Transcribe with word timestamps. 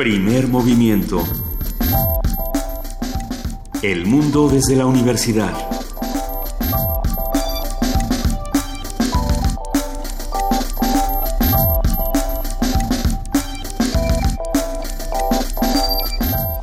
Primer 0.00 0.48
movimiento. 0.48 1.22
El 3.82 4.06
mundo 4.06 4.48
desde 4.48 4.74
la 4.74 4.86
universidad. 4.86 5.52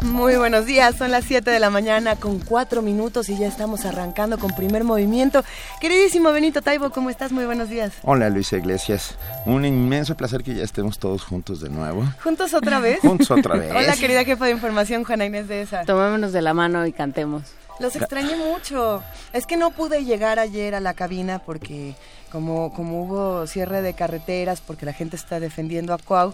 Muy 0.01 0.35
buenos 0.35 0.65
días, 0.65 0.95
son 0.95 1.11
las 1.11 1.23
7 1.25 1.51
de 1.51 1.59
la 1.59 1.69
mañana 1.69 2.15
con 2.15 2.39
4 2.39 2.81
minutos 2.81 3.29
y 3.29 3.37
ya 3.37 3.45
estamos 3.45 3.85
arrancando 3.85 4.39
con 4.39 4.55
primer 4.55 4.83
movimiento. 4.83 5.43
Queridísimo 5.79 6.31
Benito 6.31 6.63
Taibo, 6.63 6.89
¿cómo 6.89 7.11
estás? 7.11 7.31
Muy 7.31 7.45
buenos 7.45 7.69
días. 7.69 7.93
Hola 8.01 8.29
Luisa 8.31 8.57
Iglesias, 8.57 9.15
un 9.45 9.63
inmenso 9.63 10.15
placer 10.17 10.41
que 10.43 10.55
ya 10.55 10.63
estemos 10.63 10.97
todos 10.97 11.23
juntos 11.23 11.61
de 11.61 11.69
nuevo. 11.69 12.03
¿Juntos 12.23 12.55
otra 12.55 12.79
vez? 12.79 12.99
Juntos 13.01 13.29
otra 13.29 13.55
vez. 13.59 13.71
Hola 13.71 13.95
querida 13.95 14.23
jefa 14.25 14.45
de 14.45 14.51
información, 14.51 15.03
Juana 15.03 15.25
Inés 15.25 15.47
de 15.47 15.61
esa. 15.61 15.83
Tomémonos 15.83 16.33
de 16.33 16.41
la 16.41 16.55
mano 16.55 16.85
y 16.87 16.93
cantemos. 16.93 17.43
Los 17.79 17.95
extrañé 17.95 18.35
mucho. 18.37 19.03
Es 19.33 19.45
que 19.45 19.55
no 19.55 19.69
pude 19.69 20.03
llegar 20.03 20.39
ayer 20.39 20.73
a 20.73 20.79
la 20.79 20.95
cabina 20.95 21.37
porque 21.37 21.93
como, 22.31 22.73
como 22.73 23.03
hubo 23.03 23.45
cierre 23.45 23.83
de 23.83 23.93
carreteras, 23.93 24.61
porque 24.61 24.83
la 24.87 24.93
gente 24.93 25.15
está 25.15 25.39
defendiendo 25.39 25.93
a 25.93 25.99
Cuau, 25.99 26.33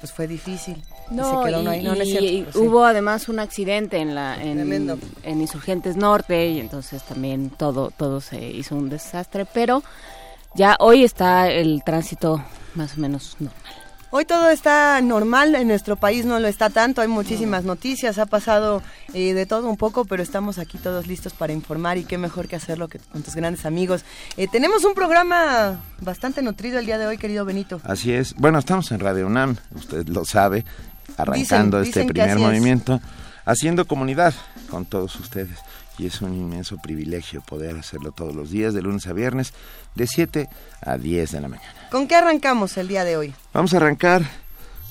pues 0.00 0.12
fue 0.12 0.26
difícil. 0.26 0.82
No, 1.10 1.42
y 1.42 1.44
se 1.44 1.50
quedó 1.50 1.62
y, 1.62 1.66
ahí. 1.66 1.82
No, 1.82 1.94
no 1.94 2.02
es 2.02 2.08
y- 2.08 2.10
cierto, 2.12 2.28
y 2.28 2.40
pero 2.42 2.52
sí. 2.52 2.58
hubo 2.58 2.84
además 2.84 3.28
un 3.28 3.38
accidente 3.38 3.98
en 3.98 4.14
la 4.14 4.42
en, 4.42 4.98
en 5.22 5.40
Insurgentes 5.40 5.96
Norte 5.96 6.48
y 6.50 6.60
entonces 6.60 7.02
también 7.02 7.50
todo 7.50 7.90
todo 7.90 8.20
se 8.20 8.42
hizo 8.50 8.74
un 8.76 8.88
desastre, 8.88 9.44
pero 9.44 9.82
ya 10.54 10.76
hoy 10.80 11.04
está 11.04 11.50
el 11.50 11.82
tránsito 11.84 12.42
más 12.74 12.96
o 12.96 13.00
menos 13.00 13.36
normal. 13.38 13.83
Hoy 14.16 14.24
todo 14.26 14.48
está 14.50 15.00
normal, 15.00 15.56
en 15.56 15.66
nuestro 15.66 15.96
país 15.96 16.24
no 16.24 16.38
lo 16.38 16.46
está 16.46 16.70
tanto, 16.70 17.00
hay 17.00 17.08
muchísimas 17.08 17.64
noticias, 17.64 18.16
ha 18.18 18.26
pasado 18.26 18.80
eh, 19.12 19.34
de 19.34 19.44
todo 19.44 19.68
un 19.68 19.76
poco, 19.76 20.04
pero 20.04 20.22
estamos 20.22 20.58
aquí 20.58 20.78
todos 20.78 21.08
listos 21.08 21.32
para 21.32 21.52
informar 21.52 21.98
y 21.98 22.04
qué 22.04 22.16
mejor 22.16 22.46
que 22.46 22.54
hacerlo 22.54 22.86
que 22.86 23.00
con 23.00 23.24
tus 23.24 23.34
grandes 23.34 23.66
amigos. 23.66 24.04
Eh, 24.36 24.46
tenemos 24.46 24.84
un 24.84 24.94
programa 24.94 25.80
bastante 26.00 26.42
nutrido 26.42 26.78
el 26.78 26.86
día 26.86 26.96
de 26.96 27.06
hoy, 27.08 27.18
querido 27.18 27.44
Benito. 27.44 27.80
Así 27.82 28.12
es. 28.12 28.34
Bueno, 28.36 28.60
estamos 28.60 28.88
en 28.92 29.00
Radio 29.00 29.26
UNAM, 29.26 29.56
usted 29.74 30.06
lo 30.06 30.24
sabe, 30.24 30.64
arrancando 31.16 31.80
Dicen- 31.80 31.88
este 31.88 32.00
dicen 32.02 32.06
primer 32.06 32.36
es. 32.36 32.38
movimiento, 32.38 33.00
haciendo 33.44 33.84
comunidad 33.84 34.32
con 34.70 34.84
todos 34.86 35.16
ustedes. 35.16 35.58
Y 35.98 36.06
es 36.06 36.20
un 36.22 36.34
inmenso 36.34 36.76
privilegio 36.78 37.40
poder 37.40 37.76
hacerlo 37.76 38.12
todos 38.12 38.34
los 38.34 38.50
días, 38.50 38.74
de 38.74 38.82
lunes 38.82 39.06
a 39.06 39.12
viernes, 39.12 39.52
de 39.94 40.06
7 40.06 40.48
a 40.82 40.98
10 40.98 41.32
de 41.32 41.40
la 41.40 41.48
mañana. 41.48 41.72
¿Con 41.90 42.08
qué 42.08 42.16
arrancamos 42.16 42.76
el 42.76 42.88
día 42.88 43.04
de 43.04 43.16
hoy? 43.16 43.34
Vamos 43.52 43.74
a 43.74 43.76
arrancar 43.76 44.22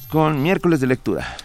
con 0.09 0.42
miércoles 0.42 0.80
de 0.80 0.88
lectura. 0.88 1.36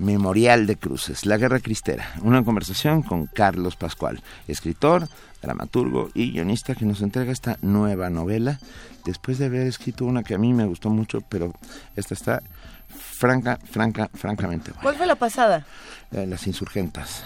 Memorial 0.00 0.66
de 0.66 0.76
Cruces, 0.76 1.26
La 1.26 1.36
Guerra 1.36 1.60
Cristera. 1.60 2.14
Una 2.22 2.42
conversación 2.42 3.02
con 3.02 3.26
Carlos 3.26 3.76
Pascual, 3.76 4.22
escritor, 4.48 5.06
dramaturgo 5.42 6.10
y 6.14 6.32
guionista 6.32 6.74
que 6.74 6.86
nos 6.86 7.02
entrega 7.02 7.32
esta 7.32 7.58
nueva 7.60 8.08
novela 8.08 8.58
después 9.04 9.38
de 9.38 9.46
haber 9.46 9.66
escrito 9.66 10.06
una 10.06 10.22
que 10.22 10.34
a 10.34 10.38
mí 10.38 10.54
me 10.54 10.64
gustó 10.64 10.88
mucho, 10.90 11.20
pero 11.20 11.52
esta 11.96 12.14
está 12.14 12.42
franca, 12.90 13.58
franca, 13.70 14.10
francamente 14.14 14.70
buena. 14.70 14.82
¿Cuál 14.82 14.96
fue 14.96 15.06
la 15.06 15.14
pasada? 15.16 15.64
Eh, 16.12 16.26
Las 16.26 16.46
insurgentas. 16.46 17.24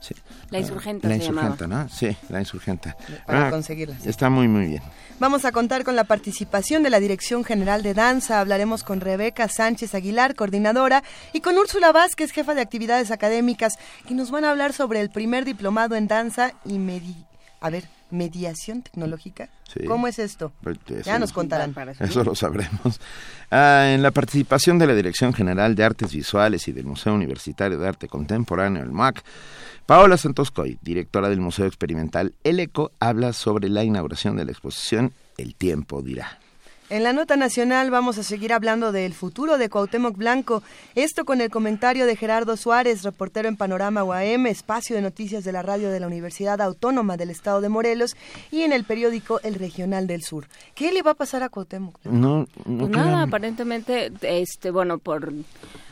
Sí. 0.00 0.14
La 0.50 0.58
insurgenta 0.58 1.08
La 1.08 1.14
se 1.16 1.20
llamaba. 1.22 1.56
¿no? 1.68 1.88
Sí, 1.88 2.16
la 2.28 2.40
insurgenta. 2.40 2.96
Para 3.26 3.46
Ah, 3.46 3.50
conseguirlas. 3.50 4.04
Está 4.06 4.28
muy, 4.28 4.48
muy 4.48 4.66
bien. 4.66 4.82
Vamos 5.20 5.44
a 5.44 5.52
contar 5.52 5.84
con 5.84 5.94
la 5.96 6.04
participación 6.04 6.82
de 6.82 6.90
la 6.90 7.00
Dirección 7.00 7.44
General 7.44 7.82
de 7.82 7.94
Danza. 7.94 8.40
Hablaremos 8.40 8.82
con 8.84 9.00
Rebeca 9.00 9.48
Sánchez 9.48 9.94
Aguilar, 9.94 10.34
coordinadora, 10.34 11.02
y 11.32 11.40
con 11.40 11.56
Úrsula 11.58 11.92
Vázquez, 11.92 12.30
jefa 12.32 12.54
de 12.54 12.60
actividades 12.60 13.10
académicas, 13.10 13.74
que 14.06 14.14
nos 14.14 14.30
van 14.30 14.44
a 14.44 14.50
hablar 14.50 14.72
sobre 14.72 15.00
el 15.00 15.10
primer 15.10 15.44
diplomado 15.44 15.94
en 15.96 16.08
danza 16.08 16.52
y 16.64 16.78
medi 16.78 17.24
a 17.60 17.70
ver, 17.70 17.84
mediación 18.10 18.82
tecnológica. 18.82 19.48
Sí. 19.72 19.84
¿Cómo 19.86 20.08
es 20.08 20.18
esto? 20.18 20.52
Pues, 20.62 20.78
eso- 20.88 21.02
Ya 21.04 21.18
nos 21.18 21.32
contarán. 21.32 21.74
Eso 22.00 22.24
lo 22.24 22.34
sabremos. 22.34 23.00
Ah, 23.50 23.90
en 23.94 24.02
la 24.02 24.10
participación 24.10 24.78
de 24.78 24.86
la 24.86 24.94
Dirección 24.94 25.32
General 25.32 25.74
de 25.74 25.84
Artes 25.84 26.12
Visuales 26.12 26.68
y 26.68 26.72
del 26.72 26.84
Museo 26.86 27.14
Universitario 27.14 27.78
de 27.78 27.88
Arte 27.88 28.08
Contemporáneo, 28.08 28.82
el 28.82 28.90
MUAC, 28.92 29.22
Paola 29.86 30.16
Santoscoy, 30.18 30.78
directora 30.82 31.28
del 31.30 31.40
Museo 31.40 31.64
Experimental 31.66 32.34
El 32.44 32.60
Eco, 32.60 32.92
habla 33.00 33.32
sobre 33.32 33.68
la 33.70 33.84
inauguración 33.84 34.36
de 34.36 34.44
la 34.44 34.52
exposición 34.52 35.12
El 35.38 35.54
Tiempo 35.54 36.02
dirá. 36.02 36.38
En 36.90 37.02
la 37.02 37.12
nota 37.12 37.36
nacional 37.36 37.90
vamos 37.90 38.16
a 38.16 38.22
seguir 38.22 38.50
hablando 38.50 38.92
del 38.92 39.12
futuro 39.12 39.58
de 39.58 39.68
Cuauhtémoc 39.68 40.16
Blanco. 40.16 40.62
Esto 40.94 41.26
con 41.26 41.42
el 41.42 41.50
comentario 41.50 42.06
de 42.06 42.16
Gerardo 42.16 42.56
Suárez, 42.56 43.02
reportero 43.02 43.46
en 43.46 43.58
Panorama 43.58 44.04
UAM, 44.04 44.46
espacio 44.46 44.96
de 44.96 45.02
noticias 45.02 45.44
de 45.44 45.52
la 45.52 45.60
radio 45.60 45.90
de 45.90 46.00
la 46.00 46.06
Universidad 46.06 46.62
Autónoma 46.62 47.18
del 47.18 47.28
Estado 47.28 47.60
de 47.60 47.68
Morelos 47.68 48.16
y 48.50 48.62
en 48.62 48.72
el 48.72 48.84
periódico 48.84 49.38
El 49.42 49.56
Regional 49.56 50.06
del 50.06 50.22
Sur. 50.22 50.46
¿Qué 50.74 50.90
le 50.90 51.02
va 51.02 51.10
a 51.10 51.14
pasar 51.14 51.42
a 51.42 51.50
Cuauhtémoc? 51.50 51.98
No, 52.06 52.46
no 52.64 52.78
Pues 52.78 52.90
nada, 52.90 53.22
aparentemente, 53.24 54.10
este, 54.22 54.70
bueno, 54.70 54.96
por 54.96 55.30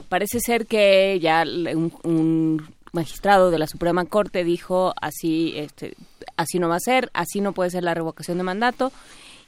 parece 0.08 0.40
ser 0.40 0.66
que 0.66 1.18
ya 1.20 1.44
le- 1.44 1.76
un, 1.76 1.92
un 2.04 2.74
magistrado 2.92 3.50
de 3.50 3.58
la 3.58 3.66
Suprema 3.66 4.06
Corte 4.06 4.44
dijo 4.44 4.94
así, 5.02 5.52
este, 5.56 5.94
así 6.38 6.58
no 6.58 6.70
va 6.70 6.76
a 6.76 6.80
ser, 6.80 7.10
así 7.12 7.42
no 7.42 7.52
puede 7.52 7.68
ser 7.68 7.84
la 7.84 7.92
revocación 7.92 8.38
de 8.38 8.44
mandato 8.44 8.92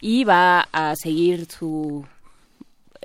y 0.00 0.24
va 0.24 0.68
a 0.72 0.94
seguir 0.96 1.46
su 1.50 2.04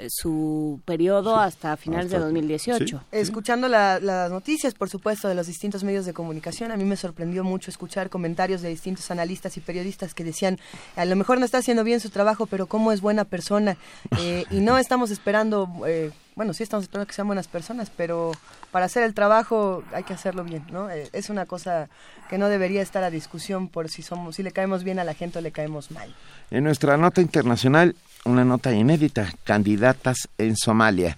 su 0.10 0.82
periodo 0.86 1.38
hasta 1.38 1.78
finales 1.78 2.10
de 2.10 2.18
Hasta- 2.18 2.26
2018. 2.26 3.04
Escuchando 3.12 3.68
la- 3.68 4.00
las 4.00 4.32
noticias, 4.32 4.74
por 4.74 4.90
supuesto, 4.90 5.28
de 5.28 5.36
los 5.36 5.48
distintos 5.48 5.84
medios 5.84 6.06
de 6.06 6.14
comunicación, 6.14 6.72
a 6.72 6.78
mí 6.78 6.84
me 6.84 6.96
sorprendió 6.98 7.44
mucho 7.44 7.70
escuchar 7.72 8.10
comentarios 8.10 8.62
de 8.62 8.70
distintos 8.70 9.10
analistas 9.12 9.56
y 9.58 9.60
periodistas 9.62 10.14
que 10.14 10.24
decían, 10.24 10.60
a 10.96 11.06
lo 11.06 11.16
mejor 11.16 11.40
no 11.40 11.46
está 11.46 11.60
haciendo 11.60 11.84
bien 11.84 12.00
su 12.00 12.10
trabajo, 12.10 12.46
pero 12.48 12.68
cómo 12.68 12.92
es 12.92 13.02
buena 13.02 13.26
persona. 13.26 13.78
Eh, 14.20 14.46
y 14.52 14.60
no 14.62 14.78
estamos 14.80 15.12
esperando, 15.12 15.70
eh, 15.88 16.12
bueno, 16.36 16.54
sí 16.54 16.64
estamos 16.64 16.84
esperando 16.86 17.08
que 17.08 17.14
sean 17.14 17.28
buenas 17.28 17.48
personas, 17.48 17.92
pero 17.96 18.32
para 18.72 18.86
hacer 18.86 19.04
el 19.04 19.14
trabajo 19.14 19.84
hay 19.94 20.04
que 20.04 20.14
hacerlo 20.14 20.44
bien, 20.44 20.66
¿no? 20.72 20.90
Eh, 20.90 21.10
es 21.14 21.30
una 21.30 21.46
cosa 21.46 21.90
que 22.30 22.38
no 22.40 22.50
debería 22.50 22.82
estar 22.82 23.04
a 23.04 23.12
discusión 23.12 23.68
por 23.70 23.90
si 23.90 24.02
somos, 24.02 24.36
si 24.38 24.44
le 24.44 24.52
caemos 24.52 24.84
bien 24.84 24.98
a 24.98 25.04
la 25.04 25.14
gente 25.14 25.38
o 25.40 25.42
le 25.42 25.52
caemos 25.52 25.92
mal. 25.92 26.16
En 26.50 26.64
nuestra 26.64 26.98
nota 26.98 27.22
internacional, 27.22 27.96
una 28.26 28.46
nota 28.46 28.74
inédita, 28.74 29.32
candidatas 29.44 30.30
en 30.38 30.56
Somalia. 30.56 31.18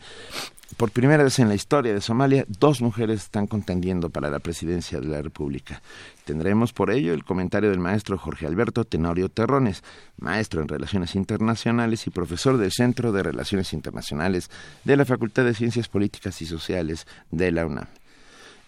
Por 0.77 0.91
primera 0.91 1.23
vez 1.23 1.39
en 1.39 1.47
la 1.47 1.55
historia 1.55 1.93
de 1.93 2.01
Somalia, 2.01 2.43
dos 2.47 2.81
mujeres 2.81 3.23
están 3.23 3.47
contendiendo 3.47 4.09
para 4.09 4.29
la 4.29 4.39
presidencia 4.39 4.99
de 4.99 5.07
la 5.07 5.21
República. 5.21 5.81
Tendremos 6.25 6.73
por 6.73 6.91
ello 6.91 7.13
el 7.13 7.23
comentario 7.23 7.69
del 7.69 7.79
maestro 7.79 8.17
Jorge 8.17 8.45
Alberto 8.45 8.83
Tenorio 8.83 9.29
Terrones, 9.29 9.83
maestro 10.17 10.61
en 10.61 10.67
Relaciones 10.67 11.15
Internacionales 11.15 12.07
y 12.07 12.09
profesor 12.09 12.57
del 12.57 12.73
Centro 12.73 13.13
de 13.13 13.23
Relaciones 13.23 13.71
Internacionales 13.71 14.49
de 14.83 14.97
la 14.97 15.05
Facultad 15.05 15.45
de 15.45 15.53
Ciencias 15.53 15.87
Políticas 15.87 16.41
y 16.41 16.45
Sociales 16.45 17.07
de 17.31 17.51
la 17.53 17.65
UNAM. 17.65 17.87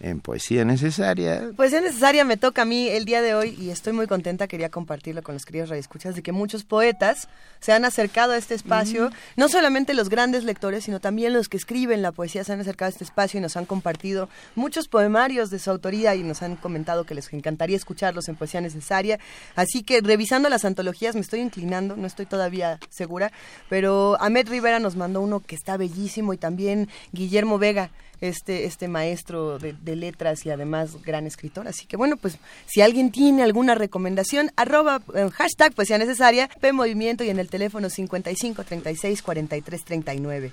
En 0.00 0.20
Poesía 0.20 0.64
Necesaria, 0.64 1.50
es 1.58 1.72
necesaria, 1.72 2.24
me 2.24 2.36
toca 2.36 2.62
a 2.62 2.64
mí 2.64 2.88
el 2.88 3.04
día 3.04 3.20
de 3.20 3.34
hoy 3.34 3.56
y 3.60 3.70
estoy 3.70 3.92
muy 3.92 4.06
contenta, 4.06 4.46
quería 4.46 4.70
compartirlo 4.70 5.24
con 5.24 5.34
los 5.34 5.44
queridos 5.44 5.70
radioescuchas, 5.70 6.14
de 6.14 6.22
que 6.22 6.30
muchos 6.30 6.62
poetas 6.62 7.28
se 7.58 7.72
han 7.72 7.84
acercado 7.84 8.32
a 8.32 8.36
este 8.36 8.54
espacio, 8.54 9.10
no 9.36 9.48
solamente 9.48 9.94
los 9.94 10.08
grandes 10.08 10.44
lectores, 10.44 10.84
sino 10.84 11.00
también 11.00 11.32
los 11.32 11.48
que 11.48 11.56
escriben 11.56 12.00
la 12.00 12.12
poesía 12.12 12.44
se 12.44 12.52
han 12.52 12.60
acercado 12.60 12.86
a 12.86 12.90
este 12.90 13.02
espacio 13.02 13.38
y 13.38 13.40
nos 13.40 13.56
han 13.56 13.66
compartido 13.66 14.28
muchos 14.54 14.86
poemarios 14.86 15.50
de 15.50 15.58
su 15.58 15.68
autoría 15.68 16.14
y 16.14 16.22
nos 16.22 16.42
han 16.42 16.54
comentado 16.54 17.02
que 17.02 17.16
les 17.16 17.32
encantaría 17.32 17.76
escucharlos 17.76 18.28
en 18.28 18.36
Poesía 18.36 18.60
Necesaria. 18.60 19.18
Así 19.56 19.82
que 19.82 20.00
revisando 20.00 20.48
las 20.48 20.64
antologías 20.64 21.16
me 21.16 21.22
estoy 21.22 21.40
inclinando, 21.40 21.96
no 21.96 22.06
estoy 22.06 22.26
todavía 22.26 22.78
segura, 22.88 23.32
pero 23.68 24.16
Ahmed 24.20 24.48
Rivera 24.48 24.78
nos 24.78 24.94
mandó 24.94 25.20
uno 25.20 25.40
que 25.40 25.56
está 25.56 25.76
bellísimo 25.76 26.32
y 26.32 26.38
también 26.38 26.88
Guillermo 27.10 27.58
Vega 27.58 27.90
este, 28.20 28.64
este 28.64 28.88
maestro 28.88 29.58
de, 29.58 29.96
letras 29.96 30.44
y 30.46 30.50
además 30.50 31.02
gran 31.02 31.26
escritor. 31.26 31.68
Así 31.68 31.86
que 31.86 31.96
bueno, 31.96 32.16
pues 32.16 32.38
si 32.66 32.80
alguien 32.80 33.10
tiene 33.10 33.42
alguna 33.42 33.74
recomendación, 33.74 34.50
arroba, 34.56 35.00
eh, 35.14 35.28
hashtag 35.32 35.74
poesía 35.74 35.98
necesaria, 35.98 36.48
P 36.60 36.72
Movimiento 36.72 37.24
y 37.24 37.30
en 37.30 37.38
el 37.38 37.48
teléfono 37.48 37.90
55 37.90 38.64
36 38.64 39.22
43 39.22 39.84
39. 39.84 40.52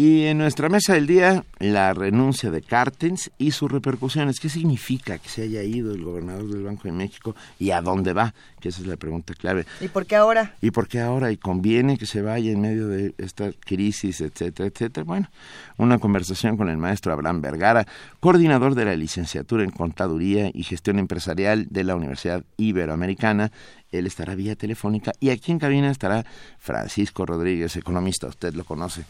Y 0.00 0.24
en 0.28 0.38
nuestra 0.38 0.70
mesa 0.70 0.94
del 0.94 1.06
día, 1.06 1.44
la 1.58 1.92
renuncia 1.92 2.50
de 2.50 2.62
Cartens 2.62 3.30
y 3.36 3.50
sus 3.50 3.70
repercusiones. 3.70 4.40
¿Qué 4.40 4.48
significa 4.48 5.18
que 5.18 5.28
se 5.28 5.42
haya 5.42 5.62
ido 5.62 5.92
el 5.92 6.02
gobernador 6.02 6.48
del 6.48 6.62
Banco 6.62 6.84
de 6.84 6.92
México 6.92 7.36
y 7.58 7.72
a 7.72 7.82
dónde 7.82 8.14
va? 8.14 8.32
Que 8.60 8.70
esa 8.70 8.80
es 8.80 8.86
la 8.86 8.96
pregunta 8.96 9.34
clave. 9.34 9.66
¿Y 9.78 9.88
por 9.88 10.06
qué 10.06 10.16
ahora? 10.16 10.54
¿Y 10.62 10.70
por 10.70 10.88
qué 10.88 11.02
ahora? 11.02 11.30
¿Y 11.30 11.36
conviene 11.36 11.98
que 11.98 12.06
se 12.06 12.22
vaya 12.22 12.50
en 12.50 12.62
medio 12.62 12.88
de 12.88 13.12
esta 13.18 13.50
crisis, 13.52 14.22
etcétera, 14.22 14.70
etcétera? 14.70 15.04
Bueno, 15.04 15.28
una 15.76 15.98
conversación 15.98 16.56
con 16.56 16.70
el 16.70 16.78
maestro 16.78 17.12
Abraham 17.12 17.42
Vergara, 17.42 17.86
coordinador 18.20 18.74
de 18.74 18.86
la 18.86 18.96
licenciatura 18.96 19.64
en 19.64 19.70
Contaduría 19.70 20.50
y 20.54 20.62
Gestión 20.62 20.98
Empresarial 20.98 21.66
de 21.68 21.84
la 21.84 21.94
Universidad 21.94 22.42
Iberoamericana 22.56 23.52
él 23.92 24.06
estará 24.06 24.34
vía 24.34 24.56
telefónica 24.56 25.12
y 25.20 25.30
aquí 25.30 25.52
en 25.52 25.58
cabina 25.58 25.90
estará 25.90 26.24
Francisco 26.58 27.26
Rodríguez, 27.26 27.76
economista, 27.76 28.26
usted 28.28 28.54
lo 28.54 28.64
conoce. 28.64 29.04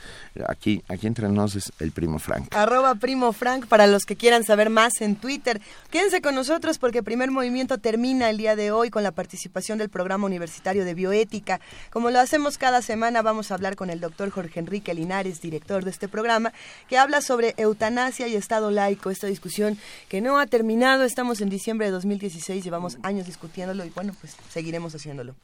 Aquí, 0.49 0.83
aquí 0.89 1.07
entre 1.07 1.29
nos 1.29 1.57
es 1.57 1.73
el 1.81 1.93
primo 1.93 2.19
Frank. 2.19 2.55
Arroba 2.55 2.95
primo 2.95 3.33
Frank 3.33 3.67
para 3.67 3.87
los 3.87 4.05
que 4.05 4.17
quieran 4.17 4.45
saber 4.45 4.71
más 4.71 5.01
en 5.01 5.17
Twitter. 5.17 5.61
Quédense 5.91 6.23
con 6.23 6.35
nosotros 6.35 6.79
porque 6.79 7.03
Primer 7.03 7.31
Movimiento 7.31 7.79
termina 7.79 8.31
el 8.31 8.37
día 8.37 8.57
de 8.57 8.71
hoy 8.71 8.91
con 8.91 9.03
la 9.03 9.13
participación 9.13 9.79
del 9.79 9.89
programa 9.89 10.27
universitario 10.27 10.85
de 10.85 10.95
bioética. 10.95 11.61
Como 11.91 12.11
lo 12.11 12.21
hacemos 12.21 12.59
cada 12.59 12.83
semana, 12.83 13.23
vamos 13.23 13.51
a 13.51 13.55
hablar 13.55 13.77
con 13.77 13.91
el 13.91 14.01
doctor 14.01 14.31
Jorge 14.31 14.61
Enrique 14.61 14.95
Linares, 14.95 15.41
director 15.41 15.85
de 15.85 15.91
este 15.91 16.09
programa, 16.09 16.53
que 16.89 16.99
habla 16.99 17.21
sobre 17.21 17.55
eutanasia 17.57 18.29
y 18.29 18.37
Estado 18.37 18.71
laico, 18.71 19.11
esta 19.11 19.27
discusión 19.27 19.79
que 20.09 20.21
no 20.21 20.39
ha 20.39 20.47
terminado. 20.47 21.05
Estamos 21.05 21.41
en 21.41 21.51
diciembre 21.51 21.87
de 21.87 21.93
2016, 21.93 22.65
llevamos 22.65 22.99
años 23.03 23.27
discutiéndolo 23.27 23.85
y 23.85 23.91
bueno, 23.91 24.15
pues 24.21 24.37
seguiremos 24.71 24.95
haciéndolo. 24.95 25.35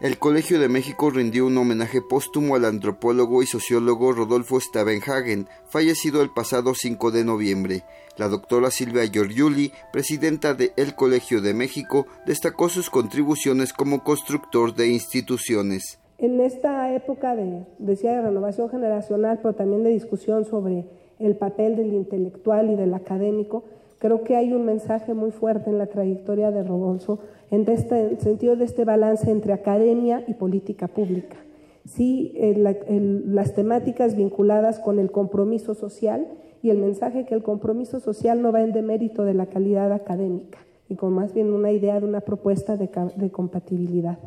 El 0.00 0.18
Colegio 0.18 0.58
de 0.58 0.70
México 0.70 1.10
rindió 1.10 1.44
un 1.44 1.58
homenaje 1.58 2.00
póstumo 2.00 2.54
al 2.56 2.64
antropólogo 2.64 3.42
y 3.42 3.46
sociólogo 3.46 4.12
Rodolfo 4.12 4.58
Stavenhagen, 4.58 5.46
fallecido 5.68 6.22
el 6.22 6.30
pasado 6.30 6.72
5 6.74 7.10
de 7.10 7.22
noviembre. 7.22 7.82
La 8.16 8.28
doctora 8.28 8.70
Silvia 8.70 9.04
Giorgiuli, 9.04 9.72
presidenta 9.92 10.54
de 10.54 10.72
El 10.78 10.94
Colegio 10.94 11.42
de 11.42 11.52
México, 11.52 12.06
destacó 12.24 12.70
sus 12.70 12.88
contribuciones 12.88 13.74
como 13.74 14.02
constructor 14.02 14.74
de 14.74 14.88
instituciones. 14.88 16.00
En 16.16 16.40
esta 16.40 16.94
época 16.94 17.36
de, 17.36 17.66
decía, 17.78 18.12
de 18.12 18.22
renovación 18.22 18.70
generacional, 18.70 19.40
pero 19.42 19.54
también 19.54 19.82
de 19.82 19.90
discusión 19.90 20.46
sobre 20.46 20.86
el 21.18 21.36
papel 21.36 21.76
del 21.76 21.92
intelectual 21.92 22.70
y 22.70 22.76
del 22.76 22.94
académico, 22.94 23.64
creo 24.00 24.24
que 24.24 24.34
hay 24.34 24.52
un 24.52 24.64
mensaje 24.64 25.14
muy 25.14 25.30
fuerte 25.30 25.70
en 25.70 25.78
la 25.78 25.86
trayectoria 25.86 26.50
de 26.50 26.64
Rodolfo 26.64 27.20
en 27.50 27.68
este, 27.68 28.18
sentido 28.18 28.56
de 28.56 28.64
este 28.64 28.84
balance 28.84 29.30
entre 29.30 29.52
academia 29.52 30.24
y 30.26 30.34
política 30.34 30.88
pública. 30.88 31.36
Sí, 31.84 32.34
las 32.56 33.54
temáticas 33.54 34.16
vinculadas 34.16 34.80
con 34.80 34.98
el 34.98 35.10
compromiso 35.10 35.74
social 35.74 36.26
y 36.62 36.70
el 36.70 36.78
mensaje 36.78 37.24
que 37.24 37.34
el 37.34 37.42
compromiso 37.42 38.00
social 38.00 38.42
no 38.42 38.52
va 38.52 38.62
en 38.62 38.72
demérito 38.72 39.24
de 39.24 39.34
la 39.34 39.46
calidad 39.46 39.92
académica 39.92 40.58
y 40.88 40.96
con 40.96 41.12
más 41.12 41.34
bien 41.34 41.52
una 41.52 41.70
idea 41.70 42.00
de 42.00 42.06
una 42.06 42.20
propuesta 42.20 42.76
de, 42.76 43.30
compatibilidad. 43.30 44.18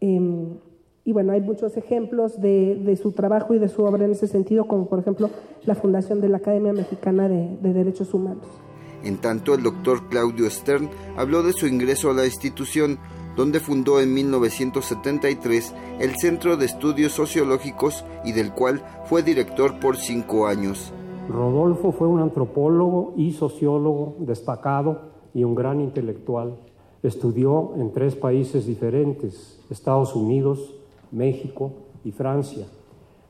Em, 0.00 0.58
y 1.04 1.12
bueno, 1.12 1.32
hay 1.32 1.40
muchos 1.40 1.76
ejemplos 1.76 2.40
de, 2.40 2.98
su 3.00 3.12
trabajo 3.12 3.54
y 3.54 3.58
de 3.58 3.68
su 3.68 3.84
obra 3.84 4.04
en 4.04 4.12
ese 4.12 4.26
sentido, 4.26 4.66
como 4.66 4.86
por 4.86 4.98
ejemplo 4.98 5.30
la 5.64 5.74
fundación 5.74 6.20
de 6.20 6.28
la 6.28 6.38
Academia 6.38 6.72
Mexicana 6.72 7.28
de 7.28 7.72
Derechos 7.72 8.12
Humanos. 8.12 8.63
En 9.04 9.18
tanto, 9.18 9.54
el 9.54 9.62
doctor 9.62 10.08
Claudio 10.08 10.48
Stern 10.48 10.88
habló 11.16 11.42
de 11.42 11.52
su 11.52 11.66
ingreso 11.66 12.10
a 12.10 12.14
la 12.14 12.24
institución, 12.24 12.98
donde 13.36 13.60
fundó 13.60 14.00
en 14.00 14.14
1973 14.14 15.74
el 16.00 16.16
Centro 16.16 16.56
de 16.56 16.64
Estudios 16.64 17.12
Sociológicos 17.12 18.04
y 18.24 18.32
del 18.32 18.52
cual 18.52 18.82
fue 19.04 19.22
director 19.22 19.78
por 19.78 19.98
cinco 19.98 20.46
años. 20.46 20.92
Rodolfo 21.28 21.92
fue 21.92 22.08
un 22.08 22.20
antropólogo 22.20 23.12
y 23.16 23.32
sociólogo 23.32 24.16
destacado 24.20 25.12
y 25.34 25.44
un 25.44 25.54
gran 25.54 25.80
intelectual. 25.80 26.56
Estudió 27.02 27.72
en 27.76 27.92
tres 27.92 28.14
países 28.14 28.66
diferentes, 28.66 29.60
Estados 29.68 30.14
Unidos, 30.14 30.74
México 31.12 31.72
y 32.04 32.12
Francia, 32.12 32.66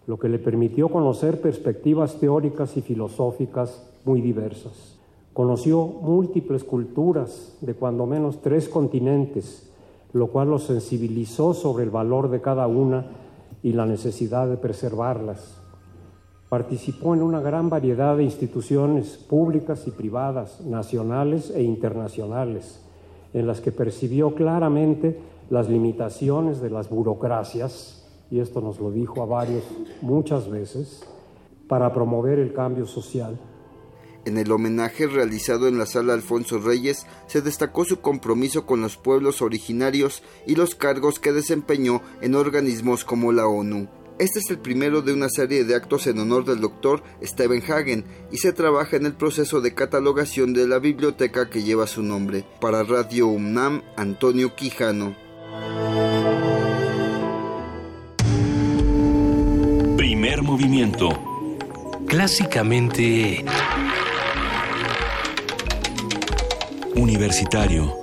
lo 0.06 0.18
que 0.18 0.28
le 0.28 0.38
permitió 0.38 0.88
conocer 0.88 1.40
perspectivas 1.40 2.20
teóricas 2.20 2.76
y 2.76 2.82
filosóficas 2.82 3.90
muy 4.04 4.20
diversas. 4.20 4.93
Conoció 5.34 5.84
múltiples 5.84 6.62
culturas 6.62 7.56
de 7.60 7.74
cuando 7.74 8.06
menos 8.06 8.40
tres 8.40 8.68
continentes, 8.68 9.68
lo 10.12 10.28
cual 10.28 10.48
lo 10.48 10.60
sensibilizó 10.60 11.54
sobre 11.54 11.82
el 11.82 11.90
valor 11.90 12.30
de 12.30 12.40
cada 12.40 12.68
una 12.68 13.06
y 13.60 13.72
la 13.72 13.84
necesidad 13.84 14.48
de 14.48 14.56
preservarlas. 14.56 15.60
Participó 16.48 17.14
en 17.14 17.22
una 17.22 17.40
gran 17.40 17.68
variedad 17.68 18.16
de 18.16 18.22
instituciones 18.22 19.16
públicas 19.16 19.88
y 19.88 19.90
privadas, 19.90 20.60
nacionales 20.60 21.50
e 21.50 21.64
internacionales, 21.64 22.80
en 23.32 23.48
las 23.48 23.60
que 23.60 23.72
percibió 23.72 24.36
claramente 24.36 25.18
las 25.50 25.68
limitaciones 25.68 26.60
de 26.60 26.70
las 26.70 26.88
burocracias, 26.88 28.06
y 28.30 28.38
esto 28.38 28.60
nos 28.60 28.78
lo 28.78 28.92
dijo 28.92 29.20
a 29.20 29.26
varios 29.26 29.64
muchas 30.00 30.48
veces, 30.48 31.02
para 31.66 31.92
promover 31.92 32.38
el 32.38 32.52
cambio 32.52 32.86
social. 32.86 33.36
En 34.26 34.38
el 34.38 34.50
homenaje 34.52 35.06
realizado 35.06 35.68
en 35.68 35.78
la 35.78 35.84
sala 35.84 36.14
Alfonso 36.14 36.58
Reyes 36.58 37.06
se 37.26 37.42
destacó 37.42 37.84
su 37.84 38.00
compromiso 38.00 38.64
con 38.64 38.80
los 38.80 38.96
pueblos 38.96 39.42
originarios 39.42 40.22
y 40.46 40.54
los 40.54 40.74
cargos 40.74 41.18
que 41.18 41.32
desempeñó 41.32 42.00
en 42.22 42.34
organismos 42.34 43.04
como 43.04 43.32
la 43.32 43.46
ONU. 43.46 43.88
Este 44.18 44.38
es 44.38 44.48
el 44.48 44.58
primero 44.58 45.02
de 45.02 45.12
una 45.12 45.28
serie 45.28 45.64
de 45.64 45.74
actos 45.74 46.06
en 46.06 46.20
honor 46.20 46.44
del 46.44 46.60
doctor 46.60 47.02
Stephen 47.22 47.62
Hagen 47.70 48.04
y 48.30 48.38
se 48.38 48.52
trabaja 48.52 48.96
en 48.96 49.06
el 49.06 49.14
proceso 49.14 49.60
de 49.60 49.74
catalogación 49.74 50.54
de 50.54 50.68
la 50.68 50.78
biblioteca 50.78 51.50
que 51.50 51.64
lleva 51.64 51.88
su 51.88 52.02
nombre. 52.02 52.44
Para 52.60 52.84
Radio 52.84 53.26
UNAM, 53.26 53.82
Antonio 53.96 54.54
Quijano. 54.54 55.16
Primer 59.96 60.42
movimiento. 60.42 61.08
Clásicamente 62.06 63.44
Universitario. 66.96 67.96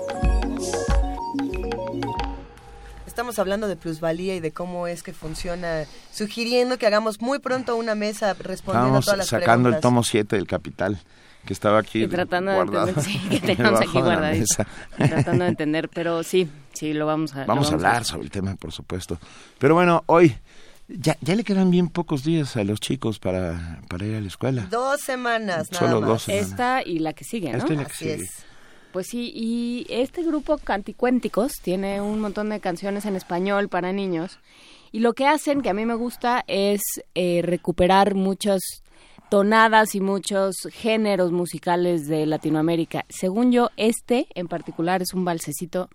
Estamos 3.05 3.39
hablando 3.39 3.67
de 3.67 3.75
plusvalía 3.75 4.35
y 4.35 4.39
de 4.39 4.51
cómo 4.51 4.87
es 4.87 5.03
que 5.03 5.13
funciona, 5.13 5.85
sugiriendo 6.11 6.77
que 6.77 6.87
hagamos 6.87 7.21
muy 7.21 7.39
pronto 7.39 7.75
una 7.75 7.95
mesa 7.95 8.33
respondiendo 8.33 8.97
a 8.97 9.01
todas 9.01 9.17
las 9.17 9.27
sacando 9.27 9.69
el 9.69 9.79
tomo 9.79 10.03
7 10.03 10.35
del 10.35 10.47
Capital 10.47 10.99
que 11.45 11.53
estaba 11.53 11.79
aquí 11.79 12.07
tratando 12.07 12.51
de 12.51 12.59
entender, 12.59 13.03
sí, 13.03 13.19
que 13.29 13.39
tenemos 13.39 13.81
aquí 13.81 13.99
guardadito, 13.99 14.63
tratando 14.97 15.43
de 15.45 15.49
entender, 15.49 15.89
pero 15.89 16.23
sí, 16.23 16.47
sí 16.73 16.93
lo 16.93 17.05
vamos 17.05 17.35
a 17.35 17.45
vamos, 17.45 17.71
a 17.71 17.73
hablar 17.73 18.05
sobre 18.05 18.25
el 18.25 18.31
tema, 18.31 18.55
por 18.55 18.71
supuesto. 18.71 19.17
Pero 19.57 19.73
bueno, 19.73 20.03
hoy 20.05 20.35
ya, 20.87 21.17
ya 21.21 21.35
le 21.35 21.43
quedan 21.43 21.71
bien 21.71 21.87
pocos 21.87 22.23
días 22.23 22.55
a 22.57 22.63
los 22.63 22.79
chicos 22.79 23.19
para, 23.19 23.81
para 23.89 24.05
ir 24.05 24.15
a 24.15 24.21
la 24.21 24.27
escuela. 24.27 24.67
Dos 24.69 25.01
semanas, 25.01 25.67
Solo 25.71 25.99
nada 25.99 25.99
dos 26.01 26.09
más. 26.09 26.21
semanas. 26.23 26.49
Esta 26.49 26.83
y 26.83 26.99
la 26.99 27.13
que 27.13 27.23
sigue, 27.23 27.51
¿no? 27.51 27.57
Esta 27.57 27.73
y 27.73 27.77
la 27.77 27.85
que 27.85 27.91
Así 27.93 28.05
sigue. 28.05 28.23
es. 28.23 28.50
Pues 28.91 29.07
sí, 29.07 29.31
y 29.33 29.85
este 29.89 30.23
grupo 30.23 30.57
Canticuénticos 30.57 31.53
tiene 31.61 32.01
un 32.01 32.19
montón 32.19 32.49
de 32.49 32.59
canciones 32.59 33.05
en 33.05 33.15
español 33.15 33.69
para 33.69 33.93
niños. 33.93 34.39
Y 34.91 34.99
lo 34.99 35.13
que 35.13 35.27
hacen, 35.27 35.61
que 35.61 35.69
a 35.69 35.73
mí 35.73 35.85
me 35.85 35.95
gusta, 35.95 36.43
es 36.47 36.81
eh, 37.15 37.41
recuperar 37.41 38.15
muchas 38.15 38.59
tonadas 39.29 39.95
y 39.95 40.01
muchos 40.01 40.55
géneros 40.71 41.31
musicales 41.31 42.07
de 42.07 42.25
Latinoamérica. 42.25 43.05
Según 43.07 43.53
yo, 43.53 43.69
este 43.77 44.27
en 44.35 44.49
particular 44.49 45.01
es 45.01 45.13
un 45.13 45.23
balsecito. 45.23 45.89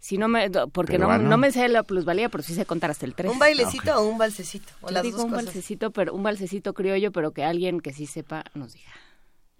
Si 0.00 0.16
no 0.16 0.28
me, 0.28 0.50
porque 0.50 0.98
no, 0.98 1.36
me 1.38 1.52
sé 1.52 1.68
la 1.68 1.82
plusvalía, 1.82 2.30
pero 2.30 2.42
sí 2.42 2.54
sé 2.54 2.64
contar 2.64 2.90
hasta 2.90 3.04
el 3.04 3.14
3. 3.14 3.32
¿Un 3.32 3.38
bailecito 3.38 3.98
o 3.98 4.06
un 4.06 4.16
balsecito? 4.16 4.72
O 4.80 4.88
Yo 4.88 4.94
las 4.94 5.02
digo 5.02 5.16
dos 5.18 5.26
un 5.26 5.30
cosas. 5.32 5.46
balsecito, 5.46 5.90
pero 5.90 6.14
un 6.14 6.22
balsecito 6.22 6.72
criollo, 6.72 7.12
pero 7.12 7.32
que 7.32 7.44
alguien 7.44 7.80
que 7.80 7.92
sí 7.92 8.06
sepa 8.06 8.44
nos 8.54 8.72
diga. 8.72 8.92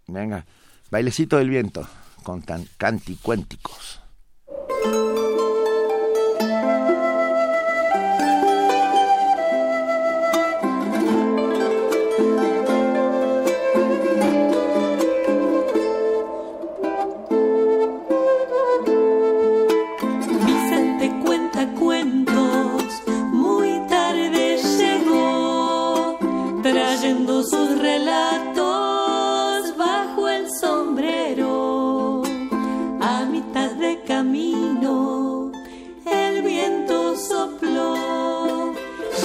Venga, 0.07 0.47
bailecito 0.91 1.37
del 1.37 1.51
viento 1.51 1.87
con 2.25 2.43
tan 2.43 2.67
canticuénticos. 2.77 4.01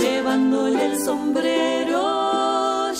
llevándole 0.01 0.85
el 0.85 0.99
sombrero. 1.03 2.93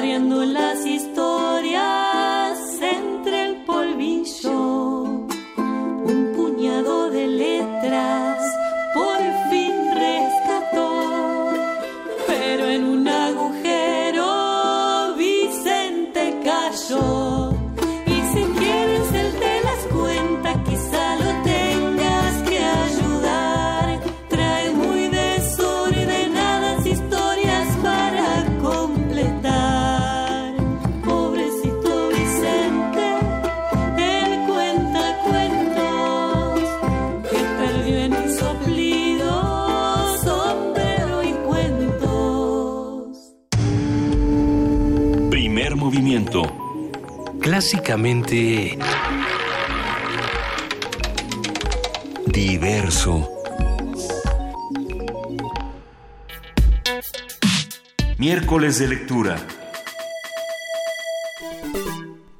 Mareando 0.00 0.42
las 0.46 0.86
historias 0.86 1.09
Clásicamente 47.60 48.78
diverso. 52.28 53.28
Miércoles 58.16 58.78
de 58.78 58.88
lectura. 58.88 59.36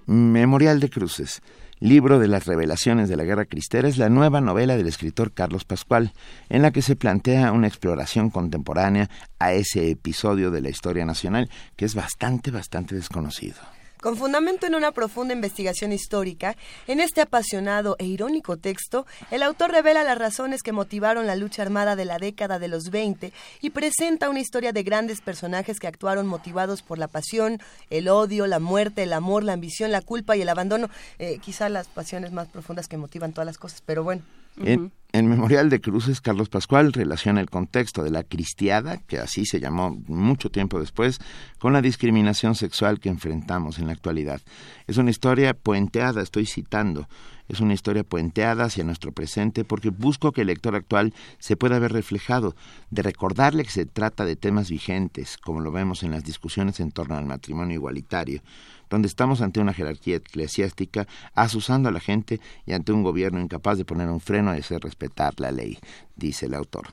Memorial 0.06 0.80
de 0.80 0.88
Cruces. 0.88 1.42
Libro 1.80 2.18
de 2.18 2.26
las 2.26 2.46
revelaciones 2.46 3.10
de 3.10 3.16
la 3.18 3.24
Guerra 3.24 3.44
Cristera 3.44 3.88
es 3.88 3.98
la 3.98 4.08
nueva 4.08 4.40
novela 4.40 4.78
del 4.78 4.86
escritor 4.86 5.32
Carlos 5.34 5.66
Pascual, 5.66 6.14
en 6.48 6.62
la 6.62 6.70
que 6.70 6.80
se 6.80 6.96
plantea 6.96 7.52
una 7.52 7.66
exploración 7.66 8.30
contemporánea 8.30 9.10
a 9.38 9.52
ese 9.52 9.90
episodio 9.90 10.50
de 10.50 10.62
la 10.62 10.70
historia 10.70 11.04
nacional 11.04 11.50
que 11.76 11.84
es 11.84 11.94
bastante, 11.94 12.50
bastante 12.50 12.94
desconocido. 12.94 13.58
Con 14.00 14.16
fundamento 14.16 14.66
en 14.66 14.74
una 14.74 14.92
profunda 14.92 15.34
investigación 15.34 15.92
histórica, 15.92 16.56
en 16.86 17.00
este 17.00 17.20
apasionado 17.20 17.96
e 17.98 18.06
irónico 18.06 18.56
texto, 18.56 19.06
el 19.30 19.42
autor 19.42 19.72
revela 19.72 20.02
las 20.04 20.16
razones 20.16 20.62
que 20.62 20.72
motivaron 20.72 21.26
la 21.26 21.36
lucha 21.36 21.60
armada 21.60 21.96
de 21.96 22.06
la 22.06 22.16
década 22.16 22.58
de 22.58 22.68
los 22.68 22.88
20 22.88 23.30
y 23.60 23.70
presenta 23.70 24.30
una 24.30 24.40
historia 24.40 24.72
de 24.72 24.84
grandes 24.84 25.20
personajes 25.20 25.78
que 25.78 25.86
actuaron 25.86 26.26
motivados 26.26 26.80
por 26.80 26.96
la 26.96 27.08
pasión, 27.08 27.58
el 27.90 28.08
odio, 28.08 28.46
la 28.46 28.58
muerte, 28.58 29.02
el 29.02 29.12
amor, 29.12 29.44
la 29.44 29.52
ambición, 29.52 29.92
la 29.92 30.00
culpa 30.00 30.34
y 30.34 30.40
el 30.42 30.48
abandono. 30.48 30.88
Eh, 31.18 31.38
quizá 31.42 31.68
las 31.68 31.88
pasiones 31.88 32.32
más 32.32 32.48
profundas 32.48 32.88
que 32.88 32.96
motivan 32.96 33.34
todas 33.34 33.46
las 33.46 33.58
cosas, 33.58 33.82
pero 33.84 34.02
bueno. 34.02 34.22
En, 34.56 34.92
en 35.12 35.28
Memorial 35.28 35.70
de 35.70 35.80
Cruces, 35.80 36.20
Carlos 36.20 36.48
Pascual 36.48 36.92
relaciona 36.92 37.40
el 37.40 37.50
contexto 37.50 38.04
de 38.04 38.10
la 38.10 38.22
cristiada, 38.22 38.98
que 38.98 39.18
así 39.18 39.44
se 39.44 39.58
llamó 39.58 39.90
mucho 40.06 40.50
tiempo 40.50 40.78
después, 40.78 41.18
con 41.58 41.72
la 41.72 41.82
discriminación 41.82 42.54
sexual 42.54 43.00
que 43.00 43.08
enfrentamos 43.08 43.78
en 43.78 43.86
la 43.86 43.92
actualidad. 43.92 44.40
Es 44.86 44.98
una 44.98 45.10
historia 45.10 45.54
puenteada, 45.54 46.22
estoy 46.22 46.46
citando, 46.46 47.08
es 47.48 47.58
una 47.58 47.74
historia 47.74 48.04
puenteada 48.04 48.64
hacia 48.64 48.84
nuestro 48.84 49.10
presente 49.10 49.64
porque 49.64 49.90
busco 49.90 50.30
que 50.30 50.42
el 50.42 50.46
lector 50.46 50.76
actual 50.76 51.12
se 51.40 51.56
pueda 51.56 51.80
ver 51.80 51.92
reflejado, 51.92 52.54
de 52.90 53.02
recordarle 53.02 53.64
que 53.64 53.70
se 53.70 53.86
trata 53.86 54.24
de 54.24 54.36
temas 54.36 54.70
vigentes, 54.70 55.36
como 55.36 55.60
lo 55.60 55.72
vemos 55.72 56.04
en 56.04 56.12
las 56.12 56.22
discusiones 56.22 56.78
en 56.78 56.92
torno 56.92 57.16
al 57.16 57.26
matrimonio 57.26 57.74
igualitario, 57.74 58.42
donde 58.90 59.08
estamos 59.08 59.40
ante 59.40 59.60
una 59.60 59.72
jerarquía 59.72 60.16
eclesiástica 60.16 61.06
asusando 61.34 61.88
a 61.88 61.92
la 61.92 62.00
gente 62.00 62.40
y 62.66 62.72
ante 62.72 62.92
un 62.92 63.02
gobierno 63.02 63.40
incapaz 63.40 63.78
de 63.78 63.84
poner 63.84 64.08
un 64.08 64.20
freno 64.20 64.54
y 64.54 64.58
hacer 64.58 64.82
respetar 64.82 65.32
la 65.38 65.52
ley, 65.52 65.78
dice 66.16 66.46
el 66.46 66.54
autor. 66.54 66.88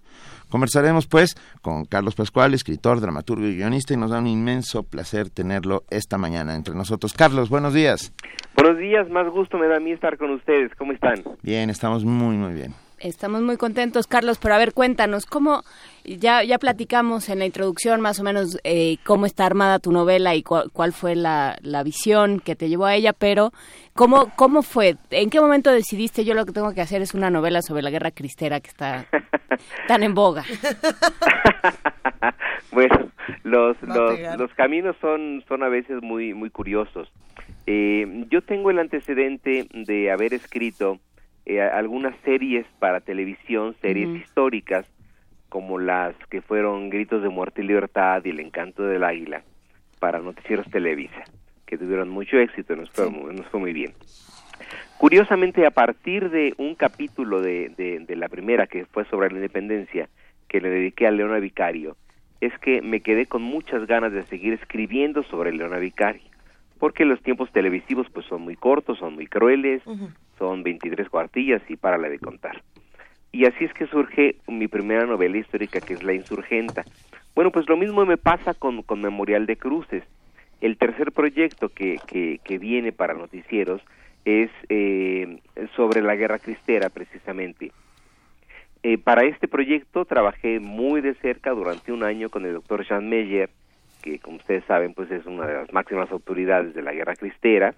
Conversaremos, 0.50 1.08
pues, 1.08 1.36
con 1.62 1.84
Carlos 1.86 2.16
Pascual, 2.16 2.54
escritor, 2.54 3.01
dramaturgo 3.01 3.46
y 3.46 3.58
guionista, 3.58 3.94
y 3.94 3.98
nos 3.98 4.12
da 4.12 4.20
un 4.20 4.27
inmenso 4.27 4.84
placer 4.84 5.30
tenerlo 5.30 5.84
esta 5.89 6.18
mañana 6.18 6.56
entre 6.56 6.74
nosotros. 6.74 7.13
Carlos, 7.13 7.50
buenos 7.50 7.74
días. 7.74 8.13
Buenos 8.56 8.77
días, 8.77 9.10
más 9.10 9.27
gusto 9.30 9.58
me 9.58 9.68
da 9.68 9.77
a 9.77 9.80
mí 9.80 9.92
estar 9.92 10.18
con 10.18 10.32
ustedes. 10.32 10.74
¿Cómo 10.75 10.94
están? 10.94 11.24
Bien, 11.42 11.70
estamos 11.70 12.06
muy, 12.06 12.38
muy 12.38 12.54
bien. 12.54 12.87
Estamos 13.00 13.42
muy 13.44 13.58
contentos, 13.58 14.08
Carlos, 14.08 14.39
pero 14.42 14.56
a 14.56 14.58
ver, 14.58 14.74
cuéntanos, 14.74 15.27
¿cómo, 15.27 15.62
ya, 16.04 16.44
ya 16.44 16.58
platicamos 16.58 17.30
en 17.30 17.38
la 17.38 17.46
introducción 17.46 18.01
más 18.01 18.20
o 18.20 18.24
menos 18.24 18.58
eh, 18.63 18.98
cómo 19.06 19.27
está 19.27 19.46
armada 19.46 19.77
tu 19.77 19.92
novela 19.92 20.34
y 20.34 20.42
cu- 20.42 20.70
cuál 20.74 20.94
fue 20.94 21.16
la, 21.16 21.58
la 21.62 21.84
visión 21.84 22.39
que 22.39 22.56
te 22.56 22.70
llevó 22.70 22.86
a 22.86 22.96
ella, 22.96 23.13
pero 23.13 23.51
¿cómo, 23.94 24.32
¿cómo 24.36 24.63
fue? 24.63 24.96
¿En 25.12 25.30
qué 25.30 25.39
momento 25.39 25.72
decidiste 25.72 26.25
yo 26.25 26.34
lo 26.34 26.46
que 26.48 26.54
tengo 26.54 26.74
que 26.74 26.82
hacer 26.82 27.04
es 27.04 27.13
una 27.13 27.30
novela 27.30 27.62
sobre 27.62 27.84
la 27.84 27.92
guerra 27.92 28.10
cristera 28.10 28.60
que 28.62 28.70
está 28.70 29.06
tan 29.88 30.01
en 30.01 30.16
boga? 30.16 30.44
Bueno, 32.72 33.10
los, 33.44 33.75
los, 33.82 34.20
los 34.38 34.54
caminos 34.54 34.96
son, 35.01 35.44
son 35.48 35.63
a 35.63 35.68
veces 35.70 36.01
muy, 36.01 36.34
muy 36.34 36.50
curiosos. 36.50 37.10
Eh, 37.66 38.25
yo 38.30 38.42
tengo 38.44 38.70
el 38.70 38.80
antecedente 38.80 39.68
de 39.74 40.12
haber 40.12 40.34
escrito 40.34 41.00
eh, 41.50 41.62
algunas 41.62 42.13
series 42.25 42.66
para 42.77 43.00
televisión, 43.00 43.74
series 43.82 44.10
históricas, 44.22 44.86
como 45.48 45.80
las 45.80 46.13
que 46.30 46.42
fueron 46.42 46.89
Gritos 46.89 47.24
de 47.24 47.30
Muerte 47.30 47.62
y 47.62 47.66
Libertad 47.68 48.22
y 48.25 48.32
El 48.32 48.42
Encanto 48.42 48.84
del 48.84 49.06
Águila, 49.06 49.44
para 50.00 50.20
Noticieros 50.20 50.70
Televisa, 50.70 51.24
que 51.66 51.77
tuvieron 51.77 52.10
mucho 52.10 52.38
éxito, 52.38 52.75
nos 52.75 52.92
fue, 52.92 53.10
nos 53.10 53.48
fue 53.48 53.62
muy 53.62 53.72
bien. 53.72 53.94
Curiosamente, 54.98 55.66
a 55.66 55.72
partir 55.72 56.30
de 56.32 56.54
un 56.58 56.75
capítulo 56.75 57.42
de, 57.42 57.70
de, 57.77 58.00
de 58.00 58.16
la 58.18 58.27
primera, 58.27 58.68
que 58.68 58.86
fue 58.86 59.06
sobre 59.06 59.30
la 59.30 59.36
independencia, 59.36 60.10
que 60.50 60.60
le 60.60 60.70
dediqué 60.70 61.08
a 61.08 61.12
Leona 61.12 61.39
Vicario, 61.39 61.96
es 62.42 62.51
que 62.60 62.82
me 62.82 63.00
quedé 63.00 63.25
con 63.25 63.42
muchas 63.42 63.88
ganas 63.88 64.12
de 64.12 64.25
seguir 64.25 64.51
escribiendo 64.51 65.24
sobre 65.24 65.54
Leona 65.54 65.77
Vicario, 65.77 66.22
porque 66.77 67.05
los 67.05 67.22
tiempos 67.22 67.51
televisivos 67.51 68.07
pues 68.13 68.25
son 68.25 68.41
muy 68.41 68.55
cortos, 68.55 69.00
son 69.00 69.15
muy 69.15 69.27
crueles, 69.27 69.81
son 70.38 70.63
23 70.63 71.10
cuartillas 71.10 71.62
y 71.69 71.75
párale 71.75 72.10
de 72.10 72.19
contar. 72.19 72.63
Y 73.31 73.46
así 73.46 73.65
es 73.65 73.74
que 73.74 73.88
surge 73.88 74.38
mi 74.48 74.67
primera 74.67 75.05
novela 75.05 75.38
histórica, 75.38 75.81
que 75.81 75.93
es 75.93 76.03
La 76.03 76.13
Insurgenta. 76.13 76.86
Bueno, 77.36 77.51
pues 77.51 77.67
lo 77.69 77.77
mismo 77.77 78.05
me 78.05 78.17
pasa 78.17 78.53
con, 78.53 78.81
con 78.81 79.01
Memorial 79.01 79.46
de 79.46 79.57
Cruces. 79.57 80.03
El 80.62 80.77
tercer 80.77 81.12
proyecto 81.12 81.69
que, 81.69 81.98
que, 82.07 82.39
que 82.43 82.57
viene 82.57 82.91
para 82.91 83.13
noticieros 83.13 83.81
es 84.25 84.50
eh, 84.69 85.39
sobre 85.75 86.01
la 86.01 86.15
guerra 86.15 86.39
cristera, 86.39 86.89
precisamente. 86.89 87.72
Eh, 88.84 88.98
para 88.98 89.25
este 89.25 89.48
proyecto 89.48 90.05
trabajé 90.05 90.60
muy 90.60 91.01
de 91.01 91.13
cerca 91.15 91.51
durante 91.51 91.91
un 91.91 92.03
año 92.03 92.29
con 92.29 92.46
el 92.46 92.53
doctor 92.53 92.86
Jean 92.86 93.10
Meyer, 93.10 93.50
que 94.01 94.20
como 94.20 94.38
ustedes 94.38 94.63
saben, 94.66 94.94
pues 94.94 95.12
es 95.12 95.25
una 95.25 95.46
de 95.46 95.54
las 95.54 95.74
máximas 95.74 96.12
autoridades 96.12 96.74
de 96.74 96.82
la 96.82 96.94
guerra 96.94 97.16
cristera. 97.16 97.74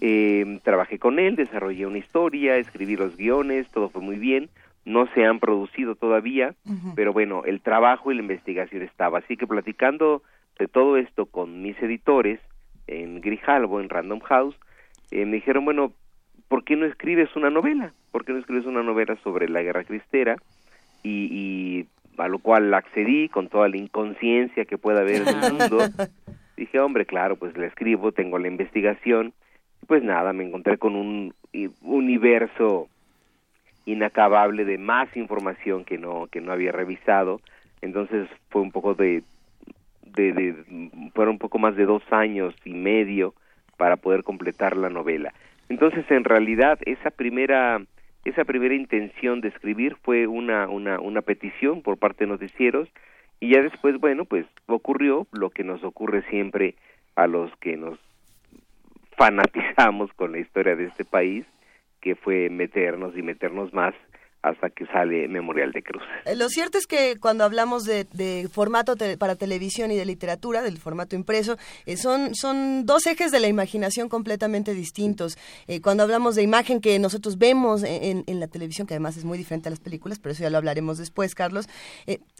Eh, 0.00 0.60
trabajé 0.62 0.98
con 0.98 1.18
él, 1.18 1.36
desarrollé 1.36 1.86
una 1.86 1.98
historia, 1.98 2.56
escribí 2.56 2.96
los 2.96 3.16
guiones, 3.16 3.68
todo 3.70 3.88
fue 3.88 4.02
muy 4.02 4.16
bien. 4.16 4.48
No 4.84 5.06
se 5.14 5.24
han 5.24 5.40
producido 5.40 5.94
todavía, 5.94 6.54
pero 6.94 7.12
bueno, 7.12 7.42
el 7.44 7.60
trabajo 7.60 8.10
y 8.10 8.14
la 8.14 8.22
investigación 8.22 8.82
estaba. 8.82 9.18
Así 9.18 9.36
que 9.36 9.46
platicando 9.46 10.22
de 10.58 10.68
todo 10.68 10.96
esto 10.96 11.26
con 11.26 11.62
mis 11.62 11.80
editores 11.82 12.40
en 12.86 13.20
Grijalvo, 13.20 13.80
en 13.80 13.88
Random 13.88 14.20
House, 14.20 14.56
eh, 15.10 15.26
me 15.26 15.36
dijeron, 15.36 15.64
bueno, 15.64 15.92
¿por 16.48 16.64
qué 16.64 16.76
no 16.76 16.86
escribes 16.86 17.34
una 17.36 17.50
novela? 17.50 17.92
¿Por 18.10 18.24
qué 18.24 18.32
no 18.32 18.38
escribes 18.38 18.66
una 18.66 18.82
novela 18.82 19.16
sobre 19.22 19.48
la 19.48 19.62
guerra 19.62 19.84
cristera? 19.84 20.36
Y, 21.02 21.28
y 21.30 21.86
a 22.20 22.28
lo 22.28 22.38
cual 22.38 22.72
accedí 22.74 23.28
con 23.28 23.48
toda 23.48 23.68
la 23.68 23.76
inconsciencia 23.76 24.64
que 24.64 24.78
pueda 24.78 25.00
haber 25.00 25.22
en 25.22 25.28
el 25.28 25.52
mundo. 25.52 25.78
Dije, 26.56 26.78
hombre, 26.80 27.06
claro, 27.06 27.36
pues 27.36 27.56
la 27.56 27.66
escribo, 27.66 28.12
tengo 28.12 28.38
la 28.38 28.48
investigación. 28.48 29.32
Y 29.82 29.86
pues 29.86 30.02
nada, 30.02 30.32
me 30.32 30.44
encontré 30.44 30.78
con 30.78 30.94
un 30.94 31.34
universo 31.82 32.88
inacabable 33.86 34.64
de 34.64 34.78
más 34.78 35.14
información 35.16 35.84
que 35.84 35.98
no 35.98 36.26
que 36.26 36.40
no 36.40 36.52
había 36.52 36.72
revisado. 36.72 37.40
Entonces 37.80 38.28
fue 38.50 38.62
un 38.62 38.72
poco 38.72 38.94
de 38.94 39.22
de, 40.04 40.32
de 40.32 40.90
fueron 41.14 41.34
un 41.34 41.38
poco 41.38 41.58
más 41.58 41.76
de 41.76 41.86
dos 41.86 42.02
años 42.10 42.54
y 42.64 42.74
medio 42.74 43.34
para 43.76 43.96
poder 43.96 44.22
completar 44.22 44.76
la 44.76 44.90
novela. 44.90 45.32
Entonces, 45.70 46.04
en 46.10 46.24
realidad, 46.24 46.78
esa 46.84 47.10
primera 47.10 47.80
esa 48.24 48.44
primera 48.44 48.74
intención 48.74 49.40
de 49.40 49.48
escribir 49.48 49.96
fue 50.02 50.26
una 50.26 50.68
una 50.68 51.00
una 51.00 51.22
petición 51.22 51.82
por 51.82 51.96
parte 51.96 52.24
de 52.24 52.30
noticieros 52.30 52.88
y 53.40 53.54
ya 53.54 53.62
después, 53.62 53.98
bueno, 53.98 54.26
pues 54.26 54.46
ocurrió 54.66 55.26
lo 55.32 55.48
que 55.48 55.64
nos 55.64 55.82
ocurre 55.82 56.22
siempre 56.28 56.74
a 57.16 57.26
los 57.26 57.50
que 57.56 57.76
nos 57.76 57.98
fanatizamos 59.16 60.12
con 60.12 60.32
la 60.32 60.38
historia 60.38 60.76
de 60.76 60.84
este 60.84 61.04
país, 61.06 61.46
que 62.00 62.14
fue 62.14 62.50
meternos 62.50 63.16
y 63.16 63.22
meternos 63.22 63.72
más 63.72 63.94
hasta 64.42 64.70
que 64.70 64.86
sale 64.86 65.28
Memorial 65.28 65.70
de 65.72 65.82
Cruz. 65.82 66.02
Eh, 66.24 66.34
Lo 66.34 66.48
cierto 66.48 66.78
es 66.78 66.86
que 66.86 67.18
cuando 67.20 67.44
hablamos 67.44 67.84
de, 67.84 68.04
de 68.12 68.48
formato 68.50 68.96
para 69.18 69.36
televisión 69.36 69.90
y 69.90 69.96
de 69.96 70.06
literatura, 70.06 70.62
del 70.62 70.78
formato 70.78 71.14
impreso, 71.14 71.58
eh, 71.86 71.96
son, 71.98 72.34
son 72.34 72.86
dos 72.86 73.06
ejes 73.06 73.32
de 73.32 73.40
la 73.40 73.48
imaginación 73.48 74.08
completamente 74.08 74.72
distintos. 74.72 75.36
Eh, 75.68 75.80
cuando 75.82 76.02
hablamos 76.04 76.36
de 76.36 76.42
imagen 76.42 76.80
que 76.80 76.98
nosotros 76.98 77.36
vemos 77.36 77.82
en, 77.82 78.24
en- 78.26 78.40
la 78.40 78.48
televisión, 78.48 78.86
que 78.86 78.94
además 78.94 79.18
es 79.18 79.24
muy 79.26 79.36
diferente 79.36 79.68
a 79.68 79.70
las 79.70 79.80
películas, 79.80 80.18
pero 80.18 80.32
eso 80.32 80.42
ya 80.42 80.48
lo 80.50 80.56
hablaremos 80.56 80.96
después, 80.96 81.34
Carlos, 81.34 81.68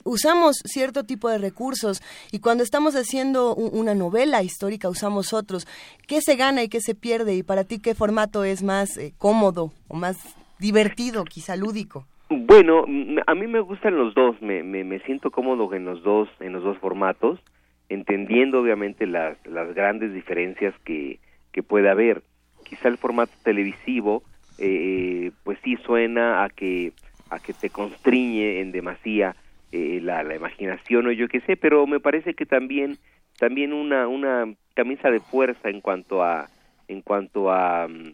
usamos 0.05 0.57
cierto 0.65 1.05
tipo 1.05 1.29
de 1.29 1.39
recursos 1.39 2.03
y 2.33 2.39
cuando 2.39 2.65
estamos 2.65 2.95
haciendo 2.97 3.55
un- 3.55 3.79
una 3.79 3.95
novela 3.95 4.43
histórica 4.43 4.89
usamos 4.89 5.33
otros. 5.35 5.67
¿Qué 6.07 6.21
se 6.23 6.37
gana 6.37 6.63
y 6.63 6.69
qué 6.69 6.81
se 6.81 6.95
pierde? 6.95 7.35
Y 7.35 7.43
para 7.43 7.65
ti, 7.65 7.79
¿qué 7.79 7.95
formato 7.95 8.45
es 8.45 8.63
más 8.63 8.89
cómodo 9.19 9.73
o 9.89 9.97
más 9.97 10.17
divertido, 10.61 11.25
quizá 11.25 11.57
lúdico? 11.57 12.07
Bueno, 12.29 12.85
a 13.27 13.35
mí 13.35 13.47
me 13.49 13.61
gustan 13.61 13.99
los 13.99 14.15
dos, 14.15 14.41
me, 14.41 14.63
me, 14.63 14.85
me 14.85 15.01
siento 15.01 15.33
cómodo 15.33 15.75
en 15.75 15.85
los 15.85 16.03
dos, 16.05 16.29
en 16.39 16.53
los 16.53 16.63
dos 16.63 16.79
formatos, 16.79 17.41
entendiendo 17.89 18.61
obviamente 18.61 19.07
las, 19.07 19.37
las 19.47 19.75
grandes 19.75 20.15
diferencias 20.15 20.73
que, 20.85 21.19
que 21.51 21.65
puede 21.65 21.91
haber. 21.91 22.23
Quizá 22.65 22.87
el 22.87 22.99
formato 22.99 23.33
televisivo, 23.43 24.23
eh, 24.59 25.33
pues 25.43 25.59
sí 25.65 25.77
suena 25.85 26.45
a 26.45 26.49
que, 26.51 26.93
a 27.31 27.41
que 27.41 27.53
te 27.53 27.71
constriñe 27.71 28.61
en 28.61 28.71
demasía 28.71 29.35
eh, 29.73 30.01
la, 30.01 30.23
la 30.23 30.37
imaginación 30.37 31.09
o 31.09 31.13
yo 31.13 31.27
qué 31.27 31.41
sé, 31.41 31.57
pero 31.57 31.87
me 31.89 31.99
parece 31.99 32.35
que 32.35 32.47
también, 32.47 32.99
también 33.39 33.73
una, 33.73 34.07
una 34.07 34.55
camisa 34.75 35.11
de 35.11 35.19
fuerza 35.19 35.69
en 35.69 35.81
cuanto 35.81 36.23
a, 36.23 36.49
en 36.87 37.03
cuanto 37.03 37.51
a 37.51 37.89
mm, 37.89 38.13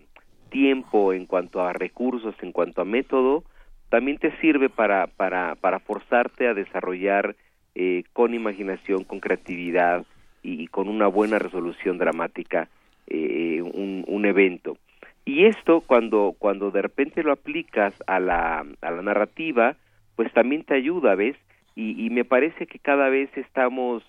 tiempo, 0.56 1.12
en 1.12 1.26
cuanto 1.26 1.60
a 1.60 1.74
recursos, 1.74 2.34
en 2.40 2.50
cuanto 2.50 2.80
a 2.80 2.86
método, 2.86 3.44
también 3.90 4.16
te 4.16 4.34
sirve 4.38 4.70
para, 4.70 5.06
para, 5.06 5.54
para 5.56 5.80
forzarte 5.80 6.48
a 6.48 6.54
desarrollar 6.54 7.36
eh, 7.74 8.04
con 8.14 8.32
imaginación, 8.32 9.04
con 9.04 9.20
creatividad 9.20 10.06
y, 10.42 10.68
con 10.68 10.88
una 10.88 11.08
buena 11.08 11.38
resolución 11.38 11.98
dramática 11.98 12.70
eh, 13.06 13.60
un, 13.62 14.02
un 14.06 14.24
evento. 14.24 14.78
Y 15.26 15.44
esto 15.44 15.82
cuando, 15.82 16.34
cuando 16.38 16.70
de 16.70 16.80
repente 16.80 17.22
lo 17.22 17.32
aplicas 17.32 17.92
a 18.06 18.18
la, 18.18 18.64
a 18.80 18.90
la 18.90 19.02
narrativa, 19.02 19.76
pues 20.14 20.32
también 20.32 20.64
te 20.64 20.72
ayuda, 20.72 21.16
¿ves? 21.16 21.36
Y, 21.74 22.02
y 22.02 22.08
me 22.08 22.24
parece 22.24 22.66
que 22.66 22.78
cada 22.78 23.10
vez 23.10 23.28
estamos 23.36 24.02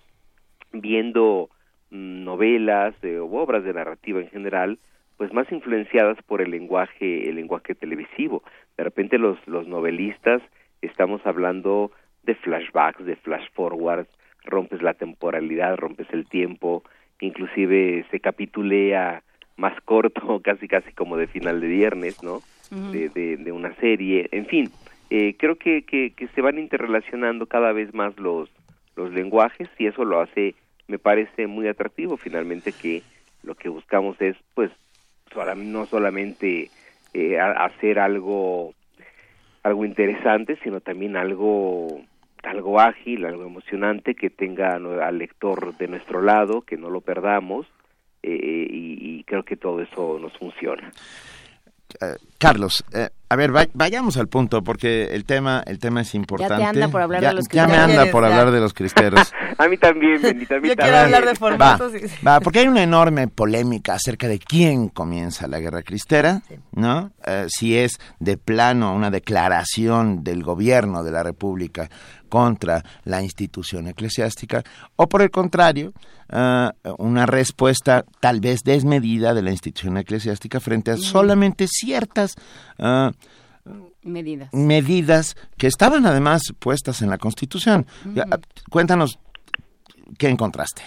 viendo 0.71 1.49
mm, 1.89 2.23
novelas 2.23 2.95
eh, 3.01 3.19
o 3.19 3.25
obras 3.25 3.65
de 3.65 3.73
narrativa 3.73 4.21
en 4.21 4.29
general, 4.29 4.79
pues 5.17 5.33
más 5.33 5.51
influenciadas 5.51 6.17
por 6.23 6.41
el 6.41 6.51
lenguaje, 6.51 7.27
el 7.27 7.35
lenguaje 7.35 7.75
televisivo. 7.75 8.43
De 8.77 8.83
repente 8.83 9.17
los, 9.17 9.37
los 9.47 9.67
novelistas 9.67 10.41
estamos 10.81 11.25
hablando 11.25 11.91
de 12.23 12.35
flashbacks, 12.35 13.05
de 13.05 13.15
flash 13.15 13.47
forwards, 13.53 14.09
rompes 14.43 14.81
la 14.81 14.93
temporalidad, 14.93 15.77
rompes 15.77 16.07
el 16.11 16.27
tiempo, 16.27 16.83
inclusive 17.19 18.05
se 18.11 18.19
capitulea 18.19 19.23
más 19.55 19.79
corto, 19.81 20.39
casi 20.43 20.67
casi 20.67 20.91
como 20.93 21.17
de 21.17 21.27
final 21.27 21.59
de 21.61 21.67
viernes, 21.67 22.23
¿no? 22.23 22.41
de, 22.69 23.07
de, 23.09 23.37
de 23.37 23.51
una 23.53 23.73
serie, 23.75 24.27
en 24.31 24.45
fin, 24.45 24.69
eh, 25.09 25.35
creo 25.37 25.55
que, 25.55 25.83
que, 25.83 26.11
que 26.11 26.27
se 26.29 26.41
van 26.41 26.59
interrelacionando 26.59 27.45
cada 27.45 27.71
vez 27.71 27.93
más 27.93 28.17
los, 28.17 28.49
los 28.95 29.11
lenguajes 29.13 29.69
y 29.77 29.87
eso 29.87 30.03
lo 30.03 30.19
hace, 30.19 30.55
me 30.87 30.99
parece 30.99 31.47
muy 31.47 31.67
atractivo 31.67 32.17
finalmente 32.17 32.73
que 32.73 33.03
lo 33.43 33.55
que 33.55 33.69
buscamos 33.69 34.19
es, 34.19 34.35
pues, 34.53 34.69
no 35.55 35.85
solamente 35.85 36.69
eh, 37.13 37.39
hacer 37.39 37.99
algo 37.99 38.73
algo 39.63 39.85
interesante, 39.85 40.57
sino 40.63 40.79
también 40.81 41.17
algo 41.17 42.01
algo 42.43 42.79
ágil, 42.79 43.25
algo 43.25 43.43
emocionante 43.45 44.15
que 44.15 44.29
tenga 44.29 44.75
al 44.75 45.17
lector 45.17 45.75
de 45.77 45.87
nuestro 45.87 46.21
lado, 46.21 46.61
que 46.61 46.77
no 46.77 46.89
lo 46.89 47.01
perdamos 47.01 47.67
eh, 48.23 48.67
y, 48.69 49.19
y 49.19 49.23
creo 49.25 49.43
que 49.43 49.57
todo 49.57 49.81
eso 49.81 50.17
nos 50.19 50.33
funciona. 50.37 50.91
Eh, 52.01 52.15
Carlos, 52.37 52.83
eh, 52.93 53.09
a 53.29 53.35
ver, 53.35 53.55
va- 53.55 53.67
vayamos 53.73 54.17
al 54.17 54.27
punto 54.27 54.63
porque 54.63 55.13
el 55.13 55.25
tema, 55.25 55.63
el 55.65 55.79
tema 55.79 56.01
es 56.01 56.15
importante. 56.15 56.63
anda 56.63 56.87
por 56.87 57.01
hablar 57.01 57.21
Ya- 57.21 57.29
de 57.29 57.33
los 57.35 57.47
Ya 57.49 57.67
me 57.67 57.75
anda 57.77 58.05
por 58.11 58.23
hablar 58.23 58.51
de 58.51 58.59
los 58.59 58.73
cristeros. 58.73 59.33
A 59.59 59.67
mí 59.67 59.77
también, 59.77 60.21
Benita, 60.21 60.55
a 60.57 60.59
mí 60.59 60.67
Yo 60.69 60.75
también. 60.75 60.77
quiero 60.77 60.97
hablar 60.99 61.21
de 61.25 61.31
Va, 61.31 61.35
formatos. 61.35 61.91
y- 61.95 62.23
va, 62.25 62.39
porque 62.41 62.59
hay 62.59 62.67
una 62.67 62.83
enorme 62.83 63.27
polémica 63.27 63.95
acerca 63.95 64.27
de 64.27 64.37
quién 64.37 64.87
comienza 64.89 65.47
la 65.47 65.59
guerra 65.59 65.81
cristera, 65.81 66.43
¿no? 66.73 67.11
Eh, 67.25 67.47
si 67.49 67.75
es 67.75 67.97
de 68.19 68.37
plano 68.37 68.93
una 68.93 69.09
declaración 69.09 70.23
del 70.23 70.43
gobierno 70.43 71.03
de 71.03 71.11
la 71.11 71.23
República 71.23 71.89
contra 72.29 72.83
la 73.03 73.23
institución 73.23 73.87
eclesiástica, 73.87 74.61
o 74.95 75.07
por 75.09 75.21
el 75.23 75.31
contrario, 75.31 75.91
eh, 76.29 76.69
una 76.99 77.25
respuesta 77.25 78.03
tal 78.19 78.41
vez 78.41 78.59
desmedida 78.63 79.33
de 79.33 79.41
la 79.41 79.51
institución 79.51 79.97
eclesiástica 79.97 80.59
frente 80.59 80.91
a 80.91 80.97
solamente 80.97 81.67
ciertas 81.67 82.35
eh, 82.77 83.11
Medidas. 84.07 84.53
medidas 84.53 85.35
que 85.57 85.67
estaban 85.67 86.05
además 86.05 86.53
puestas 86.59 87.01
en 87.01 87.09
la 87.09 87.17
Constitución. 87.17 87.85
Cuéntanos 88.69 89.19
qué 90.17 90.29
encontraste. 90.29 90.81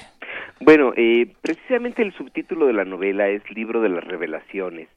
Bueno, 0.61 0.93
eh, 0.97 1.33
precisamente 1.41 2.03
el 2.03 2.13
subtítulo 2.13 2.67
de 2.67 2.75
la 2.75 2.85
novela 2.85 3.29
es 3.29 3.43
Libro 3.51 3.81
de 3.81 3.89
las 3.89 4.05
Revelaciones 4.05 4.89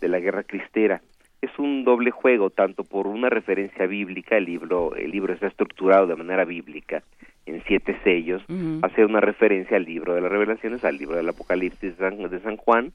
de 0.00 0.08
la 0.08 0.20
Guerra 0.20 0.44
Cristera. 0.44 1.02
Es 1.42 1.50
un 1.58 1.84
doble 1.84 2.10
juego, 2.10 2.50
tanto 2.50 2.84
por 2.84 3.06
una 3.06 3.28
referencia 3.28 3.86
bíblica, 3.86 4.36
el 4.36 4.44
libro, 4.44 4.94
el 4.96 5.10
libro 5.10 5.32
está 5.32 5.46
estructurado 5.46 6.06
de 6.06 6.16
manera 6.16 6.44
bíblica, 6.44 7.02
en 7.46 7.62
siete 7.66 7.96
sellos, 8.04 8.42
hace 8.82 9.04
una 9.04 9.20
referencia 9.20 9.76
al 9.76 9.84
libro 9.84 10.14
de 10.14 10.20
las 10.20 10.30
revelaciones, 10.30 10.84
al 10.84 10.98
libro 10.98 11.16
del 11.16 11.28
Apocalipsis 11.28 11.96
de 11.96 12.10
San, 12.10 12.30
de 12.30 12.40
San 12.40 12.56
Juan, 12.56 12.92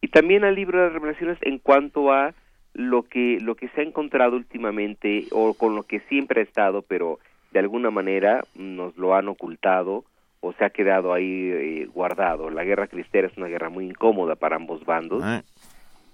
y 0.00 0.08
también 0.08 0.44
al 0.44 0.54
libro 0.54 0.78
de 0.78 0.84
las 0.84 0.92
revelaciones 0.92 1.38
en 1.42 1.58
cuanto 1.58 2.12
a 2.12 2.34
lo 2.74 3.04
que, 3.04 3.38
lo 3.40 3.54
que 3.54 3.68
se 3.68 3.80
ha 3.80 3.84
encontrado 3.84 4.36
últimamente, 4.36 5.26
o 5.30 5.54
con 5.54 5.74
lo 5.74 5.84
que 5.84 6.00
siempre 6.00 6.40
ha 6.40 6.44
estado, 6.44 6.82
pero 6.82 7.18
de 7.52 7.60
alguna 7.60 7.90
manera 7.90 8.42
nos 8.54 8.96
lo 8.96 9.14
han 9.14 9.28
ocultado, 9.28 10.04
o 10.40 10.52
se 10.52 10.64
ha 10.64 10.70
quedado 10.70 11.14
ahí 11.14 11.50
eh, 11.50 11.88
guardado. 11.92 12.50
La 12.50 12.64
guerra 12.64 12.86
cristera 12.86 13.28
es 13.28 13.36
una 13.36 13.46
guerra 13.46 13.70
muy 13.70 13.86
incómoda 13.86 14.34
para 14.34 14.56
ambos 14.56 14.84
bandos, 14.84 15.22
Ah, 15.24 15.42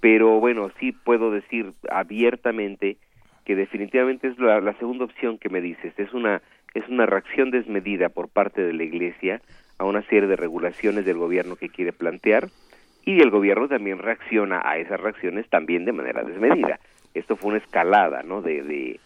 pero 0.00 0.38
bueno, 0.38 0.70
sí 0.78 0.92
puedo 0.92 1.30
decir 1.30 1.72
abiertamente 1.90 2.96
que 3.44 3.56
definitivamente 3.56 4.28
es 4.28 4.38
la, 4.38 4.60
la 4.60 4.74
segunda 4.74 5.04
opción 5.04 5.36
que 5.38 5.48
me 5.48 5.60
dices. 5.60 5.92
Es 5.98 6.12
una 6.12 6.40
es 6.72 6.88
una 6.88 7.04
reacción 7.06 7.50
desmedida 7.50 8.08
por 8.08 8.28
parte 8.28 8.62
de 8.62 8.72
la 8.72 8.84
Iglesia 8.84 9.42
a 9.78 9.84
una 9.84 10.02
serie 10.02 10.28
de 10.28 10.36
regulaciones 10.36 11.04
del 11.04 11.18
gobierno 11.18 11.56
que 11.56 11.68
quiere 11.68 11.92
plantear 11.92 12.48
y 13.16 13.20
el 13.20 13.30
gobierno 13.30 13.68
también 13.68 13.98
reacciona 13.98 14.62
a 14.64 14.78
esas 14.78 15.00
reacciones 15.00 15.48
también 15.48 15.84
de 15.84 15.92
manera 15.92 16.22
desmedida. 16.22 16.78
Esto 17.14 17.36
fue 17.36 17.50
una 17.50 17.58
escalada, 17.58 18.22
¿no? 18.22 18.40
De 18.42 18.98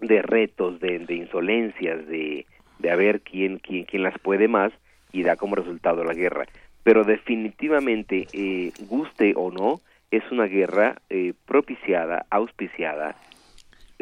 de, 0.00 0.22
retos, 0.22 0.80
de, 0.80 0.98
de 1.00 1.14
insolencias, 1.14 2.06
de, 2.08 2.44
de 2.78 2.90
a 2.90 2.96
ver 2.96 3.20
quién, 3.20 3.58
quién, 3.58 3.84
quién 3.84 4.02
las 4.02 4.18
puede 4.18 4.48
más 4.48 4.72
y 5.12 5.22
da 5.22 5.36
como 5.36 5.54
resultado 5.54 6.04
la 6.04 6.14
guerra. 6.14 6.46
Pero 6.82 7.04
definitivamente, 7.04 8.26
eh, 8.32 8.72
guste 8.88 9.34
o 9.36 9.52
no, 9.52 9.80
es 10.10 10.22
una 10.32 10.46
guerra 10.46 10.96
eh, 11.08 11.34
propiciada, 11.46 12.26
auspiciada, 12.30 13.16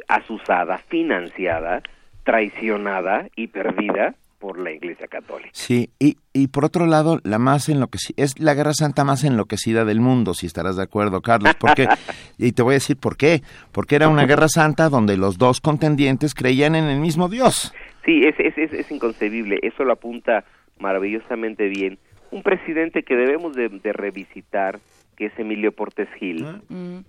asusada, 0.09 0.79
financiada, 0.79 1.83
traicionada 2.25 3.29
y 3.37 3.49
perdida 3.49 4.15
por 4.40 4.59
la 4.59 4.72
Iglesia 4.72 5.07
Católica. 5.07 5.50
Sí, 5.53 5.90
y, 6.00 6.16
y 6.33 6.48
por 6.48 6.64
otro 6.64 6.87
lado, 6.87 7.20
la 7.22 7.38
más 7.38 7.68
enloquecida, 7.68 8.24
es 8.24 8.40
la 8.40 8.55
Guerra 8.55 8.72
Santa 8.72 9.05
más 9.05 9.22
enloquecida 9.22 9.85
del 9.85 10.00
mundo, 10.00 10.35
si 10.35 10.46
estarás 10.46 10.76
de 10.76 10.83
acuerdo, 10.83 11.20
Carlos, 11.20 11.55
porque, 11.61 11.87
y 12.38 12.53
te 12.53 12.62
voy 12.62 12.72
a 12.72 12.74
decir 12.74 12.96
por 12.96 13.16
qué, 13.16 13.42
porque 13.70 13.96
era 13.96 14.09
una 14.09 14.24
Guerra 14.24 14.48
Santa 14.48 14.88
donde 14.88 15.16
los 15.18 15.37
dos 15.38 15.61
contendientes 15.61 16.35
creían 16.35 16.74
en 16.74 16.87
el 16.87 16.98
mismo 16.98 17.29
Dios. 17.29 17.72
Sí, 18.05 18.24
es, 18.24 18.35
es, 18.40 18.57
es, 18.57 18.72
es 18.72 18.90
inconcebible, 18.90 19.59
eso 19.62 19.85
lo 19.85 19.92
apunta 19.92 20.44
maravillosamente 20.79 21.68
bien. 21.68 21.98
Un 22.31 22.42
presidente 22.42 23.03
que 23.03 23.16
debemos 23.16 23.55
de, 23.55 23.68
de 23.68 23.92
revisitar, 23.92 24.79
que 25.16 25.26
es 25.26 25.38
Emilio 25.38 25.72
Portes 25.72 26.09
Gil. 26.18 26.46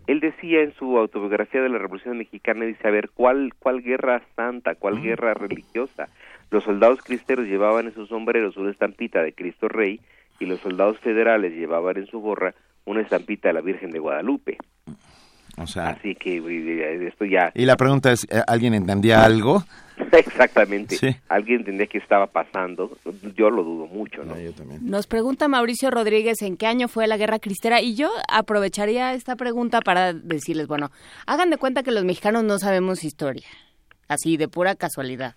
Él 0.08 0.20
decía 0.20 0.64
en 0.64 0.74
su 0.74 0.98
autobiografía 0.98 1.62
de 1.62 1.70
la 1.70 1.78
Revolución 1.78 2.18
Mexicana, 2.18 2.66
dice, 2.66 2.86
a 2.86 2.92
ver, 2.92 3.10
¿cuál, 3.14 3.54
cuál 3.58 3.82
guerra 3.82 4.22
santa, 4.36 4.76
cuál 4.76 5.02
guerra 5.02 5.34
religiosa? 5.34 6.10
Los 6.52 6.66
soldados 6.66 7.00
cristeros 7.02 7.48
llevaban 7.48 7.88
en 7.88 7.94
sus 7.94 8.10
sombreros 8.10 8.58
una 8.58 8.72
estampita 8.72 9.24
de 9.24 9.34
Cristo 9.34 9.68
Rey 9.68 10.00
y 10.40 10.46
los 10.46 10.60
soldados 10.60 11.00
federales 11.00 11.54
llevaban 11.54 11.98
en 11.98 12.08
su 12.08 12.20
gorra 12.20 12.54
una 12.86 13.02
estampita 13.02 13.48
de 13.48 13.54
la 13.54 13.62
Virgen 13.62 13.92
de 13.92 14.00
Guadalupe. 14.00 14.58
O 15.58 15.68
sea, 15.68 15.90
Así 15.90 16.16
que 16.16 16.38
esto 17.08 17.26
ya 17.26 17.52
y 17.54 17.66
la 17.66 17.76
pregunta 17.76 18.12
es, 18.12 18.26
¿eh, 18.30 18.42
¿alguien 18.48 18.74
entendía 18.74 19.24
algo? 19.24 19.64
exactamente. 20.12 20.96
Sí. 20.96 21.16
Alguien 21.30 21.60
entendía 21.60 21.88
qué 21.88 21.98
estaba 21.98 22.28
pasando. 22.28 22.98
Yo 23.36 23.50
lo 23.50 23.64
dudo 23.64 23.88
mucho, 23.88 24.24
¿no? 24.24 24.40
yo 24.40 24.54
también. 24.54 24.90
Nos 24.90 25.08
pregunta 25.08 25.48
Mauricio 25.48 25.92
Rodríguez 25.92 26.42
en 26.42 26.58
qué 26.58 26.68
año 26.68 26.88
fue 26.88 27.08
la 27.08 27.18
Guerra 27.18 27.40
Cristera 27.40 27.82
y 27.82 27.96
yo 27.96 28.10
aprovecharía 28.30 29.14
esta 29.14 29.36
pregunta 29.36 29.82
para 29.82 30.14
decirles, 30.14 30.68
bueno, 30.68 30.92
hagan 31.28 31.50
de 31.50 31.58
cuenta 31.58 31.84
que 31.84 31.92
los 31.92 32.04
mexicanos 32.04 32.44
no 32.44 32.58
sabemos 32.58 33.04
historia, 33.04 33.48
así 34.12 34.38
de 34.38 34.48
pura 34.48 34.76
casualidad. 34.76 35.34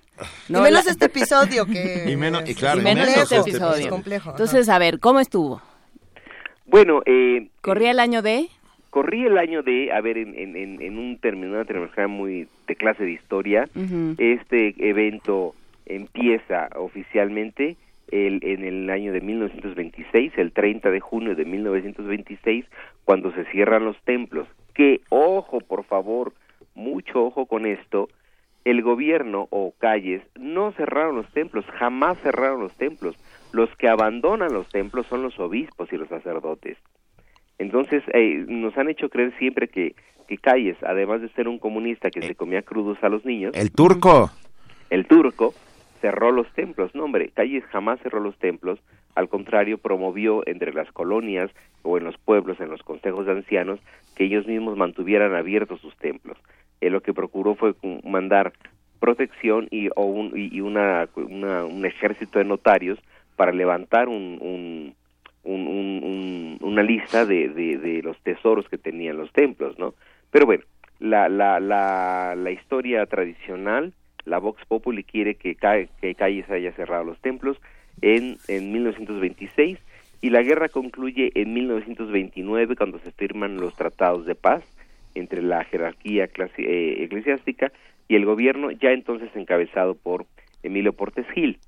y 0.49 0.53
menos 0.53 0.87
este 0.87 1.07
episodio 1.07 1.65
que 1.67 2.05
Y 2.11 2.17
menos- 2.17 2.43
y 2.47 2.53
es 2.53 2.57
claro, 2.59 2.81
y 2.81 2.85
menos 2.85 3.05
complejo, 3.07 3.23
este 3.23 3.37
es 3.37 3.47
episodio. 3.47 3.89
complejo. 3.91 4.31
Entonces, 4.31 4.69
a 4.69 4.79
ver, 4.79 4.99
¿cómo 5.01 5.21
estuvo? 5.21 5.63
Bueno, 6.67 7.03
eh, 7.07 7.49
¿Corría 7.61 7.91
el 7.91 8.01
año 8.01 8.23
de? 8.23 8.49
corrí 8.91 9.27
el 9.27 9.39
año 9.39 9.63
de, 9.63 9.93
a 9.93 10.01
ver, 10.01 10.17
en, 10.19 10.39
en, 10.39 10.55
en, 10.57 10.81
en 10.81 10.99
un 10.99 11.19
término, 11.19 11.55
una 11.55 11.65
terminología 11.65 12.07
muy 12.07 12.47
de 12.69 12.77
clase 12.77 13.03
de 13.03 13.11
historia, 13.11 13.69
este 14.19 14.73
evento 14.79 15.57
empieza 15.85 16.69
oficialmente 16.77 17.77
el, 18.13 18.39
en 18.45 18.63
el 18.63 18.89
año 18.91 19.13
de 19.13 19.21
1926, 19.21 20.33
el 20.37 20.53
30 20.53 20.91
de 20.93 21.01
junio 21.01 21.35
de 21.35 21.45
1926, 21.45 22.65
cuando 23.05 23.33
se 23.33 23.45
cierran 23.47 23.85
los 23.85 23.97
templos. 24.05 24.47
Que, 24.75 25.01
ojo, 25.09 25.59
por 25.61 25.83
favor, 25.85 26.33
mucho 26.77 27.25
ojo 27.25 27.47
con 27.47 27.67
esto, 27.67 28.09
el 28.64 28.83
gobierno 28.83 29.46
o 29.50 29.74
calles 29.79 30.22
no 30.38 30.72
cerraron 30.72 31.16
los 31.16 31.29
templos, 31.33 31.64
jamás 31.79 32.18
cerraron 32.20 32.61
los 32.61 32.74
templos. 32.74 33.16
Los 33.53 33.70
que 33.77 33.88
abandonan 33.88 34.53
los 34.53 34.68
templos 34.68 35.07
son 35.07 35.22
los 35.22 35.38
obispos 35.38 35.92
y 35.92 35.96
los 35.96 36.09
sacerdotes. 36.09 36.77
Entonces, 37.59 38.03
eh, 38.12 38.44
nos 38.48 38.77
han 38.77 38.88
hecho 38.88 39.09
creer 39.09 39.33
siempre 39.38 39.68
que, 39.68 39.94
que 40.27 40.38
Calles, 40.38 40.77
además 40.83 41.20
de 41.20 41.29
ser 41.31 41.46
un 41.46 41.59
comunista 41.59 42.11
que 42.11 42.22
se 42.22 42.35
comía 42.35 42.62
crudos 42.62 42.98
a 43.03 43.09
los 43.09 43.24
niños, 43.24 43.53
El 43.55 43.70
turco. 43.70 44.31
el 44.90 45.07
turco 45.07 45.55
cerró 46.00 46.33
los 46.33 46.50
templos. 46.55 46.94
No, 46.94 47.05
hombre, 47.05 47.31
Calles 47.33 47.64
jamás 47.66 48.00
cerró 48.00 48.20
los 48.20 48.37
templos. 48.38 48.81
Al 49.14 49.29
contrario, 49.29 49.79
promovió 49.79 50.42
entre 50.46 50.72
las 50.72 50.90
colonias 50.90 51.50
o 51.83 51.96
en 51.96 52.05
los 52.05 52.18
pueblos, 52.18 52.59
en 52.61 52.70
los 52.70 52.83
consejos 52.83 53.27
de 53.27 53.33
ancianos, 53.33 53.79
que 54.16 54.24
ellos 54.24 54.46
mismos 54.46 54.77
mantuvieran 54.77 55.35
abiertos 55.37 55.81
sus 55.81 55.96
templos. 55.98 56.37
Él 56.81 56.93
lo 56.93 57.01
que 57.03 57.13
procuró 57.15 57.55
fue 57.55 57.75
mandar 58.05 58.53
protección 59.01 59.69
y, 59.71 59.89
o 59.97 60.05
un, 60.05 60.33
y 60.35 60.61
una, 60.61 61.09
una- 61.17 61.65
un 61.65 61.85
ejército 61.85 62.39
de 62.39 62.45
notarios 62.45 62.99
para 63.37 63.53
levantar 63.53 64.09
un, 64.09 64.39
un, 64.41 64.95
un- 65.45 65.67
un- 65.67 66.01
un- 66.05 66.59
una 66.61 66.83
lista 66.83 67.27
de, 67.27 67.49
los 68.03 68.19
tesoros 68.23 68.69
que 68.69 68.79
tenían 68.79 69.17
los 69.19 69.33
templos, 69.33 69.79
¿no? 69.79 69.95
Pero 70.31 70.47
bueno, 70.47 70.65
la, 71.01 71.29
la, 71.29 71.61
la, 71.61 72.35
la 72.37 72.51
historia 72.51 73.05
tradicional, 73.07 73.93
la 74.25 74.39
Vox 74.39 74.65
Populi 74.67 75.05
quiere 75.05 75.35
que, 75.35 75.57
que 76.01 76.15
Calles 76.15 76.49
haya 76.51 76.73
cerrado 76.73 77.05
los 77.05 77.21
templos 77.21 77.61
en, 78.01 78.39
en 78.49 78.73
1926 78.73 79.79
y 80.23 80.31
la 80.31 80.43
guerra 80.43 80.69
concluye 80.71 81.31
en 81.35 81.53
1929 81.53 82.77
cuando 82.77 82.99
se 83.01 83.13
firman 83.13 83.57
los 83.59 83.75
tratados 83.75 84.25
de 84.25 84.35
paz 84.35 84.65
entre 85.14 85.42
la 85.42 85.64
jerarquía 85.64 86.24
eh, 86.59 86.96
eclesiástica 87.05 87.72
y 88.09 88.16
el 88.16 88.24
gobierno 88.24 88.70
ya 88.70 88.90
entonces 88.92 89.31
encabezado 89.35 89.94
por 89.94 90.27
Emilio 90.62 90.92
Portes 90.92 91.27
Gil. 91.35 91.59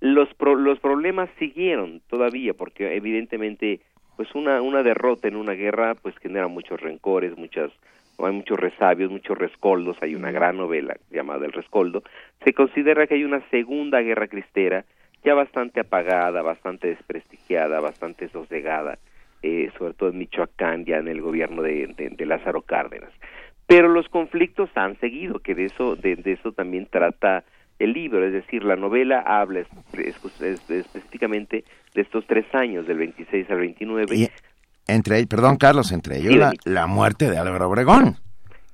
Los 0.00 0.32
pro- 0.34 0.56
los 0.56 0.80
problemas 0.80 1.30
siguieron 1.38 2.00
todavía 2.08 2.54
porque 2.54 2.96
evidentemente 2.96 3.80
pues 4.16 4.34
una 4.34 4.60
una 4.60 4.82
derrota 4.82 5.28
en 5.28 5.36
una 5.36 5.52
guerra 5.52 5.94
pues 5.94 6.16
genera 6.18 6.48
muchos 6.48 6.80
rencores 6.80 7.36
muchas 7.38 7.70
hay 8.18 8.32
muchos 8.32 8.58
resabios 8.58 9.10
muchos 9.10 9.38
rescoldos 9.38 9.96
hay 10.00 10.14
una 10.14 10.30
gran 10.30 10.56
novela 10.56 10.96
llamada 11.10 11.46
El 11.46 11.52
Rescoldo. 11.52 12.02
Se 12.44 12.52
considera 12.52 13.06
que 13.06 13.14
hay 13.14 13.24
una 13.24 13.40
segunda 13.50 14.00
guerra 14.00 14.26
cristera 14.28 14.84
ya 15.24 15.34
bastante 15.34 15.80
apagada 15.80 16.42
bastante 16.42 16.88
desprestigiada 16.88 17.80
bastante 17.80 18.28
sosegada 18.28 18.98
eh, 19.42 19.70
sobre 19.78 19.94
todo 19.94 20.10
en 20.10 20.18
Michoacán 20.18 20.84
ya 20.84 20.98
en 20.98 21.08
el 21.08 21.20
gobierno 21.20 21.62
de, 21.62 21.88
de- 21.96 22.10
de 22.10 22.26
Lázaro 22.26 22.62
Cárdenas 22.62 23.10
pero 23.66 23.88
los 23.88 24.08
conflictos 24.08 24.68
han 24.74 24.98
seguido 25.00 25.38
que 25.38 25.54
de 25.54 25.64
eso 25.66 25.96
de, 25.96 26.16
de 26.16 26.32
eso 26.32 26.52
también 26.52 26.86
trata 26.90 27.44
el 27.78 27.94
libro, 27.94 28.24
es 28.24 28.32
decir, 28.32 28.62
la 28.64 28.76
novela 28.76 29.20
habla 29.20 29.60
es- 29.60 29.68
es- 29.98 30.40
es- 30.40 30.70
específicamente 30.70 31.64
de 31.94 32.02
estos 32.02 32.26
tres 32.26 32.44
años, 32.54 32.86
del 32.86 32.98
26 32.98 33.50
al 33.50 33.58
29, 33.60 34.14
Y 34.14 34.28
entre 34.86 35.26
perdón, 35.26 35.56
Carlos, 35.56 35.90
entre 35.92 36.18
ellos 36.18 36.32
Sí, 36.34 36.38
la, 36.38 36.46
Benito. 36.48 36.70
la 36.70 36.86
muerte 36.86 37.30
de 37.30 37.38
Álvaro 37.38 37.68
Obregón. 37.68 38.16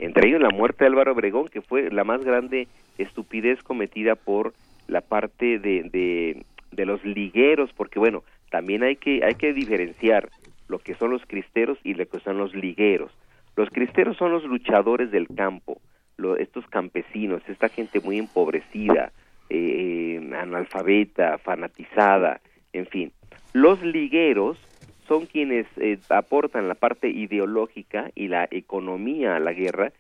entre 0.01 0.29
ellos 0.29 0.41
la 0.41 0.51
muerte 0.51 0.85
de 0.85 0.89
Álvaro 0.89 1.13
Obregón, 1.13 1.49
que 1.49 1.61
fue 1.63 1.91
la 1.91 2.05
más 2.05 2.25
grande 2.25 2.67
estupidez 2.99 3.63
cometida 3.63 4.15
por 4.17 4.53
la 4.89 5.01
parte 5.01 5.59
de, 5.59 5.85
de, 5.85 6.45
de 6.73 6.87
los 6.87 7.05
ligueros, 7.05 7.71
porque 7.77 7.99
bueno, 7.99 8.25
también 8.51 8.83
hay 8.83 8.97
que, 8.97 9.25
hay 9.25 9.35
que 9.37 9.53
diferenciar 9.53 10.29
lo 10.69 10.79
que 10.79 10.95
son 10.95 11.11
los 11.11 11.23
cristeros 11.27 11.79
y 11.85 11.95
lo 11.95 12.07
que 12.07 12.21
son 12.21 12.39
los 12.39 12.55
ligueros. 12.55 13.11
Los 13.57 13.71
cristeros 13.71 14.17
son 14.17 14.33
los 14.33 14.45
luchadores 14.45 15.11
del 15.11 15.27
campo, 15.29 15.81
lo- 16.17 16.37
estos 16.37 16.67
campesinos, 16.69 17.43
esta 17.49 17.69
gente 17.69 18.01
muy 18.01 18.19
empobrecida, 18.19 19.13
eh, 19.51 20.21
analfabeta, 20.39 21.39
fanatizada, 21.39 22.41
en 22.73 22.87
fin. 22.87 23.13
Los 23.53 23.83
ligueros 23.83 24.59
son 25.07 25.27
quienes 25.27 25.67
eh, 25.79 25.99
aportan 26.11 26.69
la 26.69 26.75
parte 26.75 27.09
ideológica 27.09 28.11
y 28.15 28.29
la 28.29 28.47
economía 28.51 29.37
a 29.37 29.41
la 29.41 29.53
guerra 29.53 29.93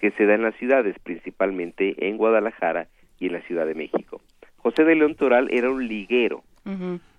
que 0.00 0.10
se 0.12 0.26
da 0.26 0.34
en 0.34 0.42
las 0.42 0.54
ciudades, 0.56 0.96
principalmente 1.02 2.08
en 2.08 2.16
Guadalajara 2.16 2.88
y 3.18 3.26
en 3.26 3.32
la 3.34 3.40
Ciudad 3.42 3.66
de 3.66 3.74
México. 3.74 4.20
José 4.58 4.84
de 4.84 4.94
León 4.94 5.14
Toral 5.14 5.48
era 5.52 5.70
un 5.70 5.86
liguero, 5.88 6.42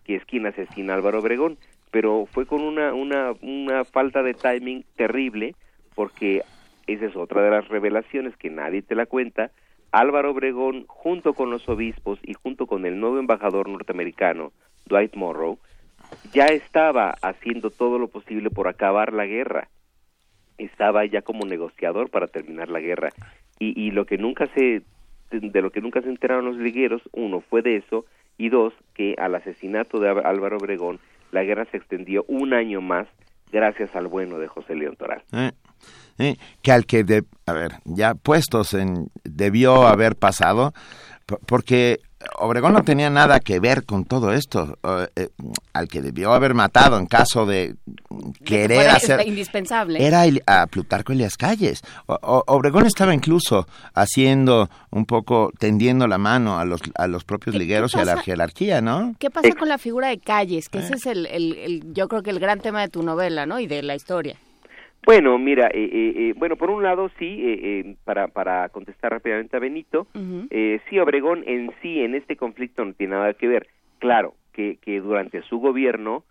que 0.05 0.15
es 0.15 0.25
quien 0.25 0.45
asesina 0.45 0.93
a 0.93 0.97
Álvaro 0.97 1.19
Obregón, 1.19 1.57
pero 1.91 2.25
fue 2.31 2.45
con 2.45 2.61
una, 2.61 2.93
una, 2.93 3.33
una 3.41 3.85
falta 3.85 4.23
de 4.23 4.33
timing 4.33 4.85
terrible, 4.95 5.55
porque 5.95 6.43
esa 6.87 7.05
es 7.05 7.15
otra 7.15 7.41
de 7.41 7.51
las 7.51 7.67
revelaciones 7.67 8.35
que 8.37 8.49
nadie 8.49 8.81
te 8.81 8.95
la 8.95 9.05
cuenta. 9.05 9.51
Álvaro 9.91 10.31
Obregón, 10.31 10.85
junto 10.87 11.33
con 11.33 11.49
los 11.49 11.67
obispos 11.69 12.19
y 12.21 12.33
junto 12.33 12.67
con 12.67 12.85
el 12.85 12.99
nuevo 12.99 13.17
embajador 13.17 13.69
norteamericano, 13.69 14.51
Dwight 14.87 15.15
Morrow, 15.15 15.57
ya 16.33 16.47
estaba 16.47 17.15
haciendo 17.21 17.69
todo 17.69 17.97
lo 17.97 18.09
posible 18.09 18.49
por 18.49 18.67
acabar 18.67 19.13
la 19.13 19.25
guerra. 19.25 19.69
Estaba 20.57 21.05
ya 21.05 21.21
como 21.21 21.45
negociador 21.45 22.09
para 22.09 22.27
terminar 22.27 22.69
la 22.69 22.81
guerra. 22.81 23.11
Y, 23.57 23.79
y 23.81 23.91
lo 23.91 24.05
que 24.05 24.17
nunca 24.17 24.47
se, 24.47 24.81
de 25.31 25.61
lo 25.61 25.71
que 25.71 25.81
nunca 25.81 26.01
se 26.01 26.09
enteraron 26.09 26.45
los 26.45 26.57
ligueros, 26.57 27.01
uno 27.13 27.39
fue 27.41 27.61
de 27.61 27.77
eso, 27.77 28.05
y 28.37 28.49
dos, 28.49 28.73
que 28.93 29.15
al 29.17 29.33
asesinato 29.35 29.99
de 29.99 30.09
Ál- 30.09 30.25
Álvaro 30.25 30.57
Obregón, 30.57 30.99
la 31.35 31.43
guerra 31.43 31.67
se 31.69 31.77
extendió 31.77 32.23
un 32.29 32.53
año 32.53 32.81
más 32.81 33.07
gracias 33.51 33.93
al 33.93 34.07
bueno 34.07 34.39
de 34.39 34.47
José 34.47 34.73
León 34.73 34.95
Toral. 34.95 35.21
¿eh? 35.33 35.51
¿eh? 36.17 36.37
Que 36.61 36.71
al 36.71 36.85
que, 36.85 37.03
de, 37.03 37.23
a 37.45 37.53
ver, 37.53 37.73
ya 37.83 38.15
puestos 38.15 38.73
en, 38.73 39.09
debió 39.23 39.85
haber 39.85 40.15
pasado, 40.15 40.73
porque 41.45 41.99
Obregón 42.39 42.73
no 42.73 42.83
tenía 42.83 43.09
nada 43.09 43.39
que 43.39 43.59
ver 43.59 43.83
con 43.85 44.05
todo 44.05 44.31
esto, 44.33 44.77
eh, 44.83 45.07
eh, 45.15 45.29
al 45.73 45.87
que 45.87 46.01
debió 46.01 46.33
haber 46.33 46.53
matado 46.55 46.97
en 46.97 47.05
caso 47.05 47.45
de 47.45 47.75
querer 48.43 48.89
hacer... 48.89 49.21
indispensable. 49.27 50.03
Era 50.05 50.25
el- 50.25 50.41
a 50.47 50.65
Plutarco 50.67 51.13
Elias 51.13 51.37
Calles. 51.37 51.81
O- 52.07 52.17
o- 52.21 52.43
Obregón 52.47 52.85
estaba 52.87 53.13
incluso 53.13 53.67
haciendo 53.93 54.69
un 54.91 55.05
poco, 55.05 55.51
tendiendo 55.59 56.07
la 56.07 56.17
mano 56.17 56.57
a 56.59 56.65
los, 56.65 56.81
a 56.95 57.07
los 57.07 57.23
propios 57.23 57.53
¿Qué- 57.53 57.59
ligueros 57.59 57.93
y 57.95 57.99
a 57.99 58.05
la 58.05 58.17
jerarquía, 58.21 58.81
¿no? 58.81 59.13
¿Qué 59.19 59.29
pasa 59.29 59.49
con 59.57 59.67
la 59.69 59.77
figura 59.77 60.07
de 60.09 60.17
Calles? 60.19 60.69
Que 60.69 60.79
ese 60.79 60.95
es 60.95 61.05
el, 61.05 61.25
el- 61.27 61.57
el- 61.57 61.93
yo 61.93 62.07
creo 62.07 62.23
que 62.23 62.31
el 62.31 62.39
gran 62.39 62.59
tema 62.59 62.81
de 62.81 62.87
tu 62.87 63.03
novela, 63.03 63.45
¿no? 63.45 63.59
Y 63.59 63.67
de 63.67 63.83
la 63.83 63.95
historia. 63.95 64.35
Bueno, 65.05 65.37
mira, 65.37 65.67
eh, 65.67 65.83
eh, 65.91 66.13
eh, 66.17 66.33
bueno, 66.35 66.55
por 66.55 66.71
un 66.71 66.81
lado 66.81 67.09
sí, 67.19 67.39
eh, 67.43 67.59
eh, 67.61 67.95
para, 68.03 68.27
para 68.27 68.69
contestar 68.69 69.11
rápidamente 69.11 69.55
a 69.55 69.59
Benito, 69.59 70.07
eh, 70.49 70.79
sí, 70.89 70.97
Obregón 70.97 71.43
en 71.45 71.71
sí, 71.81 72.01
en 72.01 72.15
este 72.15 72.35
conflicto 72.35 72.83
no 72.83 72.93
tiene 72.93 73.15
nada 73.15 73.33
que 73.35 73.47
ver. 73.47 73.67
Claro, 73.99 74.33
que, 74.51 74.77
que 74.81 74.99
durante 75.01 75.43
su 75.43 75.59
gobierno 75.59 76.23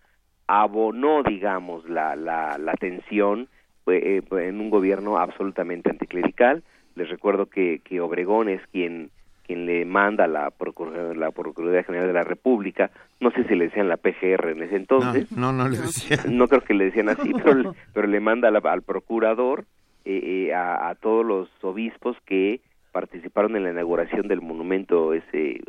abonó, 0.47 1.23
digamos, 1.23 1.87
la, 1.89 2.15
la, 2.17 2.57
la 2.57 2.73
tensión 2.73 3.47
en 3.87 4.59
un 4.59 4.69
gobierno 4.69 5.17
absolutamente 5.17 5.89
anticlerical. 5.89 6.63
Les 6.95 7.09
recuerdo 7.09 7.45
que, 7.45 7.79
que 7.83 8.01
Obregón 8.01 8.49
es 8.49 8.61
quien 8.71 9.09
quien 9.45 9.65
le 9.65 9.85
manda 9.85 10.23
a 10.25 10.27
la, 10.27 10.49
Procur- 10.51 11.15
la 11.15 11.31
Procuraduría 11.31 11.83
General 11.83 12.07
de 12.07 12.13
la 12.13 12.23
República, 12.23 12.89
no 13.19 13.31
sé 13.31 13.43
si 13.45 13.55
le 13.55 13.65
decían 13.65 13.87
la 13.87 13.97
PGR 13.97 14.49
en 14.49 14.63
ese 14.63 14.75
entonces, 14.75 15.31
No, 15.31 15.51
no, 15.51 15.63
no 15.63 15.69
le 15.69 15.77
decía. 15.77 16.17
no 16.29 16.47
creo 16.47 16.61
que 16.61 16.73
le 16.73 16.85
decían 16.85 17.09
así, 17.09 17.31
pero, 17.33 17.53
le- 17.53 17.69
pero 17.93 18.07
le 18.07 18.19
manda 18.19 18.49
la- 18.51 18.59
al 18.59 18.81
procurador 18.81 19.65
eh, 20.05 20.47
eh, 20.49 20.53
a, 20.53 20.89
a 20.89 20.95
todos 20.95 21.25
los 21.25 21.49
obispos 21.63 22.17
que 22.25 22.59
participaron 22.91 23.55
en 23.55 23.63
la 23.63 23.71
inauguración 23.71 24.27
del 24.27 24.41
monumento 24.41 25.13
ese 25.13 25.61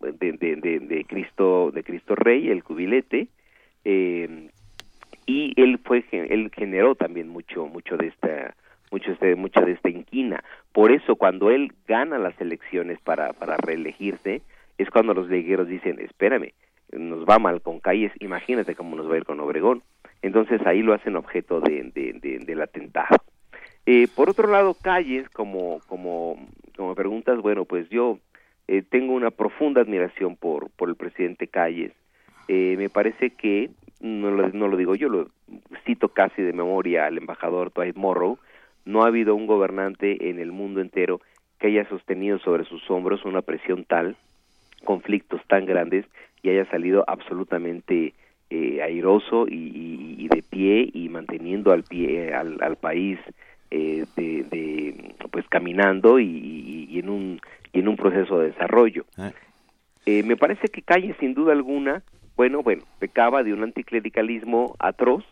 de, 0.00 0.32
de, 0.32 0.56
de, 0.56 0.78
de 0.80 1.04
Cristo 1.04 1.70
de 1.72 1.82
Cristo 1.84 2.14
Rey, 2.14 2.48
el 2.50 2.64
cubilete, 2.64 3.28
eh, 3.84 4.48
y 5.26 5.52
él 5.60 5.78
fue 5.84 6.04
él 6.12 6.50
generó 6.54 6.94
también 6.94 7.28
mucho 7.28 7.66
mucho 7.66 7.96
de 7.96 8.08
esta 8.08 8.54
mucho 8.90 9.12
este 9.12 9.34
mucho 9.36 9.60
de 9.60 9.72
esta 9.72 9.88
inquina. 9.88 10.42
Por 10.72 10.90
eso 10.92 11.16
cuando 11.16 11.50
él 11.50 11.72
gana 11.86 12.18
las 12.18 12.38
elecciones 12.40 12.98
para 13.00 13.32
para 13.32 13.56
reelegirse 13.56 14.42
es 14.78 14.90
cuando 14.90 15.14
los 15.14 15.28
legueros 15.28 15.68
dicen, 15.68 16.00
"Espérame, 16.00 16.52
nos 16.92 17.24
va 17.24 17.38
mal 17.38 17.60
con 17.60 17.80
Calles, 17.80 18.12
imagínate 18.20 18.74
cómo 18.74 18.96
nos 18.96 19.08
va 19.10 19.14
a 19.14 19.18
ir 19.18 19.24
con 19.24 19.40
Obregón." 19.40 19.82
Entonces 20.22 20.60
ahí 20.66 20.82
lo 20.82 20.92
hacen 20.92 21.16
objeto 21.16 21.60
de, 21.60 21.90
de- 21.94 22.12
de- 22.14 22.38
del 22.40 22.60
atentado. 22.62 23.16
Eh, 23.86 24.06
por 24.14 24.28
otro 24.28 24.48
lado, 24.50 24.74
Calles, 24.74 25.28
como, 25.30 25.80
como, 25.86 26.36
como 26.76 26.94
preguntas, 26.94 27.40
bueno, 27.40 27.64
pues 27.64 27.88
yo 27.88 28.18
eh, 28.68 28.82
tengo 28.82 29.14
una 29.14 29.30
profunda 29.30 29.80
admiración 29.80 30.36
por, 30.36 30.68
por 30.70 30.90
el 30.90 30.94
presidente 30.96 31.48
Calles. 31.48 31.92
Eh, 32.48 32.74
me 32.76 32.90
parece 32.90 33.30
que, 33.30 33.70
no 34.00 34.30
lo, 34.30 34.48
no 34.50 34.68
lo 34.68 34.76
digo 34.76 34.94
yo, 34.94 35.08
lo 35.08 35.28
cito 35.86 36.10
casi 36.10 36.42
de 36.42 36.52
memoria 36.52 37.06
al 37.06 37.16
embajador 37.18 37.72
Dwight 37.72 37.96
Morrow, 37.96 38.38
no 38.84 39.02
ha 39.02 39.08
habido 39.08 39.34
un 39.34 39.46
gobernante 39.46 40.30
en 40.30 40.38
el 40.38 40.52
mundo 40.52 40.80
entero 40.80 41.20
que 41.58 41.68
haya 41.68 41.88
sostenido 41.88 42.38
sobre 42.38 42.64
sus 42.64 42.88
hombros 42.90 43.24
una 43.24 43.42
presión 43.42 43.84
tal, 43.84 44.16
conflictos 44.84 45.40
tan 45.46 45.66
grandes 45.66 46.06
y 46.42 46.50
haya 46.50 46.64
salido 46.70 47.04
absolutamente 47.06 48.14
eh, 48.48 48.82
airoso 48.82 49.46
y, 49.46 49.54
y- 49.54 50.16
y 50.24 50.28
de 50.28 50.42
pie 50.42 50.88
y 50.92 51.08
manteniendo 51.08 51.70
al 51.72 51.84
pie 51.84 52.32
al, 52.34 52.56
al 52.62 52.76
país 52.76 53.18
eh, 53.70 54.06
de, 54.16 54.42
de, 54.44 55.14
pues 55.30 55.46
caminando 55.48 56.18
y, 56.18 56.24
y- 56.26 56.86
y 56.90 56.98
en 56.98 57.08
un 57.08 57.40
y 57.72 57.78
en 57.78 57.86
un 57.88 57.96
proceso 57.96 58.38
de 58.40 58.48
desarrollo. 58.50 59.04
Eh, 60.06 60.22
me 60.24 60.36
parece 60.36 60.68
que 60.68 60.82
Calle 60.82 61.14
sin 61.20 61.34
duda 61.34 61.52
alguna 61.52 62.02
bueno 62.36 62.62
bueno 62.62 62.82
pecaba 62.98 63.42
de 63.44 63.52
un 63.52 63.62
anticlericalismo 63.62 64.74
atroz 64.80 65.24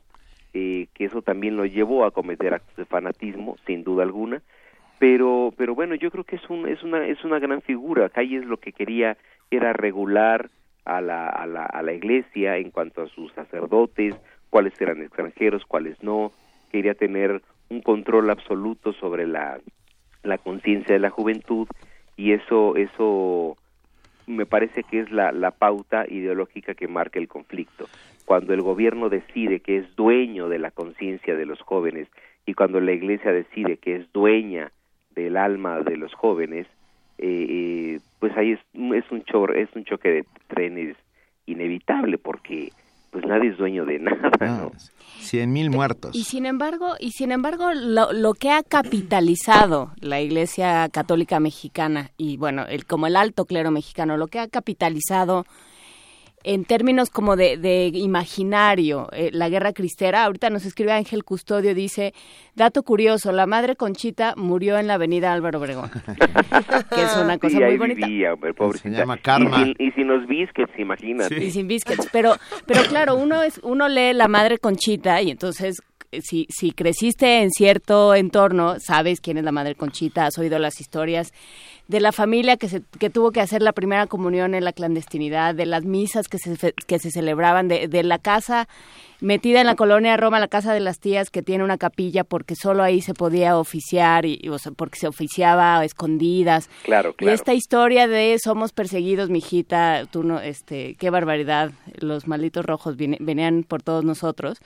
eh, 0.55 0.87
que 0.95 1.05
eso 1.05 1.23
también 1.23 1.57
lo 1.57 1.67
llevó 1.67 2.05
a 2.05 2.11
cometer 2.11 2.55
actos 2.55 2.77
de 2.77 2.85
fanatismo 2.85 3.57
sin 3.67 3.85
duda 3.85 4.03
alguna. 4.03 4.43
Pero 4.99 5.53
pero 5.57 5.75
bueno 5.75 5.95
yo 5.95 6.11
creo 6.11 6.25
que 6.25 6.37
es 6.37 6.51
un 6.51 6.67
es 6.67 6.83
una 6.83 7.07
es 7.07 7.25
una 7.25 7.39
gran 7.39 7.63
figura. 7.63 8.09
Calles 8.09 8.45
lo 8.45 8.59
que 8.59 8.73
quería 8.73 9.17
era 9.51 9.73
regular 9.73 10.51
a 10.85 11.01
la, 11.01 11.29
a 11.29 11.47
la 11.47 11.65
a 11.65 11.83
la 11.83 11.93
iglesia 11.93 12.57
en 12.57 12.71
cuanto 12.71 13.03
a 13.03 13.09
sus 13.09 13.33
sacerdotes 13.33 14.15
cuáles 14.51 14.81
eran 14.81 15.03
extranjeros 15.03 15.65
cuáles 15.67 16.03
no. 16.03 16.33
Quería 16.73 16.95
tener 16.95 17.43
un 17.69 17.81
control 17.83 18.31
absoluto 18.31 18.93
sobre 18.95 19.27
la 19.27 19.61
la 20.23 20.39
conciencia 20.39 20.95
de 20.95 21.01
la 21.01 21.11
juventud 21.11 21.69
y 22.17 22.33
eso 22.33 22.75
eso 22.77 23.57
me 24.29 24.47
parece 24.47 24.85
que 24.85 25.01
es 25.01 25.11
la, 25.11 25.33
la 25.33 25.51
pauta 25.51 26.07
ideológica 26.09 26.75
que 26.75 26.87
marca 26.87 27.19
el 27.19 27.27
conflicto. 27.29 27.89
Cuando 28.27 28.53
el 28.55 28.63
gobierno 28.63 29.09
decide 29.09 29.61
que 29.61 29.79
es 29.79 29.97
dueño 29.97 30.49
de 30.49 30.59
la 30.59 30.71
conciencia 30.71 31.35
de 31.35 31.47
los 31.47 31.61
jóvenes 31.63 32.07
y 32.47 32.55
cuando 32.55 32.79
la 32.81 32.93
iglesia 32.93 33.33
decide 33.33 33.79
que 33.79 33.97
es 33.97 34.13
dueña 34.13 34.71
del 35.15 35.37
alma 35.37 35.81
de 35.81 35.97
los 35.97 36.13
jóvenes, 36.15 36.67
eh, 37.19 37.47
eh, 37.49 38.01
pues 38.21 38.37
ahí 38.37 38.53
es, 38.53 38.61
es 38.95 39.11
un 39.11 39.23
cho- 39.25 39.53
es 39.53 39.69
un 39.75 39.85
choque 39.85 40.11
de 40.11 40.25
trenes 40.47 40.97
inevitable 41.47 42.19
porque 42.19 42.71
pues 43.11 43.25
nadie 43.27 43.51
es 43.51 43.59
dueño 43.59 43.85
de 43.85 43.99
nada, 43.99 44.31
¿no? 44.41 44.73
Cien 45.19 45.53
mil 45.53 45.71
muertos. 45.71 46.15
Y 46.15 46.25
sin 46.25 46.47
embargo, 46.47 46.95
y 46.99 47.11
sin 47.11 47.33
embargo, 47.33 47.73
lo, 47.75 48.13
lo 48.13 48.35
que 48.35 48.51
ha 48.51 48.63
capitalizado 48.63 49.93
la 50.01 50.21
Iglesia 50.21 50.89
Católica 50.91 51.41
Mexicana 51.41 52.11
y 52.17 52.37
bueno, 52.37 52.65
el 52.67 52.87
como 52.87 53.07
el 53.07 53.17
alto 53.17 53.45
clero 53.45 53.71
mexicano, 53.71 54.17
lo 54.17 54.29
que 54.29 54.39
ha 54.39 54.49
capitalizado 54.49 55.45
en 56.45 56.65
términos 56.65 57.11
como 57.11 57.37
de, 57.37 57.57
de 57.57 57.87
imaginario, 57.95 59.09
eh, 59.13 59.31
la 59.33 59.49
guerra 59.49 59.73
cristera, 59.73 60.25
ahorita 60.25 60.51
nos 60.51 60.65
escribe 60.65 60.93
Ángel 60.93 61.25
Custodio, 61.25 61.75
dice, 61.75 62.15
dato 62.55 62.83
curioso, 62.83 63.33
la 63.33 63.47
madre 63.47 63.77
Conchita 63.77 64.35
murió 64.37 64.79
en 64.79 64.87
la 64.87 64.95
avenida 64.95 65.33
Álvaro 65.33 65.59
Obregón, 65.59 65.91
que 66.95 67.03
es 67.03 67.17
una 67.17 67.39
cosa 67.39 67.59
Sí, 67.59 67.65
muy 67.65 67.77
bonita. 67.79 68.07
vivía, 68.07 68.35
hombre, 68.35 68.55
pobrecita. 68.55 68.99
llama 68.99 69.17
Karma. 69.19 69.61
Y 69.63 69.65
sin, 69.65 69.75
y 69.89 69.91
sin 69.93 70.07
los 70.09 70.27
biscuits, 70.27 70.73
imagínate. 70.79 71.45
Y 71.45 71.51
sin 71.51 71.67
biscuits. 71.69 72.09
Pero, 72.13 72.35
pero 72.67 72.83
claro, 72.85 73.17
uno 73.17 73.43
es, 73.43 73.59
uno 73.63 73.89
lee 73.89 74.13
La 74.15 74.29
Madre 74.29 74.59
Conchita 74.59 75.21
y 75.23 75.31
entonces 75.31 75.83
si, 76.23 76.47
si 76.51 76.73
creciste 76.73 77.43
en 77.43 77.51
cierto 77.51 78.15
entorno, 78.15 78.81
sabes 78.81 79.21
quién 79.21 79.39
es 79.39 79.45
la 79.45 79.53
Madre 79.53 79.75
Conchita, 79.75 80.27
has 80.27 80.39
oído 80.39 80.59
las 80.59 80.81
historias 80.81 81.33
de 81.87 82.01
la 82.01 82.13
familia 82.13 82.57
que, 82.57 82.69
se, 82.69 82.83
que 82.99 83.09
tuvo 83.11 83.31
que 83.31 83.41
hacer 83.41 83.63
la 83.63 83.73
primera 83.73 84.07
comunión 84.07 84.55
en 84.55 84.65
la 84.65 84.73
clandestinidad, 84.73 85.55
de 85.55 85.67
las 85.67 85.85
misas 85.85 86.29
que 86.29 86.39
se, 86.39 86.75
que 86.87 86.99
se 86.99 87.11
celebraban, 87.11 87.69
de, 87.69 87.89
de 87.89 88.03
la 88.03 88.19
casa 88.19 88.69
metida 89.21 89.61
en 89.61 89.67
la 89.67 89.75
colonia 89.75 90.17
Roma, 90.17 90.39
la 90.39 90.49
casa 90.49 90.73
de 90.73 90.81
las 90.81 91.01
tías 91.01 91.31
que 91.31 91.43
tiene 91.43 91.65
una 91.65 91.79
capilla 91.79 92.25
porque 92.25 92.55
solo 92.55 92.83
ahí 92.83 93.01
se 93.01 93.15
podía 93.15 93.59
oficiar 93.59 94.27
y, 94.27 94.39
y, 94.41 94.49
o 94.49 94.59
sea, 94.59 94.73
porque 94.73 94.99
se 94.99 95.09
oficiaba 95.09 95.79
a 95.79 95.85
escondidas. 95.85 96.69
Claro, 96.85 97.11
Y 97.11 97.15
claro. 97.15 97.35
esta 97.35 97.55
historia 97.55 98.07
de 98.07 98.37
somos 98.43 98.73
perseguidos, 98.73 99.31
mijita, 99.31 100.05
tú 100.11 100.23
no, 100.23 100.41
este, 100.41 100.95
qué 100.99 101.11
barbaridad, 101.11 101.73
los 101.99 102.29
malditos 102.29 102.65
rojos 102.65 102.97
venían 102.97 103.65
por 103.65 103.83
todos 103.83 104.05
nosotros. 104.05 104.59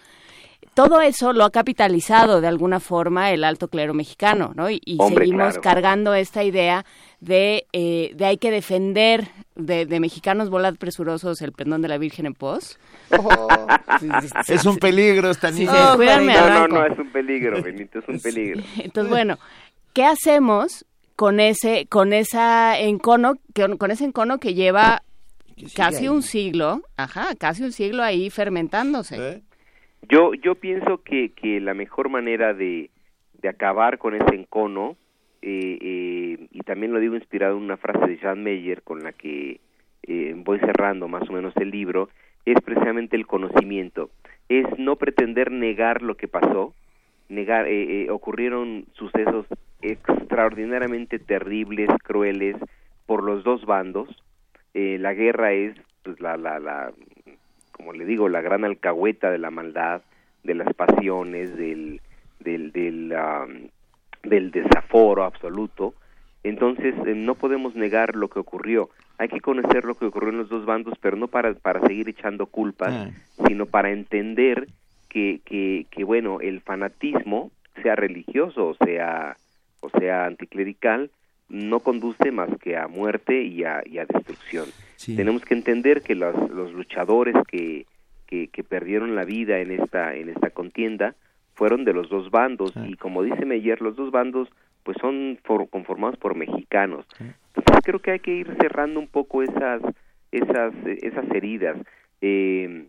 Todo 0.75 1.03
eso 1.03 1.35
lo 1.35 1.45
ha 1.45 1.51
capitalizado 1.51 2.41
de 2.41 2.49
alguna 2.49 2.81
forma 2.81 3.31
el 3.31 3.45
alto 3.45 3.69
clero 3.69 3.93
mexicano, 3.93 4.53
¿no? 4.55 4.71
Y, 4.71 4.81
y 4.87 4.97
Hombre, 4.99 5.27
seguimos 5.27 5.49
claro. 5.49 5.61
cargando 5.61 6.15
esta 6.15 6.45
idea 6.45 6.87
de, 7.21 7.67
eh, 7.75 8.13
de 8.15 8.25
hay 8.25 8.39
que 8.39 8.51
defender 8.51 9.29
de, 9.55 9.85
de 9.85 10.01
mexicanos 10.01 10.49
volad 10.49 10.77
presurosos 10.77 11.43
el 11.43 11.53
pendón 11.53 11.83
de 11.83 11.89
la 11.89 11.99
Virgen 11.99 12.25
en 12.25 12.33
pos. 12.35 12.79
Es 14.49 14.65
un 14.65 14.79
peligro 14.79 15.31
esta 15.31 15.53
Sí, 15.53 15.61
niña. 15.61 15.73
sí, 15.93 15.97
cuídame, 15.97 16.35
no, 16.35 16.49
no, 16.49 16.69
no, 16.69 16.87
es 16.87 16.99
un 16.99 17.11
peligro, 17.13 17.63
Benito, 17.63 17.99
es 17.99 18.09
un 18.09 18.19
peligro. 18.21 18.63
Entonces, 18.79 19.11
bueno, 19.11 19.39
¿qué 19.93 20.05
hacemos 20.07 20.85
con 21.17 21.39
ese, 21.41 21.87
con 21.87 22.13
esa 22.13 22.79
encono, 22.79 23.35
que- 23.55 23.77
con 23.77 23.91
ese 23.91 24.05
encono 24.05 24.39
que 24.39 24.55
lleva 24.55 25.03
casi 25.75 26.05
ahí. 26.05 26.09
un 26.09 26.23
siglo, 26.23 26.81
ajá, 26.97 27.35
casi 27.39 27.63
un 27.63 27.73
siglo 27.73 28.03
ahí 28.03 28.31
fermentándose? 28.31 29.17
¿Eh? 29.19 29.43
Yo, 30.09 30.35
yo 30.35 30.57
pienso 30.57 31.03
que, 31.03 31.31
que 31.31 31.61
la 31.61 31.75
mejor 31.75 32.09
manera 32.09 32.55
de, 32.55 32.91
acabar 33.49 33.99
con 33.99 34.15
ese 34.15 34.35
encono, 34.35 34.97
eh, 35.43 35.79
eh, 35.81 36.47
y 36.51 36.61
también 36.61 36.93
lo 36.93 37.01
digo 37.01 37.17
inspirado 37.17 37.57
en 37.57 37.65
una 37.65 37.77
frase 37.77 38.07
de 38.07 38.19
Jean 38.19 38.43
Meyer 38.43 38.83
con 38.83 39.03
la 39.03 39.13
que 39.13 39.61
eh, 40.05 40.35
voy 40.37 40.61
cerrando 40.61 41.09
más 41.09 41.29
o 41.29 41.33
menos 41.33 41.57
el 41.57 41.71
libro, 41.71 42.09
es 42.45 42.61
precisamente 42.61 43.17
el 43.17 43.27
conocimiento. 43.27 44.11
Es 44.49 44.67
no 44.79 44.97
pretender 44.97 45.51
negar 45.51 46.03
lo 46.03 46.17
que 46.17 46.29
pasó, 46.29 46.75
negar, 47.29 47.67
eh, 47.67 48.05
eh, 48.05 48.11
ocurrieron 48.11 48.87
sucesos 48.93 49.47
extraordinariamente 49.81 51.19
terribles, 51.19 51.89
crueles, 52.03 52.57
por 53.07 53.23
los 53.23 53.45
dos 53.45 53.65
bandos. 53.65 54.09
Eh, 54.75 54.99
la 54.99 55.15
guerra 55.15 55.53
es 55.53 55.75
pues, 56.03 56.21
la, 56.21 56.37
la, 56.37 56.59
la, 56.59 56.93
como 57.83 57.95
le 57.95 58.05
digo, 58.05 58.29
la 58.29 58.41
gran 58.41 58.65
alcahueta 58.65 59.33
de 59.33 59.39
la 59.39 59.51
maldad, 59.51 60.03
de 60.45 60.55
las 60.55 60.73
pasiones, 60.73 61.57
del, 61.57 62.01
del, 62.39 62.71
del, 62.71 64.51
desaforo 64.53 65.25
absoluto. 65.25 65.93
Entonces, 66.45 66.95
eh, 67.05 67.15
no 67.17 67.35
podemos 67.35 67.75
negar 67.75 68.15
lo 68.15 68.29
que 68.29 68.39
ocurrió. 68.39 68.89
Hay 69.19 69.29
que 69.29 69.41
conocer 69.41 69.85
lo 69.85 69.97
que 69.97 70.05
ocurrió 70.05 70.31
en 70.31 70.39
los 70.39 70.49
dos 70.49 70.65
bandos, 70.65 70.97
pero 71.01 71.17
no 71.17 71.27
para, 71.27 71.55
para 71.55 71.81
seguir 71.81 72.09
echando 72.09 72.47
culpas, 72.47 72.93
Ah. 72.93 73.11
sino 73.49 73.67
para 73.67 73.91
entender 73.91 74.69
que, 75.09 75.41
que, 75.45 75.87
que, 75.91 76.05
bueno, 76.05 76.41
el 76.41 76.61
fanatismo, 76.61 77.51
sea 77.83 77.97
religioso 77.97 78.69
o 78.69 78.75
sea, 78.75 79.37
o 79.81 79.91
sea 79.91 80.27
anticlerical, 80.27 81.11
no 81.49 81.81
conduce 81.81 82.31
más 82.31 82.49
que 82.61 82.77
a 82.77 82.87
muerte 82.87 83.43
y 83.43 83.65
a, 83.65 83.83
y 83.85 83.99
a 83.99 84.07
destrucción. 84.07 84.67
Sí. 85.03 85.17
Tenemos 85.17 85.43
que 85.45 85.55
entender 85.55 86.03
que 86.03 86.15
los, 86.15 86.35
los 86.51 86.73
luchadores 86.73 87.35
que, 87.49 87.87
que, 88.27 88.47
que 88.49 88.63
perdieron 88.63 89.17
la 89.17 89.25
vida 89.25 89.59
en 89.59 89.73
esta, 89.73 90.15
en 90.15 90.29
esta 90.29 90.51
contienda 90.51 91.17
fueron 91.55 91.85
de 91.85 91.93
los 91.93 92.09
dos 92.09 92.31
bandos 92.31 92.73
y 92.87 92.95
como 92.95 93.25
dice 93.25 93.45
Meyer, 93.45 93.83
los 93.83 93.97
dos 93.97 94.13
bandos 94.13 94.49
pues 94.85 94.97
son 95.01 95.39
for- 95.43 95.69
conformados 95.69 96.17
por 96.19 96.37
mexicanos. 96.37 97.05
Entonces 97.19 97.83
creo 97.85 97.99
que 98.01 98.13
hay 98.13 98.21
que 98.21 98.33
ir 98.33 98.47
cerrando 98.61 99.01
un 99.01 99.09
poco 99.09 99.43
esas 99.43 99.83
esas 100.31 100.73
esas 100.87 101.29
heridas. 101.33 101.77
Eh, 102.21 102.87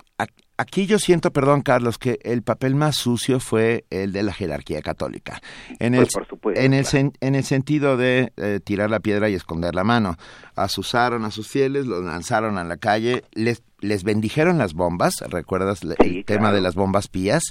Aquí 0.63 0.85
yo 0.85 0.97
siento, 0.97 1.31
perdón 1.33 1.61
Carlos, 1.61 1.97
que 1.97 2.19
el 2.23 2.41
papel 2.41 2.73
más 2.73 2.95
sucio 2.95 3.41
fue 3.41 3.83
el 3.89 4.13
de 4.13 4.23
la 4.23 4.31
jerarquía 4.31 4.81
católica. 4.81 5.41
En 5.79 5.93
el, 5.93 6.03
Pues, 6.03 6.13
por 6.13 6.25
supuesto, 6.25 6.61
en 6.61 6.73
el, 6.73 6.85
claro. 6.85 7.07
sen- 7.09 7.15
en 7.19 7.35
el 7.35 7.43
sentido 7.43 7.97
de 7.97 8.31
eh, 8.37 8.61
tirar 8.63 8.89
la 8.89 9.01
piedra 9.01 9.27
y 9.29 9.33
esconder 9.33 9.75
la 9.75 9.83
mano. 9.83 10.15
Asusaron 10.55 11.25
a 11.25 11.31
sus 11.31 11.49
fieles, 11.49 11.85
los 11.85 12.01
lanzaron 12.05 12.57
a 12.57 12.63
la 12.63 12.77
calle, 12.77 13.25
les, 13.33 13.61
les 13.81 14.05
bendijeron 14.05 14.57
las 14.57 14.73
bombas, 14.73 15.15
¿recuerdas 15.29 15.81
el 15.83 16.23
tema 16.23 16.39
claro. 16.39 16.55
de 16.55 16.61
las 16.61 16.75
bombas 16.75 17.09
pías? 17.09 17.43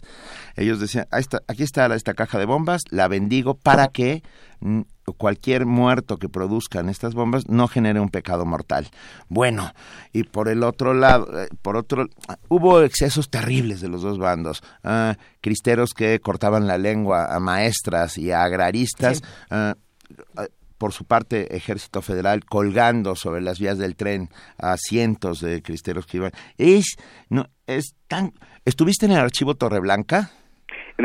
Ellos 0.57 0.81
decían, 0.81 1.07
"Ahí 1.11 1.21
está- 1.21 1.43
aquí 1.49 1.63
está 1.65 1.87
la- 1.89 1.97
esta 1.97 2.15
caja 2.15 2.39
de 2.39 2.47
bombas, 2.47 2.81
la 2.91 3.09
bendigo 3.09 3.55
para 3.55 3.89
que 3.89 4.23
cualquier 5.17 5.67
muerto 5.67 6.19
que 6.19 6.29
produzcan 6.29 6.89
estas 6.89 7.15
bombas 7.15 7.49
no 7.49 7.69
genere 7.69 8.01
un 8.01 8.09
pecado 8.09 8.45
mortal. 8.45 8.89
Bueno, 9.29 9.73
y 10.13 10.25
por 10.25 10.49
el 10.49 10.63
otro 10.63 10.95
lado, 10.95 11.43
eh, 11.43 11.49
por 11.63 11.77
otro, 11.77 12.07
hubo 12.49 12.83
excesos 12.83 13.29
terribles 13.29 13.81
de 13.81 13.89
los 13.89 14.03
dos 14.03 14.19
bandos. 14.19 14.63
Ah, 14.85 15.17
cristeros 15.41 15.91
que 15.95 16.21
cortaban 16.21 16.67
la 16.67 16.79
lengua 16.79 17.35
a 17.35 17.41
maestras 17.41 18.19
y 18.19 18.31
a 18.31 18.45
agraristas. 18.45 19.23
ah, 19.51 19.75
ah, 20.37 20.47
por 20.79 20.93
su 20.93 21.05
parte, 21.05 21.57
Ejército 21.57 22.03
Federal 22.03 22.45
colgando 22.45 23.15
sobre 23.15 23.41
las 23.41 23.61
vías 23.61 23.79
del 23.79 23.95
tren 23.95 24.31
a 24.59 24.77
cientos 24.77 25.39
de 25.41 25.63
cristeros 25.63 26.07
que 26.07 26.17
iban. 26.17 26.33
Es, 26.59 26.97
no, 27.29 27.47
es 27.69 27.95
tan... 28.09 28.33
¿Estuviste 28.65 29.07
en 29.07 29.13
el 29.13 29.19
archivo 29.19 29.55
Torreblanca? 29.55 30.33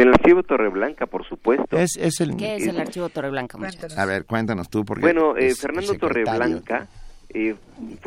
En 0.01 0.07
el 0.07 0.13
archivo 0.13 0.43
Torreblanca, 0.43 1.05
por 1.07 1.25
supuesto. 1.27 1.77
Es, 1.77 1.97
es 1.97 2.19
el... 2.21 2.35
¿Qué 2.37 2.55
es 2.55 2.67
el 2.67 2.79
archivo 2.79 3.09
Torreblanca, 3.09 3.57
muchachos? 3.57 3.97
A 3.97 4.05
ver, 4.05 4.25
cuéntanos 4.25 4.69
tú, 4.69 4.85
porque... 4.85 5.01
Bueno, 5.01 5.35
eh, 5.37 5.53
Fernando. 5.55 5.93
Torreblanca 5.95 6.87
eh, 7.29 7.55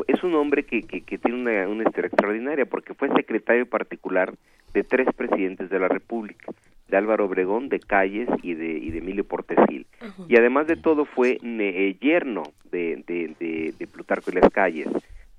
es 0.07 0.23
un 0.23 0.35
hombre 0.35 0.63
que, 0.65 0.83
que, 0.83 1.01
que 1.01 1.17
tiene 1.17 1.39
una, 1.39 1.67
una 1.67 1.83
historia 1.83 2.07
extraordinaria 2.07 2.65
porque 2.65 2.93
fue 2.93 3.09
secretario 3.15 3.65
particular 3.65 4.33
de 4.73 4.83
tres 4.83 5.07
presidentes 5.15 5.69
de 5.69 5.79
la 5.79 5.87
República, 5.89 6.51
de 6.87 6.97
Álvaro 6.97 7.25
Obregón, 7.25 7.69
de 7.69 7.79
Calles 7.79 8.27
y 8.41 8.53
de, 8.53 8.71
y 8.77 8.89
de 8.91 8.99
Emilio 8.99 9.25
Portesil. 9.25 9.85
Y 10.27 10.37
además 10.37 10.67
de 10.67 10.75
todo 10.77 11.05
fue 11.05 11.37
ne- 11.41 11.87
eh, 11.89 11.97
yerno 12.01 12.43
de, 12.71 13.03
de, 13.05 13.35
de, 13.39 13.73
de 13.77 13.87
Plutarco 13.87 14.31
y 14.31 14.35
las 14.35 14.49
Calles. 14.49 14.87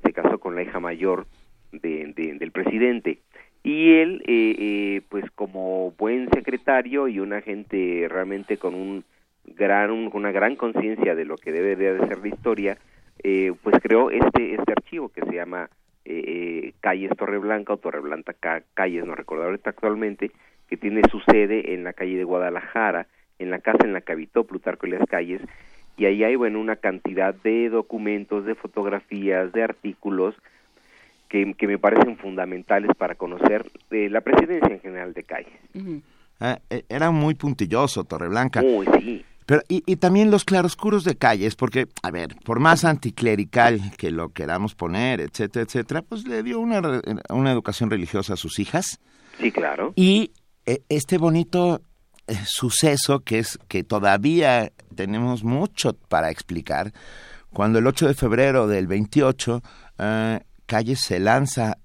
Se 0.05 0.13
casó 0.13 0.39
con 0.39 0.55
la 0.55 0.63
hija 0.63 0.81
mayor 0.81 1.27
de, 1.73 2.13
de- 2.15 2.35
del 2.35 2.51
presidente. 2.53 3.21
Y 3.65 3.93
él, 3.95 4.23
eh, 4.27 4.57
eh, 4.59 5.03
pues 5.09 5.25
como 5.33 5.93
buen 5.93 6.29
secretario 6.31 7.07
y 7.09 7.21
una 7.21 7.41
gente 7.43 8.07
realmente 8.11 8.57
con 8.59 8.75
un 8.75 9.05
gran, 9.45 9.91
un- 9.91 10.11
una 10.13 10.33
gran 10.33 10.57
conciencia 10.57 11.15
de 11.15 11.25
lo 11.25 11.37
que 11.37 11.53
debe 11.53 11.77
de 11.77 12.07
ser 12.09 12.19
la 12.19 12.29
historia, 12.29 12.79
eh, 13.23 13.53
pues 13.63 13.77
creó 13.81 14.11
este, 14.11 14.55
este 14.55 14.73
archivo 14.73 15.09
que 15.11 15.23
se 15.23 15.35
llama 15.35 15.69
eh, 16.05 16.25
eh, 16.27 16.73
Calles 16.81 17.17
Torreblanca 17.17 17.75
o 17.75 17.77
Torreblanca 17.77 18.33
Ca- 18.35 18.63
Calles, 18.75 19.05
no 19.07 19.15
recuerdo 19.15 19.45
ahorita 19.45 19.71
actualmente, 19.71 20.33
que 20.69 20.77
tiene 20.77 21.03
su 21.11 21.21
sede 21.21 21.75
en 21.75 21.85
la 21.85 21.93
calle 21.93 22.17
de 22.17 22.25
Guadalajara, 22.25 23.07
en 23.39 23.51
la 23.51 23.61
casa 23.61 23.85
en 23.85 23.93
la 23.93 24.01
que 24.01 24.13
habitó 24.13 24.45
Plutarco 24.45 24.87
y 24.87 24.91
las 24.91 25.07
Calles, 25.09 25.41
y 25.97 26.07
ahí 26.07 26.25
hay, 26.25 26.35
bueno, 26.35 26.59
una 26.59 26.77
cantidad 26.77 27.35
de 27.35 27.69
documentos, 27.69 28.45
de 28.47 28.55
fotografías, 28.57 29.53
de 29.53 29.63
artículos, 29.63 30.35
que, 31.33 31.55
que 31.55 31.67
me 31.67 31.79
parecen 31.79 32.19
fundamentales 32.19 32.91
para 32.97 33.15
conocer 33.15 33.65
eh, 33.91 34.09
la 34.11 34.21
presidencia 34.21 34.69
en 34.73 34.81
general 34.81 35.15
de 35.15 35.25
Calles. 35.25 35.53
Ah, 36.39 36.59
eh, 36.69 36.85
era 36.91 37.11
muy 37.11 37.35
puntilloso 37.35 38.05
Torreblanca. 38.05 38.61
Muy, 38.63 38.87
sí. 39.01 39.25
Pero, 39.47 39.63
y, 39.69 39.83
y 39.87 39.97
también 39.97 40.31
los 40.31 40.45
claroscuros 40.45 41.05
de 41.05 41.17
calles, 41.17 41.57
porque, 41.57 41.87
a 42.03 42.11
ver, 42.11 42.37
por 42.45 42.61
más 42.61 42.85
anticlerical 42.85 43.81
que 43.97 44.11
lo 44.11 44.29
queramos 44.29 44.75
poner, 44.75 45.21
etcétera, 45.21 45.65
etcétera, 45.65 46.03
pues 46.03 46.27
le 46.29 46.43
dio 46.43 46.61
una, 46.61 46.81
re- 46.81 47.01
una 47.31 47.51
educación 47.51 47.91
religiosa 47.91 48.35
a 48.35 48.37
sus 48.37 48.59
hijas. 48.61 49.01
Sí, 49.41 49.51
claro. 49.51 49.95
Y 49.97 50.33
eh, 50.67 50.83
este 50.89 51.17
bonito 51.19 51.81
eh, 52.29 52.35
suceso 52.45 53.21
que 53.21 53.41
es 53.41 53.59
que 53.69 53.83
todavía 53.83 54.71
tenemos 54.95 55.43
mucho 55.43 55.95
para 56.09 56.31
explicar, 56.31 56.93
cuando 57.53 57.79
el 57.81 57.87
8 57.87 58.09
de 58.09 58.15
febrero 58.15 58.67
del 58.69 58.87
28, 58.87 59.61
eh, 59.99 60.41
Calles 60.73 61.01
se 61.01 61.21
lanza 61.21 61.77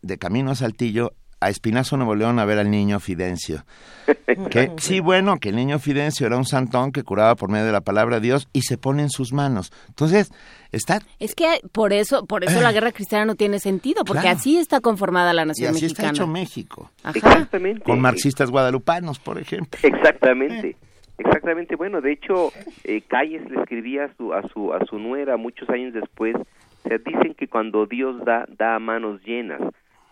de 0.00 0.16
camino 0.16 0.52
a 0.52 0.54
Saltillo 0.54 1.10
a 1.40 1.50
Espinazo, 1.50 1.96
Nuevo 1.96 2.14
León, 2.14 2.38
a 2.38 2.44
ver 2.44 2.60
al 2.60 2.70
niño 2.70 3.00
Fidencio. 3.00 3.64
Que, 4.50 4.70
sí, 4.78 5.00
bueno, 5.00 5.38
que 5.40 5.48
el 5.48 5.56
niño 5.56 5.78
Fidencio 5.80 6.24
era 6.26 6.36
un 6.36 6.44
santón 6.44 6.92
que 6.92 7.02
curaba 7.02 7.34
por 7.34 7.50
medio 7.50 7.66
de 7.66 7.72
la 7.72 7.80
palabra 7.80 8.16
de 8.20 8.22
Dios 8.22 8.48
y 8.52 8.62
se 8.62 8.78
pone 8.78 9.02
en 9.02 9.10
sus 9.10 9.32
manos. 9.32 9.72
Entonces, 9.88 10.30
está... 10.70 11.00
Es 11.18 11.34
que 11.34 11.60
por 11.72 11.92
eso, 11.92 12.26
por 12.26 12.44
eso 12.44 12.60
la 12.60 12.70
guerra 12.72 12.92
cristiana 12.92 13.24
no 13.24 13.34
tiene 13.34 13.58
sentido, 13.58 14.04
porque 14.04 14.22
Claro. 14.22 14.38
así 14.38 14.56
está 14.58 14.80
conformada 14.80 15.32
la 15.34 15.42
Y 15.42 15.46
nación 15.46 15.70
así 15.74 15.86
está 15.86 16.02
mexicana. 16.02 16.10
hecho 16.12 16.26
México. 16.28 16.90
Ajá. 17.02 17.18
Exactamente. 17.18 17.82
Con 17.82 18.00
marxistas 18.00 18.50
guadalupanos, 18.50 19.18
por 19.18 19.38
ejemplo. 19.38 19.80
Exactamente. 19.82 20.76
Exactamente. 21.18 21.74
Bueno, 21.74 22.00
de 22.00 22.12
hecho, 22.12 22.52
eh, 22.84 23.02
Calles 23.08 23.42
le 23.50 23.60
escribía 23.60 24.04
a 24.04 24.14
su, 24.16 24.32
a 24.32 24.42
su, 24.52 24.72
a 24.72 24.84
su 24.86 24.98
nuera 25.00 25.36
muchos 25.36 25.68
años 25.70 25.92
después. 25.92 26.36
O 26.84 26.88
sea, 26.88 26.98
dicen 26.98 27.34
que 27.34 27.48
cuando 27.48 27.86
Dios 27.86 28.24
da, 28.24 28.46
da 28.56 28.74
a 28.76 28.78
manos 28.78 29.22
llenas. 29.24 29.60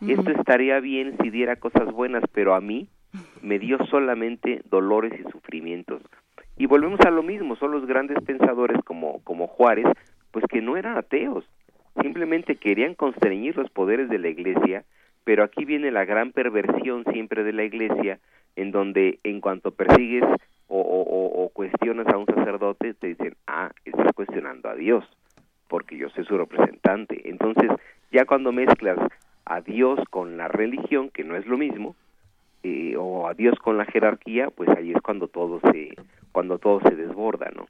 Esto 0.07 0.31
estaría 0.31 0.79
bien 0.81 1.17
si 1.23 1.31
diera 1.31 1.57
cosas 1.57 1.91
buenas, 1.93 2.23
pero 2.33 2.55
a 2.55 2.61
mí 2.61 2.89
me 3.41 3.59
dio 3.59 3.79
solamente 3.87 4.61
dolores 4.71 5.13
y 5.19 5.31
sufrimientos. 5.31 6.03
Y 6.59 6.67
volvemos 6.67 7.01
a 7.01 7.11
lo 7.11 7.23
mismo, 7.23 7.57
son 7.57 7.71
los 7.71 7.87
grandes 7.87 8.19
pensadores 8.25 8.79
como, 8.85 9.21
como 9.25 9.47
Juárez, 9.47 9.87
pues 10.33 10.45
que 10.51 10.61
no 10.61 10.77
eran 10.77 10.99
ateos, 10.99 11.45
simplemente 12.03 12.57
querían 12.57 12.95
constreñir 12.95 13.57
los 13.57 13.71
poderes 13.71 14.11
de 14.11 14.19
la 14.19 14.29
iglesia, 14.29 14.85
pero 15.25 15.43
aquí 15.45 15.65
viene 15.65 15.91
la 15.91 16.05
gran 16.05 16.33
perversión 16.33 17.05
siempre 17.13 17.43
de 17.43 17.53
la 17.55 17.65
iglesia, 17.65 18.19
en 18.55 18.73
donde 18.73 19.19
en 19.25 19.41
cuanto 19.41 19.71
persigues 19.71 20.25
o, 20.69 20.79
o- 20.81 21.03
o- 21.03 21.45
o 21.45 21.49
cuestionas 21.51 22.07
a 22.09 22.19
un 22.19 22.27
sacerdote, 22.27 22.93
te 22.95 23.07
dicen, 23.09 23.35
ah, 23.47 23.71
estás 23.85 24.13
cuestionando 24.15 24.69
a 24.69 24.75
Dios, 24.75 25.05
porque 25.69 25.97
yo 25.97 26.09
soy 26.11 26.25
su 26.25 26.37
representante. 26.37 27.29
Entonces, 27.29 27.71
ya 28.13 28.25
cuando 28.25 28.53
mezclas 28.53 28.99
a 29.45 29.61
Dios 29.61 29.99
con 30.11 30.37
la 30.37 30.49
religión, 30.49 31.11
que 31.11 31.25
no 31.25 31.37
es 31.37 31.47
lo 31.47 31.57
mismo, 31.57 31.95
eh, 32.63 32.97
o 32.99 33.29
a 33.29 33.35
Dios 33.35 33.55
con 33.63 33.79
la 33.79 33.85
jerarquía, 33.85 34.49
pues 34.51 34.69
ahí 34.77 34.93
es 34.93 35.01
cuando 35.03 35.29
todo 35.29 35.61
se, 35.73 35.95
cuando 36.33 36.59
todo 36.59 36.81
se 36.89 36.95
desborda, 36.97 37.51
¿no? 37.55 37.67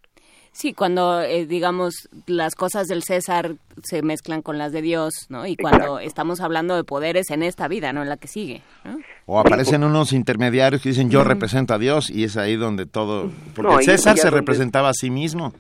Sí, 0.53 0.73
cuando, 0.73 1.21
eh, 1.21 1.45
digamos, 1.45 2.09
las 2.27 2.55
cosas 2.55 2.87
del 2.87 3.03
César 3.03 3.57
se 3.83 4.01
mezclan 4.01 4.41
con 4.41 4.57
las 4.57 4.73
de 4.73 4.81
Dios, 4.81 5.27
¿no? 5.29 5.47
Y 5.47 5.55
cuando 5.55 5.99
estamos 5.99 6.41
hablando 6.41 6.77
de 6.77 6.83
poderes 6.85 7.31
en 7.31 7.43
esta 7.43 7.69
vida, 7.69 7.93
no 7.93 8.01
en 8.03 8.09
la 8.09 8.17
que 8.17 8.27
sigue. 8.27 8.63
¿no? 8.83 8.97
O 9.27 9.39
aparecen 9.39 9.85
unos 9.85 10.15
intermediarios 10.15 10.81
que 10.81 10.89
dicen 10.89 11.11
yo 11.11 11.25
represento 11.25 11.75
a 11.75 11.79
Dios 11.79 12.09
y 12.09 12.25
es 12.25 12.39
ahí 12.39 12.57
donde 12.57 12.87
todo... 12.87 13.31
Porque 13.55 13.71
No, 13.71 13.83
César 13.83 14.17
se 14.17 14.29
donde- 14.29 14.39
representaba 14.41 14.89
a 14.89 14.95
sí 14.95 15.11
mismo. 15.11 15.53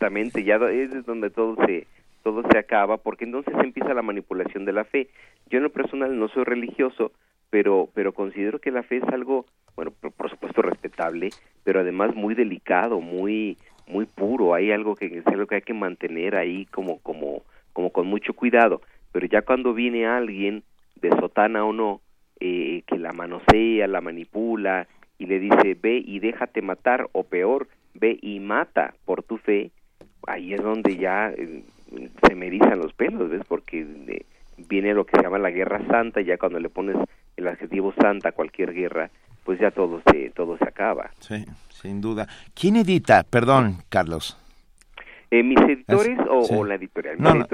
Exactamente, 0.00 0.44
ya 0.44 0.56
es 0.56 1.04
donde 1.04 1.28
todo 1.28 1.56
se 1.66 1.86
todo 2.22 2.42
se 2.50 2.56
acaba, 2.56 2.96
porque 2.96 3.26
entonces 3.26 3.52
empieza 3.62 3.92
la 3.92 4.00
manipulación 4.00 4.64
de 4.64 4.72
la 4.72 4.84
fe. 4.84 5.08
Yo 5.50 5.58
en 5.58 5.64
lo 5.64 5.70
personal 5.70 6.18
no 6.18 6.28
soy 6.28 6.44
religioso, 6.44 7.12
pero 7.50 7.90
pero 7.92 8.14
considero 8.14 8.60
que 8.60 8.70
la 8.70 8.82
fe 8.82 8.96
es 8.96 9.08
algo, 9.12 9.44
bueno, 9.76 9.92
por 10.16 10.30
supuesto 10.30 10.62
respetable, 10.62 11.28
pero 11.64 11.80
además 11.80 12.14
muy 12.14 12.34
delicado, 12.34 13.02
muy 13.02 13.58
muy 13.86 14.06
puro. 14.06 14.54
Hay 14.54 14.72
algo 14.72 14.96
que 14.96 15.04
es 15.04 15.26
algo 15.26 15.46
que 15.46 15.56
hay 15.56 15.60
que 15.60 15.74
mantener 15.74 16.34
ahí 16.34 16.64
como 16.72 17.00
como 17.00 17.42
como 17.74 17.92
con 17.92 18.06
mucho 18.06 18.32
cuidado. 18.32 18.80
Pero 19.12 19.26
ya 19.26 19.42
cuando 19.42 19.74
viene 19.74 20.06
alguien 20.06 20.62
de 21.02 21.10
sotana 21.10 21.62
o 21.62 21.74
no 21.74 22.00
eh, 22.40 22.84
que 22.86 22.96
la 22.96 23.12
manosea, 23.12 23.86
la 23.86 24.00
manipula 24.00 24.88
y 25.18 25.26
le 25.26 25.38
dice 25.40 25.76
ve 25.78 26.02
y 26.02 26.20
déjate 26.20 26.62
matar 26.62 27.10
o 27.12 27.24
peor 27.24 27.68
ve 27.92 28.18
y 28.22 28.40
mata 28.40 28.94
por 29.04 29.22
tu 29.22 29.36
fe, 29.36 29.70
ahí 30.26 30.54
es 30.54 30.62
donde 30.62 30.96
ya 30.96 31.30
eh, 31.30 31.62
se 32.26 32.34
me 32.34 32.46
erizan 32.46 32.78
los 32.78 32.92
pelos, 32.92 33.30
¿ves? 33.30 33.42
Porque 33.48 33.80
eh, 34.08 34.24
viene 34.68 34.94
lo 34.94 35.04
que 35.04 35.16
se 35.16 35.22
llama 35.22 35.38
la 35.38 35.50
guerra 35.50 35.80
santa, 35.88 36.20
y 36.20 36.26
ya 36.26 36.38
cuando 36.38 36.58
le 36.60 36.68
pones 36.68 36.96
el 37.36 37.48
adjetivo 37.48 37.92
santa 38.00 38.30
a 38.30 38.32
cualquier 38.32 38.72
guerra, 38.74 39.10
pues 39.44 39.58
ya 39.58 39.70
todo 39.70 40.02
se, 40.10 40.30
todo 40.30 40.56
se 40.58 40.64
acaba. 40.64 41.10
Sí, 41.20 41.44
sin 41.70 42.00
duda. 42.00 42.28
¿Quién 42.54 42.76
edita? 42.76 43.22
Perdón, 43.24 43.76
Carlos. 43.88 44.36
Eh, 45.30 45.42
¿Mis 45.42 45.58
editores 45.60 46.18
o, 46.28 46.42
sí. 46.44 46.54
o 46.54 46.64
la 46.64 46.74
editorial? 46.74 47.16
Mis 47.16 47.22
No, 47.24 47.34
no. 47.34 47.46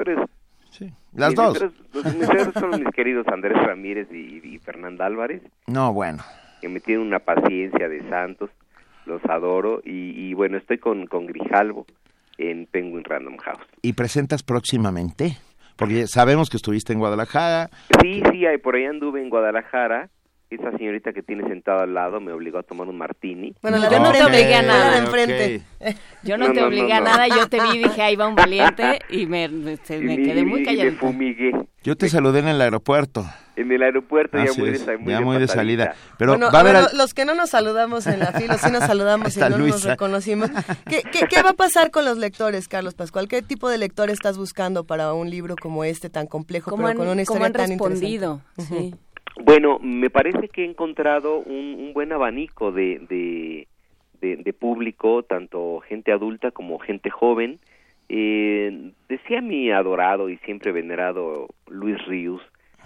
Las 1.14 1.30
mis 1.30 1.36
dos. 1.36 1.62
editores- 1.62 1.72
los 1.94 2.04
mis 2.04 2.28
editores 2.28 2.54
son 2.54 2.70
mis 2.70 2.90
queridos 2.94 3.26
Andrés 3.28 3.56
Ramírez 3.56 4.08
y, 4.12 4.40
y 4.44 4.58
Fernanda 4.58 5.06
Álvarez, 5.06 5.40
No, 5.66 5.92
bueno. 5.94 6.22
que 6.60 6.68
me 6.68 6.80
tienen 6.80 7.06
una 7.06 7.20
paciencia 7.20 7.88
de 7.88 8.06
santos, 8.10 8.50
los 9.06 9.24
adoro, 9.26 9.80
y, 9.84 10.10
y 10.28 10.34
bueno, 10.34 10.58
estoy 10.58 10.76
con, 10.78 11.06
con 11.06 11.26
Grijalvo 11.26 11.86
en 12.38 12.66
Penguin 12.66 13.04
Random 13.04 13.36
House. 13.38 13.66
¿Y 13.82 13.92
presentas 13.92 14.42
próximamente? 14.42 15.36
Porque 15.76 16.06
sabemos 16.06 16.48
que 16.48 16.56
estuviste 16.56 16.92
en 16.92 16.98
Guadalajara. 16.98 17.70
Sí, 18.02 18.22
sí, 18.30 18.44
por 18.62 18.76
ahí 18.76 18.84
anduve 18.86 19.20
en 19.20 19.28
Guadalajara 19.28 20.10
esa 20.50 20.70
señorita 20.76 21.12
que 21.12 21.22
tiene 21.22 21.42
sentada 21.48 21.82
al 21.82 21.94
lado 21.94 22.20
me 22.20 22.32
obligó 22.32 22.58
a 22.58 22.62
tomar 22.62 22.86
un 22.88 22.96
martini. 22.96 23.54
Bueno, 23.62 23.78
Yo 23.90 23.98
no 23.98 24.12
te 24.12 24.24
obligué 24.24 24.54
a 24.54 24.62
nada. 24.62 24.98
enfrente. 24.98 25.62
Yo 26.22 26.38
no, 26.38 26.48
No, 26.48 26.52
te 26.54 26.62
obligué 26.62 26.88
no, 26.88 26.94
a 26.94 27.00
no. 27.00 27.04
nada, 27.06 27.28
yo 27.28 27.48
te 27.48 27.60
vi 27.60 27.68
y 27.74 27.78
dije, 27.84 28.02
ahí 28.02 28.16
va 28.16 28.28
un 28.28 28.34
valiente 28.36 29.00
y 29.10 29.26
me, 29.26 29.48
me- 29.48 29.76
se- 29.78 29.98
me 29.98 30.14
Y- 30.14 30.22
quedé 30.24 30.44
muy 30.44 30.62
y 30.68 30.76
me 30.76 30.90
fumigué 30.92 31.52
Yo 31.82 31.96
te 31.96 32.08
saludé 32.08 32.38
en 32.40 32.48
el 32.48 32.60
aeropuerto. 32.60 33.24
en 33.56 33.70
el 33.72 33.82
aeropuerto 33.82 34.36
ya 34.38 34.52
muy, 34.56 34.70
de, 34.70 34.76
es, 34.76 35.00
muy 35.00 35.12
ya 35.12 35.20
muy 35.20 35.38
de 35.38 35.48
salida. 35.48 35.94
Pero 36.18 36.32
bueno, 36.32 36.50
va 36.52 36.58
a 36.58 36.60
haber... 36.60 36.94
los 36.94 37.12
que 37.14 37.24
no 37.24 37.34
nos 37.34 37.50
saludamos 37.50 38.06
en 38.06 38.20
la 38.20 38.32
fila, 38.32 38.56
sí 38.58 38.70
nos 38.70 38.84
saludamos 38.84 39.36
y 39.36 39.40
no 39.40 39.58
nos 39.58 39.82
reconocimos. 39.84 40.50
¿Qué, 40.88 41.02
qué, 41.10 41.26
qué 41.28 41.42
va 41.42 41.50
a 41.50 41.54
pasar 41.54 41.90
con 41.90 42.04
los 42.04 42.18
lectores, 42.18 42.68
Carlos 42.68 42.94
Pascual? 42.94 43.28
¿Qué 43.28 43.42
tipo 43.42 43.68
de 43.68 43.78
lector 43.78 44.10
estás 44.10 44.36
buscando 44.38 44.84
para 44.84 45.12
un 45.12 45.28
libro 45.30 45.54
como 45.60 45.84
este 45.84 46.08
tan 46.10 46.26
complejo, 46.26 46.70
¿Cómo 46.70 46.82
pero 46.84 46.90
han, 46.90 46.96
con 46.96 47.06
una 47.08 47.24
cómo 47.24 47.38
historia 47.38 47.46
han 47.46 47.52
tan 47.52 47.68
respondido? 47.70 48.42
interesante? 48.58 48.96
Sí. 48.98 49.05
Bueno, 49.42 49.78
me 49.80 50.10
parece 50.10 50.48
que 50.48 50.62
he 50.62 50.64
encontrado 50.66 51.38
un, 51.38 51.92
buen 51.92 52.12
abanico 52.12 52.72
de, 52.72 52.98
de, 53.08 53.68
de- 54.20 54.36
de 54.42 54.52
público, 54.52 55.22
tanto 55.22 55.80
gente 55.80 56.12
adulta 56.12 56.50
como 56.50 56.78
gente 56.78 57.10
joven. 57.10 57.58
Eh, 58.08 58.92
decía 59.08 59.40
mi 59.40 59.70
adorado 59.70 60.28
y 60.30 60.36
siempre 60.38 60.72
venerado 60.72 61.48
Luis 61.68 62.02
Ríos, 62.06 62.40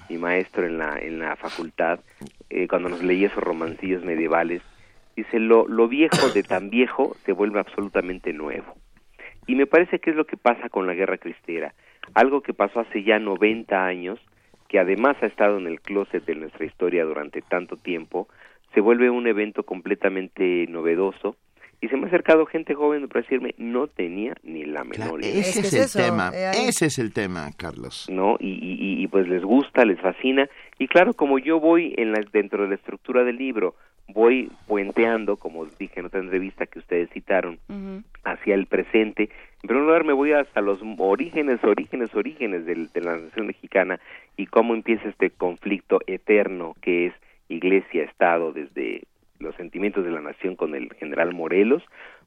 mi 0.08 0.16
maestro 0.18 0.66
en 0.66 0.78
la, 0.78 0.98
en 0.98 1.18
la 1.18 1.36
facultad, 1.36 2.00
eh, 2.48 2.66
cuando 2.68 2.88
nos 2.88 3.02
leía 3.02 3.28
esos 3.28 3.42
romancillos 3.44 4.02
medievales, 4.04 4.62
dice, 5.16 5.38
lo, 5.38 5.68
lo 5.68 5.88
viejo 5.88 6.30
de 6.30 6.42
tan 6.42 6.70
viejo 6.70 7.14
se 7.24 7.32
vuelve 7.32 7.60
absolutamente 7.60 8.32
nuevo. 8.32 8.74
Y 9.46 9.54
me 9.54 9.66
parece 9.66 9.98
que 9.98 10.10
es 10.10 10.16
lo 10.16 10.26
que 10.26 10.36
pasa 10.36 10.68
con 10.68 10.86
la 10.86 10.94
guerra 10.94 11.18
cristera. 11.18 11.74
Algo 12.14 12.40
que 12.40 12.54
pasó 12.54 12.80
hace 12.80 13.02
ya 13.02 13.18
90 13.18 13.84
años, 13.84 14.18
que 14.70 14.78
además 14.78 15.16
ha 15.20 15.26
estado 15.26 15.58
en 15.58 15.66
el 15.66 15.80
closet 15.80 16.24
de 16.24 16.36
nuestra 16.36 16.64
historia 16.64 17.04
durante 17.04 17.42
tanto 17.42 17.76
tiempo, 17.76 18.28
se 18.72 18.80
vuelve 18.80 19.10
un 19.10 19.26
evento 19.26 19.64
completamente 19.64 20.66
novedoso. 20.68 21.34
Y 21.82 21.88
se 21.88 21.96
me 21.96 22.04
ha 22.04 22.06
acercado 22.08 22.46
gente 22.46 22.74
joven 22.74 23.08
para 23.08 23.22
decirme, 23.22 23.54
no 23.58 23.88
tenía 23.88 24.34
ni 24.44 24.64
la 24.64 24.82
Claro, 24.82 25.14
menor 25.14 25.24
idea. 25.24 25.40
ese 25.40 25.60
Es 25.60 25.72
el 25.72 25.80
es 25.80 25.86
eso, 25.86 25.98
tema, 25.98 26.30
eh, 26.32 26.46
ahí- 26.46 26.68
ese 26.68 26.86
es 26.86 26.98
el 27.00 27.12
tema, 27.12 27.50
Carlos. 27.56 28.06
¿no? 28.12 28.36
Y- 28.38 29.02
y, 29.02 29.06
pues 29.08 29.26
les 29.26 29.42
gusta, 29.42 29.84
les 29.84 29.98
fascina. 29.98 30.48
Y 30.78 30.86
claro, 30.86 31.14
como 31.14 31.38
yo 31.40 31.58
voy 31.58 31.92
en 31.96 32.12
la, 32.12 32.20
dentro 32.32 32.62
de 32.62 32.68
la 32.68 32.74
estructura 32.76 33.24
del 33.24 33.36
libro, 33.38 33.74
voy 34.12 34.50
puenteando, 34.66 35.36
como 35.36 35.66
dije 35.66 36.00
en 36.00 36.06
otra 36.06 36.20
entrevista 36.20 36.66
que 36.66 36.78
ustedes 36.78 37.10
citaron, 37.10 37.58
hacia 38.24 38.54
el 38.54 38.66
presente. 38.66 39.30
En 39.62 39.68
primer 39.68 39.84
lugar, 39.84 40.04
me 40.04 40.12
voy 40.12 40.32
hasta 40.32 40.60
los 40.60 40.80
orígenes, 40.98 41.62
orígenes, 41.64 42.14
orígenes 42.14 42.64
del- 42.66 42.90
de 42.92 43.00
la 43.00 43.16
nación 43.16 43.46
mexicana 43.46 44.00
y 44.36 44.46
cómo 44.46 44.74
empieza 44.74 45.08
este 45.08 45.30
conflicto 45.30 46.00
eterno 46.06 46.74
que 46.80 47.06
es 47.06 47.14
Iglesia-Estado 47.48 48.52
desde 48.52 49.02
los 49.38 49.54
sentimientos 49.56 50.04
de 50.04 50.10
la 50.10 50.20
nación 50.20 50.56
con 50.56 50.74
el 50.74 50.92
general 50.94 51.32
Morelos. 51.34 51.82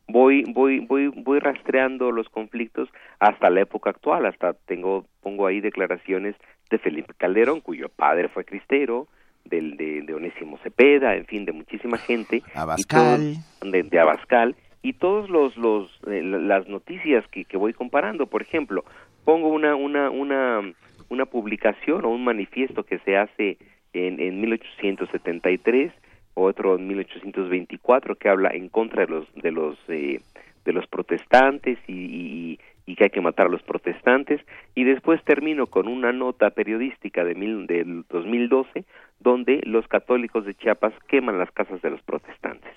Voy, 0.08 0.44
voy, 0.48 0.80
voy, 0.80 1.08
voy 1.08 1.40
rastreando 1.40 2.12
los 2.12 2.28
conflictos 2.30 2.90
hasta 3.20 3.50
la 3.50 3.62
época 3.62 3.92
actual. 3.92 4.26
Hasta 4.26 4.54
tengo, 4.54 5.06
pongo 5.22 5.48
ahí 5.48 5.62
declaraciones 5.62 6.36
de 6.70 6.78
Felipe 6.78 7.14
Calderón, 7.18 7.62
cuyo 7.62 7.88
padre 7.90 8.28
fue 8.30 8.44
cristero, 8.46 9.08
del, 9.46 9.78
de, 9.78 10.02
de 10.02 10.14
Onésimo 10.14 10.58
Cepeda, 10.64 11.16
en 11.16 11.26
fin, 11.26 11.46
de 11.46 11.52
muchísima 11.52 11.98
gente. 11.98 12.42
Abascal. 12.56 13.36
de, 13.62 13.84
de 13.84 14.00
Abascal 14.00 14.56
y 14.82 14.94
todos 14.94 15.30
los, 15.30 15.56
los 15.58 15.90
eh, 16.08 16.22
la- 16.22 16.38
las 16.40 16.68
noticias 16.68 17.26
que, 17.30 17.46
que 17.46 17.58
voy 17.58 17.74
comparando 17.74 18.28
por 18.28 18.42
ejemplo 18.42 18.84
pongo 19.24 19.48
una 19.48 19.76
una 19.76 20.10
una 20.10 20.62
una 21.10 21.26
publicación 21.26 22.04
o 22.04 22.10
un 22.10 22.24
manifiesto 22.26 22.84
que 22.84 23.00
se 23.00 23.16
hace 23.16 23.58
en, 23.94 24.20
en 24.20 24.42
1873 24.42 25.92
otro 26.34 26.76
en 26.78 26.88
1824 26.88 28.16
que 28.16 28.28
habla 28.30 28.50
en 28.50 28.68
contra 28.70 29.06
de 29.06 29.12
los 29.12 29.34
de 29.36 29.52
los 29.52 29.78
eh, 29.88 30.20
de 30.66 30.74
los 30.74 30.88
protestantes 30.88 31.78
y, 31.88 31.94
y, 31.94 32.60
y 32.86 32.96
que 32.96 33.06
hay 33.06 33.10
que 33.10 33.22
matar 33.22 33.48
a 33.48 33.50
los 33.50 33.64
protestantes 33.64 34.42
y 34.76 34.84
después 34.84 35.24
termino 35.24 35.68
con 35.68 35.88
una 35.88 36.12
nota 36.12 36.50
periodística 36.50 37.24
de 37.24 37.36
mil, 37.36 37.66
del 37.68 38.04
2012 38.10 38.86
donde 39.20 39.62
los 39.64 39.88
católicos 39.88 40.46
de 40.46 40.54
Chiapas 40.56 40.94
queman 41.08 41.38
las 41.40 41.52
casas 41.52 41.82
de 41.82 41.90
los 41.90 42.02
protestantes 42.02 42.72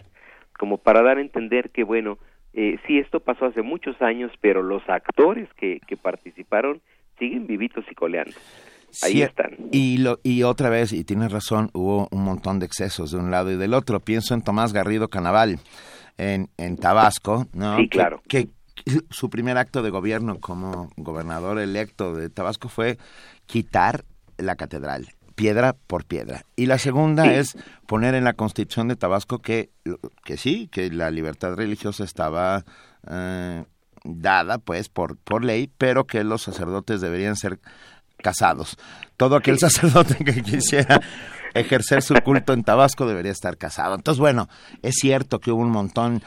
como 0.58 0.78
para 0.78 1.02
dar 1.02 1.18
a 1.18 1.22
entender 1.22 1.70
que 1.70 1.82
bueno 1.84 2.18
eh, 2.54 2.78
sí 2.86 2.98
esto 2.98 3.20
pasó 3.20 3.46
hace 3.46 3.62
muchos 3.62 4.00
años 4.00 4.30
pero 4.40 4.62
los 4.62 4.82
actores 4.88 5.48
que, 5.54 5.80
que 5.86 5.96
participaron 5.96 6.80
siguen 7.18 7.46
vivitos 7.46 7.84
y 7.90 7.94
coleando 7.94 8.36
ahí 9.02 9.12
Sí, 9.12 9.22
están 9.22 9.56
Y, 9.72 9.98
lo, 9.98 10.20
y 10.22 10.42
otra 10.44 10.70
vez, 10.70 10.92
y 10.92 11.04
tienes 11.04 11.30
razón, 11.32 11.68
hubo 11.74 12.08
un 12.12 12.24
montón 12.24 12.60
de 12.60 12.66
excesos 12.66 13.10
de 13.10 13.18
un 13.18 13.30
lado 13.30 13.50
y 13.50 13.56
del 13.56 13.74
otro. 13.74 14.00
Pienso 14.00 14.32
en 14.32 14.42
Tomás 14.42 14.72
Garrido 14.72 15.08
Canaval, 15.08 15.58
en, 16.16 16.48
en 16.56 16.76
Tabasco, 16.78 17.46
¿no? 17.52 17.76
Sí, 17.76 17.82
Que- 17.82 17.88
claro. 17.88 18.22
Que, 18.26 18.48
su 19.10 19.30
primer 19.30 19.58
acto 19.58 19.82
de 19.82 19.90
gobierno 19.90 20.38
como 20.40 20.90
gobernador 20.96 21.58
electo 21.58 22.14
de 22.14 22.28
Tabasco 22.30 22.68
fue 22.68 22.98
quitar 23.46 24.04
la 24.38 24.56
catedral, 24.56 25.08
piedra 25.34 25.74
por 25.86 26.04
piedra. 26.04 26.44
Y 26.56 26.66
la 26.66 26.78
segunda 26.78 27.24
Sí. 27.24 27.30
es 27.30 27.56
poner 27.86 28.14
en 28.14 28.24
la 28.24 28.34
constitución 28.34 28.88
de 28.88 28.96
Tabasco 28.96 29.38
que, 29.40 29.70
que 30.24 30.36
sí, 30.36 30.68
que 30.68 30.90
la 30.90 31.10
libertad 31.10 31.54
religiosa 31.54 32.04
estaba... 32.04 32.64
eh, 33.08 33.64
dada 34.08 34.58
pues 34.58 34.88
por 34.88 35.16
por 35.16 35.44
ley 35.44 35.68
pero 35.78 36.06
que 36.06 36.22
los 36.22 36.42
sacerdotes 36.42 37.00
deberían 37.00 37.34
ser 37.34 37.58
casados. 38.18 38.76
Todo 39.16 39.34
aquel 39.34 39.58
sacerdote 39.58 40.24
que 40.24 40.42
quisiera 40.42 41.00
ejercer 41.54 42.02
su 42.02 42.14
culto 42.22 42.52
en 42.52 42.62
Tabasco 42.62 43.06
debería 43.08 43.32
estar 43.32 43.56
casado. 43.56 43.96
Entonces, 43.96 44.20
bueno, 44.20 44.48
es 44.82 44.94
cierto 45.00 45.40
que 45.40 45.50
hubo 45.50 45.60
un 45.62 45.70
montón, 45.72 46.22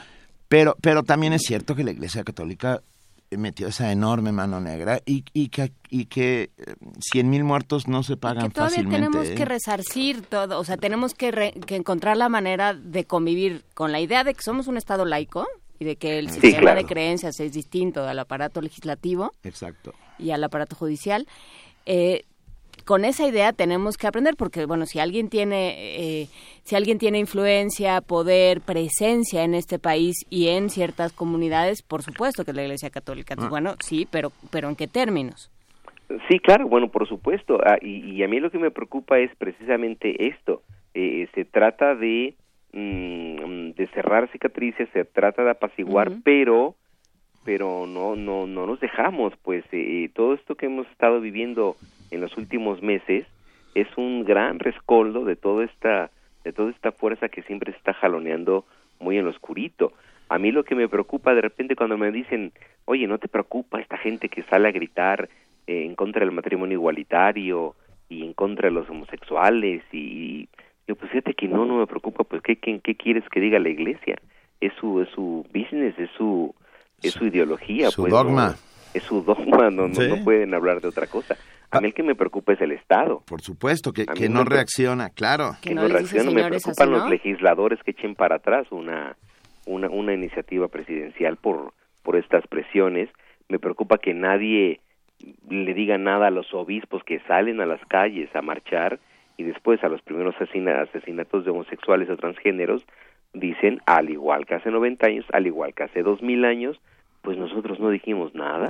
pero, 0.50 0.76
pero 0.82 1.02
también 1.04 1.32
es 1.32 1.42
cierto 1.42 1.74
que 1.74 1.84
la 1.84 1.92
Iglesia 1.92 2.22
Católica 2.24 2.82
metió 3.30 3.68
esa 3.68 3.92
enorme 3.92 4.32
mano 4.32 4.60
negra 4.60 5.00
y, 5.06 5.24
y 5.32 5.48
que, 5.50 5.70
y 5.88 6.06
que 6.06 6.50
eh, 6.58 6.74
cien 7.00 7.30
mil 7.30 7.44
muertos 7.44 7.86
no 7.86 8.02
se 8.02 8.16
pagan 8.16 8.48
que 8.48 8.54
todavía 8.54 8.76
fácilmente. 8.78 9.06
tenemos 9.06 9.28
¿eh? 9.28 9.34
que 9.36 9.44
resarcir 9.44 10.22
todo, 10.22 10.58
o 10.58 10.64
sea, 10.64 10.76
tenemos 10.76 11.14
que, 11.14 11.30
re- 11.30 11.52
que 11.64 11.76
encontrar 11.76 12.16
la 12.16 12.28
manera 12.28 12.74
de 12.74 13.04
convivir 13.04 13.62
con 13.74 13.92
la 13.92 14.00
idea 14.00 14.24
de 14.24 14.34
que 14.34 14.42
somos 14.42 14.66
un 14.66 14.76
Estado 14.76 15.04
laico 15.04 15.46
y 15.78 15.84
de 15.84 15.94
que 15.94 16.18
el 16.18 16.26
Sí, 16.28 16.40
sistema 16.40 16.60
claro. 16.60 16.80
de 16.80 16.86
creencias 16.86 17.38
es 17.38 17.52
distinto 17.52 18.02
al 18.06 18.18
aparato 18.18 18.60
legislativo 18.60 19.32
Exacto. 19.44 19.94
y 20.18 20.32
al 20.32 20.42
aparato 20.42 20.74
judicial. 20.74 21.28
Eh, 21.86 22.24
con 22.90 23.04
esa 23.04 23.24
idea 23.24 23.52
tenemos 23.52 23.96
que 23.96 24.08
aprender 24.08 24.34
porque 24.36 24.66
bueno 24.66 24.84
si 24.84 24.98
alguien 24.98 25.28
tiene 25.28 25.76
eh, 25.78 26.26
si 26.64 26.74
alguien 26.74 26.98
tiene 26.98 27.20
influencia 27.20 28.00
poder 28.00 28.62
presencia 28.62 29.44
en 29.44 29.54
este 29.54 29.78
país 29.78 30.26
y 30.28 30.48
en 30.48 30.70
ciertas 30.70 31.12
comunidades 31.12 31.82
por 31.82 32.02
supuesto 32.02 32.44
que 32.44 32.50
es 32.50 32.56
la 32.56 32.64
Iglesia 32.64 32.90
Católica 32.90 33.34
Entonces, 33.34 33.48
bueno 33.48 33.74
sí 33.78 34.08
pero 34.10 34.32
pero 34.50 34.68
en 34.68 34.74
qué 34.74 34.88
términos 34.88 35.52
Sí, 36.28 36.40
claro, 36.40 36.66
bueno, 36.66 36.88
por 36.88 37.06
supuesto. 37.06 37.60
Ah, 37.64 37.78
y, 37.80 38.00
y 38.16 38.24
a 38.24 38.26
mí 38.26 38.40
lo 38.40 38.50
que 38.50 38.58
me 38.58 38.72
preocupa 38.72 39.20
es 39.20 39.30
precisamente 39.36 40.26
esto. 40.26 40.62
Eh, 40.92 41.28
se 41.36 41.44
trata 41.44 41.94
de, 41.94 42.34
mm, 42.72 43.70
de 43.76 43.88
cerrar 43.94 44.28
cicatrices, 44.32 44.88
se 44.92 45.04
trata 45.04 45.44
de 45.44 45.50
apaciguar, 45.52 46.10
pero 46.24 46.74
pero 47.44 47.86
no 47.86 48.16
no 48.16 48.48
no 48.48 48.66
nos 48.66 48.80
dejamos, 48.80 49.32
pues 49.44 49.64
eh, 49.70 50.10
todo 50.12 50.34
esto 50.34 50.56
que 50.56 50.66
hemos 50.66 50.88
estado 50.88 51.20
viviendo 51.20 51.76
en 52.10 52.20
los 52.20 52.36
últimos 52.36 52.82
meses 52.82 53.26
es 53.74 53.88
un 53.96 54.24
gran 54.24 54.58
rescoldo 54.58 55.24
de 55.24 55.36
toda 55.36 55.64
esta 55.64 56.10
de 56.44 56.52
toda 56.52 56.70
esta 56.70 56.92
fuerza 56.92 57.28
que 57.28 57.42
siempre 57.42 57.72
se 57.72 57.78
está 57.78 57.92
jaloneando 57.92 58.64
muy 58.98 59.18
en 59.18 59.24
lo 59.24 59.30
oscurito. 59.30 59.92
A 60.28 60.38
mí 60.38 60.52
lo 60.52 60.64
que 60.64 60.74
me 60.74 60.88
preocupa 60.88 61.34
de 61.34 61.42
repente 61.42 61.76
cuando 61.76 61.98
me 61.98 62.10
dicen, 62.10 62.52
oye, 62.86 63.06
no 63.06 63.18
te 63.18 63.28
preocupa 63.28 63.80
esta 63.80 63.98
gente 63.98 64.28
que 64.28 64.42
sale 64.44 64.68
a 64.68 64.72
gritar 64.72 65.28
eh, 65.66 65.84
en 65.84 65.94
contra 65.94 66.24
del 66.24 66.34
matrimonio 66.34 66.78
igualitario 66.78 67.74
y 68.08 68.24
en 68.24 68.32
contra 68.32 68.68
de 68.68 68.74
los 68.74 68.88
homosexuales 68.88 69.82
y 69.92 70.48
yo 70.86 70.96
pues 70.96 71.10
fíjate 71.12 71.34
que 71.34 71.46
no, 71.46 71.66
no 71.66 71.78
me 71.78 71.86
preocupa, 71.86 72.24
pues 72.24 72.42
¿qué, 72.42 72.56
qué, 72.56 72.80
qué 72.80 72.96
quieres 72.96 73.22
que 73.28 73.38
diga 73.38 73.58
la 73.58 73.68
iglesia? 73.68 74.16
Es 74.60 74.72
su, 74.80 75.00
es 75.00 75.08
su 75.10 75.46
business, 75.54 75.96
es 75.98 76.10
su, 76.16 76.52
es 77.02 77.12
su 77.12 77.26
ideología. 77.26 77.90
Su 77.90 78.02
pues, 78.02 78.12
dogma. 78.12 78.48
¿no? 78.48 78.69
Es 78.94 79.02
su 79.04 79.22
dogma, 79.22 79.70
no, 79.70 79.88
no, 79.88 79.94
Sí. 79.94 80.08
no 80.08 80.22
pueden 80.24 80.52
hablar 80.54 80.80
de 80.80 80.88
otra 80.88 81.06
cosa. 81.06 81.36
A 81.70 81.80
mí 81.80 81.86
el 81.88 81.94
que 81.94 82.02
me 82.02 82.14
preocupa 82.16 82.52
es 82.54 82.60
el 82.60 82.72
Estado. 82.72 83.22
Por 83.26 83.40
supuesto, 83.42 83.92
que, 83.92 84.04
que 84.06 84.28
no 84.28 84.44
reacciona, 84.44 85.10
claro. 85.10 85.52
Que 85.62 85.68
que 85.70 85.74
no 85.76 85.86
reaccionan. 85.86 86.34
Me 86.34 86.40
"Señores, 86.42 86.62
preocupan 86.64 86.88
así 86.88 86.92
los 86.94 87.04
no". 87.04 87.10
legisladores 87.10 87.78
que 87.84 87.92
echen 87.92 88.14
para 88.16 88.36
atrás 88.36 88.66
una, 88.72 89.16
una, 89.66 89.88
una 89.88 90.12
iniciativa 90.12 90.66
presidencial 90.68 91.36
por, 91.36 91.72
por 92.02 92.16
estas 92.16 92.44
presiones. 92.48 93.08
Me 93.48 93.60
preocupa 93.60 93.98
que 93.98 94.14
nadie 94.14 94.80
le 95.48 95.74
diga 95.74 95.96
nada 95.98 96.26
a 96.28 96.30
los 96.30 96.52
obispos 96.54 97.04
que 97.04 97.20
salen 97.28 97.60
a 97.60 97.66
las 97.66 97.80
calles 97.86 98.34
a 98.34 98.42
marchar 98.42 98.98
y 99.36 99.44
después 99.44 99.82
a 99.84 99.88
los 99.88 100.02
primeros 100.02 100.34
asesina- 100.40 100.82
asesinatos 100.82 101.44
de 101.44 101.50
homosexuales 101.52 102.10
o 102.10 102.16
transgéneros 102.16 102.84
dicen, 103.32 103.80
al 103.86 104.10
igual 104.10 104.44
que 104.46 104.54
hace 104.56 104.70
90 104.70 105.06
años, 105.06 105.24
al 105.32 105.46
igual 105.46 105.72
que 105.74 105.84
hace 105.84 106.02
2000 106.02 106.44
años, 106.44 106.80
pues 107.22 107.38
nosotros 107.38 107.78
no 107.80 107.90
dijimos 107.90 108.34
nada. 108.34 108.68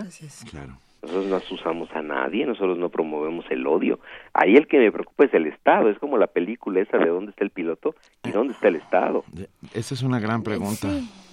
Claro. 0.51 0.75
Nosotros 1.03 1.27
no 1.29 1.37
asusamos 1.37 1.91
a 1.95 2.03
nadie, 2.03 2.45
nosotros 2.45 2.77
no 2.77 2.91
promovemos 2.91 3.47
el 3.51 3.67
odio. 3.67 4.01
Ahí 4.35 4.57
el 4.57 4.67
que 4.67 4.79
me 4.79 4.93
preocupa 4.93 5.25
es 5.25 5.33
el 5.33 5.47
Estado, 5.47 5.89
es 5.89 5.99
como 5.99 6.19
la 6.19 6.27
película 6.27 6.81
esa 6.81 6.99
de 6.99 7.09
dónde 7.09 7.31
está 7.31 7.43
el 7.43 7.51
piloto 7.51 7.95
y 8.23 8.31
dónde 8.31 8.53
está 8.53 8.69
el 8.69 8.77
Estado. 8.77 9.25
Esa 9.73 9.95
es 9.95 10.03
una 10.03 10.21
gran 10.21 10.43
pregunta. 10.43 10.89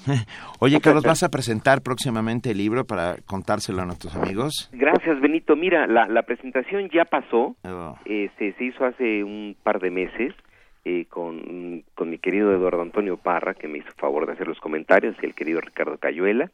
Oye, 0.60 0.80
Carlos, 0.80 1.04
¿vas 1.04 1.24
a 1.24 1.30
presentar 1.30 1.82
próximamente 1.82 2.52
el 2.52 2.58
libro 2.60 2.86
para 2.86 3.18
contárselo 3.26 3.82
a 3.82 3.86
nuestros 3.86 4.16
amigos? 4.16 4.70
Gracias, 4.72 5.20
Benito. 5.20 5.58
Mira, 5.58 5.86
la, 5.86 6.08
la 6.08 6.24
presentación 6.24 6.90
ya 6.90 7.04
pasó, 7.04 7.58
Oh, 7.66 7.98
eh, 8.06 8.30
se, 8.38 8.54
se 8.54 8.64
hizo 8.64 8.86
hace 8.86 9.24
un 9.26 9.58
par 9.64 9.82
de 9.82 9.92
meses 9.92 10.34
eh, 10.86 11.06
con, 11.10 11.84
con 11.96 12.10
mi 12.10 12.20
querido 12.20 12.54
Eduardo 12.54 12.82
Antonio 12.82 13.18
Parra, 13.18 13.54
que 13.54 13.68
me 13.68 13.80
hizo 13.80 13.92
favor 13.98 14.26
de 14.26 14.32
hacer 14.32 14.48
los 14.48 14.60
comentarios, 14.62 15.18
y 15.22 15.26
el 15.26 15.36
querido 15.36 15.60
Ricardo 15.60 15.98
Cayuela. 15.98 16.50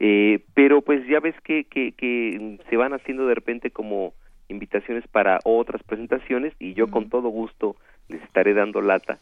Eh, 0.00 0.44
pero 0.54 0.80
pues 0.82 1.06
ya 1.06 1.20
ves 1.20 1.34
que, 1.44 1.64
que, 1.64 1.92
que 1.92 2.58
se 2.68 2.76
van 2.76 2.92
haciendo 2.92 3.26
de 3.26 3.34
repente 3.34 3.70
como 3.70 4.14
invitaciones 4.48 5.06
para 5.08 5.38
otras 5.44 5.82
presentaciones 5.84 6.52
y 6.58 6.74
yo 6.74 6.88
con 6.90 7.08
todo 7.08 7.28
gusto 7.28 7.76
les 8.08 8.20
estaré 8.22 8.52
dando 8.52 8.80
lata 8.80 9.18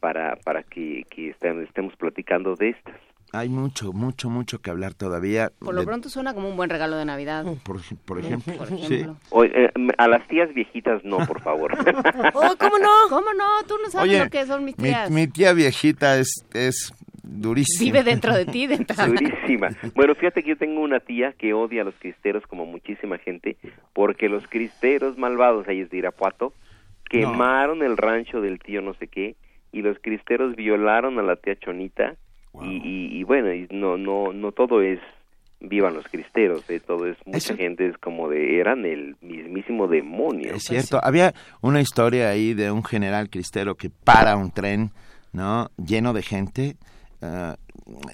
para, 0.00 0.36
para 0.36 0.62
que, 0.64 1.04
que 1.08 1.30
estén- 1.30 1.62
estemos 1.62 1.94
platicando 1.96 2.54
de 2.56 2.70
estas. 2.70 2.96
Hay 3.32 3.48
mucho, 3.48 3.92
mucho, 3.92 4.28
mucho 4.30 4.60
que 4.60 4.70
hablar 4.70 4.94
todavía. 4.94 5.50
Por 5.58 5.74
lo 5.74 5.80
de- 5.80 5.86
pronto 5.86 6.08
suena 6.08 6.34
como 6.34 6.48
un 6.48 6.56
buen 6.56 6.70
regalo 6.70 6.96
de 6.96 7.04
Navidad. 7.04 7.44
por, 7.64 7.76
ej- 7.78 7.96
por 8.04 8.18
ejemplo, 8.20 8.54
Por 8.56 8.68
sí. 8.68 8.74
ejemplo. 8.74 9.16
O- 9.30 9.44
eh, 9.44 9.72
a 9.98 10.06
las 10.08 10.26
tías 10.28 10.52
viejitas 10.54 11.02
no, 11.04 11.18
por 11.26 11.40
favor. 11.40 11.72
Oh, 12.34 12.54
¿cómo 12.58 12.78
no? 12.78 12.90
¿Cómo 13.08 13.32
no? 13.32 13.64
Tú 13.66 13.74
no 13.82 13.90
sabes 13.90 14.10
Oye, 14.10 14.22
lo 14.24 14.30
que 14.30 14.44
son 14.46 14.64
mis 14.64 14.76
mi, 14.78 14.88
tías. 14.88 15.10
mi 15.10 15.26
tía 15.26 15.52
viejita 15.52 16.16
es, 16.18 16.44
es 16.52 16.92
durísima. 17.26 17.84
Vive 17.84 18.02
dentro 18.04 18.34
de 18.34 18.44
ti, 18.46 18.66
dentro 18.66 18.94
de 18.96 19.08
Durísima. 19.08 19.68
Bueno, 19.94 20.14
fíjate 20.14 20.42
que 20.42 20.50
yo 20.50 20.56
tengo 20.56 20.80
una 20.82 21.00
tía 21.00 21.32
que 21.32 21.52
odia 21.54 21.82
a 21.82 21.84
los 21.84 21.94
cristeros 21.96 22.46
como 22.46 22.66
muchísima 22.66 23.18
gente, 23.18 23.56
porque 23.92 24.28
los 24.28 24.46
cristeros 24.46 25.16
malvados, 25.18 25.66
ahí 25.68 25.80
es 25.80 25.90
de 25.90 25.98
Irapuato, 25.98 26.52
quemaron 27.08 27.82
el 27.82 27.96
rancho 27.96 28.40
del 28.40 28.58
tío 28.58 28.80
no 28.80 28.94
sé 28.94 29.08
qué, 29.08 29.36
y 29.72 29.82
los 29.82 29.98
cristeros 30.00 30.56
violaron 30.56 31.18
a 31.18 31.22
la 31.22 31.36
tía 31.36 31.56
Chonita, 31.56 32.14
y, 32.62 32.76
y, 32.76 33.18
y 33.18 33.24
bueno, 33.24 33.52
y 33.52 33.66
no, 33.70 33.96
no, 33.96 34.32
no 34.32 34.52
todo 34.52 34.80
es 34.82 35.00
vivan 35.60 35.94
los 35.94 36.06
cristeros, 36.08 36.68
eh, 36.68 36.78
todo 36.78 37.06
es, 37.06 37.16
mucha 37.24 37.38
Eso- 37.38 37.56
gente 37.56 37.86
es 37.86 37.96
como 37.98 38.28
de, 38.28 38.60
eran 38.60 38.84
el 38.84 39.16
mismísimo 39.22 39.88
demonio. 39.88 40.52
Es 40.54 40.64
cierto, 40.64 41.00
había 41.02 41.32
una 41.62 41.80
historia 41.80 42.28
ahí 42.28 42.52
de 42.52 42.70
un 42.70 42.84
general 42.84 43.30
cristero 43.30 43.74
que 43.74 43.88
para 43.88 44.36
un 44.36 44.50
tren, 44.52 44.90
¿no? 45.32 45.70
Lleno 45.78 46.12
de 46.12 46.22
gente, 46.22 46.76
ah, 47.24 47.56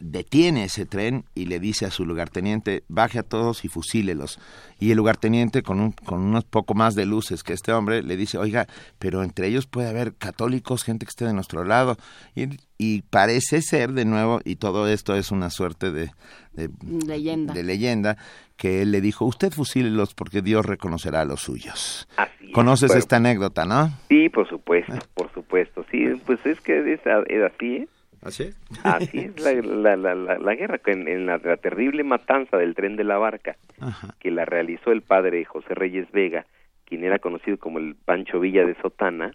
detiene 0.01 0.65
ese 0.65 0.87
tren 0.87 1.25
y 1.35 1.47
le 1.47 1.61
dice 1.61 1.87
a 1.87 1.91
su 1.91 2.05
lugarteniente, 2.05 2.83
baje 2.89 3.19
a 3.19 3.23
todos 3.23 3.65
y 3.65 3.69
fusílelos. 3.69 4.39
Y 4.81 4.91
el 4.91 4.97
lugarteniente, 4.97 5.63
con, 5.63 5.81
un, 5.81 5.93
con 5.93 6.21
unos 6.21 6.45
poco 6.45 6.75
más 6.75 6.95
de 6.95 7.07
luces 7.07 7.43
que 7.43 7.53
este 7.53 7.73
hombre, 7.73 8.03
le 8.03 8.17
dice, 8.17 8.39
oiga, 8.39 8.67
pero 8.99 9.23
entre 9.23 9.47
ellos 9.47 9.67
puede 9.67 9.89
haber 9.89 10.15
católicos, 10.15 10.83
gente 10.83 11.07
que 11.07 11.11
esté 11.11 11.27
de 11.27 11.35
nuestro 11.35 11.65
lado. 11.65 11.97
Y, 12.35 12.49
y 12.79 13.03
parece 13.03 13.63
ser, 13.63 13.93
de 13.93 14.05
nuevo, 14.05 14.41
y 14.45 14.57
todo 14.57 14.89
esto 14.89 15.15
es 15.15 15.31
una 15.31 15.51
suerte 15.51 15.93
de, 15.93 16.11
de 16.53 16.71
Leyenda. 17.07 17.55
de 17.55 17.63
leyenda, 17.63 18.17
que 18.57 18.83
él 18.83 18.91
le 18.91 19.01
dijo, 19.01 19.25
usted 19.25 19.53
fusílelos 19.53 20.15
porque 20.15 20.43
Dios 20.43 20.67
reconocerá 20.67 21.21
a 21.21 21.25
los 21.25 21.41
suyos. 21.43 22.09
Así 22.17 22.47
es. 22.47 22.53
Conoces 22.53 22.89
Bueno, 22.89 22.99
esta 22.99 23.17
anécdota, 23.17 23.65
¿no? 23.65 23.91
Sí, 24.09 24.29
por 24.29 24.49
supuesto, 24.49 24.95
por 25.15 25.33
supuesto. 25.33 25.85
Sí, 25.91 26.07
pues 26.27 26.45
es 26.45 26.61
que 26.61 26.93
es, 26.93 27.01
es 27.01 27.43
así, 27.45 27.89
¿Así? 28.23 28.51
Así 28.85 29.19
es 29.19 29.41
la, 29.41 29.53
la, 29.55 29.97
la, 29.97 30.15
la, 30.15 30.39
la 30.39 30.55
guerra, 30.55 30.81
en, 30.87 31.09
en 31.09 31.27
la, 31.27 31.39
la 31.39 31.57
terrible 31.57 32.05
matanza 32.05 32.57
del 32.59 32.75
tren 32.75 32.97
de 32.97 33.05
la 33.05 33.17
barca, 33.19 33.57
Ajá. 33.81 34.15
que 34.19 34.31
la 34.31 34.45
realizó 34.45 34.93
el 34.93 35.03
padre 35.03 35.45
José 35.45 35.75
Reyes 35.75 36.11
Vega, 36.13 36.45
quien 36.85 37.05
era 37.05 37.19
conocido 37.19 37.57
como 37.59 37.79
el 37.79 37.95
Pancho 37.95 38.39
Villa 38.41 38.67
de 38.67 38.75
Sotana, 38.83 39.33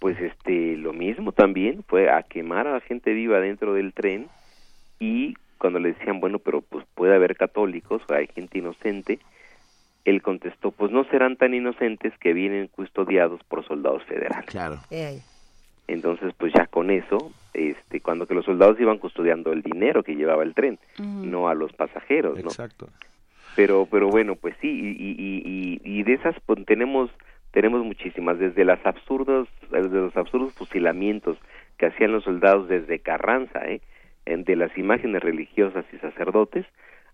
pues 0.00 0.18
este 0.20 0.76
lo 0.76 0.92
mismo 0.92 1.32
también 1.32 1.84
fue 1.86 2.10
a 2.10 2.22
quemar 2.24 2.66
a 2.66 2.72
la 2.72 2.80
gente 2.80 3.12
viva 3.12 3.38
dentro 3.40 3.74
del 3.74 3.92
tren 3.94 4.26
y 4.98 5.34
cuando 5.56 5.78
le 5.78 5.92
decían 5.94 6.20
bueno 6.20 6.38
pero 6.40 6.60
pues 6.60 6.84
puede 6.94 7.14
haber 7.14 7.36
católicos 7.36 8.02
hay 8.10 8.26
gente 8.26 8.58
inocente 8.58 9.18
él 10.04 10.20
contestó 10.20 10.72
pues 10.72 10.90
no 10.92 11.04
serán 11.04 11.36
tan 11.36 11.54
inocentes 11.54 12.12
que 12.18 12.34
vienen 12.34 12.66
custodiados 12.68 13.42
por 13.44 13.64
soldados 13.66 14.02
federales 14.04 14.44
Claro. 14.46 14.78
Eh. 14.90 15.20
Entonces, 15.88 16.32
pues 16.38 16.52
ya 16.54 16.66
con 16.66 16.90
eso, 16.90 17.32
este, 17.52 18.00
cuando 18.00 18.26
que 18.26 18.34
los 18.34 18.44
soldados 18.44 18.80
iban 18.80 18.98
custodiando 18.98 19.52
el 19.52 19.62
dinero 19.62 20.02
que 20.02 20.14
llevaba 20.16 20.42
el 20.42 20.54
tren, 20.54 20.78
no 20.98 21.48
a 21.48 21.54
los 21.54 21.72
pasajeros, 21.72 22.34
¿no? 22.42 22.48
Exacto. 22.48 22.88
Pero, 23.56 23.86
pero 23.90 24.08
bueno, 24.08 24.34
pues 24.34 24.56
sí, 24.60 24.68
y, 24.68 24.88
y, 24.90 25.10
y, 25.18 25.80
y- 25.84 25.98
y 26.00 26.02
de 26.02 26.14
esas 26.14 26.34
pues, 26.46 26.64
tenemos 26.66 27.10
tenemos 27.52 27.84
muchísimas, 27.84 28.40
desde 28.40 28.64
las 28.64 28.84
absurdos, 28.84 29.46
desde 29.70 29.88
los 30.00 30.16
absurdos 30.16 30.52
fusilamientos 30.54 31.38
que 31.78 31.86
hacían 31.86 32.10
los 32.10 32.24
soldados 32.24 32.68
desde 32.68 32.98
Carranza, 32.98 33.60
¿eh? 33.66 33.80
De 34.26 34.56
las 34.56 34.76
imágenes 34.76 35.22
religiosas 35.22 35.84
y 35.92 35.98
sacerdotes, 35.98 36.66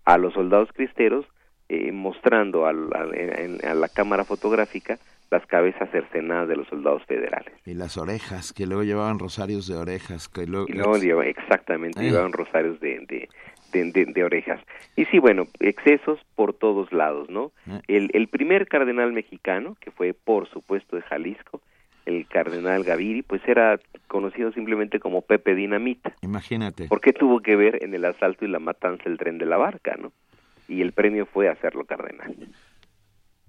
a 0.05 0.17
los 0.17 0.33
soldados 0.33 0.69
cristeros 0.73 1.25
eh, 1.69 1.91
mostrando 1.91 2.65
al- 2.65 2.89
al- 2.95 3.13
en- 3.13 3.63
a 3.65 3.75
la 3.75 3.87
cámara 3.87 4.23
fotográfica 4.25 4.97
las 5.31 5.45
cabezas 5.47 5.89
cercenadas 5.91 6.49
de 6.49 6.57
los 6.57 6.67
soldados 6.67 7.03
federales. 7.05 7.53
Y 7.65 7.73
las 7.73 7.97
orejas, 7.97 8.51
que 8.53 8.67
luego 8.67 8.83
llevaban 8.83 9.17
rosarios 9.17 9.65
de 9.65 9.75
orejas. 9.77 10.27
Que 10.27 10.45
luego, 10.45 10.65
Y 10.67 10.73
luego 10.73 10.97
lleva- 10.97 11.25
exactamente, 11.25 11.99
Eh. 12.01 12.09
llevaban 12.09 12.33
rosarios 12.33 12.79
de, 12.81 12.99
de, 13.07 13.29
de, 13.71 13.91
de- 13.93 14.05
de 14.13 14.23
orejas. 14.25 14.59
Y 14.97 15.05
sí, 15.05 15.19
bueno, 15.19 15.47
excesos 15.61 16.19
por 16.35 16.53
todos 16.53 16.91
lados, 16.91 17.29
¿no? 17.29 17.53
Eh. 17.67 17.79
El, 17.87 18.09
el 18.13 18.27
primer 18.27 18.67
cardenal 18.67 19.13
mexicano, 19.13 19.77
que 19.79 19.89
fue 19.89 20.13
por 20.13 20.49
supuesto 20.49 20.97
de 20.97 21.01
Jalisco, 21.03 21.61
el 22.05 22.27
cardenal 22.27 22.83
Gaviri, 22.83 23.21
pues 23.21 23.41
era 23.47 23.79
conocido 24.07 24.51
simplemente 24.51 24.99
como 24.99 25.21
Pepe 25.21 25.55
Dinamita. 25.55 26.13
Imagínate. 26.21 26.87
¿Por 26.89 26.99
qué 26.99 27.13
tuvo 27.13 27.39
que 27.39 27.55
ver 27.55 27.81
en 27.83 27.93
el 27.93 28.03
asalto 28.03 28.43
y 28.43 28.49
la 28.49 28.59
matanza 28.59 29.03
del 29.05 29.17
tren 29.17 29.37
de 29.37 29.45
la 29.45 29.55
barca, 29.57 29.95
no? 29.97 30.11
Y 30.67 30.81
el 30.81 30.91
premio 30.91 31.25
fue 31.25 31.47
hacerlo 31.47 31.85
cardenal. 31.85 32.35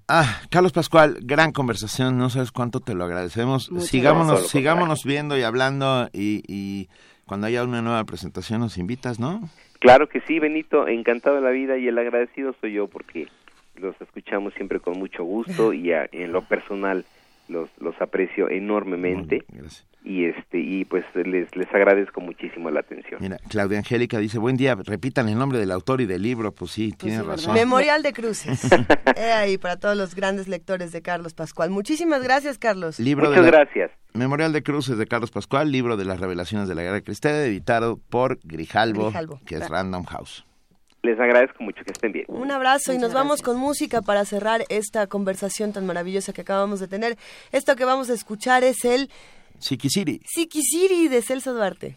Ah, 0.09 0.41
Carlos 0.51 0.73
Pascual, 0.73 1.19
gran 1.23 1.53
conversación, 1.53 2.19
no 2.19 2.29
sabes 2.29 2.53
cuánto 2.53 2.81
te 2.81 2.95
lo 2.95 3.05
agradecemos. 3.05 3.71
Muchas 3.71 3.89
sigámonos, 3.89 4.29
gracias. 4.33 4.51
sigámonos 4.51 5.05
viendo 5.05 5.39
y 5.39 5.43
hablando 5.43 6.09
y, 6.13 6.43
y 6.47 6.89
cuando 7.27 7.47
haya 7.47 7.65
una 7.65 7.83
nueva 7.83 8.05
presentación 8.05 8.61
nos 8.61 8.79
invitas, 8.79 9.19
¿no? 9.21 9.49
Claro 9.79 10.09
que 10.09 10.21
sí, 10.23 10.39
Benito, 10.39 10.87
encantado 10.89 11.37
de 11.37 11.43
la 11.43 11.51
vida 11.51 11.79
y 11.79 11.89
el 11.89 11.99
agradecido 11.99 12.55
soy 12.61 12.75
yo 12.75 12.89
porque 12.89 13.29
los 13.77 13.99
escuchamos 14.01 14.53
siempre 14.55 14.81
con 14.81 14.99
mucho 14.99 15.25
gusto 15.25 15.73
y 15.73 15.93
a- 15.93 16.09
en 16.13 16.33
lo 16.33 16.43
personal 16.43 17.05
los, 17.49 17.69
los 17.79 17.95
aprecio 18.01 18.49
enormemente 18.49 19.45
Gracias. 19.49 19.87
y 20.05 20.25
este 20.25 20.59
y 20.59 20.85
pues 20.85 21.05
les, 21.15 21.55
les 21.55 21.69
agradezco 21.75 22.21
muchísimo 22.21 22.71
la 22.71 22.81
atención. 22.81 23.21
Mira, 23.21 23.39
Claudia 23.49 23.79
Angélica 23.79 24.19
dice, 24.19 24.39
buen 24.39 24.57
día, 24.57 24.75
repitan 24.75 25.29
el 25.29 25.37
nombre 25.39 25.59
del 25.59 25.71
autor 25.71 26.01
y 26.01 26.07
del 26.07 26.23
libro, 26.23 26.53
pues 26.53 26.71
sí, 26.71 26.93
tiene 26.93 27.17
sí, 27.17 27.21
¿verdad? 27.23 27.37
razón. 27.37 27.55
Memorial 27.55 28.03
de 28.03 28.13
Cruces. 28.13 28.69
He 29.17 29.33
ahí 29.33 29.59
para 29.59 29.77
todos 29.77 29.97
los 29.97 30.15
grandes 30.15 30.49
lectores 30.49 30.93
de 30.93 31.03
Carlos 31.03 31.35
Pascual. 31.35 31.71
Muchísimas 31.71 32.23
gracias, 32.23 32.59
Carlos. 32.59 32.99
Libro 32.99 33.29
Muchas 33.29 33.45
de 33.45 33.51
la- 33.51 33.59
gracias. 33.59 33.91
Memorial 34.15 34.53
de 34.53 34.63
Cruces 34.63 34.99
de 34.99 35.07
Carlos 35.07 35.31
Pascual, 35.31 35.73
libro 35.73 35.97
de 35.97 36.05
las 36.05 36.21
revelaciones 36.21 36.69
de 36.69 36.75
la 36.75 36.83
guerra 36.83 37.01
cristera, 37.01 37.45
editado 37.47 37.99
por 38.11 38.39
Grijalbo, 38.45 39.05
Grijalbo, 39.07 39.41
que 39.47 39.55
es. 39.57 39.69
Random 39.69 40.05
House. 40.05 40.45
Les 41.03 41.19
agradezco 41.19 41.65
mucho 41.65 41.85
que 41.85 41.91
estén 41.91 42.13
bien. 42.13 42.27
Un 42.29 42.53
abrazo 42.53 42.93
y 42.93 42.99
nos 42.99 43.13
vamos 43.13 43.43
con 43.43 43.57
música 43.57 44.03
para 44.03 44.25
cerrar 44.25 44.65
esta 44.69 45.09
conversación 45.09 45.73
tan 45.73 45.85
maravillosa 45.85 46.33
que 46.33 46.43
acabamos 46.43 46.79
de 46.79 46.87
tener. 46.87 47.19
Esto 47.51 47.75
que 47.75 47.85
vamos 47.85 48.09
a 48.09 48.15
escuchar 48.15 48.63
es 48.63 48.85
el 48.85 49.11
Sikisiri. 49.59 50.21
Sikisiri 50.25 51.09
de 51.09 51.23
Celso 51.23 51.55
Duarte. 51.55 51.97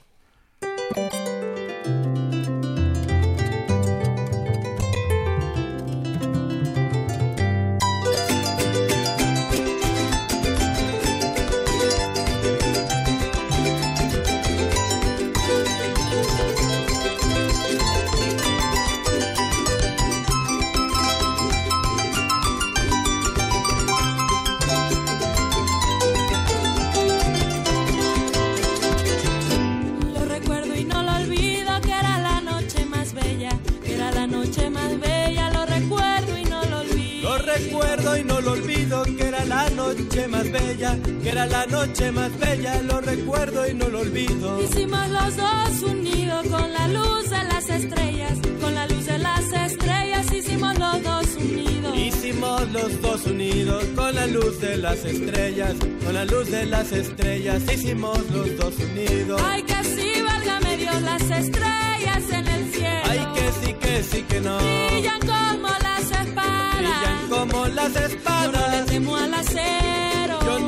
Noche 40.16 40.28
más 40.30 40.50
bella, 40.50 40.98
que 41.22 41.30
era 41.30 41.46
la 41.46 41.66
noche 41.66 42.12
más 42.12 42.40
bella, 42.40 42.82
lo 42.84 43.02
recuerdo 43.02 43.68
y 43.68 43.74
no 43.74 43.90
lo 43.90 44.00
olvido. 44.00 44.62
Hicimos 44.62 45.10
los 45.10 45.36
dos 45.36 45.92
unidos 45.92 46.48
con 46.48 46.74
la 46.74 46.88
luz 46.88 47.30
de 47.30 47.44
las 47.44 47.70
estrellas, 47.70 48.40
con 48.62 48.76
la 48.76 48.88
luz 48.88 49.06
de 49.06 49.20
las 49.20 49.52
estrellas 49.52 50.32
hicimos 50.32 50.80
los 50.80 51.04
dos 51.04 51.26
unidos. 51.36 51.98
Hicimos 51.98 52.72
los 52.72 53.02
dos 53.02 53.26
unidos 53.26 53.84
con 53.94 54.16
la 54.16 54.28
luz 54.28 54.60
de 54.62 54.78
las 54.78 55.04
estrellas, 55.04 55.74
con 56.06 56.14
la 56.14 56.24
luz 56.24 56.50
de 56.50 56.66
las 56.66 56.92
estrellas 56.94 57.62
hicimos 57.74 58.18
los 58.30 58.58
dos 58.58 58.74
unidos. 58.78 59.42
Ay, 59.44 59.64
que 59.64 59.84
sí, 59.84 60.22
válgame 60.22 60.78
Dios, 60.78 61.02
las 61.02 61.24
estrellas 61.24 62.24
en 62.32 62.48
el 62.48 62.72
cielo. 62.74 63.02
Ay, 63.04 63.28
que 63.36 63.66
sí, 63.66 63.74
que 63.74 64.04
sí, 64.04 64.22
que 64.24 64.40
no. 64.40 64.58
Brillan 64.60 65.20
como 65.20 65.68
las 65.68 66.10
espadas. 66.10 66.78
Brillan 66.78 67.30
como 67.30 67.68
las 67.68 67.96
espadas. 67.98 68.54
No 68.54 68.78
le 68.78 68.84
temo 68.84 69.18
al 69.18 69.34
acero. 69.34 69.96
Yo 69.96 70.05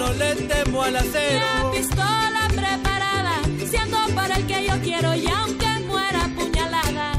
no 0.07 0.13
le 0.13 0.35
temo 0.35 0.83
al 0.83 0.95
acero. 0.95 1.45
La 1.63 1.71
pistola 1.71 2.43
preparada, 2.49 3.35
siendo 3.69 3.97
para 4.15 4.35
el 4.35 4.45
que 4.47 4.65
yo 4.67 4.81
quiero 4.81 5.15
y 5.15 5.27
aunque 5.27 5.67
muera 5.87 6.29
puñaladas. 6.35 7.17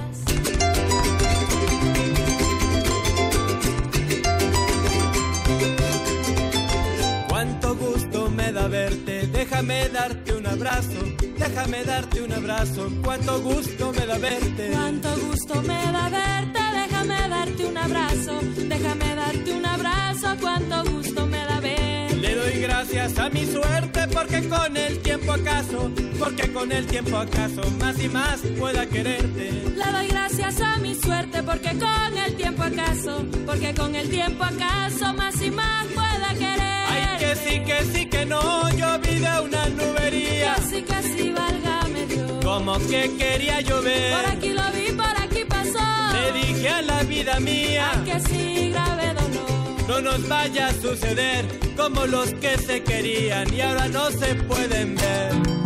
Cuánto 7.29 7.77
gusto 7.77 8.31
me 8.31 8.53
da 8.53 8.69
verte, 8.69 9.27
déjame 9.27 9.89
darte 9.91 10.33
un 10.35 10.47
abrazo, 10.47 11.01
déjame 11.39 11.85
darte 11.85 12.23
un 12.23 12.33
abrazo, 12.33 12.91
cuánto 13.05 13.41
gusto 13.43 13.93
me 13.93 14.07
da 14.07 14.19
verte. 14.19 14.71
Cuánto 14.73 15.09
gusto 15.27 15.63
me 15.63 15.81
da 15.93 16.09
verte, 16.09 16.61
déjame 16.81 17.29
darte 17.29 17.67
un 17.67 17.77
abrazo, 17.77 18.41
déjame 18.73 19.15
darte 19.15 19.53
un 19.53 19.67
abrazo, 19.67 20.37
cuánto 20.41 20.85
gusto 20.91 21.28
gracias 22.79 23.19
a 23.19 23.29
mi 23.31 23.45
suerte 23.45 24.07
porque 24.07 24.49
con 24.49 24.77
el 24.77 25.01
tiempo 25.01 25.33
acaso, 25.33 25.91
porque 26.17 26.53
con 26.53 26.71
el 26.71 26.87
tiempo 26.87 27.17
acaso 27.17 27.69
más 27.73 28.01
y 28.01 28.09
más 28.09 28.41
pueda 28.57 28.87
quererte. 28.87 29.51
Le 29.75 29.93
doy 29.93 30.07
gracias 30.07 30.61
a 30.61 30.77
mi 30.79 30.95
suerte 30.95 31.43
porque 31.43 31.71
con 31.77 32.19
el 32.25 32.37
tiempo 32.37 32.63
acaso, 32.63 33.25
porque 33.45 33.75
con 33.75 33.97
el 33.97 34.09
tiempo 34.09 34.45
acaso 34.45 35.13
más 35.15 35.43
y 35.43 35.51
más 35.51 35.87
pueda 35.87 36.29
querer. 36.35 36.85
Ay, 36.89 37.19
que 37.19 37.35
sí, 37.35 37.61
que 37.65 37.85
sí, 37.93 38.07
que 38.07 38.25
no, 38.25 38.71
yo 38.71 38.99
vi 39.01 39.19
de 39.19 39.41
una 39.41 39.69
nubería. 39.71 40.55
Que 40.55 40.63
sí, 40.63 40.83
que 40.83 41.03
sí, 41.03 41.33
válgame 41.33 42.07
Dios. 42.07 42.45
Como 42.45 42.79
que 42.79 43.11
quería 43.19 43.61
llover. 43.61 44.13
Por 44.15 44.37
aquí 44.37 44.51
lo 44.51 44.63
vi, 44.71 44.93
por 44.93 45.17
aquí 45.21 45.45
pasó. 45.49 46.13
Le 46.13 46.33
dije 46.33 46.69
a 46.69 46.83
la 46.83 47.03
vida 47.03 47.41
mía. 47.41 47.91
Ay, 47.93 48.05
que 48.05 48.21
sí, 48.21 48.71
grave. 48.71 49.18
No 49.89 50.03
nos 50.03 50.29
vaya 50.29 50.69
a 50.69 50.73
suceder 50.75 51.47
como 51.75 52.05
los 52.05 52.35
que 52.35 52.59
se 52.59 52.83
querían 52.83 53.53
y 53.55 53.63
ahora 53.63 53.89
no 53.89 54.11
se 54.11 54.35
pueden 54.35 54.95
ver. 54.97 55.58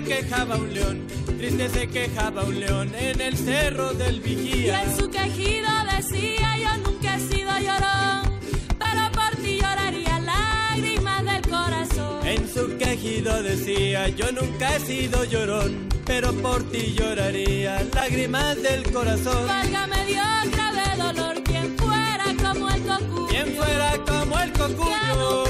Se 0.00 0.06
quejaba 0.06 0.56
un 0.56 0.72
león, 0.72 1.06
triste 1.38 1.68
se 1.68 1.88
quejaba 1.88 2.42
un 2.44 2.58
león 2.60 2.92
en 2.98 3.20
el 3.20 3.36
cerro 3.36 3.92
del 3.92 4.16
Y 4.16 4.20
vigía. 4.20 4.82
en 4.82 4.96
su 4.96 5.10
quejido 5.10 5.68
decía 5.96 6.56
yo 6.58 6.76
nunca 6.78 7.16
he 7.16 7.20
sido 7.20 7.50
llorón, 7.58 8.40
pero 8.78 9.12
por 9.12 9.36
ti 9.42 9.58
lloraría 9.60 10.20
lágrimas 10.20 11.24
del 11.24 11.42
corazón. 11.42 12.26
En 12.26 12.48
su 12.48 12.78
quejido 12.78 13.42
decía 13.42 14.08
yo 14.08 14.32
nunca 14.32 14.76
he 14.76 14.80
sido 14.80 15.24
llorón, 15.24 15.88
pero 16.06 16.32
por 16.34 16.62
ti 16.70 16.94
lloraría 16.98 17.82
lágrimas 17.94 18.62
del 18.62 18.82
corazón. 18.92 19.46
Válgame 19.46 20.06
Dios, 20.06 20.50
grave 20.52 20.96
dolor, 20.96 21.42
quien 21.42 21.76
fuera 21.76 22.24
como 22.42 22.70
el 22.70 22.82
cocuyo. 22.82 23.26
Quien 23.28 23.54
fuera 23.54 23.92
como 24.06 24.38
el 24.40 24.52
cocuyo 24.52 25.44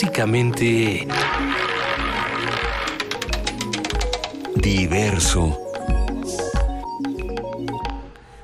Clásicamente 0.00 1.08
diverso. 4.54 5.60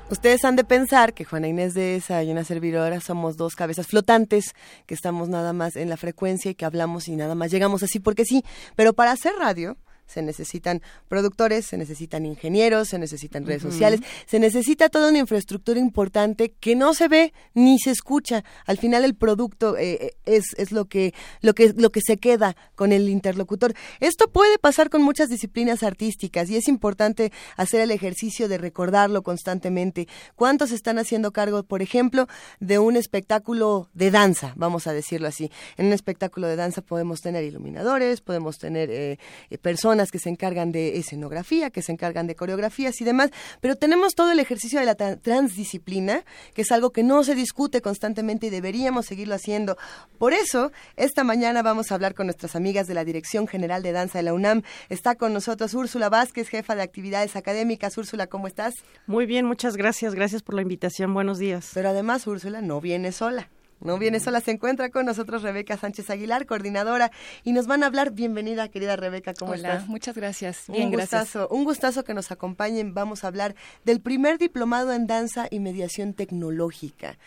Ustedes 0.09 0.43
han 0.43 0.57
de 0.57 0.65
pensar 0.65 1.13
que 1.13 1.23
Juana 1.23 1.47
Inés 1.47 1.73
de 1.73 1.95
esa 1.95 2.21
y 2.23 2.31
una 2.31 2.43
servidora 2.43 2.99
somos 2.99 3.37
dos 3.37 3.55
cabezas 3.55 3.87
flotantes, 3.87 4.53
que 4.85 4.93
estamos 4.93 5.29
nada 5.29 5.53
más 5.53 5.77
en 5.77 5.89
la 5.89 5.95
frecuencia 5.95 6.51
y 6.51 6.55
que 6.55 6.65
hablamos 6.65 7.07
y 7.07 7.15
nada 7.15 7.35
más 7.35 7.51
llegamos 7.51 7.83
así 7.83 8.01
porque 8.01 8.25
sí. 8.25 8.43
Pero 8.75 8.91
para 8.91 9.13
hacer 9.13 9.31
radio 9.39 9.77
se 10.05 10.21
necesitan 10.21 10.81
productores, 11.07 11.65
se 11.65 11.77
necesitan 11.77 12.25
ingenieros, 12.25 12.89
se 12.89 12.99
necesitan 12.99 13.45
redes 13.45 13.61
sociales, 13.61 14.01
se 14.25 14.39
necesita 14.39 14.89
toda 14.89 15.09
una 15.09 15.19
infraestructura 15.19 15.79
importante 15.79 16.53
que 16.59 16.75
no 16.75 16.93
se 16.93 17.07
ve 17.07 17.33
ni 17.53 17.79
se 17.79 17.91
escucha. 17.91 18.43
Al 18.65 18.77
final 18.77 19.03
el 19.03 19.15
producto 19.15 19.77
eh, 19.77 20.15
es, 20.25 20.45
es 20.57 20.71
lo 20.71 20.85
que 20.85 21.13
lo 21.41 21.53
que 21.53 21.73
lo 21.73 21.91
que 21.91 22.01
se 22.01 22.17
queda 22.17 22.55
con 22.75 22.91
el 22.91 23.09
interlocutor. 23.09 23.73
Esto 23.99 24.29
puede 24.29 24.57
pasar 24.59 24.89
con 24.89 25.01
muchas 25.01 25.29
disciplinas 25.29 25.83
artísticas 25.83 26.49
y 26.49 26.57
es 26.57 26.67
importante 26.67 27.31
hacer 27.57 27.81
el 27.81 27.91
ejercicio 27.91 28.47
de 28.47 28.57
recordarlo 28.57 29.23
constantemente. 29.23 30.07
¿Cuántos 30.35 30.71
están 30.71 30.97
haciendo 30.99 31.31
cargo, 31.31 31.63
por 31.63 31.81
ejemplo, 31.81 32.27
de 32.59 32.79
un 32.79 32.95
espectáculo 32.95 33.89
de 33.93 34.11
danza, 34.11 34.53
vamos 34.55 34.87
a 34.87 34.93
decirlo 34.93 35.27
así? 35.27 35.51
En 35.77 35.87
un 35.87 35.93
espectáculo 35.93 36.47
de 36.47 36.55
danza 36.55 36.81
podemos 36.81 37.21
tener 37.21 37.43
iluminadores, 37.43 38.21
podemos 38.21 38.57
tener 38.57 38.89
eh, 38.91 39.19
eh, 39.49 39.57
personas 39.95 40.11
que 40.11 40.19
se 40.19 40.29
encargan 40.29 40.73
de 40.73 40.97
escenografía, 40.97 41.69
que 41.69 41.81
se 41.81 41.93
encargan 41.93 42.27
de 42.27 42.35
coreografías 42.35 42.99
y 42.99 43.05
demás, 43.05 43.31
pero 43.61 43.77
tenemos 43.77 44.13
todo 44.13 44.31
el 44.33 44.39
ejercicio 44.39 44.77
de 44.77 44.85
la 44.85 44.97
tra- 44.97 45.17
transdisciplina, 45.21 46.25
que 46.53 46.63
es 46.63 46.71
algo 46.73 46.89
que 46.91 47.01
no 47.01 47.23
se 47.23 47.33
discute 47.33 47.81
constantemente 47.81 48.47
y 48.47 48.49
deberíamos 48.49 49.05
seguirlo 49.05 49.35
haciendo. 49.35 49.77
Por 50.17 50.33
eso, 50.33 50.73
esta 50.97 51.23
mañana 51.23 51.61
vamos 51.61 51.91
a 51.91 51.95
hablar 51.95 52.13
con 52.13 52.27
nuestras 52.27 52.57
amigas 52.57 52.87
de 52.87 52.93
la 52.93 53.05
Dirección 53.05 53.47
General 53.47 53.81
de 53.83 53.93
Danza 53.93 54.19
de 54.19 54.23
la 54.23 54.33
UNAM. 54.33 54.63
Está 54.89 55.15
con 55.15 55.31
nosotros 55.31 55.73
Úrsula 55.73 56.09
Vázquez, 56.09 56.49
jefa 56.49 56.75
de 56.75 56.81
actividades 56.81 57.37
académicas. 57.37 57.97
Úrsula, 57.97 58.27
¿cómo 58.27 58.47
estás? 58.47 58.73
Muy 59.07 59.25
bien, 59.25 59.45
muchas 59.45 59.77
gracias. 59.77 60.13
Gracias 60.13 60.43
por 60.43 60.55
la 60.55 60.61
invitación. 60.61 61.13
Buenos 61.13 61.37
días. 61.37 61.71
Pero 61.73 61.89
además, 61.89 62.27
Úrsula 62.27 62.59
no 62.61 62.81
viene 62.81 63.13
sola. 63.13 63.49
No 63.81 63.99
viene 63.99 64.19
sola, 64.19 64.41
se 64.41 64.51
encuentra 64.51 64.89
con 64.89 65.05
nosotros 65.05 65.43
Rebeca 65.43 65.77
Sánchez 65.77 66.09
Aguilar, 66.09 66.45
coordinadora, 66.45 67.11
y 67.43 67.51
nos 67.51 67.67
van 67.67 67.83
a 67.83 67.87
hablar. 67.87 68.11
Bienvenida, 68.11 68.69
querida 68.69 68.95
Rebeca, 68.95 69.33
¿cómo 69.33 69.51
Hola, 69.51 69.73
estás? 69.73 69.87
muchas 69.87 70.15
gracias. 70.15 70.69
Un 70.69 70.75
Bien, 70.75 70.91
gracias. 70.91 71.21
gustazo, 71.33 71.47
un 71.49 71.63
gustazo 71.65 72.03
que 72.03 72.13
nos 72.13 72.31
acompañen. 72.31 72.93
Vamos 72.93 73.23
a 73.23 73.27
hablar 73.27 73.55
del 73.83 74.01
primer 74.01 74.37
diplomado 74.37 74.93
en 74.93 75.07
danza 75.07 75.47
y 75.51 75.59
mediación 75.59 76.13
tecnológica. 76.13 77.17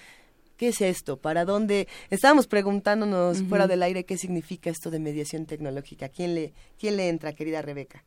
¿Qué 0.56 0.68
es 0.68 0.80
esto? 0.80 1.18
¿Para 1.18 1.44
dónde? 1.44 1.86
Estábamos 2.10 2.48
preguntándonos 2.48 3.42
fuera 3.44 3.68
del 3.68 3.82
aire 3.82 4.04
qué 4.04 4.16
significa 4.18 4.70
esto 4.70 4.90
de 4.90 4.98
mediación 4.98 5.46
tecnológica. 5.46 6.08
¿Quién 6.08 6.34
le, 6.34 6.52
quién 6.80 6.96
le 6.96 7.08
entra, 7.08 7.32
querida 7.32 7.62
Rebeca? 7.62 8.04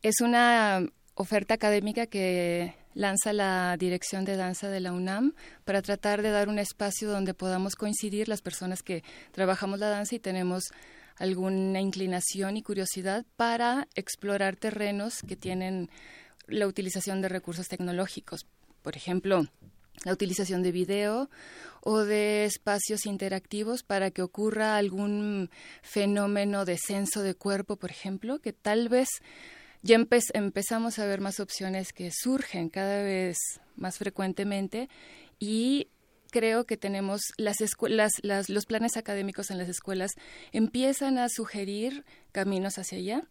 Es 0.00 0.22
una 0.22 0.86
oferta 1.14 1.52
académica 1.52 2.06
que 2.06 2.74
lanza 2.94 3.32
la 3.32 3.76
Dirección 3.78 4.24
de 4.24 4.36
Danza 4.36 4.68
de 4.68 4.80
la 4.80 4.92
UNAM 4.92 5.34
para 5.64 5.82
tratar 5.82 6.22
de 6.22 6.30
dar 6.30 6.48
un 6.48 6.58
espacio 6.58 7.10
donde 7.10 7.34
podamos 7.34 7.74
coincidir 7.74 8.28
las 8.28 8.42
personas 8.42 8.82
que 8.82 9.02
trabajamos 9.32 9.78
la 9.78 9.88
danza 9.88 10.14
y 10.14 10.18
tenemos 10.18 10.64
alguna 11.16 11.80
inclinación 11.80 12.56
y 12.56 12.62
curiosidad 12.62 13.24
para 13.36 13.88
explorar 13.94 14.56
terrenos 14.56 15.20
que 15.26 15.36
tienen 15.36 15.90
la 16.46 16.66
utilización 16.66 17.20
de 17.20 17.28
recursos 17.28 17.68
tecnológicos. 17.68 18.46
Por 18.82 18.96
ejemplo, 18.96 19.46
la 20.04 20.12
utilización 20.12 20.62
de 20.62 20.72
video 20.72 21.30
o 21.82 21.98
de 21.98 22.44
espacios 22.44 23.06
interactivos 23.06 23.82
para 23.82 24.10
que 24.10 24.22
ocurra 24.22 24.76
algún 24.76 25.50
fenómeno 25.82 26.64
de 26.64 26.78
censo 26.78 27.22
de 27.22 27.34
cuerpo, 27.34 27.76
por 27.76 27.90
ejemplo, 27.90 28.40
que 28.40 28.52
tal 28.52 28.88
vez 28.88 29.08
ya 29.82 29.96
empe- 29.96 30.30
empezamos 30.34 30.98
a 30.98 31.06
ver 31.06 31.20
más 31.20 31.40
opciones 31.40 31.92
que 31.92 32.10
surgen 32.12 32.68
cada 32.68 33.02
vez 33.02 33.36
más 33.76 33.98
frecuentemente 33.98 34.88
y 35.38 35.88
creo 36.30 36.64
que 36.64 36.76
tenemos 36.76 37.20
las 37.36 37.60
escuelas, 37.60 38.12
las, 38.22 38.48
los 38.48 38.64
planes 38.64 38.96
académicos 38.96 39.50
en 39.50 39.58
las 39.58 39.68
escuelas 39.68 40.12
empiezan 40.52 41.18
a 41.18 41.28
sugerir 41.28 42.04
caminos 42.32 42.78
hacia 42.78 42.98
allá 42.98 43.24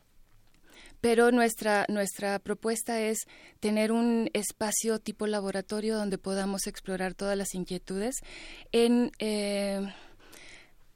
pero 0.99 1.31
nuestra 1.31 1.85
nuestra 1.89 2.37
propuesta 2.37 2.99
es 3.01 3.19
tener 3.59 3.91
un 3.91 4.29
espacio 4.33 4.99
tipo 4.99 5.25
laboratorio 5.25 5.97
donde 5.97 6.19
podamos 6.19 6.67
explorar 6.67 7.15
todas 7.15 7.35
las 7.35 7.55
inquietudes 7.55 8.15
en 8.71 9.11
eh, 9.17 9.81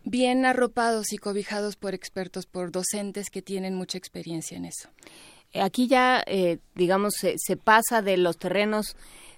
bien 0.03 0.45
arropados 0.45 1.11
y 1.11 1.17
cobijados 1.17 1.75
por 1.75 1.95
expertos, 1.95 2.45
por 2.45 2.71
docentes 2.71 3.31
que 3.31 3.41
tienen 3.41 3.73
mucha 3.73 3.97
experiencia 3.97 4.57
en 4.57 4.65
eso. 4.65 4.89
Aquí 5.61 5.87
ya, 5.87 6.23
eh, 6.25 6.59
digamos, 6.75 7.15
se, 7.15 7.35
se 7.37 7.57
pasa 7.57 8.01
de 8.01 8.17
los 8.17 8.37
terrenos 8.37 8.95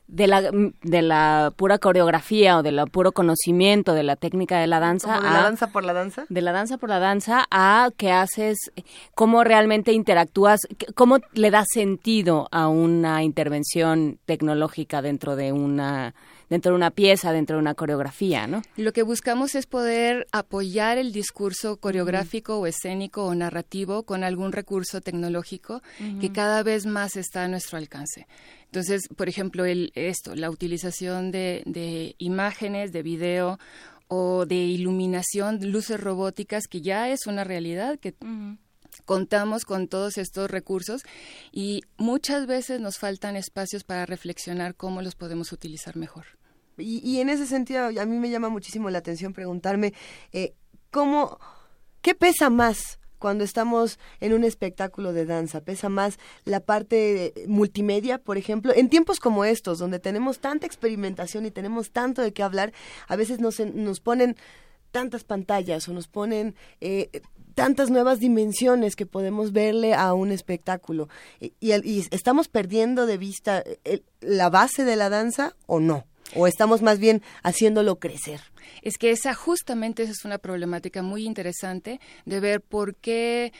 de 0.08 0.28
la, 0.28 0.42
de 0.42 1.02
la 1.02 1.52
pura 1.56 1.80
coreografía 1.80 2.58
o 2.58 2.64
del 2.64 2.80
puro 2.90 3.12
conocimiento 3.12 3.94
de 3.94 4.04
la 4.04 4.16
técnica 4.16 4.60
de 4.60 4.68
la 4.68 4.80
danza. 4.80 5.16
¿Como 5.16 5.28
de 5.28 5.34
la 5.34 5.44
danza 5.44 5.68
por 5.68 5.84
la 5.84 5.94
danza? 5.94 6.26
de 6.30 6.42
la 6.42 6.52
danza 6.52 6.78
por 6.78 6.90
la 6.90 7.00
danza 7.00 7.46
a 7.52 7.90
que 7.98 8.12
haces, 8.12 8.72
cómo 9.14 9.44
realmente 9.44 9.92
interactúas, 9.92 10.62
cómo 10.96 11.20
le 11.34 11.52
das 11.52 11.68
sentido 11.72 12.48
a 12.52 12.68
una 12.70 13.24
intervención 13.24 14.20
tecnológica 14.26 15.02
dentro 15.02 15.36
de 15.36 15.52
una 15.52 16.16
dentro 16.50 16.72
de 16.72 16.76
una 16.76 16.92
pieza, 16.92 17.32
dentro 17.32 17.58
de 17.58 17.62
una 17.62 17.76
coreografía, 17.76 18.48
¿no? 18.48 18.62
Lo 18.76 18.94
que 18.94 19.04
buscamos 19.04 19.56
es 19.56 19.66
poder 19.66 20.28
apoyar 20.32 20.98
el 20.98 21.12
discurso 21.12 21.78
coreográfico 21.78 22.60
o 22.60 22.68
escénico 22.68 23.26
o 23.26 23.36
narrativo 23.36 24.04
con 24.04 24.24
algún 24.24 24.52
recurso 24.52 25.02
tecnológico 25.02 25.82
que 26.20 26.32
cada 26.32 26.64
vez 26.64 26.86
más 26.86 27.16
está 27.16 27.44
a 27.44 27.48
nuestro 27.48 27.78
alcance. 27.78 28.28
Entonces, 28.66 29.08
por 29.16 29.30
ejemplo, 29.30 29.66
el, 29.66 29.92
esto, 29.96 30.36
la 30.36 30.50
utilización 30.50 31.32
de, 31.32 31.64
de 31.66 32.16
imágenes, 32.18 32.92
de 32.92 33.02
video 33.02 33.60
o 34.08 34.46
de 34.46 34.56
iluminación, 34.56 35.60
luces 35.72 36.00
robóticas, 36.00 36.68
que 36.68 36.82
ya 36.82 37.10
es 37.10 37.28
una 37.28 37.44
realidad, 37.44 38.00
que 38.00 38.16
contamos 39.06 39.66
con 39.66 39.88
todos 39.88 40.18
estos 40.18 40.50
recursos 40.50 41.02
y 41.52 41.82
muchas 41.98 42.48
veces 42.48 42.80
nos 42.82 42.98
faltan 42.98 43.36
espacios 43.36 43.84
para 43.84 44.06
reflexionar 44.06 44.76
cómo 44.76 45.02
los 45.02 45.16
podemos 45.16 45.52
utilizar 45.52 45.96
mejor. 45.96 46.37
Y, 46.78 47.00
y 47.04 47.20
en 47.22 47.30
ese 47.30 47.46
sentido, 47.48 47.86
a 47.88 48.06
mí 48.06 48.18
me 48.18 48.30
llama 48.30 48.50
muchísimo 48.50 48.90
la 48.90 49.00
atención 49.00 49.34
preguntarme, 49.34 49.94
eh, 50.32 50.54
¿cómo, 50.92 51.40
qué 52.02 52.14
pesa 52.16 52.50
más 52.50 53.00
cuando 53.20 53.44
estamos 53.44 53.98
en 54.20 54.34
un 54.34 54.44
espectáculo 54.44 55.12
de 55.12 55.26
danza? 55.26 55.62
¿Pesa 55.62 55.90
más 55.90 56.20
la 56.46 56.60
parte 56.60 57.34
eh, 57.36 57.48
multimedia, 57.48 58.20
por 58.20 58.38
ejemplo? 58.38 58.74
En 58.76 58.90
tiempos 58.90 59.20
como 59.20 59.44
estos, 59.46 59.80
donde 59.80 60.00
tenemos 60.00 60.40
tanta 60.40 60.66
experimentación 60.68 61.46
y 61.46 61.52
tenemos 61.52 61.92
tanto 61.92 62.22
de 62.22 62.32
qué 62.34 62.44
hablar, 62.44 62.74
a 63.08 63.16
veces 63.16 63.40
nos, 63.40 63.60
nos 63.60 64.00
ponen 64.00 64.36
tantas 64.92 65.24
pantallas 65.24 65.88
o 65.90 65.94
nos 65.94 66.08
ponen 66.08 66.56
eh, 66.80 67.10
tantas 67.56 67.90
nuevas 67.90 68.20
dimensiones 68.20 68.96
que 68.96 69.08
podemos 69.08 69.52
verle 69.52 69.96
a 69.96 70.14
un 70.14 70.32
espectáculo. 70.32 71.10
Y, 71.40 71.72
estamos 72.12 72.48
perdiendo 72.48 73.08
de 73.08 73.18
vista 73.18 73.64
el- 73.84 74.04
la 74.22 74.50
base 74.52 74.86
de 74.86 74.96
la 74.96 75.10
danza 75.10 75.56
o 75.66 75.80
no? 75.80 76.06
¿O 76.36 76.48
estamos 76.48 76.82
más 76.82 77.00
bien 77.00 77.22
haciéndolo 77.44 78.00
crecer? 78.00 78.42
Es 78.82 78.98
que 78.98 79.12
esa 79.12 79.34
justamente 79.34 80.04
esa 80.04 80.12
es 80.12 80.26
una 80.26 80.38
problemática 80.38 81.02
muy 81.02 81.26
interesante 81.26 82.00
de 82.26 82.40
ver 82.40 82.62
por 82.62 82.96
qué 82.96 83.54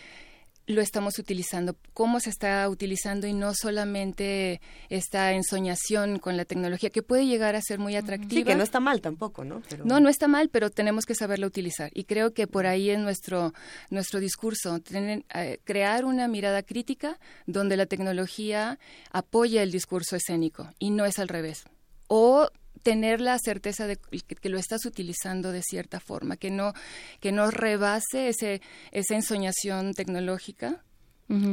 lo 0.70 0.82
estamos 0.82 1.18
utilizando, 1.18 1.78
cómo 1.94 2.20
se 2.20 2.30
está 2.30 2.68
utilizando 2.68 3.26
y 3.26 3.32
no 3.32 3.54
solamente 3.54 4.60
esta 4.90 5.32
ensoñación 5.32 6.20
con 6.20 6.36
la 6.36 6.44
tecnología 6.44 6.90
que 6.90 7.02
puede 7.02 7.26
llegar 7.26 7.56
a 7.56 7.62
ser 7.62 7.80
muy 7.80 7.96
atractiva. 7.96 8.32
Sí, 8.40 8.44
que 8.44 8.56
no 8.56 8.64
está 8.64 8.82
mal 8.82 9.00
tampoco, 9.00 9.46
¿no? 9.46 9.62
Pero- 9.70 9.86
No, 9.86 10.02
no 10.02 10.10
está 10.10 10.28
mal, 10.28 10.50
pero 10.50 10.70
tenemos 10.70 11.06
que 11.06 11.16
saberla 11.16 11.48
utilizar. 11.48 11.90
Y 11.94 12.04
creo 12.04 12.34
que 12.34 12.48
por 12.48 12.68
ahí 12.68 12.90
es 12.90 13.00
nuestro, 13.00 13.54
nuestro 13.90 14.20
discurso, 14.20 14.80
tener, 14.82 15.24
eh, 15.34 15.60
crear 15.64 16.04
una 16.04 16.28
mirada 16.28 16.62
crítica 16.64 17.18
donde 17.46 17.78
la 17.78 17.86
tecnología 17.86 18.78
apoya 19.12 19.64
el 19.64 19.72
discurso 19.72 20.18
escénico 20.18 20.70
y 20.80 20.90
no 20.90 21.06
es 21.06 21.18
al 21.20 21.30
revés. 21.30 21.64
O 22.08 22.50
tener 22.84 23.20
la 23.20 23.38
certeza 23.40 23.86
de 23.88 23.98
que, 24.42 24.50
lo 24.50 24.58
estás 24.58 24.86
utilizando 24.86 25.52
de 25.52 25.62
cierta 25.62 26.00
forma, 26.00 26.38
que 26.38 26.52
no, 26.52 26.74
que 27.20 27.32
no 27.32 27.52
rebase 27.52 28.30
ese, 28.30 28.62
esa 28.92 29.16
ensoñación 29.16 29.94
tecnológica 29.94 30.84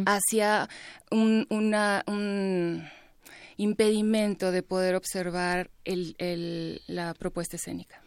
hacia 0.06 0.68
un, 1.10 1.46
una, 1.50 2.04
un 2.06 2.84
impedimento 3.56 4.52
de 4.52 4.62
poder 4.62 4.94
observar 4.94 5.70
el, 5.84 6.14
el- 6.18 6.80
la 6.86 7.14
propuesta 7.14 7.56
escénica. 7.56 8.00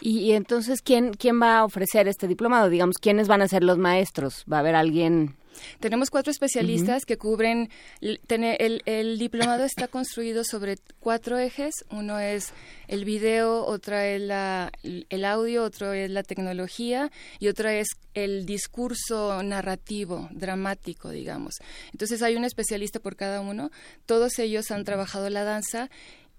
Y, 0.00 0.20
y 0.20 0.32
entonces, 0.34 0.80
¿quién, 0.80 1.12
¿quién 1.14 1.40
va 1.42 1.58
a 1.58 1.64
ofrecer 1.64 2.06
este 2.06 2.28
diplomado? 2.28 2.68
Digamos, 2.68 2.98
¿quiénes 2.98 3.26
van 3.26 3.42
a 3.42 3.48
ser 3.48 3.64
los 3.64 3.78
maestros? 3.78 4.44
¿Va 4.50 4.58
a 4.58 4.60
haber 4.60 4.76
alguien...? 4.76 5.34
Tenemos 5.80 6.10
cuatro 6.10 6.30
especialistas 6.30 7.04
que 7.04 7.18
cubren, 7.18 7.70
el, 8.00 8.82
el 8.86 9.18
diplomado 9.18 9.64
está 9.64 9.88
construido 9.88 10.44
sobre 10.44 10.76
cuatro 11.00 11.38
ejes, 11.38 11.74
uno 11.90 12.18
es 12.18 12.52
el 12.88 13.04
video, 13.04 13.64
otra 13.64 14.06
es 14.08 14.20
la, 14.20 14.72
el 14.82 15.24
audio, 15.24 15.64
otro 15.64 15.92
es 15.92 16.10
la 16.10 16.22
tecnología 16.22 17.10
y 17.38 17.48
otra 17.48 17.74
es 17.74 17.88
el 18.14 18.46
discurso 18.46 19.42
narrativo, 19.42 20.28
dramático, 20.32 21.10
digamos. 21.10 21.54
Entonces 21.92 22.22
hay 22.22 22.36
un 22.36 22.44
especialista 22.44 23.00
por 23.00 23.16
cada 23.16 23.40
uno, 23.40 23.70
todos 24.06 24.38
ellos 24.38 24.70
han 24.70 24.84
trabajado 24.84 25.28
la 25.30 25.44
danza 25.44 25.90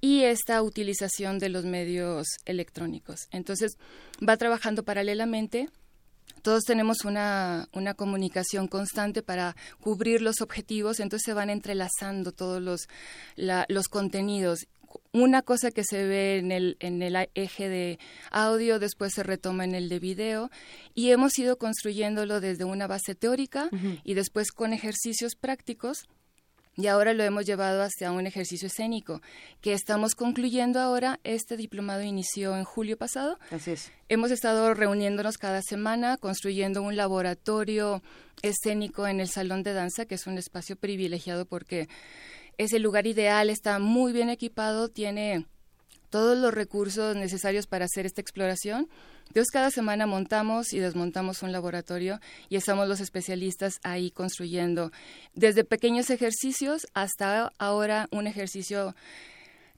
y 0.02 0.24
esta 0.24 0.62
utilización 0.62 1.40
de 1.40 1.50
los 1.50 1.66
medios 1.66 2.28
electrónicos. 2.46 3.28
Entonces 3.32 3.78
va 4.28 4.38
trabajando 4.38 4.84
paralelamente 4.84 5.70
todos 6.40 6.64
tenemos 6.64 7.06
una, 7.06 7.68
una 7.74 7.94
comunicación 7.94 8.68
constante 8.68 9.22
para 9.22 9.56
cubrir 9.82 10.22
los 10.22 10.42
objetivos, 10.42 11.00
entonces 11.00 11.26
se 11.26 11.34
van 11.34 11.50
entrelazando 11.50 12.32
todos 12.32 12.62
los, 12.62 12.88
la- 13.36 13.66
los 13.70 13.88
contenidos. 13.88 14.68
Una 15.12 15.44
cosa 15.44 15.70
que 15.70 15.84
se 15.84 16.06
ve 16.06 16.38
en 16.40 16.52
el, 16.52 16.76
en 16.80 17.02
el 17.04 17.16
eje 17.36 17.70
de 17.70 18.00
audio, 18.32 18.80
después 18.80 19.14
se 19.14 19.22
retoma 19.24 19.64
en 19.64 19.76
el 19.76 19.88
de 19.88 20.00
video, 20.00 20.50
y 20.96 21.12
hemos 21.12 21.38
ido 21.38 21.58
construyéndolo 21.58 22.42
desde 22.42 22.64
una 22.64 22.88
base 22.88 23.14
teórica 23.14 23.70
y 24.04 24.16
después 24.16 24.52
con 24.52 24.74
ejercicios 24.74 25.36
prácticos 25.36 26.08
y 26.76 26.88
ahora 26.88 27.14
lo 27.14 27.24
hemos 27.24 27.46
llevado 27.46 27.82
hacia 27.82 28.12
un 28.12 28.26
ejercicio 28.26 28.68
escénico 28.68 29.22
que 29.62 29.74
estamos 29.74 30.16
concluyendo 30.16 30.80
ahora. 30.80 31.20
Este 31.24 31.58
diplomado 31.58 32.04
inició 32.04 32.56
en 32.56 32.64
julio 32.64 32.98
pasado. 32.98 33.38
Así 33.52 33.72
es. 33.72 33.92
Hemos 34.08 34.32
estado 34.32 34.74
reuniéndonos 34.74 35.38
cada 35.38 35.62
semana, 35.62 36.18
construyendo 36.18 36.82
un 36.82 36.96
laboratorio 36.96 38.02
escénico 38.42 39.08
en 39.08 39.20
el 39.20 39.30
salón 39.30 39.64
de 39.64 39.74
danza, 39.74 40.06
que 40.06 40.16
es 40.16 40.26
un 40.28 40.38
espacio 40.38 40.76
privilegiado 40.76 41.46
porque 41.46 41.90
es 42.58 42.74
el 42.74 42.82
lugar 42.82 43.08
ideal, 43.08 43.50
está 43.50 43.80
muy 43.80 44.12
bien 44.12 44.30
equipado, 44.30 44.90
tiene 44.90 45.46
todos 46.10 46.38
los 46.38 46.54
recursos 46.54 47.16
necesarios 47.16 47.68
para 47.68 47.86
hacer 47.86 48.06
esta 48.06 48.22
exploración. 48.22 48.90
Entonces, 49.28 49.52
cada 49.52 49.70
semana 49.70 50.08
montamos 50.08 50.74
y 50.74 50.80
desmontamos 50.80 51.44
un 51.44 51.52
laboratorio 51.52 52.20
y 52.50 52.56
estamos 52.56 52.88
los 52.88 53.00
especialistas 53.00 53.80
ahí 53.84 54.12
construyendo 54.12 54.92
desde 55.34 55.64
pequeños 55.64 56.10
ejercicios 56.10 56.88
hasta 56.94 57.52
ahora 57.60 58.08
un 58.12 58.28
ejercicio 58.28 58.96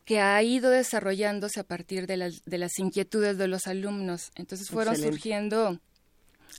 que 0.05 0.19
ha 0.19 0.41
ido 0.41 0.69
desarrollándose 0.69 1.59
a 1.59 1.63
partir 1.63 2.07
de 2.07 2.17
las, 2.17 2.43
de 2.45 2.57
las 2.57 2.79
inquietudes 2.79 3.37
de 3.37 3.47
los 3.47 3.67
alumnos. 3.67 4.31
Entonces 4.35 4.69
fueron 4.69 4.93
Excelente. 4.93 5.17
surgiendo, 5.17 5.79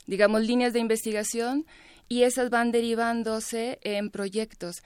digamos, 0.07 0.41
líneas 0.43 0.73
de 0.73 0.79
investigación 0.79 1.65
y 2.07 2.23
esas 2.23 2.49
van 2.49 2.71
derivándose 2.71 3.79
en 3.81 4.09
proyectos. 4.09 4.83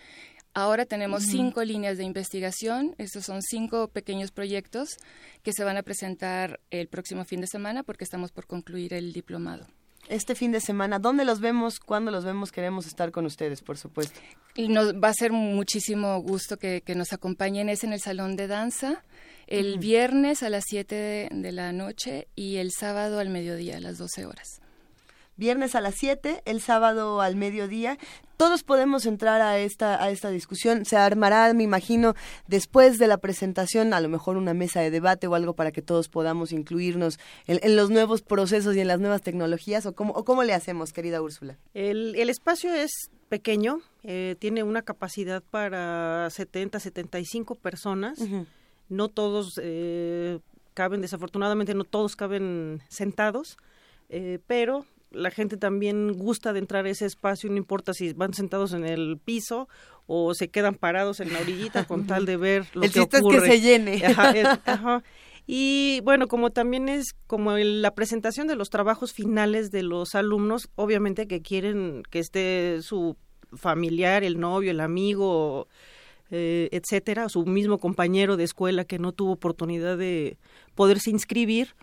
Ahora 0.57 0.87
tenemos 0.87 1.21
cinco 1.21 1.63
líneas 1.63 1.99
de 1.99 2.03
investigación. 2.03 2.95
Estos 2.97 3.25
son 3.25 3.43
cinco 3.43 3.89
pequeños 3.89 4.31
proyectos 4.31 4.97
que 5.43 5.53
se 5.53 5.63
van 5.63 5.77
a 5.77 5.83
presentar 5.83 6.59
el 6.71 6.87
próximo 6.87 7.25
fin 7.25 7.41
de 7.41 7.45
semana 7.45 7.83
porque 7.83 8.03
estamos 8.03 8.31
por 8.31 8.47
concluir 8.47 8.95
el 8.95 9.13
diplomado. 9.13 9.67
Este 10.09 10.33
fin 10.33 10.51
de 10.51 10.59
semana, 10.59 10.97
¿dónde 10.97 11.25
los 11.25 11.41
vemos? 11.41 11.79
¿Cuándo 11.79 12.09
los 12.09 12.25
vemos? 12.25 12.51
Queremos 12.51 12.87
estar 12.87 13.11
con 13.11 13.27
ustedes, 13.27 13.61
por 13.61 13.77
supuesto. 13.77 14.19
Y 14.55 14.69
nos 14.69 14.95
va 14.95 15.09
a 15.09 15.13
ser 15.13 15.31
muchísimo 15.31 16.19
gusto 16.23 16.57
que, 16.57 16.81
nos 16.95 17.13
acompañen. 17.13 17.69
Es 17.69 17.83
en 17.83 17.93
el 17.93 17.99
Salón 17.99 18.35
de 18.35 18.47
Danza 18.47 19.03
el 19.45 19.77
viernes 19.77 20.41
a 20.41 20.49
las 20.49 20.63
7 20.65 20.95
de, 20.95 21.29
de 21.33 21.51
la 21.51 21.71
noche 21.71 22.29
y 22.33 22.55
el 22.55 22.71
sábado 22.71 23.19
al 23.19 23.29
mediodía 23.29 23.77
a 23.77 23.79
las 23.79 23.99
12 23.99 24.25
horas 24.25 24.59
viernes 25.37 25.75
a 25.75 25.81
las 25.81 25.95
7, 25.95 26.41
el 26.45 26.61
sábado 26.61 27.21
al 27.21 27.35
mediodía. 27.35 27.97
Todos 28.35 28.63
podemos 28.63 29.05
entrar 29.05 29.41
a 29.41 29.57
esta, 29.57 30.03
a 30.03 30.09
esta 30.09 30.29
discusión. 30.29 30.85
Se 30.85 30.97
armará, 30.97 31.53
me 31.53 31.63
imagino, 31.63 32.13
después 32.47 32.97
de 32.99 33.07
la 33.07 33.17
presentación, 33.17 33.93
a 33.93 34.01
lo 34.01 34.09
mejor 34.09 34.37
una 34.37 34.53
mesa 34.53 34.81
de 34.81 34.91
debate 34.91 35.27
o 35.27 35.35
algo 35.35 35.53
para 35.53 35.71
que 35.71 35.81
todos 35.81 36.09
podamos 36.09 36.51
incluirnos 36.51 37.19
en, 37.47 37.75
los 37.75 37.89
nuevos 37.89 38.21
procesos 38.21 38.75
y 38.75 38.81
en 38.81 38.87
las 38.87 38.99
nuevas 38.99 39.21
tecnologías. 39.21 39.85
¿O 39.85 39.93
cómo, 39.93 40.13
o 40.13 40.23
cómo 40.25 40.43
le 40.43 40.53
hacemos, 40.53 40.93
querida 40.93 41.21
Úrsula? 41.21 41.57
El, 41.73 42.15
el 42.15 42.29
espacio 42.29 42.73
es 42.73 43.09
pequeño, 43.27 43.81
eh, 44.03 44.35
tiene 44.39 44.63
una 44.63 44.81
capacidad 44.81 45.43
para 45.43 46.29
70, 46.29 46.79
75 46.79 47.55
personas. 47.55 48.19
No 48.89 49.09
todos 49.09 49.59
eh, 49.61 50.39
caben, 50.73 51.01
desafortunadamente 51.01 51.73
no 51.73 51.83
todos 51.83 52.15
caben 52.15 52.81
sentados, 52.87 53.57
eh, 54.09 54.39
pero 54.47 54.85
la 55.11 55.31
gente 55.31 55.57
también 55.57 56.13
gusta 56.13 56.53
de 56.53 56.59
entrar 56.59 56.85
a 56.85 56.89
ese 56.89 57.05
espacio, 57.05 57.49
no 57.49 57.57
importa 57.57 57.93
si 57.93 58.13
van 58.13 58.33
sentados 58.33 58.73
en 58.73 58.85
el 58.85 59.17
piso 59.17 59.67
o 60.05 60.33
se 60.33 60.49
quedan 60.49 60.75
parados 60.75 61.19
en 61.19 61.33
la 61.33 61.39
orillita 61.39 61.85
con 61.85 62.07
tal 62.07 62.25
de 62.25 62.37
ver 62.37 62.65
lo 62.73 62.83
el 62.83 62.91
que 62.91 63.01
ocurre. 63.01 63.37
es 63.37 63.43
que 63.43 63.49
se 63.51 63.61
llene. 63.61 64.01
Y 65.49 66.01
bueno, 66.03 66.27
como 66.27 66.49
también 66.49 66.89
es 66.89 67.15
como 67.25 67.55
la 67.57 67.95
presentación 67.95 68.47
de 68.47 68.57
los 68.57 68.69
trabajos 68.69 69.13
finales 69.13 69.71
de 69.71 69.81
los 69.81 70.13
alumnos, 70.13 70.69
obviamente 70.75 71.25
que 71.25 71.41
quieren 71.41 72.03
que 72.11 72.19
esté 72.19 72.81
su 72.81 73.15
familiar, 73.53 74.25
el 74.25 74.41
novio, 74.41 74.71
el 74.71 74.81
amigo, 74.81 75.69
eh, 76.31 76.67
etcétera, 76.73 77.29
su 77.29 77.45
mismo 77.45 77.77
compañero 77.77 78.35
de 78.35 78.43
escuela 78.43 78.83
que 78.83 78.99
no 78.99 79.13
tuvo 79.13 79.31
oportunidad 79.31 79.97
de 79.97 80.37
poderse 80.75 81.11
inscribir, 81.11 81.75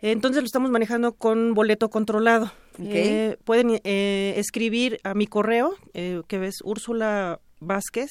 entonces 0.00 0.42
lo 0.42 0.46
estamos 0.46 0.70
manejando 0.70 1.12
con 1.12 1.54
boleto 1.54 1.90
controlado. 1.90 2.52
Eh, 2.78 3.36
pueden 3.44 3.80
eh, 3.82 4.34
escribir 4.36 5.00
a 5.02 5.14
mi 5.14 5.26
correo, 5.26 5.74
eh, 5.94 6.22
que 6.28 6.46
es 6.46 6.58
Úrsula 6.62 7.40
Vázquez, 7.60 8.10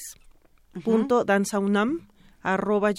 punto 0.84 1.24
arroba 2.42 2.92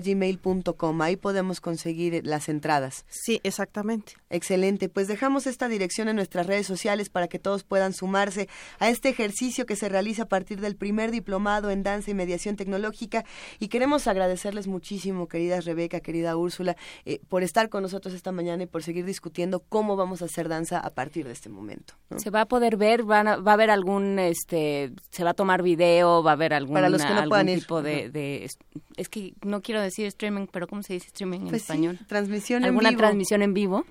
gmail.com. 0.00 1.02
Ahí 1.02 1.16
podemos 1.16 1.60
conseguir 1.60 2.26
las 2.26 2.48
entradas. 2.48 3.04
Sí, 3.08 3.40
exactamente. 3.44 4.14
Excelente. 4.28 4.88
Pues 4.88 5.06
dejamos 5.08 5.46
esta 5.46 5.68
dirección 5.68 6.08
en 6.08 6.16
nuestras 6.16 6.46
redes 6.46 6.66
sociales 6.66 7.10
para 7.10 7.28
que 7.28 7.38
todos 7.38 7.62
puedan 7.62 7.92
sumarse 7.92 8.48
a 8.78 8.88
este 8.88 9.08
ejercicio 9.08 9.66
que 9.66 9.76
se 9.76 9.88
realiza 9.88 10.24
a 10.24 10.28
partir 10.28 10.60
del 10.60 10.76
primer 10.76 11.10
diplomado 11.10 11.70
en 11.70 11.82
danza 11.82 12.10
y 12.10 12.14
mediación 12.14 12.56
tecnológica. 12.56 13.24
Y 13.60 13.68
queremos 13.68 14.06
agradecerles 14.08 14.66
muchísimo, 14.66 15.28
querida 15.28 15.60
Rebeca, 15.60 16.00
querida 16.00 16.36
Úrsula, 16.36 16.76
eh, 17.04 17.20
por 17.28 17.42
estar 17.42 17.68
con 17.68 17.82
nosotros 17.82 18.14
esta 18.14 18.32
mañana 18.32 18.64
y 18.64 18.66
por 18.66 18.82
seguir 18.82 19.04
discutiendo 19.04 19.60
cómo 19.60 19.96
vamos 19.96 20.22
a 20.22 20.24
hacer 20.24 20.48
danza 20.48 20.80
a 20.80 20.90
partir 20.90 21.26
de 21.26 21.32
este 21.32 21.48
momento. 21.48 21.94
Se 22.16 22.30
va 22.30 22.42
a 22.42 22.46
poder 22.46 22.76
ver, 22.76 23.08
va 23.08 23.20
a 23.20 23.52
haber 23.52 23.70
algún, 23.70 24.18
este, 24.18 24.92
se 25.10 25.24
va 25.24 25.30
a 25.30 25.34
tomar 25.34 25.62
video, 25.62 26.22
va 26.22 26.32
a 26.32 26.34
haber 26.34 26.52
algún, 26.52 26.74
para 26.74 26.88
los 26.88 27.04
que 27.04 27.14
no 27.14 27.28
puedan 27.28 27.48
ir 27.48 27.66
de, 27.82 28.48
es 28.96 29.08
que 29.08 29.34
no 29.42 29.62
quiero 29.62 29.80
decir 29.80 30.06
streaming, 30.06 30.46
pero 30.50 30.66
¿cómo 30.66 30.82
se 30.82 30.94
dice 30.94 31.08
streaming 31.08 31.40
en 31.40 31.48
pues 31.48 31.62
español? 31.62 31.98
transmisión 32.06 32.64
¿Alguna 32.64 32.88
en 32.88 32.94
vivo? 32.94 33.00
transmisión 33.00 33.42
en 33.42 33.54
vivo? 33.54 33.84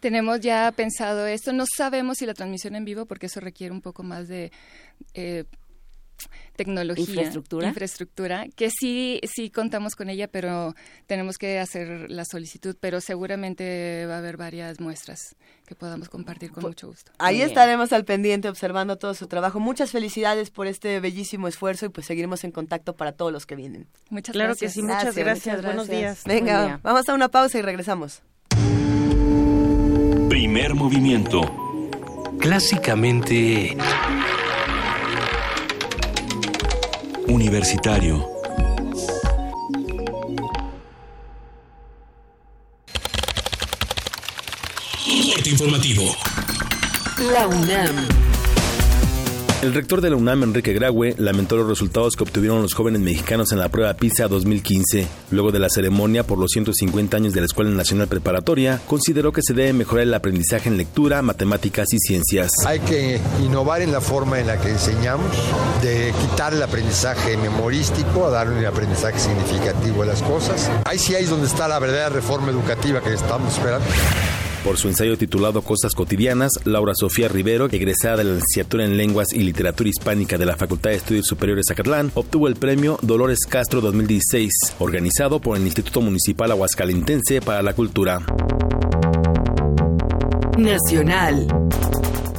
Tenemos 0.00 0.40
ya 0.40 0.70
pensado 0.72 1.26
esto. 1.26 1.52
No 1.52 1.64
sabemos 1.76 2.18
si 2.18 2.26
la 2.26 2.34
transmisión 2.34 2.76
en 2.76 2.84
vivo, 2.84 3.06
porque 3.06 3.26
eso 3.26 3.40
requiere 3.40 3.72
un 3.72 3.80
poco 3.80 4.02
más 4.02 4.28
de 4.28 4.52
eh, 5.14 5.44
tecnología, 6.56 7.04
infraestructura, 7.04 7.68
infraestructura, 7.68 8.46
que 8.56 8.70
sí, 8.70 9.20
sí 9.32 9.50
contamos 9.50 9.94
con 9.94 10.08
ella, 10.08 10.28
pero 10.28 10.74
tenemos 11.06 11.38
que 11.38 11.58
hacer 11.58 12.10
la 12.10 12.24
solicitud, 12.24 12.76
pero 12.80 13.00
seguramente 13.00 14.06
va 14.06 14.16
a 14.16 14.18
haber 14.18 14.36
varias 14.36 14.80
muestras 14.80 15.36
que 15.66 15.74
podamos 15.74 16.08
compartir 16.08 16.50
con 16.52 16.64
mucho 16.64 16.88
gusto. 16.88 17.12
Ahí 17.18 17.42
estaremos 17.42 17.92
al 17.92 18.04
pendiente 18.04 18.48
observando 18.48 18.96
todo 18.96 19.14
su 19.14 19.26
trabajo. 19.26 19.60
Muchas 19.60 19.90
felicidades 19.90 20.50
por 20.50 20.66
este 20.66 21.00
bellísimo 21.00 21.48
esfuerzo 21.48 21.86
y 21.86 21.88
pues 21.90 22.06
seguiremos 22.06 22.44
en 22.44 22.52
contacto 22.52 22.96
para 22.96 23.12
todos 23.12 23.32
los 23.32 23.46
que 23.46 23.56
vienen. 23.56 23.86
Muchas 24.10 24.32
claro 24.32 24.50
gracias. 24.50 24.72
que 24.72 24.80
sí, 24.80 24.82
muchas 24.82 25.14
gracias. 25.14 25.62
Buenos 25.62 25.88
días. 25.88 26.22
Venga, 26.24 26.80
vamos 26.82 27.08
a 27.08 27.14
una 27.14 27.28
pausa 27.28 27.58
y 27.58 27.62
regresamos. 27.62 28.22
Primer 30.28 30.74
movimiento. 30.74 31.40
Clásicamente 32.38 33.76
Universitario. 37.28 38.36
informativo. 45.48 46.02
La 47.32 47.46
UNAM. 47.46 48.25
El 49.66 49.74
rector 49.74 50.00
de 50.00 50.10
la 50.10 50.16
UNAM, 50.16 50.44
Enrique 50.44 50.72
Graue, 50.72 51.16
lamentó 51.18 51.56
los 51.56 51.66
resultados 51.66 52.14
que 52.14 52.22
obtuvieron 52.22 52.62
los 52.62 52.72
jóvenes 52.72 53.00
mexicanos 53.00 53.50
en 53.50 53.58
la 53.58 53.68
prueba 53.68 53.94
PISA 53.94 54.28
2015. 54.28 55.08
Luego 55.32 55.50
de 55.50 55.58
la 55.58 55.68
ceremonia 55.68 56.22
por 56.22 56.38
los 56.38 56.52
150 56.52 57.16
años 57.16 57.32
de 57.32 57.40
la 57.40 57.46
Escuela 57.46 57.70
Nacional 57.70 58.06
Preparatoria, 58.06 58.80
consideró 58.86 59.32
que 59.32 59.42
se 59.42 59.54
debe 59.54 59.72
mejorar 59.72 60.04
el 60.04 60.14
aprendizaje 60.14 60.68
en 60.68 60.76
lectura, 60.76 61.20
matemáticas 61.20 61.92
y 61.92 61.98
ciencias. 61.98 62.52
Hay 62.64 62.78
que 62.78 63.20
innovar 63.42 63.82
en 63.82 63.90
la 63.90 64.00
forma 64.00 64.38
en 64.38 64.46
la 64.46 64.60
que 64.60 64.70
enseñamos, 64.70 65.34
de 65.82 66.14
quitar 66.20 66.54
el 66.54 66.62
aprendizaje 66.62 67.36
memorístico 67.36 68.24
a 68.24 68.30
dar 68.30 68.48
un 68.48 68.64
aprendizaje 68.64 69.18
significativo 69.18 70.04
a 70.04 70.06
las 70.06 70.22
cosas. 70.22 70.70
Ahí 70.84 71.00
sí 71.00 71.12
es 71.16 71.28
donde 71.28 71.48
está 71.48 71.66
la 71.66 71.80
verdadera 71.80 72.10
reforma 72.10 72.52
educativa 72.52 73.00
que 73.00 73.14
estamos 73.14 73.52
esperando. 73.52 73.84
Por 74.66 74.78
su 74.78 74.88
ensayo 74.88 75.16
titulado 75.16 75.62
Cosas 75.62 75.92
Cotidianas, 75.94 76.50
Laura 76.64 76.92
Sofía 76.92 77.28
Rivero, 77.28 77.68
egresada 77.70 78.16
de 78.16 78.24
la 78.24 78.32
licenciatura 78.32 78.84
en 78.84 78.96
Lenguas 78.96 79.32
y 79.32 79.44
Literatura 79.44 79.88
Hispánica 79.88 80.38
de 80.38 80.44
la 80.44 80.56
Facultad 80.56 80.90
de 80.90 80.96
Estudios 80.96 81.26
Superiores 81.26 81.66
Zacatlán, 81.68 82.10
obtuvo 82.14 82.48
el 82.48 82.56
premio 82.56 82.98
Dolores 83.00 83.46
Castro 83.48 83.80
2016, 83.80 84.52
organizado 84.80 85.38
por 85.38 85.56
el 85.56 85.62
Instituto 85.62 86.00
Municipal 86.00 86.50
Aguascalentense 86.50 87.40
para 87.40 87.62
la 87.62 87.74
Cultura. 87.74 88.26
Nacional. 90.58 91.46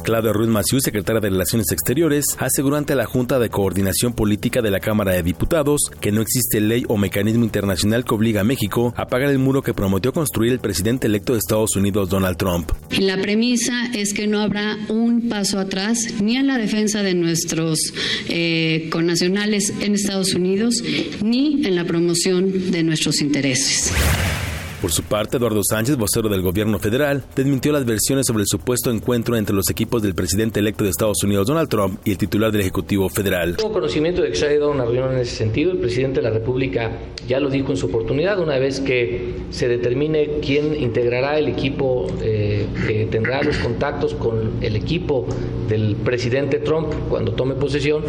Claudia 0.08 0.32
Ruiz 0.32 0.48
Maciú, 0.48 0.80
secretaria 0.80 1.20
de 1.20 1.28
Relaciones 1.28 1.70
Exteriores, 1.70 2.24
aseguró 2.38 2.76
ante 2.76 2.94
la 2.94 3.04
Junta 3.04 3.38
de 3.38 3.50
Coordinación 3.50 4.14
Política 4.14 4.62
de 4.62 4.70
la 4.70 4.80
Cámara 4.80 5.12
de 5.12 5.22
Diputados 5.22 5.82
que 6.00 6.12
no 6.12 6.22
existe 6.22 6.62
ley 6.62 6.84
o 6.88 6.96
mecanismo 6.96 7.44
internacional 7.44 8.06
que 8.06 8.14
obliga 8.14 8.40
a 8.40 8.44
México 8.44 8.94
a 8.96 9.06
pagar 9.06 9.28
el 9.28 9.38
muro 9.38 9.60
que 9.60 9.74
prometió 9.74 10.14
construir 10.14 10.52
el 10.52 10.60
presidente 10.60 11.08
electo 11.08 11.34
de 11.34 11.40
Estados 11.40 11.76
Unidos, 11.76 12.08
Donald 12.08 12.38
Trump. 12.38 12.70
La 12.98 13.20
premisa 13.20 13.90
es 13.92 14.14
que 14.14 14.26
no 14.26 14.40
habrá 14.40 14.78
un 14.88 15.28
paso 15.28 15.58
atrás 15.58 15.98
ni 16.22 16.38
en 16.38 16.46
la 16.46 16.56
defensa 16.56 17.02
de 17.02 17.12
nuestros 17.12 17.78
eh, 18.30 18.88
connacionales 18.90 19.74
en 19.82 19.94
Estados 19.94 20.32
Unidos 20.32 20.82
ni 21.22 21.66
en 21.66 21.76
la 21.76 21.84
promoción 21.84 22.70
de 22.70 22.82
nuestros 22.82 23.20
intereses. 23.20 23.92
Por 24.80 24.92
su 24.92 25.02
parte, 25.02 25.38
Eduardo 25.38 25.60
Sánchez, 25.64 25.96
vocero 25.96 26.28
del 26.28 26.40
gobierno 26.40 26.78
federal, 26.78 27.24
desmintió 27.34 27.72
las 27.72 27.84
versiones 27.84 28.26
sobre 28.26 28.42
el 28.42 28.46
supuesto 28.46 28.92
encuentro 28.92 29.36
entre 29.36 29.54
los 29.54 29.68
equipos 29.70 30.02
del 30.02 30.14
presidente 30.14 30.60
electo 30.60 30.84
de 30.84 30.90
Estados 30.90 31.20
Unidos, 31.24 31.48
Donald 31.48 31.68
Trump, 31.68 31.98
y 32.04 32.12
el 32.12 32.18
titular 32.18 32.52
del 32.52 32.60
Ejecutivo 32.60 33.08
Federal. 33.08 33.56
Tengo 33.56 33.72
conocimiento 33.72 34.22
de 34.22 34.28
que 34.30 34.36
se 34.36 34.46
ha 34.46 34.52
dado 34.52 34.70
una 34.70 34.84
reunión 34.84 35.12
en 35.14 35.18
ese 35.18 35.34
sentido. 35.34 35.72
El 35.72 35.78
presidente 35.78 36.20
de 36.20 36.28
la 36.28 36.30
República 36.30 36.92
ya 37.26 37.40
lo 37.40 37.50
dijo 37.50 37.72
en 37.72 37.76
su 37.76 37.86
oportunidad. 37.86 38.38
Una 38.38 38.58
vez 38.60 38.78
que 38.78 39.34
se 39.50 39.66
determine 39.66 40.38
quién 40.40 40.80
integrará 40.80 41.38
el 41.38 41.48
equipo 41.48 42.06
eh, 42.22 42.66
que 42.86 43.06
tendrá 43.06 43.42
los 43.42 43.58
contactos 43.58 44.14
con 44.14 44.62
el 44.62 44.76
equipo 44.76 45.26
del 45.68 45.96
presidente 45.96 46.58
Trump 46.58 46.92
cuando 47.08 47.32
tome 47.32 47.54
posesión, 47.54 48.04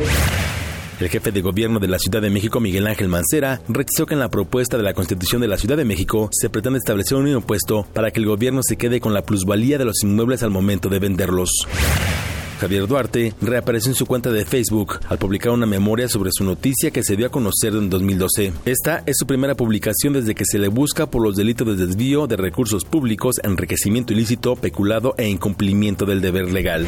el 1.00 1.10
jefe 1.10 1.32
de 1.32 1.42
gobierno 1.42 1.80
de 1.80 1.88
la 1.88 2.00
Ciudad 2.00 2.22
de 2.22 2.30
México, 2.30 2.60
Miguel 2.60 2.88
Ángel 2.88 3.08
Mancera, 3.08 3.62
rechazó 3.68 4.06
que 4.06 4.14
en 4.14 4.20
la 4.20 4.30
propuesta 4.30 4.78
de 4.78 4.84
la 4.84 4.94
Constitución 4.94 5.42
de 5.42 5.48
la 5.48 5.58
Ciudad 5.58 5.78
de 5.78 5.86
México 5.86 6.30
se 6.32 6.50
pretende 6.50 6.80
establecer 6.80 7.18
un 7.18 7.28
impuesto 7.28 7.86
para 7.94 8.12
que 8.12 8.20
el 8.20 8.26
gobierno 8.26 8.62
se 8.64 8.78
quede 8.78 9.00
con 9.00 9.14
la 9.14 9.24
plusvalía 9.24 9.78
de 9.78 9.86
los 9.86 10.04
inmuebles 10.04 10.44
al 10.44 10.52
momento 10.52 10.90
de 10.90 11.00
venderlos. 11.00 11.50
Javier 12.60 12.88
Duarte 12.88 13.34
reapareció 13.42 13.92
en 13.92 13.96
su 13.96 14.06
cuenta 14.06 14.32
de 14.32 14.44
Facebook 14.44 15.00
al 15.08 15.18
publicar 15.18 15.54
una 15.54 15.66
memoria 15.66 16.10
sobre 16.10 16.32
su 16.34 16.44
noticia 16.44 16.92
que 16.92 17.04
se 17.04 17.16
dio 17.16 17.28
a 17.28 17.32
conocer 17.32 17.74
en 17.74 17.90
2012. 17.90 18.52
Esta 18.66 19.02
es 19.06 19.16
su 19.18 19.26
primera 19.26 19.56
publicación 19.56 20.12
desde 20.12 20.36
que 20.36 20.44
se 20.46 20.60
le 20.60 20.68
busca 20.68 21.10
por 21.10 21.24
los 21.24 21.38
delitos 21.38 21.66
de 21.66 21.86
desvío 21.86 22.28
de 22.28 22.36
recursos 22.36 22.84
públicos, 22.84 23.38
enriquecimiento 23.44 24.12
ilícito, 24.12 24.58
peculado 24.58 25.16
e 25.18 25.30
incumplimiento 25.30 26.06
del 26.06 26.20
deber 26.20 26.52
legal. 26.52 26.86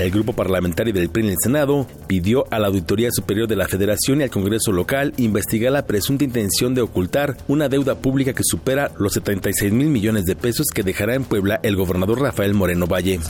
El 0.00 0.10
grupo 0.10 0.32
parlamentario 0.32 0.94
del 0.94 1.10
PRI 1.10 1.24
en 1.24 1.30
el 1.32 1.36
Senado 1.38 1.86
pidió 2.06 2.46
a 2.50 2.58
la 2.58 2.68
Auditoría 2.68 3.10
Superior 3.12 3.46
de 3.46 3.56
la 3.56 3.68
Federación 3.68 4.20
y 4.20 4.22
al 4.22 4.30
Congreso 4.30 4.72
local 4.72 5.12
investigar 5.18 5.72
la 5.72 5.84
presunta 5.84 6.24
intención 6.24 6.74
de 6.74 6.80
ocultar 6.80 7.36
una 7.48 7.68
deuda 7.68 7.96
pública 7.96 8.32
que 8.32 8.42
supera 8.42 8.92
los 8.98 9.12
76 9.12 9.70
mil 9.74 9.88
millones 9.88 10.24
de 10.24 10.36
pesos 10.36 10.68
que 10.74 10.82
dejará 10.82 11.16
en 11.16 11.24
Puebla 11.24 11.60
el 11.62 11.76
gobernador 11.76 12.18
Rafael 12.18 12.54
Moreno 12.54 12.86
Valle. 12.86 13.20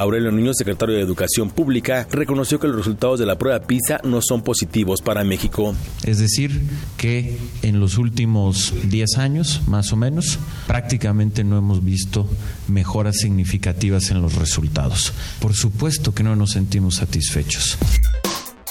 Aurelio 0.00 0.32
Niño, 0.32 0.54
secretario 0.54 0.96
de 0.96 1.02
Educación 1.02 1.50
Pública, 1.50 2.08
reconoció 2.10 2.58
que 2.58 2.66
los 2.66 2.76
resultados 2.76 3.18
de 3.18 3.26
la 3.26 3.36
prueba 3.36 3.60
PISA 3.60 4.00
no 4.02 4.20
son 4.22 4.42
positivos 4.42 5.02
para 5.02 5.24
México. 5.24 5.74
Es 6.04 6.18
decir, 6.18 6.62
que 6.96 7.36
en 7.60 7.80
los 7.80 7.98
últimos 7.98 8.72
10 8.84 9.18
años, 9.18 9.60
más 9.66 9.92
o 9.92 9.96
menos, 9.96 10.38
prácticamente 10.66 11.44
no 11.44 11.58
hemos 11.58 11.84
visto 11.84 12.26
mejoras 12.66 13.16
significativas 13.18 14.10
en 14.10 14.22
los 14.22 14.36
resultados. 14.36 15.12
Por 15.38 15.52
supuesto 15.52 16.14
que 16.14 16.22
no 16.22 16.34
nos 16.34 16.52
sentimos 16.52 16.96
satisfechos. 16.96 17.76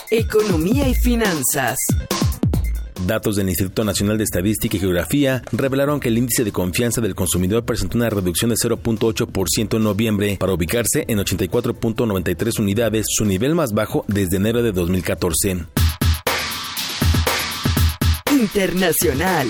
Economía 0.10 0.90
y 0.90 0.96
finanzas. 0.96 1.78
Datos 3.06 3.36
del 3.36 3.50
Instituto 3.50 3.84
Nacional 3.84 4.18
de 4.18 4.24
Estadística 4.24 4.78
y 4.78 4.80
Geografía 4.80 5.42
revelaron 5.52 6.00
que 6.00 6.10
el 6.10 6.18
índice 6.18 6.44
de 6.44 6.52
confianza 6.52 7.02
del 7.02 7.16
consumidor 7.16 7.66
presentó 7.66 7.98
una 7.98 8.10
reducción 8.10 8.50
de 8.50 8.56
0.8% 8.56 9.78
en 9.78 9.84
noviembre 9.84 10.38
para 10.40 10.54
ubicarse 10.54 11.06
en 11.08 11.20
84.93 11.20 12.60
unidades, 12.60 13.06
su 13.10 13.26
nivel 13.26 13.56
más 13.56 13.74
bajo 13.74 14.06
desde 14.08 14.38
enero 14.38 14.64
de 14.64 14.72
2014. 14.72 15.66
Internacional. 18.32 19.48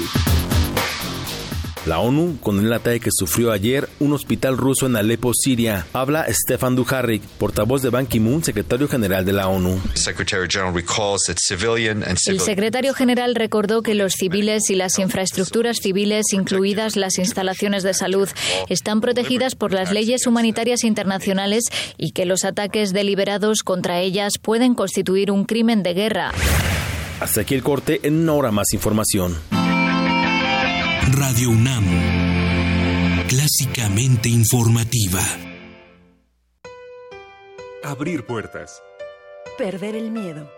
La 1.90 1.98
ONU 2.02 2.38
condenó 2.40 2.68
el 2.68 2.74
ataque 2.74 3.00
que 3.00 3.10
sufrió 3.12 3.52
ayer 3.52 3.90
un 4.00 4.14
hospital 4.14 4.58
ruso 4.58 4.86
en 4.86 4.96
Alepo, 4.96 5.34
Siria. 5.34 5.88
Habla 5.92 6.28
Stefan 6.30 6.76
Dujarric, 6.76 7.24
portavoz 7.40 7.82
de 7.82 7.90
Ban 7.90 8.06
Ki-moon, 8.06 8.44
secretario 8.44 8.88
general 8.88 9.26
de 9.26 9.34
la 9.34 9.48
ONU. 9.48 9.82
El 12.28 12.40
secretario 12.40 12.94
general 12.94 13.34
recordó 13.34 13.82
que 13.82 13.96
los 13.96 14.14
civiles 14.14 14.70
y 14.70 14.76
las 14.76 15.00
infraestructuras 15.00 15.78
civiles, 15.78 16.32
incluidas 16.32 16.96
las 16.96 17.18
instalaciones 17.18 17.82
de 17.82 17.96
salud, 17.96 18.30
están 18.68 19.02
protegidas 19.02 19.56
por 19.56 19.74
las 19.74 19.92
leyes 19.92 20.28
humanitarias 20.28 20.84
internacionales 20.84 21.64
y 21.98 22.12
que 22.12 22.26
los 22.26 22.46
ataques 22.46 22.94
deliberados 22.94 23.64
contra 23.64 24.00
ellas 24.00 24.34
pueden 24.40 24.76
constituir 24.76 25.32
un 25.32 25.44
crimen 25.44 25.82
de 25.82 25.96
guerra. 25.96 26.34
Hasta 27.20 27.42
aquí 27.42 27.56
el 27.56 27.64
corte, 27.64 28.02
en 28.04 28.20
una 28.20 28.34
hora 28.34 28.52
más 28.52 28.74
información. 28.74 29.38
Radio 31.12 31.50
UNAM, 31.50 31.84
clásicamente 33.28 34.30
informativa. 34.30 35.20
Abrir 37.84 38.26
puertas. 38.26 38.82
Perder 39.58 39.96
el 39.96 40.12
miedo. 40.12 40.50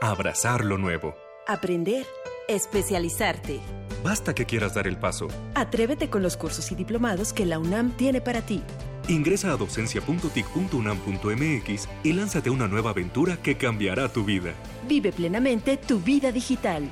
Abrazar 0.00 0.64
lo 0.64 0.78
nuevo. 0.78 1.16
Aprender. 1.48 2.06
Especializarte. 2.46 3.58
Basta 4.04 4.32
que 4.34 4.46
quieras 4.46 4.74
dar 4.74 4.86
el 4.86 4.98
paso. 4.98 5.26
Atrévete 5.54 6.08
con 6.08 6.22
los 6.22 6.36
cursos 6.36 6.70
y 6.70 6.74
diplomados 6.74 7.32
que 7.32 7.46
la 7.46 7.58
UNAM 7.58 7.96
tiene 7.96 8.20
para 8.20 8.42
ti. 8.42 8.62
Ingresa 9.08 9.52
a 9.52 9.56
docencia.tic.unam.mx 9.56 11.88
y 12.04 12.12
lánzate 12.12 12.50
a 12.50 12.52
una 12.52 12.68
nueva 12.68 12.90
aventura 12.90 13.38
que 13.38 13.56
cambiará 13.56 14.08
tu 14.08 14.24
vida. 14.24 14.52
Vive 14.88 15.12
plenamente 15.12 15.76
tu 15.76 16.00
vida 16.00 16.32
digital. 16.32 16.90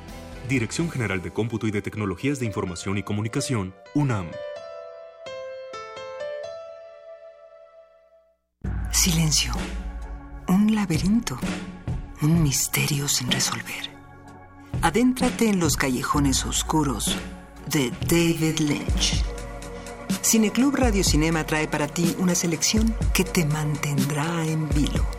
Dirección 0.49 0.89
General 0.89 1.21
de 1.21 1.31
Cómputo 1.31 1.67
y 1.67 1.71
de 1.71 1.83
Tecnologías 1.83 2.39
de 2.39 2.47
Información 2.47 2.97
y 2.97 3.03
Comunicación, 3.03 3.75
UNAM. 3.93 4.31
Silencio. 8.91 9.53
Un 10.47 10.73
laberinto. 10.73 11.37
Un 12.23 12.41
misterio 12.41 13.07
sin 13.07 13.29
resolver. 13.29 13.91
Adéntrate 14.81 15.47
en 15.49 15.59
los 15.59 15.77
callejones 15.77 16.43
oscuros 16.47 17.15
de 17.67 17.91
David 18.07 18.57
Lynch. 18.57 19.23
Cineclub 20.23 20.75
Radio 20.75 21.03
Cinema 21.03 21.45
trae 21.45 21.67
para 21.67 21.87
ti 21.87 22.15
una 22.17 22.33
selección 22.33 22.95
que 23.13 23.23
te 23.23 23.45
mantendrá 23.45 24.43
en 24.47 24.67
vilo. 24.69 25.18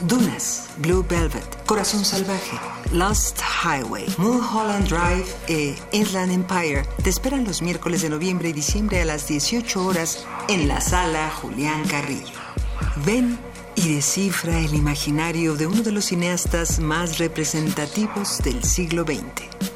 Dunas, 0.00 0.68
Blue 0.78 1.04
Velvet, 1.08 1.64
Corazón 1.64 2.04
Salvaje, 2.04 2.58
Lost 2.92 3.40
Highway, 3.40 4.06
Mulholland 4.18 4.88
Drive 4.88 5.26
e 5.48 5.74
Inland 5.92 6.32
Empire 6.32 6.84
te 7.02 7.10
esperan 7.10 7.44
los 7.44 7.62
miércoles 7.62 8.02
de 8.02 8.10
noviembre 8.10 8.50
y 8.50 8.52
diciembre 8.52 9.00
a 9.00 9.04
las 9.04 9.26
18 9.26 9.84
horas 9.84 10.26
en 10.48 10.68
la 10.68 10.80
sala 10.80 11.30
Julián 11.30 11.82
Carrillo. 11.88 12.38
Ven 13.04 13.38
y 13.74 13.94
descifra 13.94 14.58
el 14.58 14.74
imaginario 14.74 15.54
de 15.54 15.66
uno 15.66 15.82
de 15.82 15.92
los 15.92 16.06
cineastas 16.06 16.78
más 16.78 17.18
representativos 17.18 18.38
del 18.38 18.64
siglo 18.64 19.04
XX. 19.04 19.75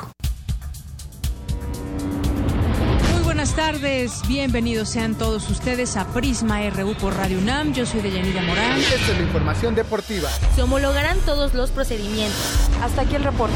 Muy 3.13 3.23
buenas 3.23 3.55
tardes, 3.55 4.21
bienvenidos 4.27 4.89
sean 4.89 5.15
todos 5.15 5.49
ustedes 5.49 5.97
a 5.97 6.05
Prisma 6.07 6.61
RU 6.69 6.93
por 6.95 7.15
Radio 7.15 7.37
UNAM. 7.39 7.73
Yo 7.73 7.85
soy 7.85 8.01
Deyanira 8.01 8.41
Morán. 8.43 8.79
Esta 8.79 9.11
es 9.11 9.17
la 9.17 9.23
información 9.23 9.75
deportiva. 9.75 10.29
Se 10.55 10.61
homologarán 10.63 11.17
todos 11.19 11.53
los 11.53 11.71
procedimientos. 11.71 12.69
Hasta 12.81 13.01
aquí 13.01 13.15
el 13.15 13.23
reporte. 13.23 13.55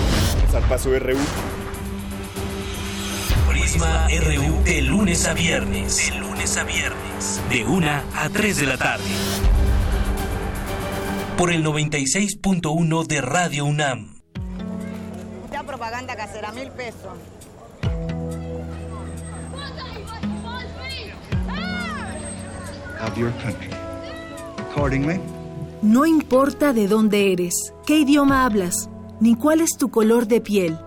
Zarpazo 0.51 0.97
RU. 0.99 1.17
Prisma 3.49 4.07
RU 4.07 4.63
de 4.63 4.81
lunes 4.81 5.25
a 5.27 5.33
viernes. 5.33 6.11
De 6.11 6.19
lunes 6.19 6.57
a 6.57 6.63
viernes. 6.63 7.41
De 7.49 7.65
1 7.65 7.87
a 8.15 8.29
3 8.29 8.57
de 8.57 8.65
la 8.65 8.77
tarde. 8.77 9.03
Por 11.37 11.51
el 11.51 11.63
96.1 11.63 13.07
de 13.07 13.21
Radio 13.21 13.65
UNAM. 13.65 14.14
Propaganda 15.65 16.15
casera, 16.15 16.51
mil 16.51 16.69
pesos. 16.71 17.17
of 23.01 23.17
your 23.17 23.31
country. 23.43 23.69
Accordingly, 24.71 25.19
No 25.81 26.05
importa 26.05 26.73
de 26.73 26.87
dónde 26.87 27.31
eres, 27.33 27.53
qué 27.85 27.99
idioma 27.99 28.45
hablas, 28.45 28.89
ni 29.19 29.35
cuál 29.35 29.61
es 29.61 29.71
tu 29.77 29.89
color 29.89 30.27
de 30.27 30.41
piel. 30.41 30.77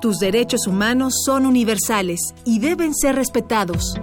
Tus 0.00 0.18
derechos 0.18 0.66
humanos 0.66 1.22
son 1.24 1.46
universales 1.46 2.20
y 2.44 2.58
deben 2.58 2.94
ser 2.94 3.14
respetados. 3.14 3.98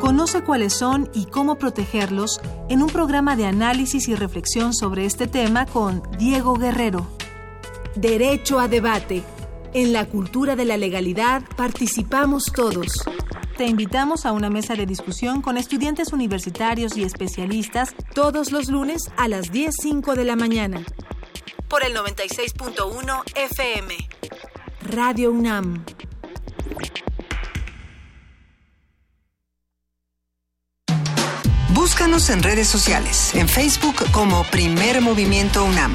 Conoce 0.00 0.42
cuáles 0.44 0.74
son 0.74 1.10
y 1.12 1.24
cómo 1.26 1.56
protegerlos 1.56 2.40
en 2.68 2.82
un 2.82 2.88
programa 2.88 3.34
de 3.36 3.46
análisis 3.46 4.08
y 4.08 4.14
reflexión 4.14 4.72
sobre 4.72 5.04
este 5.06 5.26
tema 5.26 5.66
con 5.66 6.02
Diego 6.18 6.54
Guerrero. 6.54 7.17
Derecho 8.00 8.60
a 8.60 8.68
debate. 8.68 9.24
En 9.74 9.92
la 9.92 10.06
cultura 10.06 10.54
de 10.54 10.64
la 10.64 10.76
legalidad 10.76 11.42
participamos 11.56 12.44
todos. 12.44 12.92
Te 13.56 13.66
invitamos 13.66 14.24
a 14.24 14.30
una 14.30 14.50
mesa 14.50 14.76
de 14.76 14.86
discusión 14.86 15.42
con 15.42 15.58
estudiantes 15.58 16.12
universitarios 16.12 16.96
y 16.96 17.02
especialistas 17.02 17.96
todos 18.14 18.52
los 18.52 18.68
lunes 18.68 19.10
a 19.16 19.26
las 19.26 19.50
10.05 19.50 20.14
de 20.14 20.24
la 20.24 20.36
mañana. 20.36 20.84
Por 21.66 21.82
el 21.82 21.92
96.1 21.92 23.22
FM. 23.34 23.96
Radio 24.82 25.32
UNAM. 25.32 25.84
Búscanos 31.74 32.30
en 32.30 32.44
redes 32.44 32.68
sociales, 32.68 33.34
en 33.34 33.48
Facebook 33.48 33.96
como 34.12 34.44
Primer 34.44 35.00
Movimiento 35.00 35.64
UNAM 35.64 35.94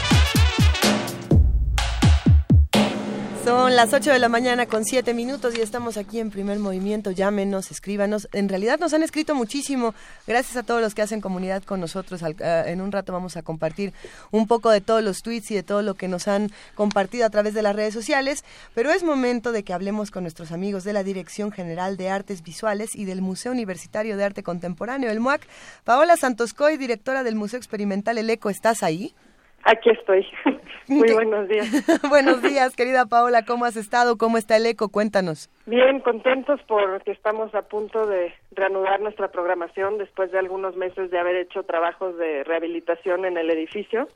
Son 3.43 3.75
las 3.75 3.91
8 3.91 4.11
de 4.11 4.19
la 4.19 4.29
mañana 4.29 4.67
con 4.67 4.85
7 4.85 5.15
minutos 5.15 5.57
y 5.57 5.61
estamos 5.61 5.97
aquí 5.97 6.19
en 6.19 6.29
primer 6.29 6.59
movimiento. 6.59 7.09
Llámenos, 7.09 7.71
escríbanos. 7.71 8.29
En 8.33 8.47
realidad 8.47 8.79
nos 8.79 8.93
han 8.93 9.01
escrito 9.01 9.33
muchísimo. 9.33 9.95
Gracias 10.27 10.57
a 10.57 10.63
todos 10.63 10.79
los 10.79 10.93
que 10.93 11.01
hacen 11.01 11.21
comunidad 11.21 11.63
con 11.63 11.79
nosotros. 11.79 12.21
Ah, 12.21 12.63
en 12.67 12.81
un 12.81 12.91
rato 12.91 13.13
vamos 13.13 13.37
a 13.37 13.41
compartir 13.41 13.93
un 14.29 14.45
poco 14.45 14.69
de 14.69 14.79
todos 14.79 15.03
los 15.03 15.23
tweets 15.23 15.49
y 15.49 15.55
de 15.55 15.63
todo 15.63 15.81
lo 15.81 15.95
que 15.95 16.07
nos 16.07 16.27
han 16.27 16.51
compartido 16.75 17.25
a 17.25 17.31
través 17.31 17.55
de 17.55 17.63
las 17.63 17.75
redes 17.75 17.95
sociales. 17.95 18.45
Pero 18.75 18.91
es 18.91 19.03
momento 19.03 19.51
de 19.51 19.63
que 19.63 19.73
hablemos 19.73 20.11
con 20.11 20.23
nuestros 20.23 20.51
amigos 20.51 20.83
de 20.83 20.93
la 20.93 21.03
Dirección 21.03 21.51
General 21.51 21.97
de 21.97 22.09
Artes 22.09 22.43
Visuales 22.43 22.95
y 22.95 23.05
del 23.05 23.23
Museo 23.23 23.51
Universitario 23.51 24.17
de 24.17 24.23
Arte 24.23 24.43
Contemporáneo, 24.43 25.09
el 25.09 25.19
MUAC. 25.19 25.41
Paola 25.83 26.15
Santoscoy, 26.15 26.77
directora 26.77 27.23
del 27.23 27.33
Museo 27.33 27.57
Experimental 27.57 28.19
El 28.19 28.29
Eco, 28.29 28.51
¿estás 28.51 28.83
ahí? 28.83 29.15
Aquí 29.63 29.89
estoy. 29.89 30.25
Muy 30.87 31.11
buenos 31.13 31.47
días. 31.47 31.67
buenos 32.09 32.41
días, 32.41 32.75
querida 32.75 33.05
Paola. 33.05 33.43
¿Cómo 33.45 33.65
has 33.65 33.75
estado? 33.75 34.17
¿Cómo 34.17 34.37
está 34.37 34.57
el 34.57 34.65
eco? 34.65 34.89
Cuéntanos. 34.89 35.49
Bien, 35.65 35.99
contentos 35.99 36.59
porque 36.67 37.11
estamos 37.11 37.53
a 37.53 37.61
punto 37.63 38.07
de 38.07 38.33
reanudar 38.51 38.99
nuestra 38.99 39.29
programación 39.29 39.97
después 39.97 40.31
de 40.31 40.39
algunos 40.39 40.75
meses 40.75 41.11
de 41.11 41.19
haber 41.19 41.35
hecho 41.35 41.63
trabajos 41.63 42.17
de 42.17 42.43
rehabilitación 42.43 43.25
en 43.25 43.37
el 43.37 43.49
edificio. 43.51 44.07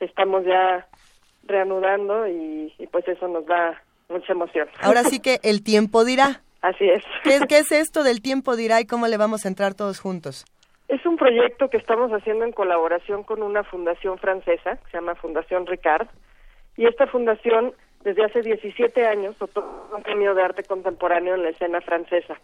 Estamos 0.00 0.44
ya 0.44 0.86
reanudando 1.46 2.26
y, 2.26 2.72
pues 2.90 3.06
eso 3.06 3.28
nos 3.28 3.46
da 3.46 3.80
mucha 4.08 4.32
emoción. 4.32 4.68
Ahora 4.80 5.04
sí 5.04 5.20
que 5.22 5.38
el 5.42 5.62
tiempo 5.62 6.04
dirá. 6.04 6.42
Así 6.62 6.88
es. 6.88 7.04
¿Qué, 7.22 7.40
¿Qué 7.46 7.58
es 7.58 7.70
esto 7.72 8.02
del 8.02 8.22
tiempo 8.22 8.56
dirá 8.56 8.80
y 8.80 8.86
cómo 8.86 9.06
le 9.06 9.18
vamos 9.18 9.44
a 9.44 9.48
entrar 9.48 9.74
todos 9.74 10.00
juntos? 10.00 10.46
Es 10.88 11.04
un 11.06 11.16
proyecto 11.16 11.70
que 11.70 11.78
estamos 11.78 12.10
haciendo 12.12 12.44
en 12.44 12.52
colaboración 12.52 13.22
con 13.22 13.42
una 13.42 13.64
fundación 13.64 14.18
francesa, 14.18 14.76
que 14.76 14.90
se 14.90 14.98
llama 14.98 15.14
Fundación 15.14 15.66
Ricard, 15.66 16.08
y 16.76 16.86
esta 16.86 17.06
fundación 17.06 17.72
desde 18.02 18.24
hace 18.24 18.42
17 18.42 19.06
años 19.06 19.40
otorga 19.40 19.96
un 19.96 20.02
premio 20.02 20.34
de 20.34 20.42
arte 20.42 20.62
contemporáneo 20.62 21.34
en 21.34 21.42
la 21.42 21.48
escena 21.50 21.80
francesa. 21.80 22.38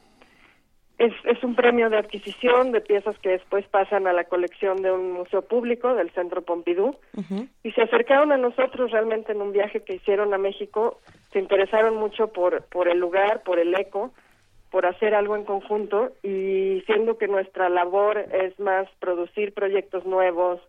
Es, 0.96 1.12
es 1.24 1.42
un 1.42 1.54
premio 1.54 1.88
de 1.88 1.98
adquisición 1.98 2.72
de 2.72 2.80
piezas 2.80 3.18
que 3.18 3.30
después 3.30 3.66
pasan 3.68 4.06
a 4.06 4.12
la 4.12 4.24
colección 4.24 4.82
de 4.82 4.90
un 4.90 5.12
museo 5.12 5.42
público 5.42 5.94
del 5.94 6.10
Centro 6.10 6.42
Pompidou. 6.42 6.98
Y 7.62 7.72
se 7.72 7.82
acercaron 7.82 8.32
a 8.32 8.36
nosotros 8.36 8.90
realmente 8.90 9.32
en 9.32 9.40
un 9.40 9.52
viaje 9.52 9.82
que 9.82 9.94
hicieron 9.94 10.34
a 10.34 10.38
México, 10.38 11.00
se 11.32 11.38
interesaron 11.38 11.96
mucho 11.96 12.28
por, 12.28 12.64
por 12.64 12.88
el 12.88 12.98
lugar, 12.98 13.42
por 13.42 13.58
el 13.58 13.74
eco, 13.74 14.12
por 14.70 14.86
hacer 14.86 15.14
algo 15.14 15.36
en 15.36 15.44
conjunto 15.44 16.12
y 16.22 16.82
siendo 16.86 17.18
que 17.18 17.26
nuestra 17.26 17.68
labor 17.68 18.18
es 18.18 18.58
más 18.60 18.88
producir 19.00 19.52
proyectos 19.52 20.06
nuevos, 20.06 20.60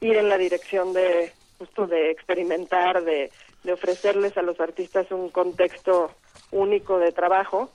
ir 0.00 0.16
en 0.16 0.28
la 0.28 0.38
dirección 0.38 0.92
de 0.92 1.32
justo 1.58 1.86
de 1.86 2.10
experimentar, 2.10 3.02
de, 3.04 3.30
de 3.64 3.72
ofrecerles 3.72 4.36
a 4.38 4.42
los 4.42 4.58
artistas 4.60 5.10
un 5.10 5.28
contexto 5.28 6.10
único 6.52 6.98
de 6.98 7.12
trabajo. 7.12 7.70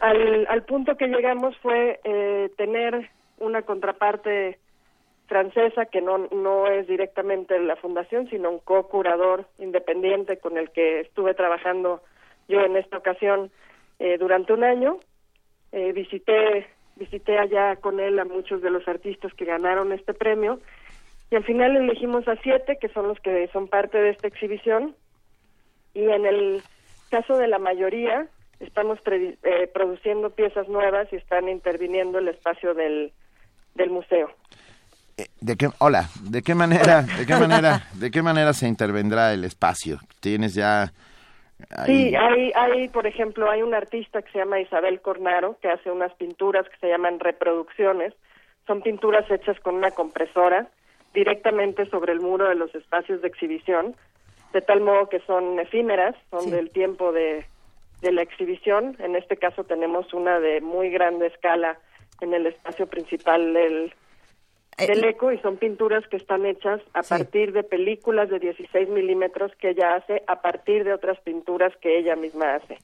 al, 0.00 0.46
al 0.48 0.64
punto 0.64 0.96
que 0.96 1.06
llegamos 1.06 1.56
fue 1.58 2.00
eh, 2.02 2.50
tener 2.56 3.10
una 3.38 3.62
contraparte 3.62 4.58
francesa 5.26 5.86
que 5.86 6.00
no, 6.00 6.28
no 6.30 6.66
es 6.66 6.86
directamente 6.86 7.58
la 7.58 7.76
fundación, 7.76 8.28
sino 8.28 8.50
un 8.50 8.58
co-curador 8.58 9.46
independiente 9.58 10.38
con 10.38 10.58
el 10.58 10.70
que 10.70 11.00
estuve 11.00 11.34
trabajando 11.34 12.02
yo 12.48 12.60
en 12.60 12.76
esta 12.76 12.98
ocasión 12.98 13.50
eh, 14.02 14.18
durante 14.18 14.52
un 14.52 14.64
año. 14.64 14.98
Eh, 15.70 15.92
visité 15.92 16.66
visité 16.96 17.38
allá 17.38 17.76
con 17.76 18.00
él 18.00 18.18
a 18.18 18.24
muchos 18.24 18.60
de 18.60 18.68
los 18.68 18.86
artistas 18.86 19.32
que 19.34 19.44
ganaron 19.46 19.92
este 19.92 20.12
premio 20.12 20.60
y 21.30 21.36
al 21.36 21.44
final 21.44 21.74
elegimos 21.76 22.28
a 22.28 22.36
siete 22.42 22.76
que 22.78 22.88
son 22.88 23.08
los 23.08 23.18
que 23.20 23.48
son 23.52 23.68
parte 23.68 23.96
de 23.96 24.10
esta 24.10 24.26
exhibición 24.26 24.94
y 25.94 26.02
en 26.02 26.26
el 26.26 26.62
caso 27.10 27.38
de 27.38 27.48
la 27.48 27.58
mayoría 27.58 28.26
estamos 28.60 28.98
eh, 29.06 29.70
produciendo 29.72 30.30
piezas 30.30 30.68
nuevas 30.68 31.10
y 31.12 31.16
están 31.16 31.48
interviniendo 31.48 32.18
el 32.18 32.28
espacio 32.28 32.74
del, 32.74 33.12
del 33.74 33.88
museo. 33.88 34.30
¿De 35.40 35.56
qué, 35.56 35.68
hola, 35.78 36.08
¿de 36.22 36.42
qué 36.42 36.54
manera, 36.54 37.02
de 37.02 37.24
qué 37.24 37.36
manera, 37.46 37.88
de 37.94 38.10
qué 38.10 38.20
manera 38.20 38.52
se 38.52 38.68
intervendrá 38.68 39.32
el 39.32 39.44
espacio? 39.44 39.98
¿Tienes 40.20 40.54
ya 40.54 40.92
Sí, 41.86 42.14
hay, 42.14 42.52
hay, 42.54 42.88
por 42.88 43.06
ejemplo, 43.06 43.50
hay 43.50 43.62
un 43.62 43.74
artista 43.74 44.20
que 44.22 44.30
se 44.32 44.38
llama 44.38 44.60
Isabel 44.60 45.00
Cornaro 45.00 45.56
que 45.60 45.68
hace 45.68 45.90
unas 45.90 46.12
pinturas 46.14 46.68
que 46.68 46.76
se 46.78 46.88
llaman 46.88 47.20
reproducciones. 47.20 48.14
Son 48.66 48.82
pinturas 48.82 49.30
hechas 49.30 49.58
con 49.60 49.76
una 49.76 49.90
compresora 49.90 50.68
directamente 51.14 51.86
sobre 51.86 52.12
el 52.12 52.20
muro 52.20 52.48
de 52.48 52.54
los 52.54 52.74
espacios 52.74 53.22
de 53.22 53.28
exhibición, 53.28 53.94
de 54.52 54.60
tal 54.60 54.80
modo 54.80 55.08
que 55.08 55.20
son 55.20 55.58
efímeras, 55.58 56.14
son 56.30 56.50
del 56.50 56.70
tiempo 56.70 57.12
de, 57.12 57.46
de 58.00 58.12
la 58.12 58.22
exhibición. 58.22 58.96
En 58.98 59.16
este 59.16 59.36
caso 59.36 59.64
tenemos 59.64 60.12
una 60.12 60.40
de 60.40 60.60
muy 60.60 60.90
grande 60.90 61.26
escala 61.28 61.78
en 62.20 62.34
el 62.34 62.46
espacio 62.46 62.86
principal 62.86 63.54
del, 63.54 63.94
del 64.78 65.04
eco 65.04 65.32
y 65.32 65.38
son 65.38 65.56
pinturas 65.58 66.06
que 66.08 66.16
están 66.16 66.46
hechas 66.46 66.80
a 66.94 67.02
partir 67.02 67.52
de 67.52 67.62
películas 67.62 68.30
de 68.30 68.38
16 68.38 68.88
milímetros 68.88 69.52
que 69.56 69.70
ella 69.70 69.96
hace 69.96 70.22
a 70.26 70.40
partir 70.40 70.84
de 70.84 70.92
otras 70.92 71.20
pinturas 71.20 71.76
que 71.76 71.98
ella 71.98 72.16
misma 72.16 72.56
hace. 72.56 72.78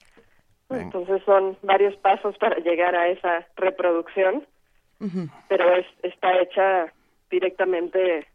Entonces 0.71 1.23
son 1.25 1.57
varios 1.63 1.97
pasos 1.97 2.37
para 2.37 2.59
llegar 2.59 2.95
a 2.95 3.09
esa 3.09 3.47
reproducción, 3.57 4.47
pero 5.49 5.75
es, 5.75 5.87
está 6.03 6.41
hecha 6.41 6.93
directamente 7.31 8.27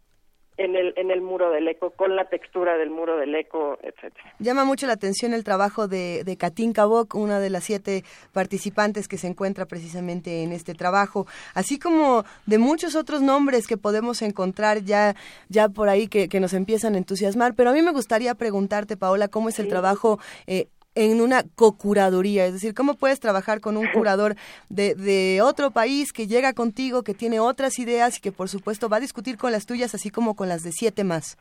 en 0.57 0.75
el, 0.75 0.93
en 0.97 1.11
el 1.11 1.21
muro 1.21 1.51
del 1.51 1.67
eco, 1.67 1.91
con 1.91 2.15
la 2.15 2.25
textura 2.25 2.77
del 2.77 2.89
muro 2.89 3.17
del 3.17 3.33
eco, 3.35 3.77
etcétera. 3.81 4.33
Llama 4.39 4.65
mucho 4.65 4.87
la 4.87 4.93
atención 4.93 5.33
el 5.33 5.43
trabajo 5.43 5.87
de, 5.87 6.23
de 6.23 6.37
Kabok, 6.37 7.15
una 7.15 7.39
de 7.39 7.49
las 7.49 7.63
siete 7.63 8.03
participantes 8.31 9.07
que 9.07 9.17
se 9.17 9.27
encuentra 9.27 9.65
precisamente 9.65 10.43
en 10.43 10.51
este 10.51 10.73
trabajo, 10.73 11.25
así 11.53 11.79
como 11.79 12.23
de 12.45 12.57
muchos 12.57 12.95
otros 12.95 13.21
nombres 13.21 13.67
que 13.67 13.77
podemos 13.77 14.21
encontrar 14.21 14.83
ya, 14.83 15.15
ya 15.49 15.69
por 15.69 15.89
ahí 15.89 16.07
que, 16.07 16.29
que 16.29 16.39
nos 16.39 16.53
empiezan 16.53 16.95
a 16.95 16.97
entusiasmar. 16.97 17.55
Pero 17.55 17.71
a 17.71 17.73
mí 17.73 17.81
me 17.81 17.91
gustaría 17.91 18.35
preguntarte, 18.35 18.97
Paola, 18.97 19.27
cómo 19.27 19.49
es 19.49 19.59
el 19.59 19.67
trabajo 19.67 20.19
eh, 20.47 20.67
en 20.95 21.21
una 21.21 21.43
co-curaduría, 21.55 22.45
es 22.45 22.53
decir, 22.53 22.73
cómo 22.73 22.95
puedes 22.95 23.19
trabajar 23.19 23.61
con 23.61 23.77
un 23.77 23.87
curador 23.87 24.35
de, 24.69 24.95
de, 24.95 25.41
otro 25.41 25.71
país 25.71 26.13
que 26.13 26.27
llega 26.27 26.53
contigo, 26.53 27.03
que 27.03 27.13
tiene 27.13 27.39
otras 27.39 27.79
ideas 27.79 28.17
y 28.17 28.21
que 28.21 28.31
por 28.31 28.49
supuesto 28.49 28.89
va 28.89 28.97
a 28.97 29.01
discutir 29.01 29.37
con 29.37 29.51
las 29.51 29.65
tuyas 29.65 29.95
así 29.95 30.09
como 30.09 30.35
con 30.35 30.49
las 30.49 30.63
de 30.63 30.71
siete 30.71 31.03
más. 31.03 31.37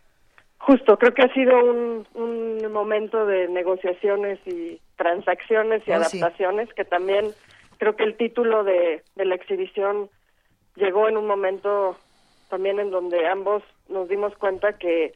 Justo, 0.59 0.97
creo 0.97 1.13
que 1.13 1.23
ha 1.23 1.35
sido 1.35 1.59
un, 1.59 2.07
un 2.15 2.73
momento 2.73 3.27
de 3.27 3.49
negociaciones 3.49 4.39
y 4.47 4.81
transacciones 4.97 5.83
y 5.87 5.91
oh, 5.91 5.97
adaptaciones 5.97 6.73
que 6.75 6.85
también 6.85 7.33
creo 7.79 7.97
que 7.97 8.05
el 8.05 8.17
título 8.17 8.63
de, 8.63 9.03
de 9.17 9.25
la 9.25 9.35
exhibición 9.35 10.09
llegó 10.77 11.09
en 11.09 11.17
un 11.17 11.27
momento 11.27 11.97
también 12.49 12.79
en 12.79 12.91
donde 12.91 13.27
ambos 13.27 13.63
nos 13.89 14.09
dimos 14.09 14.37
cuenta 14.37 14.75
que 14.75 15.15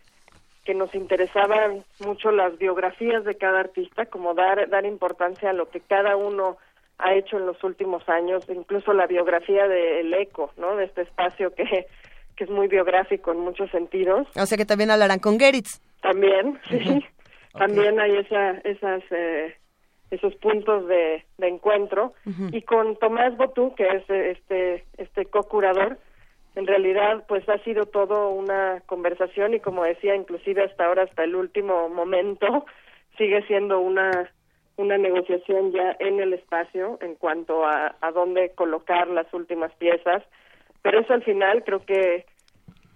que 0.67 0.75
nos 0.75 0.93
interesaban 0.97 1.85
mucho 2.01 2.33
las 2.33 2.59
biografías 2.59 3.25
de 3.25 3.37
cada 3.37 3.61
artista, 3.61 4.07
como 4.07 4.35
dar, 4.35 4.69
dar 4.69 4.85
importancia 4.85 5.51
a 5.51 5.53
lo 5.53 5.71
que 5.71 5.81
cada 5.81 6.17
uno 6.17 6.57
ha 6.99 7.15
hecho 7.15 7.39
en 7.39 7.47
los 7.47 7.63
últimos 7.63 8.07
años, 8.09 8.45
incluso 8.49 8.93
la 8.93 9.07
biografía 9.07 9.69
del 9.69 10.13
eco, 10.13 10.51
¿no? 10.57 10.75
De 10.75 10.87
este 10.87 11.03
espacio 11.03 11.55
que, 11.55 11.87
que 12.35 12.45
es 12.45 12.51
muy 12.51 12.67
biográfico 12.67 13.31
en 13.31 13.39
muchos 13.39 13.71
sentidos. 13.71 14.27
O 14.35 14.45
sea 14.45 14.59
que 14.59 14.67
también 14.67 14.91
hablarán 14.91 15.21
con 15.21 15.39
Geritz. 15.39 15.81
También, 16.03 16.59
sí. 16.69 17.05
También 17.57 18.01
hay 18.01 18.17
esa, 18.17 18.51
esas, 18.65 19.03
eh, 19.11 19.57
esos 20.11 20.35
puntos 20.35 20.89
de, 20.89 21.25
de 21.39 21.49
encuentro. 21.49 22.13
Y 22.51 22.63
con 22.63 22.97
Tomás 22.97 23.37
Botú, 23.37 23.73
que 23.77 23.89
es 23.89 24.11
este, 24.11 24.85
este 24.99 25.27
co-curador, 25.27 25.99
en 26.57 26.67
realidad 26.67 27.25
pues 27.29 27.47
ha 27.49 27.59
sido 27.59 27.85
todo 27.85 28.31
una 28.31 28.83
conversación 28.87 29.55
y 29.55 29.61
como 29.61 29.85
decía 29.85 30.17
inclusive 30.17 30.65
hasta 30.65 30.87
ahora 30.87 31.05
hasta 31.05 31.23
el 31.23 31.37
último 31.37 31.89
momento 31.91 32.67
sigue 33.19 33.47
siendo 33.47 33.79
una 33.79 34.31
una 34.79 34.99
negociación 34.99 35.73
ya 35.73 35.97
en 36.01 36.21
el 36.21 36.35
espacio 36.35 36.99
en 37.01 37.15
cuanto 37.15 37.65
a, 37.65 37.97
a 38.01 38.11
dónde 38.11 38.53
colocar 38.55 39.09
las 39.09 39.33
últimas 39.33 39.73
piezas. 39.77 40.23
Pero 40.83 41.01
eso 41.01 41.15
al 41.15 41.23
final 41.23 41.65
creo 41.65 41.85
que 41.85 42.27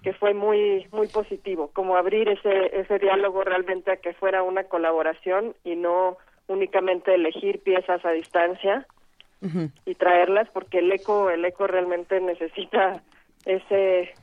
que 0.02 0.12
fue 0.14 0.32
muy 0.32 0.86
muy 0.92 1.08
positivo 1.08 1.70
como 1.74 1.96
abrir 1.96 2.28
ese 2.30 2.80
ese 2.80 2.98
diálogo 2.98 3.44
realmente 3.44 3.92
a 3.92 3.96
que 3.98 4.14
fuera 4.14 4.42
una 4.42 4.64
colaboración 4.64 5.54
y 5.64 5.76
no 5.76 6.16
únicamente 6.48 7.14
elegir 7.14 7.62
piezas 7.62 8.02
a 8.04 8.10
distancia 8.10 8.86
y 9.86 9.94
traerlas 9.94 10.48
porque 10.50 10.78
el 10.78 10.92
eco 10.92 11.30
el 11.30 11.44
eco 11.44 11.66
realmente 11.66 12.18
necesita 12.32 13.02
ese 13.44 14.14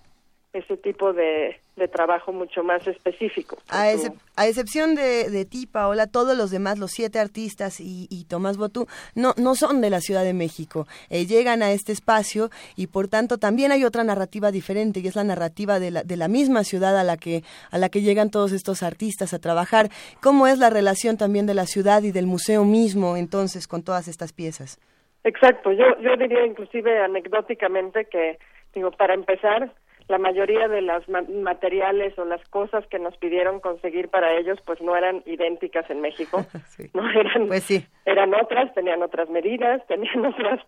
ese 0.58 0.78
tipo 0.78 1.14
de, 1.14 1.60
de 1.76 1.88
trabajo 1.88 2.32
mucho 2.32 2.64
más 2.64 2.88
específico. 2.88 3.58
A, 3.70 3.92
a 4.36 4.48
excepción 4.48 4.96
de, 4.96 5.30
de, 5.30 5.46
ti, 5.46 5.68
Paola, 5.68 6.08
todos 6.08 6.38
los 6.38 6.52
demás, 6.52 6.80
los 6.80 6.92
siete 6.92 7.20
artistas 7.20 7.80
y, 7.80 8.08
y 8.10 8.26
Tomás 8.26 8.58
Botú, 8.58 8.88
no, 9.16 9.34
no 9.38 9.56
son 9.56 9.82
de 9.82 9.90
la 9.90 10.00
Ciudad 10.00 10.24
de 10.24 10.34
México. 10.34 10.88
Eh, 11.10 11.26
llegan 11.26 11.62
a 11.62 11.72
este 11.72 11.92
espacio 11.92 12.50
y 12.76 12.88
por 12.88 13.08
tanto 13.08 13.38
también 13.38 13.72
hay 13.72 13.84
otra 13.84 14.04
narrativa 14.04 14.52
diferente 14.52 15.00
y 15.00 15.08
es 15.08 15.16
la 15.16 15.24
narrativa 15.24 15.80
de 15.80 15.92
la, 15.92 16.04
de 16.04 16.18
la 16.18 16.28
misma 16.28 16.64
ciudad 16.64 16.98
a 16.98 17.04
la, 17.04 17.18
que, 17.18 17.44
a 17.72 17.78
la 17.78 17.90
que 17.90 18.02
llegan 18.02 18.32
todos 18.32 18.52
estos 18.52 18.84
artistas 18.84 19.34
a 19.34 19.40
trabajar. 19.40 19.90
¿Cómo 20.22 20.48
es 20.48 20.58
la 20.58 20.70
relación 20.70 21.18
también 21.18 21.46
de 21.46 21.54
la 21.54 21.66
ciudad 21.66 22.04
y 22.04 22.12
del 22.12 22.26
museo 22.26 22.66
mismo 22.66 23.18
entonces 23.18 23.68
con 23.68 23.84
todas 23.84 24.08
estas 24.08 24.34
piezas? 24.34 24.80
Exacto, 25.24 25.72
yo, 25.74 25.86
yo 26.00 26.16
diría 26.16 26.46
inclusive 26.46 27.00
anecdóticamente 27.04 28.06
que, 28.06 28.38
digo, 28.74 28.92
para 28.92 29.14
empezar, 29.14 29.72
la 30.08 30.18
mayoría 30.18 30.68
de 30.68 30.82
los 30.82 31.08
materiales 31.10 32.18
o 32.18 32.26
las 32.26 32.42
cosas 32.50 32.86
que 32.88 33.00
nos 33.00 33.18
pidieron 33.18 33.60
conseguir 33.60 34.08
para 34.08 34.38
ellos 34.38 34.58
pues 34.66 34.82
no 34.82 34.96
eran 34.96 35.22
idénticas 35.26 35.90
en 35.90 36.02
México. 36.02 36.46
No 36.94 37.10
eran 37.10 37.48
pues 37.48 37.64
sí. 37.64 37.86
eran 38.06 38.34
otras 38.34 38.74
tenían 38.74 39.02
otras 39.02 39.30
medidas 39.30 39.86
tenían 39.88 40.26
otras 40.26 40.62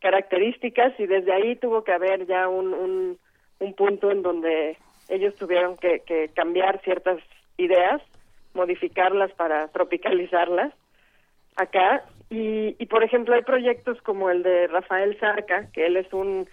características 0.00 0.98
y 0.98 1.06
desde 1.06 1.32
ahí 1.32 1.56
tuvo 1.56 1.84
que 1.84 1.92
haber 1.92 2.26
ya 2.26 2.48
un, 2.48 2.72
un, 2.72 3.18
un 3.58 3.74
punto 3.74 4.10
en 4.10 4.22
donde 4.22 4.76
ellos 5.08 5.34
tuvieron 5.36 5.76
que, 5.76 6.00
que 6.00 6.30
cambiar 6.34 6.80
ciertas 6.82 7.18
ideas 7.58 8.00
modificarlas 8.54 9.30
para 9.32 9.68
tropicalizarlas 9.68 10.72
acá. 11.56 12.02
Y, 12.30 12.76
y 12.78 12.86
por 12.86 13.04
ejemplo 13.04 13.34
hay 13.34 13.42
proyectos 13.42 14.00
como 14.02 14.30
el 14.30 14.42
de 14.42 14.66
Rafael 14.68 15.16
Zarca 15.20 15.68
que 15.72 15.86
él 15.86 15.96
es 15.96 16.12
un 16.12 16.48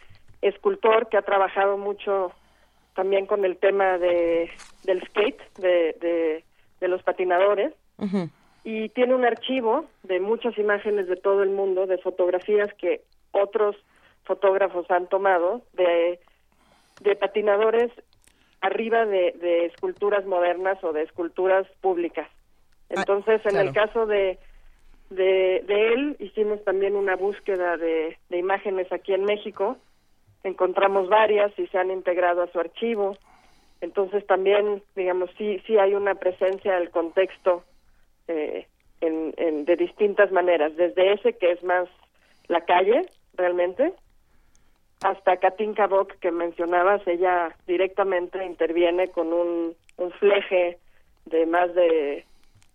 escultor 0.47 1.09
que 1.09 1.17
ha 1.17 1.21
trabajado 1.21 1.77
mucho 1.77 2.31
también 2.93 3.27
con 3.27 3.45
el 3.45 3.57
tema 3.57 3.97
de 3.97 4.49
del 4.83 5.05
skate, 5.07 5.39
de, 5.59 6.43
de, 6.79 6.87
los 6.87 7.03
patinadores, 7.03 7.73
y 8.63 8.89
tiene 8.89 9.13
un 9.13 9.25
archivo 9.25 9.85
de 10.03 10.19
muchas 10.19 10.57
imágenes 10.57 11.07
de 11.07 11.15
todo 11.17 11.43
el 11.43 11.49
mundo, 11.49 11.85
de 11.87 11.97
fotografías 11.97 12.73
que 12.75 13.01
otros 13.31 13.75
fotógrafos 14.23 14.89
han 14.89 15.07
tomado 15.07 15.61
de, 15.73 16.19
de 17.01 17.15
patinadores 17.15 17.91
arriba 18.61 19.05
de, 19.05 19.33
de 19.39 19.65
esculturas 19.65 20.25
modernas 20.25 20.83
o 20.83 20.93
de 20.93 21.03
esculturas 21.03 21.67
públicas. 21.81 22.27
Ah, 22.89 22.95
Entonces, 22.97 23.41
en 23.45 23.57
el 23.57 23.73
caso 23.73 24.05
de, 24.05 24.39
de, 25.09 25.63
de 25.67 25.93
él, 25.93 26.15
hicimos 26.19 26.63
también 26.63 26.95
una 26.95 27.15
búsqueda 27.15 27.77
de, 27.77 28.17
de 28.29 28.37
imágenes 28.37 28.91
aquí 28.91 29.13
en 29.13 29.25
México 29.25 29.77
encontramos 30.43 31.09
varias 31.09 31.57
y 31.57 31.67
se 31.67 31.77
han 31.77 31.91
integrado 31.91 32.43
a 32.43 32.51
su 32.51 32.59
archivo. 32.59 33.17
Entonces 33.81 34.25
también, 34.25 34.81
digamos, 34.95 35.29
sí, 35.37 35.61
sí 35.67 35.77
hay 35.77 35.93
una 35.93 36.15
presencia 36.15 36.79
del 36.79 36.89
contexto 36.89 37.63
eh, 38.27 38.67
en, 39.01 39.65
de 39.65 39.75
distintas 39.75 40.31
maneras, 40.31 40.75
desde 40.75 41.13
ese 41.13 41.33
que 41.33 41.51
es 41.51 41.63
más 41.63 41.87
la 42.47 42.61
calle, 42.61 43.05
realmente, 43.35 43.93
hasta 45.03 45.37
Katinka 45.37 45.85
Bock 45.85 46.13
que 46.19 46.31
mencionabas, 46.31 47.05
ella 47.07 47.55
directamente 47.67 48.43
interviene 48.43 49.09
con 49.09 49.31
un, 49.31 49.75
un 49.97 50.11
fleje 50.13 50.79
de 51.25 51.45
más 51.45 51.73
de 51.75 52.25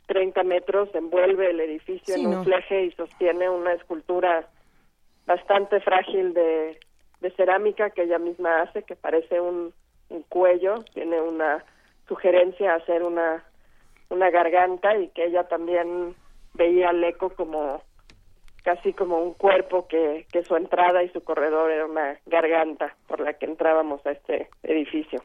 30 0.07 0.45
metros, 0.45 0.95
envuelve 0.95 1.51
el 1.51 1.61
edificio 1.61 2.15
en 2.15 2.27
un 2.27 2.45
fleje 2.45 2.85
y 2.85 2.93
sostiene 2.93 3.49
una 3.49 3.73
escultura 3.73 4.47
bastante 5.27 5.81
frágil 5.81 6.35
de 6.35 6.79
de 7.23 7.31
cerámica 7.31 7.91
que 7.91 8.03
ella 8.03 8.19
misma 8.19 8.63
hace, 8.63 8.83
que 8.83 8.97
parece 8.97 9.41
un, 9.41 9.73
un 10.11 10.23
cuello, 10.25 10.85
tiene 10.93 11.21
una 11.21 11.65
sugerencia 12.09 12.73
a 12.73 12.77
hacer 12.77 13.03
una, 13.03 13.45
una 14.11 14.29
garganta 14.31 14.97
y 14.97 15.09
que 15.09 15.25
ella 15.25 15.45
también 15.45 16.15
veía 16.55 16.91
al 16.91 17.03
eco 17.03 17.31
como 17.31 17.83
casi 18.63 18.93
como 18.93 19.19
un 19.19 19.35
cuerpo 19.35 19.87
que, 19.89 20.27
que 20.33 20.45
su 20.45 20.57
entrada 20.57 21.03
y 21.03 21.09
su 21.11 21.23
corredor 21.23 21.71
era 21.71 21.87
una 21.87 22.19
garganta 22.27 22.97
por 23.07 23.21
la 23.21 23.35
que 23.35 23.47
entrábamos 23.47 24.05
a 24.07 24.13
este 24.13 24.49
edificio. 24.63 25.23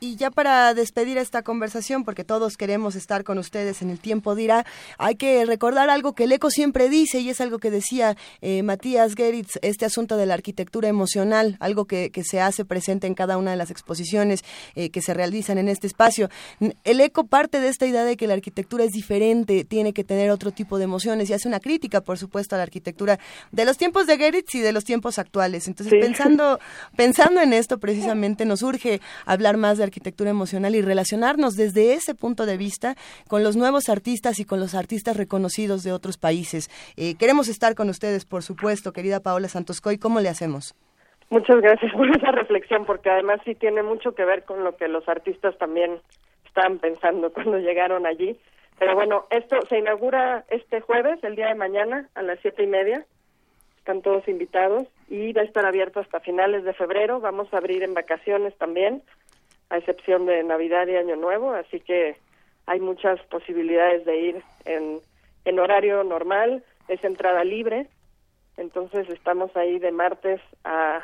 Y 0.00 0.16
ya 0.16 0.30
para 0.30 0.72
despedir 0.74 1.18
esta 1.18 1.42
conversación, 1.42 2.04
porque 2.04 2.24
todos 2.24 2.56
queremos 2.56 2.94
estar 2.94 3.24
con 3.24 3.38
ustedes 3.38 3.82
en 3.82 3.90
el 3.90 4.00
tiempo 4.00 4.34
dirá, 4.34 4.64
hay 4.98 5.16
que 5.16 5.44
recordar 5.44 5.90
algo 5.90 6.14
que 6.14 6.24
el 6.24 6.32
eco 6.32 6.50
siempre 6.50 6.88
dice 6.88 7.20
y 7.20 7.30
es 7.30 7.40
algo 7.40 7.58
que 7.58 7.70
decía 7.70 8.16
eh, 8.40 8.62
Matías 8.62 9.14
Geritz, 9.14 9.58
este 9.62 9.84
asunto 9.84 10.16
de 10.16 10.26
la 10.26 10.34
arquitectura 10.34 10.88
emocional, 10.88 11.56
algo 11.60 11.86
que, 11.86 12.10
que, 12.10 12.22
se 12.24 12.40
hace 12.40 12.64
presente 12.64 13.06
en 13.06 13.14
cada 13.14 13.38
una 13.38 13.50
de 13.52 13.56
las 13.56 13.70
exposiciones 13.70 14.44
eh, 14.74 14.90
que 14.90 15.00
se 15.02 15.14
realizan 15.14 15.58
en 15.58 15.68
este 15.68 15.86
espacio. 15.86 16.28
El 16.84 17.00
eco 17.00 17.24
parte 17.24 17.60
de 17.60 17.68
esta 17.68 17.86
idea 17.86 18.04
de 18.04 18.16
que 18.16 18.26
la 18.26 18.34
arquitectura 18.34 18.84
es 18.84 18.92
diferente, 18.92 19.64
tiene 19.64 19.92
que 19.92 20.04
tener 20.04 20.30
otro 20.30 20.52
tipo 20.52 20.78
de 20.78 20.84
emociones 20.84 21.30
y 21.30 21.32
hace 21.32 21.48
una 21.48 21.60
crítica, 21.60 22.00
por 22.00 22.18
supuesto, 22.18 22.54
a 22.54 22.58
la 22.58 22.64
arquitectura 22.68 23.18
de 23.50 23.64
los 23.64 23.76
tiempos 23.76 24.06
de 24.06 24.16
Geritz 24.16 24.54
y 24.54 24.60
de 24.60 24.72
los 24.72 24.84
tiempos 24.84 25.18
actuales. 25.18 25.66
Entonces, 25.68 25.98
pensando, 26.00 26.58
pensando 26.96 27.40
en 27.40 27.52
esto 27.52 27.78
precisamente, 27.78 28.44
nos 28.44 28.62
urge 28.62 29.00
hablar 29.26 29.56
más 29.56 29.78
de 29.78 29.84
arquitectura 29.84 30.30
emocional 30.30 30.74
y 30.74 30.82
relacionarnos 30.82 31.56
desde 31.56 31.94
ese 31.94 32.14
punto 32.14 32.46
de 32.46 32.56
vista 32.56 32.94
con 33.28 33.42
los 33.42 33.56
nuevos 33.56 33.88
artistas 33.88 34.38
y 34.38 34.44
con 34.44 34.60
los 34.60 34.74
artistas 34.74 35.16
reconocidos 35.16 35.82
de 35.82 35.92
otros 35.92 36.18
países. 36.18 36.68
Eh, 36.96 37.16
queremos 37.16 37.48
estar 37.48 37.74
con 37.74 37.88
ustedes, 37.88 38.24
por 38.24 38.42
supuesto, 38.42 38.92
querida 38.92 39.20
Paola 39.20 39.48
Santoscoy. 39.48 39.98
¿Cómo 39.98 40.20
le 40.20 40.28
hacemos? 40.28 40.74
Muchas 41.30 41.60
gracias 41.60 41.92
por 41.92 42.08
esa 42.08 42.30
reflexión, 42.32 42.86
porque 42.86 43.10
además 43.10 43.40
sí 43.44 43.54
tiene 43.54 43.82
mucho 43.82 44.14
que 44.14 44.24
ver 44.24 44.44
con 44.44 44.64
lo 44.64 44.76
que 44.76 44.88
los 44.88 45.06
artistas 45.08 45.56
también 45.58 45.98
estaban 46.46 46.78
pensando 46.78 47.32
cuando 47.32 47.58
llegaron 47.58 48.06
allí. 48.06 48.38
Pero 48.78 48.94
bueno, 48.94 49.26
esto 49.30 49.60
se 49.68 49.78
inaugura 49.78 50.44
este 50.48 50.80
jueves, 50.80 51.22
el 51.24 51.34
día 51.34 51.48
de 51.48 51.54
mañana, 51.54 52.08
a 52.14 52.22
las 52.22 52.38
siete 52.40 52.62
y 52.62 52.66
media. 52.66 53.04
Están 53.78 54.02
todos 54.02 54.28
invitados 54.28 54.86
y 55.08 55.32
va 55.32 55.42
a 55.42 55.44
estar 55.44 55.64
abierto 55.64 56.00
hasta 56.00 56.20
finales 56.20 56.62
de 56.64 56.74
febrero. 56.74 57.20
Vamos 57.20 57.52
a 57.52 57.56
abrir 57.56 57.82
en 57.82 57.94
vacaciones 57.94 58.56
también, 58.56 59.02
a 59.70 59.78
excepción 59.78 60.26
de 60.26 60.44
Navidad 60.44 60.86
y 60.86 60.96
Año 60.96 61.16
Nuevo. 61.16 61.52
Así 61.52 61.80
que 61.80 62.16
hay 62.66 62.80
muchas 62.80 63.20
posibilidades 63.24 64.04
de 64.04 64.16
ir 64.16 64.42
en, 64.64 65.58
horario 65.58 66.04
normal. 66.04 66.62
Es 66.86 67.02
entrada 67.02 67.42
libre. 67.42 67.88
Entonces 68.58 69.08
estamos 69.08 69.56
ahí 69.56 69.78
de 69.78 69.90
martes 69.90 70.40
a 70.64 71.02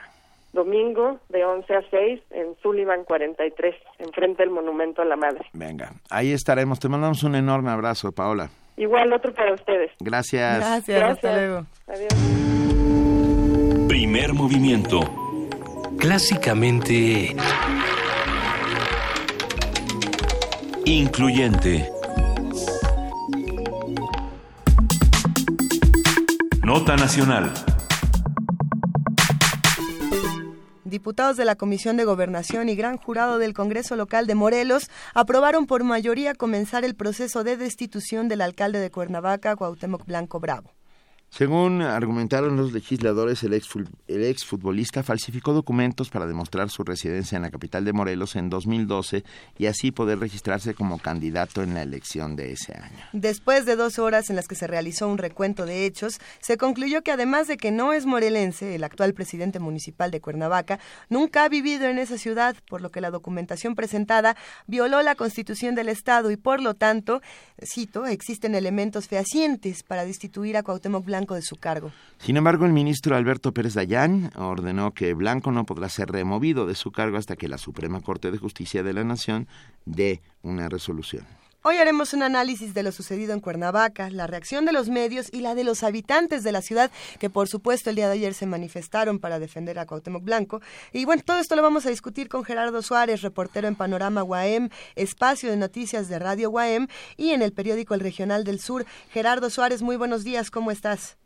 domingo 0.55 1.19
de 1.29 1.45
11 1.45 1.75
a 1.75 1.83
6 1.91 2.21
en 2.31 2.57
Sullivan 2.63 3.05
43, 3.05 3.75
enfrente 3.99 4.43
del 4.43 4.51
Monumento 4.51 5.03
a 5.03 5.05
la 5.05 5.17
Madre. 5.17 5.45
Venga, 5.53 5.93
ahí 6.09 6.33
estaremos. 6.33 6.81
Te 6.81 6.89
mandamos 6.89 7.23
un 7.25 7.35
enorme 7.35 7.71
abrazo, 7.71 8.13
Paola. 8.13 8.49
Igual 8.77 9.13
otro 9.13 9.35
para 9.35 9.53
ustedes. 9.53 9.91
Gracias. 10.01 10.59
Gracias, 10.59 11.03
hasta 11.03 11.33
luego. 11.35 11.67
Adiós. 11.87 12.15
Primer 13.89 14.33
movimiento. 14.33 15.01
Clásicamente... 15.99 17.35
Incluyente. 20.87 21.89
Nota 26.63 26.97
Nacional. 26.97 27.53
Diputados 30.95 31.37
de 31.37 31.45
la 31.45 31.57
Comisión 31.57 31.97
de 31.97 32.05
Gobernación 32.05 32.69
y 32.69 32.77
gran 32.77 32.99
jurado 32.99 33.39
del 33.39 33.53
Congreso 33.53 33.97
Local 33.97 34.29
de 34.29 34.37
Morelos 34.37 34.89
aprobaron 35.13 35.67
por 35.67 35.83
mayoría 35.83 36.35
comenzar 36.35 36.85
el 36.85 36.95
proceso 36.95 37.43
de 37.43 37.57
destitución 37.57 38.29
del 38.29 38.41
alcalde 38.41 38.79
de 38.79 38.93
Cuernavaca, 38.93 39.57
Cuauhtémoc 39.57 40.07
Blanco 40.07 40.39
Bravo. 40.39 40.71
Según 41.31 41.83
argumentaron 41.83 42.57
los 42.57 42.73
legisladores, 42.73 43.43
el, 43.43 43.55
ex, 43.55 43.69
el 44.07 44.23
exfutbolista 44.23 45.03
falsificó 45.03 45.53
documentos 45.53 46.09
para 46.09 46.29
demostrar 46.29 46.71
su 46.71 46.85
residencia 46.85 47.35
en 47.35 47.43
la 47.43 47.51
capital 47.51 47.85
de 47.85 47.93
Morelos 47.93 48.37
en 48.37 48.49
2012 48.49 49.25
y 49.59 49.67
así 49.67 49.91
poder 49.91 50.21
registrarse 50.21 50.75
como 50.75 51.01
candidato 51.01 51.65
en 51.65 51.75
la 51.75 51.83
elección 51.83 52.37
de 52.37 52.53
ese 52.53 52.75
año. 52.75 53.05
Después 53.13 53.67
de 53.67 53.75
dos 53.75 53.99
horas 53.99 54.31
en 54.31 54.37
las 54.37 54.47
que 54.47 54.55
se 54.55 54.69
realizó 54.69 55.09
un 55.09 55.19
recuento 55.19 55.67
de 55.67 55.87
hechos, 55.87 56.21
se 56.41 56.57
concluyó 56.57 57.03
que 57.03 57.11
además 57.11 57.49
de 57.49 57.57
que 57.57 57.73
no 57.73 57.93
es 57.93 58.07
morelense, 58.07 58.77
el 58.77 58.85
actual 58.85 59.13
presidente 59.13 59.59
municipal 59.59 60.13
de 60.13 60.21
Cuernavaca 60.21 60.79
nunca 61.09 61.43
ha 61.43 61.49
vivido 61.49 61.89
en 61.89 61.99
esa 61.99 62.17
ciudad, 62.17 62.55
por 62.69 62.81
lo 62.81 62.91
que 62.91 63.01
la 63.01 63.11
documentación 63.11 63.75
presentada 63.75 64.37
violó 64.69 65.03
la 65.03 65.17
constitución 65.17 65.75
del 65.75 65.89
Estado 65.89 66.31
y 66.31 66.37
por 66.37 66.63
lo 66.63 66.75
tanto, 66.75 67.23
cito, 67.61 68.07
existen 68.07 68.55
elementos 68.55 69.09
fehacientes 69.09 69.83
para 69.83 70.05
destituir 70.05 70.57
a 70.57 70.63
Cuauhtémoc 70.63 71.05
Blanco 71.05 71.24
de 71.33 71.41
su 71.41 71.57
cargo. 71.57 71.91
Sin 72.19 72.37
embargo, 72.37 72.67
el 72.67 72.75
ministro 72.75 73.17
Alberto 73.17 73.55
Pérez 73.55 73.73
Dayán 73.73 74.31
ordenó 74.37 74.93
que 74.93 75.15
Blanco 75.15 75.51
no 75.51 75.65
podrá 75.65 75.89
ser 75.89 76.11
removido 76.11 76.67
de 76.67 76.75
su 76.75 76.93
cargo 76.93 77.17
hasta 77.17 77.37
que 77.37 77.49
la 77.49 77.57
Suprema 77.57 78.03
Corte 78.03 78.31
de 78.31 78.37
Justicia 78.37 78.83
de 78.83 78.93
la 78.93 79.05
Nación 79.05 79.49
dé 79.87 80.21
una 80.43 80.69
resolución. 80.69 81.25
Hoy 81.67 81.79
haremos 81.79 82.13
un 82.13 82.23
análisis 82.23 82.75
de 82.75 82.83
lo 82.83 82.93
sucedido 82.93 83.33
en 83.33 83.41
Cuernavaca, 83.41 84.11
la 84.11 84.27
reacción 84.27 84.67
de 84.67 84.73
los 84.73 84.91
medios 84.91 85.31
y 85.33 85.41
la 85.41 85.55
de 85.55 85.65
los 85.65 85.83
habitantes 85.83 86.45
de 86.45 86.53
la 86.53 86.61
ciudad, 86.61 86.91
que 87.19 87.31
por 87.31 87.49
supuesto 87.49 87.89
el 87.89 87.97
día 87.97 88.07
de 88.07 88.13
ayer 88.13 88.35
se 88.35 88.45
manifestaron 88.45 89.19
para 89.19 89.39
defender 89.39 89.79
a 89.79 89.87
Cuauhtémoc 89.87 90.23
Blanco. 90.23 90.61
Y 90.93 91.07
bueno, 91.07 91.23
todo 91.25 91.39
esto 91.39 91.57
lo 91.57 91.63
vamos 91.63 91.87
a 91.87 91.89
discutir 91.89 92.29
con 92.29 92.45
Gerardo 92.45 92.83
Suárez, 92.83 93.23
reportero 93.23 93.67
en 93.67 93.77
Panorama 93.77 94.21
Guaem, 94.21 94.69
espacio 94.95 95.51
de 95.51 95.57
noticias 95.57 96.09
de 96.09 96.19
Radio 96.19 96.51
Guaem 96.51 96.87
y 97.17 97.31
en 97.31 97.41
el 97.41 97.55
periódico 97.55 97.95
El 97.95 98.01
Regional 98.01 98.45
del 98.45 98.61
Sur. 98.61 98.85
Gerardo 99.09 99.49
Suárez, 99.49 99.81
muy 99.81 99.97
buenos 99.97 100.23
días, 100.23 100.51
¿cómo 100.51 100.71
estás? 100.71 101.17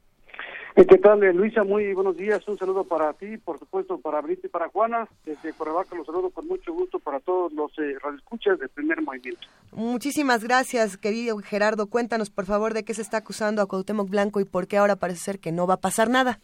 Eh, 0.78 0.86
¿Qué 0.86 0.96
tal, 0.98 1.24
eh, 1.24 1.32
Luisa? 1.32 1.64
Muy 1.64 1.92
buenos 1.92 2.16
días. 2.16 2.46
Un 2.46 2.56
saludo 2.56 2.84
para 2.84 3.12
ti, 3.14 3.36
por 3.36 3.58
supuesto, 3.58 3.98
para 3.98 4.20
Brito 4.20 4.46
y 4.46 4.48
para 4.48 4.68
Juana. 4.68 5.08
Desde 5.26 5.52
Cuernavaca 5.52 5.96
los 5.96 6.06
saludo 6.06 6.30
con 6.30 6.46
mucho 6.46 6.72
gusto 6.72 7.00
para 7.00 7.18
todos 7.18 7.52
los 7.52 7.76
eh, 7.80 7.96
radioescuchas 8.00 8.60
del 8.60 8.68
primer 8.68 9.02
movimiento. 9.02 9.40
Muchísimas 9.72 10.44
gracias, 10.44 10.96
querido 10.96 11.36
Gerardo. 11.38 11.88
Cuéntanos, 11.88 12.30
por 12.30 12.44
favor, 12.44 12.74
de 12.74 12.84
qué 12.84 12.94
se 12.94 13.02
está 13.02 13.16
acusando 13.16 13.60
a 13.60 13.66
Cuauhtémoc 13.66 14.08
Blanco 14.08 14.38
y 14.38 14.44
por 14.44 14.68
qué 14.68 14.76
ahora 14.76 14.94
parece 14.94 15.18
ser 15.18 15.40
que 15.40 15.50
no 15.50 15.66
va 15.66 15.74
a 15.74 15.80
pasar 15.80 16.10
nada. 16.10 16.38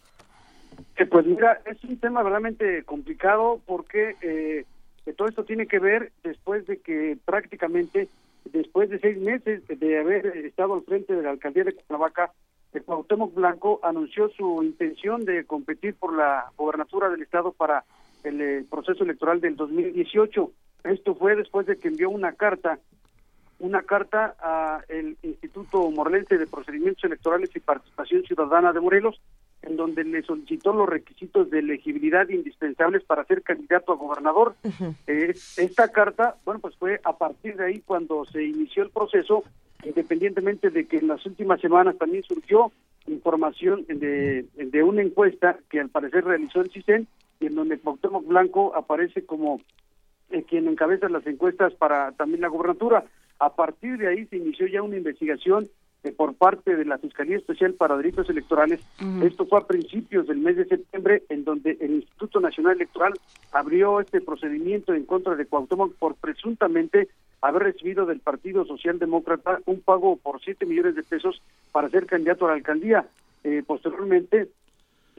Eh, 0.97 1.07
pues 1.07 1.25
mira, 1.25 1.61
es 1.65 1.85
un 1.85 1.97
tema 2.01 2.25
realmente 2.25 2.83
complicado 2.83 3.61
porque 3.67 4.17
eh, 4.21 4.65
todo 5.17 5.29
esto 5.29 5.45
tiene 5.45 5.69
que 5.69 5.79
ver 5.79 6.11
después 6.25 6.67
de 6.67 6.79
que 6.79 7.17
prácticamente, 7.25 8.09
después 8.47 8.91
de 8.91 8.99
seis 8.99 9.17
meses 9.17 9.63
de 9.69 10.01
haber 10.01 10.27
estado 10.39 10.75
al 10.75 10.83
frente 10.83 11.15
de 11.15 11.23
la 11.23 11.31
alcaldía 11.31 11.63
de 11.63 11.75
Cuernavaca, 11.75 12.33
Cuauhtémoc 12.81 13.35
Blanco 13.35 13.81
anunció 13.83 14.29
su 14.31 14.63
intención 14.63 15.25
de 15.25 15.45
competir 15.45 15.95
por 15.95 16.17
la 16.17 16.51
gobernatura 16.57 17.09
del 17.09 17.23
estado 17.23 17.53
para 17.53 17.85
el 18.25 18.41
eh, 18.41 18.65
proceso 18.69 19.05
electoral 19.05 19.41
del 19.41 19.57
2018. 19.57 20.51
Esto 20.85 21.15
fue 21.15 21.37
después 21.37 21.67
de 21.67 21.77
que 21.77 21.89
envió 21.89 22.11
una 22.11 22.33
carta, 22.33 22.79
una 23.59 23.83
carta 23.83 24.35
al 24.41 25.17
Instituto 25.23 25.91
Morelense 25.91 26.37
de 26.37 26.47
Procedimientos 26.47 27.05
Electorales 27.05 27.51
y 27.55 27.61
Participación 27.61 28.23
Ciudadana 28.25 28.73
de 28.73 28.81
Morelos, 28.81 29.21
en 29.63 29.77
donde 29.77 30.05
le 30.05 30.23
solicitó 30.23 30.73
los 30.75 30.89
requisitos 30.89 31.51
de 31.51 31.61
elegibilidad 31.61 32.29
indispensables 32.29 33.03
para 33.05 33.25
ser 33.25 33.43
candidato 33.43 33.93
a 33.93 33.97
gobernador. 33.97 34.55
Eh, 35.07 35.35
esta 35.57 35.89
carta, 35.89 36.37
bueno, 36.45 36.61
pues 36.61 36.77
fue 36.77 37.01
a 37.05 37.17
partir 37.17 37.57
de 37.57 37.67
ahí 37.67 37.81
cuando 37.81 38.25
se 38.27 38.43
inició 38.43 38.83
el 38.83 38.91
proceso 38.91 39.45
independientemente 39.83 40.71
de 40.71 40.87
que 40.87 40.99
en 40.99 41.09
las 41.09 41.25
últimas 41.27 41.61
semanas 41.61 41.97
también 41.99 42.23
surgió 42.23 42.73
información 43.07 43.85
de, 43.87 44.47
de 44.57 44.83
una 44.83 45.03
encuesta 45.03 45.59
que 45.69 45.81
al 45.81 45.91
parecer 45.91 46.25
realizó 46.25 46.61
el 46.61 46.71
CISEN 46.71 47.07
y 47.41 47.47
en 47.47 47.55
donde 47.55 47.79
Cuauhtémoc 47.79 48.27
Blanco 48.27 48.75
aparece 48.75 49.25
como 49.25 49.61
eh, 50.31 50.43
quien 50.45 50.69
encabeza 50.69 51.09
las 51.09 51.27
encuestas 51.27 51.75
para 51.75 52.13
también 52.13 52.41
la 52.41 52.49
gobernatura. 52.49 53.05
A 53.39 53.55
partir 53.55 53.99
de 53.99 54.09
ahí 54.09 54.27
se 54.27 54.37
inició 54.37 54.67
ya 54.67 54.83
una 54.83 54.97
investigación 54.97 55.69
eh, 56.03 56.13
por 56.13 56.35
parte 56.35 56.77
de 56.77 56.85
la 56.85 56.99
Fiscalía 56.99 57.37
Especial 57.37 57.75
para 57.75 57.97
Delitos 57.97 58.29
Electorales. 58.31 58.81
Esto 59.23 59.47
fue 59.47 59.59
a 59.59 59.67
principios 59.67 60.27
del 60.27 60.39
mes 60.39 60.57
de 60.57 60.67
septiembre, 60.67 61.23
en 61.29 61.45
donde 61.45 61.77
el 61.81 61.95
Instituto 61.97 62.41
Nacional 62.41 62.77
Electoral 62.77 63.13
abrió 63.53 64.01
este 64.01 64.21
procedimiento 64.21 64.95
en 64.95 65.05
contra 65.05 65.35
de 65.35 65.47
Cuauhtémoc 65.47 65.95
por 65.97 66.15
presuntamente 66.15 67.09
haber 67.49 67.63
recibido 67.63 68.07
del 68.07 68.21
Partido 68.21 68.65
Socialdemócrata 68.65 69.61
un 69.67 69.81
pago 69.81 70.17
por 70.17 70.41
7 70.43 70.65
millones 70.67 70.95
de 70.95 71.03
pesos 71.03 71.43
para 71.73 71.91
ser 71.91 72.07
candidato 72.07 72.47
a 72.47 72.49
la 72.49 72.55
alcaldía. 72.55 73.07
Eh, 73.43 73.63
posteriormente, 73.67 74.49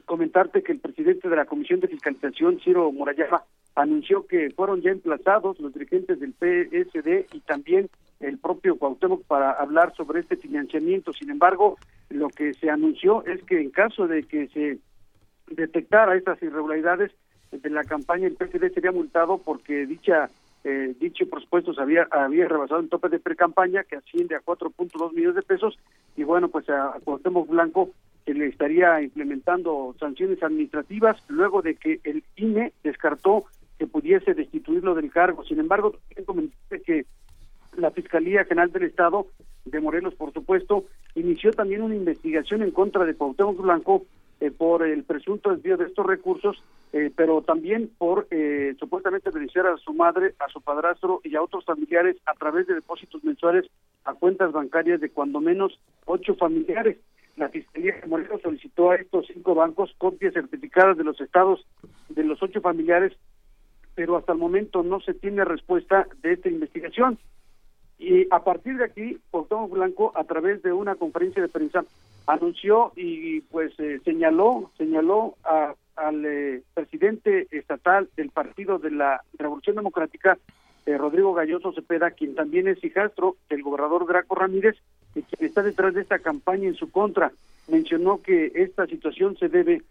comentarte 0.04 0.62
que 0.62 0.72
el 0.72 0.80
presidente 0.80 1.28
de 1.28 1.36
la 1.36 1.44
Comisión 1.44 1.80
de 1.80 1.88
Fiscalización, 1.88 2.60
Ciro 2.60 2.90
Murayama, 2.92 3.42
anunció 3.74 4.26
que 4.26 4.50
fueron 4.50 4.80
ya 4.80 4.90
emplazados 4.90 5.60
los 5.60 5.72
dirigentes 5.72 6.18
del 6.18 6.32
PSD 6.32 7.34
y 7.34 7.40
también 7.40 7.90
el 8.20 8.38
propio 8.38 8.76
Cuauhtémoc 8.76 9.24
para 9.26 9.50
hablar 9.50 9.94
sobre 9.94 10.20
este 10.20 10.36
financiamiento. 10.36 11.12
Sin 11.12 11.30
embargo, 11.30 11.76
lo 12.08 12.28
que 12.28 12.54
se 12.54 12.70
anunció 12.70 13.24
es 13.26 13.42
que 13.44 13.60
en 13.60 13.70
caso 13.70 14.08
de 14.08 14.22
que 14.22 14.48
se 14.48 14.78
detectara 15.54 16.16
estas 16.16 16.42
irregularidades 16.42 17.12
de 17.52 17.70
la 17.70 17.84
campaña, 17.84 18.26
el 18.26 18.36
PSD 18.36 18.72
sería 18.72 18.92
multado 18.92 19.38
porque 19.38 19.86
dicha 19.86 20.30
eh, 20.68 20.96
dicho 20.98 21.30
presupuesto 21.30 21.72
había, 21.80 22.08
había 22.10 22.48
rebasado 22.48 22.80
el 22.80 22.88
tope 22.88 23.08
de 23.08 23.20
pre-campaña 23.20 23.84
que 23.84 23.94
asciende 23.94 24.34
a 24.34 24.42
4.2 24.42 25.12
millones 25.12 25.36
de 25.36 25.42
pesos 25.42 25.78
y 26.16 26.24
bueno, 26.24 26.48
pues 26.48 26.68
a 26.68 26.96
Cuauhtémoc 27.04 27.48
Blanco 27.48 27.90
se 28.24 28.34
le 28.34 28.48
estaría 28.48 29.00
implementando 29.00 29.94
sanciones 30.00 30.42
administrativas 30.42 31.22
luego 31.28 31.62
de 31.62 31.76
que 31.76 32.00
el 32.02 32.24
INE 32.34 32.72
descartó 32.82 33.44
que 33.78 33.86
pudiese 33.86 34.34
destituirlo 34.34 34.96
del 34.96 35.12
cargo. 35.12 35.44
Sin 35.44 35.60
embargo, 35.60 35.94
comenté 36.24 36.82
que 36.82 37.06
la 37.76 37.92
Fiscalía 37.92 38.44
General 38.44 38.72
del 38.72 38.84
Estado 38.84 39.28
de 39.66 39.80
Morelos, 39.80 40.14
por 40.14 40.32
supuesto, 40.32 40.86
inició 41.14 41.52
también 41.52 41.82
una 41.82 41.94
investigación 41.94 42.62
en 42.62 42.72
contra 42.72 43.04
de 43.04 43.14
Cuauhtémoc 43.14 43.60
Blanco 43.62 44.04
eh, 44.40 44.50
por 44.50 44.82
el 44.82 45.04
presunto 45.04 45.50
desvío 45.50 45.76
de 45.76 45.86
estos 45.86 46.06
recursos 46.06 46.62
eh, 46.92 47.10
pero 47.14 47.42
también 47.42 47.90
por 47.98 48.26
eh, 48.30 48.74
supuestamente 48.78 49.30
beneficiar 49.30 49.66
a 49.66 49.76
su 49.76 49.92
madre, 49.92 50.34
a 50.38 50.48
su 50.48 50.62
padrastro 50.62 51.20
y 51.24 51.34
a 51.34 51.42
otros 51.42 51.64
familiares 51.64 52.16
a 52.24 52.32
través 52.32 52.66
de 52.66 52.74
depósitos 52.74 53.22
mensuales 53.24 53.66
a 54.04 54.14
cuentas 54.14 54.52
bancarias 54.52 55.00
de 55.00 55.10
cuando 55.10 55.40
menos 55.40 55.78
ocho 56.04 56.36
familiares. 56.36 56.96
La 57.36 57.50
Fiscalía 57.50 58.00
de 58.00 58.06
Morelos 58.06 58.40
solicitó 58.40 58.92
a 58.92 58.96
estos 58.96 59.26
cinco 59.26 59.54
bancos 59.54 59.92
copias 59.98 60.32
certificadas 60.32 60.96
de 60.96 61.04
los 61.04 61.20
estados 61.20 61.66
de 62.08 62.24
los 62.24 62.42
ocho 62.42 62.62
familiares, 62.62 63.12
pero 63.94 64.16
hasta 64.16 64.32
el 64.32 64.38
momento 64.38 64.82
no 64.82 65.00
se 65.00 65.12
tiene 65.12 65.44
respuesta 65.44 66.06
de 66.22 66.32
esta 66.32 66.48
investigación. 66.48 67.18
Y 67.98 68.26
a 68.30 68.42
partir 68.42 68.78
de 68.78 68.84
aquí, 68.84 69.18
Cuauhtémoc 69.30 69.70
Blanco, 69.70 70.12
a 70.14 70.24
través 70.24 70.62
de 70.62 70.72
una 70.72 70.94
conferencia 70.94 71.42
de 71.42 71.48
prensa, 71.48 71.84
anunció 72.26 72.92
y 72.96 73.40
pues 73.42 73.72
eh, 73.78 74.00
señaló, 74.04 74.70
señaló 74.76 75.36
a 75.44 75.74
al 75.96 76.24
eh, 76.24 76.62
presidente 76.74 77.48
estatal 77.50 78.08
del 78.16 78.30
Partido 78.30 78.78
de 78.78 78.90
la 78.90 79.22
Revolución 79.38 79.76
Democrática, 79.76 80.38
eh, 80.84 80.96
Rodrigo 80.96 81.34
Galloso 81.34 81.72
Cepeda, 81.72 82.10
quien 82.12 82.34
también 82.34 82.68
es 82.68 82.82
hijastro 82.84 83.36
del 83.48 83.62
gobernador 83.62 84.06
Draco 84.06 84.34
Ramírez, 84.34 84.76
quien 85.14 85.24
está 85.40 85.62
detrás 85.62 85.94
de 85.94 86.02
esta 86.02 86.18
campaña 86.18 86.68
en 86.68 86.74
su 86.74 86.90
contra. 86.90 87.32
Mencionó 87.68 88.22
que 88.22 88.52
esta 88.54 88.86
situación 88.86 89.36
se 89.38 89.48
debe 89.48 89.82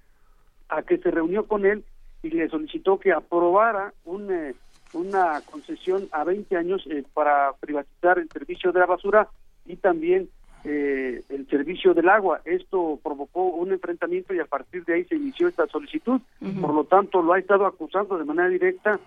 a 0.70 0.84
que 0.84 0.98
se 1.00 1.12
reunió 1.12 1.48
con 1.48 1.66
él 1.66 1.84
y 2.24 2.30
le 2.30 2.48
solicitó 2.48 3.00
que 3.00 3.12
aprobara 3.12 3.94
un, 4.06 4.32
eh, 4.32 4.54
una 4.94 5.42
concesión 5.42 6.08
a 6.12 6.24
20 6.24 6.56
años 6.56 6.88
para 7.14 7.54
privatizar 7.60 8.20
el 8.20 8.30
servicio 8.30 8.72
de 8.72 8.80
la 8.80 8.86
basura 8.86 9.28
y 9.66 9.76
también 9.76 10.30
eh, 10.66 11.22
el 11.30 11.48
servicio 11.48 11.94
del 11.94 12.10
agua. 12.10 12.42
Esto 12.44 13.00
provocó 13.04 13.46
un 13.46 13.72
enfrentamiento 13.72 14.34
y 14.34 14.40
a 14.40 14.46
partir 14.46 14.84
de 14.86 14.96
ahí 14.96 15.06
se 15.06 15.16
inició 15.16 15.48
esta 15.48 15.68
solicitud. 15.68 16.20
Por 16.60 16.74
lo 16.74 16.86
tanto, 16.86 17.22
lo 17.22 17.34
ha 17.34 17.40
estado 17.40 17.66
acusando 17.66 18.18
de 18.18 18.26
manera 18.26 18.50
directa 18.50 19.00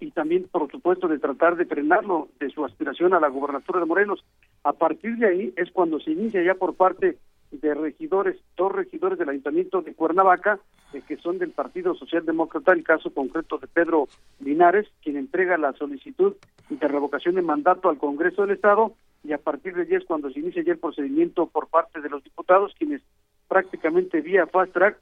y 0.00 0.10
también, 0.10 0.48
por 0.50 0.68
supuesto, 0.70 1.06
de 1.06 1.20
tratar 1.20 1.56
de 1.56 1.66
frenarlo 1.66 2.28
de 2.40 2.50
su 2.50 2.64
aspiración 2.64 3.14
a 3.14 3.20
la 3.20 3.28
gobernatura 3.28 3.78
de 3.78 3.86
Morelos. 3.86 4.24
A 4.64 4.72
partir 4.72 5.16
de 5.16 5.28
ahí 5.28 5.54
es 5.56 5.70
cuando 5.70 6.00
se 6.00 6.10
inicia 6.10 6.42
ya 6.42 6.54
por 6.54 6.74
parte 6.74 7.18
de 7.52 7.74
regidores, 7.74 8.36
dos 8.56 8.72
regidores 8.72 9.18
del 9.18 9.28
Ayuntamiento 9.28 9.82
de 9.82 9.94
Cuernavaca, 9.94 10.58
eh, 10.92 11.02
que 11.06 11.16
son 11.18 11.38
del 11.38 11.50
Partido 11.50 11.94
Socialdemócrata, 11.94 12.72
el 12.72 12.82
caso 12.82 13.10
concreto 13.10 13.58
de 13.58 13.68
Pedro 13.68 14.08
Linares, 14.40 14.88
quien 15.02 15.16
entrega 15.16 15.56
la 15.58 15.72
solicitud 15.74 16.34
de 16.68 16.88
revocación 16.88 17.36
de 17.36 17.42
mandato 17.42 17.88
al 17.88 17.98
Congreso 17.98 18.42
del 18.42 18.56
Estado, 18.56 18.94
y 19.24 19.32
a 19.32 19.38
partir 19.38 19.74
de 19.74 19.96
es 19.96 20.04
cuando 20.04 20.30
se 20.30 20.40
inicia 20.40 20.62
ya 20.62 20.72
el 20.72 20.78
procedimiento 20.78 21.46
por 21.46 21.68
parte 21.68 22.00
de 22.00 22.08
los 22.08 22.24
diputados, 22.24 22.74
quienes 22.78 23.02
prácticamente 23.48 24.20
vía 24.20 24.46
fast 24.46 24.72
track 24.72 24.98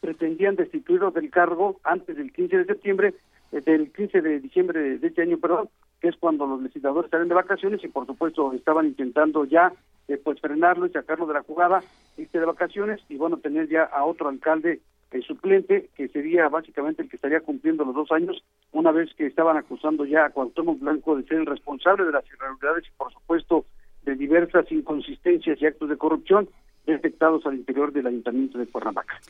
pretendían 0.00 0.56
destituirlo 0.56 1.10
del 1.10 1.30
cargo 1.30 1.80
antes 1.84 2.16
del 2.16 2.32
15 2.32 2.58
de 2.58 2.64
septiembre, 2.64 3.14
eh, 3.52 3.60
del 3.60 3.92
15 3.92 4.20
de 4.20 4.40
diciembre 4.40 4.98
de 4.98 5.06
este 5.06 5.22
año, 5.22 5.38
perdón, 5.38 5.68
que 6.00 6.08
es 6.08 6.16
cuando 6.16 6.46
los 6.46 6.62
legisladores 6.62 7.10
salen 7.10 7.28
de 7.28 7.34
vacaciones 7.34 7.84
y 7.84 7.88
por 7.88 8.06
supuesto 8.06 8.52
estaban 8.52 8.86
intentando 8.86 9.44
ya 9.44 9.72
eh, 10.08 10.18
pues 10.22 10.40
frenarlo 10.40 10.86
y 10.86 10.90
sacarlo 10.90 11.26
de 11.26 11.34
la 11.34 11.42
jugada, 11.42 11.82
irse 12.16 12.38
de 12.38 12.46
vacaciones 12.46 13.00
y 13.08 13.16
bueno, 13.16 13.36
tener 13.36 13.68
ya 13.68 13.84
a 13.84 14.04
otro 14.04 14.28
alcalde 14.28 14.80
el 15.10 15.22
suplente, 15.24 15.90
que 15.96 16.08
sería 16.08 16.48
básicamente 16.48 17.02
el 17.02 17.08
que 17.08 17.16
estaría 17.16 17.40
cumpliendo 17.40 17.84
los 17.84 17.94
dos 17.94 18.12
años, 18.12 18.42
una 18.72 18.92
vez 18.92 19.12
que 19.14 19.26
estaban 19.26 19.56
acusando 19.56 20.04
ya 20.04 20.26
a 20.26 20.30
Cuauhtémoc 20.30 20.78
Blanco 20.78 21.16
de 21.16 21.24
ser 21.24 21.38
el 21.38 21.46
responsable 21.46 22.04
de 22.04 22.12
las 22.12 22.24
irregularidades 22.26 22.84
y, 22.86 22.96
por 22.96 23.12
supuesto, 23.12 23.66
de 24.04 24.14
diversas 24.14 24.70
inconsistencias 24.70 25.60
y 25.60 25.66
actos 25.66 25.88
de 25.88 25.96
corrupción 25.96 26.48
detectados 26.86 27.44
al 27.46 27.54
interior 27.54 27.92
del 27.92 28.06
Ayuntamiento 28.06 28.58
de 28.58 28.66
Cuernavaca. 28.66 29.20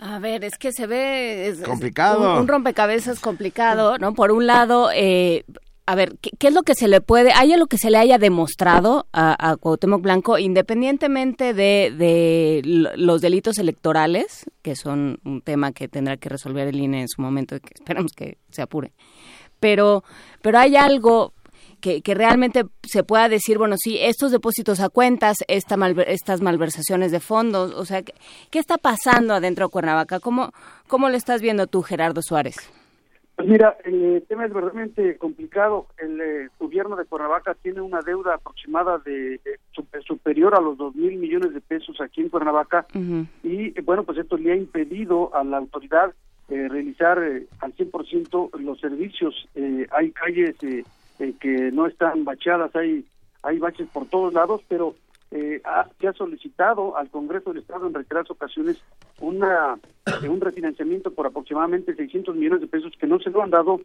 A 0.00 0.18
ver, 0.18 0.44
es 0.44 0.58
que 0.58 0.72
se 0.72 0.86
ve 0.86 1.54
complicado. 1.64 2.40
Un, 2.40 2.48
rompecabezas 2.48 3.20
complicado, 3.20 3.96
¿no? 3.98 4.14
Por 4.14 4.32
un 4.32 4.46
lado, 4.46 4.90
eh, 4.92 5.44
a 5.86 5.94
ver, 5.94 6.16
¿qué, 6.18 6.48
es 6.48 6.54
lo 6.54 6.62
que 6.62 6.74
se 6.74 6.88
le 6.88 7.00
puede, 7.00 7.32
hay 7.32 7.52
algo 7.52 7.66
que 7.66 7.76
se 7.76 7.90
le 7.90 7.98
haya 7.98 8.16
demostrado 8.16 9.06
a, 9.12 9.56
Cuauhtémoc 9.60 10.00
Blanco, 10.00 10.38
independientemente 10.38 11.52
de, 11.52 11.92
de, 11.96 12.62
los 12.96 13.20
delitos 13.20 13.58
electorales, 13.58 14.46
que 14.62 14.76
son 14.76 15.18
un 15.24 15.42
tema 15.42 15.72
que 15.72 15.88
tendrá 15.88 16.16
que 16.16 16.30
resolver 16.30 16.68
el 16.68 16.80
INE 16.80 17.02
en 17.02 17.08
su 17.08 17.20
momento, 17.20 17.58
que 17.60 17.74
esperamos 17.74 18.12
que 18.12 18.38
se 18.50 18.62
apure. 18.62 18.92
Pero, 19.60 20.04
pero 20.40 20.58
hay 20.58 20.76
algo 20.76 21.34
que, 21.80 22.00
que, 22.00 22.14
realmente 22.14 22.64
se 22.82 23.04
pueda 23.04 23.28
decir, 23.28 23.58
bueno, 23.58 23.76
sí, 23.78 23.98
estos 24.00 24.32
depósitos 24.32 24.80
a 24.80 24.88
cuentas, 24.88 25.36
esta 25.48 25.76
estas 26.06 26.40
malversaciones 26.40 27.12
de 27.12 27.20
fondos, 27.20 27.74
o 27.74 27.84
sea, 27.84 28.02
¿qué, 28.02 28.58
está 28.58 28.78
pasando 28.78 29.34
adentro 29.34 29.66
de 29.66 29.70
Cuernavaca? 29.70 30.18
¿Cómo, 30.18 30.50
¿Cómo 30.88 31.10
lo 31.10 31.16
estás 31.16 31.42
viendo 31.42 31.66
tú, 31.66 31.82
Gerardo 31.82 32.22
Suárez? 32.22 32.56
Pues 33.36 33.48
mira, 33.48 33.76
el 33.84 34.22
tema 34.28 34.46
es 34.46 34.52
verdaderamente 34.52 35.18
complicado. 35.18 35.86
El 35.98 36.20
eh, 36.20 36.48
gobierno 36.58 36.94
de 36.94 37.04
Cuernavaca 37.04 37.54
tiene 37.54 37.80
una 37.80 38.00
deuda 38.00 38.34
aproximada 38.34 38.98
de, 38.98 39.40
superior 40.06 40.54
a 40.54 40.60
los 40.60 40.78
dos 40.78 40.94
mil 40.94 41.16
millones 41.16 41.52
de 41.52 41.60
pesos 41.60 42.00
aquí 42.00 42.20
en 42.20 42.28
Cuernavaca 42.28 42.86
y 43.42 43.80
bueno, 43.80 44.04
pues 44.04 44.18
esto 44.18 44.36
le 44.36 44.52
ha 44.52 44.56
impedido 44.56 45.34
a 45.34 45.42
la 45.42 45.58
autoridad 45.58 46.12
eh, 46.48 46.68
realizar 46.68 47.22
eh, 47.22 47.46
al 47.60 47.74
100% 47.74 48.58
los 48.60 48.80
servicios. 48.80 49.48
hay 49.90 50.10
calles 50.12 50.56
que 50.58 51.72
no 51.72 51.86
están 51.86 52.24
bachadas, 52.24 52.74
hay 52.76 53.04
hay 53.44 53.58
baches 53.58 53.88
por 53.92 54.06
todos 54.06 54.32
lados, 54.32 54.62
pero 54.68 54.94
eh, 55.34 55.60
ha, 55.64 55.88
se 56.00 56.06
ha 56.06 56.12
solicitado 56.12 56.96
al 56.96 57.10
Congreso 57.10 57.50
del 57.52 57.62
Estado 57.62 57.88
en 57.88 57.94
reiteradas 57.94 58.30
ocasiones 58.30 58.80
una 59.20 59.76
eh, 60.22 60.28
un 60.28 60.40
refinanciamiento 60.40 61.10
por 61.10 61.26
aproximadamente 61.26 61.92
600 61.92 62.36
millones 62.36 62.60
de 62.60 62.68
pesos 62.68 62.92
que 63.00 63.08
no 63.08 63.18
se 63.18 63.30
lo 63.30 63.42
han 63.42 63.50
dado. 63.50 63.80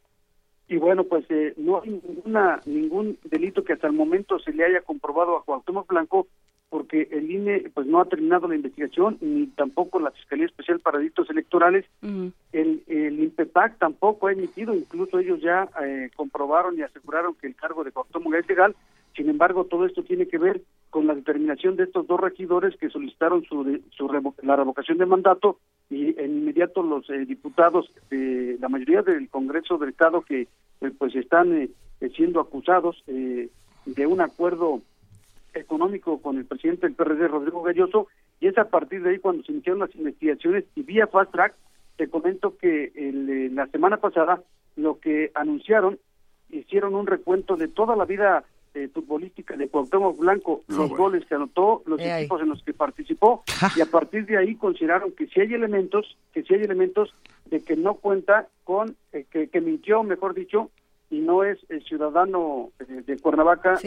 Y 0.67 0.77
bueno 0.77 1.05
pues 1.05 1.25
eh, 1.29 1.55
no 1.57 1.81
hay 1.81 1.89
ninguna 1.89 2.61
ningún 2.67 3.17
delito 3.23 3.63
que 3.63 3.73
hasta 3.73 3.87
el 3.87 3.93
momento 3.93 4.37
se 4.37 4.53
le 4.53 4.63
haya 4.63 4.81
comprobado 4.81 5.37
a 5.37 5.43
Cuauhtémoc 5.43 5.87
Blanco 5.87 6.27
porque 6.69 7.07
el 7.09 7.31
INE 7.31 7.71
pues 7.73 7.87
no 7.87 7.99
ha 7.99 8.05
terminado 8.05 8.47
la 8.47 8.55
investigación 8.55 9.17
ni 9.19 9.47
tampoco 9.47 9.99
la 9.99 10.11
Fiscalía 10.11 10.45
Especial 10.45 10.79
para 10.79 10.99
Delitos 10.99 11.31
Electorales. 11.31 11.85
El, 12.03 12.83
el 12.85 13.19
INPEPAC 13.19 13.79
tampoco 13.79 14.27
ha 14.27 14.33
emitido 14.33 14.75
incluso 14.75 15.17
ellos 15.17 15.41
ya 15.41 15.67
eh, 15.83 16.11
comprobaron 16.15 16.77
y 16.77 16.83
aseguraron 16.83 17.33
que 17.33 17.47
el 17.47 17.55
cargo 17.55 17.83
de 17.83 17.91
Cuauhtémoc 17.91 18.35
es 18.35 18.47
legal. 18.47 18.75
Sin 19.15 19.29
embargo 19.29 19.63
todo 19.63 19.87
esto 19.87 20.03
tiene 20.03 20.27
que 20.27 20.37
ver 20.37 20.61
con 20.89 21.07
la 21.07 21.15
determinación 21.15 21.75
de 21.75 21.83
estos 21.83 22.07
dos 22.07 22.19
regidores 22.19 22.75
que 22.77 22.89
solicitaron 22.89 23.43
su, 23.43 23.79
su 23.91 24.33
la 24.41 24.55
revocación 24.55 24.97
de 24.97 25.05
mandato 25.05 25.59
y 25.89 26.19
en 26.19 26.39
inmediato 26.39 26.81
los 26.81 27.09
eh, 27.09 27.25
diputados 27.25 27.91
de 28.09 28.57
la 28.59 28.69
mayoría 28.69 29.01
del 29.01 29.29
Congreso 29.29 29.77
del 29.77 29.89
Estado 29.89 30.21
que 30.21 30.47
eh, 30.81 30.91
pues 30.97 31.15
están 31.15 31.53
eh, 31.53 31.69
siendo 32.15 32.39
acusados 32.39 33.03
de 33.05 34.07
un 34.07 34.21
acuerdo 34.21 34.81
económico 35.53 36.21
con 36.21 36.37
el 36.37 36.45
presidente 36.45 36.87
del 36.87 36.95
PRD 36.95 37.27
Rodrigo 37.27 37.61
Galloso 37.61 38.07
y 38.39 38.47
es 38.47 38.57
a 38.57 38.69
partir 38.69 39.03
de 39.03 39.11
ahí 39.11 39.19
cuando 39.19 39.43
se 39.43 39.51
iniciaron 39.51 39.81
las 39.81 39.95
investigaciones 39.95 40.65
y 40.75 40.83
vía 40.83 41.07
fast 41.07 41.31
track 41.31 41.55
te 41.97 42.07
comento 42.07 42.55
que 42.57 42.91
el, 42.95 43.53
la 43.55 43.67
semana 43.67 43.97
pasada 43.97 44.41
lo 44.75 44.99
que 44.99 45.31
anunciaron 45.35 45.99
hicieron 46.49 46.95
un 46.95 47.07
recuento 47.07 47.57
de 47.57 47.67
toda 47.67 47.95
la 47.95 48.05
vida 48.05 48.43
eh, 48.73 48.87
futbolística 48.93 49.57
de 49.57 49.67
Cuauhtémoc 49.67 50.17
Blanco, 50.17 50.61
los 50.67 50.89
goles 50.91 51.25
que 51.25 51.35
anotó, 51.35 51.81
los 51.87 51.99
equipos 51.99 52.41
en 52.41 52.49
los 52.49 52.63
que 52.63 52.73
participó 52.73 53.43
y 53.75 53.81
a 53.81 53.87
partir 53.87 54.27
de 54.27 54.37
ahí 54.37 54.55
consideraron 54.55 55.11
que 55.13 55.27
si 55.27 55.41
hay 55.41 55.53
elementos, 55.53 56.15
que 56.33 56.43
si 56.43 56.53
hay 56.53 56.61
elementos 56.61 57.15
de 57.45 57.63
que 57.63 57.75
no 57.75 57.95
cuenta 57.95 58.47
con, 58.63 58.95
eh, 59.11 59.25
que, 59.31 59.61
mintió, 59.61 60.03
mejor 60.03 60.35
dicho, 60.35 60.69
y 61.09 61.17
no 61.19 61.43
es 61.43 61.57
el 61.69 61.83
ciudadano 61.83 62.69
eh, 62.79 63.01
de 63.07 63.17
Cuernavaca 63.17 63.79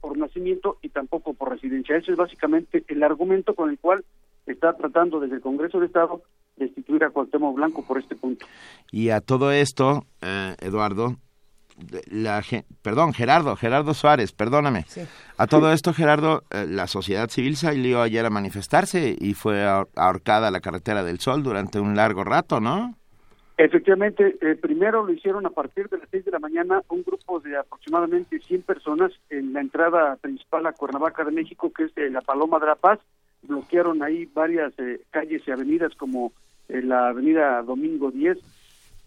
por 0.00 0.16
nacimiento 0.16 0.78
y 0.80 0.88
tampoco 0.88 1.34
por 1.34 1.50
residencia. 1.50 1.96
Ese 1.96 2.12
es 2.12 2.16
básicamente 2.16 2.84
el 2.88 3.02
argumento 3.02 3.54
con 3.54 3.68
el 3.68 3.78
cual 3.78 4.02
está 4.46 4.72
tratando 4.74 5.20
desde 5.20 5.36
el 5.36 5.42
Congreso 5.42 5.78
de 5.78 5.86
Estado 5.86 6.22
destituir 6.56 7.04
a 7.04 7.10
Cuauhtémoc 7.10 7.54
Blanco 7.54 7.84
por 7.84 7.98
este 7.98 8.16
punto. 8.16 8.46
Y 8.90 9.10
a 9.10 9.20
todo 9.20 9.52
esto, 9.52 10.06
Eduardo, 10.60 11.16
la, 12.10 12.42
perdón, 12.82 13.12
Gerardo, 13.12 13.56
Gerardo 13.56 13.94
Suárez, 13.94 14.32
perdóname. 14.32 14.84
A 15.36 15.46
todo 15.46 15.72
esto, 15.72 15.92
Gerardo, 15.92 16.44
eh, 16.50 16.66
la 16.68 16.86
sociedad 16.86 17.28
civil 17.28 17.56
salió 17.56 18.02
ayer 18.02 18.24
a 18.24 18.30
manifestarse 18.30 19.16
y 19.18 19.34
fue 19.34 19.64
ahorcada 19.64 20.48
a 20.48 20.50
la 20.50 20.60
carretera 20.60 21.02
del 21.04 21.20
Sol 21.20 21.42
durante 21.42 21.80
un 21.80 21.96
largo 21.96 22.24
rato, 22.24 22.60
¿no? 22.60 22.94
Efectivamente, 23.58 24.36
eh, 24.40 24.56
primero 24.56 25.04
lo 25.04 25.12
hicieron 25.12 25.46
a 25.46 25.50
partir 25.50 25.88
de 25.88 25.98
las 25.98 26.08
seis 26.10 26.24
de 26.24 26.30
la 26.30 26.38
mañana 26.38 26.82
un 26.88 27.02
grupo 27.02 27.38
de 27.40 27.56
aproximadamente 27.56 28.40
100 28.40 28.62
personas 28.62 29.12
en 29.30 29.52
la 29.52 29.60
entrada 29.60 30.16
principal 30.16 30.66
a 30.66 30.72
Cuernavaca 30.72 31.22
de 31.24 31.32
México, 31.32 31.70
que 31.72 31.84
es 31.84 31.92
la 32.10 32.22
Paloma 32.22 32.58
de 32.58 32.66
la 32.66 32.76
Paz. 32.76 32.98
Bloquearon 33.42 34.02
ahí 34.02 34.28
varias 34.32 34.72
eh, 34.78 35.02
calles 35.10 35.42
y 35.46 35.50
avenidas 35.50 35.94
como 35.96 36.32
la 36.68 37.08
avenida 37.08 37.62
Domingo 37.62 38.10
10, 38.10 38.38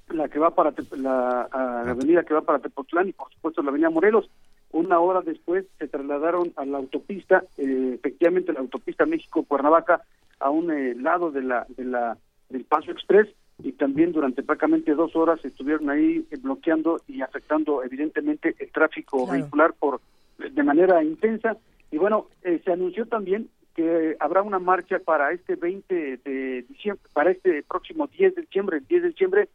la 0.10 0.30
que 0.30 0.40
va 0.40 0.52
para 0.52 0.74
la, 0.98 1.42
avenida 1.88 2.24
que 2.24 2.34
va 2.34 2.42
para 2.42 2.60
Tepotlán 2.60 3.10
y 3.10 3.14
por 3.14 3.32
supuesto 3.34 3.62
la 3.62 3.70
avenida 3.70 3.90
Morelos. 3.90 4.30
Una 4.72 5.00
hora 5.00 5.22
después 5.22 5.66
se 5.80 5.88
trasladaron 5.88 6.52
a 6.58 6.66
la 6.66 6.78
autopista, 6.78 7.44
eh, 7.58 7.94
efectivamente 7.96 8.54
la 8.54 8.60
autopista 8.60 9.06
México-Cuernavaca, 9.06 10.02
a 10.40 10.50
un 10.50 10.72
eh, 10.72 10.96
lado 10.96 11.32
de 11.32 11.42
la, 11.42 11.66
de 11.70 11.86
la, 11.86 12.18
del 12.50 12.66
Paso 12.66 12.92
Express 12.92 13.30
y 13.64 13.72
también 13.72 14.12
durante 14.12 14.44
prácticamente 14.44 14.94
dos 14.94 15.16
horas 15.16 15.44
estuvieron 15.46 15.90
ahí 15.90 16.28
eh, 16.30 16.38
bloqueando 16.38 17.00
y 17.08 17.22
afectando 17.22 17.84
evidentemente 17.84 18.54
el 18.60 18.72
tráfico 18.72 19.26
vehicular 19.26 19.74
por 19.74 20.02
de 20.38 20.64
manera 20.64 21.02
intensa. 21.04 21.58
Y 21.90 21.98
bueno, 21.98 22.28
se 22.42 22.72
anunció 22.72 23.06
también 23.06 23.48
que 23.76 24.16
habrá 24.20 24.42
una 24.42 24.60
marcha 24.60 25.00
para 25.00 25.32
este 25.32 25.56
20 25.56 26.18
de 26.18 26.66
diciembre, 26.68 27.02
para 27.14 27.32
este 27.32 27.64
próximo 27.64 28.08
10 28.08 28.36
de 28.36 28.42
diciembre, 28.42 28.78
el 28.78 28.88
10 28.88 29.04
de 29.04 29.10
diciembre, 29.10 29.50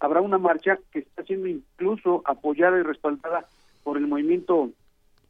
habrá 0.00 0.20
una 0.20 0.38
marcha 0.38 0.78
que 0.92 1.00
está 1.00 1.22
siendo 1.24 1.48
incluso 1.48 2.22
apoyada 2.24 2.78
y 2.78 2.82
respaldada 2.82 3.46
por 3.82 3.96
el 3.96 4.06
Movimiento 4.06 4.70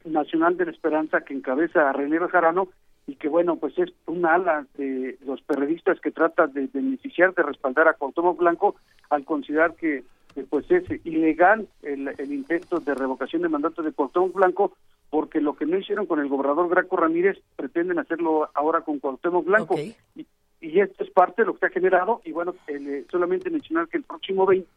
Nacional 0.05 0.57
de 0.57 0.67
la 0.67 0.71
Esperanza 0.71 1.23
que 1.23 1.35
encabeza 1.35 1.89
a 1.89 1.93
René 1.93 2.19
Bejarano 2.19 2.69
y 3.07 3.17
que 3.17 3.29
bueno, 3.29 3.57
pues 3.57 3.79
es 3.79 3.93
una 4.07 4.35
ala 4.35 4.67
de 4.77 5.17
los 5.25 5.41
periodistas 5.43 6.01
que 6.01 6.11
trata 6.11 6.47
de 6.47 6.69
beneficiar, 6.73 7.35
de 7.35 7.43
respaldar 7.43 7.87
a 7.89 7.95
Cuauhtémoc 7.95 8.39
Blanco 8.39 8.77
al 9.11 9.25
considerar 9.25 9.75
que 9.75 10.05
pues 10.51 10.71
es 10.71 10.85
ilegal 11.07 11.67
el, 11.83 12.13
intento 12.31 12.79
de 12.81 12.95
revocación 12.95 13.43
de 13.43 13.49
mandato 13.49 13.83
de 13.83 13.93
Cuauhtémoc 13.93 14.35
Blanco 14.35 14.73
porque 15.09 15.41
lo 15.41 15.55
que 15.57 15.67
no 15.67 15.79
hicieron 15.79 16.07
con 16.07 16.21
el 16.21 16.29
gobernador 16.29 16.69
Graco 16.69 16.97
Ramírez 16.97 17.39
pretenden 17.55 17.99
hacerlo 17.99 18.51
ahora 18.55 18.81
con 18.81 18.99
Cuauhtémoc 18.99 19.45
Blanco. 19.45 19.77
Y 19.79 20.27
esto 20.61 21.05
es 21.05 21.11
parte 21.11 21.43
de 21.43 21.47
lo 21.47 21.55
que 21.55 21.61
se 21.61 21.67
ha 21.67 21.71
generado 21.71 22.21
y 22.25 22.33
bueno, 22.33 22.55
eh, 22.69 23.05
solamente 23.11 23.51
mencionar 23.51 23.89
que 23.89 23.99
el 23.99 24.05
próximo 24.05 24.47
20 24.47 24.69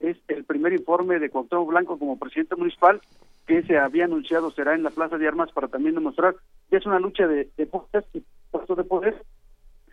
es 0.00 0.16
el 0.28 0.44
primer 0.44 0.72
informe 0.72 1.18
de 1.18 1.30
Cuauhtémoc 1.30 1.68
Blanco 1.68 1.98
como 1.98 2.18
presidente 2.18 2.56
municipal 2.56 3.00
que 3.46 3.62
se 3.62 3.78
había 3.78 4.04
anunciado 4.04 4.50
será 4.50 4.74
en 4.74 4.82
la 4.82 4.90
Plaza 4.90 5.16
de 5.16 5.26
Armas 5.26 5.50
para 5.52 5.68
también 5.68 5.94
demostrar 5.94 6.36
que 6.70 6.76
es 6.76 6.86
una 6.86 7.00
lucha 7.00 7.26
de, 7.26 7.48
de 7.56 7.68
y 8.12 8.22
puestos 8.50 8.76
de 8.76 8.84
poder 8.84 9.22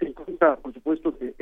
en 0.01 0.13
contra, 0.13 0.57
por 0.57 0.73
supuesto, 0.73 1.17
que, 1.17 1.33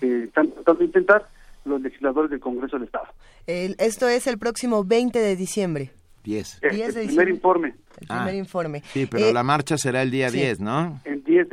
que 0.00 0.24
están 0.24 0.50
tratando 0.50 0.80
de 0.80 0.84
intentar 0.84 1.26
los 1.64 1.80
legisladores 1.80 2.30
del 2.30 2.40
Congreso 2.40 2.78
del 2.78 2.86
Estado. 2.86 3.06
esto 3.46 4.08
es 4.08 4.26
el 4.26 4.38
próximo 4.38 4.84
20 4.84 5.18
de 5.18 5.36
diciembre. 5.36 5.90
10. 6.24 6.60
el 6.62 7.06
primer 7.06 7.28
informe. 7.28 7.74
El 8.00 8.06
primer 8.08 8.34
ah. 8.34 8.34
informe. 8.34 8.82
Sí, 8.92 9.06
pero 9.06 9.26
eh, 9.26 9.32
la 9.32 9.44
marcha 9.44 9.78
será 9.78 10.02
el 10.02 10.10
día 10.10 10.28
10, 10.28 10.58
¿no? 10.60 11.00
El 11.04 11.22
10, 11.22 11.48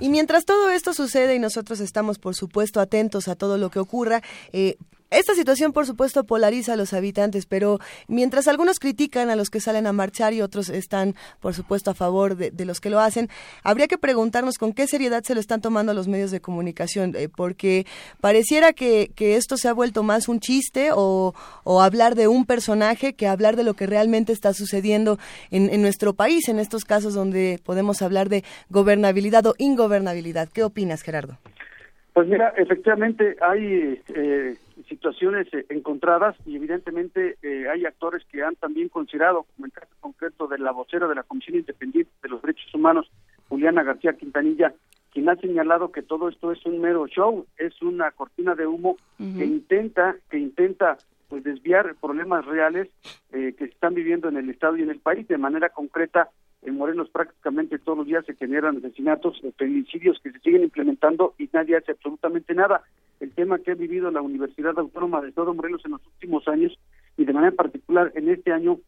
Y 0.00 0.08
mientras 0.08 0.44
todo 0.44 0.70
esto 0.70 0.94
sucede 0.94 1.34
y 1.34 1.38
nosotros 1.38 1.80
estamos, 1.80 2.18
por 2.18 2.34
supuesto, 2.34 2.80
atentos 2.80 3.28
a 3.28 3.36
todo 3.36 3.58
lo 3.58 3.70
que 3.70 3.78
ocurra, 3.78 4.22
eh, 4.52 4.76
esta 5.10 5.34
situación, 5.34 5.72
por 5.72 5.86
supuesto, 5.86 6.22
polariza 6.22 6.74
a 6.74 6.76
los 6.76 6.92
habitantes, 6.92 7.46
pero 7.46 7.80
mientras 8.06 8.46
algunos 8.46 8.78
critican 8.78 9.28
a 9.28 9.34
los 9.34 9.50
que 9.50 9.60
salen 9.60 9.88
a 9.88 9.92
marchar 9.92 10.32
y 10.34 10.40
otros 10.40 10.68
están, 10.68 11.16
por 11.40 11.52
supuesto, 11.52 11.90
a 11.90 11.94
favor 11.94 12.36
de, 12.36 12.64
los 12.64 12.80
que 12.80 12.90
lo 12.90 13.00
hacen, 13.00 13.28
habría 13.64 13.88
que 13.88 13.98
preguntarnos 13.98 14.56
con 14.56 14.72
qué 14.72 14.86
seriedad 14.86 15.24
se 15.24 15.34
lo 15.34 15.40
están 15.40 15.60
tomando 15.60 15.94
los 15.94 16.06
medios 16.06 16.30
de 16.30 16.40
comunicación, 16.40 17.14
eh, 17.16 17.28
porque 17.28 17.86
pareciera 18.20 18.72
que, 18.72 19.10
esto 19.20 19.56
se 19.56 19.68
ha 19.68 19.72
vuelto 19.72 20.02
más 20.02 20.28
un 20.28 20.40
chiste 20.40 20.90
o, 20.94 21.34
hablar 21.80 22.14
de 22.14 22.28
un 22.28 22.44
personaje 22.46 23.14
que 23.14 23.26
hablar 23.26 23.56
de 23.56 23.64
lo 23.64 23.74
que 23.74 23.86
realmente 23.86 24.32
está 24.32 24.54
sucediendo 24.54 25.18
en, 25.50 25.70
en 25.70 25.82
nuestro 25.82 26.14
país, 26.14 26.48
en 26.48 26.58
estos 26.58 26.84
casos 26.84 27.14
donde 27.14 27.60
podemos 27.64 28.02
hablar 28.02 28.28
de 28.28 28.44
gobernabilidad 28.68 29.46
o 29.46 29.54
ingobernabilidad. 29.58 30.48
¿Qué 30.48 30.62
opinas, 30.62 31.02
Gerardo? 31.02 31.38
Pues 32.12 32.26
mira, 32.26 32.52
efectivamente 32.56 33.36
hay 33.40 34.00
eh, 34.08 34.56
situaciones 34.88 35.46
eh, 35.54 35.64
encontradas 35.68 36.36
y 36.44 36.56
evidentemente 36.56 37.36
eh, 37.40 37.68
hay 37.72 37.86
actores 37.86 38.24
que 38.24 38.42
han 38.42 38.56
también 38.56 38.88
considerado, 38.88 39.46
como 39.54 39.66
el 39.66 39.72
caso 39.72 39.94
concreto 40.00 40.48
de 40.48 40.58
la 40.58 40.72
vocera 40.72 41.06
de 41.06 41.14
la 41.14 41.22
Comisión 41.22 41.58
Independiente 41.58 42.10
de 42.22 42.28
los 42.28 42.42
Derechos 42.42 42.74
Humanos, 42.74 43.10
Juliana 43.48 43.84
García 43.84 44.14
Quintanilla, 44.14 44.74
quien 45.12 45.28
ha 45.28 45.36
señalado 45.36 45.92
que 45.92 46.02
todo 46.02 46.28
esto 46.28 46.50
es 46.50 46.64
un 46.66 46.80
mero 46.80 47.06
show, 47.06 47.46
es 47.58 47.80
una 47.80 48.10
cortina 48.10 48.54
de 48.54 48.66
humo 48.66 48.96
que 49.18 49.44
intenta 49.44 50.16
que 50.30 50.38
intenta 50.38 50.98
pues 51.28 51.42
desviar 51.42 51.94
problemas 52.00 52.44
reales 52.44 52.88
que 53.30 53.52
se 53.58 53.64
están 53.64 53.94
viviendo 53.94 54.28
en 54.28 54.36
el 54.36 54.50
estado 54.50 54.76
y 54.76 54.82
en 54.82 54.90
el 54.90 55.00
país 55.00 55.26
de 55.26 55.38
manera 55.38 55.68
concreta 55.70 56.28
en 56.62 56.76
Morelos 56.76 57.08
prácticamente 57.08 57.78
todos 57.78 57.98
los 57.98 58.06
días 58.06 58.24
se 58.26 58.34
generan 58.34 58.76
asesinatos, 58.78 59.40
feminicidios 59.56 60.18
que 60.22 60.30
se 60.30 60.40
siguen 60.40 60.62
implementando 60.62 61.34
y 61.38 61.48
nadie 61.52 61.76
hace 61.76 61.92
absolutamente 61.92 62.54
nada. 62.54 62.82
El 63.18 63.32
tema 63.32 63.58
que 63.58 63.70
ha 63.70 63.74
vivido 63.74 64.10
la 64.10 64.20
Universidad 64.20 64.78
Autónoma 64.78 65.22
de 65.22 65.30
Estado 65.30 65.54
Morelos 65.54 65.82
en 65.84 65.92
los 65.92 66.06
últimos 66.06 66.46
años 66.48 66.78
y 67.16 67.24
de 67.24 67.32
manera 67.32 67.52
particular 67.52 68.12
en 68.14 68.28
este 68.28 68.52
año 68.52 68.78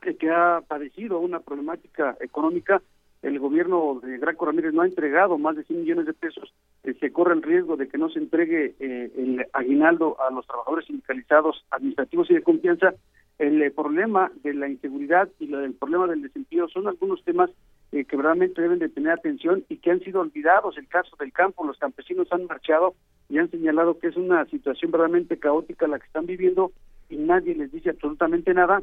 que 0.00 0.30
ha 0.30 0.62
padecido 0.66 1.18
una 1.18 1.40
problemática 1.40 2.16
económica. 2.20 2.80
El 3.22 3.38
gobierno 3.38 4.00
de 4.02 4.16
Graco 4.16 4.46
Ramírez 4.46 4.72
no 4.72 4.80
ha 4.80 4.86
entregado 4.86 5.36
más 5.36 5.54
de 5.54 5.64
100 5.64 5.80
millones 5.80 6.06
de 6.06 6.14
pesos. 6.14 6.54
Eh, 6.84 6.94
se 6.98 7.12
corre 7.12 7.34
el 7.34 7.42
riesgo 7.42 7.76
de 7.76 7.86
que 7.86 7.98
no 7.98 8.08
se 8.08 8.18
entregue 8.18 8.74
eh, 8.80 9.12
el 9.14 9.46
aguinaldo 9.52 10.16
a 10.22 10.30
los 10.32 10.46
trabajadores 10.46 10.86
sindicalizados, 10.86 11.62
administrativos 11.70 12.30
y 12.30 12.34
de 12.34 12.42
confianza. 12.42 12.94
El 13.40 13.62
eh, 13.62 13.70
problema 13.70 14.30
de 14.42 14.52
la 14.52 14.68
inseguridad 14.68 15.30
y 15.38 15.50
el 15.50 15.72
problema 15.72 16.06
del 16.06 16.20
desempleo 16.20 16.68
son 16.68 16.86
algunos 16.86 17.24
temas 17.24 17.48
eh, 17.90 18.04
que 18.04 18.18
realmente 18.18 18.60
deben 18.60 18.78
de 18.80 18.90
tener 18.90 19.12
atención 19.12 19.64
y 19.70 19.78
que 19.78 19.90
han 19.90 20.00
sido 20.00 20.20
olvidados. 20.20 20.76
El 20.76 20.86
caso 20.88 21.16
del 21.18 21.32
campo, 21.32 21.66
los 21.66 21.78
campesinos 21.78 22.30
han 22.32 22.44
marchado 22.44 22.94
y 23.30 23.38
han 23.38 23.50
señalado 23.50 23.98
que 23.98 24.08
es 24.08 24.16
una 24.16 24.44
situación 24.44 24.90
verdaderamente 24.90 25.38
caótica 25.38 25.88
la 25.88 25.98
que 25.98 26.04
están 26.04 26.26
viviendo 26.26 26.70
y 27.08 27.16
nadie 27.16 27.54
les 27.54 27.72
dice 27.72 27.88
absolutamente 27.88 28.52
nada 28.52 28.82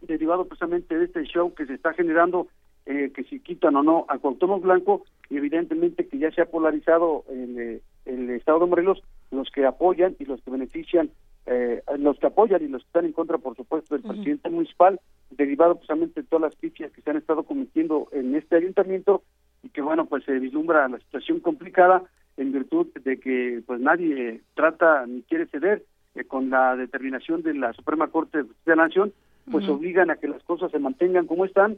derivado 0.00 0.46
precisamente 0.46 0.98
de 0.98 1.04
este 1.04 1.24
show 1.24 1.52
que 1.52 1.66
se 1.66 1.74
está 1.74 1.92
generando, 1.92 2.48
eh, 2.86 3.12
que 3.14 3.24
si 3.24 3.40
quitan 3.40 3.76
o 3.76 3.82
no 3.82 4.06
a 4.08 4.16
Cuauhtémoc 4.16 4.62
Blanco, 4.62 5.04
y 5.28 5.36
evidentemente 5.36 6.08
que 6.08 6.16
ya 6.16 6.30
se 6.30 6.40
ha 6.40 6.46
polarizado 6.46 7.24
el, 7.28 7.58
eh, 7.58 7.80
el 8.06 8.30
Estado 8.30 8.60
de 8.60 8.66
Morelos, 8.66 9.02
los 9.30 9.50
que 9.50 9.66
apoyan 9.66 10.16
y 10.18 10.24
los 10.24 10.40
que 10.40 10.50
benefician, 10.50 11.10
eh, 11.46 11.82
los 11.98 12.18
que 12.18 12.26
apoyan 12.26 12.62
y 12.62 12.68
los 12.68 12.82
que 12.82 12.86
están 12.88 13.04
en 13.04 13.12
contra, 13.12 13.38
por 13.38 13.56
supuesto, 13.56 13.94
del 13.94 14.04
presidente 14.14 14.48
municipal, 14.50 15.00
derivado 15.30 15.74
precisamente 15.76 16.22
de 16.22 16.26
todas 16.28 16.42
las 16.50 16.56
pifias 16.56 16.92
que 16.92 17.00
se 17.02 17.10
han 17.10 17.16
estado 17.16 17.42
cometiendo 17.44 18.08
en 18.12 18.34
este 18.34 18.56
ayuntamiento, 18.56 19.22
y 19.62 19.68
que 19.70 19.80
bueno, 19.82 20.06
pues 20.06 20.24
se 20.24 20.38
vislumbra 20.38 20.88
la 20.88 20.98
situación 20.98 21.40
complicada 21.40 22.02
en 22.36 22.52
virtud 22.52 22.86
de 23.04 23.18
que 23.20 23.62
pues 23.66 23.80
nadie 23.80 24.40
trata 24.54 25.04
ni 25.06 25.22
quiere 25.22 25.46
ceder 25.46 25.84
eh, 26.14 26.24
con 26.24 26.50
la 26.50 26.76
determinación 26.76 27.42
de 27.42 27.54
la 27.54 27.72
Suprema 27.72 28.08
Corte 28.08 28.38
de 28.38 28.44
Justicia 28.44 28.72
de 28.72 28.76
la 28.76 28.86
Nación, 28.86 29.12
pues 29.50 29.66
obligan 29.74 30.10
a 30.10 30.16
que 30.16 30.28
las 30.28 30.42
cosas 30.44 30.70
se 30.70 30.78
mantengan 30.78 31.26
como 31.26 31.44
están 31.44 31.76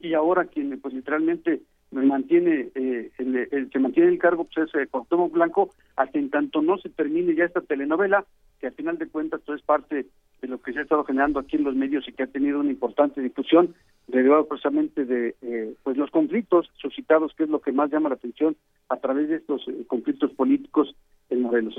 y 0.00 0.14
ahora 0.14 0.44
quien 0.46 0.78
pues 0.80 0.92
literalmente 0.94 1.62
mantiene 1.90 2.68
eh, 2.74 3.10
el, 3.18 3.36
el- 3.50 3.70
se 3.70 3.78
mantiene 3.78 4.10
el 4.10 4.18
cargo 4.18 4.44
pues 4.44 4.68
es 4.68 4.74
eh, 4.74 4.86
Cuauhtémoc 4.90 5.32
Blanco 5.32 5.70
hasta 5.96 6.18
en 6.18 6.30
tanto 6.30 6.62
no 6.62 6.78
se 6.78 6.88
termine 6.90 7.34
ya 7.34 7.44
esta 7.44 7.60
telenovela 7.60 8.24
que 8.62 8.68
al 8.68 8.74
final 8.74 8.96
de 8.96 9.08
cuentas 9.08 9.40
pues, 9.44 9.58
es 9.58 9.66
parte 9.66 10.06
de 10.40 10.48
lo 10.48 10.62
que 10.62 10.72
se 10.72 10.78
ha 10.78 10.82
estado 10.82 11.02
generando 11.04 11.40
aquí 11.40 11.56
en 11.56 11.64
los 11.64 11.74
medios 11.74 12.06
y 12.08 12.12
que 12.12 12.22
ha 12.22 12.28
tenido 12.28 12.60
una 12.60 12.70
importante 12.70 13.20
difusión 13.20 13.74
derivado 14.06 14.46
precisamente 14.46 15.04
de 15.04 15.34
eh, 15.42 15.74
pues 15.82 15.96
los 15.96 16.10
conflictos 16.10 16.70
suscitados 16.80 17.32
que 17.36 17.42
es 17.42 17.48
lo 17.48 17.60
que 17.60 17.72
más 17.72 17.90
llama 17.90 18.08
la 18.08 18.14
atención 18.14 18.56
a 18.88 18.96
través 18.98 19.28
de 19.28 19.36
estos 19.36 19.66
eh, 19.66 19.84
conflictos 19.88 20.30
políticos 20.30 20.94
en 21.28 21.42
Morelos. 21.42 21.74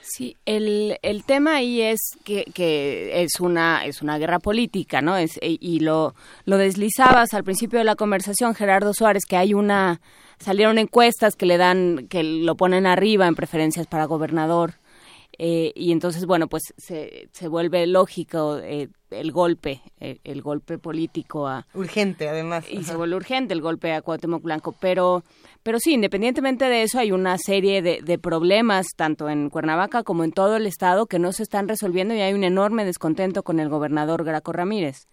Sí, 0.00 0.36
el, 0.46 0.96
el 1.02 1.24
tema 1.24 1.56
ahí 1.56 1.80
es 1.82 2.00
que, 2.24 2.44
que 2.54 3.22
es 3.22 3.40
una 3.40 3.84
es 3.84 4.02
una 4.02 4.18
guerra 4.18 4.40
política, 4.40 5.00
¿no? 5.00 5.16
Es, 5.16 5.38
y 5.40 5.58
y 5.60 5.80
lo, 5.80 6.14
lo 6.44 6.56
deslizabas 6.56 7.34
al 7.34 7.44
principio 7.44 7.78
de 7.78 7.84
la 7.84 7.94
conversación, 7.94 8.54
Gerardo 8.54 8.94
Suárez, 8.94 9.24
que 9.28 9.36
hay 9.36 9.54
una 9.54 10.00
salieron 10.38 10.78
encuestas 10.78 11.36
que 11.36 11.46
le 11.46 11.56
dan 11.56 12.08
que 12.08 12.22
lo 12.22 12.56
ponen 12.56 12.86
arriba 12.86 13.28
en 13.28 13.34
preferencias 13.34 13.86
para 13.86 14.06
gobernador 14.06 14.74
eh, 15.38 15.72
y 15.74 15.92
entonces 15.92 16.26
bueno 16.26 16.48
pues 16.48 16.62
se, 16.76 17.28
se 17.32 17.48
vuelve 17.48 17.86
lógico 17.86 18.58
eh, 18.58 18.88
el 19.10 19.30
golpe 19.32 19.80
eh, 20.00 20.18
el 20.24 20.42
golpe 20.42 20.78
político 20.78 21.46
a 21.46 21.66
urgente 21.74 22.28
además 22.28 22.66
y 22.70 22.82
se 22.82 22.96
vuelve 22.96 23.16
urgente 23.16 23.54
el 23.54 23.60
golpe 23.60 23.92
a 23.92 24.02
Cuauhtémoc 24.02 24.42
Blanco. 24.42 24.74
Pero 24.80 25.22
pero 25.62 25.78
sí 25.78 25.94
independientemente 25.94 26.64
de 26.66 26.82
eso 26.82 26.98
hay 26.98 27.12
una 27.12 27.36
serie 27.38 27.82
de, 27.82 28.00
de 28.02 28.18
problemas 28.18 28.86
tanto 28.96 29.28
en 29.28 29.48
Cuernavaca 29.50 30.02
como 30.02 30.24
en 30.24 30.32
todo 30.32 30.56
el 30.56 30.66
estado 30.66 31.06
que 31.06 31.18
no 31.18 31.32
se 31.32 31.42
están 31.44 31.68
resolviendo 31.68 32.14
y 32.14 32.20
hay 32.20 32.34
un 32.34 32.44
enorme 32.44 32.84
descontento 32.84 33.42
con 33.42 33.60
el 33.60 33.68
gobernador 33.68 34.24
Graco 34.24 34.52
Ramírez. 34.52 35.06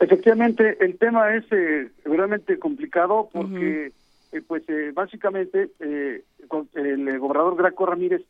Efectivamente, 0.00 0.76
el 0.80 0.96
tema 0.96 1.34
es 1.34 1.44
eh, 1.50 1.90
realmente 2.04 2.56
complicado 2.60 3.28
porque, 3.32 3.90
eh, 4.30 4.42
pues, 4.46 4.62
eh, 4.68 4.92
básicamente, 4.94 5.70
eh, 5.80 6.22
con- 6.46 6.68
el 6.74 7.18
gobernador 7.18 7.56
Graco 7.56 7.84
Ramírez 7.86 8.22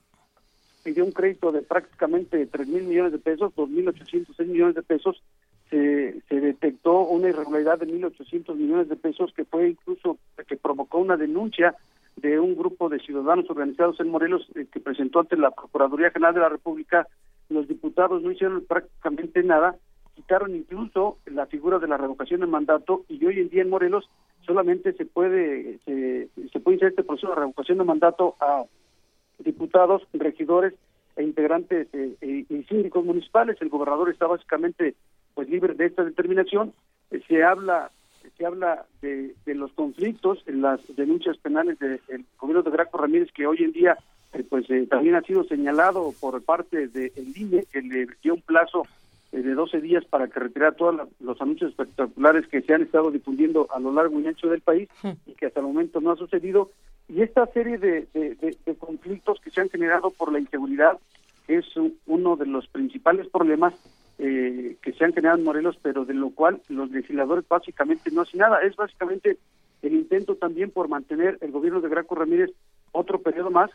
pidió 0.88 1.04
un 1.04 1.12
crédito 1.12 1.52
de 1.52 1.60
prácticamente 1.60 2.46
tres 2.46 2.66
mil 2.66 2.84
millones 2.84 3.12
de 3.12 3.18
pesos, 3.18 3.52
dos 3.54 3.68
mil 3.68 3.86
ochocientos 3.88 4.34
seis 4.36 4.48
millones 4.48 4.74
de 4.74 4.82
pesos. 4.82 5.22
Se, 5.68 6.14
detectó 6.30 7.00
una 7.00 7.28
irregularidad 7.28 7.78
de 7.78 7.84
mil 7.84 8.02
ochocientos 8.06 8.56
millones 8.56 8.88
de 8.88 8.96
pesos 8.96 9.34
que 9.34 9.44
fue 9.44 9.68
incluso 9.68 10.16
que 10.46 10.56
provocó 10.56 10.96
una 10.96 11.18
denuncia 11.18 11.74
de 12.16 12.40
un 12.40 12.56
grupo 12.56 12.88
de 12.88 13.00
ciudadanos 13.00 13.50
organizados 13.50 14.00
en 14.00 14.08
Morelos 14.08 14.48
eh, 14.54 14.64
que 14.72 14.80
presentó 14.80 15.20
ante 15.20 15.36
la 15.36 15.50
Procuraduría 15.50 16.10
General 16.10 16.32
de 16.32 16.40
la 16.40 16.48
República. 16.48 17.06
Los 17.50 17.68
diputados 17.68 18.22
no 18.22 18.30
hicieron 18.30 18.64
prácticamente 18.64 19.42
nada 19.42 19.76
quitaron 20.14 20.56
incluso 20.56 21.18
la 21.26 21.46
figura 21.46 21.78
de 21.78 21.86
la 21.86 21.98
revocación 21.98 22.40
de 22.40 22.46
mandato 22.46 23.04
y 23.08 23.24
hoy 23.26 23.40
en 23.40 23.50
día 23.50 23.62
en 23.62 23.68
Morelos 23.68 24.08
solamente 24.46 24.94
se 24.94 25.04
puede 25.04 25.78
se, 25.84 26.28
se 26.50 26.60
puede 26.60 26.76
iniciar 26.76 26.90
este 26.90 27.04
proceso 27.04 27.28
de 27.28 27.40
revocación 27.40 27.76
de 27.76 27.84
mandato 27.84 28.36
a 28.40 28.64
diputados, 29.38 30.02
regidores 30.12 30.74
e 31.16 31.22
integrantes 31.22 31.88
eh, 31.92 32.14
eh, 32.20 32.44
y 32.48 32.62
síndicos 32.64 33.04
municipales. 33.04 33.56
El 33.60 33.68
gobernador 33.68 34.10
está 34.10 34.26
básicamente 34.26 34.94
pues 35.34 35.48
libre 35.48 35.74
de 35.74 35.86
esta 35.86 36.04
determinación. 36.04 36.72
Eh, 37.10 37.20
se 37.28 37.42
habla 37.42 37.90
se 38.36 38.44
habla 38.44 38.84
de, 39.00 39.34
de 39.46 39.54
los 39.54 39.72
conflictos 39.72 40.42
en 40.46 40.60
las 40.60 40.80
denuncias 40.96 41.36
penales 41.38 41.78
del 41.78 42.00
gobierno 42.38 42.62
de 42.62 42.70
Graco 42.70 42.98
Ramírez 42.98 43.32
que 43.32 43.46
hoy 43.46 43.58
en 43.64 43.72
día 43.72 43.96
pues 44.48 44.68
eh, 44.70 44.86
también 44.88 45.14
ha 45.14 45.22
sido 45.22 45.44
señalado 45.44 46.12
por 46.20 46.42
parte 46.42 46.88
del 46.88 47.12
INE 47.36 47.64
que 47.72 47.82
le 47.82 48.06
dio 48.22 48.34
un 48.34 48.42
plazo 48.42 48.86
de 49.32 49.54
12 49.54 49.80
días 49.80 50.04
para 50.04 50.28
que 50.28 50.40
retirara 50.40 50.72
todos 50.72 51.08
los 51.20 51.40
anuncios 51.40 51.70
espectaculares 51.70 52.46
que 52.46 52.62
se 52.62 52.74
han 52.74 52.82
estado 52.82 53.10
difundiendo 53.10 53.66
a 53.70 53.78
lo 53.78 53.92
largo 53.92 54.18
y 54.20 54.26
ancho 54.26 54.48
del 54.48 54.60
país 54.60 54.88
y 55.26 55.32
que 55.32 55.46
hasta 55.46 55.60
el 55.60 55.66
momento 55.66 56.00
no 56.00 56.12
ha 56.12 56.16
sucedido. 56.16 56.70
Y 57.08 57.22
esta 57.22 57.46
serie 57.46 57.78
de, 57.78 58.06
de- 58.12 58.74
conflictos 58.76 59.40
que 59.40 59.50
se 59.50 59.60
han 59.60 59.70
generado 59.70 60.10
por 60.10 60.30
la 60.32 60.38
inseguridad 60.38 60.98
que 61.46 61.56
es 61.56 61.66
uno 62.06 62.36
de 62.36 62.44
los 62.44 62.68
principales 62.68 63.26
problemas 63.28 63.72
eh, 64.18 64.76
que 64.82 64.92
se 64.92 65.04
han 65.04 65.14
generado 65.14 65.38
en 65.38 65.44
Morelos, 65.44 65.78
pero 65.80 66.04
de 66.04 66.12
lo 66.12 66.30
cual 66.30 66.60
los 66.68 66.90
legisladores 66.90 67.48
básicamente 67.48 68.10
no 68.10 68.20
hacen 68.22 68.40
nada. 68.40 68.58
Es 68.60 68.76
básicamente 68.76 69.38
el 69.80 69.94
intento 69.94 70.34
también 70.34 70.70
por 70.70 70.88
mantener 70.88 71.38
el 71.40 71.50
gobierno 71.50 71.80
de 71.80 71.88
Graco 71.88 72.14
Ramírez 72.14 72.50
otro 72.92 73.20
periodo 73.22 73.50
más 73.50 73.70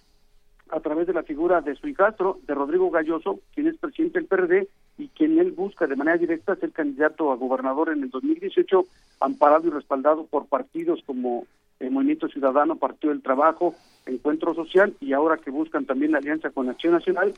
a 0.69 0.79
través 0.81 1.07
de 1.07 1.13
la 1.13 1.23
figura 1.23 1.61
de 1.61 1.75
su 1.75 1.87
hijastro, 1.87 2.39
de 2.45 2.53
Rodrigo 2.53 2.91
Galloso, 2.91 3.39
quien 3.53 3.67
es 3.67 3.77
presidente 3.77 4.19
del 4.19 4.27
PRD 4.27 4.67
y 4.97 5.07
quien 5.09 5.39
él 5.39 5.51
busca 5.51 5.87
de 5.87 5.95
manera 5.95 6.17
directa 6.17 6.55
ser 6.55 6.71
candidato 6.71 7.31
a 7.31 7.35
gobernador 7.35 7.89
en 7.89 8.03
el 8.03 8.09
2018, 8.09 8.85
amparado 9.19 9.67
y 9.67 9.71
respaldado 9.71 10.25
por 10.25 10.45
partidos 10.47 11.01
como 11.05 11.45
el 11.83 11.91
Movimiento 11.91 12.27
Ciudadano, 12.27 12.75
Partido 12.75 13.13
del 13.13 13.21
Trabajo, 13.21 13.75
Encuentro 14.05 14.53
Social 14.53 14.93
y 14.99 15.13
ahora 15.13 15.37
que 15.37 15.51
buscan 15.51 15.85
también 15.85 16.11
la 16.11 16.17
alianza 16.17 16.49
con 16.49 16.69
Acción 16.69 16.93
Nacional 16.93 17.33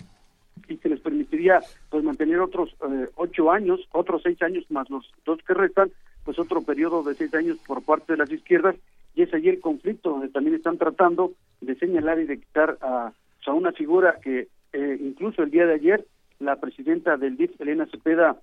y 0.67 0.77
que 0.77 0.89
les 0.89 0.99
permitiría 0.99 1.61
pues 1.89 2.03
mantener 2.03 2.39
otros 2.39 2.75
eh, 2.89 3.09
ocho 3.15 3.51
años, 3.51 3.81
otros 3.91 4.21
seis 4.23 4.41
años 4.41 4.65
más 4.69 4.89
los 4.89 5.11
dos 5.25 5.39
que 5.45 5.53
restan, 5.53 5.91
pues 6.23 6.39
otro 6.39 6.61
periodo 6.61 7.03
de 7.03 7.15
seis 7.15 7.33
años 7.33 7.57
por 7.67 7.83
parte 7.83 8.13
de 8.13 8.17
las 8.17 8.31
izquierdas. 8.31 8.75
Y 9.15 9.21
es 9.21 9.33
allí 9.33 9.49
el 9.49 9.61
conflicto 9.61 10.09
donde 10.09 10.29
también 10.29 10.55
están 10.55 10.77
tratando 10.77 11.31
de 11.61 11.75
señalar 11.75 12.19
y 12.19 12.25
de 12.25 12.39
quitar 12.39 12.77
a, 12.81 13.13
a 13.45 13.53
una 13.53 13.71
figura 13.71 14.17
que 14.21 14.47
eh, 14.73 14.97
incluso 15.01 15.43
el 15.43 15.51
día 15.51 15.65
de 15.65 15.75
ayer 15.75 16.05
la 16.39 16.57
presidenta 16.57 17.15
del 17.15 17.37
DIF, 17.37 17.59
Elena 17.61 17.85
Cepeda, 17.85 18.35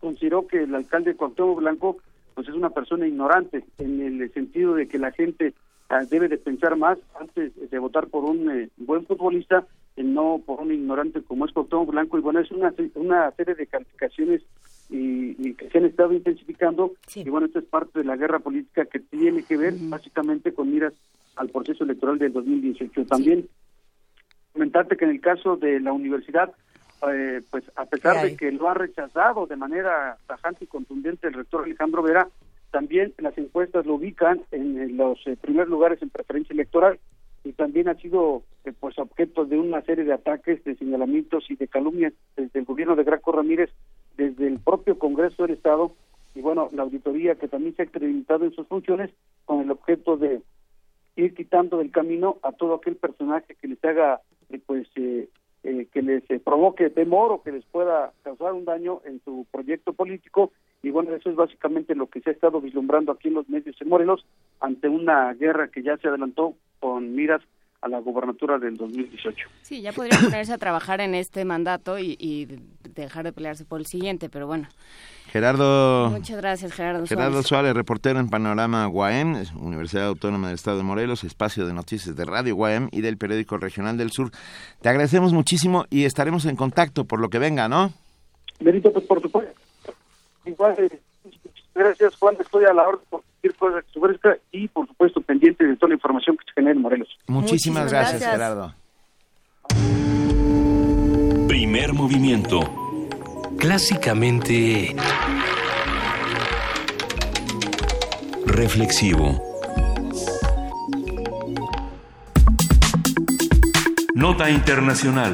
consideró 0.00 0.46
que 0.48 0.64
el 0.64 0.74
alcalde 0.74 1.14
Cuauhtémoc 1.14 1.58
Blanco 1.58 1.98
pues 2.34 2.48
es 2.48 2.54
una 2.54 2.70
persona 2.70 3.06
ignorante 3.06 3.64
en 3.78 4.00
el 4.00 4.32
sentido 4.32 4.74
de 4.74 4.88
que 4.88 4.98
la 4.98 5.12
gente 5.12 5.54
ah, 5.88 6.04
debe 6.04 6.28
de 6.28 6.38
pensar 6.38 6.76
más 6.76 6.98
antes 7.18 7.52
de 7.70 7.78
votar 7.78 8.08
por 8.08 8.24
un 8.24 8.50
eh, 8.50 8.68
buen 8.76 9.06
futbolista 9.06 9.66
y 9.96 10.02
no 10.02 10.40
por 10.44 10.60
un 10.60 10.72
ignorante 10.72 11.22
como 11.22 11.44
es 11.44 11.52
Cuauhtémoc 11.52 11.90
Blanco. 11.90 12.18
Y 12.18 12.22
bueno 12.22 12.40
es 12.40 12.50
una 12.50 12.72
una 12.94 13.30
serie 13.32 13.54
de 13.54 13.66
calificaciones 13.66 14.42
y, 14.90 15.36
y 15.38 15.54
que 15.54 15.68
se 15.70 15.78
han 15.78 15.86
estado 15.86 16.12
intensificando. 16.12 16.92
Y 17.14 17.28
bueno 17.28 17.46
esto 17.46 17.58
es 17.58 17.64
parte 17.66 17.98
de 17.98 18.04
la 18.04 18.16
guerra 18.16 18.38
política 18.38 18.86
que 18.86 19.00
tiene 19.00 19.42
que 19.42 19.56
ver 19.56 19.74
básicamente 19.78 20.52
con 20.52 20.70
miras 20.70 20.94
al 21.36 21.48
proceso 21.48 21.84
electoral 21.84 22.18
del 22.18 22.32
2018 22.32 23.06
también 23.06 23.48
comentarte 24.52 24.96
que 24.96 25.04
en 25.04 25.12
el 25.12 25.20
caso 25.20 25.56
de 25.56 25.80
la 25.80 25.92
universidad, 25.92 26.52
eh, 27.10 27.42
pues 27.50 27.64
a 27.76 27.84
pesar 27.86 28.24
de 28.24 28.36
que 28.36 28.52
lo 28.52 28.68
ha 28.68 28.74
rechazado 28.74 29.46
de 29.46 29.56
manera 29.56 30.18
tajante 30.26 30.64
y 30.64 30.68
contundente 30.68 31.26
el 31.26 31.34
rector 31.34 31.64
Alejandro 31.64 32.02
Vera, 32.02 32.28
también 32.70 33.12
las 33.18 33.36
encuestas 33.36 33.86
lo 33.86 33.94
ubican 33.94 34.42
en, 34.50 34.96
los 34.96 35.18
eh, 35.26 35.36
primeros 35.40 35.68
lugares 35.68 36.00
en 36.02 36.10
preferencia 36.10 36.54
electoral 36.54 36.98
y 37.44 37.52
también 37.52 37.88
ha 37.88 37.94
sido 37.94 38.42
eh, 38.64 38.72
pues 38.78 38.98
objeto 38.98 39.44
de 39.44 39.58
una 39.58 39.82
serie 39.82 40.04
de 40.04 40.12
ataques, 40.12 40.62
de 40.64 40.76
señalamientos 40.76 41.50
y 41.50 41.56
de 41.56 41.68
calumnias 41.68 42.12
desde 42.36 42.60
el 42.60 42.64
gobierno 42.64 42.94
de 42.94 43.04
Graco 43.04 43.32
Ramírez, 43.32 43.70
desde 44.16 44.46
el 44.46 44.60
propio 44.60 44.98
Congreso 44.98 45.42
del 45.42 45.56
Estado 45.56 45.92
y 46.34 46.40
bueno, 46.40 46.68
la 46.72 46.82
auditoría 46.82 47.34
que 47.34 47.48
también 47.48 47.74
se 47.76 47.82
ha 47.82 47.84
acreditado 47.84 48.44
en 48.44 48.52
sus 48.52 48.66
funciones 48.66 49.10
con 49.44 49.60
el 49.60 49.70
objeto 49.70 50.16
de 50.16 50.40
ir 51.16 51.34
quitando 51.34 51.78
del 51.78 51.90
camino 51.90 52.38
a 52.42 52.52
todo 52.52 52.74
aquel 52.74 52.96
personaje 52.96 53.54
que 53.60 53.68
les 53.68 53.84
haga 53.84 54.20
eh, 54.48 54.60
pues 54.64 54.88
eh, 54.96 55.28
eh, 55.64 55.86
que 55.92 56.02
les 56.02 56.28
eh, 56.30 56.40
provoque 56.40 56.90
temor 56.90 57.32
o 57.32 57.42
que 57.42 57.52
les 57.52 57.64
pueda 57.66 58.12
causar 58.22 58.52
un 58.52 58.64
daño 58.64 59.00
en 59.04 59.20
su 59.24 59.46
proyecto 59.50 59.92
político. 59.92 60.52
Y 60.82 60.90
bueno, 60.90 61.14
eso 61.14 61.30
es 61.30 61.36
básicamente 61.36 61.94
lo 61.94 62.08
que 62.08 62.20
se 62.20 62.30
ha 62.30 62.32
estado 62.32 62.60
vislumbrando 62.60 63.12
aquí 63.12 63.28
en 63.28 63.34
los 63.34 63.48
medios 63.48 63.80
en 63.80 63.88
Morelos 63.88 64.26
ante 64.60 64.88
una 64.88 65.32
guerra 65.34 65.68
que 65.68 65.82
ya 65.82 65.96
se 65.98 66.08
adelantó 66.08 66.54
con 66.80 67.14
miras 67.14 67.42
a 67.82 67.88
la 67.88 67.98
gobernatura 68.00 68.58
del 68.58 68.76
2018. 68.76 69.48
Sí, 69.62 69.82
ya 69.82 69.92
podría 69.92 70.18
ponerse 70.18 70.52
a 70.52 70.58
trabajar 70.58 71.00
en 71.00 71.14
este 71.14 71.44
mandato 71.44 71.98
y, 71.98 72.16
y 72.18 72.46
dejar 72.94 73.24
de 73.24 73.32
pelearse 73.32 73.64
por 73.64 73.80
el 73.80 73.86
siguiente, 73.86 74.28
pero 74.28 74.46
bueno. 74.46 74.68
Gerardo. 75.26 76.10
Muchas 76.10 76.36
gracias, 76.36 76.72
Gerardo. 76.72 77.06
Gerardo 77.06 77.42
Suárez, 77.42 77.74
reportero 77.74 78.20
en 78.20 78.28
Panorama 78.28 78.86
Guaem, 78.86 79.44
Universidad 79.58 80.06
Autónoma 80.06 80.48
del 80.48 80.54
Estado 80.54 80.76
de 80.76 80.84
Morelos, 80.84 81.24
espacio 81.24 81.66
de 81.66 81.72
noticias 81.72 82.14
de 82.14 82.24
Radio 82.24 82.54
Guaem 82.54 82.88
y 82.92 83.00
del 83.00 83.16
periódico 83.16 83.56
Regional 83.56 83.96
del 83.96 84.10
Sur. 84.10 84.30
Te 84.80 84.88
agradecemos 84.88 85.32
muchísimo 85.32 85.86
y 85.90 86.04
estaremos 86.04 86.44
en 86.46 86.54
contacto 86.54 87.04
por 87.04 87.18
lo 87.18 87.30
que 87.30 87.38
venga, 87.38 87.68
¿no? 87.68 87.92
Benito, 88.60 88.92
pues 88.92 89.06
por 89.06 89.20
supuesto. 89.20 89.54
Igual, 90.44 90.74
eh, 90.78 91.00
gracias, 91.74 92.14
Juan. 92.16 92.36
Estoy 92.38 92.64
a 92.66 92.74
la 92.74 92.86
orden 92.86 93.04
por 93.08 93.22
cualquier 93.42 93.54
cosa 93.56 93.82
que 93.82 93.92
se 93.92 93.98
ofrezca 93.98 94.36
y, 94.52 94.68
por 94.68 94.86
supuesto, 94.86 95.20
pendiente 95.20 95.66
de 95.66 95.76
toda 95.76 95.88
la 95.88 95.94
información 95.94 96.36
que 96.36 96.44
se 96.44 96.52
genere 96.52 96.76
en 96.76 96.82
Morelos. 96.82 97.08
Muchísimas, 97.26 97.90
gracias, 97.90 98.20
gracias, 98.20 98.32
Gerardo. 98.32 98.74
Primer 101.48 101.92
movimiento. 101.92 102.60
Clásicamente 103.58 104.94
reflexivo. 108.46 109.40
Nota 114.14 114.50
internacional. 114.50 115.32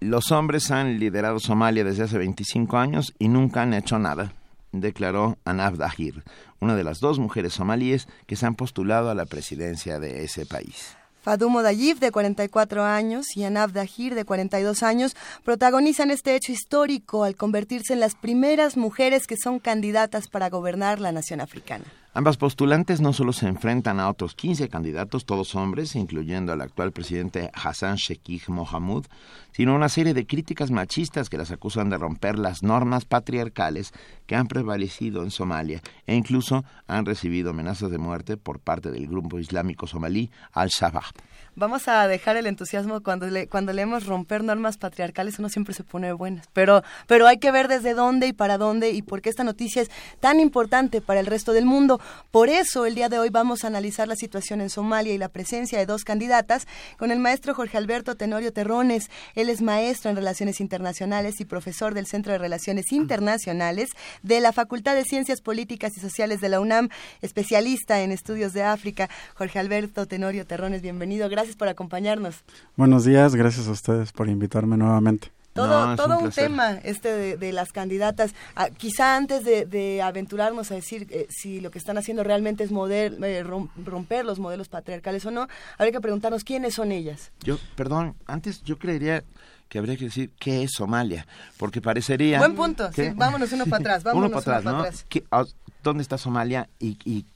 Los 0.00 0.30
hombres 0.32 0.70
han 0.70 0.98
liderado 0.98 1.38
Somalia 1.38 1.84
desde 1.84 2.04
hace 2.04 2.18
25 2.18 2.76
años 2.76 3.14
y 3.18 3.28
nunca 3.28 3.62
han 3.62 3.72
hecho 3.72 3.98
nada, 3.98 4.32
declaró 4.72 5.38
Anab 5.44 5.76
Dahir, 5.76 6.24
una 6.60 6.74
de 6.74 6.84
las 6.84 7.00
dos 7.00 7.18
mujeres 7.18 7.54
somalíes 7.54 8.08
que 8.26 8.36
se 8.36 8.46
han 8.46 8.54
postulado 8.54 9.10
a 9.10 9.14
la 9.14 9.26
presidencia 9.26 10.00
de 10.00 10.24
ese 10.24 10.46
país. 10.46 10.96
Fadumo 11.22 11.62
Dayif, 11.62 12.00
de 12.00 12.10
44 12.10 12.82
años, 12.82 13.36
y 13.36 13.44
Anab 13.44 13.70
Dahir, 13.70 14.16
de 14.16 14.24
42 14.24 14.82
años, 14.82 15.14
protagonizan 15.44 16.10
este 16.10 16.34
hecho 16.34 16.50
histórico 16.50 17.22
al 17.22 17.36
convertirse 17.36 17.92
en 17.92 18.00
las 18.00 18.16
primeras 18.16 18.76
mujeres 18.76 19.28
que 19.28 19.36
son 19.36 19.60
candidatas 19.60 20.26
para 20.26 20.50
gobernar 20.50 21.00
la 21.00 21.12
nación 21.12 21.40
africana. 21.40 21.84
Ambas 22.14 22.36
postulantes 22.36 23.00
no 23.00 23.14
solo 23.14 23.32
se 23.32 23.46
enfrentan 23.46 23.98
a 23.98 24.10
otros 24.10 24.34
15 24.34 24.68
candidatos, 24.68 25.24
todos 25.24 25.54
hombres, 25.54 25.96
incluyendo 25.96 26.52
al 26.52 26.60
actual 26.60 26.92
presidente 26.92 27.50
Hassan 27.54 27.96
Sheikh 27.96 28.50
Mohamud, 28.50 29.06
sino 29.52 29.74
una 29.74 29.88
serie 29.88 30.12
de 30.12 30.26
críticas 30.26 30.70
machistas 30.70 31.30
que 31.30 31.38
las 31.38 31.50
acusan 31.52 31.88
de 31.88 31.96
romper 31.96 32.38
las 32.38 32.62
normas 32.62 33.06
patriarcales 33.06 33.94
que 34.26 34.36
han 34.36 34.46
prevalecido 34.46 35.22
en 35.22 35.30
Somalia 35.30 35.80
e 36.06 36.14
incluso 36.14 36.66
han 36.86 37.06
recibido 37.06 37.52
amenazas 37.52 37.90
de 37.90 37.96
muerte 37.96 38.36
por 38.36 38.60
parte 38.60 38.90
del 38.90 39.06
grupo 39.06 39.38
islámico 39.38 39.86
somalí 39.86 40.30
Al-Shabaab. 40.52 41.14
Vamos 41.54 41.86
a 41.86 42.08
dejar 42.08 42.38
el 42.38 42.46
entusiasmo 42.46 43.02
cuando 43.02 43.26
le, 43.26 43.46
cuando 43.46 43.74
leemos 43.74 44.06
romper 44.06 44.42
normas 44.42 44.78
patriarcales, 44.78 45.38
uno 45.38 45.50
siempre 45.50 45.74
se 45.74 45.84
pone 45.84 46.10
buenas, 46.14 46.48
pero, 46.54 46.82
pero 47.06 47.26
hay 47.26 47.36
que 47.36 47.50
ver 47.50 47.68
desde 47.68 47.92
dónde 47.92 48.28
y 48.28 48.32
para 48.32 48.56
dónde 48.56 48.92
y 48.92 49.02
por 49.02 49.20
qué 49.20 49.28
esta 49.28 49.44
noticia 49.44 49.82
es 49.82 49.90
tan 50.18 50.40
importante 50.40 51.02
para 51.02 51.20
el 51.20 51.26
resto 51.26 51.52
del 51.52 51.66
mundo. 51.66 52.00
Por 52.30 52.48
eso 52.48 52.86
el 52.86 52.94
día 52.94 53.10
de 53.10 53.18
hoy 53.18 53.28
vamos 53.28 53.64
a 53.64 53.66
analizar 53.66 54.08
la 54.08 54.16
situación 54.16 54.62
en 54.62 54.70
Somalia 54.70 55.12
y 55.12 55.18
la 55.18 55.28
presencia 55.28 55.78
de 55.78 55.84
dos 55.84 56.04
candidatas 56.04 56.66
con 56.96 57.10
el 57.10 57.18
maestro 57.18 57.54
Jorge 57.54 57.76
Alberto 57.76 58.14
Tenorio 58.14 58.54
Terrones. 58.54 59.10
Él 59.34 59.50
es 59.50 59.60
maestro 59.60 60.08
en 60.08 60.16
Relaciones 60.16 60.58
Internacionales 60.58 61.38
y 61.38 61.44
profesor 61.44 61.92
del 61.92 62.06
Centro 62.06 62.32
de 62.32 62.38
Relaciones 62.38 62.92
Internacionales 62.92 63.90
de 64.22 64.40
la 64.40 64.52
Facultad 64.52 64.94
de 64.94 65.04
Ciencias 65.04 65.42
Políticas 65.42 65.98
y 65.98 66.00
Sociales 66.00 66.40
de 66.40 66.48
la 66.48 66.60
UNAM, 66.60 66.88
especialista 67.20 68.00
en 68.00 68.10
estudios 68.10 68.54
de 68.54 68.62
África. 68.62 69.10
Jorge 69.34 69.58
Alberto 69.58 70.06
Tenorio 70.06 70.46
Terrones, 70.46 70.80
bienvenido. 70.80 71.28
Gracias 71.28 71.41
por 71.56 71.68
acompañarnos. 71.68 72.36
Buenos 72.76 73.04
días, 73.04 73.34
gracias 73.34 73.68
a 73.68 73.72
ustedes 73.72 74.12
por 74.12 74.28
invitarme 74.28 74.76
nuevamente. 74.76 75.30
Todo, 75.52 75.86
no, 75.86 75.96
todo 75.96 76.18
un, 76.18 76.24
un, 76.24 76.30
tema 76.30 76.78
este 76.82 77.12
de, 77.12 77.36
de 77.36 77.52
las 77.52 77.72
candidatas. 77.72 78.34
Ah, 78.56 78.70
quizá 78.70 79.16
antes 79.16 79.44
de, 79.44 79.66
de, 79.66 80.00
aventurarnos 80.00 80.70
a 80.70 80.74
decir 80.74 81.06
eh, 81.10 81.26
si 81.28 81.60
lo 81.60 81.70
que 81.70 81.78
están 81.78 81.98
haciendo 81.98 82.24
realmente 82.24 82.64
es 82.64 82.72
model, 82.72 83.22
eh, 83.22 83.42
romper 83.42 84.24
los 84.24 84.38
modelos 84.38 84.70
patriarcales 84.70 85.26
o 85.26 85.30
no, 85.30 85.48
habría 85.76 85.92
que 85.92 86.00
preguntarnos 86.00 86.42
quiénes 86.42 86.74
son 86.74 86.90
ellas. 86.90 87.32
Yo, 87.42 87.58
perdón, 87.76 88.14
antes 88.26 88.62
yo 88.62 88.78
creería 88.78 89.24
que 89.68 89.78
habría 89.78 89.96
que 89.96 90.06
decir 90.06 90.30
qué 90.38 90.62
es 90.62 90.70
Somalia, 90.72 91.26
porque 91.58 91.82
parecería... 91.82 92.38
Buen 92.38 92.54
punto, 92.54 92.90
que, 92.90 93.10
sí, 93.10 93.14
vámonos 93.14 93.52
uno 93.52 93.66
para 93.66 93.80
atrás, 93.80 94.02
vámonos 94.04 94.30
uno 94.30 94.40
para 94.40 94.58
atrás, 94.58 94.62
uno 94.62 94.70
¿no? 94.70 94.78
para 94.78 94.88
atrás. 94.88 95.06
¿Qué, 95.08 95.24
a, 95.30 95.44
¿Dónde 95.82 96.02
está 96.02 96.16
Somalia 96.16 96.68
y, 96.78 96.96
y 97.04 97.26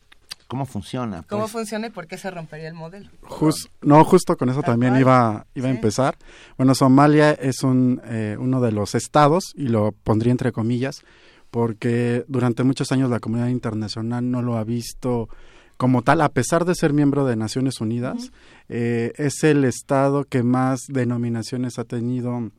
cómo 0.47 0.67
funciona? 0.67 1.19
Pues? 1.19 1.29
¿Cómo 1.29 1.49
funciona 1.49 1.87
y 1.89 1.91
por 1.91 2.07
qué 2.07 2.19
se 2.19 2.31
rompería 2.31 2.69
el 2.69 2.75
modelo? 2.75 3.11
Just, 3.23 3.69
no, 3.83 4.05
justo 4.05 4.37
con 4.37 4.49
eso 4.49 4.63
también 4.63 4.97
iba, 4.97 5.47
iba 5.55 5.69
sí. 5.69 5.73
a 5.73 5.75
empezar. 5.75 6.17
Bueno, 6.57 6.75
Somalia 6.75 7.33
es 7.33 7.63
un, 7.63 8.01
eh, 8.05 8.37
uno 8.39 8.61
de 8.61 8.73
los 8.73 8.95
estados, 8.95 9.53
y 9.55 9.69
lo 9.69 9.93
pondría 9.93 10.33
entre 10.33 10.53
comillas, 10.53 11.03
porque 11.51 12.25
durante 12.29 12.65
muchos 12.65 12.93
años 12.93 13.11
la 13.11 13.21
comunidad 13.21 13.49
internacional 13.49 14.31
no 14.31 14.43
lo 14.43 14.57
ha 14.57 14.65
visto 14.65 15.29
como 15.77 16.03
tal, 16.03 16.23
a 16.23 16.31
pesar 16.31 16.65
de 16.65 16.75
ser 16.75 16.93
miembro 16.93 17.27
de 17.27 17.37
Naciones 17.37 17.81
Unidas, 17.81 18.17
uh 18.17 18.21
-huh. 18.21 18.31
eh, 18.71 19.13
es 19.17 19.45
el 19.45 19.65
estado 19.65 20.25
que 20.25 20.43
más 20.43 20.81
denominaciones 20.89 21.79
ha 21.79 21.85
tenido 21.85 22.51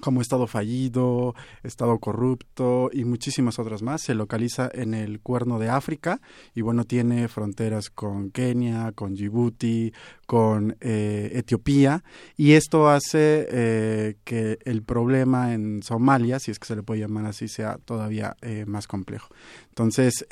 como 0.00 0.20
Estado 0.20 0.46
fallido, 0.46 1.34
Estado 1.62 1.98
corrupto 1.98 2.90
y 2.92 3.04
muchísimas 3.04 3.58
otras 3.58 3.82
más. 3.82 4.02
Se 4.02 4.14
localiza 4.14 4.70
en 4.72 4.94
el 4.94 5.20
cuerno 5.20 5.58
de 5.58 5.68
África 5.68 6.20
y 6.54 6.62
bueno, 6.62 6.84
tiene 6.84 7.28
fronteras 7.28 7.90
con 7.90 8.30
Kenia, 8.30 8.92
con 8.92 9.14
Djibouti, 9.14 9.92
con 10.26 10.76
eh, 10.80 11.30
Etiopía 11.34 12.04
y 12.36 12.52
esto 12.52 12.88
hace 12.88 13.46
eh, 13.50 14.16
que 14.24 14.58
el 14.64 14.82
problema 14.82 15.54
en 15.54 15.82
Somalia, 15.82 16.38
si 16.38 16.50
es 16.50 16.58
que 16.58 16.66
se 16.66 16.76
le 16.76 16.82
puede 16.82 17.00
llamar 17.00 17.26
así, 17.26 17.48
sea 17.48 17.78
todavía 17.84 18.36
eh, 18.42 18.64
más 18.66 18.86
complejo. 18.86 19.28
Entonces, 19.68 20.26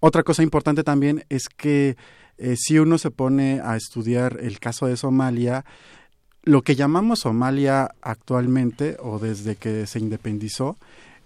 otra 0.00 0.22
cosa 0.22 0.42
importante 0.42 0.84
también 0.84 1.24
es 1.30 1.48
que 1.48 1.96
si 2.56 2.78
uno 2.78 2.98
se 2.98 3.10
pone 3.10 3.60
a 3.60 3.76
estudiar 3.76 4.38
el 4.40 4.60
caso 4.60 4.86
de 4.86 4.96
Somalia, 4.96 5.64
lo 6.48 6.62
que 6.62 6.76
llamamos 6.76 7.20
Somalia 7.20 7.94
actualmente 8.00 8.96
o 9.02 9.18
desde 9.18 9.56
que 9.56 9.86
se 9.86 9.98
independizó 9.98 10.78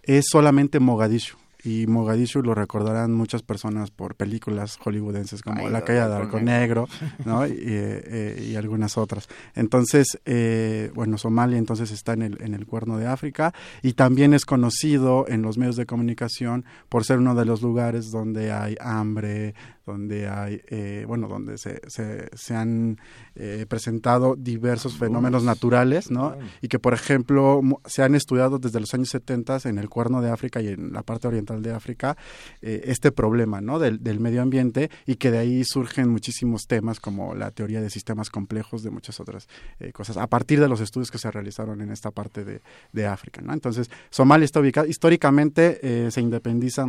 es 0.03 0.25
solamente 0.29 0.81
Mogadishu. 0.81 1.37
Y 1.65 1.87
Mogadishu 1.87 2.43
lo 2.43 2.57
recordarán 2.57 3.13
muchas 3.13 3.43
personas 3.43 3.93
por 3.93 4.17
películas 4.17 4.79
hollywoodenses 4.79 5.43
como 5.43 5.65
Ay, 5.65 5.71
La 5.71 5.83
caída 5.83 6.09
de 6.09 6.17
Arco 6.17 6.41
Negro, 6.41 6.89
¿no? 7.25 7.47
y, 7.47 7.55
eh, 7.57 8.49
y, 8.51 8.57
algunas 8.57 8.99
otras. 8.99 9.29
Entonces, 9.55 10.19
eh, 10.25 10.91
bueno, 10.97 11.19
Somalia 11.19 11.59
entonces 11.59 11.93
está 11.93 12.15
en 12.15 12.23
el, 12.23 12.43
en 12.43 12.55
el 12.55 12.67
cuerno 12.67 12.99
de 12.99 13.07
África 13.07 13.55
y 13.81 13.93
también 13.93 14.35
es 14.35 14.45
conocido 14.45 15.27
en 15.29 15.43
los 15.43 15.57
medios 15.57 15.77
de 15.77 15.87
comunicación 15.87 16.65
por 16.89 17.05
ser 17.05 17.19
uno 17.19 17.37
de 17.37 17.45
los 17.45 17.63
lugares 17.63 18.11
donde 18.11 18.51
hay 18.51 18.75
hambre, 18.81 19.55
donde 19.87 20.29
hay, 20.29 20.63
eh, 20.69 21.05
bueno, 21.07 21.29
donde 21.29 21.59
se, 21.59 21.81
se, 21.89 22.29
se 22.35 22.55
han 22.55 22.99
eh, 23.35 23.67
presentado 23.69 24.37
diversos 24.37 24.97
fenómenos 24.97 25.45
naturales, 25.45 26.11
¿no? 26.11 26.37
Y 26.61 26.69
que, 26.69 26.79
por 26.79 26.95
ejemplo, 26.95 27.61
se 27.87 28.03
han 28.03 28.15
estudiado 28.15 28.59
desde 28.59 28.81
los 28.81 28.93
años 28.95 29.09
70 29.11 29.53
en 29.65 29.79
el 29.79 29.89
Cuerno 29.89 30.23
de 30.23 30.31
África 30.31 30.61
y 30.61 30.69
en 30.69 30.93
la 30.93 31.03
parte 31.03 31.29
oriental 31.29 31.63
de 31.63 31.73
África 31.73 32.17
eh, 32.61 32.83
este 32.87 33.13
problema, 33.13 33.61
¿no? 33.61 33.79
Del, 33.79 34.03
del, 34.03 34.21
medio 34.21 34.43
ambiente 34.43 34.91
y 35.07 35.17
que 35.17 35.31
de 35.31 35.39
ahí 35.39 35.65
surgen 35.65 36.09
muchísimos 36.09 36.67
temas 36.67 37.01
como 37.01 37.35
la 37.35 37.51
teoría 37.51 37.81
de 37.81 37.91
sistemas 37.91 38.31
complejos 38.31 38.83
de 38.83 38.91
muchas 38.91 39.19
otras 39.21 39.49
eh, 39.81 39.93
cosas, 39.93 40.17
a 40.17 40.27
partir 40.27 40.61
de 40.61 40.69
los 40.69 40.81
estudios 40.81 41.11
que 41.11 41.19
se 41.19 41.31
realizaron 41.31 41.81
en 41.81 41.91
esta 41.91 42.11
parte 42.11 42.45
de, 42.45 42.63
de 42.93 43.07
África, 43.07 43.41
¿no? 43.43 43.53
Entonces, 43.53 43.91
Somalia 44.11 44.45
está 44.45 44.61
ubicada, 44.61 44.87
históricamente 44.87 45.81
eh, 45.83 46.11
se 46.11 46.21
independiza 46.21 46.87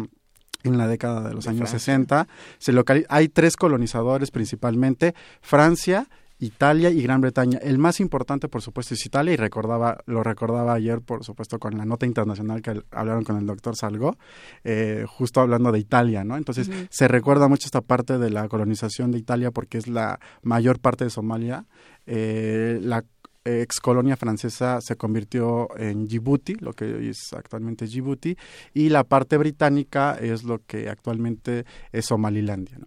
en 0.63 0.77
la 0.77 0.87
década 0.87 1.27
de 1.27 1.33
los 1.33 1.45
de 1.45 1.51
años 1.51 1.69
Francia. 1.69 1.79
60. 1.79 2.27
Se 2.57 2.71
local... 2.71 3.05
Hay 3.09 3.29
tres 3.29 3.55
colonizadores 3.55 4.31
principalmente, 4.31 5.13
Francia, 5.41 6.07
Italia 6.39 6.89
y 6.89 7.01
Gran 7.01 7.21
Bretaña. 7.21 7.57
El 7.59 7.77
más 7.77 7.99
importante, 7.99 8.47
por 8.49 8.61
supuesto, 8.61 8.93
es 8.93 9.05
Italia 9.05 9.33
y 9.33 9.37
recordaba, 9.37 9.99
lo 10.05 10.23
recordaba 10.23 10.73
ayer, 10.73 11.01
por 11.01 11.23
supuesto, 11.23 11.57
con 11.59 11.77
la 11.77 11.85
nota 11.85 12.05
internacional 12.05 12.61
que 12.61 12.81
hablaron 12.91 13.23
con 13.23 13.37
el 13.37 13.45
doctor 13.45 13.75
Salgo, 13.75 14.17
eh, 14.63 15.05
justo 15.07 15.41
hablando 15.41 15.71
de 15.71 15.79
Italia, 15.79 16.23
¿no? 16.23 16.35
Entonces, 16.35 16.67
uh 16.67 16.71
-huh. 16.71 16.87
se 16.89 17.07
recuerda 17.07 17.47
mucho 17.47 17.65
esta 17.65 17.81
parte 17.81 18.17
de 18.17 18.29
la 18.29 18.47
colonización 18.49 19.11
de 19.11 19.19
Italia 19.19 19.51
porque 19.51 19.77
es 19.77 19.87
la 19.87 20.19
mayor 20.41 20.79
parte 20.79 21.05
de 21.05 21.09
Somalia. 21.09 21.65
Eh, 22.05 22.79
la 22.81 23.05
ex 23.45 23.79
colonia 23.79 24.15
francesa 24.15 24.79
se 24.81 24.95
convirtió 24.95 25.67
en 25.77 26.07
Djibouti, 26.07 26.55
lo 26.55 26.73
que 26.73 26.85
hoy 26.85 27.09
es 27.09 27.33
actualmente 27.33 27.85
Djibouti, 27.85 28.37
y 28.73 28.89
la 28.89 29.03
parte 29.03 29.37
británica 29.37 30.17
es 30.19 30.43
lo 30.43 30.59
que 30.65 30.89
actualmente 30.89 31.65
es 31.91 32.05
Somalilandia. 32.05 32.77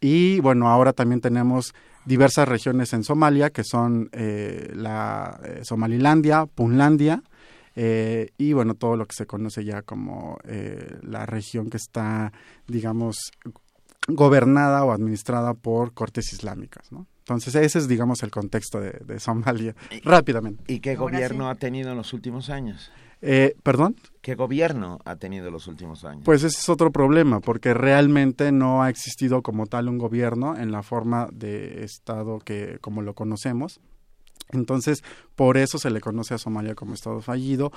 Y 0.00 0.40
bueno, 0.40 0.68
ahora 0.68 0.92
también 0.92 1.20
tenemos 1.20 1.74
diversas 2.04 2.48
regiones 2.48 2.92
en 2.92 3.04
Somalia, 3.04 3.50
que 3.50 3.64
son 3.64 4.08
eh, 4.12 4.72
la 4.74 5.40
eh, 5.44 5.60
Somalilandia, 5.62 6.46
Punlandia, 6.46 7.22
eh, 7.74 8.30
y 8.38 8.52
bueno, 8.54 8.74
todo 8.74 8.96
lo 8.96 9.06
que 9.06 9.14
se 9.14 9.26
conoce 9.26 9.64
ya 9.64 9.82
como 9.82 10.38
la 11.02 11.26
región 11.26 11.70
que 11.70 11.76
está, 11.76 12.32
digamos, 12.66 13.30
gobernada 14.08 14.84
o 14.84 14.90
administrada 14.90 15.54
por 15.54 15.92
cortes 15.92 16.32
islámicas, 16.32 16.90
¿no? 16.90 17.06
Entonces 17.28 17.54
ese 17.56 17.78
es, 17.80 17.88
digamos, 17.88 18.22
el 18.22 18.30
contexto 18.30 18.80
de, 18.80 19.20
Somalia, 19.20 19.74
rápidamente. 20.02 20.64
¿Y 20.66 20.80
qué 20.80 20.96
gobierno 20.96 21.50
ha 21.50 21.56
tenido 21.56 21.90
en 21.90 21.98
los 21.98 22.14
últimos 22.14 22.48
años? 22.48 22.90
Eh, 23.20 23.54
¿Perdón? 23.62 23.96
¿Qué 24.22 24.34
gobierno 24.34 24.98
ha 25.04 25.16
tenido 25.16 25.48
en 25.48 25.52
los 25.52 25.66
últimos 25.66 26.06
años? 26.06 26.22
Pues 26.24 26.42
ese 26.42 26.58
es 26.58 26.68
otro 26.70 26.90
problema, 26.90 27.40
porque 27.40 27.74
realmente 27.74 28.50
no 28.50 28.82
ha 28.82 28.88
existido 28.88 29.42
como 29.42 29.66
tal 29.66 29.90
un 29.90 29.98
gobierno 29.98 30.56
en 30.56 30.72
la 30.72 30.82
forma 30.82 31.28
de 31.30 31.84
Estado 31.84 32.38
que 32.38 32.78
como 32.80 33.02
lo 33.02 33.12
conocemos. 33.12 33.78
Entonces, 34.48 35.04
por 35.36 35.58
eso 35.58 35.78
se 35.78 35.90
le 35.90 36.00
conoce 36.00 36.32
a 36.32 36.38
Somalia 36.38 36.74
como 36.74 36.94
Estado 36.94 37.20
fallido 37.20 37.72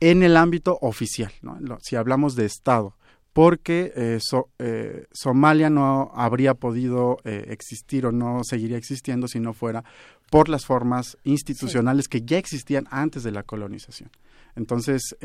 en 0.00 0.24
el 0.24 0.36
ámbito 0.36 0.76
oficial, 0.80 1.30
¿no? 1.40 1.78
si 1.80 1.94
hablamos 1.94 2.34
de 2.34 2.46
Estado 2.46 2.96
porque 3.32 3.92
eh, 3.96 4.18
eh, 4.58 5.06
Somalia 5.12 5.70
no 5.70 6.10
habría 6.14 6.54
podido 6.54 7.18
eh, 7.24 7.46
existir 7.48 8.06
o 8.06 8.12
no 8.12 8.44
seguiría 8.44 8.76
existiendo 8.76 9.26
si 9.26 9.40
no 9.40 9.54
fuera 9.54 9.84
por 10.30 10.48
las 10.48 10.66
formas 10.66 11.16
institucionales 11.24 12.08
que 12.08 12.22
ya 12.22 12.38
existían 12.38 12.86
antes 12.90 13.22
de 13.22 13.32
la 13.32 13.42
colonización. 13.42 14.10
Entonces, 14.54 15.16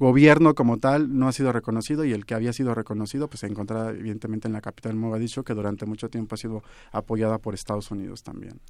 gobierno 0.00 0.54
como 0.54 0.78
tal 0.78 1.16
no 1.16 1.28
ha 1.28 1.32
sido 1.32 1.52
reconocido 1.52 2.04
y 2.04 2.12
el 2.12 2.26
que 2.26 2.34
había 2.34 2.52
sido 2.52 2.74
reconocido 2.74 3.28
pues 3.28 3.40
se 3.40 3.46
encontraba 3.46 3.90
evidentemente 3.90 4.48
en 4.48 4.54
la 4.54 4.60
capital 4.60 4.96
Mogadiscio, 4.96 5.44
que 5.44 5.54
durante 5.54 5.86
mucho 5.86 6.08
tiempo 6.08 6.34
ha 6.34 6.38
sido 6.38 6.62
apoyada 6.90 7.38
por 7.38 7.54
Estados 7.54 7.92
Unidos 7.92 8.22
también. 8.24 8.60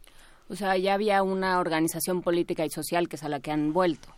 O 0.49 0.57
sea, 0.57 0.77
ya 0.77 0.93
había 0.93 1.23
una 1.23 1.59
organización 1.59 2.21
política 2.21 2.67
y 2.67 2.71
social 2.71 3.09
que 3.09 3.17
es 3.17 3.23
a 3.23 3.31
la 3.31 3.41
que 3.41 3.51
han 3.51 3.73
vuelto. 3.73 4.09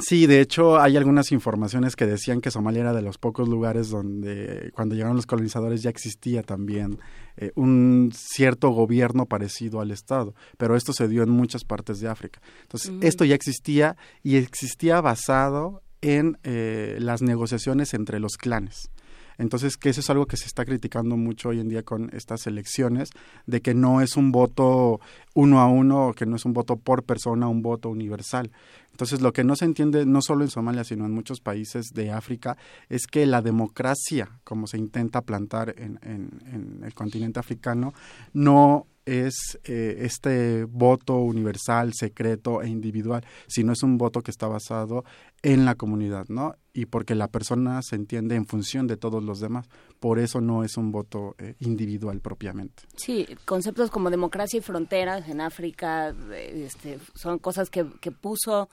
Sí, 0.00 0.26
de 0.26 0.40
hecho 0.40 0.80
hay 0.80 0.96
algunas 0.96 1.30
informaciones 1.30 1.94
que 1.94 2.04
decían 2.04 2.40
que 2.40 2.50
Somalia 2.50 2.80
era 2.80 2.92
de 2.92 3.02
los 3.02 3.16
pocos 3.16 3.48
lugares 3.48 3.90
donde 3.90 4.72
cuando 4.74 4.96
llegaron 4.96 5.14
los 5.14 5.26
colonizadores 5.26 5.82
ya 5.82 5.90
existía 5.90 6.42
también 6.42 6.98
eh, 7.36 7.52
un 7.54 8.10
cierto 8.12 8.70
gobierno 8.70 9.26
parecido 9.26 9.80
al 9.80 9.92
Estado, 9.92 10.34
pero 10.58 10.74
esto 10.74 10.92
se 10.92 11.06
dio 11.06 11.22
en 11.22 11.30
muchas 11.30 11.64
partes 11.64 12.00
de 12.00 12.08
África. 12.08 12.40
Entonces, 12.62 12.92
esto 13.02 13.24
ya 13.24 13.36
existía 13.36 13.96
y 14.24 14.34
existía 14.36 15.00
basado 15.00 15.82
en 16.00 16.38
eh, 16.42 16.96
las 16.98 17.22
negociaciones 17.22 17.94
entre 17.94 18.18
los 18.18 18.36
clanes. 18.36 18.90
Entonces, 19.38 19.76
que 19.76 19.90
eso 19.90 20.00
es 20.00 20.10
algo 20.10 20.26
que 20.26 20.36
se 20.36 20.46
está 20.46 20.64
criticando 20.64 21.16
mucho 21.16 21.50
hoy 21.50 21.60
en 21.60 21.68
día 21.68 21.82
con 21.82 22.10
estas 22.12 22.46
elecciones, 22.46 23.10
de 23.46 23.60
que 23.60 23.74
no 23.74 24.00
es 24.00 24.16
un 24.16 24.32
voto 24.32 25.00
uno 25.34 25.60
a 25.60 25.66
uno, 25.66 26.12
que 26.14 26.26
no 26.26 26.36
es 26.36 26.44
un 26.44 26.52
voto 26.52 26.76
por 26.76 27.04
persona, 27.04 27.48
un 27.48 27.62
voto 27.62 27.88
universal. 27.88 28.50
Entonces, 28.90 29.20
lo 29.20 29.32
que 29.32 29.42
no 29.42 29.56
se 29.56 29.64
entiende, 29.64 30.06
no 30.06 30.22
solo 30.22 30.44
en 30.44 30.50
Somalia, 30.50 30.84
sino 30.84 31.04
en 31.04 31.12
muchos 31.12 31.40
países 31.40 31.86
de 31.94 32.12
África, 32.12 32.56
es 32.88 33.06
que 33.06 33.26
la 33.26 33.42
democracia, 33.42 34.28
como 34.44 34.66
se 34.68 34.78
intenta 34.78 35.22
plantar 35.22 35.74
en, 35.76 35.98
en 36.02 36.80
el 36.84 36.94
continente 36.94 37.40
africano, 37.40 37.92
no 38.32 38.86
es 39.06 39.58
eh, 39.64 39.98
este 40.00 40.64
voto 40.64 41.16
universal, 41.16 41.92
secreto 41.94 42.62
e 42.62 42.68
individual, 42.68 43.24
sino 43.46 43.72
es 43.72 43.82
un 43.82 43.98
voto 43.98 44.22
que 44.22 44.30
está 44.30 44.46
basado 44.46 45.04
en 45.42 45.64
la 45.64 45.74
comunidad, 45.74 46.26
¿no? 46.28 46.54
Y 46.72 46.86
porque 46.86 47.14
la 47.14 47.28
persona 47.28 47.82
se 47.82 47.96
entiende 47.96 48.34
en 48.34 48.46
función 48.46 48.86
de 48.86 48.96
todos 48.96 49.22
los 49.22 49.40
demás. 49.40 49.68
Por 50.00 50.18
eso 50.18 50.40
no 50.40 50.64
es 50.64 50.76
un 50.76 50.90
voto 50.90 51.34
eh, 51.38 51.54
individual 51.60 52.20
propiamente. 52.20 52.84
Sí, 52.96 53.26
conceptos 53.44 53.90
como 53.90 54.10
democracia 54.10 54.58
y 54.58 54.62
fronteras 54.62 55.28
en 55.28 55.40
África 55.40 56.14
este, 56.34 56.98
son 57.14 57.38
cosas 57.38 57.70
que, 57.70 57.86
que 58.00 58.10
puso 58.10 58.68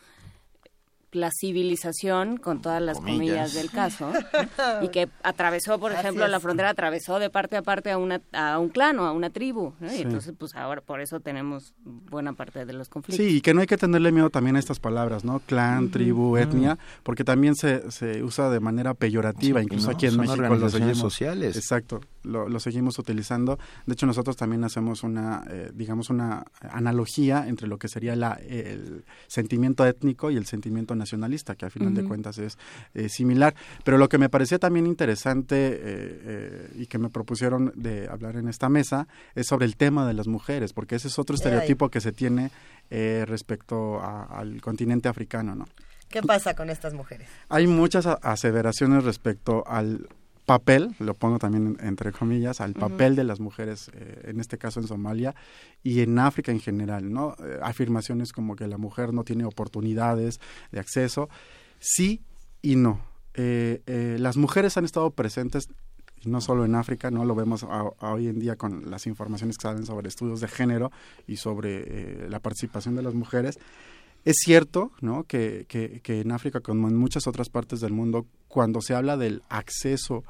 la 1.11 1.29
civilización, 1.31 2.37
con 2.37 2.61
todas 2.61 2.81
las 2.81 2.99
comillas, 2.99 3.53
del 3.53 3.69
caso, 3.69 4.11
y 4.81 4.89
que 4.89 5.09
atravesó, 5.23 5.79
por 5.79 5.91
ejemplo, 5.91 6.27
la 6.27 6.39
frontera, 6.39 6.69
atravesó 6.69 7.19
de 7.19 7.29
parte 7.29 7.57
a 7.57 7.61
parte 7.61 7.91
a, 7.91 7.97
una, 7.97 8.21
a 8.31 8.59
un 8.59 8.69
clan 8.69 8.99
o 8.99 9.05
a 9.05 9.11
una 9.11 9.29
tribu. 9.29 9.73
Y 9.81 10.01
entonces, 10.01 10.33
pues 10.37 10.55
ahora 10.55 10.81
por 10.81 11.01
eso 11.01 11.19
tenemos 11.19 11.73
buena 11.83 12.33
parte 12.33 12.65
de 12.65 12.73
los 12.73 12.89
conflictos. 12.89 13.25
Sí, 13.25 13.37
y 13.37 13.41
que 13.41 13.53
no 13.53 13.61
hay 13.61 13.67
que 13.67 13.77
tenerle 13.77 14.11
miedo 14.11 14.29
también 14.29 14.55
a 14.55 14.59
estas 14.59 14.79
palabras, 14.79 15.23
¿no? 15.23 15.39
Clan, 15.39 15.91
tribu, 15.91 16.37
etnia, 16.37 16.77
porque 17.03 17.23
también 17.23 17.55
se, 17.55 17.91
se 17.91 18.23
usa 18.23 18.49
de 18.49 18.59
manera 18.59 18.93
peyorativa, 18.93 19.61
incluso 19.61 19.91
aquí 19.91 20.07
en 20.07 20.17
México 20.17 20.55
los 20.55 20.71
seguimos. 20.71 20.97
sociales. 20.97 21.55
Exacto, 21.55 22.01
lo, 22.23 22.59
seguimos 22.59 22.99
utilizando. 22.99 23.59
De 23.85 23.93
hecho, 23.93 24.05
nosotros 24.05 24.37
también 24.37 24.63
hacemos 24.63 25.03
una, 25.03 25.43
eh, 25.49 25.71
digamos, 25.73 26.09
una 26.09 26.45
analogía 26.61 27.47
entre 27.47 27.67
lo 27.67 27.77
que 27.77 27.87
sería 27.87 28.15
la, 28.15 28.33
el 28.33 29.03
sentimiento 29.27 29.85
étnico 29.85 30.31
y 30.31 30.37
el 30.37 30.45
sentimiento 30.45 30.95
nacionalista, 31.01 31.55
que 31.55 31.65
al 31.65 31.71
final 31.71 31.93
de 31.93 32.03
cuentas 32.03 32.37
es 32.37 32.57
eh, 32.93 33.09
similar. 33.09 33.53
Pero 33.83 33.97
lo 33.97 34.07
que 34.07 34.17
me 34.17 34.29
parecía 34.29 34.59
también 34.59 34.87
interesante 34.87 35.79
eh, 35.81 36.71
y 36.75 36.85
que 36.87 36.97
me 36.97 37.09
propusieron 37.09 37.73
de 37.75 38.07
hablar 38.07 38.37
en 38.37 38.47
esta 38.47 38.69
mesa 38.69 39.07
es 39.35 39.47
sobre 39.47 39.65
el 39.65 39.75
tema 39.75 40.07
de 40.07 40.13
las 40.13 40.27
mujeres, 40.27 40.73
porque 40.73 40.95
ese 40.95 41.07
es 41.07 41.19
otro 41.19 41.35
estereotipo 41.35 41.89
que 41.89 42.01
se 42.01 42.11
tiene 42.11 42.51
respecto 43.25 44.01
al 44.01 44.61
continente 44.61 45.07
africano, 45.07 45.55
¿no? 45.55 45.65
¿Qué 46.09 46.21
pasa 46.21 46.55
con 46.55 46.69
estas 46.69 46.93
mujeres? 46.93 47.29
Hay 47.47 47.67
muchas 47.67 48.05
aseveraciones 48.05 49.05
respecto 49.05 49.63
al 49.65 50.09
papel, 50.45 50.95
lo 50.99 51.13
pongo 51.13 51.39
también 51.39 51.77
entre 51.81 52.11
comillas, 52.11 52.61
al 52.61 52.73
papel 52.73 53.15
de 53.15 53.23
las 53.23 53.39
mujeres, 53.39 53.91
eh, 53.93 54.23
en 54.25 54.39
este 54.39 54.57
caso 54.57 54.79
en 54.79 54.87
Somalia 54.87 55.35
y 55.83 56.01
en 56.01 56.17
África 56.19 56.51
en 56.51 56.59
general, 56.59 57.11
¿no? 57.11 57.35
Eh, 57.43 57.59
afirmaciones 57.61 58.33
como 58.33 58.55
que 58.55 58.67
la 58.67 58.77
mujer 58.77 59.13
no 59.13 59.23
tiene 59.23 59.45
oportunidades 59.45 60.39
de 60.71 60.79
acceso, 60.79 61.29
sí 61.79 62.21
y 62.61 62.75
no. 62.75 63.01
Eh, 63.33 64.17
las 64.19 64.37
mujeres 64.37 64.77
han 64.77 64.85
estado 64.85 65.11
presentes 65.11 65.69
no 66.23 66.39
solo 66.39 66.65
en 66.65 66.75
África, 66.75 67.09
no 67.09 67.25
lo 67.25 67.33
vemos 67.33 67.65
hoy 67.99 68.27
en 68.27 68.39
día 68.39 68.55
con 68.55 68.91
las 68.91 69.07
informaciones 69.07 69.57
que 69.57 69.63
salen 69.63 69.87
sobre 69.87 70.07
estudios 70.07 70.39
de 70.39 70.47
género 70.47 70.91
y 71.25 71.37
sobre 71.37 72.29
la 72.29 72.39
participación 72.39 72.95
de 72.95 73.01
las 73.01 73.15
mujeres, 73.15 73.57
es 74.23 74.37
cierto 74.37 74.91
¿no? 75.01 75.23
que, 75.23 75.65
que, 75.67 76.21
en 76.21 76.31
África, 76.31 76.59
como 76.59 76.87
en 76.87 76.95
muchas 76.95 77.27
otras 77.27 77.49
partes 77.49 77.79
del 77.81 77.93
mundo, 77.93 78.25
cuando 78.47 78.81
se 78.81 78.93
habla 78.93 79.17
del 79.17 79.41
acceso 79.49 80.23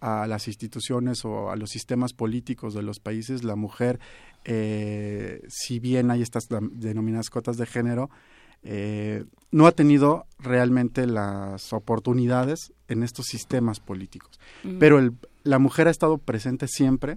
a 0.00 0.26
las 0.26 0.48
instituciones 0.48 1.24
o 1.24 1.50
a 1.50 1.56
los 1.56 1.70
sistemas 1.70 2.12
políticos 2.12 2.74
de 2.74 2.82
los 2.82 3.00
países, 3.00 3.44
la 3.44 3.56
mujer, 3.56 4.00
eh, 4.44 5.42
si 5.48 5.78
bien 5.78 6.10
hay 6.10 6.22
estas 6.22 6.48
denominadas 6.48 7.30
cotas 7.30 7.56
de 7.56 7.66
género, 7.66 8.10
eh, 8.62 9.24
no 9.52 9.66
ha 9.66 9.72
tenido 9.72 10.26
realmente 10.38 11.06
las 11.06 11.72
oportunidades 11.72 12.72
en 12.88 13.02
estos 13.04 13.26
sistemas 13.26 13.80
políticos. 13.80 14.40
Pero 14.80 14.98
el, 14.98 15.12
la 15.44 15.58
mujer 15.58 15.86
ha 15.86 15.92
estado 15.92 16.18
presente 16.18 16.66
siempre 16.66 17.16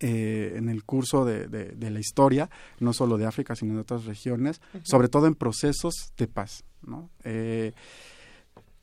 eh, 0.00 0.54
en 0.56 0.68
el 0.68 0.84
curso 0.84 1.24
de, 1.24 1.46
de, 1.46 1.90
la 1.90 2.00
historia, 2.00 2.50
no 2.80 2.92
solo 2.92 3.16
de 3.16 3.26
África, 3.26 3.54
sino 3.54 3.74
de 3.74 3.80
otras 3.80 4.04
regiones, 4.04 4.60
sobre 4.82 5.08
todo 5.08 5.26
en 5.26 5.34
procesos 5.34 6.12
de 6.16 6.26
paz. 6.26 6.64
¿no? 6.82 7.10
Eh, 7.22 7.72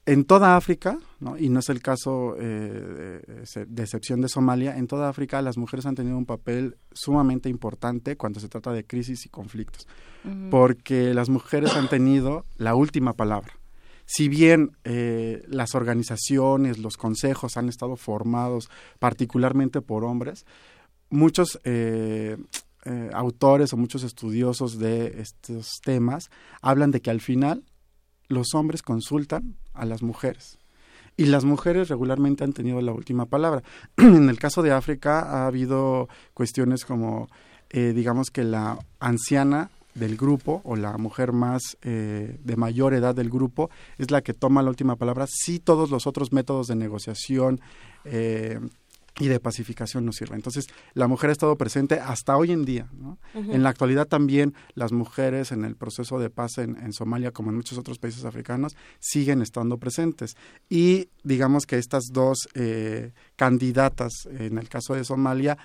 en 0.05 0.25
toda 0.25 0.57
África, 0.57 0.97
¿no? 1.19 1.38
y 1.38 1.49
no 1.49 1.59
es 1.59 1.69
el 1.69 1.81
caso 1.81 2.35
eh, 2.39 3.21
de 3.67 3.83
excepción 3.83 4.21
de 4.21 4.29
Somalia, 4.29 4.77
en 4.77 4.88
toda 4.88 5.09
África 5.09 5.41
las 5.41 5.57
mujeres 5.57 5.85
han 5.85 5.95
tenido 5.95 6.17
un 6.17 6.25
papel 6.25 6.77
sumamente 6.91 7.49
importante 7.49 8.17
cuando 8.17 8.39
se 8.39 8.49
trata 8.49 8.71
de 8.71 8.85
crisis 8.85 9.25
y 9.25 9.29
conflictos, 9.29 9.88
porque 10.49 11.13
las 11.13 11.29
mujeres 11.29 11.75
han 11.75 11.88
tenido 11.88 12.45
la 12.57 12.73
última 12.73 13.13
palabra. 13.13 13.53
Si 14.13 14.27
bien 14.27 14.71
eh, 14.83 15.41
las 15.47 15.73
organizaciones, 15.73 16.79
los 16.79 16.97
consejos 16.97 17.55
han 17.55 17.69
estado 17.69 17.95
formados 17.95 18.69
particularmente 18.99 19.79
por 19.81 20.03
hombres, 20.03 20.45
muchos 21.11 21.59
eh, 21.63 22.38
eh, 22.85 23.09
autores 23.13 23.73
o 23.73 23.77
muchos 23.77 24.03
estudiosos 24.03 24.79
de 24.79 25.21
estos 25.21 25.79
temas 25.83 26.31
hablan 26.61 26.89
de 26.89 27.01
que 27.01 27.11
al 27.11 27.21
final 27.21 27.63
los 28.27 28.55
hombres 28.55 28.81
consultan 28.81 29.57
a 29.73 29.85
las 29.85 30.01
mujeres. 30.01 30.57
Y 31.17 31.25
las 31.25 31.43
mujeres 31.43 31.89
regularmente 31.89 32.43
han 32.43 32.53
tenido 32.53 32.81
la 32.81 32.93
última 32.93 33.27
palabra. 33.27 33.61
en 33.97 34.29
el 34.29 34.39
caso 34.39 34.63
de 34.63 34.71
África 34.71 35.19
ha 35.19 35.45
habido 35.45 36.07
cuestiones 36.33 36.85
como, 36.85 37.27
eh, 37.69 37.91
digamos 37.93 38.31
que 38.31 38.43
la 38.43 38.79
anciana 38.99 39.69
del 39.93 40.15
grupo 40.15 40.61
o 40.63 40.77
la 40.77 40.97
mujer 40.97 41.33
más 41.33 41.77
de 41.81 42.55
mayor 42.55 42.93
edad 42.93 43.13
del 43.13 43.29
grupo 43.29 43.69
es 43.97 44.09
la 44.09 44.21
que 44.21 44.33
toma 44.33 44.63
la 44.63 44.69
última 44.69 44.95
palabra 44.95 45.25
si 45.27 45.59
todos 45.59 45.91
los 45.91 46.07
otros 46.07 46.31
métodos 46.31 46.67
de 46.67 46.77
negociación 46.77 47.59
y 49.19 49.27
de 49.27 49.39
pacificación 49.39 50.05
no 50.05 50.13
sirve. 50.13 50.35
Entonces, 50.35 50.67
la 50.93 51.07
mujer 51.07 51.29
ha 51.29 51.33
estado 51.33 51.57
presente 51.57 51.99
hasta 51.99 52.38
hoy 52.38 52.51
en 52.51 52.65
día. 52.65 52.89
En 53.33 53.63
la 53.63 53.69
actualidad 53.69 54.07
también 54.07 54.53
las 54.73 54.91
mujeres 54.91 55.51
en 55.51 55.65
el 55.65 55.75
proceso 55.75 56.19
de 56.19 56.29
paz 56.29 56.57
en, 56.57 56.93
Somalia, 56.93 57.31
como 57.31 57.49
en 57.49 57.57
muchos 57.57 57.77
otros 57.77 57.99
países 57.99 58.25
africanos, 58.25 58.75
siguen 58.99 59.41
estando 59.41 59.77
presentes. 59.77 60.35
Y 60.69 61.09
digamos 61.23 61.65
que 61.65 61.77
estas 61.77 62.05
dos 62.11 62.47
eh, 62.53 63.11
candidatas, 63.35 64.11
en 64.31 64.57
el 64.57 64.69
caso 64.69 64.95
de 64.95 65.03
Somalia, 65.03 65.57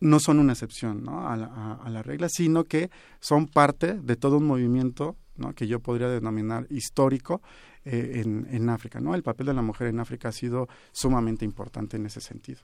no 0.00 0.20
son 0.20 0.38
una 0.38 0.52
excepción 0.52 1.04
¿no? 1.04 1.28
a, 1.28 1.36
la, 1.36 1.74
a, 1.74 1.88
la, 1.88 2.02
regla, 2.02 2.28
sino 2.28 2.64
que 2.64 2.90
son 3.20 3.46
parte 3.46 3.94
de 3.94 4.16
todo 4.16 4.38
un 4.38 4.46
movimiento 4.46 5.16
¿no? 5.36 5.54
que 5.54 5.66
yo 5.66 5.80
podría 5.80 6.08
denominar 6.08 6.66
histórico 6.68 7.40
eh, 7.84 8.22
en, 8.22 8.46
en 8.50 8.68
África. 8.68 9.00
¿no? 9.00 9.14
El 9.14 9.22
papel 9.22 9.46
de 9.46 9.54
la 9.54 9.62
mujer 9.62 9.86
en 9.86 10.00
África 10.00 10.28
ha 10.28 10.32
sido 10.32 10.68
sumamente 10.92 11.44
importante 11.44 11.96
en 11.96 12.06
ese 12.06 12.20
sentido 12.20 12.60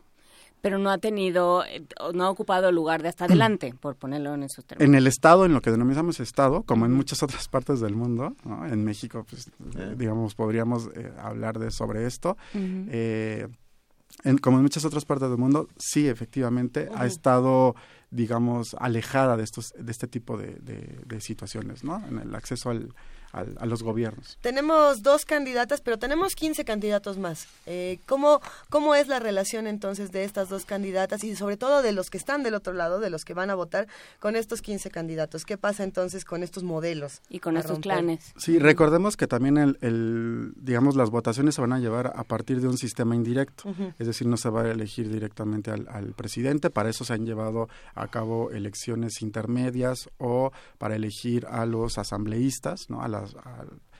pero 0.62 0.78
no 0.78 0.90
ha 0.90 0.98
tenido, 0.98 1.64
eh, 1.64 1.84
no 2.14 2.24
ha 2.24 2.30
ocupado 2.30 2.68
el 2.68 2.74
lugar 2.74 3.02
de 3.02 3.08
hasta 3.08 3.26
adelante, 3.26 3.74
por 3.78 3.96
ponerlo 3.96 4.32
en 4.34 4.44
esos 4.44 4.64
términos. 4.64 4.88
En 4.88 4.94
el 4.94 5.08
Estado, 5.08 5.44
en 5.44 5.52
lo 5.52 5.60
que 5.60 5.72
denominamos 5.72 6.20
Estado, 6.20 6.62
como 6.62 6.86
en 6.86 6.92
muchas 6.92 7.22
otras 7.22 7.48
partes 7.48 7.80
del 7.80 7.96
mundo, 7.96 8.36
¿no? 8.44 8.64
en 8.64 8.84
México, 8.84 9.26
pues, 9.28 9.50
eh. 9.76 9.94
digamos, 9.98 10.36
podríamos 10.36 10.88
eh, 10.94 11.12
hablar 11.18 11.58
de 11.58 11.72
sobre 11.72 12.06
esto. 12.06 12.36
en, 12.54 14.38
como 14.40 14.58
en 14.58 14.62
muchas 14.62 14.84
otras 14.84 15.04
partes 15.04 15.28
del 15.28 15.38
mundo, 15.38 15.68
sí, 15.76 16.08
efectivamente, 16.08 16.88
ha 16.94 17.06
estado, 17.06 17.74
digamos, 18.10 18.76
alejada 18.78 19.36
de 19.36 19.42
estos, 19.42 19.74
de 19.76 19.90
este 19.90 20.06
tipo 20.06 20.36
de, 20.38 20.54
de 20.60 21.20
situaciones, 21.20 21.82
¿no? 21.82 22.00
En 22.06 22.18
el 22.18 22.34
acceso 22.36 22.70
al, 22.70 22.94
a, 23.32 23.66
los 23.66 23.82
gobiernos. 23.82 24.38
Tenemos 24.40 25.02
dos 25.02 25.24
candidatas, 25.24 25.80
pero 25.80 25.98
tenemos 25.98 26.34
15 26.34 26.64
candidatos 26.64 27.18
más. 27.18 27.46
Eh, 27.66 27.98
¿cómo, 28.06 28.40
¿Cómo 28.68 28.94
es 28.94 29.08
la 29.08 29.18
relación 29.18 29.66
entonces 29.66 30.12
de 30.12 30.24
estas 30.24 30.48
dos 30.48 30.64
candidatas 30.64 31.24
y 31.24 31.34
sobre 31.34 31.56
todo 31.56 31.82
de 31.82 31.92
los 31.92 32.10
que 32.10 32.18
están 32.18 32.42
del 32.42 32.54
otro 32.54 32.72
lado, 32.72 33.00
de 33.00 33.10
los 33.10 33.24
que 33.24 33.34
van 33.34 33.50
a 33.50 33.54
votar 33.54 33.88
con 34.20 34.36
estos 34.36 34.60
15 34.60 34.90
candidatos? 34.90 35.44
¿Qué 35.44 35.56
pasa 35.56 35.84
entonces 35.84 36.24
con 36.24 36.42
estos 36.42 36.62
modelos? 36.62 37.22
Y 37.30 37.40
con 37.40 37.56
estos 37.56 37.78
clanes. 37.78 38.32
Sí, 38.36 38.58
recordemos 38.58 39.16
que 39.16 39.26
también 39.26 39.56
el, 39.58 40.52
digamos, 40.56 40.96
las 40.96 41.10
votaciones 41.10 41.54
se 41.54 41.60
van 41.60 41.72
a 41.72 41.78
llevar 41.78 42.12
a 42.14 42.24
partir 42.24 42.60
de 42.60 42.68
un 42.68 42.76
sistema 42.76 43.16
indirecto, 43.16 43.74
es 43.98 44.06
decir, 44.06 44.26
no 44.26 44.36
se 44.36 44.50
va 44.50 44.62
a 44.62 44.70
elegir 44.70 45.08
directamente 45.10 45.70
al, 45.70 45.88
al 45.88 46.12
presidente, 46.12 46.70
para 46.70 46.90
eso 46.90 47.04
se 47.04 47.14
han 47.14 47.24
llevado 47.24 47.68
a 47.94 48.08
cabo 48.08 48.50
elecciones 48.50 49.22
intermedias 49.22 50.10
o 50.18 50.52
para 50.78 50.96
elegir 50.96 51.46
a 51.46 51.64
los 51.66 51.98
asambleístas, 51.98 52.90
¿no? 52.90 53.02
a 53.02 53.08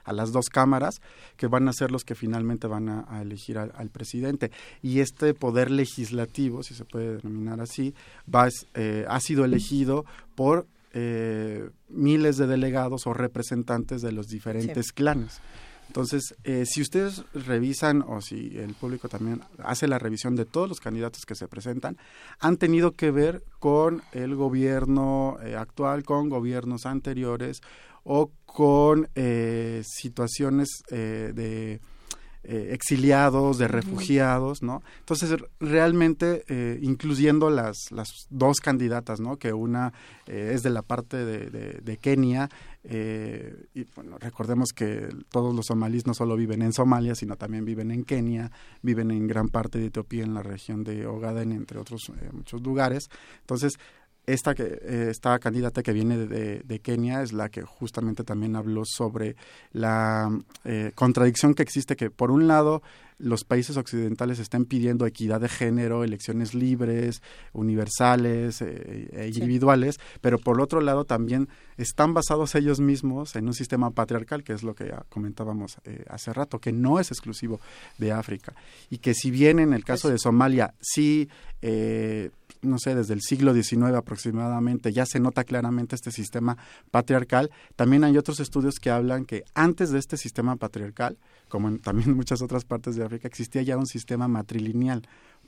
a, 0.04 0.12
las 0.12 0.32
dos 0.32 0.48
cámaras 0.48 1.00
que 1.36 1.46
van 1.46 1.68
a 1.68 1.72
ser 1.72 1.90
los 1.90 2.04
que 2.04 2.14
finalmente 2.14 2.66
van 2.66 2.88
a, 2.88 3.22
elegir 3.22 3.58
al, 3.58 3.90
presidente. 3.90 4.50
Y 4.82 5.00
este 5.00 5.34
poder 5.34 5.70
legislativo, 5.70 6.62
si 6.62 6.74
se 6.74 6.84
puede 6.84 7.18
denominar 7.18 7.60
así, 7.60 7.94
va, 8.32 8.48
eh, 8.74 9.04
ha 9.08 9.20
sido 9.20 9.44
elegido 9.44 10.04
por 10.34 10.66
eh, 10.92 11.70
miles 11.88 12.36
de 12.36 12.46
delegados 12.46 13.06
o 13.06 13.14
representantes 13.14 14.02
de 14.02 14.12
los 14.12 14.28
diferentes 14.28 14.92
clanes. 14.92 15.40
Entonces, 15.86 16.34
eh, 16.44 16.64
si 16.64 16.80
ustedes 16.80 17.22
revisan 17.34 18.02
o 18.06 18.22
si 18.22 18.56
el 18.56 18.72
público 18.74 19.10
también 19.10 19.42
hace 19.58 19.86
la 19.86 19.98
revisión 19.98 20.36
de 20.36 20.46
todos 20.46 20.66
los 20.68 20.80
candidatos 20.80 21.26
que 21.26 21.34
se 21.34 21.48
presentan, 21.48 21.98
han 22.40 22.56
tenido 22.56 22.92
que 22.92 23.10
ver 23.10 23.44
con 23.58 24.02
el 24.12 24.34
gobierno 24.34 25.36
actual, 25.54 26.02
con 26.02 26.30
gobiernos 26.30 26.86
anteriores 26.86 27.60
o 28.04 28.30
con 28.52 29.08
eh, 29.14 29.82
situaciones 29.84 30.82
eh, 30.90 31.32
de 31.34 31.80
eh, 32.44 32.70
exiliados, 32.72 33.56
de 33.56 33.68
refugiados, 33.68 34.62
¿no? 34.62 34.82
Entonces, 34.98 35.36
realmente, 35.60 36.44
incluyendo 36.82 37.50
las, 37.50 37.76
las 37.92 38.08
dos 38.30 38.58
candidatas, 38.58 39.20
¿no? 39.20 39.36
Que 39.36 39.52
una 39.52 39.92
es 40.26 40.62
de 40.62 40.70
la 40.70 40.82
parte 40.82 41.24
de, 41.24 41.80
de, 41.80 41.96
Kenia, 41.98 42.48
y 42.82 43.84
bueno, 43.94 44.18
recordemos 44.18 44.70
que 44.74 45.08
todos 45.30 45.54
los 45.54 45.66
somalíes 45.66 46.04
no 46.04 46.14
solo 46.14 46.34
viven 46.34 46.62
en 46.62 46.72
Somalia, 46.72 47.14
sino 47.14 47.36
también 47.36 47.64
viven 47.64 47.92
en 47.92 48.02
Kenia, 48.02 48.50
viven 48.82 49.12
en 49.12 49.28
gran 49.28 49.48
parte 49.48 49.78
de 49.78 49.86
Etiopía, 49.86 50.24
en 50.24 50.34
la 50.34 50.42
región 50.42 50.82
de 50.82 51.06
Ogaden, 51.06 51.52
entre 51.52 51.78
otros 51.78 52.10
muchos 52.32 52.60
lugares. 52.60 53.08
Entonces, 53.40 53.78
esta, 54.26 54.52
eh, 54.52 55.08
esta 55.10 55.38
candidata 55.38 55.82
que 55.82 55.92
viene 55.92 56.16
de, 56.16 56.80
Kenia 56.80 57.22
es 57.22 57.32
la 57.32 57.48
que 57.48 57.62
justamente 57.62 58.24
también 58.24 58.56
habló 58.56 58.82
sobre 58.84 59.36
la 59.72 60.30
eh, 60.64 60.92
contradicción 60.94 61.54
que 61.54 61.62
existe 61.62 61.96
que 61.96 62.10
por 62.10 62.30
un 62.30 62.46
lado 62.46 62.82
los 63.18 63.44
países 63.44 63.76
occidentales 63.76 64.40
están 64.40 64.64
pidiendo 64.64 65.06
equidad 65.06 65.40
de 65.40 65.48
género, 65.48 66.02
elecciones 66.02 66.54
libres, 66.54 67.22
universales 67.52 68.62
eh, 68.62 69.08
e 69.12 69.28
individuales, 69.28 70.00
pero 70.20 70.38
por 70.38 70.60
otro 70.60 70.80
lado 70.80 71.04
también 71.04 71.48
están 71.76 72.14
basados 72.14 72.54
ellos 72.56 72.80
mismos 72.80 73.36
en 73.36 73.46
un 73.46 73.54
sistema 73.54 73.90
patriarcal, 73.90 74.42
que 74.42 74.52
es 74.52 74.64
lo 74.64 74.74
que 74.74 74.92
comentábamos 75.08 75.76
hace 76.08 76.32
rato, 76.32 76.58
que 76.58 76.72
no 76.72 76.98
es 76.98 77.12
exclusivo 77.12 77.60
de 77.98 78.10
África. 78.10 78.54
Y 78.90 78.98
que 78.98 79.14
si 79.14 79.30
bien 79.30 79.60
en 79.60 79.72
el 79.72 79.84
caso 79.84 80.08
de 80.08 80.18
Somalia 80.18 80.74
sí 80.80 81.28
no 82.62 82.78
sé, 82.78 82.94
desde 82.94 83.14
el 83.14 83.20
siglo 83.20 83.55
XIX 83.55 83.94
aproximadamente, 83.94 84.93
ya 84.93 85.05
se 85.05 85.20
nota 85.20 85.44
claramente 85.44 85.94
este 85.94 86.10
sistema 86.10 86.56
patriarcal. 86.90 87.51
También 87.76 88.05
hay 88.05 88.16
otros 88.16 88.40
estudios 88.40 88.76
que 88.80 88.90
hablan 88.90 89.24
que 89.24 89.44
antes 89.55 89.90
de 89.90 89.98
este 89.98 90.16
sistema 90.16 90.56
patriarcal, 90.56 91.18
como 91.48 91.68
en 91.68 91.78
también 91.80 92.14
muchas 92.16 92.40
otras 92.40 92.64
partes 92.64 92.97
de 92.97 93.05
África, 93.05 93.28
existía 93.28 93.62
ya 93.62 93.76
un 93.76 93.86
sistema 93.86 94.28
matrilineal 94.28 95.02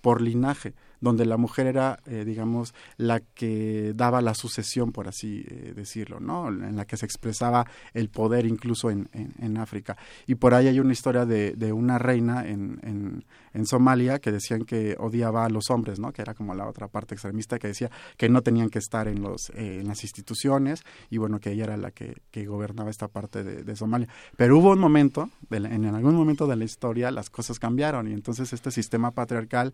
por 0.05 0.21
linaje, 0.21 0.75
donde 1.01 1.25
la 1.25 1.39
mujer 1.39 1.67
era, 1.67 1.99
eh, 2.05 2.25
digamos, 2.27 2.75
la 2.99 3.21
que 3.21 3.93
daba 3.95 4.21
la 4.21 4.35
sucesión, 4.35 4.93
por 4.93 5.09
así 5.09 5.47
eh, 5.49 5.73
decirlo, 5.75 6.21
¿no? 6.21 6.49
En 6.49 6.77
la 6.77 6.85
que 6.85 6.99
se 6.99 7.07
expresaba 7.07 7.67
el 7.95 8.11
poder 8.11 8.45
incluso 8.45 8.91
en, 8.91 9.09
en, 9.15 9.57
África. 9.57 9.97
Y 10.27 10.35
por 10.35 10.53
ahí 10.53 10.67
hay 10.67 10.79
una 10.79 10.93
historia 10.93 11.25
de, 11.25 11.53
de 11.53 11.73
una 11.73 11.99
reina 11.99 12.47
en, 12.47 13.25
en, 13.55 13.67
Somalia 13.67 14.19
que 14.19 14.33
decían 14.33 14.65
que 14.65 14.97
odiaba 14.99 15.45
a 15.45 15.49
los 15.49 15.71
hombres, 15.71 15.99
¿no? 15.99 16.13
Que 16.13 16.23
era 16.23 16.35
como 16.35 16.55
la 16.55 16.67
otra 16.67 16.89
parte 16.89 17.15
extremista 17.15 17.59
que 17.59 17.69
decía 17.69 17.91
que 18.17 18.29
no 18.29 18.43
tenían 18.43 18.69
que 18.69 18.79
estar 18.79 19.09
en, 19.09 19.23
los, 19.23 19.51
eh, 19.51 19.81
en 19.81 19.89
las 19.89 20.03
instituciones 20.03 20.83
y 21.11 21.19
bueno, 21.19 21.41
que 21.41 21.53
ella 21.53 21.65
era 21.65 21.77
la 21.77 21.91
que, 21.91 22.17
que 22.31 22.47
gobernaba 22.47 22.91
esta 22.91 23.09
parte 23.09 23.43
de, 23.43 23.77
Somalia. 23.77 24.09
Pero 24.37 24.59
hubo 24.59 24.71
un 24.71 24.79
momento, 24.79 25.31
en 25.51 25.87
algún 25.87 26.15
momento 26.15 26.47
de 26.47 26.57
la 26.57 26.65
historia, 26.65 27.11
las 27.11 27.31
cosas 27.31 27.59
cambiaron 27.59 28.07
y 28.09 28.13
entonces 28.13 28.53
este 28.53 28.71
sistema 28.71 29.11
patriarcal, 29.11 29.73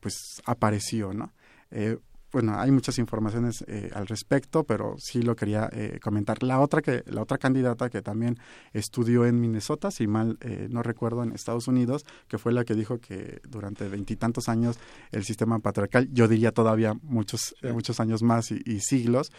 pues 0.00 0.42
apareció, 0.44 1.12
¿no? 1.14 1.32
Eh, 1.70 1.98
bueno, 2.32 2.58
hay 2.58 2.70
muchas 2.70 2.98
informaciones 2.98 3.64
eh, 3.66 3.90
al 3.94 4.06
respecto, 4.06 4.64
pero 4.64 4.94
sí 4.98 5.22
lo 5.22 5.36
quería 5.36 5.68
eh, 5.72 5.98
comentar. 6.02 6.42
La 6.42 6.60
otra 6.60 6.82
que 6.82 7.02
la 7.06 7.22
otra 7.22 7.38
candidata 7.38 7.90
que 7.90 8.02
también 8.02 8.38
estudió 8.72 9.26
en 9.26 9.40
Minnesota, 9.40 9.90
si 9.90 10.06
mal 10.06 10.38
no 10.68 10.82
recuerdo, 10.82 11.22
en 11.22 11.32
Estados 11.32 11.68
Unidos, 11.68 12.04
que 12.28 12.38
fue 12.38 12.52
la 12.52 12.64
que 12.64 12.74
dijo 12.74 12.98
que 12.98 13.40
durante 13.48 13.88
veintitantos 13.88 14.48
años 14.48 14.78
el 15.10 15.24
sistema 15.24 15.58
patriarcal, 15.58 16.08
yo 16.12 16.28
diría 16.28 16.52
todavía 16.52 16.94
muchos 17.02 17.54
muchos 17.62 18.00
años 18.00 18.22
más 18.22 18.50
y 18.50 18.80
siglos, 18.80 19.30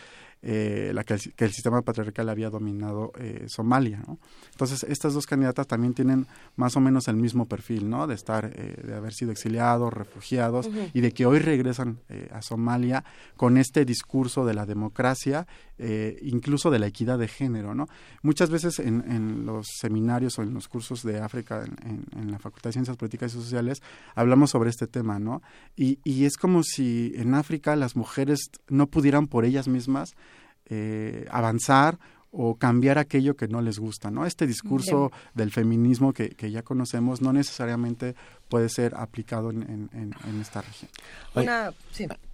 eh, 0.43 0.91
la 0.95 1.03
que 1.03 1.13
el, 1.13 1.51
sistema 1.51 1.83
patriarcal 1.83 2.27
había 2.27 2.49
dominado 2.49 3.11
eh, 3.19 3.45
Somalia. 3.47 4.01
¿no? 4.07 4.17
Entonces, 4.49 4.83
estas 4.89 5.13
dos 5.13 5.27
candidatas 5.27 5.67
también 5.67 5.93
tienen 5.93 6.25
más 6.55 6.75
o 6.75 6.79
menos 6.79 7.07
el 7.07 7.15
mismo 7.15 7.45
perfil, 7.45 7.87
¿no? 7.87 8.07
De 8.07 8.15
estar, 8.15 8.51
eh, 8.55 8.81
de 8.83 8.95
haber 8.95 9.13
sido 9.13 9.31
exiliados, 9.31 9.93
refugiados 9.93 10.67
y 10.93 11.01
de 11.01 11.11
que 11.11 11.27
hoy 11.27 11.37
regresan 11.37 11.99
a 12.31 12.41
Somalia 12.41 13.03
con 13.37 13.57
este 13.57 13.85
discurso 13.85 14.43
de 14.45 14.53
la 14.53 14.65
democracia, 14.65 15.45
incluso 16.21 16.71
de 16.71 16.79
la 16.79 16.87
equidad 16.87 17.19
de 17.19 17.27
género, 17.27 17.75
¿no? 17.75 17.87
Muchas 18.21 18.49
veces 18.49 18.79
en, 18.79 19.45
los 19.45 19.67
seminarios 19.79 20.37
o 20.39 20.43
en 20.43 20.53
los 20.53 20.67
cursos 20.67 21.03
de 21.03 21.19
África 21.19 21.63
en, 21.83 22.31
la 22.31 22.39
Facultad 22.39 22.69
de 22.69 22.73
Ciencias 22.73 22.97
Políticas 22.97 23.33
y 23.33 23.35
Sociales 23.37 23.81
hablamos 24.15 24.51
sobre 24.51 24.69
este 24.69 24.87
tema, 24.87 25.19
¿no? 25.19 25.41
Y, 25.75 25.99
y 26.03 26.25
es 26.25 26.37
como 26.37 26.63
si 26.63 27.13
en 27.15 27.33
África 27.33 27.75
las 27.75 27.95
mujeres 27.95 28.49
no 28.69 28.87
pudieran 28.87 29.27
por 29.27 29.45
ellas 29.45 29.67
mismas 29.67 30.15
eh, 30.73 31.27
avanzar 31.29 31.99
o 32.31 32.55
cambiar 32.55 32.97
aquello 32.97 33.35
que 33.35 33.49
no 33.49 33.61
les 33.61 33.77
gusta, 33.77 34.09
¿no? 34.09 34.25
Este 34.25 34.47
discurso 34.47 35.11
del 35.33 35.51
feminismo 35.51 36.13
que, 36.13 36.29
que, 36.29 36.49
ya 36.49 36.61
conocemos 36.61 37.21
no 37.21 37.33
necesariamente 37.33 38.15
puede 38.47 38.69
ser 38.69 38.95
aplicado 38.95 39.49
en, 39.51 39.89
en, 39.91 40.41
esta 40.41 40.61
región. 40.61 40.89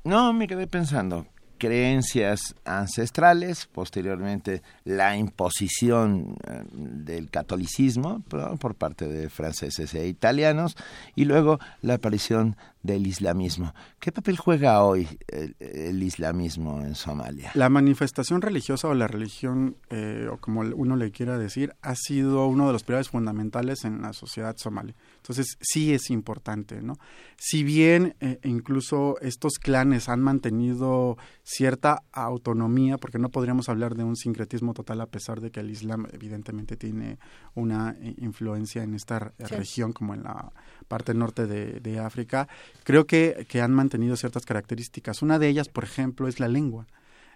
No, 0.03 0.33
me 0.33 0.47
quedé 0.47 0.67
pensando, 0.67 1.25
creencias 1.57 2.55
ancestrales, 2.65 3.67
posteriormente 3.67 4.61
la 4.83 5.17
imposición 5.17 6.37
eh, 6.47 6.63
del 6.71 7.29
catolicismo 7.29 8.21
por 8.59 8.75
parte 8.75 9.07
de 9.07 9.29
franceses 9.29 9.93
e 9.93 10.07
italianos 10.07 10.75
y 11.15 11.25
luego 11.25 11.59
la 11.81 11.95
aparición 11.95 12.55
del 12.83 13.05
islamismo. 13.05 13.73
¿Qué 13.99 14.11
papel 14.11 14.37
juega 14.37 14.81
hoy 14.83 15.07
el, 15.27 16.01
islamismo 16.01 16.81
en 16.81 16.95
Somalia? 16.95 17.51
La 17.53 17.69
manifestación 17.69 18.41
religiosa 18.41 18.87
o 18.87 18.93
la 18.93 19.07
religión, 19.07 19.77
eh, 19.89 20.27
o 20.31 20.37
como 20.37 20.61
uno 20.61 20.95
le 20.95 21.11
quiera 21.11 21.37
decir, 21.37 21.75
ha 21.81 21.95
sido 21.95 22.47
uno 22.47 22.67
de 22.67 22.73
los 22.73 22.83
pilares 22.83 23.09
fundamentales 23.09 23.83
en 23.83 24.01
la 24.01 24.13
sociedad 24.13 24.55
somalí. 24.57 24.95
Entonces, 25.27 25.57
sí 25.59 25.93
es 25.93 26.09
importante, 26.09 26.81
¿no? 26.81 26.97
Si 27.35 27.65
bien 27.65 28.15
eh, 28.21 28.39
incluso 28.45 29.17
estos 29.19 29.59
clanes 29.59 30.07
han 30.07 30.21
mantenido 30.21 31.17
cierta 31.43 32.03
autonomía, 32.13 32.97
porque 32.97 33.19
no 33.19 33.27
podríamos 33.27 33.67
hablar 33.67 33.95
de 33.95 34.05
un 34.05 34.15
sincretismo 34.15 34.73
total 34.73 35.01
a 35.01 35.07
pesar 35.07 35.41
de 35.41 35.51
que 35.51 35.59
el 35.59 35.69
Islam 35.69 36.07
evidentemente 36.13 36.77
tiene 36.77 37.19
una 37.55 37.93
eh, 37.99 38.15
influencia 38.19 38.83
en 38.83 38.93
esta 38.93 39.33
región 39.37 39.91
como 39.91 40.13
en 40.13 40.23
la 40.23 40.53
parte 40.87 41.13
norte 41.13 41.45
de, 41.45 41.99
África. 41.99 42.47
Creo 42.85 43.05
que, 43.05 43.45
que, 43.49 43.61
han 43.61 43.73
mantenido 43.73 44.15
ciertas 44.15 44.45
características. 44.45 45.21
Una 45.21 45.39
de 45.39 45.49
ellas, 45.49 45.67
por 45.67 45.83
ejemplo, 45.83 46.29
es 46.29 46.39
la 46.39 46.47
lengua. 46.47 46.87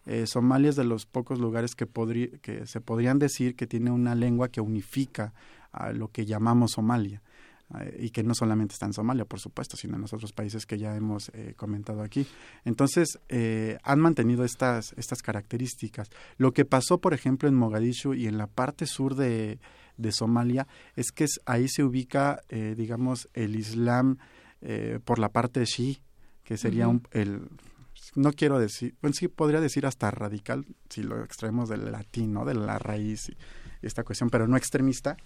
Eh, 0.05 0.27
Somalia 0.27 0.69
es 0.69 0.77
de 0.77 0.85
los 0.85 1.05
pocos 1.05 1.39
lugares 1.39 1.75
que, 1.75 1.87
que 2.41 2.67
se 2.67 2.79
podrían 2.79 3.19
decir 3.19 3.55
que 3.55 3.67
tiene 3.67 3.91
una 3.91 4.15
lengua 4.15 4.47
que 4.47 4.61
unifica 4.61 5.33
a 5.73 5.91
lo 5.91 6.07
que 6.07 6.25
llamamos 6.25 6.71
Somalia 6.71 7.21
y 7.97 8.09
que 8.09 8.23
no 8.23 8.33
solamente 8.33 8.73
está 8.73 8.85
en 8.85 8.93
Somalia, 8.93 9.25
por 9.25 9.39
supuesto, 9.39 9.77
sino 9.77 9.95
en 9.95 10.01
los 10.01 10.13
otros 10.13 10.33
países 10.33 10.65
que 10.65 10.77
ya 10.77 10.95
hemos 10.95 11.29
eh, 11.29 11.53
comentado 11.55 12.01
aquí. 12.01 12.25
Entonces, 12.65 13.19
eh, 13.29 13.77
han 13.83 13.99
mantenido 13.99 14.43
estas, 14.43 14.93
estas 14.97 15.21
características. 15.21 16.09
Lo 16.37 16.53
que 16.53 16.65
pasó, 16.65 16.99
por 16.99 17.13
ejemplo, 17.13 17.47
en 17.47 17.55
Mogadishu 17.55 18.13
y 18.13 18.27
en 18.27 18.37
la 18.37 18.47
parte 18.47 18.85
sur 18.85 19.15
de, 19.15 19.59
de 19.97 20.11
Somalia 20.11 20.67
es 20.95 21.11
que 21.11 21.25
ahí 21.45 21.67
se 21.67 21.83
ubica, 21.83 22.41
eh, 22.49 22.75
digamos, 22.77 23.29
el 23.33 23.55
Islam 23.55 24.17
por 25.05 25.17
la 25.17 25.29
parte 25.29 25.65
Shi, 25.65 26.03
que 26.43 26.55
sería 26.55 26.87
un, 26.87 27.01
el 27.09 27.49
no 28.15 28.31
quiero 28.33 28.59
decir, 28.59 28.95
bueno, 29.01 29.15
sí 29.17 29.27
podría 29.27 29.61
decir 29.61 29.85
hasta 29.85 30.11
radical, 30.11 30.65
si 30.89 31.03
lo 31.03 31.23
extraemos 31.23 31.69
del 31.69 31.91
latín, 31.91 32.33
¿no? 32.33 32.45
De 32.45 32.53
la 32.53 32.77
raíz 32.77 33.29
y 33.29 33.37
esta 33.81 34.03
cuestión, 34.03 34.29
pero 34.29 34.47
no 34.47 34.57
extremista, 34.57 35.17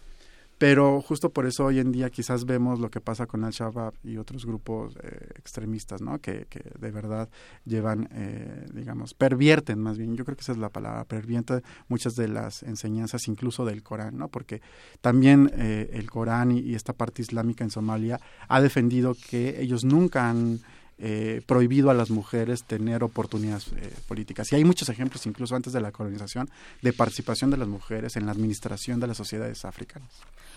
pero 0.57 1.01
justo 1.01 1.31
por 1.31 1.45
eso 1.45 1.65
hoy 1.65 1.79
en 1.79 1.91
día 1.91 2.09
quizás 2.09 2.45
vemos 2.45 2.79
lo 2.79 2.89
que 2.89 3.01
pasa 3.01 3.25
con 3.25 3.43
Al-Shabaab 3.43 3.93
y 4.03 4.17
otros 4.17 4.45
grupos 4.45 4.95
eh, 5.03 5.29
extremistas, 5.35 6.01
¿no? 6.01 6.19
Que, 6.19 6.47
que, 6.49 6.61
de 6.79 6.91
verdad 6.91 7.29
llevan, 7.65 8.07
eh, 8.11 8.65
digamos, 8.73 9.13
pervierten 9.13 9.79
más 9.79 9.97
bien, 9.97 10.15
yo 10.15 10.23
creo 10.23 10.37
que 10.37 10.41
esa 10.41 10.53
es 10.53 10.57
la 10.57 10.69
palabra, 10.69 11.03
pervierten 11.03 11.61
muchas 11.87 12.15
de 12.15 12.27
las 12.27 12.63
enseñanzas 12.63 13.27
incluso 13.27 13.65
del 13.65 13.83
Corán, 13.83 14.17
¿no? 14.17 14.29
Porque 14.29 14.61
también 15.01 15.51
eh, 15.55 15.89
el 15.93 16.09
Corán 16.09 16.51
y, 16.51 16.75
esta 16.75 16.93
parte 16.93 17.21
islámica 17.21 17.63
en 17.63 17.69
Somalia 17.69 18.19
ha 18.47 18.61
defendido 18.61 19.15
que 19.29 19.61
ellos 19.61 19.83
nunca 19.85 20.29
han 20.29 20.59
eh, 20.97 21.41
prohibido 21.45 21.89
a 21.89 21.93
las 21.93 22.09
mujeres 22.09 22.63
tener 22.63 23.03
oportunidades 23.03 23.67
eh, 23.75 23.93
políticas. 24.07 24.49
Y 24.51 24.55
hay 24.55 24.63
muchos 24.63 24.87
ejemplos, 24.87 25.25
incluso 25.25 25.53
antes 25.55 25.73
de 25.73 25.81
la 25.81 25.91
colonización, 25.91 26.49
de 26.81 26.93
participación 26.93 27.51
de 27.51 27.57
las 27.57 27.67
mujeres 27.67 28.15
en 28.15 28.25
la 28.25 28.31
administración 28.31 29.01
de 29.01 29.07
las 29.07 29.17
sociedades 29.17 29.65
africanas. 29.65 30.09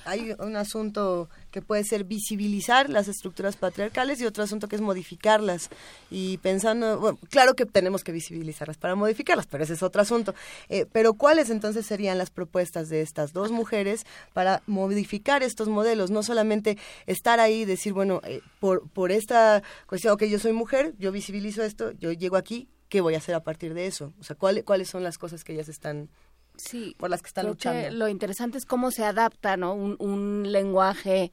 Hay 0.04 0.34
un 0.38 0.56
asunto 0.56 1.28
que 1.50 1.60
puede 1.60 1.84
ser 1.84 2.04
visibilizar 2.04 2.88
las 2.88 3.08
estructuras 3.08 3.56
patriarcales 3.56 4.20
y 4.20 4.26
otro 4.26 4.44
asunto 4.44 4.68
que 4.68 4.76
es 4.76 4.80
modificarlas. 4.80 5.68
Y 6.10 6.38
pensando, 6.38 6.98
bueno, 6.98 7.18
claro 7.30 7.54
que 7.54 7.66
tenemos 7.66 8.04
que 8.04 8.12
visibilizarlas 8.12 8.78
para 8.78 8.94
modificarlas, 8.94 9.46
pero 9.46 9.64
ese 9.64 9.74
es 9.74 9.82
otro 9.82 10.00
asunto. 10.00 10.34
Eh, 10.68 10.86
pero 10.90 11.14
¿cuáles 11.14 11.50
entonces 11.50 11.84
serían 11.84 12.16
las 12.16 12.30
propuestas 12.30 12.88
de 12.88 13.02
estas 13.02 13.32
dos 13.32 13.50
mujeres 13.50 14.06
para 14.32 14.62
modificar 14.66 15.42
estos 15.42 15.68
modelos? 15.68 16.10
No 16.10 16.22
solamente 16.22 16.78
estar 17.06 17.40
ahí 17.40 17.62
y 17.62 17.64
decir, 17.64 17.92
bueno, 17.92 18.22
por, 18.60 18.88
por 18.88 19.12
esta 19.12 19.62
cuestión, 19.86 20.14
ok, 20.14 20.22
yo 20.30 20.38
soy 20.38 20.52
mujer, 20.52 20.94
yo 20.98 21.12
visibilizo 21.12 21.62
esto, 21.62 21.92
yo 21.92 22.12
llego 22.12 22.36
aquí, 22.36 22.68
¿qué 22.88 23.00
voy 23.00 23.14
a 23.14 23.18
hacer 23.18 23.34
a 23.34 23.42
partir 23.42 23.74
de 23.74 23.86
eso? 23.86 24.12
O 24.18 24.24
sea, 24.24 24.36
¿cuáles 24.36 24.88
son 24.88 25.02
las 25.02 25.18
cosas 25.18 25.44
que 25.44 25.52
ellas 25.52 25.68
están 25.68 26.10
sí, 26.58 26.94
por 26.98 27.10
las 27.10 27.22
que 27.22 27.28
están 27.28 27.46
luchando. 27.46 27.90
lo 27.90 28.08
interesante 28.08 28.58
es 28.58 28.66
cómo 28.66 28.90
se 28.90 29.04
adapta, 29.04 29.56
¿no? 29.56 29.74
Un, 29.74 30.52
lenguaje 30.52 31.32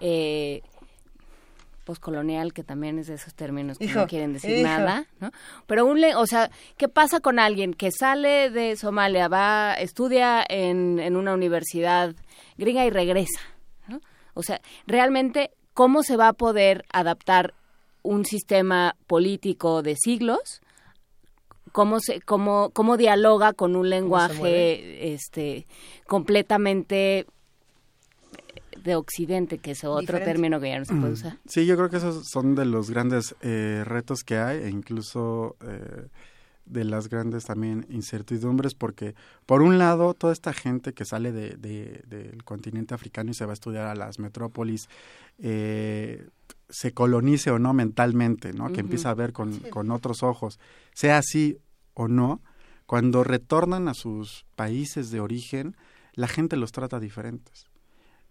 eh, 0.00 0.62
poscolonial 1.84 2.52
que 2.52 2.64
también 2.64 2.98
es 2.98 3.06
de 3.06 3.14
esos 3.14 3.34
términos 3.34 3.78
que 3.78 3.86
no 3.86 4.06
quieren 4.06 4.32
decir 4.32 4.62
nada, 4.62 5.06
¿no? 5.20 5.30
Pero 5.66 5.86
un, 5.86 6.02
o 6.16 6.26
sea, 6.26 6.50
¿qué 6.76 6.88
pasa 6.88 7.20
con 7.20 7.38
alguien 7.38 7.74
que 7.74 7.90
sale 7.92 8.50
de 8.50 8.76
Somalia, 8.76 9.28
va, 9.28 9.74
estudia 9.74 10.44
en, 10.48 10.98
en 10.98 11.16
una 11.16 11.34
universidad 11.34 12.14
gringa 12.56 12.84
y 12.86 12.90
regresa, 12.90 13.40
¿no? 13.86 14.00
O 14.32 14.42
sea, 14.42 14.60
realmente 14.86 15.50
cómo 15.74 16.02
se 16.02 16.16
va 16.16 16.28
a 16.28 16.32
poder 16.32 16.84
adaptar 16.92 17.54
un 18.04 18.24
sistema 18.24 18.94
político 19.08 19.82
de 19.82 19.96
siglos, 19.96 20.62
cómo 21.72 21.98
se, 21.98 22.20
cómo, 22.20 22.70
cómo 22.72 22.96
dialoga 22.96 23.52
con 23.52 23.74
un 23.74 23.90
lenguaje 23.90 25.12
este 25.12 25.66
completamente 26.06 27.26
de 28.84 28.94
Occidente, 28.94 29.58
que 29.58 29.72
es 29.72 29.82
otro 29.82 30.18
término 30.18 30.60
que 30.60 30.68
ya 30.68 30.78
no 30.78 30.84
se 30.84 30.94
puede 30.94 31.10
mm. 31.10 31.14
usar. 31.14 31.38
Sí, 31.46 31.66
yo 31.66 31.76
creo 31.76 31.88
que 31.88 31.96
esos 31.96 32.28
son 32.28 32.54
de 32.54 32.66
los 32.66 32.90
grandes 32.90 33.34
eh, 33.40 33.82
retos 33.84 34.22
que 34.22 34.36
hay 34.36 34.58
e 34.58 34.68
incluso 34.68 35.56
eh, 35.66 36.08
de 36.66 36.84
las 36.84 37.08
grandes 37.08 37.46
también 37.46 37.86
incertidumbres, 37.88 38.74
porque 38.74 39.14
por 39.46 39.62
un 39.62 39.78
lado, 39.78 40.14
toda 40.14 40.32
esta 40.32 40.52
gente 40.52 40.92
que 40.92 41.04
sale 41.04 41.32
de, 41.32 41.56
del 41.56 42.44
continente 42.44 42.94
africano 42.94 43.30
y 43.30 43.34
se 43.34 43.46
va 43.46 43.52
a 43.52 43.54
estudiar 43.54 43.86
a 43.86 43.94
las 43.94 44.18
metrópolis, 44.18 44.88
eh, 45.38 46.26
se 46.68 46.92
colonice 46.92 47.50
o 47.50 47.58
no 47.58 47.72
mentalmente, 47.72 48.52
¿no? 48.52 48.72
Que 48.72 48.80
empieza 48.80 49.10
a 49.10 49.14
ver 49.14 49.32
con, 49.32 49.58
con 49.70 49.90
otros 49.90 50.22
ojos, 50.22 50.58
sea 50.92 51.18
así 51.18 51.58
o 51.94 52.08
no, 52.08 52.42
cuando 52.86 53.24
retornan 53.24 53.88
a 53.88 53.94
sus 53.94 54.46
países 54.56 55.10
de 55.10 55.20
origen, 55.20 55.76
la 56.12 56.28
gente 56.28 56.56
los 56.56 56.72
trata 56.72 57.00
diferentes. 57.00 57.66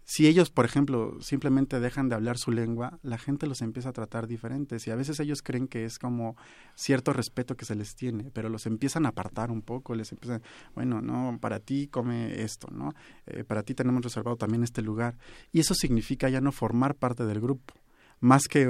Si 0.06 0.26
ellos, 0.26 0.50
por 0.50 0.66
ejemplo, 0.66 1.16
simplemente 1.22 1.80
dejan 1.80 2.10
de 2.10 2.14
hablar 2.14 2.36
su 2.36 2.52
lengua, 2.52 2.98
la 3.02 3.16
gente 3.16 3.46
los 3.46 3.62
empieza 3.62 3.88
a 3.88 3.94
tratar 3.94 4.26
diferentes 4.26 4.86
y 4.86 4.90
a 4.90 4.96
veces 4.96 5.18
ellos 5.18 5.40
creen 5.40 5.66
que 5.66 5.86
es 5.86 5.98
como 5.98 6.36
cierto 6.74 7.14
respeto 7.14 7.56
que 7.56 7.64
se 7.64 7.74
les 7.74 7.96
tiene, 7.96 8.30
pero 8.30 8.50
los 8.50 8.66
empiezan 8.66 9.06
a 9.06 9.10
apartar 9.10 9.50
un 9.50 9.62
poco, 9.62 9.94
les 9.94 10.12
empiezan, 10.12 10.42
bueno, 10.74 11.00
no, 11.00 11.38
para 11.40 11.58
ti 11.58 11.88
come 11.88 12.42
esto, 12.42 12.68
¿no? 12.70 12.94
Eh, 13.26 13.44
para 13.44 13.62
ti 13.62 13.74
tenemos 13.74 14.02
reservado 14.02 14.36
también 14.36 14.62
este 14.62 14.82
lugar 14.82 15.16
y 15.52 15.60
eso 15.60 15.74
significa 15.74 16.28
ya 16.28 16.42
no 16.42 16.52
formar 16.52 16.96
parte 16.96 17.24
del 17.24 17.40
grupo 17.40 17.74
más 18.24 18.48
que 18.48 18.66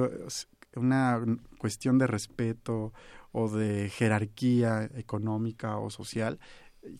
una 0.74 1.24
cuestión 1.58 1.96
de 1.96 2.08
respeto 2.08 2.92
o 3.30 3.48
de 3.48 3.88
jerarquía 3.88 4.90
económica 4.96 5.78
o 5.78 5.90
social, 5.90 6.40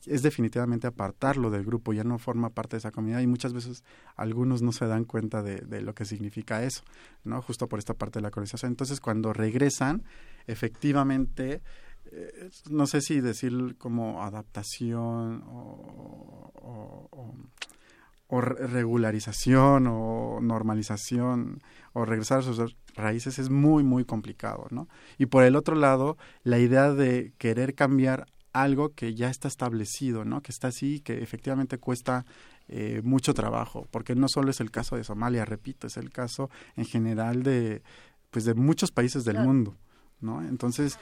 es 0.07 0.23
definitivamente 0.23 0.87
apartarlo 0.87 1.51
del 1.51 1.65
grupo, 1.65 1.93
ya 1.93 2.05
no 2.05 2.19
forma 2.19 2.51
parte 2.51 2.77
de 2.77 2.79
esa 2.79 2.93
comunidad 2.93 3.21
y 3.21 3.27
muchas 3.27 3.53
veces 3.53 3.83
algunos 4.15 4.63
no 4.63 4.71
se 4.71 4.87
dan 4.87 5.05
cuenta 5.05 5.43
de, 5.43 5.83
lo 5.83 5.95
que 5.95 6.05
significa 6.05 6.63
eso, 6.63 6.85
¿no? 7.25 7.43
Justo 7.43 7.69
por 7.69 7.81
esta 7.81 7.95
parte 7.95 8.21
de 8.21 8.23
la 8.23 8.31
colonización. 8.31 8.71
Entonces, 8.71 9.01
cuando 9.01 9.33
regresan, 9.33 10.05
efectivamente, 10.47 11.61
eh, 12.13 12.51
no 12.71 12.87
sé 12.87 13.01
si 13.01 13.21
decir 13.21 13.77
como 13.79 14.23
adaptación 14.23 15.43
o 15.47 16.45
o 16.65 17.35
regularización 18.41 19.87
o 19.87 20.39
normalización 20.41 21.63
o 21.93 22.05
regresar 22.05 22.41
a 22.41 22.43
sus 22.43 22.77
raíces 22.95 23.39
es 23.39 23.51
muy 23.51 23.83
muy 23.83 24.05
complicado, 24.05 24.67
¿no? 24.71 24.89
Y 25.19 25.27
por 25.27 25.45
el 25.45 25.57
otro 25.57 25.77
lado, 25.77 26.17
la 26.43 26.59
idea 26.59 26.93
de 26.93 27.33
querer 27.39 27.75
cambiar 27.75 28.27
algo 28.53 28.95
que 28.95 29.15
ya 29.15 29.29
está 29.29 29.49
establecido, 29.49 30.25
¿no? 30.25 30.41
Que 30.41 30.53
está 30.53 30.69
así, 30.69 31.01
que 31.01 31.23
efectivamente 31.23 31.79
cuesta 31.79 32.25
eh, 32.69 33.03
mucho 33.05 33.35
trabajo, 33.35 33.87
porque 33.91 34.15
no 34.15 34.29
solo 34.29 34.51
es 34.51 34.61
el 34.61 34.71
caso 34.71 34.97
de 34.97 35.05
Somalia, 35.05 35.45
repito, 35.45 35.87
es 35.87 35.97
el 35.97 36.11
caso 36.11 36.51
en 36.77 36.87
general 36.87 37.43
de 37.43 37.83
pues 38.31 38.45
de 38.45 38.55
muchos 38.55 38.91
países 38.91 39.25
del 39.25 39.39
mundo, 39.39 39.77
¿no? 40.21 40.43
Entonces, 40.43 40.99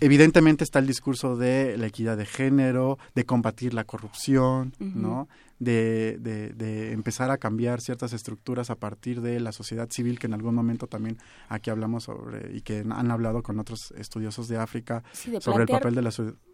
evidentemente 0.00 0.64
está 0.64 0.78
el 0.78 0.86
discurso 0.86 1.36
de 1.36 1.76
la 1.76 1.86
equidad 1.86 2.16
de 2.16 2.26
género, 2.26 2.98
de 3.14 3.24
combatir 3.24 3.74
la 3.74 3.84
corrupción, 3.84 4.74
¿no? 4.78 5.28
De, 5.58 6.18
de, 6.18 6.92
empezar 6.92 7.30
a 7.30 7.38
cambiar 7.38 7.80
ciertas 7.80 8.12
estructuras 8.12 8.70
a 8.70 8.74
partir 8.74 9.22
de 9.22 9.40
la 9.40 9.52
sociedad 9.52 9.88
civil 9.90 10.18
que 10.18 10.26
en 10.26 10.34
algún 10.34 10.54
momento 10.54 10.88
también 10.88 11.16
aquí 11.48 11.70
hablamos 11.70 12.04
sobre 12.04 12.54
y 12.54 12.60
que 12.60 12.80
han 12.80 13.10
hablado 13.10 13.42
con 13.42 13.58
otros 13.58 13.92
estudiosos 13.96 14.48
de 14.48 14.58
África 14.58 15.02
sobre 15.40 15.62
el 15.62 15.68
papel 15.68 15.94
de 15.94 16.02
la 16.02 16.10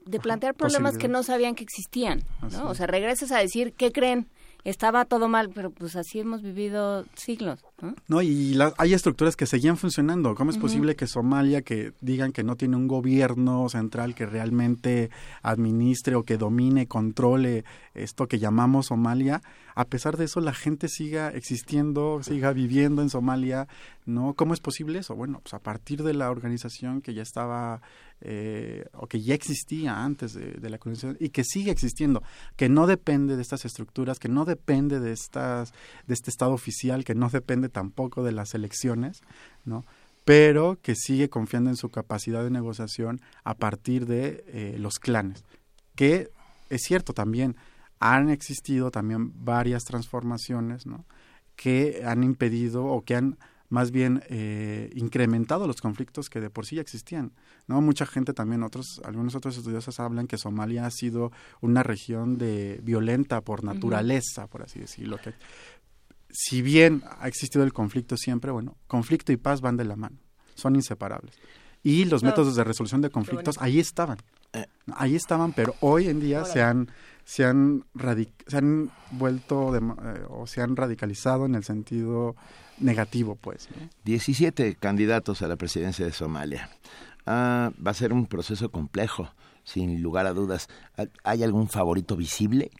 de 0.06 0.20
plantear 0.20 0.54
problemas 0.54 0.96
que 0.98 1.08
no 1.08 1.22
sabían 1.22 1.54
que 1.54 1.64
existían, 1.64 2.22
¿no? 2.52 2.68
O 2.68 2.74
sea, 2.74 2.86
regresas 2.86 3.32
a 3.32 3.38
decir, 3.38 3.72
¿qué 3.76 3.90
creen? 3.90 4.28
Estaba 4.64 5.04
todo 5.04 5.28
mal, 5.28 5.50
pero 5.54 5.70
pues 5.70 5.96
así 5.96 6.20
hemos 6.20 6.42
vivido 6.42 7.04
siglos. 7.14 7.64
No, 8.08 8.20
y 8.20 8.58
hay 8.76 8.92
estructuras 8.92 9.36
que 9.36 9.46
seguían 9.46 9.76
funcionando. 9.76 10.34
¿Cómo 10.34 10.50
es 10.50 10.58
posible 10.58 10.96
que 10.96 11.06
Somalia, 11.06 11.62
que 11.62 11.92
digan 12.00 12.32
que 12.32 12.44
no 12.44 12.56
tiene 12.56 12.76
un 12.76 12.88
gobierno 12.88 13.68
central 13.68 14.14
que 14.14 14.26
realmente 14.26 15.10
administre 15.42 16.14
o 16.14 16.24
que 16.24 16.36
domine, 16.36 16.86
controle 16.86 17.64
esto 17.94 18.28
que 18.28 18.38
llamamos 18.38 18.86
Somalia, 18.86 19.40
a 19.74 19.86
pesar 19.86 20.16
de 20.16 20.24
eso 20.26 20.40
la 20.40 20.52
gente 20.52 20.88
siga 20.88 21.30
existiendo, 21.30 22.22
siga 22.22 22.52
viviendo 22.52 23.02
en 23.02 23.08
Somalia, 23.08 23.66
¿no? 24.04 24.34
¿Cómo 24.34 24.52
es 24.52 24.60
posible 24.60 24.98
eso? 24.98 25.14
Bueno, 25.14 25.40
pues 25.42 25.54
a 25.54 25.58
partir 25.58 26.02
de 26.02 26.14
la 26.14 26.30
organización 26.30 27.00
que 27.00 27.14
ya 27.14 27.22
estaba 27.22 27.80
eh, 28.22 28.84
o 28.92 29.06
que 29.06 29.20
ya 29.20 29.34
existía 29.34 30.04
antes 30.04 30.34
de, 30.34 30.70
la 30.70 30.78
colonización 30.78 31.16
y 31.20 31.30
que 31.30 31.44
sigue 31.44 31.70
existiendo, 31.70 32.22
que 32.56 32.68
no 32.68 32.86
depende 32.86 33.36
de 33.36 33.42
estas 33.42 33.64
estructuras, 33.64 34.18
que 34.18 34.28
no 34.28 34.44
depende 34.44 35.00
de 35.00 35.12
estas 35.12 35.72
de 36.06 36.14
este 36.14 36.30
estado 36.30 36.52
oficial, 36.52 37.04
que 37.04 37.14
no 37.14 37.30
depende 37.30 37.68
tampoco 37.68 38.22
de 38.22 38.32
las 38.32 38.54
elecciones, 38.54 39.22
¿no? 39.64 39.84
pero 40.24 40.78
que 40.82 40.94
sigue 40.94 41.30
confiando 41.30 41.70
en 41.70 41.76
su 41.76 41.88
capacidad 41.88 42.44
de 42.44 42.50
negociación 42.50 43.20
a 43.42 43.54
partir 43.54 44.06
de 44.06 44.44
eh, 44.48 44.76
los 44.78 44.98
clanes, 44.98 45.44
que 45.94 46.30
es 46.68 46.82
cierto 46.82 47.14
también, 47.14 47.56
han 48.00 48.30
existido 48.30 48.90
también 48.90 49.32
varias 49.44 49.84
transformaciones 49.84 50.86
¿no? 50.86 51.04
que 51.56 52.02
han 52.06 52.22
impedido 52.22 52.84
o 52.86 53.02
que 53.02 53.16
han 53.16 53.38
más 53.70 53.92
bien 53.92 54.22
eh, 54.28 54.90
incrementado 54.94 55.66
los 55.66 55.80
conflictos 55.80 56.28
que 56.28 56.40
de 56.40 56.50
por 56.50 56.66
sí 56.66 56.76
ya 56.76 56.82
existían. 56.82 57.32
¿no? 57.66 57.80
Mucha 57.80 58.04
gente 58.04 58.34
también, 58.34 58.62
otros, 58.62 59.00
algunos 59.04 59.34
otros 59.34 59.56
estudiosos 59.56 59.98
hablan 60.00 60.26
que 60.26 60.36
Somalia 60.36 60.84
ha 60.84 60.90
sido 60.90 61.32
una 61.60 61.82
región 61.82 62.36
de 62.36 62.80
violenta 62.82 63.40
por 63.40 63.64
naturaleza, 63.64 64.48
por 64.48 64.62
así 64.62 64.80
decirlo. 64.80 65.18
Que, 65.18 65.34
si 66.30 66.62
bien 66.62 67.02
ha 67.20 67.28
existido 67.28 67.64
el 67.64 67.72
conflicto 67.72 68.16
siempre, 68.16 68.50
bueno, 68.50 68.76
conflicto 68.86 69.32
y 69.32 69.36
paz 69.36 69.60
van 69.60 69.76
de 69.76 69.84
la 69.84 69.96
mano, 69.96 70.18
son 70.54 70.74
inseparables. 70.74 71.34
Y 71.82 72.04
los 72.04 72.22
métodos 72.22 72.56
de 72.56 72.64
resolución 72.64 73.00
de 73.00 73.08
conflictos 73.08 73.56
ahí 73.58 73.78
estaban. 73.78 74.18
Eh. 74.52 74.66
Ahí 74.92 75.16
estaban, 75.16 75.52
pero 75.52 75.74
hoy 75.80 76.08
en 76.08 76.20
día 76.20 76.44
se 76.44 76.60
han 76.60 76.90
se 77.24 77.44
han, 77.44 77.84
se 78.46 78.56
han 78.56 78.90
vuelto 79.12 79.74
eh, 79.76 79.80
o 80.28 80.48
se 80.48 80.62
han 80.62 80.74
radicalizado 80.74 81.46
en 81.46 81.54
el 81.54 81.62
sentido 81.62 82.34
negativo, 82.80 83.36
pues. 83.36 83.68
17 84.04 84.76
candidatos 84.76 85.42
a 85.42 85.48
la 85.48 85.56
presidencia 85.56 86.04
de 86.04 86.12
Somalia. 86.12 86.70
Ah, 87.26 87.72
va 87.84 87.90
a 87.90 87.94
ser 87.94 88.12
un 88.12 88.26
proceso 88.26 88.70
complejo, 88.70 89.30
sin 89.64 90.02
lugar 90.02 90.26
a 90.26 90.32
dudas. 90.32 90.68
¿Hay 91.22 91.42
algún 91.42 91.68
favorito 91.68 92.16
visible? 92.16 92.70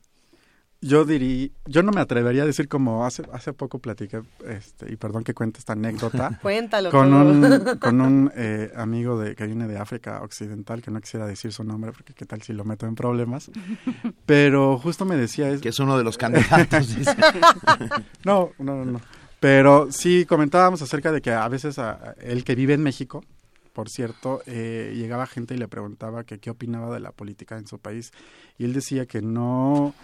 Yo 0.83 1.05
diría, 1.05 1.51
yo 1.67 1.83
no 1.83 1.93
me 1.93 2.01
atrevería 2.01 2.43
a 2.43 2.47
decir 2.47 2.67
como 2.67 3.05
hace 3.05 3.23
hace 3.35 3.53
poco 3.53 3.81
platiqué, 3.81 4.23
este, 4.49 4.91
y 4.91 4.97
perdón 4.97 5.25
que 5.25 5.35
cuente 5.35 5.59
esta 5.59 5.75
anécdota. 5.75 6.39
Cuéntalo. 6.43 6.91
Con 6.91 7.13
un, 7.13 7.77
con 7.81 8.01
un 8.01 8.33
eh, 8.35 8.73
amigo 8.75 9.19
de, 9.19 9.35
que 9.35 9.45
viene 9.45 9.69
de 9.69 9.77
África 9.77 10.23
Occidental, 10.23 10.81
que 10.81 10.91
no 10.91 11.03
quisiera 11.03 11.27
decir 11.27 11.53
su 11.53 11.65
nombre, 11.65 11.93
porque 11.93 12.15
qué 12.15 12.25
tal 12.25 12.41
si 12.41 12.55
lo 12.55 12.65
meto 12.65 12.87
en 12.87 12.95
problemas. 12.95 13.51
Pero 14.27 14.79
justo 14.79 15.05
me 15.05 15.17
decía... 15.17 15.51
Es, 15.51 15.61
que 15.61 15.69
es 15.69 15.79
uno 15.81 15.99
de 15.99 16.05
los 16.05 16.17
candidatos. 16.17 16.89
no, 18.25 18.53
no, 18.59 18.85
no. 18.87 19.01
Pero 19.41 19.91
sí 19.91 20.27
comentábamos 20.27 20.83
acerca 20.83 21.11
de 21.13 21.23
que 21.23 21.33
a 21.33 21.49
veces 21.49 21.79
a, 21.79 22.15
él 22.21 22.45
que 22.45 22.55
vive 22.55 22.75
en 22.75 22.83
México, 22.83 23.25
por 23.73 23.89
cierto, 23.89 24.43
eh, 24.47 24.93
llegaba 24.95 25.27
gente 25.27 25.55
y 25.55 25.59
le 25.59 25.67
preguntaba 25.67 26.25
que 26.25 26.39
qué 26.39 26.51
opinaba 26.51 26.93
de 26.93 27.01
la 27.01 27.13
política 27.13 27.57
en 27.57 27.67
su 27.67 27.79
país. 27.79 28.13
Y 28.59 28.65
él 28.65 28.75
decía 28.75 29.07
que 29.07 29.23
no 29.23 29.95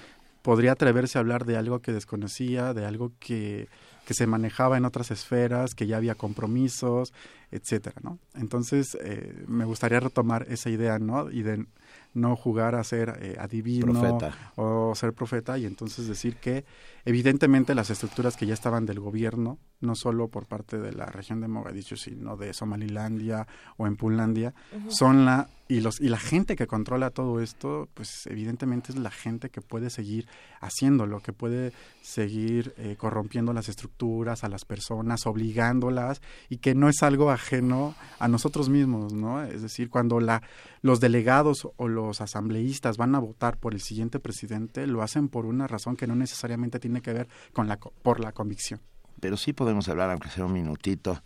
podría 0.41 0.73
atreverse 0.73 1.19
a 1.19 1.21
hablar 1.21 1.45
de 1.45 1.57
algo 1.57 1.81
que 1.81 1.93
desconocía, 1.93 2.73
de 2.73 2.87
algo 2.87 3.13
que, 3.19 3.69
que 4.07 4.15
se 4.15 4.27
manejaba 4.27 4.77
en 4.79 4.85
otras 4.85 5.11
esferas, 5.11 5.75
que 5.75 5.87
ya 5.89 5.97
había 5.97 6.15
compromisos, 6.15 7.13
etcétera, 7.51 7.97
¿no? 8.03 8.21
Entonces, 8.35 8.97
eh, 9.03 9.45
me 9.49 9.65
gustaría 9.65 9.99
retomar 9.99 10.47
esa 10.49 10.71
idea, 10.71 11.01
¿no? 11.01 11.31
Y 11.31 11.43
de 11.43 11.67
no 12.15 12.37
jugar 12.37 12.77
a 12.77 12.85
ser 12.85 13.19
eh, 13.21 13.37
adivino 13.39 14.19
o 14.55 14.95
ser 14.95 15.13
profeta 15.13 15.59
y 15.59 15.67
entonces 15.67 16.07
decir 16.07 16.37
que 16.37 16.65
evidentemente 17.07 17.75
las 17.75 17.89
estructuras 17.89 18.37
que 18.37 18.47
ya 18.47 18.53
estaban 18.53 18.85
del 18.85 19.01
gobierno, 19.01 19.59
no 19.81 19.95
solo 19.95 20.29
por 20.29 20.47
parte 20.47 20.79
de 20.79 20.93
la 20.93 21.07
región 21.07 21.41
de 21.41 21.49
Mogadishu, 21.49 21.97
sino 21.97 22.37
de 22.37 22.53
Somalilandia 22.53 23.47
o 23.77 23.87
en 23.87 23.97
Punlandia, 23.97 24.53
son 24.89 25.25
la 25.25 25.49
y 25.69 25.81
los 25.81 26.01
y 26.01 26.09
la 26.09 26.19
gente 26.19 26.55
que 26.55 26.69
controla 26.69 27.11
todo 27.11 27.41
esto, 27.41 27.89
pues 27.95 28.27
evidentemente 28.27 28.93
es 28.93 28.99
la 28.99 29.11
gente 29.11 29.51
que 29.51 29.61
puede 29.61 29.91
seguir 29.91 30.29
haciéndolo, 30.61 31.21
que 31.21 31.33
puede 31.33 31.73
seguir 32.03 32.73
eh, 32.77 32.95
corrompiendo 32.97 33.53
las 33.53 33.69
estructuras, 33.69 34.45
a 34.45 34.49
las 34.49 34.65
personas, 34.65 35.27
obligándolas 35.27 36.23
y 36.49 36.59
que 36.59 36.75
no 36.75 36.89
es 36.89 37.03
algo 37.03 37.31
ajeno 37.31 37.95
a 38.19 38.29
nosotros 38.29 38.69
mismos, 38.69 39.13
¿no? 39.13 39.43
Es 39.43 39.63
decir, 39.63 39.91
cuando 39.91 40.21
la 40.21 40.43
los 40.83 41.01
delegados 41.01 41.69
o 41.77 41.89
los 41.89 42.21
asambleístas 42.21 42.97
van 42.97 43.17
a 43.17 43.19
votar 43.19 43.59
por 43.59 43.75
el 43.75 43.81
siguiente 43.81 44.21
presidente, 44.21 44.87
lo 44.87 45.03
hacen 45.03 45.29
por 45.29 45.47
una 45.47 45.67
razón 45.67 45.97
que 45.97 46.07
no 46.07 46.15
necesariamente 46.15 46.79
tiene 46.79 46.96
que 47.01 47.13
ver 47.13 47.29
con 47.53 47.69
la 47.69 47.77
por 47.77 48.21
la 48.21 48.33
convicción. 48.33 48.81
Pero 49.21 49.37
sí 49.37 49.53
podemos 49.53 49.89
hablar, 49.89 50.11
aunque 50.11 50.29
sea 50.29 50.45
un 50.45 50.53
minutito, 50.53 51.23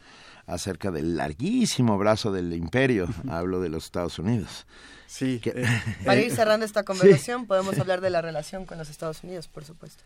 acerca 0.47 0.90
del 0.90 1.16
larguísimo 1.16 1.98
brazo 1.98 2.32
del 2.32 2.52
imperio, 2.55 3.09
hablo 3.28 3.60
de 3.60 3.68
los 3.68 3.84
Estados 3.84 4.18
Unidos. 4.18 4.66
Sí. 5.06 5.40
Eh, 5.44 5.64
Para 6.05 6.20
ir 6.20 6.32
cerrando 6.32 6.64
esta 6.64 6.84
conversación, 6.84 7.47
podemos 7.47 7.78
hablar 7.78 8.01
de 8.01 8.10
la 8.10 8.22
relación 8.22 8.64
con 8.64 8.78
los 8.78 8.90
Estados 8.90 9.22
Unidos, 9.24 9.48
por 9.48 9.64
supuesto. 9.64 10.02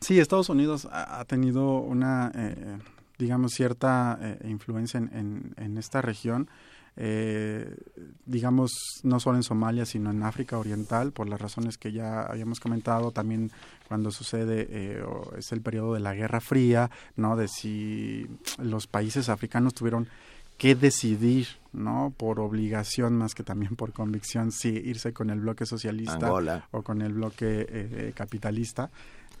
Sí, 0.00 0.18
Estados 0.18 0.48
Unidos 0.48 0.88
ha, 0.90 1.22
tenido 1.26 1.78
una, 1.78 2.32
eh, 2.34 2.78
digamos, 3.18 3.52
cierta 3.52 4.18
eh, 4.22 4.38
influencia 4.48 4.96
en, 4.96 5.52
en, 5.58 5.76
esta 5.76 6.00
región. 6.00 6.48
Digamos, 6.96 8.72
no 9.02 9.20
solo 9.20 9.36
en 9.36 9.42
Somalia, 9.42 9.86
sino 9.86 10.10
en 10.10 10.22
África 10.22 10.58
Oriental, 10.58 11.12
por 11.12 11.28
las 11.28 11.40
razones 11.40 11.78
que 11.78 11.92
ya 11.92 12.22
habíamos 12.22 12.60
comentado, 12.60 13.10
también 13.10 13.50
cuando 13.88 14.10
sucede 14.10 14.68
eh, 14.70 15.04
es 15.36 15.50
el 15.52 15.62
periodo 15.62 15.94
de 15.94 16.00
la 16.00 16.14
Guerra 16.14 16.40
Fría, 16.40 16.90
¿no? 17.16 17.36
De 17.36 17.48
si 17.48 18.26
los 18.58 18.86
países 18.86 19.28
africanos 19.28 19.74
tuvieron 19.74 20.06
que 20.58 20.74
decidir, 20.74 21.48
¿no? 21.72 22.12
Por 22.16 22.38
obligación 22.38 23.16
más 23.16 23.34
que 23.34 23.42
también 23.42 23.76
por 23.76 23.92
convicción, 23.92 24.52
si 24.52 24.68
irse 24.68 25.12
con 25.12 25.30
el 25.30 25.40
bloque 25.40 25.66
socialista 25.66 26.30
o 26.70 26.82
con 26.82 27.02
el 27.02 27.14
bloque 27.14 27.66
eh, 27.68 28.12
capitalista. 28.14 28.90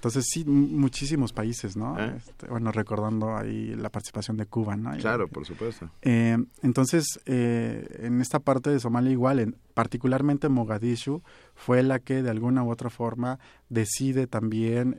Entonces 0.00 0.24
sí, 0.30 0.46
muchísimos 0.46 1.34
países, 1.34 1.76
¿no? 1.76 1.98
¿Eh? 2.00 2.14
Este, 2.16 2.46
bueno, 2.46 2.72
recordando 2.72 3.36
ahí 3.36 3.74
la 3.76 3.90
participación 3.90 4.38
de 4.38 4.46
Cuba, 4.46 4.74
¿no? 4.74 4.96
Claro, 4.96 5.28
por 5.28 5.44
supuesto. 5.44 5.90
Eh, 6.00 6.38
entonces, 6.62 7.20
eh, 7.26 7.86
en 7.98 8.22
esta 8.22 8.38
parte 8.38 8.70
de 8.70 8.80
Somalia 8.80 9.12
igual, 9.12 9.40
en, 9.40 9.56
particularmente 9.74 10.48
Mogadishu, 10.48 11.20
fue 11.60 11.82
la 11.82 11.98
que 11.98 12.22
de 12.22 12.30
alguna 12.30 12.64
u 12.64 12.70
otra 12.70 12.88
forma 12.88 13.38
decide 13.68 14.26
también 14.26 14.96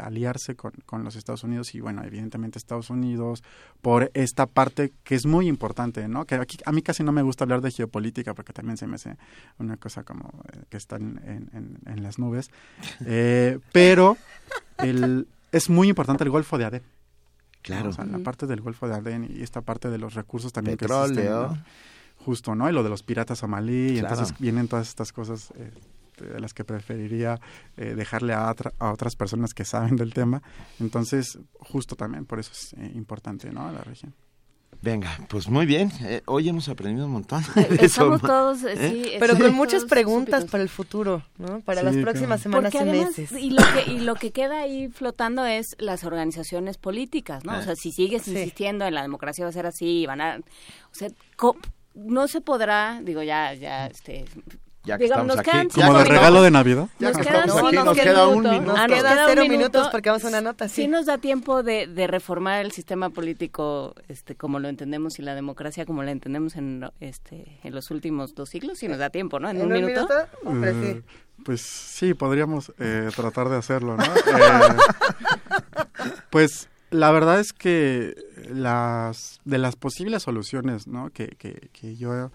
aliarse 0.00 0.54
con, 0.54 0.72
con, 0.86 1.02
los 1.02 1.16
Estados 1.16 1.42
Unidos 1.42 1.74
y 1.74 1.80
bueno, 1.80 2.04
evidentemente 2.04 2.56
Estados 2.58 2.88
Unidos 2.88 3.42
por 3.82 4.12
esta 4.14 4.46
parte 4.46 4.92
que 5.02 5.16
es 5.16 5.26
muy 5.26 5.48
importante, 5.48 6.06
¿no? 6.06 6.24
Que 6.24 6.36
aquí, 6.36 6.56
a 6.64 6.70
mí 6.70 6.82
casi 6.82 7.02
no 7.02 7.10
me 7.10 7.22
gusta 7.22 7.44
hablar 7.44 7.60
de 7.62 7.72
geopolítica 7.72 8.32
porque 8.32 8.52
también 8.52 8.76
se 8.76 8.86
me 8.86 8.94
hace 8.94 9.16
una 9.58 9.76
cosa 9.76 10.04
como 10.04 10.30
que 10.68 10.76
está 10.76 10.96
en, 10.96 11.20
en, 11.24 11.78
en 11.84 12.02
las 12.02 12.18
nubes, 12.20 12.48
pero 13.72 14.16
el, 14.78 15.26
es 15.50 15.68
muy 15.68 15.88
importante 15.88 16.22
el 16.22 16.30
Golfo 16.30 16.58
de 16.58 16.64
Adén. 16.64 16.82
Claro. 17.62 17.90
la 17.96 18.18
parte 18.18 18.46
del 18.46 18.60
Golfo 18.60 18.86
de 18.86 18.94
Adén 18.94 19.26
y 19.28 19.42
esta 19.42 19.62
parte 19.62 19.88
de 19.88 19.96
los 19.96 20.14
recursos 20.14 20.52
también 20.52 20.76
Petróleo. 20.76 21.14
que 21.14 21.54
existen. 21.54 21.64
Justo, 22.18 22.54
¿no? 22.54 22.68
Y 22.68 22.72
lo 22.72 22.82
de 22.82 22.88
los 22.88 23.02
piratas 23.02 23.38
somalí, 23.38 23.92
y 23.92 23.98
entonces 23.98 24.38
vienen 24.38 24.68
todas 24.68 24.88
estas 24.88 25.12
cosas 25.12 25.50
eh, 25.56 25.70
de 26.16 26.40
las 26.40 26.54
que 26.54 26.64
preferiría 26.64 27.40
eh, 27.76 27.94
dejarle 27.94 28.32
a, 28.34 28.54
a, 28.78 28.92
otras 28.92 29.16
personas 29.16 29.54
que 29.54 29.64
saben 29.64 29.96
del 29.96 30.12
tema. 30.12 30.42
Entonces, 30.80 31.38
justo 31.54 31.96
también, 31.96 32.26
por 32.26 32.38
eso 32.38 32.52
es 32.52 32.72
eh, 32.74 32.92
importante, 32.94 33.50
¿no? 33.52 33.70
La 33.72 33.82
región. 33.82 34.14
Venga, 34.84 35.18
pues 35.28 35.48
muy 35.48 35.64
bien. 35.64 35.90
Eh, 36.02 36.20
hoy 36.26 36.46
hemos 36.46 36.68
aprendido 36.68 37.06
un 37.06 37.12
montón. 37.12 37.42
Estamos 37.80 38.20
todos, 38.20 38.62
eh, 38.64 38.76
sí, 38.76 39.12
pero 39.18 39.34
con 39.34 39.54
muchas 39.54 39.86
preguntas 39.86 40.44
para 40.44 40.62
el 40.62 40.68
futuro, 40.68 41.22
¿no? 41.38 41.60
Para 41.60 41.82
las 41.82 41.96
próximas 41.96 42.42
semanas 42.42 42.74
y 42.74 42.84
meses. 42.84 43.32
Y 43.32 43.50
lo, 43.50 43.62
que, 43.62 43.90
y 43.90 44.00
lo 44.00 44.14
que 44.14 44.30
queda 44.30 44.60
ahí 44.60 44.88
flotando 44.88 45.46
es 45.46 45.74
las 45.78 46.04
organizaciones 46.04 46.76
políticas, 46.76 47.44
¿no? 47.44 47.58
O 47.58 47.62
sea, 47.62 47.76
si 47.76 47.92
sigues 47.92 48.28
insistiendo 48.28 48.84
en 48.84 48.94
la 48.94 49.00
democracia 49.00 49.46
va 49.46 49.48
a 49.48 49.52
ser 49.52 49.64
así, 49.64 50.04
van 50.04 50.20
a... 50.20 50.36
O 50.36 50.94
sea, 50.94 51.08
no 51.94 52.28
se 52.28 52.42
podrá, 52.42 53.00
digo, 53.02 53.22
ya, 53.22 53.54
ya, 53.54 53.86
este, 53.86 54.26
ya 54.84 54.98
que 54.98 55.04
estamos 55.04 55.38
aquí. 55.38 55.50
Como 55.74 55.98
de 55.98 56.04
regalo 56.04 56.42
de 56.42 56.50
Navidad. 56.50 56.88
Nos, 56.98 57.16
queda, 57.16 57.46
nos, 57.46 57.96
queda, 57.96 58.28
un 58.28 58.42
minuto. 58.42 58.76
Nos 58.76 58.86
queda 58.86 59.24
cero 59.26 59.44
minutos 59.48 59.88
porque 59.90 60.10
vamos 60.10 60.24
a 60.24 60.28
una 60.28 60.40
nota. 60.40 60.68
Sí, 60.68 60.86
nos 60.86 61.06
da 61.06 61.18
tiempo 61.18 61.62
de, 61.62 61.86
de, 61.86 62.06
reformar 62.06 62.64
el 62.64 62.72
sistema 62.72 63.10
político 63.10 63.94
este 64.08 64.34
como 64.34 64.60
lo 64.60 64.68
entendemos 64.68 65.18
y 65.18 65.22
la 65.22 65.34
democracia 65.34 65.86
como 65.86 66.02
la 66.02 66.10
entendemos 66.10 66.56
en 66.56 66.86
este 67.00 67.58
en 67.62 67.74
los 67.74 67.90
últimos 67.90 68.34
dos 68.34 68.50
siglos. 68.50 68.78
Sí 68.78 68.88
nos 68.88 68.98
da 68.98 69.10
tiempo, 69.10 69.40
¿no? 69.40 69.48
En, 69.48 69.62
un, 69.62 69.72
minuto. 69.72 70.06
Eh, 70.62 71.02
pues 71.44 71.62
sí, 71.62 72.14
podríamos 72.14 72.72
eh, 72.78 73.08
tratar 73.16 73.48
de 73.48 73.56
hacerlo, 73.56 73.96
¿no? 73.96 74.04
Eh, 74.14 76.10
pues 76.30 76.68
la 76.90 77.10
verdad 77.10 77.40
es 77.40 77.52
que 77.52 78.14
las 78.52 79.40
de 79.44 79.58
las 79.58 79.76
posibles 79.76 80.22
soluciones, 80.22 80.86
¿no? 80.86 81.10
Que, 81.10 81.28
que, 81.28 81.70
que 81.72 81.96
yo 81.96 82.30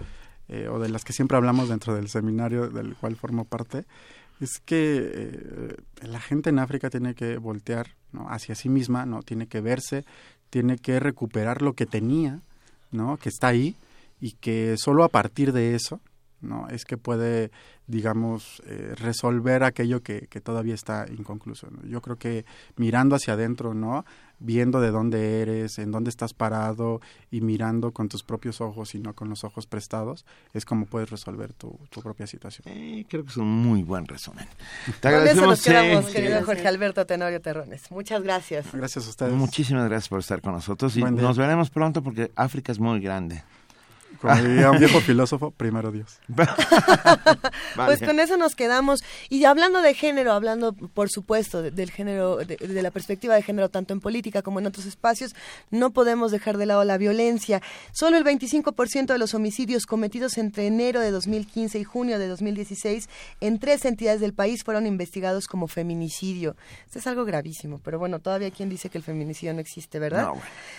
eh, 0.50 0.68
o 0.68 0.80
de 0.80 0.90
las 0.90 1.04
que 1.04 1.14
siempre 1.14 1.38
hablamos 1.38 1.70
dentro 1.70 1.96
del 1.96 2.10
seminario 2.10 2.70
del 2.70 2.96
cual 2.96 3.16
formo 3.16 3.46
parte, 3.46 3.86
es 4.40 4.60
que 4.60 5.12
eh, 5.14 5.76
la 6.02 6.20
gente 6.20 6.50
en 6.50 6.60
África 6.60 6.90
tiene 6.90 7.14
que 7.14 7.38
voltear 7.38 7.96
hacia 8.28 8.56
sí 8.56 8.70
misma, 8.70 9.06
no 9.06 9.22
tiene 9.22 9.48
que 9.48 9.62
verse, 9.62 10.06
tiene 10.50 10.78
que 10.78 11.00
recuperar 11.00 11.62
lo 11.62 11.74
que 11.74 11.86
tenía, 11.86 12.40
¿no? 12.92 13.18
que 13.18 13.30
está 13.30 13.48
ahí 13.48 13.76
y 14.20 14.32
que 14.34 14.76
solo 14.78 15.04
a 15.04 15.10
partir 15.10 15.54
de 15.54 15.76
eso 15.76 16.00
no 16.42 16.70
es 16.70 16.86
que 16.86 16.98
puede 16.98 17.52
digamos 17.88 18.62
eh, 18.66 18.94
resolver 18.96 19.64
aquello 19.64 20.02
que, 20.02 20.28
que, 20.28 20.40
todavía 20.40 20.74
está 20.74 21.06
inconcluso 21.10 21.68
yo 21.84 22.02
creo 22.02 22.16
que 22.16 22.46
mirando 22.78 23.16
hacia 23.16 23.34
adentro 23.34 23.74
no 23.74 24.06
viendo 24.40 24.82
de 24.82 24.92
dónde 24.92 25.42
eres, 25.42 25.80
en 25.80 25.92
dónde 25.92 26.10
estás 26.10 26.34
parado 26.34 27.02
y 27.32 27.42
mirando 27.42 27.92
con 27.92 28.10
tus 28.10 28.24
propios 28.24 28.62
ojos 28.62 28.96
y 28.96 29.00
no 29.00 29.14
con 29.14 29.30
los 29.30 29.44
ojos 29.44 29.68
prestados, 29.68 30.26
es 30.54 30.66
como 30.66 30.86
puedes 30.86 31.10
resolver 31.10 31.54
tu, 31.54 31.78
propia 32.02 32.28
situación. 32.28 32.66
Eh, 32.68 33.06
creo 33.10 33.24
que 33.24 33.30
es 33.30 33.38
un 33.38 33.50
muy 33.50 33.84
buen 33.84 34.06
resumen. 34.08 34.48
Te 35.02 35.12
Con 35.12 35.28
eso 35.28 35.46
nos 35.46 35.62
quedamos, 35.62 36.06
querido 36.06 36.44
Jorge 36.44 36.68
Alberto 36.68 37.06
Tenorio 37.06 37.42
Terrones. 37.42 37.92
Muchas 37.92 38.24
gracias. 38.24 38.68
Gracias 38.72 39.06
a 39.06 39.10
ustedes. 39.10 39.34
Muchísimas 39.34 39.88
gracias 39.90 40.10
por 40.10 40.20
estar 40.20 40.42
con 40.42 40.54
nosotros 40.54 40.96
y 40.96 41.04
nos 41.04 41.38
veremos 41.38 41.70
pronto 41.70 42.02
porque 42.02 42.32
África 42.36 42.72
es 42.72 42.80
muy 42.80 43.00
grande. 43.00 43.44
Como 44.22 44.36
diría 44.36 44.72
un 44.72 44.80
viejo 44.80 45.00
filósofo, 45.00 45.52
primero 45.52 45.92
Dios. 45.92 46.20
Pues 47.76 48.02
con 48.02 48.20
eso 48.20 48.38
nos 48.38 48.56
quedamos. 48.56 49.02
Y 49.30 49.46
hablando 49.46 49.82
de 49.82 49.94
género, 49.94 50.34
hablando, 50.34 50.74
por 50.74 51.10
supuesto, 51.10 51.62
del 51.62 51.92
género, 51.92 52.38
de, 52.38 52.82
la 52.82 52.92
perspectiva 52.92 53.36
de 53.36 53.42
género, 53.42 53.70
tanto 53.70 53.94
en 53.94 54.02
política 54.02 54.42
como 54.42 54.60
en 54.60 54.68
otros 54.68 54.86
espacios, 54.86 55.34
no 55.70 55.92
podemos 55.92 56.32
dejar 56.32 56.58
de 56.58 56.66
lado 56.66 56.84
la 56.84 56.98
violencia. 56.98 57.62
Solo 57.92 58.18
el 58.18 58.26
25% 58.26 59.08
de 59.08 59.18
los 59.18 59.34
homicidios 59.34 59.86
cometidos 59.86 60.38
entre 60.38 60.68
enero 60.68 61.00
de 61.00 61.12
2015 61.12 61.80
y 61.80 61.84
junio 61.84 62.20
de 62.20 62.28
2016 62.28 63.10
en 63.40 63.60
tres 63.60 63.86
entidades 63.86 64.20
del 64.20 64.34
país 64.34 64.64
fueron 64.64 64.86
investigados 64.86 65.48
como 65.48 65.68
feminicidio. 65.68 66.56
Esto 66.86 67.00
es 67.00 67.08
algo 67.08 67.26
gravísimo, 67.26 67.80
pero 67.84 68.00
bueno, 68.00 68.20
todavía 68.20 68.52
quien 68.52 68.70
dice 68.70 68.90
que 68.90 68.98
el 68.98 69.04
feminicidio 69.04 69.54
no 69.54 69.62
existe, 69.62 70.00
¿verdad? 70.00 70.30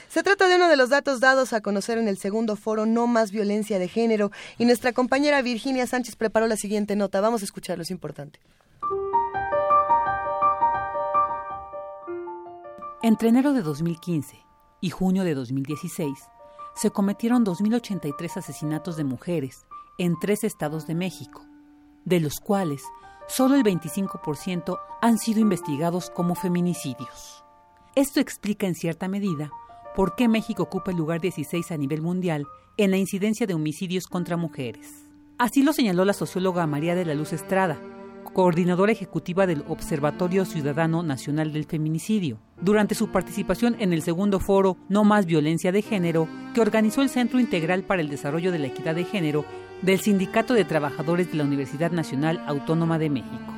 Se 0.09 0.23
trata 0.23 0.49
de 0.49 0.57
uno 0.57 0.69
de 0.69 0.77
los 0.77 0.91
datos 0.91 1.21
dados 1.21 1.53
a 1.53 1.61
conocer 1.61 1.99
en 1.99 2.09
el 2.09 2.19
segundo 2.19 2.57
foro 2.57 2.87
No 2.87 3.07
Más 3.07 3.30
violencia 3.31 3.79
de 3.79 3.89
género. 3.89 4.31
Y 4.59 4.65
nuestra 4.65 4.93
compañera 4.93 5.43
Virginia 5.43 5.87
Sánchez 5.87 6.17
preparó 6.17 6.47
la 6.47 6.57
siguiente 6.57 6.97
nota. 6.97 7.21
Vamos 7.21 7.43
a 7.43 7.45
escucharlo, 7.45 7.83
es 7.83 7.91
importante. 7.91 8.41
Entre 13.03 13.31
enero 13.31 13.53
de 13.55 13.63
2015 13.63 14.37
y 14.83 14.91
junio 14.91 15.25
de 15.25 15.35
2016, 15.35 16.19
se 16.75 16.91
cometieron 16.91 17.45
2.083 17.45 18.37
asesinatos 18.37 18.97
de 18.97 19.05
mujeres 19.05 19.67
en 19.99 20.19
tres 20.19 20.45
estados 20.45 20.87
de 20.87 20.95
México, 20.95 21.45
de 22.05 22.21
los 22.21 22.41
cuales 22.41 22.83
solo 23.27 23.55
el 23.55 23.63
25% 23.65 24.79
han 25.01 25.19
sido 25.19 25.41
investigados 25.41 26.11
como 26.11 26.35
feminicidios. 26.35 27.45
Esto 27.95 28.21
explica 28.21 28.67
en 28.67 28.75
cierta 28.75 29.09
medida 29.09 29.51
por 29.95 30.15
qué 30.15 30.29
México 30.29 30.63
ocupa 30.63 30.91
el 30.91 30.97
lugar 30.97 31.21
16 31.21 31.73
a 31.73 31.77
nivel 31.77 32.03
mundial 32.03 32.47
en 32.77 32.91
la 32.91 32.97
incidencia 32.97 33.47
de 33.47 33.55
homicidios 33.55 34.07
contra 34.07 34.37
mujeres. 34.37 35.07
Así 35.39 35.63
lo 35.63 35.73
señaló 35.73 36.05
la 36.05 36.13
socióloga 36.13 36.67
María 36.67 36.95
de 36.95 37.05
la 37.05 37.15
Luz 37.15 37.33
Estrada, 37.33 37.79
coordinadora 38.33 38.93
ejecutiva 38.93 39.47
del 39.47 39.65
Observatorio 39.69 40.45
Ciudadano 40.45 41.03
Nacional 41.03 41.53
del 41.53 41.65
Feminicidio, 41.65 42.39
durante 42.61 42.95
su 42.95 43.09
participación 43.09 43.77
en 43.81 43.93
el 43.93 44.03
segundo 44.03 44.39
foro 44.39 44.77
No 44.89 45.05
más 45.05 45.27
violencia 45.27 45.73
de 45.73 45.83
género 45.83 46.29
que 46.55 46.61
organizó 46.61 47.03
el 47.03 47.09
Centro 47.09 47.41
Integral 47.41 47.83
para 47.83 48.03
el 48.03 48.09
Desarrollo 48.09 48.53
de 48.53 48.59
la 48.59 48.69
Equidad 48.69 48.95
de 48.95 49.05
Género 49.05 49.45
del 49.83 50.01
Sindicato 50.01 50.55
de 50.55 50.65
Trabajadores 50.65 51.31
de 51.31 51.39
la 51.39 51.45
Universidad 51.45 51.91
Nacional 51.91 52.43
Autónoma 52.47 52.99
de 52.99 53.11
México. 53.11 53.55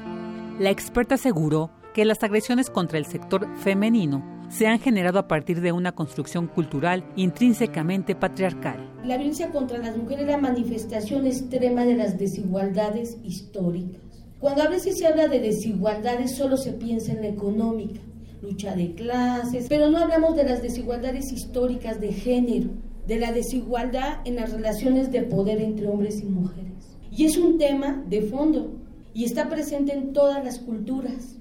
La 0.58 0.70
experta 0.70 1.16
aseguró 1.16 1.70
que 1.94 2.04
las 2.04 2.22
agresiones 2.22 2.70
contra 2.70 2.98
el 2.98 3.06
sector 3.06 3.48
femenino 3.58 4.41
se 4.52 4.66
han 4.66 4.78
generado 4.78 5.18
a 5.18 5.28
partir 5.28 5.62
de 5.62 5.72
una 5.72 5.92
construcción 5.92 6.46
cultural 6.46 7.04
intrínsecamente 7.16 8.14
patriarcal. 8.14 8.92
La 9.02 9.16
violencia 9.16 9.50
contra 9.50 9.78
las 9.78 9.96
mujeres 9.96 10.24
es 10.24 10.30
la 10.30 10.36
manifestación 10.36 11.26
extrema 11.26 11.86
de 11.86 11.96
las 11.96 12.18
desigualdades 12.18 13.16
históricas. 13.24 14.02
Cuando 14.38 14.62
a 14.62 14.68
veces 14.68 14.98
se 14.98 15.06
habla 15.06 15.28
de 15.28 15.40
desigualdades 15.40 16.36
solo 16.36 16.58
se 16.58 16.72
piensa 16.72 17.12
en 17.12 17.22
la 17.22 17.28
económica, 17.28 18.00
lucha 18.42 18.76
de 18.76 18.94
clases, 18.94 19.66
pero 19.70 19.88
no 19.90 19.98
hablamos 19.98 20.36
de 20.36 20.44
las 20.44 20.60
desigualdades 20.60 21.32
históricas 21.32 21.98
de 21.98 22.12
género, 22.12 22.70
de 23.06 23.18
la 23.18 23.32
desigualdad 23.32 24.18
en 24.26 24.36
las 24.36 24.52
relaciones 24.52 25.10
de 25.10 25.22
poder 25.22 25.62
entre 25.62 25.88
hombres 25.88 26.20
y 26.20 26.26
mujeres. 26.26 26.98
Y 27.10 27.24
es 27.24 27.38
un 27.38 27.56
tema 27.56 28.04
de 28.06 28.20
fondo 28.20 28.74
y 29.14 29.24
está 29.24 29.48
presente 29.48 29.94
en 29.94 30.12
todas 30.12 30.44
las 30.44 30.58
culturas. 30.58 31.38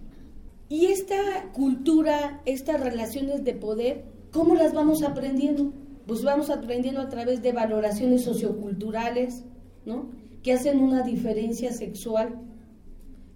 Y 0.72 0.86
esta 0.86 1.52
cultura, 1.52 2.40
estas 2.46 2.80
relaciones 2.80 3.44
de 3.44 3.54
poder, 3.54 4.06
¿cómo 4.32 4.56
las 4.56 4.74
vamos 4.74 5.04
aprendiendo? 5.04 5.74
Pues 6.08 6.24
vamos 6.24 6.50
aprendiendo 6.50 7.02
a 7.02 7.10
través 7.10 7.42
de 7.42 7.52
valoraciones 7.52 8.24
socioculturales, 8.24 9.44
¿no? 9.86 10.12
Que 10.42 10.54
hacen 10.54 10.80
una 10.80 11.04
diferencia 11.04 11.74
sexual 11.74 12.40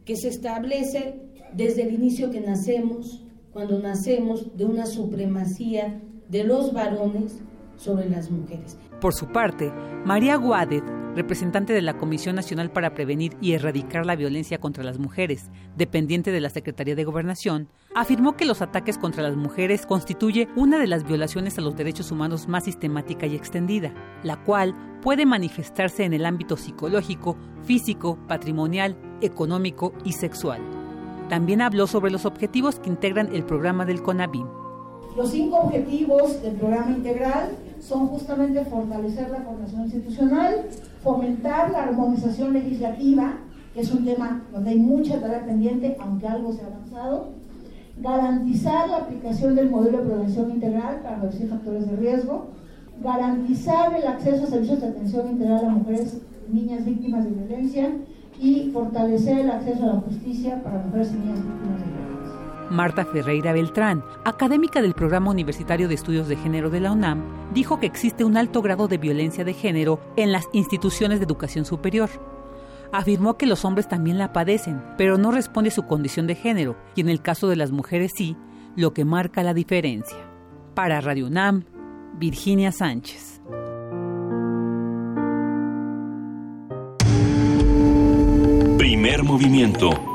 que 0.06 0.16
se 0.16 0.30
establece 0.30 1.24
desde 1.52 1.82
el 1.82 1.96
inicio 1.96 2.32
que 2.32 2.40
nacemos, 2.40 3.26
cuando 3.52 3.80
nacemos 3.80 4.56
de 4.56 4.64
una 4.64 4.86
supremacía 4.86 6.02
de 6.30 6.46
los 6.46 6.72
varones 6.72 7.42
sobre 7.76 8.10
las 8.10 8.32
mujeres. 8.32 8.78
Por 9.02 9.14
su 9.14 9.28
parte, 9.28 9.74
María 10.06 10.38
Guadet, 10.38 10.86
representante 11.16 11.74
de 11.74 11.82
la 11.82 11.98
Comisión 11.98 12.36
Nacional 12.36 12.72
para 12.72 12.94
Prevenir 12.94 13.36
y 13.42 13.54
Erradicar 13.54 14.06
la 14.06 14.16
Violencia 14.16 14.60
contra 14.60 14.84
las 14.84 15.00
Mujeres, 15.00 15.50
dependiente 15.78 16.32
de 16.32 16.42
la 16.42 16.50
Secretaría 16.50 16.96
de 16.96 17.06
Gobernación, 17.06 17.70
afirmó 17.96 18.36
que 18.36 18.46
los 18.46 18.62
ataques 18.62 18.98
contra 18.98 19.24
las 19.24 19.36
mujeres 19.36 19.86
constituye 19.86 20.50
una 20.56 20.78
de 20.78 20.88
las 20.88 21.06
violaciones 21.06 21.58
a 21.58 21.62
los 21.62 21.76
derechos 21.76 22.12
humanos 22.12 22.48
más 22.48 22.66
sistemática 22.66 23.26
y 23.26 23.36
extendida, 23.36 23.94
la 24.24 24.44
cual 24.44 24.76
puede 25.02 25.26
manifestarse 25.26 26.04
en 26.04 26.14
el 26.14 26.26
ámbito 26.26 26.58
psicológico, 26.58 27.38
físico, 27.64 28.18
patrimonial, 28.28 28.98
económico 29.22 29.94
y 30.04 30.12
sexual. 30.12 30.62
También 31.30 31.62
habló 31.62 31.88
sobre 31.88 32.12
los 32.12 32.26
objetivos 32.26 32.80
que 32.80 32.90
integran 32.90 33.34
el 33.34 33.46
programa 33.46 33.86
del 33.86 34.04
CONABIM. 34.04 34.48
Los 35.16 35.32
cinco 35.32 35.58
objetivos 35.58 36.42
del 36.42 36.56
programa 36.56 36.92
integral 36.92 37.58
son 37.80 38.08
justamente 38.08 38.64
fortalecer 38.66 39.30
la 39.30 39.42
formación 39.42 39.84
institucional, 39.84 40.66
fomentar 41.04 41.72
la 41.72 41.84
armonización 41.84 42.54
legislativa, 42.54 43.34
que 43.74 43.82
es 43.82 43.92
un 43.92 44.06
tema 44.06 44.44
donde 44.52 44.72
hay 44.72 44.80
mucha 44.80 45.20
tarea 45.20 45.46
pendiente, 45.46 45.98
aunque 46.00 46.28
algo 46.28 46.54
se 46.54 46.62
ha 46.62 46.68
avanzado, 46.68 47.30
garantizar 48.02 48.90
la 48.90 48.98
aplicación 48.98 49.56
del 49.56 49.70
modelo 49.70 50.00
de 50.00 50.10
prevención 50.10 50.52
integral 50.52 51.02
para 51.02 51.18
reducir 51.18 51.50
factores 51.50 51.90
de 51.90 51.96
riesgo, 51.96 52.48
garantizar 53.02 53.94
el 53.94 54.08
acceso 54.08 54.44
a 54.44 54.48
servicios 54.48 54.82
de 54.82 54.88
atención 54.88 55.30
integral 55.30 55.66
a 55.66 55.70
mujeres 55.70 56.22
y 56.50 56.54
niñas 56.54 56.86
víctimas 56.86 57.26
de 57.26 57.32
violencia 57.32 57.92
y 58.40 58.70
fortalecer 58.72 59.40
el 59.40 59.50
acceso 59.50 59.84
a 59.84 59.88
la 59.88 60.02
justicia 60.02 60.62
para 60.64 60.84
mujeres 60.84 61.12
y 61.12 61.20
niñas 61.20 61.40
víctimas. 61.44 61.75
Marta 62.70 63.06
Ferreira 63.06 63.54
Beltrán, 63.54 64.04
académica 64.24 64.82
del 64.82 64.94
Programa 64.94 65.32
Universitario 65.32 65.88
de 65.88 65.96
Estudios 65.96 66.28
de 66.28 66.36
Género 66.36 66.70
de 66.70 66.80
la 66.80 66.92
UNAM, 66.92 67.24
dijo 67.54 67.80
que 67.80 67.86
existe 67.86 68.24
un 68.24 68.38
alto 68.38 68.62
grado 68.62 68.88
de 68.88 68.98
violencia 68.98 69.44
de 69.44 69.54
género 69.54 70.00
en 70.16 70.32
las 70.32 70.48
instituciones 70.52 71.20
de 71.20 71.26
educación 71.26 71.66
superior. 71.66 72.10
Afirmó 72.92 73.38
que 73.38 73.46
los 73.46 73.66
hombres 73.66 73.88
también 73.88 74.18
la 74.18 74.34
padecen, 74.34 74.82
pero 74.98 75.18
no 75.18 75.32
responde 75.32 75.70
a 75.70 75.74
su 75.74 75.84
condición 75.84 76.28
de 76.28 76.36
género, 76.36 76.76
y 76.96 77.02
en 77.02 77.10
el 77.10 77.22
caso 77.22 77.48
de 77.48 77.56
las 77.56 77.72
mujeres 77.72 78.12
sí, 78.16 78.36
lo 78.76 78.94
que 78.94 79.06
marca 79.06 79.44
la 79.44 79.54
diferencia. 79.54 80.18
Para 80.74 81.02
Radio 81.02 81.28
UNAM, 81.28 81.66
Virginia 82.18 82.72
Sánchez. 82.72 83.42
Primer 88.78 89.24
movimiento 89.24 90.15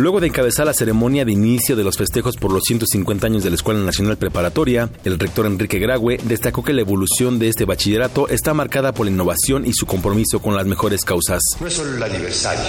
Luego 0.00 0.18
de 0.18 0.28
encabezar 0.28 0.64
la 0.64 0.72
ceremonia 0.72 1.26
de 1.26 1.32
inicio 1.32 1.76
de 1.76 1.84
los 1.84 1.98
festejos 1.98 2.38
por 2.38 2.50
los 2.50 2.62
150 2.66 3.26
años 3.26 3.44
de 3.44 3.50
la 3.50 3.56
Escuela 3.56 3.80
Nacional 3.80 4.16
Preparatoria, 4.16 4.88
el 5.04 5.18
rector 5.18 5.44
Enrique 5.44 5.78
Graue 5.78 6.16
destacó 6.22 6.64
que 6.64 6.72
la 6.72 6.80
evolución 6.80 7.38
de 7.38 7.48
este 7.50 7.66
bachillerato 7.66 8.26
está 8.28 8.54
marcada 8.54 8.94
por 8.94 9.04
la 9.04 9.12
innovación 9.12 9.66
y 9.66 9.74
su 9.74 9.84
compromiso 9.84 10.40
con 10.40 10.56
las 10.56 10.64
mejores 10.64 11.04
causas. 11.04 11.42
No 11.60 11.66
es 11.66 11.74
solo 11.74 11.98
el 11.98 12.02
aniversario 12.02 12.64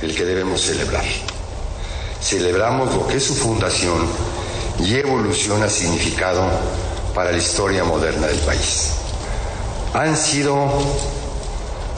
el 0.00 0.14
que 0.14 0.24
debemos 0.24 0.62
celebrar. 0.62 1.04
Celebramos 2.22 2.94
lo 2.94 3.06
que 3.06 3.20
su 3.20 3.34
fundación 3.34 4.06
y 4.80 4.94
evolución 4.94 5.62
ha 5.62 5.68
significado 5.68 6.42
para 7.14 7.32
la 7.32 7.36
historia 7.36 7.84
moderna 7.84 8.28
del 8.28 8.38
país. 8.38 8.92
Han 9.92 10.16
sido 10.16 10.72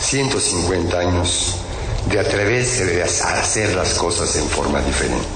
150 0.01 0.99
años 0.99 1.59
de 2.11 2.21
atreverse 2.21 3.03
a 3.23 3.41
hacer 3.41 3.75
las 3.75 3.95
cosas 3.95 4.35
en 4.37 4.49
forma 4.49 4.81
diferente, 4.81 5.27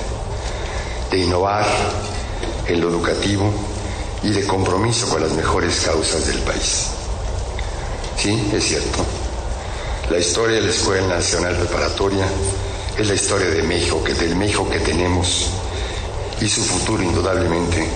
de 1.10 1.18
innovar 1.18 1.66
en 2.66 2.80
lo 2.80 2.88
educativo 2.88 3.52
y 4.22 4.30
de 4.30 4.46
compromiso 4.46 5.08
con 5.08 5.20
las 5.20 5.32
mejores 5.32 5.80
causas 5.80 6.26
del 6.26 6.38
país. 6.38 6.86
Sí, 8.16 8.50
es 8.52 8.64
cierto. 8.64 9.04
La 10.10 10.18
historia 10.18 10.56
de 10.56 10.62
la 10.62 10.70
Escuela 10.70 11.06
Nacional 11.08 11.56
Preparatoria 11.56 12.26
es 12.96 13.06
la 13.06 13.14
historia 13.14 13.48
de 13.48 13.62
México, 13.62 14.02
que 14.04 14.14
del 14.14 14.36
México 14.36 14.68
que 14.70 14.80
tenemos 14.80 15.48
y 16.40 16.48
su 16.48 16.62
futuro 16.64 17.02
indudablemente 17.02 17.86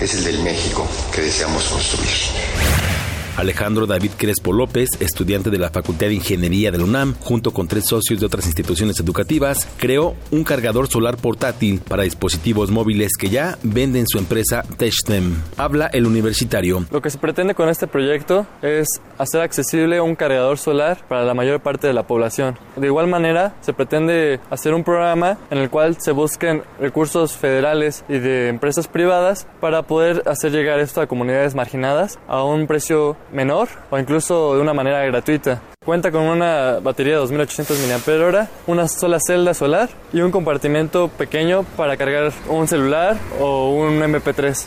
es 0.00 0.14
el 0.14 0.24
del 0.24 0.42
México 0.42 0.86
que 1.12 1.22
deseamos 1.22 1.64
construir. 1.64 2.93
Alejandro 3.36 3.86
David 3.86 4.12
Crespo 4.16 4.52
López, 4.52 4.88
estudiante 5.00 5.50
de 5.50 5.58
la 5.58 5.70
Facultad 5.70 6.06
de 6.06 6.14
Ingeniería 6.14 6.70
de 6.70 6.78
la 6.78 6.84
UNAM, 6.84 7.14
junto 7.18 7.50
con 7.50 7.66
tres 7.66 7.86
socios 7.86 8.20
de 8.20 8.26
otras 8.26 8.46
instituciones 8.46 9.00
educativas, 9.00 9.66
creó 9.76 10.14
un 10.30 10.44
cargador 10.44 10.88
solar 10.88 11.16
portátil 11.16 11.80
para 11.80 12.04
dispositivos 12.04 12.70
móviles 12.70 13.12
que 13.18 13.30
ya 13.30 13.58
vende 13.62 13.98
en 13.98 14.06
su 14.06 14.18
empresa 14.18 14.62
Technem. 14.76 15.34
Habla 15.56 15.88
el 15.88 16.06
universitario. 16.06 16.86
Lo 16.90 17.02
que 17.02 17.10
se 17.10 17.18
pretende 17.18 17.54
con 17.54 17.68
este 17.68 17.88
proyecto 17.88 18.46
es 18.62 18.86
hacer 19.18 19.40
accesible 19.40 20.00
un 20.00 20.14
cargador 20.14 20.58
solar 20.58 21.04
para 21.08 21.24
la 21.24 21.34
mayor 21.34 21.60
parte 21.60 21.88
de 21.88 21.92
la 21.92 22.06
población. 22.06 22.56
De 22.76 22.86
igual 22.86 23.08
manera, 23.08 23.56
se 23.62 23.72
pretende 23.72 24.38
hacer 24.50 24.74
un 24.74 24.84
programa 24.84 25.38
en 25.50 25.58
el 25.58 25.70
cual 25.70 25.96
se 26.00 26.12
busquen 26.12 26.62
recursos 26.80 27.32
federales 27.32 28.04
y 28.08 28.18
de 28.18 28.48
empresas 28.48 28.86
privadas 28.86 29.48
para 29.60 29.82
poder 29.82 30.22
hacer 30.26 30.52
llegar 30.52 30.78
esto 30.78 31.00
a 31.00 31.08
comunidades 31.08 31.54
marginadas 31.54 32.18
a 32.28 32.44
un 32.44 32.66
precio 32.66 33.16
menor 33.34 33.68
o 33.90 33.98
incluso 33.98 34.54
de 34.54 34.62
una 34.62 34.72
manera 34.72 35.04
gratuita. 35.04 35.60
Cuenta 35.84 36.10
con 36.10 36.22
una 36.22 36.78
batería 36.80 37.14
de 37.14 37.18
2800 37.18 37.78
mAh, 38.06 38.48
una 38.66 38.88
sola 38.88 39.18
celda 39.20 39.52
solar 39.52 39.90
y 40.12 40.22
un 40.22 40.30
compartimento 40.30 41.08
pequeño 41.08 41.64
para 41.76 41.98
cargar 41.98 42.32
un 42.48 42.66
celular 42.66 43.18
o 43.38 43.70
un 43.70 44.00
MP3. 44.00 44.64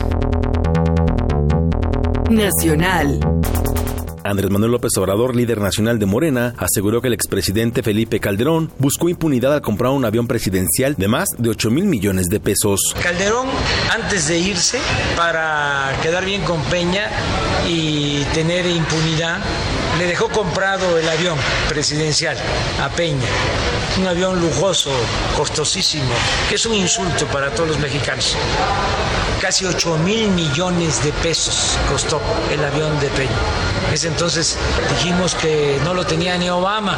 Nacional. 2.30 3.19
Andrés 4.28 4.52
Manuel 4.52 4.74
López 4.74 4.91
Obrador, 4.98 5.36
líder 5.36 5.62
nacional 5.62 5.99
de 5.99 6.06
Morena, 6.06 6.54
aseguró 6.58 7.02
que 7.02 7.08
el 7.08 7.14
expresidente 7.14 7.82
Felipe 7.82 8.20
Calderón 8.20 8.70
buscó 8.78 9.08
impunidad 9.08 9.54
al 9.54 9.62
comprar 9.62 9.91
un 9.94 10.04
avión 10.04 10.28
presidencial 10.28 10.95
de 10.95 11.08
más 11.08 11.30
de 11.38 11.49
8 11.49 11.72
mil 11.72 11.86
millones 11.86 12.28
de 12.28 12.41
pesos. 12.41 12.94
Calderón, 13.02 13.48
antes 13.90 14.28
de 14.28 14.38
irse, 14.38 14.80
para 15.16 15.98
quedar 16.04 16.26
bien 16.26 16.41
con 16.44 16.62
Peña 16.64 17.10
y 17.70 18.24
tener 18.34 18.66
impunidad, 18.66 19.40
le 19.98 20.06
dejó 20.08 20.28
comprado 20.28 20.98
el 20.98 21.08
avión 21.08 21.38
presidencial 21.70 22.36
a 22.82 22.90
Peña. 22.90 23.30
Un 23.98 24.08
avión 24.08 24.41
lujoso, 24.41 24.91
costosísimo, 25.38 26.14
que 26.49 26.56
es 26.56 26.66
un 26.66 26.74
insulto 26.74 27.26
para 27.28 27.49
todos 27.52 27.70
los 27.70 27.80
mexicanos. 27.80 28.36
Casi 29.41 29.65
8 29.65 29.99
mil 29.99 30.30
millones 30.31 31.03
de 31.03 31.11
pesos 31.14 31.77
costó 31.89 32.19
el 32.51 32.64
avión 32.64 32.99
de 32.99 33.07
Peña. 33.09 33.30
Ese 33.93 34.07
entonces 34.07 34.57
dijimos 34.89 35.35
que 35.35 35.77
no 35.84 35.93
lo 35.93 36.05
tenía 36.05 36.38
ni 36.38 36.49
Obama. 36.49 36.97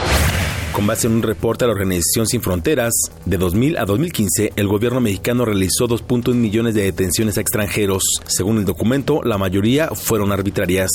Con 0.71 0.87
base 0.87 1.07
en 1.07 1.13
un 1.13 1.21
reporte 1.21 1.65
de 1.65 1.67
la 1.67 1.73
Organización 1.73 2.27
Sin 2.27 2.41
Fronteras, 2.41 2.93
de 3.25 3.37
2000 3.37 3.77
a 3.77 3.85
2015, 3.85 4.53
el 4.55 4.67
gobierno 4.67 5.01
mexicano 5.01 5.43
realizó 5.43 5.87
2.1 5.89 6.33
millones 6.35 6.75
de 6.75 6.83
detenciones 6.83 7.37
a 7.37 7.41
extranjeros. 7.41 8.03
Según 8.25 8.57
el 8.59 8.65
documento, 8.65 9.21
la 9.23 9.37
mayoría 9.37 9.89
fueron 9.89 10.31
arbitrarias. 10.31 10.91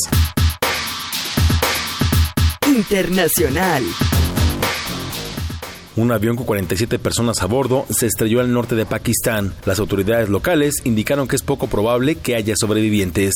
Internacional. 2.67 3.85
Un 5.97 6.11
avión 6.11 6.35
con 6.35 6.45
47 6.45 6.99
personas 6.99 7.41
a 7.43 7.47
bordo 7.47 7.87
se 7.89 8.07
estrelló 8.07 8.41
al 8.41 8.53
norte 8.53 8.75
de 8.75 8.85
Pakistán. 8.85 9.55
Las 9.65 9.79
autoridades 9.79 10.29
locales 10.29 10.83
indicaron 10.83 11.29
que 11.29 11.37
es 11.37 11.43
poco 11.43 11.69
probable 11.69 12.17
que 12.17 12.35
haya 12.35 12.57
sobrevivientes. 12.57 13.33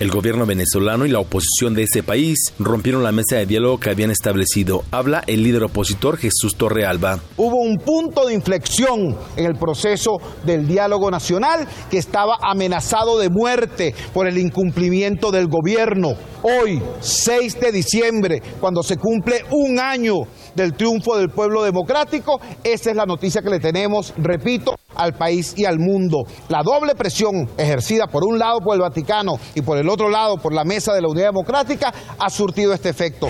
El 0.00 0.10
gobierno 0.10 0.44
venezolano 0.44 1.06
y 1.06 1.08
la 1.08 1.20
oposición 1.20 1.72
de 1.72 1.84
ese 1.84 2.02
país 2.02 2.52
rompieron 2.58 3.04
la 3.04 3.12
mesa 3.12 3.36
de 3.36 3.46
diálogo 3.46 3.78
que 3.78 3.90
habían 3.90 4.10
establecido. 4.10 4.82
Habla 4.90 5.22
el 5.28 5.44
líder 5.44 5.62
opositor 5.62 6.18
Jesús 6.18 6.56
Torrealba. 6.56 7.20
Hubo 7.36 7.62
un 7.62 7.78
punto 7.78 8.26
de 8.26 8.34
inflexión 8.34 9.16
en 9.36 9.46
el 9.46 9.54
proceso 9.54 10.18
del 10.44 10.66
diálogo 10.66 11.12
nacional 11.12 11.68
que 11.90 11.98
estaba 11.98 12.38
amenazado 12.42 13.18
de 13.18 13.30
muerte 13.30 13.94
por 14.12 14.26
el 14.26 14.36
incumplimiento 14.36 15.30
del 15.30 15.46
gobierno. 15.46 16.14
Hoy, 16.42 16.82
6 17.00 17.60
de 17.60 17.72
diciembre, 17.72 18.42
cuando 18.60 18.82
se 18.82 18.96
cumple 18.96 19.44
un 19.52 19.78
año 19.78 20.16
del 20.54 20.74
triunfo 20.74 21.16
del 21.16 21.30
pueblo 21.30 21.62
democrático, 21.62 22.40
esa 22.62 22.90
es 22.90 22.96
la 22.96 23.06
noticia 23.06 23.42
que 23.42 23.50
le 23.50 23.60
tenemos, 23.60 24.12
repito, 24.16 24.76
al 24.94 25.14
país 25.14 25.54
y 25.56 25.64
al 25.64 25.78
mundo. 25.78 26.24
La 26.48 26.62
doble 26.62 26.94
presión 26.94 27.50
ejercida 27.56 28.06
por 28.06 28.24
un 28.24 28.38
lado 28.38 28.60
por 28.60 28.74
el 28.74 28.80
Vaticano 28.80 29.38
y 29.54 29.62
por 29.62 29.78
el 29.78 29.88
otro 29.88 30.08
lado 30.08 30.36
por 30.36 30.52
la 30.52 30.64
Mesa 30.64 30.92
de 30.92 31.02
la 31.02 31.08
Unidad 31.08 31.28
Democrática 31.28 31.92
ha 32.18 32.30
surtido 32.30 32.72
este 32.72 32.88
efecto. 32.88 33.28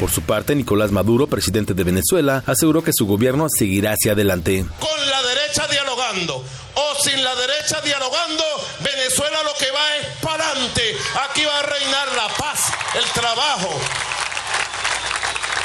Por 0.00 0.10
su 0.10 0.22
parte, 0.22 0.56
Nicolás 0.56 0.90
Maduro, 0.90 1.28
presidente 1.28 1.74
de 1.74 1.84
Venezuela, 1.84 2.42
aseguró 2.46 2.82
que 2.82 2.92
su 2.92 3.06
gobierno 3.06 3.46
seguirá 3.48 3.92
hacia 3.92 4.12
adelante. 4.12 4.64
Con 4.80 5.10
la 5.10 5.22
derecha 5.22 5.68
dialogando 5.70 6.42
o 6.74 7.02
sin 7.02 7.22
la 7.22 7.34
derecha 7.36 7.80
dialogando, 7.84 8.42
Venezuela 8.82 9.38
lo 9.44 9.52
que 9.58 9.70
va 9.70 9.96
es 10.00 10.18
para 10.20 10.48
adelante. 10.48 10.82
Aquí 11.30 11.44
va 11.44 11.58
a 11.58 11.62
reinar 11.62 12.08
la 12.16 12.28
paz, 12.36 12.72
el 12.96 13.04
trabajo, 13.12 13.68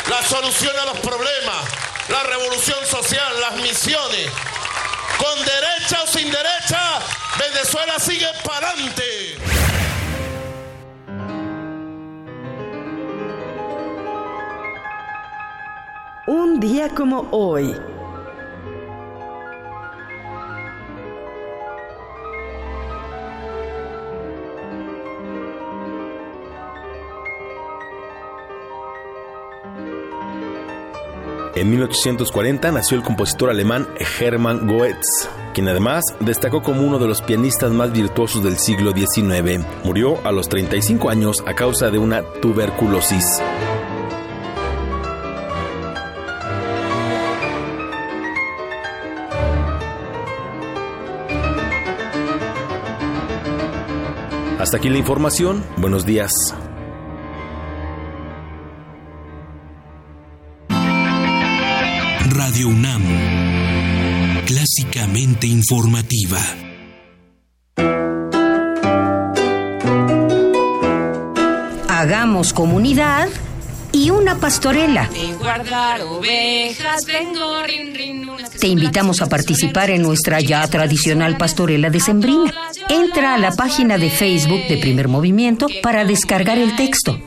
la 0.09 0.23
solución 0.23 0.73
a 0.79 0.85
los 0.85 0.99
problemas, 0.99 1.65
la 2.09 2.23
revolución 2.23 2.85
social, 2.85 3.39
las 3.41 3.55
misiones. 3.57 4.29
Con 5.17 5.37
derecha 5.39 6.03
o 6.03 6.07
sin 6.07 6.31
derecha, 6.31 6.99
Venezuela 7.39 7.99
sigue 7.99 8.27
para 8.45 8.69
adelante. 8.69 9.37
Un 16.27 16.59
día 16.59 16.89
como 16.89 17.27
hoy. 17.31 17.96
En 31.57 31.71
1840 31.71 32.71
nació 32.71 32.97
el 32.97 33.03
compositor 33.03 33.49
alemán 33.49 33.87
Hermann 34.19 34.67
Goetz, 34.67 35.27
quien 35.55 35.67
además 35.67 36.03
destacó 36.19 36.61
como 36.61 36.83
uno 36.83 36.99
de 36.99 37.07
los 37.07 37.23
pianistas 37.23 37.71
más 37.71 37.91
virtuosos 37.91 38.43
del 38.43 38.59
siglo 38.59 38.91
XIX. 38.91 39.65
Murió 39.83 40.23
a 40.23 40.31
los 40.31 40.49
35 40.49 41.09
años 41.09 41.43
a 41.47 41.55
causa 41.55 41.89
de 41.89 41.97
una 41.97 42.21
tuberculosis. 42.21 43.41
Hasta 54.59 54.77
aquí 54.77 54.89
la 54.89 54.99
información. 54.99 55.63
Buenos 55.77 56.05
días. 56.05 56.53
Radio 62.57 62.69
UNAM, 62.69 63.03
clásicamente 64.47 65.45
informativa. 65.45 66.39
Hagamos 71.87 72.53
comunidad 72.53 73.29
y 73.91 74.09
una 74.09 74.39
pastorela. 74.39 75.07
Te 78.59 78.67
invitamos 78.67 79.21
a 79.21 79.29
participar 79.29 79.91
en 79.91 80.01
nuestra 80.01 80.39
ya 80.41 80.67
tradicional 80.67 81.37
pastorela 81.37 81.91
de 81.91 81.99
Sembrina. 81.99 82.51
Entra 82.89 83.35
a 83.35 83.37
la 83.37 83.51
página 83.51 83.99
de 83.99 84.09
Facebook 84.09 84.67
de 84.67 84.77
Primer 84.77 85.09
Movimiento 85.09 85.67
para 85.83 86.05
descargar 86.05 86.57
el 86.57 86.75
texto. 86.75 87.19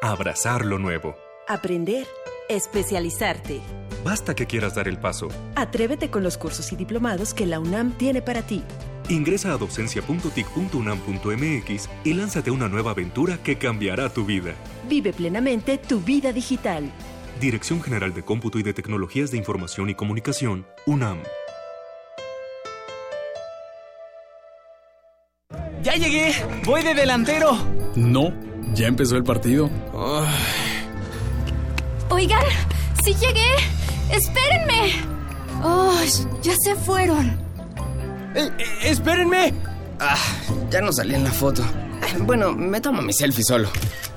Abrazar 0.00 0.64
lo 0.64 0.78
nuevo. 0.78 1.16
Aprender. 1.48 2.06
Especializarte. 2.48 3.60
Basta 4.04 4.34
que 4.34 4.46
quieras 4.46 4.74
dar 4.74 4.88
el 4.88 4.98
paso. 4.98 5.28
Atrévete 5.54 6.10
con 6.10 6.22
los 6.22 6.36
cursos 6.36 6.72
y 6.72 6.76
diplomados 6.76 7.34
que 7.34 7.46
la 7.46 7.60
UNAM 7.60 7.92
tiene 7.92 8.22
para 8.22 8.42
ti. 8.42 8.62
Ingresa 9.08 9.52
a 9.52 9.56
docencia.tic.unam.mx 9.56 11.88
y 12.04 12.14
lánzate 12.14 12.50
a 12.50 12.52
una 12.52 12.68
nueva 12.68 12.92
aventura 12.92 13.38
que 13.42 13.58
cambiará 13.58 14.08
tu 14.08 14.24
vida. 14.24 14.54
Vive 14.88 15.12
plenamente 15.12 15.78
tu 15.78 16.00
vida 16.00 16.32
digital. 16.32 16.90
Dirección 17.40 17.82
General 17.82 18.14
de 18.14 18.22
Cómputo 18.22 18.58
y 18.58 18.62
de 18.62 18.72
Tecnologías 18.72 19.30
de 19.30 19.38
Información 19.38 19.90
y 19.90 19.94
Comunicación, 19.94 20.66
UNAM. 20.86 21.18
¡Ya 25.82 25.96
llegué! 25.96 26.32
¡Voy 26.64 26.82
de 26.82 26.94
delantero! 26.94 27.58
No, 27.96 28.32
ya 28.72 28.86
empezó 28.86 29.16
el 29.16 29.24
partido. 29.24 29.68
Oigan, 32.08 32.44
sí 33.04 33.14
llegué. 33.14 33.46
¡Espérenme! 34.10 34.92
¡Oh, 35.62 35.94
ya 36.42 36.54
se 36.62 36.74
fueron! 36.76 37.30
Eh, 38.34 38.50
eh, 38.58 38.64
¡Espérenme! 38.84 39.54
Ah, 40.00 40.16
ya 40.70 40.80
no 40.80 40.92
salí 40.92 41.14
en 41.14 41.24
la 41.24 41.30
foto. 41.30 41.62
Bueno, 42.20 42.52
me 42.52 42.80
tomo 42.80 43.00
mi 43.02 43.12
selfie 43.12 43.44
solo. 43.44 43.68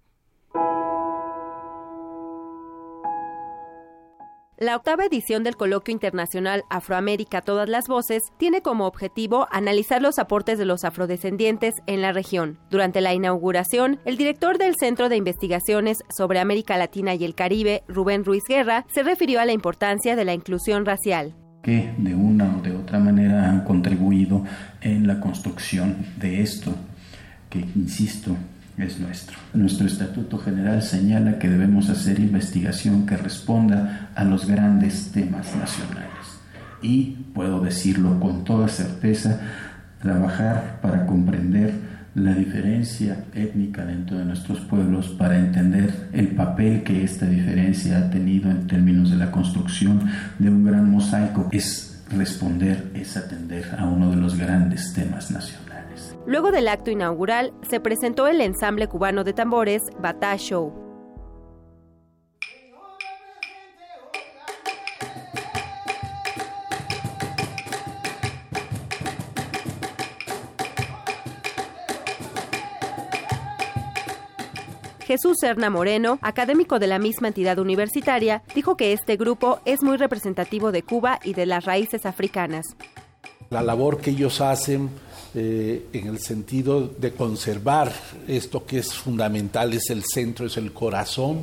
La 4.57 4.77
octava 4.77 5.03
edición 5.03 5.43
del 5.43 5.57
Coloquio 5.57 5.91
Internacional 5.91 6.63
Afroamérica 6.69 7.41
Todas 7.41 7.67
las 7.67 7.89
Voces 7.89 8.23
tiene 8.37 8.61
como 8.61 8.87
objetivo 8.87 9.49
analizar 9.51 10.01
los 10.01 10.17
aportes 10.17 10.57
de 10.57 10.63
los 10.63 10.85
afrodescendientes 10.85 11.73
en 11.87 12.01
la 12.01 12.13
región. 12.13 12.57
Durante 12.69 13.01
la 13.01 13.13
inauguración, 13.13 13.99
el 14.05 14.15
director 14.15 14.57
del 14.57 14.75
Centro 14.79 15.09
de 15.09 15.17
Investigaciones 15.17 15.97
sobre 16.09 16.39
América 16.39 16.77
Latina 16.77 17.15
y 17.15 17.25
el 17.25 17.35
Caribe, 17.35 17.83
Rubén 17.89 18.23
Ruiz 18.23 18.43
Guerra, 18.47 18.85
se 18.87 19.03
refirió 19.03 19.41
a 19.41 19.45
la 19.45 19.51
importancia 19.51 20.15
de 20.15 20.23
la 20.23 20.33
inclusión 20.33 20.85
racial 20.85 21.35
que 21.61 21.93
de 21.97 22.13
una 22.13 22.57
o 22.57 22.61
de 22.61 22.75
otra 22.75 22.99
manera 22.99 23.49
han 23.49 23.63
contribuido 23.63 24.43
en 24.81 25.07
la 25.07 25.19
construcción 25.19 26.05
de 26.15 26.43
esto, 26.43 26.71
que, 27.49 27.57
insisto, 27.57 28.37
es 28.77 28.99
nuestro. 28.99 29.37
Nuestro 29.53 29.87
Estatuto 29.87 30.37
General 30.37 30.81
señala 30.81 31.39
que 31.39 31.49
debemos 31.49 31.89
hacer 31.89 32.19
investigación 32.19 33.05
que 33.05 33.17
responda 33.17 34.09
a 34.15 34.23
los 34.23 34.47
grandes 34.47 35.11
temas 35.11 35.55
nacionales. 35.55 36.11
Y, 36.81 37.17
puedo 37.33 37.61
decirlo 37.61 38.19
con 38.19 38.43
toda 38.43 38.67
certeza, 38.67 39.39
trabajar 40.01 40.79
para 40.81 41.05
comprender 41.05 41.73
la 42.15 42.33
diferencia 42.33 43.25
étnica 43.33 43.85
dentro 43.85 44.17
de 44.17 44.25
nuestros 44.25 44.61
pueblos 44.61 45.09
para 45.09 45.37
entender 45.37 46.09
el 46.13 46.29
papel 46.29 46.83
que 46.83 47.03
esta 47.03 47.25
diferencia 47.25 47.97
ha 47.97 48.09
tenido 48.09 48.49
en 48.49 48.67
términos 48.67 49.11
de 49.11 49.17
la 49.17 49.31
construcción 49.31 50.01
de 50.39 50.49
un 50.49 50.63
gran 50.63 50.89
mosaico 50.89 51.49
es 51.51 52.03
responder, 52.15 52.91
es 52.93 53.17
atender 53.17 53.75
a 53.77 53.85
uno 53.85 54.11
de 54.11 54.17
los 54.17 54.37
grandes 54.37 54.93
temas 54.93 55.31
nacionales. 55.31 55.64
Luego 56.25 56.51
del 56.51 56.67
acto 56.67 56.91
inaugural, 56.91 57.53
se 57.69 57.79
presentó 57.79 58.27
el 58.27 58.41
ensamble 58.41 58.87
cubano 58.87 59.23
de 59.23 59.33
tambores 59.33 59.83
Batá 59.99 60.35
Show. 60.37 60.85
Jesús 75.05 75.37
Serna 75.39 75.69
Moreno, 75.69 76.17
académico 76.21 76.79
de 76.79 76.87
la 76.87 76.97
misma 76.97 77.27
entidad 77.27 77.59
universitaria, 77.59 78.41
dijo 78.55 78.75
que 78.75 78.91
este 78.91 79.17
grupo 79.17 79.59
es 79.63 79.83
muy 79.83 79.97
representativo 79.97 80.71
de 80.71 80.81
Cuba 80.81 81.19
y 81.23 81.33
de 81.33 81.45
las 81.45 81.63
raíces 81.63 82.07
africanas. 82.07 82.65
la 83.51 83.61
labor 83.61 84.01
que 84.01 84.09
ellos 84.09 84.41
hacen 84.41 84.89
eh, 85.37 85.87
en 85.91 86.07
el 86.07 86.19
sentido 86.19 86.87
de 86.87 87.11
conservar 87.11 87.91
esto 88.25 88.65
que 88.65 88.77
es 88.77 88.93
fundamental, 88.93 89.73
es 89.73 89.89
el 89.89 90.01
centro, 90.05 90.45
es 90.45 90.55
el 90.55 90.71
corazón 90.71 91.41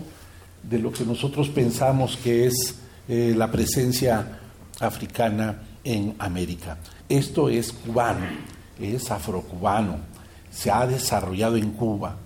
de 0.62 0.78
lo 0.78 0.90
que 0.90 1.04
nosotros 1.04 1.50
pensamos 1.50 2.16
que 2.16 2.46
es 2.46 2.76
eh, 3.06 3.34
la 3.36 3.50
presencia 3.50 4.40
africana 4.80 5.60
en 5.84 6.14
América. 6.18 6.78
Esto 7.06 7.50
es 7.50 7.70
cubano, 7.70 8.24
es 8.80 9.10
afrocubano, 9.10 9.98
se 10.50 10.70
ha 10.70 10.86
desarrollado 10.86 11.56
en 11.56 11.72
Cuba, 11.72 12.16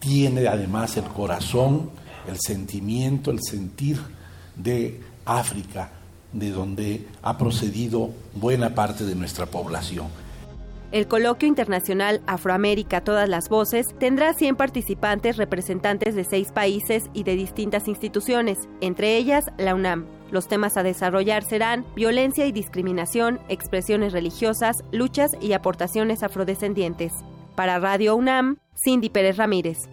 tiene 0.00 0.46
además 0.46 0.98
el 0.98 1.04
corazón, 1.04 1.88
el 2.28 2.36
sentimiento, 2.38 3.30
el 3.30 3.42
sentir 3.42 3.98
de 4.56 5.00
África, 5.24 5.90
de 6.34 6.50
donde 6.50 7.08
ha 7.22 7.38
procedido 7.38 8.10
buena 8.34 8.74
parte 8.74 9.04
de 9.04 9.14
nuestra 9.14 9.46
población. 9.46 10.23
El 10.94 11.08
coloquio 11.08 11.48
internacional 11.48 12.22
Afroamérica 12.28 13.00
Todas 13.00 13.28
las 13.28 13.48
Voces 13.48 13.96
tendrá 13.98 14.32
100 14.32 14.54
participantes 14.54 15.36
representantes 15.36 16.14
de 16.14 16.22
seis 16.22 16.52
países 16.52 17.10
y 17.12 17.24
de 17.24 17.34
distintas 17.34 17.88
instituciones, 17.88 18.68
entre 18.80 19.16
ellas 19.16 19.46
la 19.58 19.74
UNAM. 19.74 20.06
Los 20.30 20.46
temas 20.46 20.76
a 20.76 20.84
desarrollar 20.84 21.42
serán 21.42 21.84
violencia 21.96 22.46
y 22.46 22.52
discriminación, 22.52 23.40
expresiones 23.48 24.12
religiosas, 24.12 24.84
luchas 24.92 25.32
y 25.40 25.54
aportaciones 25.54 26.22
afrodescendientes. 26.22 27.12
Para 27.56 27.80
Radio 27.80 28.14
UNAM, 28.14 28.58
Cindy 28.76 29.08
Pérez 29.10 29.36
Ramírez. 29.36 29.88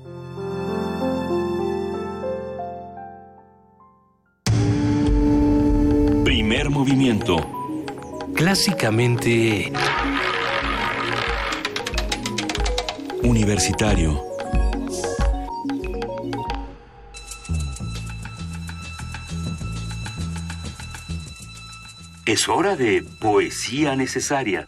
Primer 6.24 6.70
movimiento. 6.70 7.38
Clásicamente... 8.36 9.72
Universitario. 13.24 14.24
Es 22.26 22.48
hora 22.50 22.76
de 22.76 23.04
poesía 23.20 23.96
necesaria. 23.96 24.68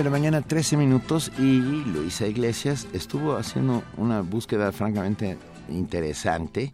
de 0.00 0.04
la 0.04 0.10
mañana, 0.10 0.40
13 0.40 0.78
minutos, 0.78 1.30
y 1.38 1.60
Luisa 1.60 2.26
Iglesias 2.26 2.86
estuvo 2.94 3.36
haciendo 3.36 3.82
una 3.98 4.22
búsqueda 4.22 4.72
francamente 4.72 5.36
interesante 5.68 6.72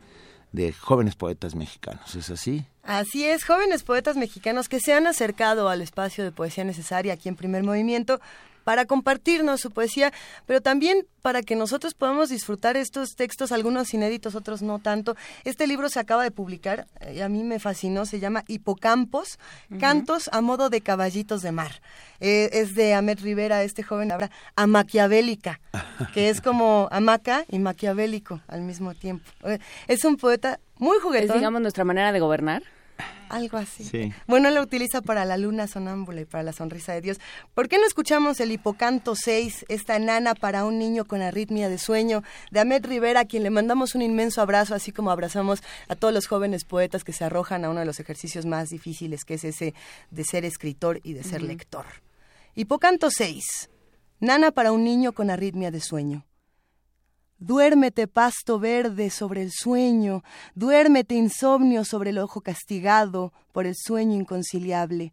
de 0.52 0.72
jóvenes 0.72 1.16
poetas 1.16 1.56
mexicanos. 1.56 2.14
¿Es 2.14 2.30
así? 2.30 2.66
Así 2.86 3.24
es, 3.24 3.44
jóvenes 3.44 3.82
poetas 3.82 4.16
mexicanos 4.16 4.68
que 4.68 4.78
se 4.78 4.92
han 4.92 5.08
acercado 5.08 5.68
al 5.68 5.82
espacio 5.82 6.22
de 6.22 6.30
poesía 6.30 6.62
necesaria 6.62 7.14
aquí 7.14 7.28
en 7.28 7.34
Primer 7.34 7.64
Movimiento 7.64 8.20
para 8.62 8.84
compartirnos 8.84 9.60
su 9.60 9.70
poesía, 9.70 10.12
pero 10.44 10.60
también 10.60 11.06
para 11.22 11.42
que 11.42 11.54
nosotros 11.54 11.94
podamos 11.94 12.30
disfrutar 12.30 12.76
estos 12.76 13.14
textos, 13.14 13.52
algunos 13.52 13.94
inéditos, 13.94 14.34
otros 14.34 14.60
no 14.60 14.80
tanto. 14.80 15.16
Este 15.44 15.68
libro 15.68 15.88
se 15.88 16.00
acaba 16.00 16.24
de 16.24 16.32
publicar 16.32 16.88
y 17.12 17.20
a 17.20 17.28
mí 17.28 17.44
me 17.44 17.60
fascinó, 17.60 18.06
se 18.06 18.18
llama 18.18 18.42
Hipocampos, 18.48 19.38
Cantos 19.78 20.28
a 20.32 20.40
modo 20.40 20.68
de 20.68 20.80
caballitos 20.80 21.42
de 21.42 21.52
mar. 21.52 21.80
Eh, 22.18 22.50
es 22.52 22.74
de 22.74 22.94
Ahmed 22.94 23.20
Rivera, 23.20 23.62
este 23.62 23.84
joven 23.84 24.10
habla 24.10 24.32
a 24.54 24.66
maquiavélica, 24.66 25.60
que 26.14 26.28
es 26.28 26.40
como 26.40 26.88
hamaca 26.90 27.44
y 27.48 27.60
maquiavélico 27.60 28.40
al 28.48 28.62
mismo 28.62 28.94
tiempo. 28.94 29.24
Eh, 29.44 29.58
es 29.86 30.04
un 30.04 30.16
poeta 30.16 30.58
muy 30.78 30.98
juguetón. 30.98 31.30
Es, 31.30 31.34
digamos, 31.34 31.60
nuestra 31.60 31.84
manera 31.84 32.10
de 32.10 32.18
gobernar. 32.18 32.62
Algo 33.28 33.58
así. 33.58 34.12
Bueno, 34.26 34.50
lo 34.50 34.62
utiliza 34.62 35.02
para 35.02 35.24
la 35.24 35.36
luna 35.36 35.66
sonámbula 35.66 36.20
y 36.20 36.24
para 36.24 36.44
la 36.44 36.52
sonrisa 36.52 36.92
de 36.92 37.00
Dios. 37.00 37.18
¿Por 37.54 37.68
qué 37.68 37.78
no 37.78 37.86
escuchamos 37.86 38.38
el 38.40 38.52
Hipocanto 38.52 39.14
6, 39.16 39.66
esta 39.68 39.98
nana 39.98 40.34
para 40.34 40.64
un 40.64 40.78
niño 40.78 41.04
con 41.04 41.22
arritmia 41.22 41.68
de 41.68 41.78
sueño, 41.78 42.22
de 42.50 42.60
Ahmed 42.60 42.86
Rivera, 42.86 43.20
a 43.20 43.24
quien 43.24 43.42
le 43.42 43.50
mandamos 43.50 43.94
un 43.94 44.02
inmenso 44.02 44.40
abrazo, 44.40 44.74
así 44.74 44.92
como 44.92 45.10
abrazamos 45.10 45.62
a 45.88 45.96
todos 45.96 46.14
los 46.14 46.28
jóvenes 46.28 46.64
poetas 46.64 47.02
que 47.02 47.12
se 47.12 47.24
arrojan 47.24 47.64
a 47.64 47.70
uno 47.70 47.80
de 47.80 47.86
los 47.86 47.98
ejercicios 47.98 48.46
más 48.46 48.68
difíciles, 48.68 49.24
que 49.24 49.34
es 49.34 49.44
ese 49.44 49.74
de 50.10 50.24
ser 50.24 50.44
escritor 50.44 51.00
y 51.02 51.14
de 51.14 51.24
ser 51.24 51.42
lector. 51.42 51.86
Hipocanto 52.54 53.10
6, 53.10 53.70
nana 54.20 54.52
para 54.52 54.72
un 54.72 54.84
niño 54.84 55.12
con 55.12 55.30
arritmia 55.30 55.70
de 55.70 55.80
sueño. 55.80 56.24
Duérmete 57.38 58.06
pasto 58.06 58.58
verde 58.58 59.10
sobre 59.10 59.42
el 59.42 59.52
sueño, 59.52 60.24
duérmete 60.54 61.14
insomnio 61.14 61.84
sobre 61.84 62.08
el 62.08 62.18
ojo 62.18 62.40
castigado 62.40 63.34
por 63.52 63.66
el 63.66 63.74
sueño 63.76 64.14
inconciliable. 64.14 65.12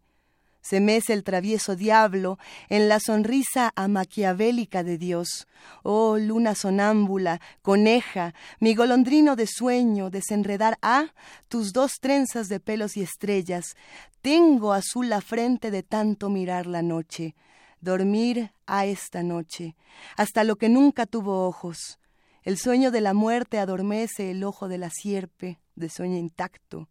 Se 0.62 0.80
mece 0.80 1.12
el 1.12 1.22
travieso 1.22 1.76
diablo 1.76 2.38
en 2.70 2.88
la 2.88 2.98
sonrisa 2.98 3.72
a 3.76 3.88
maquiavélica 3.88 4.82
de 4.82 4.96
Dios. 4.96 5.46
Oh 5.82 6.16
luna 6.16 6.54
sonámbula, 6.54 7.42
coneja, 7.60 8.32
mi 8.58 8.74
golondrino 8.74 9.36
de 9.36 9.46
sueño, 9.46 10.08
desenredar 10.08 10.78
a 10.80 11.12
tus 11.48 11.74
dos 11.74 11.96
trenzas 12.00 12.48
de 12.48 12.58
pelos 12.58 12.96
y 12.96 13.02
estrellas. 13.02 13.76
Tengo 14.22 14.72
azul 14.72 15.10
la 15.10 15.20
frente 15.20 15.70
de 15.70 15.82
tanto 15.82 16.30
mirar 16.30 16.64
la 16.64 16.80
noche. 16.80 17.34
Dormir 17.82 18.50
a 18.66 18.86
esta 18.86 19.22
noche, 19.22 19.76
hasta 20.16 20.42
lo 20.42 20.56
que 20.56 20.70
nunca 20.70 21.04
tuvo 21.04 21.46
ojos 21.46 21.98
el 22.44 22.58
sueño 22.58 22.90
de 22.90 23.00
la 23.00 23.14
muerte 23.14 23.58
adormece 23.58 24.30
el 24.30 24.44
ojo 24.44 24.68
de 24.68 24.78
la 24.78 24.90
sierpe, 24.90 25.58
de 25.74 25.88
sueño 25.88 26.18
intacto. 26.18 26.88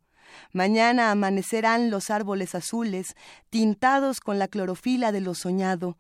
Mañana 0.51 1.11
amanecerán 1.11 1.91
los 1.91 2.09
árboles 2.09 2.55
azules, 2.55 3.15
tintados 3.49 4.19
con 4.19 4.39
la 4.39 4.47
clorofila 4.47 5.11
de 5.11 5.21
lo 5.21 5.35
soñado. 5.35 5.97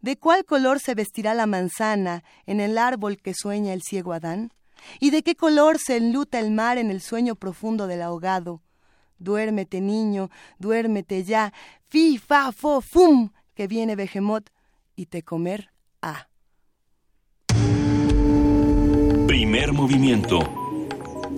¿De 0.00 0.16
cuál 0.16 0.44
color 0.44 0.78
se 0.80 0.94
vestirá 0.94 1.34
la 1.34 1.46
manzana 1.46 2.22
en 2.46 2.60
el 2.60 2.78
árbol 2.78 3.18
que 3.18 3.34
sueña 3.34 3.72
el 3.72 3.82
ciego 3.82 4.12
Adán? 4.12 4.52
¿Y 5.00 5.10
de 5.10 5.22
qué 5.22 5.34
color 5.34 5.78
se 5.78 5.96
enluta 5.96 6.38
el 6.38 6.50
mar 6.50 6.78
en 6.78 6.90
el 6.90 7.00
sueño 7.00 7.34
profundo 7.34 7.86
del 7.86 8.02
ahogado? 8.02 8.62
Duérmete, 9.18 9.80
niño, 9.80 10.30
duérmete 10.58 11.22
ya, 11.22 11.52
fi, 11.88 12.18
fa, 12.18 12.50
fo, 12.50 12.80
fum, 12.80 13.30
que 13.54 13.68
viene 13.68 13.94
Behemoth 13.94 14.50
y 14.96 15.06
te 15.06 15.22
comer 15.22 15.70
a. 16.00 16.31
Primer 19.62 19.80
movimiento. 19.80 20.40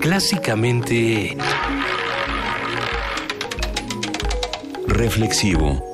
Clásicamente... 0.01 1.37
Reflexivo. 4.89 5.85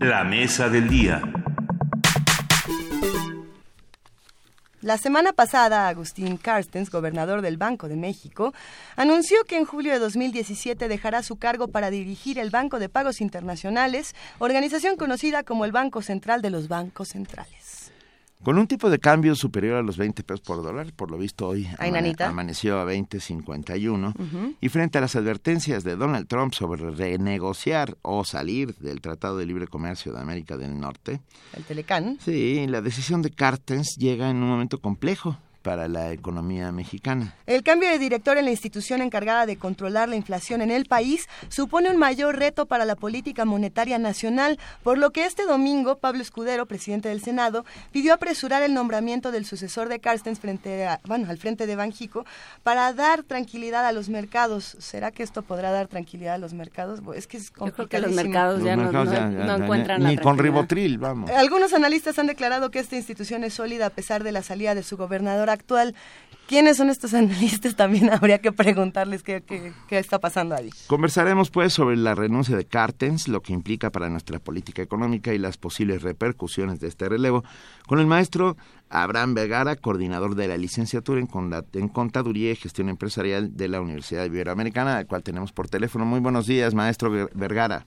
La 0.00 0.24
mesa 0.24 0.68
del 0.68 0.88
día. 0.88 1.39
La 4.82 4.96
semana 4.96 5.34
pasada, 5.34 5.88
Agustín 5.88 6.38
Carstens, 6.38 6.90
gobernador 6.90 7.42
del 7.42 7.58
Banco 7.58 7.86
de 7.86 7.96
México, 7.96 8.54
anunció 8.96 9.44
que 9.44 9.58
en 9.58 9.66
julio 9.66 9.92
de 9.92 9.98
2017 9.98 10.88
dejará 10.88 11.22
su 11.22 11.36
cargo 11.36 11.68
para 11.68 11.90
dirigir 11.90 12.38
el 12.38 12.48
Banco 12.48 12.78
de 12.78 12.88
Pagos 12.88 13.20
Internacionales, 13.20 14.14
organización 14.38 14.96
conocida 14.96 15.42
como 15.42 15.66
el 15.66 15.72
Banco 15.72 16.00
Central 16.00 16.40
de 16.40 16.48
los 16.48 16.68
Bancos 16.68 17.08
Centrales. 17.08 17.59
Con 18.42 18.56
un 18.56 18.66
tipo 18.66 18.88
de 18.88 18.98
cambio 18.98 19.34
superior 19.34 19.76
a 19.76 19.82
los 19.82 19.98
20 19.98 20.22
pesos 20.22 20.40
por 20.40 20.62
dólar, 20.62 20.92
por 20.94 21.10
lo 21.10 21.18
visto 21.18 21.46
hoy 21.46 21.68
amaneció 21.78 22.80
a 22.80 22.86
20.51, 22.86 24.56
y 24.60 24.68
frente 24.70 24.96
a 24.96 25.02
las 25.02 25.14
advertencias 25.14 25.84
de 25.84 25.96
Donald 25.96 26.26
Trump 26.26 26.54
sobre 26.54 26.90
renegociar 26.90 27.98
o 28.00 28.24
salir 28.24 28.74
del 28.76 29.02
Tratado 29.02 29.36
de 29.36 29.44
Libre 29.44 29.66
Comercio 29.66 30.12
de 30.12 30.20
América 30.20 30.56
del 30.56 30.80
Norte. 30.80 31.20
El 31.54 31.64
Telecán. 31.64 32.16
Sí, 32.20 32.66
la 32.66 32.80
decisión 32.80 33.20
de 33.20 33.30
Cartens 33.30 33.96
llega 33.98 34.30
en 34.30 34.38
un 34.38 34.48
momento 34.48 34.80
complejo 34.80 35.36
para 35.62 35.88
la 35.88 36.12
economía 36.12 36.72
mexicana. 36.72 37.34
El 37.46 37.62
cambio 37.62 37.90
de 37.90 37.98
director 37.98 38.38
en 38.38 38.44
la 38.46 38.50
institución 38.50 39.02
encargada 39.02 39.46
de 39.46 39.56
controlar 39.56 40.08
la 40.08 40.16
inflación 40.16 40.62
en 40.62 40.70
el 40.70 40.86
país 40.86 41.28
supone 41.48 41.90
un 41.90 41.96
mayor 41.96 42.38
reto 42.38 42.66
para 42.66 42.84
la 42.84 42.96
política 42.96 43.44
monetaria 43.44 43.98
nacional, 43.98 44.58
por 44.82 44.98
lo 44.98 45.10
que 45.10 45.24
este 45.24 45.44
domingo 45.44 45.98
Pablo 45.98 46.22
Escudero, 46.22 46.66
presidente 46.66 47.08
del 47.08 47.22
Senado, 47.22 47.64
pidió 47.92 48.14
apresurar 48.14 48.62
el 48.62 48.74
nombramiento 48.74 49.32
del 49.32 49.44
sucesor 49.44 49.88
de 49.88 50.00
Carstens 50.00 50.40
frente 50.40 50.88
bueno, 51.06 51.28
al 51.28 51.38
frente 51.38 51.66
de 51.66 51.76
Banjico 51.76 52.24
para 52.62 52.92
dar 52.92 53.22
tranquilidad 53.22 53.84
a 53.86 53.92
los 53.92 54.08
mercados. 54.08 54.76
¿Será 54.78 55.10
que 55.10 55.22
esto 55.22 55.42
podrá 55.42 55.70
dar 55.70 55.88
tranquilidad 55.88 56.34
a 56.34 56.38
los 56.38 56.54
mercados? 56.54 57.00
Es 57.14 57.26
que 57.26 57.36
es 57.36 57.52
Yo 57.52 57.72
creo 57.72 57.88
que 57.88 57.98
los 57.98 58.12
mercados 58.12 58.62
ya, 58.62 58.76
no, 58.76 59.56
encuentran 59.56 60.02
ni, 60.02 60.16
con 60.16 60.38
ribotril, 60.38 60.98
vamos. 60.98 61.30
Algunos 61.30 61.72
analistas 61.72 62.18
han 62.18 62.26
declarado 62.26 62.70
que 62.70 62.78
esta 62.78 62.96
institución 62.96 63.44
es 63.44 63.54
sólida 63.54 63.86
a 63.86 63.90
pesar 63.90 64.24
de 64.24 64.32
la 64.32 64.42
salida 64.42 64.74
de 64.74 64.82
su 64.82 64.96
gobernador 64.96 65.49
actual. 65.50 65.94
¿Quiénes 66.50 66.78
son 66.78 66.90
estos 66.90 67.14
analistas? 67.14 67.76
También 67.76 68.10
habría 68.10 68.40
que 68.40 68.50
preguntarles 68.50 69.22
qué, 69.22 69.40
qué, 69.42 69.98
está 69.98 70.18
pasando 70.18 70.56
ahí. 70.56 70.70
Conversaremos 70.88 71.50
pues 71.50 71.72
sobre 71.72 71.96
la 71.96 72.16
renuncia 72.16 72.56
de 72.56 72.64
Cartens, 72.64 73.28
lo 73.28 73.40
que 73.40 73.52
implica 73.52 73.90
para 73.90 74.08
nuestra 74.08 74.40
política 74.40 74.82
económica 74.82 75.32
y 75.32 75.38
las 75.38 75.56
posibles 75.58 76.02
repercusiones 76.02 76.80
de 76.80 76.88
este 76.88 77.08
relevo, 77.08 77.44
con 77.86 78.00
el 78.00 78.06
maestro 78.06 78.56
Abraham 78.88 79.34
Vergara, 79.34 79.76
coordinador 79.76 80.34
de 80.34 80.48
la 80.48 80.56
licenciatura 80.56 81.20
en 81.20 81.88
Contaduría 81.88 82.50
y 82.50 82.56
Gestión 82.56 82.88
Empresarial 82.88 83.56
de 83.56 83.68
la 83.68 83.80
Universidad 83.80 84.24
Iberoamericana, 84.24 84.96
al 84.96 85.06
cual 85.06 85.22
tenemos 85.22 85.52
por 85.52 85.68
teléfono. 85.68 86.04
Muy 86.04 86.18
buenos 86.18 86.48
días, 86.48 86.74
maestro 86.74 87.28
Vergara 87.32 87.86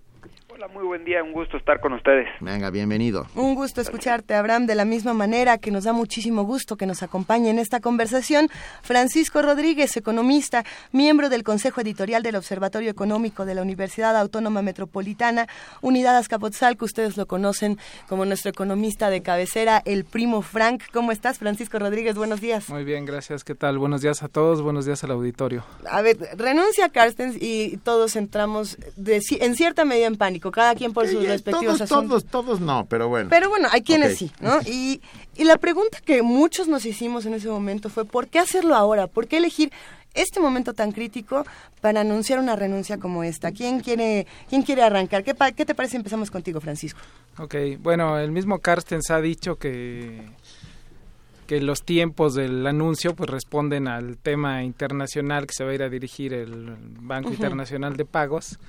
muy 0.68 0.84
buen 0.84 1.03
día, 1.03 1.22
un 1.22 1.34
gusto 1.34 1.57
estar 1.57 1.81
con 1.81 1.94
ustedes. 1.94 2.27
Venga, 2.40 2.69
bienvenido. 2.69 3.27
Un 3.35 3.53
gusto 3.56 3.81
escucharte, 3.81 4.34
Abraham, 4.34 4.65
de 4.65 4.76
la 4.76 4.85
misma 4.85 5.14
manera 5.14 5.57
que 5.57 5.72
nos 5.72 5.84
da 5.84 5.91
muchísimo 5.91 6.44
gusto 6.44 6.77
que 6.77 6.85
nos 6.85 7.03
acompañe 7.03 7.49
en 7.49 7.60
esta 7.60 7.81
conversación. 7.81 8.49
Francisco 8.81 9.41
Rodríguez, 9.41 9.98
economista, 9.98 10.64
miembro 10.91 11.30
del 11.30 11.44
Consejo 11.44 11.81
Editorial 11.81 12.23
del 12.23 12.38
Observatorio 12.38 12.90
Económico 12.90 13.45
de 13.45 13.56
la 13.56 13.61
Universidad 13.61 14.15
Autónoma 14.15 14.61
Metropolitana, 14.61 15.48
Unidad 15.81 16.15
Azcapotzalco, 16.15 16.85
ustedes 16.85 17.18
lo 17.18 17.26
conocen 17.26 17.77
como 18.07 18.23
nuestro 18.23 18.49
economista 18.49 19.10
de 19.10 19.22
cabecera, 19.22 19.81
el 19.84 20.06
primo 20.06 20.41
Frank. 20.41 20.84
¿Cómo 20.94 21.11
estás, 21.11 21.40
Francisco 21.40 21.77
Rodríguez? 21.77 22.15
Buenos 22.15 22.40
días. 22.40 22.69
Muy 22.69 22.85
bien, 22.85 23.06
gracias. 23.06 23.44
¿Qué 23.44 23.56
tal? 23.56 23.80
Buenos 23.80 24.02
días 24.02 24.23
a 24.23 24.30
todos, 24.30 24.61
buenos 24.61 24.85
días 24.85 25.03
al 25.03 25.11
auditorio. 25.11 25.65
A 25.90 26.02
ver, 26.02 26.18
renuncia 26.38 26.85
a 26.85 26.90
Carstens 26.90 27.35
y 27.41 27.77
todos 27.84 28.15
entramos 28.15 28.77
en 29.06 29.56
cierta 29.56 29.84
medida 29.84 30.07
en 30.07 30.15
pánico 30.15 30.52
cada 30.53 30.75
quien 30.75 30.93
por 30.93 31.07
sus 31.07 31.25
respectivos 31.25 31.77
todos, 31.77 31.89
Todos, 31.89 32.25
todos 32.25 32.59
no, 32.61 32.85
pero 32.85 33.09
bueno. 33.09 33.30
Pero 33.30 33.49
bueno, 33.49 33.67
hay 33.71 33.81
quienes 33.81 34.17
sí, 34.17 34.31
¿no? 34.39 34.61
Y, 34.61 35.01
y 35.35 35.43
la 35.43 35.57
pregunta 35.57 35.99
que 36.03 36.21
muchos 36.21 36.67
nos 36.67 36.85
hicimos 36.85 37.25
en 37.25 37.34
ese 37.34 37.49
momento 37.49 37.89
fue, 37.89 38.05
¿por 38.05 38.27
qué 38.27 38.39
hacerlo 38.39 38.75
ahora? 38.75 39.07
¿Por 39.07 39.27
qué 39.27 39.38
elegir 39.38 39.71
este 40.13 40.39
momento 40.39 40.73
tan 40.73 40.91
crítico 40.91 41.45
para 41.81 42.01
anunciar 42.01 42.39
una 42.39 42.55
renuncia 42.55 42.97
como 42.97 43.23
esta? 43.23 43.51
¿Quién 43.51 43.81
quiere, 43.81 44.27
quién 44.49 44.61
quiere 44.61 44.84
arrancar? 44.84 45.23
¿Qué, 45.23 45.35
¿Qué 45.55 45.65
te 45.65 45.75
parece? 45.75 45.97
Empezamos 45.97 46.31
contigo, 46.31 46.61
Francisco. 46.61 46.99
Ok, 47.38 47.55
bueno, 47.80 48.17
el 48.19 48.31
mismo 48.31 48.59
Carstens 48.59 49.11
ha 49.11 49.19
dicho 49.19 49.57
que 49.57 50.23
que 51.47 51.61
los 51.61 51.84
tiempos 51.84 52.35
del 52.35 52.65
anuncio 52.65 53.15
pues 53.15 53.30
responden 53.30 53.88
al 53.88 54.17
tema 54.17 54.63
internacional 54.63 55.45
que 55.45 55.53
se 55.53 55.63
va 55.63 55.71
a 55.71 55.73
ir 55.73 55.84
a 55.84 55.89
dirigir 55.89 56.34
el 56.34 56.75
Banco 57.01 57.31
Internacional 57.31 57.97
de 57.97 58.05
Pagos 58.05 58.59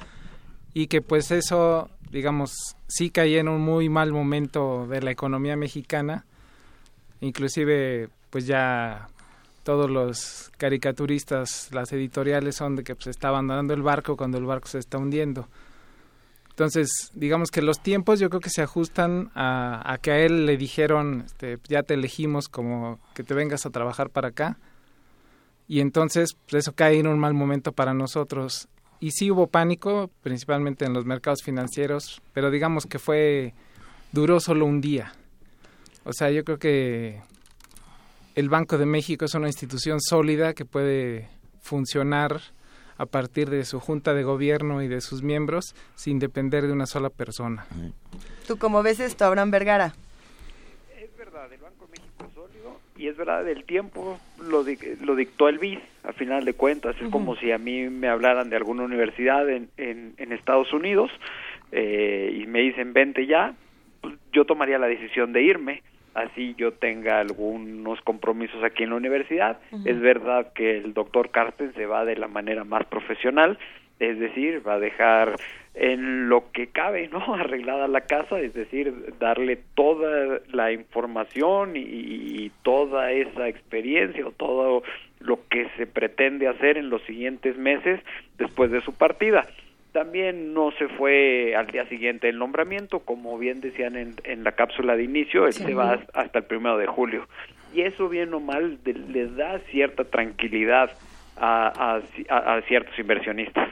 y 0.75 0.89
que 0.89 1.01
pues 1.01 1.31
eso, 1.31 1.89
digamos, 2.11 2.53
sí 2.89 3.11
caía 3.11 3.41
en 3.41 3.49
un 3.49 3.63
muy 3.63 3.89
mal 3.89 4.13
momento 4.13 4.87
de 4.89 5.01
la 5.01 5.13
economía 5.13 5.57
mexicana, 5.57 6.27
inclusive 7.21 8.09
pues 8.31 8.47
ya 8.47 9.07
todos 9.63 9.89
los 9.89 10.51
caricaturistas, 10.59 11.71
las 11.73 11.93
editoriales 11.93 12.57
son 12.57 12.77
de 12.77 12.85
que 12.85 12.97
pues 12.97 13.07
está 13.07 13.29
abandonando 13.29 13.73
el 13.73 13.83
barco 13.83 14.17
cuando 14.17 14.37
el 14.37 14.45
barco 14.45 14.69
se 14.69 14.79
está 14.79 14.99
hundiendo. 14.99 15.49
Entonces, 16.51 17.11
digamos 17.15 17.51
que 17.51 17.63
los 17.63 17.81
tiempos 17.81 18.21
yo 18.21 18.29
creo 18.29 18.41
que 18.41 18.51
se 18.51 18.63
ajustan 18.63 19.31
a, 19.35 19.99
que 20.03 20.13
a 20.13 20.19
él 20.19 20.47
le 20.47 20.57
dijeron, 20.57 21.25
este, 21.27 21.59
ya 21.69 21.83
te 21.83 21.95
elegimos 21.95 22.49
como 22.49 23.01
que 23.15 23.25
te 23.25 23.35
vengas 23.35 23.67
a 23.67 23.71
trabajar 23.71 24.11
para 24.11 24.29
acá. 24.29 24.59
Y 25.67 25.81
entonces, 25.81 26.35
pues 26.35 26.63
eso 26.63 26.73
cae 26.73 26.99
en 26.99 27.09
un 27.09 27.19
mal 27.19 27.35
momento 27.35 27.73
para 27.73 27.95
nosotros 27.95 28.69
y 29.01 29.11
sí 29.11 29.31
hubo 29.31 29.47
pánico, 29.47 30.11
principalmente 30.23 30.85
en 30.85 30.93
los 30.93 31.05
mercados 31.05 31.43
financieros, 31.43 32.23
pero 32.33 32.51
digamos 32.51 32.87
que 32.87 32.99
fue, 32.99 33.55
duró 34.13 34.41
solo 34.41 34.67
un 34.67 34.81
día. 34.81 35.13
O 36.05 36.13
sea, 36.13 36.31
yo 36.31 36.45
creo 36.45 36.59
que 36.59 37.21
el 38.35 38.49
Banco 38.49 38.79
de 38.79 38.87
México 38.87 39.25
es 39.25 39.35
una 39.35 39.49
institución 39.49 40.01
sólida 40.01 40.55
que 40.55 40.65
puede 40.65 41.29
funcionar 41.61 42.41
a 42.97 43.07
partir 43.07 43.51
de 43.51 43.65
su 43.65 43.81
junta 43.81 44.15
de 44.15 44.23
gobierno 44.23 44.83
y 44.83 44.89
de 44.89 45.01
sus 45.01 45.23
miembros 45.23 45.75
sin 45.97 46.19
depender 46.19 46.67
de 46.67 46.73
una 46.73 46.87
sola 46.87 47.11
persona. 47.11 47.67
¿Tú 48.47 48.57
cómo 48.59 48.83
ves 48.83 49.01
esto, 49.01 49.25
Abraham 49.25 49.51
Vergara? 49.51 49.95
Es 50.97 51.17
verdad, 51.17 51.53
el 51.53 51.61
Banco 51.61 51.87
de 51.87 51.91
México 51.93 52.25
es 52.27 52.35
sólido 52.35 52.79
y 52.97 53.09
es 53.09 53.17
verdad, 53.17 53.49
el 53.49 53.65
tiempo 53.65 54.19
lo, 54.39 54.65
lo 55.03 55.17
dictó 55.17 55.49
el 55.49 55.59
BIS 55.59 55.81
a 56.05 56.13
final 56.13 56.45
de 56.45 56.55
cuentas. 56.55 56.97
Es 57.01 57.09
como 57.09 57.37
si 57.37 57.51
a 57.51 57.59
mí 57.59 57.89
me 57.89 58.09
hablaran 58.09 58.51
de 58.51 58.57
alguna 58.57 58.85
universidad 58.85 59.49
en, 59.49 59.69
en, 59.77 60.33
Estados 60.33 60.73
Unidos 60.73 61.11
eh, 61.73 62.39
y 62.41 62.47
me 62.47 62.61
dicen, 62.61 62.93
vente 62.93 63.27
ya, 63.27 63.55
pues 64.01 64.15
yo 64.33 64.45
tomaría 64.45 64.79
la 64.79 64.87
decisión 64.87 65.33
de 65.33 65.43
irme 65.43 65.83
así 66.15 66.55
yo 66.57 66.73
tenga 66.73 67.21
algunos 67.21 68.01
compromisos 68.03 68.63
aquí 68.63 68.85
en 68.85 68.91
la 68.91 68.97
universidad. 68.97 69.59
Es 69.85 70.01
verdad 70.01 70.53
que 70.55 70.79
el 70.79 70.95
doctor 70.95 71.31
Carsten 71.31 71.75
se 71.75 71.87
va 71.87 72.05
de 72.05 72.17
la 72.17 72.29
manera 72.29 72.65
más 72.65 72.87
profesional, 72.87 73.59
es 73.99 74.19
decir, 74.19 74.67
va 74.67 74.75
a 74.75 74.79
dejar 74.79 75.37
en 75.75 76.29
lo 76.29 76.53
que 76.53 76.69
cabe, 76.69 77.09
¿no? 77.09 77.19
Arreglada 77.35 77.89
la 77.89 78.03
casa, 78.03 78.41
es 78.41 78.55
decir, 78.55 79.15
darle 79.19 79.59
toda 79.75 80.41
la 80.53 80.73
información 80.73 81.77
y, 81.77 81.81
y 81.81 82.53
toda 82.63 83.13
esa 83.13 83.49
experiencia 83.49 84.27
o 84.27 84.33
todo 84.33 84.83
lo 85.21 85.41
que 85.49 85.69
se 85.77 85.87
pretende 85.87 86.49
hacer 86.49 86.77
en 86.77 86.91
los 86.91 87.03
siguientes 87.03 87.57
meses 87.57 88.01
después 88.39 88.71
de 88.71 88.83
su 88.83 88.93
partida. 88.93 89.47
También 89.93 90.53
no 90.55 90.73
se 90.73 90.89
fue 90.89 91.55
al 91.55 91.69
día 91.69 91.87
siguiente 91.87 92.29
el 92.29 92.39
nombramiento, 92.39 93.01
como 93.01 93.39
bien 93.39 93.61
decían 93.61 93.97
en, 93.97 94.17
en 94.25 94.43
la 94.43 94.53
cápsula 94.53 94.97
de 94.97 95.05
inicio, 95.05 95.47
él 95.47 95.53
se 95.53 95.73
va 95.73 96.01
hasta 96.15 96.41
el 96.41 96.45
primero 96.45 96.77
de 96.79 96.87
julio. 96.87 97.29
Y 97.73 97.83
eso, 97.83 98.09
bien 98.09 98.35
o 98.35 98.41
mal, 98.41 98.79
le 98.85 99.27
da 99.29 99.59
cierta 99.71 100.05
tranquilidad 100.05 100.91
a, 101.37 102.01
a, 102.29 102.61
ciertos 102.63 102.99
inversionistas. 102.99 103.69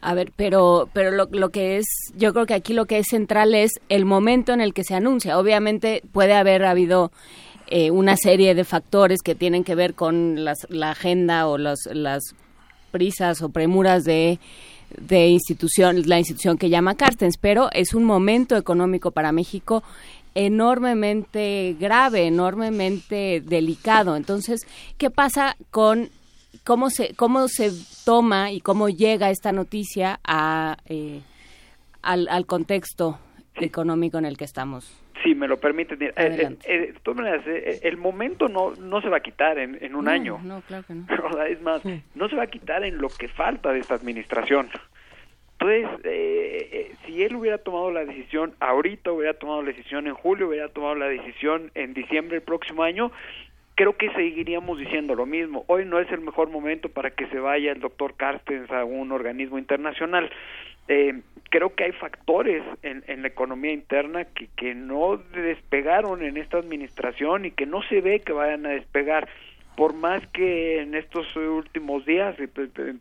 A 0.00 0.14
ver, 0.14 0.32
pero, 0.36 0.88
pero 0.92 1.10
lo, 1.10 1.28
lo, 1.30 1.50
que 1.50 1.78
es, 1.78 1.86
yo 2.16 2.32
creo 2.32 2.46
que 2.46 2.54
aquí 2.54 2.74
lo 2.74 2.86
que 2.86 2.98
es 2.98 3.06
central 3.08 3.54
es 3.54 3.72
el 3.88 4.04
momento 4.04 4.52
en 4.52 4.60
el 4.60 4.74
que 4.74 4.84
se 4.84 4.94
anuncia. 4.94 5.38
Obviamente 5.38 6.02
puede 6.12 6.34
haber 6.34 6.64
habido 6.64 7.10
eh, 7.66 7.90
una 7.90 8.16
serie 8.16 8.54
de 8.54 8.64
factores 8.64 9.20
que 9.22 9.34
tienen 9.34 9.64
que 9.64 9.74
ver 9.74 9.94
con 9.94 10.44
la 10.44 10.90
agenda 10.90 11.48
o 11.48 11.58
las 11.58 12.34
prisas 12.92 13.42
o 13.42 13.48
premuras 13.48 14.04
de, 14.04 14.38
de 14.96 15.28
institución, 15.28 16.02
la 16.06 16.18
institución 16.18 16.58
que 16.58 16.70
llama 16.70 16.94
Carstens, 16.94 17.38
pero 17.38 17.68
es 17.72 17.94
un 17.94 18.04
momento 18.04 18.56
económico 18.56 19.10
para 19.10 19.32
México 19.32 19.82
enormemente 20.34 21.76
grave, 21.80 22.26
enormemente 22.26 23.40
delicado. 23.40 24.16
Entonces, 24.16 24.66
¿qué 24.98 25.10
pasa 25.10 25.56
con 25.70 26.10
cómo 26.64 26.90
se 26.90 27.14
cómo 27.14 27.48
se 27.48 27.70
toma 28.04 28.50
y 28.52 28.60
cómo 28.60 28.88
llega 28.88 29.30
esta 29.30 29.52
noticia 29.52 30.20
a 30.24 30.76
eh, 30.86 31.20
al, 32.02 32.28
al 32.28 32.46
contexto 32.46 33.18
económico 33.54 34.18
en 34.18 34.26
el 34.26 34.36
que 34.36 34.44
estamos? 34.44 35.02
si 35.26 35.34
me 35.34 35.48
lo 35.48 35.58
permiten. 35.58 36.00
Eh, 36.02 36.12
eh, 36.16 36.56
eh, 36.64 36.78
de 36.92 37.00
todas 37.02 37.20
maneras, 37.20 37.44
el 37.82 37.96
momento 37.96 38.48
no, 38.48 38.74
no 38.76 39.00
se 39.00 39.08
va 39.08 39.18
a 39.18 39.20
quitar 39.20 39.58
en, 39.58 39.76
en 39.82 39.94
un 39.94 40.08
año. 40.08 40.38
No, 40.42 40.60
claro 40.62 40.84
que 40.86 40.94
no. 40.94 41.06
Es 41.46 41.60
más, 41.62 41.82
no 42.14 42.28
se 42.28 42.36
va 42.36 42.44
a 42.44 42.46
quitar 42.48 42.84
en 42.84 42.98
lo 42.98 43.08
que 43.08 43.28
falta 43.28 43.72
de 43.72 43.80
esta 43.80 43.94
administración. 43.94 44.68
Entonces, 45.58 45.88
si 47.06 47.22
él 47.22 47.34
hubiera 47.34 47.58
tomado 47.58 47.90
la 47.90 48.04
decisión 48.04 48.54
ahorita, 48.60 49.10
hubiera 49.10 49.34
tomado 49.34 49.62
la 49.62 49.68
decisión 49.68 50.06
en 50.06 50.14
julio, 50.14 50.48
hubiera 50.48 50.68
tomado 50.68 50.94
la 50.94 51.06
decisión 51.06 51.70
en 51.74 51.94
diciembre 51.94 52.36
del 52.36 52.42
próximo 52.44 52.82
año, 52.82 53.10
creo 53.76 53.96
que 53.96 54.10
seguiríamos 54.10 54.78
diciendo 54.78 55.14
lo 55.14 55.26
mismo. 55.26 55.64
Hoy 55.68 55.84
no 55.84 56.00
es 56.00 56.10
el 56.10 56.22
mejor 56.22 56.50
momento 56.50 56.88
para 56.88 57.10
que 57.10 57.28
se 57.28 57.38
vaya 57.38 57.70
el 57.70 57.80
doctor 57.80 58.14
Carstens 58.16 58.70
a 58.72 58.84
un 58.84 59.12
organismo 59.12 59.58
internacional. 59.58 60.30
Eh, 60.88 61.20
creo 61.50 61.74
que 61.74 61.84
hay 61.84 61.92
factores 61.92 62.62
en, 62.82 63.04
en 63.06 63.22
la 63.22 63.28
economía 63.28 63.72
interna 63.72 64.24
que, 64.24 64.48
que 64.56 64.74
no 64.74 65.18
despegaron 65.18 66.22
en 66.22 66.38
esta 66.38 66.58
administración 66.58 67.44
y 67.44 67.50
que 67.50 67.66
no 67.66 67.82
se 67.82 68.00
ve 68.00 68.20
que 68.20 68.32
vayan 68.32 68.64
a 68.66 68.70
despegar 68.70 69.28
por 69.76 69.92
más 69.92 70.26
que 70.28 70.80
en 70.80 70.94
estos 70.94 71.36
últimos 71.36 72.06
días, 72.06 72.34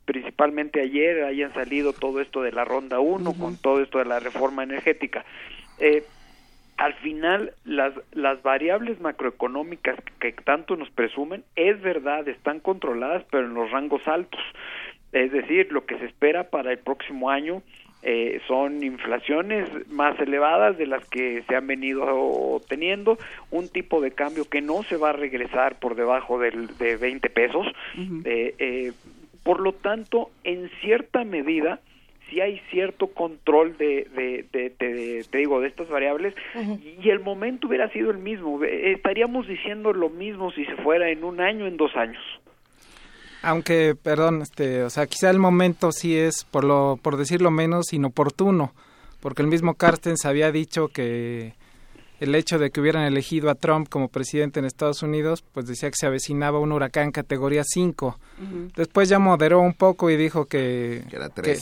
principalmente 0.03 0.81
ayer, 0.81 1.23
hayan 1.23 1.53
salido 1.53 1.93
todo 1.93 2.19
esto 2.19 2.41
de 2.41 2.51
la 2.51 2.65
ronda 2.65 2.99
1 2.99 3.33
con 3.39 3.55
todo 3.55 3.81
esto 3.81 3.99
de 3.99 4.05
la 4.05 4.19
reforma 4.19 4.63
energética. 4.63 5.23
Eh, 5.79 6.03
al 6.77 6.93
final, 6.95 7.53
las, 7.63 7.93
las 8.11 8.41
variables 8.43 8.99
macroeconómicas 8.99 9.97
que 10.19 10.33
tanto 10.33 10.75
nos 10.75 10.89
presumen, 10.89 11.43
es 11.55 11.81
verdad, 11.81 12.27
están 12.27 12.59
controladas, 12.59 13.23
pero 13.31 13.45
en 13.45 13.53
los 13.53 13.71
rangos 13.71 14.05
altos. 14.07 14.41
Es 15.13 15.31
decir, 15.31 15.71
lo 15.71 15.85
que 15.85 15.97
se 15.97 16.05
espera 16.05 16.49
para 16.49 16.73
el 16.73 16.79
próximo 16.79 17.29
año 17.29 17.61
eh, 18.03 18.39
son 18.47 18.83
inflaciones 18.83 19.67
más 19.89 20.19
elevadas 20.19 20.77
de 20.77 20.85
las 20.85 21.03
que 21.09 21.43
se 21.47 21.55
han 21.55 21.65
venido 21.65 22.61
teniendo, 22.67 23.17
un 23.49 23.69
tipo 23.69 24.01
de 24.01 24.11
cambio 24.11 24.45
que 24.45 24.61
no 24.61 24.83
se 24.83 24.97
va 24.97 25.09
a 25.09 25.13
regresar 25.13 25.79
por 25.79 25.95
debajo 25.95 26.37
del, 26.37 26.67
de 26.77 26.97
20 26.97 27.29
pesos. 27.29 27.65
Eh, 28.25 28.53
eh, 28.59 28.91
por 29.41 29.59
lo 29.59 29.73
tanto, 29.73 30.29
en 30.43 30.69
cierta 30.81 31.23
medida, 31.23 31.79
si 32.29 32.41
hay 32.41 32.59
cierto 32.71 33.07
control 33.07 33.77
de, 33.77 34.07
de, 34.51 35.23
te 35.29 35.37
digo, 35.37 35.61
de 35.61 35.67
estas 35.67 35.89
variables 35.89 36.33
y 37.01 37.09
el 37.09 37.19
momento 37.19 37.67
hubiera 37.67 37.89
sido 37.89 38.11
el 38.11 38.17
mismo. 38.17 38.63
Estaríamos 38.63 39.47
diciendo 39.47 39.93
lo 39.93 40.09
mismo 40.09 40.51
si 40.51 40.65
se 40.65 40.75
fuera 40.77 41.09
en 41.09 41.23
un 41.23 41.41
año, 41.41 41.67
en 41.67 41.77
dos 41.77 41.95
años. 41.95 42.21
Aunque, 43.41 43.95
perdón, 44.01 44.41
este, 44.41 44.83
o 44.83 44.89
sea, 44.89 45.05
quizá 45.05 45.29
el 45.29 45.37
momento 45.37 45.91
sí 45.91 46.17
es, 46.17 46.45
por 46.45 46.63
lo, 46.63 46.97
por 47.01 47.15
decirlo 47.15 47.51
menos, 47.51 47.93
inoportuno, 47.93 48.73
porque 49.19 49.43
el 49.43 49.47
mismo 49.47 49.75
Carstens 49.75 50.25
había 50.25 50.51
dicho 50.51 50.87
que 50.87 51.53
el 52.19 52.33
hecho 52.33 52.57
de 52.57 52.71
que 52.71 52.81
hubieran 52.81 53.03
elegido 53.03 53.49
a 53.49 53.55
Trump 53.55 53.87
como 53.89 54.07
presidente 54.07 54.59
en 54.59 54.65
Estados 54.65 55.03
Unidos, 55.03 55.43
pues 55.53 55.67
decía 55.67 55.89
que 55.89 55.97
se 55.97 56.07
avecinaba 56.07 56.59
un 56.59 56.71
huracán 56.71 57.11
categoría 57.11 57.63
5. 57.63 58.17
Después 58.75 59.09
ya 59.09 59.19
moderó 59.19 59.59
un 59.59 59.73
poco 59.73 60.09
y 60.09 60.17
dijo 60.17 60.45
que, 60.45 61.03
que, 61.43 61.59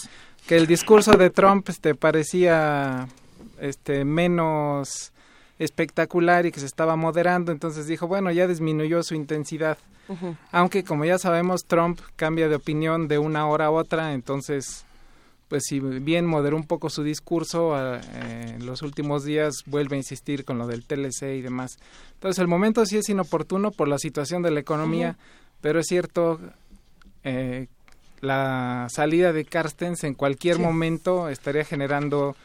el 0.49 0.67
discurso 0.67 1.13
de 1.13 1.30
Trump 1.30 1.69
este, 1.69 1.95
parecía 1.95 3.07
este, 3.59 4.05
menos 4.05 5.11
espectacular 5.59 6.45
y 6.45 6.51
que 6.51 6.59
se 6.59 6.65
estaba 6.65 6.95
moderando, 6.95 7.51
entonces 7.51 7.88
dijo, 7.88 8.07
bueno, 8.07 8.31
ya 8.31 8.47
disminuyó 8.47 9.03
su 9.03 9.15
intensidad. 9.15 9.77
Aunque 10.51 10.83
como 10.83 11.05
ya 11.05 11.17
sabemos, 11.17 11.61
Trump 11.65 11.99
cambia 12.17 12.49
de 12.49 12.55
opinión 12.55 13.07
de 13.07 13.17
una 13.17 13.47
hora 13.47 13.67
a 13.67 13.72
otra, 13.72 14.13
entonces 14.13 14.85
pues 15.53 15.65
si 15.67 15.80
bien 15.80 16.25
moderó 16.25 16.55
un 16.55 16.65
poco 16.65 16.89
su 16.89 17.03
discurso, 17.03 17.75
eh, 17.77 18.01
en 18.55 18.65
los 18.65 18.81
últimos 18.81 19.23
días 19.23 19.53
vuelve 19.67 19.95
a 19.95 19.99
insistir 19.99 20.45
con 20.45 20.57
lo 20.57 20.65
del 20.65 20.83
TLC 20.83 21.35
y 21.38 21.41
demás. 21.41 21.77
Entonces 22.15 22.39
el 22.39 22.47
momento 22.47 22.83
sí 22.88 22.97
es 22.97 23.07
inoportuno 23.07 23.69
por 23.69 23.88
la 23.88 23.99
situación 23.99 24.41
de 24.41 24.49
la 24.49 24.61
economía, 24.61 25.15
pero 25.61 25.80
es 25.80 25.85
cierto, 25.85 26.39
eh, 27.23 27.67
la 28.24 28.88
salida 28.90 29.34
de 29.34 29.45
Carstens 29.45 30.03
en 30.03 30.14
cualquier 30.14 30.60
momento 30.60 31.30
estaría 31.30 31.66
generando 31.66 32.35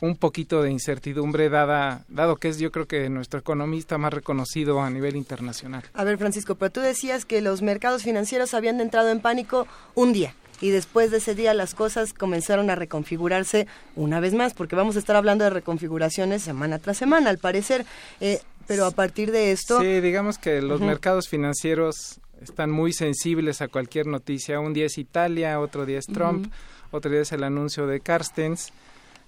un 0.00 0.16
poquito 0.16 0.62
de 0.62 0.70
incertidumbre 0.70 1.48
dada 1.48 2.04
dado 2.08 2.36
que 2.36 2.48
es 2.48 2.58
yo 2.58 2.70
creo 2.70 2.86
que 2.86 3.08
nuestro 3.08 3.40
economista 3.40 3.96
más 3.96 4.12
reconocido 4.12 4.82
a 4.82 4.90
nivel 4.90 5.16
internacional. 5.16 5.82
A 5.94 6.04
ver, 6.04 6.18
Francisco, 6.18 6.56
pero 6.56 6.70
tú 6.70 6.80
decías 6.80 7.24
que 7.24 7.40
los 7.40 7.62
mercados 7.62 8.02
financieros 8.02 8.54
habían 8.54 8.80
entrado 8.80 9.10
en 9.10 9.20
pánico 9.20 9.66
un 9.94 10.12
día 10.12 10.34
y 10.60 10.70
después 10.70 11.10
de 11.10 11.18
ese 11.18 11.34
día 11.34 11.54
las 11.54 11.74
cosas 11.74 12.12
comenzaron 12.12 12.70
a 12.70 12.74
reconfigurarse 12.74 13.66
una 13.96 14.20
vez 14.20 14.34
más, 14.34 14.54
porque 14.54 14.76
vamos 14.76 14.96
a 14.96 14.98
estar 14.98 15.16
hablando 15.16 15.44
de 15.44 15.50
reconfiguraciones 15.50 16.42
semana 16.42 16.78
tras 16.78 16.96
semana, 16.96 17.30
al 17.30 17.38
parecer. 17.38 17.86
Eh, 18.20 18.40
pero 18.66 18.86
a 18.86 18.90
partir 18.90 19.30
de 19.30 19.52
esto... 19.52 19.80
Sí, 19.80 20.00
digamos 20.00 20.38
que 20.38 20.62
los 20.62 20.80
mercados 20.80 21.28
financieros 21.28 22.18
están 22.44 22.70
muy 22.70 22.92
sensibles 22.92 23.60
a 23.60 23.68
cualquier 23.68 24.06
noticia. 24.06 24.60
Un 24.60 24.72
día 24.72 24.86
es 24.86 24.98
Italia, 24.98 25.60
otro 25.60 25.86
día 25.86 25.98
es 25.98 26.06
Trump, 26.06 26.52
otro 26.90 27.10
día 27.10 27.20
es 27.20 27.32
el 27.32 27.44
anuncio 27.44 27.86
de 27.86 28.00
Carstens. 28.00 28.72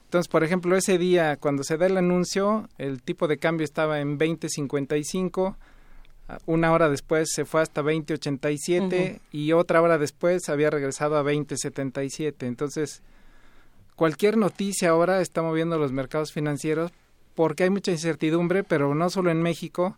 Entonces, 0.04 0.28
por 0.28 0.44
ejemplo, 0.44 0.76
ese 0.76 0.98
día, 0.98 1.36
cuando 1.36 1.64
se 1.64 1.76
da 1.76 1.86
el 1.86 1.96
anuncio, 1.96 2.68
el 2.78 3.02
tipo 3.02 3.26
de 3.26 3.38
cambio 3.38 3.64
estaba 3.64 4.00
en 4.00 4.18
20.55 4.18 5.56
una 6.46 6.72
hora 6.72 6.88
después 6.88 7.28
se 7.32 7.44
fue 7.44 7.62
hasta 7.62 7.82
2087 7.82 9.20
y 9.30 9.52
otra 9.52 9.80
hora 9.80 9.96
después 9.98 10.48
había 10.48 10.70
regresado 10.70 11.16
a 11.16 11.22
2077. 11.22 12.46
Entonces, 12.46 13.02
cualquier 13.94 14.36
noticia 14.36 14.90
ahora 14.90 15.20
está 15.20 15.42
moviendo 15.42 15.78
los 15.78 15.92
mercados 15.92 16.32
financieros 16.32 16.92
porque 17.34 17.64
hay 17.64 17.70
mucha 17.70 17.92
incertidumbre, 17.92 18.64
pero 18.64 18.94
no 18.94 19.08
solo 19.10 19.30
en 19.30 19.42
México. 19.42 19.96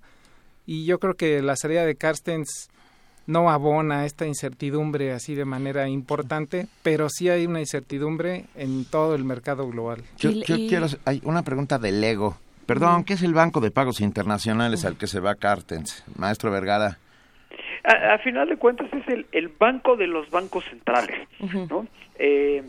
Y 0.67 0.85
yo 0.85 0.99
creo 0.99 1.15
que 1.15 1.41
la 1.41 1.57
salida 1.57 1.87
de 1.87 1.97
Carstens 1.97 2.69
no 3.29 3.51
abona 3.51 4.07
esta 4.07 4.27
incertidumbre 4.27 5.13
así 5.13 5.35
de 5.35 5.45
manera 5.45 5.87
importante, 5.87 6.67
pero 6.83 7.09
sí 7.11 7.29
hay 7.29 7.47
una 7.47 7.61
incertidumbre 7.61 8.47
en 8.57 8.87
todo 8.87 9.15
el 9.15 9.23
mercado 9.23 9.69
global. 9.69 10.03
Yo, 10.17 10.31
quiero, 10.45 10.87
hay 11.05 11.21
una 11.25 11.43
pregunta 11.43 11.79
del 11.79 12.03
ego. 12.03 12.39
Perdón, 12.67 13.05
¿qué 13.05 13.13
es 13.15 13.23
el 13.23 13.35
Banco 13.35 13.61
de 13.61 13.71
Pagos 13.71 14.01
Internacionales 14.01 14.85
al 14.85 14.97
que 14.97 15.07
se 15.07 15.21
va 15.21 15.35
Cartens? 15.35 16.05
Maestro 16.17 16.51
Vergara. 16.51 16.99
A, 17.85 18.19
final 18.19 18.49
de 18.49 18.57
cuentas 18.57 18.93
es 18.93 19.07
el, 19.09 19.27
el, 19.33 19.49
banco 19.49 19.97
de 19.97 20.07
los 20.07 20.29
bancos 20.31 20.65
centrales, 20.65 21.29
¿no? 21.71 21.87
Eh, 22.19 22.63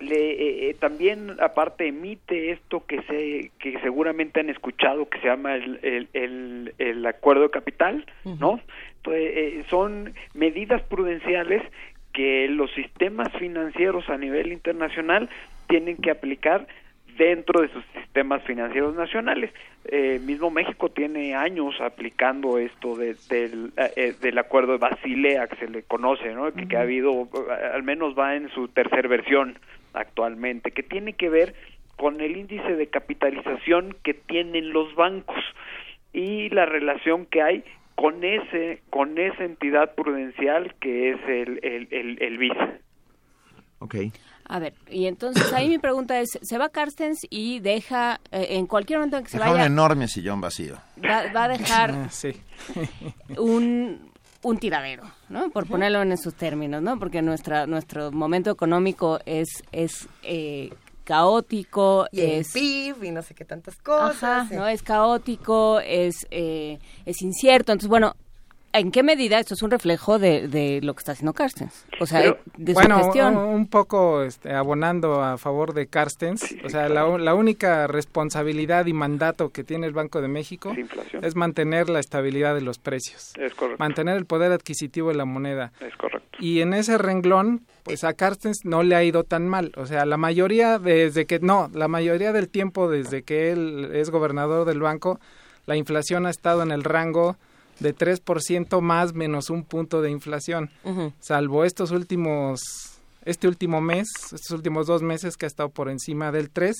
le, 0.00 0.30
eh, 0.30 0.70
eh, 0.70 0.74
también 0.78 1.36
aparte 1.40 1.88
emite 1.88 2.52
esto 2.52 2.84
que 2.86 3.02
se 3.02 3.50
que 3.58 3.80
seguramente 3.80 4.40
han 4.40 4.48
escuchado 4.48 5.08
que 5.08 5.18
se 5.20 5.26
llama 5.26 5.56
el, 5.56 6.08
el, 6.12 6.74
el, 6.78 7.06
acuerdo 7.06 7.42
de 7.42 7.50
capital, 7.50 8.06
¿no? 8.24 8.60
Entonces, 8.98 9.66
son 9.70 10.14
medidas 10.34 10.82
prudenciales 10.82 11.62
que 12.12 12.48
los 12.48 12.70
sistemas 12.72 13.28
financieros 13.38 14.08
a 14.08 14.16
nivel 14.16 14.52
internacional 14.52 15.28
tienen 15.68 15.96
que 15.96 16.10
aplicar 16.10 16.66
dentro 17.18 17.60
de 17.60 17.68
sus 17.68 17.84
sistemas 17.94 18.42
financieros 18.44 18.94
nacionales. 18.94 19.52
Eh, 19.84 20.20
mismo 20.24 20.50
México 20.50 20.88
tiene 20.88 21.34
años 21.34 21.74
aplicando 21.80 22.58
esto 22.58 22.96
del, 22.96 23.72
eh, 23.76 24.14
del 24.20 24.38
acuerdo 24.38 24.72
de 24.72 24.78
Basilea, 24.78 25.48
que 25.48 25.56
se 25.56 25.68
le 25.68 25.82
conoce, 25.82 26.32
¿no? 26.34 26.50
que, 26.52 26.76
ha 26.76 26.82
habido, 26.82 27.28
al 27.72 27.82
menos 27.82 28.18
va 28.18 28.36
en 28.36 28.48
su 28.50 28.68
tercera 28.68 29.08
versión 29.08 29.58
actualmente, 29.92 30.70
que 30.70 30.82
tiene 30.82 31.12
que 31.14 31.28
ver 31.28 31.54
con 31.96 32.20
el 32.20 32.36
índice 32.36 32.76
de 32.76 32.86
capitalización 32.86 33.96
que 34.02 34.14
tienen 34.14 34.72
los 34.72 34.94
bancos 34.94 35.42
y 36.12 36.48
la 36.50 36.64
relación 36.64 37.26
que 37.26 37.42
hay 37.42 37.64
con 37.98 38.22
ese 38.22 38.80
con 38.90 39.18
esa 39.18 39.42
entidad 39.44 39.92
prudencial 39.96 40.72
que 40.80 41.10
es 41.10 41.20
el 41.26 41.58
el, 41.64 41.88
el, 41.90 42.22
el 42.22 42.38
BIS. 42.38 42.56
Okay. 43.80 44.12
A 44.44 44.60
ver, 44.60 44.74
y 44.88 45.06
entonces 45.06 45.52
ahí 45.52 45.68
mi 45.68 45.78
pregunta 45.78 46.18
es, 46.20 46.38
¿se 46.40 46.58
va 46.58 46.70
Carstens 46.70 47.20
y 47.28 47.60
deja, 47.60 48.20
eh, 48.32 48.46
en 48.50 48.66
cualquier 48.66 48.98
momento 48.98 49.18
en 49.18 49.24
que 49.24 49.30
se 49.30 49.38
vaya... 49.38 49.52
un 49.52 49.60
enorme 49.60 50.08
sillón 50.08 50.40
vacío. 50.40 50.76
Va, 51.04 51.44
a 51.44 51.48
dejar 51.48 52.06
sí. 52.10 52.32
un, 53.36 54.10
un 54.42 54.58
tiradero, 54.58 55.02
¿no? 55.28 55.50
Por 55.50 55.66
ponerlo 55.66 56.00
en 56.00 56.12
esos 56.12 56.34
términos, 56.34 56.82
¿no? 56.82 56.98
Porque 56.98 57.20
nuestra, 57.20 57.66
nuestro 57.66 58.10
momento 58.10 58.50
económico 58.50 59.20
es, 59.26 59.62
es 59.70 60.08
eh, 60.22 60.70
caótico, 61.08 62.06
y 62.12 62.20
es 62.20 62.52
PIB 62.52 63.04
y 63.04 63.10
no 63.12 63.22
sé 63.22 63.34
qué 63.34 63.46
tantas 63.46 63.76
cosas. 63.78 64.50
no 64.50 64.68
es 64.68 64.82
caótico, 64.82 65.80
es 65.80 66.26
eh, 66.30 66.78
es 67.06 67.22
incierto. 67.22 67.72
Entonces, 67.72 67.88
bueno, 67.88 68.14
¿En 68.78 68.92
qué 68.92 69.02
medida 69.02 69.40
esto 69.40 69.54
es 69.54 69.62
un 69.62 69.70
reflejo 69.70 70.18
de, 70.18 70.80
lo 70.82 70.94
que 70.94 70.98
está 70.98 71.12
haciendo 71.12 71.32
Carstens? 71.32 71.84
O 72.00 72.06
sea, 72.06 72.36
de 72.56 72.74
su 72.74 72.80
gestión. 72.80 73.36
Un, 73.36 73.66
poco 73.66 74.22
este, 74.22 74.52
abonando 74.52 75.22
a 75.22 75.36
favor 75.36 75.74
de 75.74 75.88
Carstens. 75.88 76.56
o 76.64 76.68
sea, 76.68 76.88
la, 76.88 77.34
única 77.34 77.86
responsabilidad 77.86 78.86
y 78.86 78.92
mandato 78.92 79.50
que 79.50 79.64
tiene 79.64 79.86
el 79.86 79.92
Banco 79.92 80.20
de 80.20 80.28
México 80.28 80.74
es 81.22 81.34
mantener 81.34 81.88
la 81.88 81.98
estabilidad 81.98 82.54
de 82.54 82.60
los 82.60 82.78
precios. 82.78 83.32
Es 83.36 83.54
correcto. 83.54 83.82
Mantener 83.82 84.16
el 84.16 84.26
poder 84.26 84.52
adquisitivo 84.52 85.08
de 85.08 85.16
la 85.16 85.24
moneda. 85.24 85.72
Es 85.80 85.96
correcto. 85.96 86.38
Y 86.40 86.60
en 86.60 86.72
ese 86.72 86.98
renglón, 86.98 87.66
pues 87.82 88.04
a 88.04 88.14
Carstens 88.14 88.64
no 88.64 88.84
le 88.84 88.94
ha 88.94 89.02
ido 89.02 89.24
tan 89.24 89.48
mal. 89.48 89.72
O 89.76 89.86
sea, 89.86 90.06
la 90.06 90.16
mayoría, 90.16 90.78
desde 90.78 91.26
que, 91.26 91.40
no, 91.40 91.68
la 91.74 91.88
mayoría 91.88 92.32
del 92.32 92.48
tiempo 92.48 92.88
desde 92.88 93.22
que 93.22 93.50
él 93.50 93.90
es 93.92 94.10
gobernador 94.10 94.66
del 94.66 94.80
banco, 94.80 95.18
la 95.66 95.76
inflación 95.76 96.26
ha 96.26 96.30
estado 96.30 96.62
en 96.62 96.70
el 96.70 96.84
rango 96.84 97.36
de 97.80 97.94
3% 97.94 98.80
más 98.80 99.14
menos 99.14 99.50
un 99.50 99.64
punto 99.64 100.02
de 100.02 100.10
inflación, 100.10 100.70
salvo 101.20 101.64
estos 101.64 101.90
últimos, 101.90 102.60
este 103.24 103.48
último 103.48 103.80
mes, 103.80 104.08
estos 104.32 104.50
últimos 104.50 104.86
dos 104.86 105.02
meses 105.02 105.36
que 105.36 105.46
ha 105.46 105.48
estado 105.48 105.68
por 105.68 105.88
encima 105.88 106.32
del 106.32 106.50
3, 106.50 106.74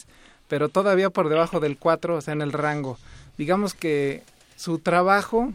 pero 0.49 0.69
todavía 0.69 1.11
por 1.11 1.29
debajo 1.29 1.61
del 1.61 1.79
4, 1.79 2.17
o 2.17 2.21
sea, 2.21 2.35
en 2.35 2.43
el 2.43 2.53
rango. 2.53 2.99
Digamos 3.37 3.75
que 3.75 4.23
su 4.57 4.79
trabajo 4.79 5.53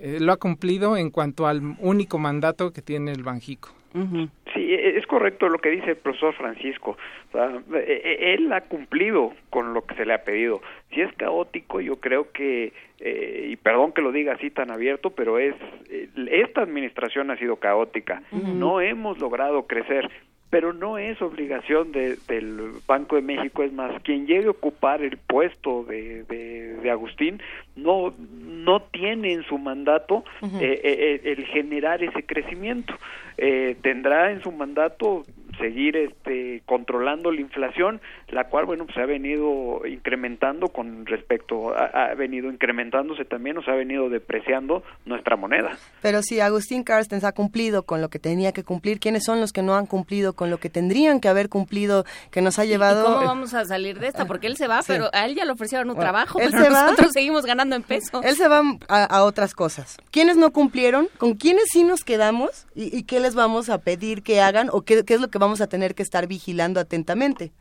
eh, 0.00 0.18
lo 0.20 0.32
ha 0.32 0.36
cumplido 0.36 0.96
en 0.96 1.10
cuanto 1.10 1.46
al 1.46 1.76
único 1.78 2.18
mandato 2.18 2.72
que 2.72 2.82
tiene 2.82 3.12
el 3.12 3.22
Banjico. 3.22 3.70
Sí, 3.94 4.74
e, 4.74 4.98
es 4.98 5.06
correcto 5.06 5.48
lo 5.48 5.58
que 5.58 5.70
dice 5.70 5.90
el 5.90 5.96
profesor 5.96 6.34
Francisco. 6.34 6.96
E, 7.32 8.02
e, 8.04 8.34
él 8.34 8.52
ha 8.52 8.62
cumplido 8.62 9.32
con 9.50 9.72
lo 9.72 9.86
que 9.86 9.94
se 9.94 10.04
le 10.04 10.14
ha 10.14 10.24
pedido. 10.24 10.60
Si 10.92 11.00
es 11.00 11.12
caótico, 11.14 11.80
yo 11.80 12.00
creo 12.00 12.32
que, 12.32 12.72
eh, 12.98 13.46
y 13.50 13.56
perdón 13.56 13.92
que 13.92 14.02
lo 14.02 14.10
diga 14.10 14.34
así 14.34 14.50
tan 14.50 14.72
abierto, 14.72 15.10
pero 15.10 15.38
es 15.38 15.54
eh, 15.90 16.08
esta 16.30 16.62
administración 16.62 17.30
ha 17.30 17.36
sido 17.36 17.56
caótica. 17.56 18.22
No 18.32 18.80
hemos 18.80 19.18
logrado 19.18 19.66
crecer 19.68 20.10
pero 20.54 20.72
no 20.72 20.98
es 20.98 21.20
obligación 21.20 21.90
de, 21.90 22.16
del 22.28 22.74
Banco 22.86 23.16
de 23.16 23.22
México, 23.22 23.64
es 23.64 23.72
más, 23.72 24.00
quien 24.04 24.24
llegue 24.24 24.46
a 24.46 24.50
ocupar 24.50 25.02
el 25.02 25.16
puesto 25.16 25.82
de, 25.82 26.22
de, 26.22 26.90
Agustín 26.92 27.42
no, 27.74 28.14
no 28.18 28.80
tiene 28.82 29.32
en 29.32 29.42
su 29.42 29.58
mandato 29.58 30.22
eh, 30.60 30.80
eh, 30.84 31.20
el 31.24 31.44
generar 31.46 32.04
ese 32.04 32.24
crecimiento. 32.24 32.94
Eh, 33.36 33.74
tendrá 33.82 34.30
en 34.30 34.42
su 34.42 34.52
mandato 34.52 35.24
seguir 35.58 35.96
este, 35.96 36.62
controlando 36.66 37.30
la 37.30 37.40
inflación, 37.40 38.00
la 38.28 38.44
cual, 38.44 38.66
bueno, 38.66 38.86
pues 38.86 38.96
ha 38.98 39.06
venido 39.06 39.86
incrementando 39.86 40.68
con 40.68 41.06
respecto, 41.06 41.74
ha, 41.76 42.14
venido 42.14 42.50
incrementándose 42.50 43.24
también, 43.24 43.58
o 43.58 43.62
se 43.62 43.70
ha 43.70 43.74
venido 43.74 44.08
depreciando 44.08 44.82
nuestra 45.04 45.36
moneda. 45.36 45.76
Pero 46.02 46.22
si 46.22 46.40
Agustín 46.40 46.82
Carstens 46.82 47.24
ha 47.24 47.32
cumplido 47.32 47.84
con 47.84 48.00
lo 48.00 48.08
que 48.08 48.18
tenía 48.18 48.52
que 48.52 48.64
cumplir, 48.64 49.00
¿quiénes 49.00 49.24
son 49.24 49.40
los 49.40 49.52
que 49.52 49.62
no 49.62 49.74
han 49.74 49.86
cumplido 49.86 50.34
con 50.34 50.50
lo 50.50 50.58
que 50.58 50.70
tendrían 50.70 51.20
que 51.20 51.28
haber 51.28 51.48
cumplido, 51.48 52.04
que 52.30 52.42
nos 52.42 52.58
ha 52.58 52.64
llevado... 52.64 53.02
¿Y 53.02 53.14
cómo 53.14 53.26
vamos 53.26 53.54
a 53.54 53.64
salir 53.64 53.98
de 53.98 54.08
esta? 54.08 54.26
Porque 54.26 54.46
él 54.46 54.56
se 54.56 54.66
va, 54.66 54.80
pero 54.86 55.08
a 55.12 55.24
él 55.26 55.34
ya 55.34 55.44
le 55.44 55.52
ofrecieron 55.52 55.90
un 55.90 55.96
trabajo, 55.96 56.38
pero 56.38 56.50
nosotros 56.70 57.12
seguimos 57.12 57.46
ganando 57.46 57.76
en 57.76 57.82
peso. 57.82 58.22
Él 58.22 58.36
se 58.36 58.48
va 58.48 58.62
a, 58.88 59.22
otras 59.24 59.54
cosas. 59.54 59.96
¿Quiénes 60.10 60.36
no 60.36 60.52
cumplieron? 60.52 61.08
¿Con 61.18 61.34
quiénes 61.34 61.64
sí 61.70 61.84
nos 61.84 62.04
quedamos? 62.04 62.66
¿Y, 62.74 63.04
qué 63.04 63.20
les 63.20 63.34
vamos 63.34 63.68
a 63.68 63.78
pedir 63.78 64.22
que 64.22 64.40
hagan? 64.40 64.68
¿O 64.72 64.82
qué, 64.82 65.04
qué 65.04 65.14
es 65.14 65.20
lo 65.20 65.28
que 65.28 65.38
vamos 65.44 65.60
a 65.60 65.68
tener 65.68 65.94
que 65.94 66.02
estar 66.02 66.26
vigilando 66.26 66.80
atentamente? 66.80 67.52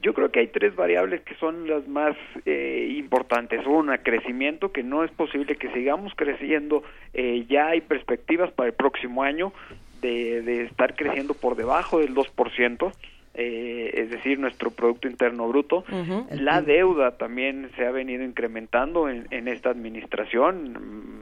Yo 0.00 0.14
creo 0.14 0.30
que 0.30 0.40
hay 0.40 0.46
tres 0.46 0.76
variables 0.76 1.22
que 1.22 1.34
son 1.36 1.68
las 1.68 1.88
más 1.88 2.16
eh, 2.46 2.94
importantes. 2.96 3.66
Una, 3.66 3.98
crecimiento, 3.98 4.70
que 4.70 4.84
no 4.84 5.02
es 5.02 5.10
posible 5.10 5.56
que 5.56 5.72
sigamos 5.72 6.12
creciendo. 6.14 6.84
Eh, 7.14 7.46
ya 7.48 7.68
hay 7.68 7.80
perspectivas 7.80 8.52
para 8.52 8.68
el 8.68 8.74
próximo 8.74 9.24
año 9.24 9.52
de, 10.00 10.42
de 10.42 10.64
estar 10.66 10.94
creciendo 10.94 11.34
por 11.34 11.56
debajo 11.56 11.98
del 11.98 12.14
2%. 12.14 12.92
Eh, 13.40 13.92
es 13.94 14.10
decir, 14.10 14.36
nuestro 14.40 14.72
Producto 14.72 15.06
Interno 15.06 15.46
Bruto. 15.46 15.84
La 16.32 16.60
deuda 16.60 17.12
también 17.12 17.70
se 17.76 17.86
ha 17.86 17.92
venido 17.92 18.24
incrementando 18.24 19.08
en, 19.08 19.28
en 19.30 19.46
esta 19.46 19.70
administración, 19.70 20.76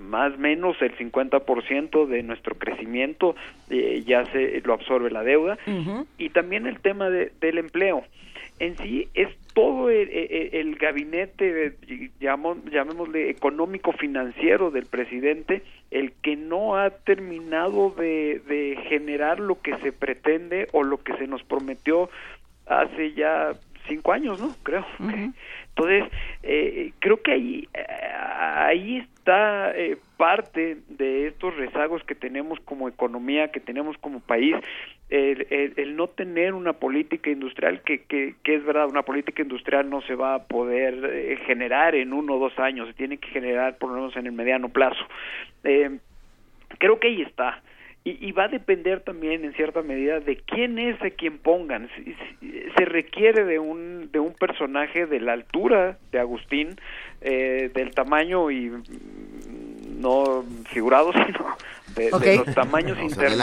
más 0.08 0.32
o 0.32 0.38
menos 0.38 0.80
el 0.80 0.96
50% 0.96 2.06
de 2.06 2.22
nuestro 2.22 2.54
crecimiento 2.54 3.36
eh, 3.68 4.02
ya 4.06 4.24
se 4.32 4.62
lo 4.64 4.72
absorbe 4.72 5.10
la 5.10 5.24
deuda. 5.24 5.58
Y 6.16 6.30
también 6.30 6.66
el 6.66 6.80
tema 6.80 7.10
de, 7.10 7.32
del 7.38 7.58
empleo 7.58 8.02
en 8.59 8.76
sí 8.78 9.09
es 9.15 9.28
todo 9.52 9.91
el, 9.91 10.76
gabinete, 10.76 11.76
llamémosle 12.20 13.31
económico 13.31 13.93
financiero 13.93 14.70
del 14.70 14.86
presidente, 14.86 15.62
el 15.91 16.12
que 16.12 16.36
no 16.36 16.76
ha 16.76 16.91
terminado 16.91 17.91
de, 17.91 18.78
generar 18.89 19.41
lo 19.41 19.60
que 19.60 19.76
se 19.78 19.93
pretende 19.93 20.68
o 20.73 20.83
lo 20.83 21.02
que 21.02 21.17
se 21.17 21.26
nos 21.26 21.43
prometió 21.43 22.10
hace 22.67 23.15
ya 23.15 23.52
cinco 23.86 24.12
años, 24.12 24.41
¿no? 24.41 24.55
Creo. 24.62 24.85
Entonces, 24.99 26.05
eh, 26.43 26.93
creo 26.99 27.23
que 27.23 27.33
ahí, 27.33 27.68
eh, 27.75 27.86
ahí 28.39 28.97
está 28.99 29.76
eh, 29.76 29.97
parte 30.17 30.78
de 30.89 31.28
estos 31.28 31.57
rezagos 31.57 32.02
que 32.05 32.15
tenemos 32.15 32.59
como 32.60 32.89
economía, 32.89 33.52
que 33.52 33.60
tenemos 33.60 33.97
como 33.99 34.20
país, 34.20 34.57
el, 35.09 35.97
no 35.97 36.09
tener 36.09 36.55
una 36.55 36.75
política 36.75 37.31
industrial 37.31 37.83
que, 37.83 38.05
que, 38.05 38.35
es 38.44 38.65
verdad, 38.65 38.89
una 38.89 39.02
política 39.02 39.43
industrial 39.43 39.89
no 39.89 40.02
se 40.02 40.15
va 40.15 40.35
a 40.35 40.44
poder 40.44 41.39
generar 41.47 41.94
en 41.94 42.12
uno 42.12 42.35
o 42.35 42.39
dos 42.39 42.59
años, 42.59 42.89
se 42.89 42.94
tiene 42.94 43.18
que 43.18 43.28
generar 43.28 43.78
por 43.78 43.91
lo 43.91 43.97
menos 43.97 44.17
en 44.17 44.26
el 44.26 44.33
mediano 44.33 44.68
plazo. 44.68 45.05
creo 45.62 46.99
que 46.99 47.09
ahí 47.09 47.23
está 47.23 47.62
y, 48.09 48.31
va 48.31 48.44
a 48.44 48.49
depender 48.49 49.01
también 49.01 49.44
en 49.44 49.52
cierta 49.55 49.83
medida 49.83 50.20
de 50.20 50.36
quién 50.36 50.78
es 50.78 51.01
a 51.02 51.10
quien 51.10 51.39
pongan. 51.39 51.89
Se 52.76 52.85
requiere 52.85 53.44
de 53.44 53.59
un, 53.59 54.10
de 54.12 54.20
un 54.20 54.33
personaje 54.33 55.07
de 55.07 55.18
la 55.18 55.33
altura 55.33 55.99
de 56.12 56.20
Agustín, 56.20 56.76
eh, 57.20 57.68
del 57.75 57.97
tamaño 57.97 58.49
y 58.52 58.70
no 59.97 60.44
figurado, 60.70 61.12
sino 61.26 61.57
de, 61.97 62.36
los 62.36 62.55
tamaños 62.55 62.99
internacionales. 62.99 63.39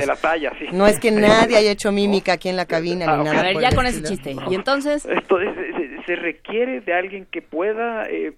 De 0.00 0.06
la 0.06 0.16
talla, 0.16 0.50
pues. 0.50 0.72
No 0.72 0.86
es 0.86 1.00
que 1.00 1.10
nadie 1.10 1.56
haya 1.56 1.70
hecho 1.70 1.92
mímica 1.92 2.34
aquí 2.34 2.48
en 2.48 2.56
la 2.56 2.66
cabina 2.66 3.06
ni 3.06 3.12
ah, 3.12 3.24
nada. 3.24 3.40
A 3.40 3.42
ver, 3.44 3.60
ya 3.60 3.74
con 3.74 3.86
ese 3.86 4.02
chiste. 4.02 4.36
Y 4.48 4.54
entonces... 4.54 5.02
se, 5.02 6.16
requiere 6.16 6.80
de 6.80 6.92
alguien 6.92 7.24
que 7.24 7.40
pueda 7.40 8.04
eh, 8.10 8.32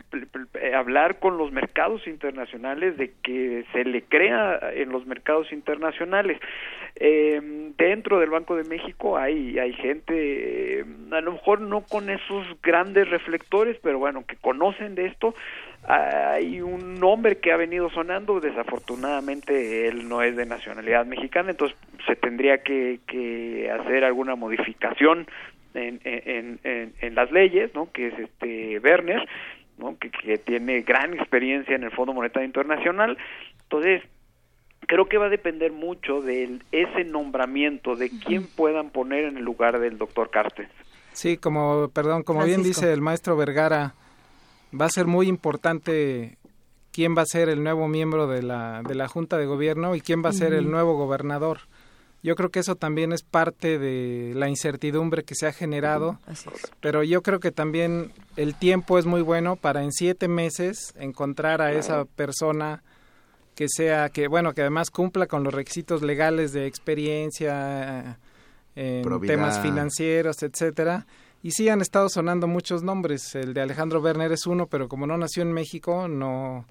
hablar 0.77 1.19
con 1.19 1.39
los 1.39 1.53
mercados 1.53 2.07
internacionales, 2.07 2.99
de 2.99 3.13
que 3.23 3.65
se 3.73 3.85
le 3.85 4.03
crea 4.03 4.61
en 4.75 4.91
los 4.91 5.07
mercados 5.07 5.51
internacionales. 5.53 6.39
Eh, 6.97 7.41
dentro 7.79 8.21
del 8.21 8.29
Banco 8.29 8.55
de 8.57 8.65
México 8.65 9.17
hay, 9.17 9.59
hay 9.59 9.73
gente, 9.73 10.81
eh, 10.81 10.85
a 11.11 11.23
lo 11.23 11.33
mejor 11.33 11.63
no 11.63 11.81
con 11.81 12.11
esos 12.11 12.47
grandes 12.63 13.09
reflectores, 13.09 13.79
pero 13.83 13.99
bueno, 13.99 14.25
que 14.27 14.37
conocen 14.37 14.95
de 14.95 15.07
esto 15.07 15.35
hay 15.85 16.61
un 16.61 17.01
nombre 17.01 17.39
que 17.39 17.53
ha 17.53 17.57
venido 17.57 17.91
sonando, 17.91 18.41
desafortunadamente 18.41 19.89
él 19.89 20.09
no 20.09 20.23
es 20.23 20.37
de 20.37 20.47
nacionalidad 20.47 21.07
mexicana, 21.07 21.51
entonces 21.51 21.77
se 22.07 22.15
tendría 22.15 22.63
que, 22.63 23.01
que 23.07 23.71
hacer 23.71 24.05
alguna 24.05 24.37
modificación 24.37 25.27
en, 25.75 26.01
en, 26.05 26.61
en, 27.01 27.15
las 27.15 27.33
leyes, 27.33 27.75
¿no? 27.75 27.91
que 27.91 28.09
es 28.09 28.19
este 28.19 28.79
Werner, 28.79 29.27
¿no? 29.79 29.99
que, 29.99 30.11
que 30.11 30.39
tiene 30.39 30.83
gran 30.83 31.15
experiencia 31.15 31.75
en 31.75 31.83
el 31.83 31.91
Fondo 31.91 32.13
Monetario 32.13 32.47
Internacional, 32.47 33.19
entonces 33.65 34.03
creo 34.87 35.07
que 35.07 35.19
va 35.19 35.27
a 35.27 35.31
depender 35.31 35.73
mucho 35.73 36.21
de 36.21 36.61
ese 36.71 37.05
nombramiento, 37.05 37.97
de 37.97 38.11
quién 38.25 38.47
puedan 38.47 38.91
poner 38.91 39.25
en 39.25 39.39
el 39.39 39.45
lugar 39.45 39.81
del 39.81 39.99
doctor 39.99 40.31
Carstens. 40.31 40.71
Sí, 41.13 41.37
como, 41.37 41.89
perdón, 41.89 42.23
como 42.23 42.45
bien 42.45 42.63
dice 42.63 42.93
el 42.93 43.01
maestro 43.01 43.37
Vergara, 43.37 43.95
va 44.79 44.87
a 44.87 44.91
ser 44.91 45.07
muy 45.07 45.29
importante 45.29 46.39
quién 46.93 47.17
va 47.17 47.23
a 47.23 47.27
ser 47.27 47.49
el 47.49 47.63
nuevo 47.63 47.89
miembro 47.89 48.27
de 48.27 48.43
la, 48.43 48.83
de 48.87 48.95
la 48.95 49.09
Junta 49.09 49.39
de 49.39 49.47
Gobierno 49.47 49.95
y 49.95 50.01
quién 50.01 50.23
va 50.25 50.31
a 50.31 50.35
ser 50.35 50.53
el 50.53 50.71
nuevo 50.71 50.97
gobernador. 50.97 51.61
Yo 52.23 52.37
creo 52.37 52.51
que 52.51 52.61
eso 52.61 52.77
también 52.77 53.13
es 53.13 53.23
parte 53.23 53.81
de 53.81 54.33
la 54.37 54.49
incertidumbre 54.49 55.25
que 55.25 55.35
se 55.35 55.49
ha 55.49 55.53
generado, 55.53 56.21
pero 56.81 57.03
yo 57.03 57.21
creo 57.23 57.41
que 57.41 57.51
también 57.51 58.13
el 58.37 58.55
tiempo 58.55 58.97
es 58.99 59.07
muy 59.07 59.23
bueno 59.23 59.57
para 59.57 59.83
en 59.83 59.91
siete 59.91 60.29
meses 60.29 60.95
encontrar 60.97 61.61
a 61.61 61.73
esa 61.73 62.05
persona 62.05 62.85
que 63.57 63.67
sea, 63.69 64.09
que 64.09 64.29
bueno, 64.29 64.55
que 64.55 64.61
además 64.61 64.91
cumpla 64.91 65.27
con 65.27 65.43
los 65.43 65.53
requisitos 65.53 66.03
legales 66.03 66.53
de 66.53 66.67
experiencia 66.67 68.19
en 68.77 69.21
temas 69.23 69.59
financieros, 69.61 70.45
etcétera, 70.45 71.07
y 71.43 71.51
sí 71.51 71.69
han 71.69 71.81
estado 71.81 72.09
sonando 72.09 72.47
muchos 72.47 72.83
nombres. 72.83 73.35
El 73.35 73.53
de 73.55 73.61
Alejandro 73.61 74.01
Werner 74.01 74.33
es 74.33 74.47
uno, 74.47 74.67
pero 74.67 74.89
como 74.89 75.07
no 75.07 75.17
nació 75.19 75.43
en 75.43 75.53
México, 75.53 76.09
no, 76.09 76.65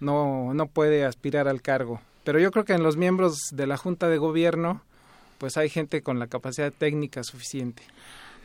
no, 0.00 0.52
no 0.52 0.66
puede 0.66 1.04
aspirar 1.04 1.46
al 1.46 1.62
cargo. 1.62 2.00
Pero 2.24 2.38
yo 2.38 2.50
creo 2.50 2.64
que 2.64 2.72
en 2.72 2.82
los 2.82 2.96
miembros 2.96 3.38
de 3.52 3.66
la 3.66 3.76
Junta 3.76 4.08
de 4.08 4.18
Gobierno, 4.18 4.82
pues 5.38 5.56
hay 5.56 5.68
gente 5.68 6.02
con 6.02 6.18
la 6.18 6.26
capacidad 6.26 6.72
técnica 6.72 7.22
suficiente. 7.22 7.82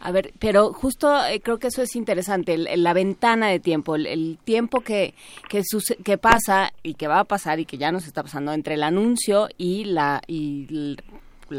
A 0.02 0.11
ver, 0.11 0.34
pero 0.40 0.72
justo 0.72 1.26
eh, 1.26 1.40
creo 1.40 1.58
que 1.58 1.68
eso 1.68 1.82
es 1.82 1.95
interesante, 1.95 2.58
la 2.58 2.94
ventana 2.94 3.48
de 3.48 3.60
tiempo, 3.60 3.95
el, 3.95 4.38
tiempo 4.44 4.82
que, 4.82 5.16
que, 5.50 5.64
que 6.03 6.18
pasa 6.18 6.74
y 6.84 6.94
que 6.94 7.08
va 7.08 7.19
a 7.22 7.24
pasar 7.24 7.60
y 7.60 7.66
que 7.66 7.77
ya 7.77 7.92
nos 7.92 8.06
está 8.06 8.22
pasando 8.22 8.53
entre 8.53 8.76
el 8.76 8.84
anuncio 8.84 9.48
y 9.58 9.85
la 9.85 10.22
y 10.27 10.98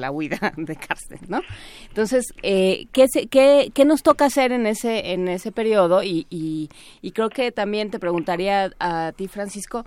la 0.00 0.10
huida 0.10 0.52
de 0.56 0.76
cárcel, 0.76 1.18
¿no? 1.28 1.40
Entonces, 1.88 2.26
eh, 2.42 2.86
¿qué, 2.92 3.06
qué, 3.30 3.70
¿qué, 3.72 3.84
nos 3.84 4.02
toca 4.02 4.26
hacer 4.26 4.52
en 4.52 4.66
ese, 4.66 5.12
en 5.12 5.28
ese 5.28 5.52
periodo? 5.52 6.02
Y, 6.02 6.26
y, 6.30 6.68
creo 7.12 7.30
que 7.30 7.52
también 7.52 7.90
te 7.90 7.98
preguntaría 7.98 8.72
a 8.78 9.12
ti, 9.16 9.28
Francisco, 9.28 9.86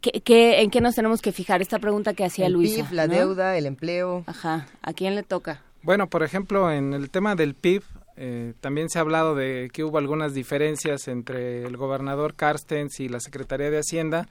¿qué, 0.00 0.60
en 0.60 0.70
qué 0.70 0.80
nos 0.80 0.94
tenemos 0.94 1.20
que 1.20 1.32
fijar? 1.32 1.60
Esta 1.60 1.78
pregunta 1.78 2.14
que 2.14 2.24
hacía 2.24 2.48
Luis. 2.48 2.74
PIB, 2.74 2.92
la 2.92 3.06
deuda, 3.06 3.56
el 3.56 3.66
empleo. 3.66 4.24
Ajá, 4.26 4.66
¿a 4.82 4.92
quién 4.92 5.14
le 5.14 5.22
toca? 5.22 5.62
Bueno, 5.82 6.08
por 6.08 6.22
ejemplo, 6.22 6.70
en 6.70 6.92
el 6.92 7.10
tema 7.10 7.34
del 7.34 7.54
PIB, 7.54 7.82
eh, 8.16 8.52
también 8.60 8.90
se 8.90 8.98
ha 8.98 9.02
hablado 9.02 9.34
de 9.34 9.70
que 9.72 9.82
hubo 9.82 9.96
algunas 9.96 10.34
diferencias 10.34 11.08
entre 11.08 11.64
el 11.64 11.78
gobernador 11.78 12.34
Carstens 12.34 13.00
y 13.00 13.08
la 13.08 13.18
Secretaría 13.18 13.70
de 13.70 13.78
Hacienda. 13.78 14.28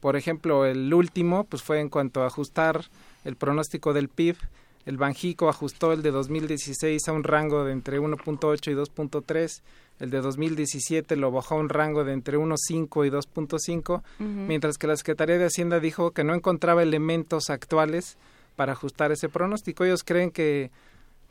Por 0.00 0.16
ejemplo, 0.16 0.64
el 0.64 0.92
último 0.94 1.44
pues 1.44 1.62
fue 1.62 1.80
en 1.80 1.90
cuanto 1.90 2.22
a 2.22 2.28
ajustar 2.28 2.86
el 3.24 3.36
pronóstico 3.36 3.92
del 3.92 4.08
PIB. 4.08 4.36
El 4.86 4.96
Banjico 4.96 5.48
ajustó 5.48 5.92
el 5.92 6.02
de 6.02 6.10
2016 6.10 7.08
a 7.08 7.12
un 7.12 7.22
rango 7.22 7.64
de 7.64 7.72
entre 7.72 8.00
1.8 8.00 8.72
y 8.72 8.74
2.3. 8.74 9.62
El 10.00 10.10
de 10.10 10.20
2017 10.20 11.16
lo 11.16 11.30
bajó 11.30 11.56
a 11.56 11.58
un 11.58 11.68
rango 11.68 12.04
de 12.04 12.14
entre 12.14 12.38
1.5 12.38 13.06
y 13.06 13.10
2.5, 13.10 14.02
mientras 14.18 14.78
que 14.78 14.86
la 14.86 14.96
Secretaría 14.96 15.36
de 15.36 15.44
Hacienda 15.44 15.78
dijo 15.78 16.12
que 16.12 16.24
no 16.24 16.34
encontraba 16.34 16.82
elementos 16.82 17.50
actuales 17.50 18.16
para 18.56 18.72
ajustar 18.72 19.12
ese 19.12 19.28
pronóstico. 19.28 19.84
Ellos 19.84 20.02
creen 20.02 20.30
que 20.30 20.70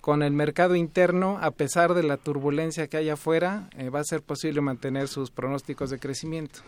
con 0.01 0.23
el 0.23 0.31
mercado 0.31 0.75
interno, 0.75 1.39
a 1.41 1.51
pesar 1.51 1.93
de 1.93 2.03
la 2.03 2.17
turbulencia 2.17 2.87
que 2.87 2.97
hay 2.97 3.09
afuera, 3.09 3.69
eh, 3.77 3.89
va 3.89 3.99
a 3.99 4.03
ser 4.03 4.21
posible 4.21 4.61
mantener 4.61 5.07
sus 5.07 5.31
pronósticos 5.31 5.89
de 5.89 5.99
crecimiento. 5.99 6.59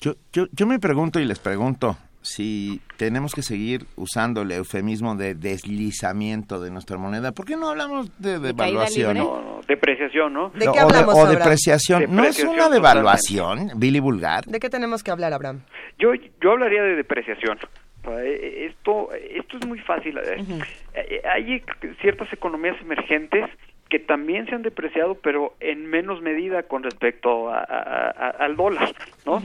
Yo, 0.00 0.14
yo, 0.32 0.46
yo 0.52 0.66
me 0.66 0.78
pregunto 0.78 1.20
y 1.20 1.24
les 1.24 1.38
pregunto, 1.38 1.96
si 2.24 2.80
tenemos 2.96 3.34
que 3.34 3.42
seguir 3.42 3.82
usando 3.96 4.42
el 4.42 4.52
eufemismo 4.52 5.14
de 5.14 5.34
deslizamiento 5.34 6.58
de 6.58 6.70
nuestra 6.70 6.96
moneda, 6.96 7.32
¿por 7.32 7.44
qué 7.44 7.54
no 7.54 7.68
hablamos 7.68 8.18
de 8.18 8.38
devaluación? 8.38 9.18
No, 9.18 9.60
depreciación, 9.68 10.32
¿no? 10.32 10.48
¿De 10.48 10.66
qué 10.72 10.78
hablamos, 10.78 11.14
o, 11.14 11.26
depreciación. 11.26 12.06
¿No 12.08 12.24
es 12.24 12.42
una 12.42 12.70
devaluación, 12.70 13.72
Billy 13.76 14.00
Vulgar? 14.00 14.46
¿De 14.46 14.58
qué 14.58 14.70
tenemos 14.70 15.04
que 15.04 15.10
hablar, 15.10 15.34
Abraham? 15.34 15.60
Yo, 15.98 16.14
yo 16.42 16.52
hablaría 16.52 16.82
de 16.82 16.96
depreciación. 16.96 17.58
Esto, 18.24 19.10
esto 19.12 19.58
es 19.58 19.66
muy 19.66 19.78
fácil. 19.80 20.18
Hay 21.30 21.62
ciertas 22.00 22.32
economías 22.32 22.76
emergentes 22.80 23.50
que 23.94 24.00
también 24.00 24.44
se 24.46 24.56
han 24.56 24.62
depreciado, 24.62 25.14
pero 25.14 25.54
en 25.60 25.86
menos 25.86 26.20
medida 26.20 26.64
con 26.64 26.82
respecto 26.82 27.48
al 27.48 28.56
dólar, 28.56 28.92
¿no? 29.24 29.40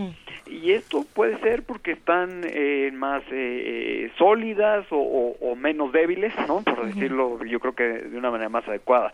Y 0.48 0.72
esto 0.72 1.06
puede 1.14 1.38
ser 1.42 1.62
porque 1.62 1.92
están 1.92 2.42
eh, 2.46 2.90
más 2.92 3.22
eh, 3.26 3.28
eh, 3.32 4.12
sólidas 4.18 4.88
o, 4.90 5.56
menos 5.56 5.92
débiles, 5.92 6.34
¿no? 6.48 6.64
Por 6.64 6.84
decirlo, 6.84 7.46
yo 7.46 7.60
creo 7.60 7.76
que 7.76 7.84
de 7.84 8.18
una 8.18 8.32
manera 8.32 8.50
más 8.50 8.68
adecuada. 8.68 9.14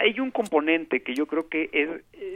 Hay 0.00 0.18
un 0.20 0.30
componente 0.30 1.02
que 1.02 1.14
yo 1.14 1.26
creo 1.26 1.48
que 1.48 1.68
es 1.72 1.88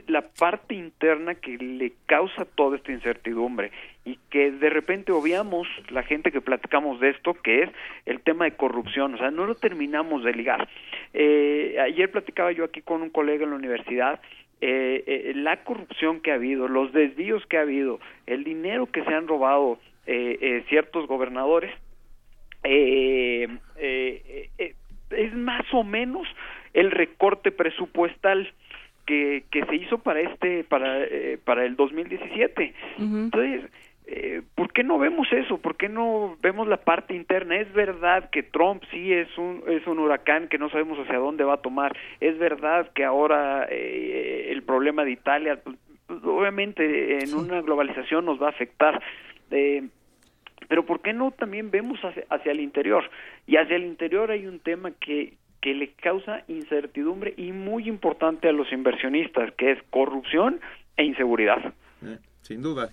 la 0.08 0.22
parte 0.22 0.74
interna 0.74 1.34
que 1.34 1.56
le 1.56 1.92
causa 2.06 2.44
toda 2.44 2.76
esta 2.76 2.92
incertidumbre 2.92 3.70
y 4.04 4.18
que 4.30 4.50
de 4.50 4.68
repente 4.68 5.12
obviamos 5.12 5.66
la 5.88 6.02
gente 6.02 6.30
que 6.30 6.42
platicamos 6.42 7.00
de 7.00 7.10
esto, 7.10 7.34
que 7.34 7.62
es 7.62 7.70
el 8.04 8.20
tema 8.20 8.44
de 8.44 8.56
corrupción, 8.56 9.14
o 9.14 9.18
sea, 9.18 9.30
no 9.30 9.46
lo 9.46 9.54
terminamos 9.54 10.22
de 10.24 10.34
ligar. 10.34 10.68
Eh, 11.14 11.78
ayer 11.80 12.10
platicaba 12.10 12.52
yo 12.52 12.64
aquí 12.64 12.82
con 12.82 13.00
un 13.02 13.08
colega 13.10 13.44
en 13.44 13.50
la 13.50 13.56
universidad, 13.56 14.20
eh, 14.60 15.04
eh, 15.06 15.32
la 15.34 15.64
corrupción 15.64 16.20
que 16.20 16.32
ha 16.32 16.34
habido, 16.34 16.68
los 16.68 16.92
desvíos 16.92 17.46
que 17.46 17.56
ha 17.56 17.62
habido, 17.62 17.98
el 18.26 18.44
dinero 18.44 18.86
que 18.86 19.02
se 19.04 19.14
han 19.14 19.26
robado 19.26 19.78
ciertos 20.68 21.06
gobernadores, 21.06 21.72
es 22.62 23.48
más 25.34 25.64
o 25.72 25.82
menos 25.82 26.28
el 26.74 26.90
recorte 26.90 27.50
presupuestal 27.50 28.52
que, 29.06 29.44
que 29.50 29.64
se 29.64 29.76
hizo 29.76 29.98
para 29.98 30.20
este 30.20 30.64
para 30.64 31.06
para 31.44 31.64
el 31.64 31.76
2017 31.76 32.74
entonces 32.98 33.70
eh, 34.06 34.42
¿por 34.54 34.70
qué 34.72 34.84
no 34.84 34.98
vemos 34.98 35.26
eso? 35.32 35.56
¿Por 35.58 35.76
qué 35.76 35.88
no 35.88 36.36
vemos 36.42 36.68
la 36.68 36.76
parte 36.76 37.14
interna? 37.14 37.56
Es 37.56 37.72
verdad 37.72 38.28
que 38.30 38.42
Trump 38.42 38.82
sí 38.90 39.12
es 39.12 39.28
un, 39.38 39.62
es 39.66 39.86
un 39.86 39.98
huracán 39.98 40.48
que 40.48 40.58
no 40.58 40.68
sabemos 40.68 40.98
hacia 40.98 41.18
dónde 41.18 41.44
va 41.44 41.54
a 41.54 41.62
tomar. 41.62 41.96
Es 42.20 42.38
verdad 42.38 42.90
que 42.92 43.04
ahora 43.04 43.66
eh, 43.70 44.48
el 44.50 44.62
problema 44.62 45.04
de 45.04 45.12
Italia, 45.12 45.58
pues, 45.64 45.76
obviamente 46.22 47.24
en 47.24 47.34
una 47.34 47.62
globalización 47.62 48.26
nos 48.26 48.40
va 48.40 48.48
a 48.48 48.50
afectar. 48.50 49.02
Eh, 49.50 49.88
pero 50.68 50.84
¿por 50.84 51.00
qué 51.00 51.14
no 51.14 51.30
también 51.30 51.70
vemos 51.70 51.98
hacia, 52.04 52.24
hacia 52.28 52.52
el 52.52 52.60
interior? 52.60 53.04
Y 53.46 53.56
hacia 53.56 53.76
el 53.76 53.84
interior 53.84 54.30
hay 54.30 54.46
un 54.46 54.60
tema 54.60 54.90
que, 54.92 55.32
que 55.64 55.72
le 55.72 55.94
causa 55.94 56.42
incertidumbre 56.46 57.32
y 57.38 57.50
muy 57.50 57.88
importante 57.88 58.50
a 58.50 58.52
los 58.52 58.70
inversionistas, 58.70 59.50
que 59.56 59.72
es 59.72 59.78
corrupción 59.88 60.60
e 60.94 61.04
inseguridad. 61.04 61.72
sin 62.42 62.60
duda. 62.60 62.90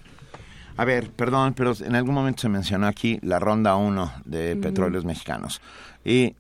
A 0.77 0.85
ver, 0.85 1.09
perdón, 1.09 1.53
pero 1.53 1.74
en 1.85 1.95
algún 1.95 2.16
momento 2.16 2.43
se 2.43 2.48
mencionó 2.48 2.88
aquí 2.88 3.19
la 3.24 3.40
ronda 3.40 3.75
1 3.75 4.14
de 4.24 4.56
petróleos 4.56 5.03
mexicanos. 5.03 5.61
Y 6.06 6.33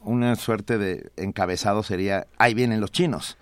una 0.00 0.34
suerte 0.36 0.78
de 0.78 1.10
encabezado 1.18 1.82
sería, 1.82 2.26
ahí 2.38 2.54
vienen 2.54 2.80
los 2.80 2.90
chinos. 2.90 3.36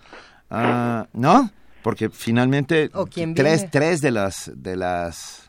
Ah, 0.49 1.07
¿No? 1.13 1.49
Porque 1.83 2.09
finalmente 2.09 2.91
tres, 3.33 3.71
tres 3.71 4.01
de 4.01 4.11
las 4.11 4.51
de 4.53 4.75
las 4.75 5.48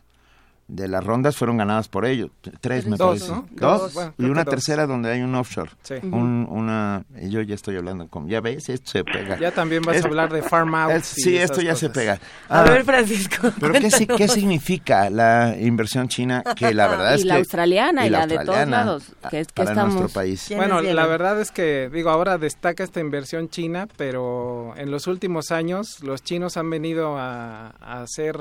de 0.70 0.88
las 0.88 1.04
rondas 1.04 1.36
fueron 1.36 1.56
ganadas 1.56 1.88
por 1.88 2.06
ellos. 2.06 2.30
Tres, 2.60 2.86
me 2.86 2.96
dos, 2.96 3.22
parece. 3.22 3.48
Dos. 3.52 4.12
y 4.18 4.24
una 4.24 4.44
tercera 4.44 4.86
donde 4.86 5.10
hay 5.10 5.20
un 5.20 5.34
offshore. 5.34 5.70
Sí. 5.82 5.94
Un, 6.02 6.46
una, 6.48 7.04
yo 7.22 7.40
ya 7.42 7.54
estoy 7.54 7.76
hablando 7.76 8.08
con... 8.08 8.28
Ya 8.28 8.40
ves, 8.40 8.68
esto 8.68 8.90
se 8.90 9.04
pega. 9.04 9.38
Ya 9.38 9.50
también 9.50 9.82
vas 9.82 10.02
a 10.02 10.06
hablar 10.06 10.32
de 10.32 10.42
farm 10.42 10.74
out. 10.74 11.02
sí, 11.02 11.36
esto 11.36 11.60
ya 11.60 11.74
se 11.74 11.90
pega. 11.90 12.20
a 12.48 12.62
ver, 12.62 12.84
Francisco. 12.84 13.52
Pero 13.60 13.74
¿qué, 13.74 14.06
¿qué, 14.16 14.28
significa 14.28 15.10
la 15.10 15.56
inversión 15.58 16.08
china? 16.08 16.42
Que 16.56 16.72
la 16.72 16.88
verdad 16.88 17.14
es 17.14 17.22
y 17.22 17.24
la 17.24 17.36
australiana 17.36 18.06
y 18.06 18.10
la, 18.10 18.26
de 18.26 18.38
todos 18.44 18.68
lados. 18.68 19.04
Que 19.28 19.40
es 19.40 19.48
que 19.48 19.64
para 19.64 19.84
nuestro 19.84 20.08
país. 20.08 20.52
Bueno, 20.54 20.80
la 20.80 21.06
verdad 21.06 21.40
es 21.40 21.50
que, 21.50 21.90
digo, 21.92 22.10
ahora 22.10 22.38
destaca 22.38 22.84
esta 22.84 23.00
inversión 23.00 23.48
china, 23.48 23.88
pero 23.96 24.74
en 24.76 24.90
los 24.90 25.06
últimos 25.06 25.50
años 25.50 26.00
los 26.02 26.22
chinos 26.22 26.56
han 26.56 26.70
venido 26.70 27.18
a, 27.18 27.74
a 27.80 28.02
hacer 28.02 28.40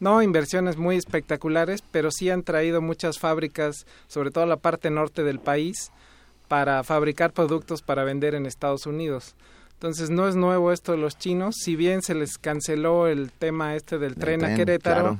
no 0.00 0.22
inversiones 0.22 0.76
muy 0.76 0.96
espectaculares, 0.96 1.82
pero 1.90 2.10
sí 2.10 2.30
han 2.30 2.42
traído 2.42 2.80
muchas 2.80 3.18
fábricas, 3.18 3.86
sobre 4.06 4.30
todo 4.30 4.46
la 4.46 4.56
parte 4.56 4.90
norte 4.90 5.22
del 5.22 5.40
país, 5.40 5.90
para 6.48 6.82
fabricar 6.82 7.32
productos 7.32 7.82
para 7.82 8.04
vender 8.04 8.34
en 8.34 8.46
Estados 8.46 8.86
Unidos. 8.86 9.34
Entonces 9.74 10.10
no 10.10 10.26
es 10.26 10.34
nuevo 10.34 10.72
esto 10.72 10.92
de 10.92 10.98
los 10.98 11.18
chinos, 11.18 11.54
si 11.62 11.76
bien 11.76 12.02
se 12.02 12.14
les 12.14 12.38
canceló 12.38 13.06
el 13.06 13.30
tema 13.30 13.76
este 13.76 13.98
del 13.98 14.16
tren, 14.16 14.44
a 14.44 14.56
Querétaro 14.56 15.18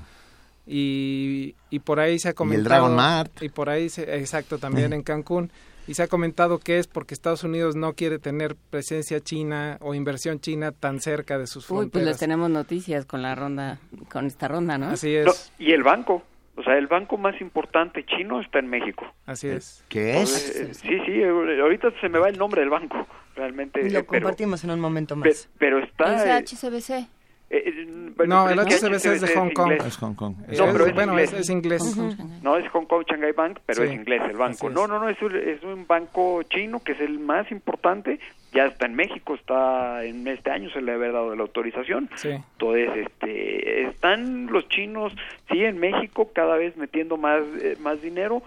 y, 0.66 1.55
y, 1.70 1.78
por 1.78 2.00
ahí 2.00 2.18
se 2.18 2.31
ha 2.31 2.34
comentado 2.34 2.94
y, 3.40 3.47
y 3.47 3.48
por 3.50 3.70
ahí 3.70 3.89
se, 3.89 4.16
exacto 4.18 4.58
también 4.58 4.92
en 4.92 5.02
Cancún 5.02 5.50
y 5.89 5.94
se 5.94 6.02
ha 6.02 6.08
comentado 6.08 6.58
que 6.58 6.78
es 6.78 6.86
porque 6.86 7.15
Estados 7.15 7.42
Unidos 7.44 7.75
no 7.75 7.94
quiere 7.94 8.18
tener 8.18 8.57
presencia 8.70 9.20
china 9.20 9.78
o 9.81 9.94
inversión 9.94 10.39
china 10.39 10.70
tan 10.70 11.00
cerca 11.00 11.39
de 11.39 11.47
sus 11.47 11.67
fronteras. 11.67 11.86
Uy, 11.86 11.91
pues 11.91 12.05
les 12.05 12.18
tenemos 12.18 12.50
noticias 12.50 13.07
con 13.07 13.23
la 13.23 13.34
ronda, 13.34 13.78
con 14.10 14.26
esta 14.26 14.49
ronda, 14.49 14.76
¿no? 14.76 14.89
Así 14.89 15.17
es. 15.17 15.50
y 15.58 15.73
el 15.73 15.83
banco, 15.83 16.23
o 16.57 16.62
sea, 16.62 16.76
el 16.76 16.89
banco 16.89 17.17
más 17.17 17.41
importante 17.41 18.05
chino 18.05 18.41
está 18.41 18.58
en 18.58 18.68
México. 18.68 19.07
Así 19.25 19.49
es. 19.49 19.83
¿Qué 19.89 20.20
es? 20.20 20.78
sí, 20.83 21.00
sí, 21.07 21.23
ahorita 21.25 21.91
se 22.00 22.08
me 22.10 22.18
va 22.18 22.28
el 22.28 22.36
nombre 22.36 22.60
del 22.60 22.70
banco, 22.70 23.07
realmente. 23.34 23.89
Lo 23.91 24.05
compartimos 24.05 24.62
en 24.65 24.70
un 24.73 24.81
momento 24.81 25.17
más. 25.17 25.49
Pero, 25.58 25.78
está... 25.78 26.39
Es 26.39 26.52
HCBC. 26.52 27.18
Eh, 27.51 27.62
eh, 27.67 28.27
no, 28.27 28.49
el 28.51 28.59
HSBC 28.59 29.07
es 29.07 29.20
de 29.23 29.35
Hong 29.35 29.51
Kong. 29.51 29.73
Es 29.73 29.97
Hong 29.97 30.15
Kong. 30.15 30.35
No, 30.36 30.73
pero 30.73 30.86
es 30.86 30.94
bueno, 30.94 31.12
inglés. 31.12 31.33
Es, 31.33 31.49
inglés. 31.49 31.97
No, 32.43 32.57
es 32.59 32.68
Hong 32.70 32.85
Kong 32.85 33.05
Shanghai 33.09 33.33
Bank, 33.33 33.60
pero 33.65 33.85
es 33.85 33.93
inglés 33.93 34.20
el 34.28 34.36
banco. 34.36 34.68
No, 34.68 34.86
no, 34.86 34.99
no, 34.99 35.09
es 35.09 35.20
un, 35.23 35.35
es 35.35 35.62
un 35.62 35.86
banco 35.86 36.43
chino 36.43 36.81
que 36.81 36.93
es 36.93 37.01
el 37.01 37.18
más 37.18 37.51
importante. 37.51 38.20
Ya 38.52 38.67
está 38.67 38.86
en 38.86 38.94
México, 38.94 39.35
está 39.35 40.05
en 40.05 40.27
este 40.27 40.51
año 40.51 40.70
se 40.70 40.81
le 40.81 40.93
ha 40.93 40.99
dado 40.99 41.35
la 41.35 41.43
autorización. 41.43 42.10
Sí. 42.17 42.31
Entonces, 42.31 43.07
este, 43.07 43.89
están 43.89 44.47
los 44.47 44.68
chinos, 44.68 45.12
sí, 45.51 45.65
en 45.65 45.78
México 45.78 46.31
cada 46.35 46.57
vez 46.57 46.77
metiendo 46.77 47.17
más, 47.17 47.43
eh, 47.60 47.77
más 47.81 48.01
dinero 48.01 48.43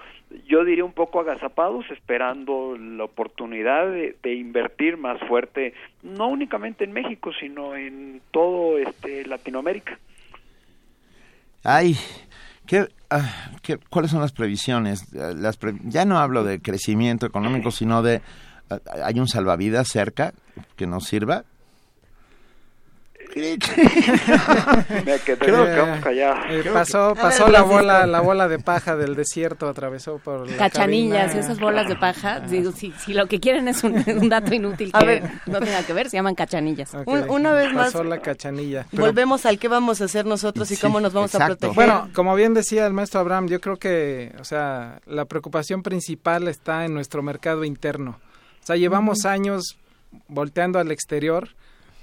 yo 0.47 0.63
diría 0.63 0.83
un 0.83 0.93
poco 0.93 1.19
agazapados, 1.19 1.85
esperando 1.91 2.77
la 2.77 3.03
oportunidad 3.03 3.87
de, 3.87 4.33
invertir 4.33 4.97
más 4.97 5.19
fuerte, 5.27 5.73
no 6.03 6.27
únicamente 6.27 6.83
en 6.83 6.91
México, 6.91 7.31
sino 7.39 7.75
en 7.75 8.21
todo 8.31 8.77
este 8.77 9.25
Latinoamérica. 9.25 9.97
Ay, 11.63 11.95
¿qué, 12.65 12.87
ah, 13.09 13.51
qué, 13.61 13.77
cuáles 13.89 14.11
son 14.11 14.21
las 14.21 14.31
previsiones? 14.31 15.13
Las 15.13 15.59
ya 15.83 16.05
no 16.05 16.17
hablo 16.17 16.43
de 16.43 16.61
crecimiento 16.61 17.25
económico, 17.25 17.71
sino 17.71 18.01
de... 18.01 18.21
Ah, 18.69 18.79
¿Hay 19.05 19.19
un 19.19 19.27
salvavidas 19.27 19.89
cerca 19.89 20.33
que 20.75 20.87
nos 20.87 21.05
sirva? 21.05 21.43
Eh, 23.35 23.57
pasó 26.73 27.15
pasó 27.15 27.47
la 27.47 27.61
bola 27.61 28.05
la 28.05 28.19
bola 28.19 28.47
de 28.47 28.59
paja 28.59 28.95
del 28.95 29.15
desierto 29.15 29.69
atravesó 29.69 30.17
por 30.17 30.49
la 30.49 30.57
cachanillas 30.57 31.33
esas 31.35 31.59
bolas 31.59 31.87
de 31.87 31.95
paja 31.95 32.41
si, 32.47 33.13
lo 33.13 33.27
que 33.27 33.39
quieren 33.39 33.67
es 33.67 33.83
un, 33.83 34.29
dato 34.29 34.53
inútil 34.53 34.91
que 34.91 35.23
no 35.45 35.59
tenga 35.59 35.83
que 35.83 35.93
ver 35.93 36.09
se 36.09 36.17
llaman 36.17 36.35
cachanillas. 36.35 36.91
Una 37.05 37.53
vez 37.53 37.73
más 37.73 37.93
pasó 37.93 38.03
la 38.03 38.19
cachanilla. 38.19 38.85
Volvemos 38.91 39.45
al 39.45 39.59
qué 39.59 39.67
vamos 39.67 40.01
a 40.01 40.05
hacer 40.05 40.25
nosotros 40.25 40.69
y 40.71 40.77
cómo 40.77 40.99
nos 40.99 41.13
vamos 41.13 41.33
a 41.35 41.45
proteger. 41.45 41.75
Bueno 41.75 42.09
como 42.13 42.35
bien 42.35 42.53
decía 42.53 42.85
el 42.85 42.93
maestro 42.93 43.19
Abraham 43.21 43.47
yo 43.47 43.61
creo 43.61 43.77
que 43.77 44.33
o 44.39 44.43
sea 44.43 44.99
la 45.05 45.25
preocupación 45.25 45.83
principal 45.83 46.47
está 46.47 46.85
en 46.85 46.93
nuestro 46.93 47.23
mercado 47.23 47.63
interno. 47.63 48.19
O 48.61 48.65
sea 48.65 48.75
llevamos 48.75 49.25
años 49.25 49.77
volteando 50.27 50.79
al 50.79 50.91
exterior 50.91 51.49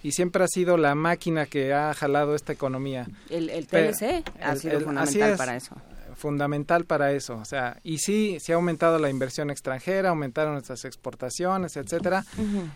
y 0.03 0.13
siempre 0.13 0.45
ha 0.45 0.49
sido 0.49 0.77
la 0.77 0.95
máquina 0.95 1.47
que 1.47 1.73
ha 1.73 1.93
jalado 1.95 2.35
esta 2.35 2.53
economía. 2.53 3.07
El, 3.31 3.67
TLC 3.67 4.25
ha 4.41 4.57
sido 4.57 4.81
fundamental 4.81 5.37
para 5.37 5.57
eso. 5.57 5.75
Fundamental 6.15 6.85
para 6.85 7.13
eso, 7.13 7.37
o 7.37 7.45
sea, 7.45 7.79
y 7.85 7.99
sí, 7.99 8.39
se 8.41 8.53
ha 8.53 8.57
aumentado 8.57 8.99
la 8.99 9.09
inversión 9.09 9.51
extranjera, 9.51 10.09
aumentaron 10.09 10.55
nuestras 10.55 10.85
exportaciones, 10.85 11.77
etcétera, 11.77 12.25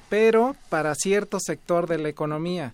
pero 0.08 0.54
para 0.68 0.94
cierto 0.94 1.38
sector 1.40 1.88
de 1.88 1.98
la 1.98 2.08
economía. 2.08 2.72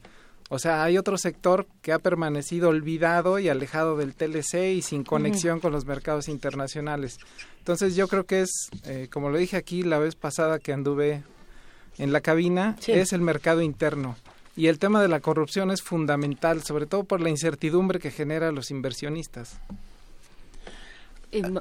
O 0.51 0.59
sea, 0.59 0.83
hay 0.83 0.97
otro 0.97 1.19
sector 1.19 1.67
que 1.83 1.93
ha 1.93 1.99
permanecido 1.99 2.71
olvidado 2.71 3.39
y 3.39 3.49
alejado 3.49 3.97
del 3.97 4.15
TLC 4.15 4.77
y 4.77 4.83
sin 4.83 5.05
conexión 5.05 5.61
con 5.61 5.73
los 5.73 5.85
mercados 5.85 6.29
internacionales. 6.29 7.19
Entonces 7.59 7.97
yo 7.97 8.09
creo 8.09 8.25
que 8.25 8.43
es, 8.43 8.51
eh, 8.85 9.09
como 9.11 9.29
lo 9.29 9.37
dije 9.37 9.57
aquí 9.57 9.83
la 9.83 9.99
vez 9.99 10.17
pasada 10.17 10.59
que 10.59 10.73
anduve 10.73 11.23
en 11.99 12.13
la 12.13 12.23
cabina, 12.23 12.77
es 12.87 13.13
el 13.13 13.21
mercado 13.21 13.61
interno. 13.61 14.17
Y 14.59 14.67
el 14.67 14.81
tema 14.81 15.01
de 15.01 15.07
la 15.07 15.21
corrupción 15.21 15.71
es 15.71 15.85
fundamental, 15.85 16.63
sobre 16.63 16.87
todo 16.87 17.05
por 17.05 17.21
la 17.21 17.29
incertidumbre 17.29 18.01
que 18.01 18.11
genera 18.11 18.49
a 18.49 18.51
los 18.51 18.73
inversionistas. 18.73 19.63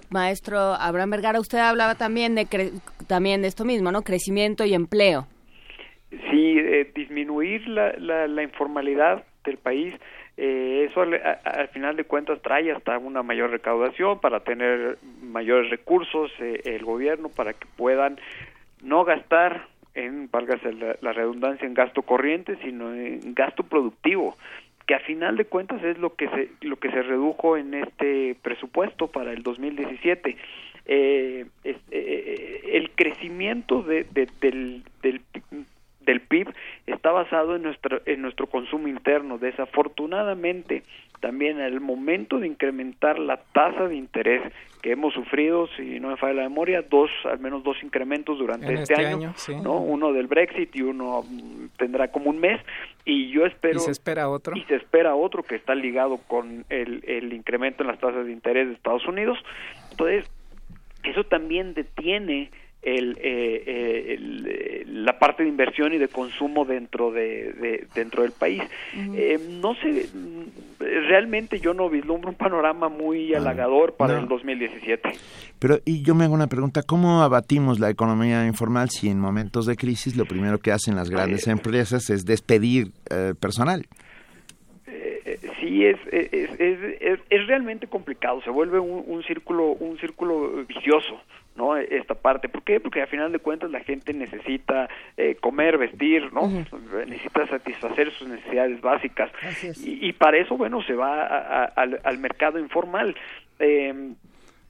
maestro 0.09 0.57
Abraham 0.73 1.11
Vergara, 1.11 1.39
usted 1.39 1.59
hablaba 1.59 1.93
también 1.93 2.33
de 2.33 2.47
también 3.05 3.43
de 3.43 3.49
esto 3.49 3.65
mismo, 3.65 3.91
¿no? 3.91 4.01
Crecimiento 4.01 4.65
y 4.65 4.73
empleo. 4.73 5.27
sí, 6.09 6.57
eh, 6.57 6.91
disminuir 6.95 7.67
la, 7.67 7.91
la, 7.99 8.41
informalidad 8.41 9.23
del 9.45 9.57
país, 9.57 9.93
eh, 10.35 10.87
eso 10.89 11.01
al, 11.01 11.67
final 11.67 11.97
de 11.97 12.03
cuentas 12.03 12.41
trae 12.41 12.71
hasta 12.71 12.97
una 12.97 13.21
mayor 13.21 13.51
recaudación 13.51 14.19
para 14.19 14.39
tener 14.39 14.97
mayores 15.21 15.69
recursos 15.69 16.31
eh, 16.39 16.61
el 16.65 16.83
gobierno 16.83 17.29
para 17.29 17.53
que 17.53 17.67
puedan 17.75 18.19
no 18.81 19.05
gastar 19.05 19.67
en, 19.97 20.29
válgase 20.31 20.73
la, 20.73 21.13
redundancia, 21.13 21.67
en 21.67 21.73
gasto 21.73 22.01
corriente, 22.01 22.57
sino 22.63 22.93
en 22.93 23.33
gasto 23.33 23.63
productivo 23.63 24.37
que 24.85 24.95
a 24.95 24.99
final 24.99 25.35
de 25.35 25.45
cuentas 25.45 25.83
es 25.83 25.97
lo 25.97 26.15
que 26.15 26.29
se 26.29 26.49
lo 26.61 26.77
que 26.77 26.89
se 26.89 27.01
redujo 27.03 27.57
en 27.57 27.73
este 27.73 28.37
presupuesto 28.41 29.07
para 29.07 29.33
el 29.33 29.43
2017 29.43 30.37
eh, 30.85 31.45
eh, 31.65 32.61
el 32.71 32.91
crecimiento 32.91 33.83
de, 33.83 34.05
del, 34.13 34.83
del, 35.01 35.21
del 36.07 36.21
PIB 36.21 36.53
está 36.87 37.11
basado 37.11 37.57
en 37.57 37.63
nuestro, 37.63 38.01
en 38.05 38.21
nuestro 38.21 38.47
consumo 38.47 38.87
interno. 38.87 39.37
Desafortunadamente, 39.37 40.83
también 41.19 41.59
el 41.59 41.81
momento 41.81 42.39
de 42.39 42.47
incrementar 42.47 43.19
la 43.19 43.37
tasa 43.53 43.87
de 43.87 43.95
interés 43.95 44.41
que 44.81 44.91
hemos 44.91 45.13
sufrido, 45.13 45.67
si 45.75 45.99
no 45.99 46.09
me 46.09 46.17
falla 46.17 46.35
la 46.35 46.43
memoria, 46.43 46.83
dos, 46.83 47.09
al 47.25 47.39
menos 47.39 47.63
dos 47.63 47.77
incrementos 47.81 48.37
durante 48.37 48.73
este, 48.73 48.93
este, 48.93 49.05
año, 49.05 49.33
¿no? 49.63 49.79
Uno 49.79 50.13
del 50.13 50.27
Brexit 50.27 50.75
y 50.75 50.83
uno 50.83 51.23
mm, 51.23 51.77
tendrá 51.77 52.09
como 52.09 52.29
un 52.29 52.39
mes 52.39 52.61
y 53.03 53.29
yo 53.31 53.45
espero... 53.45 53.79
¿Y 53.79 53.83
se 53.83 53.91
espera 53.91 54.29
otro? 54.29 54.55
Y 54.55 54.63
se 54.63 54.75
espera 54.75 55.15
otro 55.15 55.43
que 55.43 55.55
está 55.55 55.73
ligado 55.73 56.17
con 56.27 56.65
el, 56.69 57.03
el 57.07 57.33
incremento 57.33 57.83
en 57.83 57.87
las 57.87 57.99
tasas 57.99 58.25
de 58.25 58.31
interés 58.31 58.67
de 58.67 58.73
Estados 58.75 59.07
Unidos. 59.07 59.37
Entonces, 59.91 60.29
eso 61.03 61.23
también 61.23 61.73
detiene 61.73 62.51
el, 62.87 63.17
eh, 63.21 63.63
eh, 63.67 64.83
la 64.87 65.19
parte 65.19 65.43
de 65.43 65.49
inversión 65.49 65.91
y 65.93 65.97
de 65.97 66.07
consumo 66.07 66.63
dentro 66.63 67.11
de, 67.11 67.85
dentro 67.93 68.23
del 68.23 68.31
país. 68.31 68.63
Eh, 68.95 69.39
no 69.61 69.75
sé, 69.75 70.07
realmente 70.79 71.59
yo 71.59 71.73
no 71.73 71.89
vislumbro 71.89 72.29
un 72.29 72.35
panorama 72.35 72.87
muy 72.87 73.33
ah, 73.33 73.37
halagador 73.37 73.95
para 73.95 74.17
el 74.17 74.27
2017. 74.27 75.09
Pero 75.59 75.79
y 75.83 76.01
yo 76.01 76.15
me 76.15 76.23
hago 76.23 76.33
una 76.33 76.47
pregunta, 76.47 76.81
¿cómo 76.81 77.21
abatimos 77.23 77.79
la 77.79 77.89
economía 77.89 78.45
informal 78.45 78.89
si 78.89 79.09
en 79.09 79.19
momentos 79.19 79.65
de 79.65 79.75
crisis 79.75 80.15
lo 80.15 80.25
primero 80.25 80.59
que 80.59 80.71
hacen 80.71 80.95
las 80.95 81.09
grandes 81.09 81.47
empresas 81.47 82.09
es 82.09 82.25
despedir 82.25 82.91
personal? 83.41 83.85
sí 85.59 85.85
es 85.85 85.97
es, 86.11 86.59
es, 86.59 87.19
es, 87.29 87.47
realmente 87.47 87.87
complicado, 87.87 88.41
se 88.43 88.49
vuelve 88.49 88.79
un, 88.79 89.03
un 89.05 89.23
círculo 89.23 89.71
un 89.71 89.97
círculo 89.97 90.65
vicioso. 90.65 91.19
¿No? 91.57 91.75
Esta 91.75 92.15
parte. 92.15 92.47
¿Por 92.47 92.63
qué? 92.63 92.79
Porque 92.79 93.01
a 93.01 93.07
final 93.07 93.31
de 93.31 93.39
cuentas 93.39 93.69
la 93.71 93.81
gente 93.81 94.13
necesita 94.13 94.87
eh, 95.17 95.35
comer, 95.35 95.77
vestir, 95.77 96.31
¿no? 96.31 96.47
Necesita 97.07 97.47
satisfacer 97.47 98.11
sus 98.13 98.27
necesidades 98.27 98.79
básicas. 98.81 99.31
Y, 99.83 100.13
para 100.13 100.37
eso, 100.37 100.55
bueno, 100.55 100.81
se 100.83 100.93
va 100.93 101.65
al, 101.65 102.17
mercado 102.19 102.59
informal. 102.59 103.15
Em, 103.59 104.15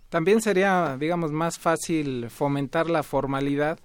También 0.10 0.42
sería, 0.42 0.98
digamos, 0.98 1.32
más 1.32 1.60
fácil 1.60 2.30
fomentar 2.30 2.90
la 2.90 3.04
formalidad 3.04 3.80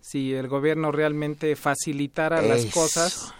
si 0.00 0.34
el 0.34 0.48
gobierno 0.48 0.92
realmente 0.92 1.56
facilitara 1.56 2.42
las 2.42 2.66
cosas 2.66 3.34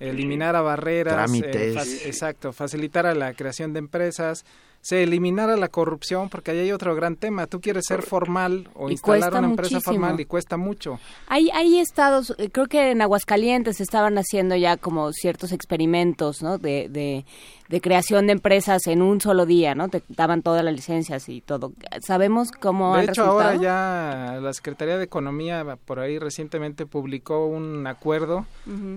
eliminara 0.00 0.60
barreras, 0.60 1.30
eh, 1.34 1.74
exacto, 2.06 2.52
facilitara 2.52 3.14
la 3.14 3.34
creación 3.34 3.72
de 3.72 3.80
empresas, 3.80 4.44
se 4.80 5.02
eliminara 5.02 5.56
la 5.56 5.68
corrupción, 5.68 6.28
porque 6.28 6.52
ahí 6.52 6.58
hay 6.60 6.72
otro 6.72 6.94
gran 6.94 7.16
tema. 7.16 7.46
Tú 7.46 7.60
quieres 7.60 7.84
ser 7.86 8.02
formal 8.02 8.68
o 8.74 8.90
instalar 8.90 9.34
una 9.34 9.48
empresa 9.48 9.80
formal 9.80 10.18
y 10.20 10.24
cuesta 10.24 10.56
mucho. 10.56 10.98
Hay, 11.26 11.50
hay 11.50 11.78
estados, 11.78 12.34
creo 12.52 12.66
que 12.66 12.90
en 12.90 13.02
Aguascalientes 13.02 13.80
estaban 13.80 14.16
haciendo 14.18 14.56
ya 14.56 14.76
como 14.76 15.12
ciertos 15.12 15.52
experimentos, 15.52 16.42
¿no? 16.42 16.58
De, 16.58 16.88
de, 16.88 17.24
de 17.68 17.80
creación 17.80 18.26
de 18.26 18.32
empresas 18.32 18.86
en 18.86 19.02
un 19.02 19.20
solo 19.20 19.44
día, 19.44 19.74
¿no? 19.74 19.88
Te 19.88 20.02
daban 20.08 20.42
todas 20.42 20.64
las 20.64 20.74
licencias 20.74 21.28
y 21.28 21.40
todo. 21.40 21.72
¿Sabemos 22.00 22.50
cómo 22.50 22.96
De 22.96 23.04
hecho, 23.04 23.24
ahora 23.24 23.56
ya 23.56 24.38
la 24.40 24.52
Secretaría 24.52 24.96
de 24.96 25.04
Economía 25.04 25.76
por 25.84 26.00
ahí 26.00 26.18
recientemente 26.18 26.86
publicó 26.86 27.46
un 27.46 27.86
acuerdo 27.86 28.46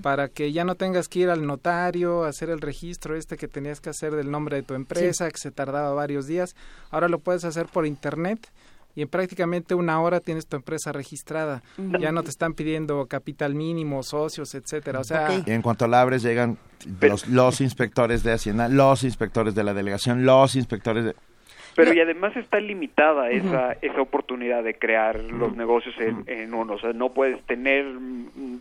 para 0.02 0.30
que 0.30 0.52
ya 0.52 0.64
no 0.64 0.76
tengas 0.76 1.08
que 1.08 1.20
ir 1.20 1.30
al 1.30 1.46
notario, 1.46 2.24
a 2.24 2.30
hacer 2.30 2.50
el 2.50 2.62
registro 2.62 3.16
este 3.16 3.38
que 3.38 3.48
tenías 3.48 3.82
que 3.82 3.90
hacer 3.90 4.16
del 4.16 4.32
nombre 4.32 4.58
de 4.58 4.64
tu 4.64 4.74
empresa, 4.74 5.30
que 5.30 5.38
se 5.38 5.52
tardaba 5.52 5.94
varios 5.94 6.28
días. 6.28 6.56
Ahora 6.90 7.10
lo 7.10 7.20
puedes 7.20 7.44
hacer 7.44 7.66
por 7.66 7.86
internet 7.86 8.50
y 8.96 9.02
en 9.02 9.08
prácticamente 9.08 9.76
una 9.76 10.02
hora 10.02 10.20
tienes 10.20 10.48
tu 10.48 10.56
empresa 10.58 10.92
registrada. 10.92 11.64
Ya 12.00 12.12
no 12.12 12.24
te 12.24 12.30
están 12.30 12.54
pidiendo 12.54 13.06
capital 13.08 13.56
mínimo, 13.56 14.04
socios, 14.04 14.54
etcétera. 14.56 15.00
O 15.00 15.04
sea, 15.04 15.44
y 15.46 15.52
en 15.52 15.62
cuanto 15.62 15.88
la 15.88 16.02
abres 16.02 16.24
llegan 16.24 16.58
los, 17.00 17.28
los 17.28 17.62
inspectores 17.62 18.24
de 18.24 18.34
Hacienda, 18.34 18.68
los 18.68 19.04
inspectores 19.04 19.56
de 19.56 19.64
la 19.64 19.74
delegación, 19.74 20.26
los 20.26 20.56
inspectores 20.56 21.06
de 21.06 21.16
pero 21.76 21.94
y 21.94 22.00
además 22.00 22.36
está 22.36 22.60
limitada 22.60 23.30
esa, 23.30 23.74
esa 23.82 24.02
oportunidad 24.02 24.64
de 24.64 24.74
crear 24.76 25.20
los 25.20 25.56
negocios 25.56 25.96
en, 26.00 26.54
uno. 26.54 26.74
O 26.74 26.80
sea, 26.80 26.94
no 26.94 27.10
puedes 27.10 27.42
tener 27.44 27.86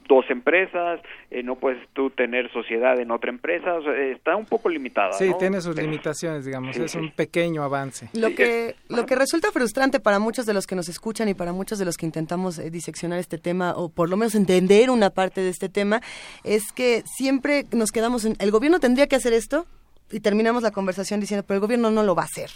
dos 0.09 0.29
empresas, 0.31 1.01
eh, 1.31 1.43
no 1.43 1.57
puedes 1.57 1.87
tú 1.93 2.11
tener 2.11 2.51
sociedad 2.53 2.99
en 3.01 3.11
otra 3.11 3.31
empresa. 3.31 3.79
está 4.13 4.37
un 4.37 4.47
poco 4.47 4.69
limitada. 4.69 5.13
Sí, 5.13 5.33
tiene 5.39 5.61
sus 5.61 5.77
limitaciones, 5.77 6.45
digamos. 6.45 6.77
es 6.77 6.95
un 6.95 7.11
pequeño 7.11 7.63
avance. 7.63 8.09
Lo 8.13 8.35
que, 8.35 8.77
lo 8.89 9.07
que 9.07 9.17
resulta 9.17 9.51
frustrante 9.53 10.01
para 10.01 10.19
muchos 10.19 10.47
de 10.47 10.55
los 10.55 10.67
que 10.67 10.75
nos 10.75 10.89
escuchan 10.89 11.29
y 11.29 11.35
para 11.35 11.53
muchos 11.53 11.79
de 11.79 11.85
los 11.85 11.97
que 11.97 12.07
intentamos 12.07 12.59
eh, 12.59 12.71
diseccionar 12.71 13.19
este 13.19 13.39
tema 13.39 13.73
o 13.77 13.89
por 13.89 14.09
lo 14.09 14.17
menos 14.17 14.35
entender 14.35 14.91
una 14.91 15.11
parte 15.11 15.41
de 15.41 15.51
este 15.51 15.69
tema 15.69 16.01
es 16.45 16.73
que 16.73 17.03
siempre 17.05 17.65
nos 17.73 17.91
quedamos 17.91 18.25
en 18.25 18.35
el 18.39 18.51
gobierno 18.51 18.81
tendría 18.81 19.07
que 19.07 19.17
hacer 19.17 19.33
esto 19.33 19.67
y 20.11 20.21
terminamos 20.21 20.63
la 20.63 20.71
conversación 20.71 21.21
diciendo, 21.21 21.45
pero 21.47 21.57
el 21.57 21.61
gobierno 21.61 21.91
no 21.91 22.03
lo 22.03 22.15
va 22.15 22.23
a 22.23 22.27
hacer. 22.27 22.51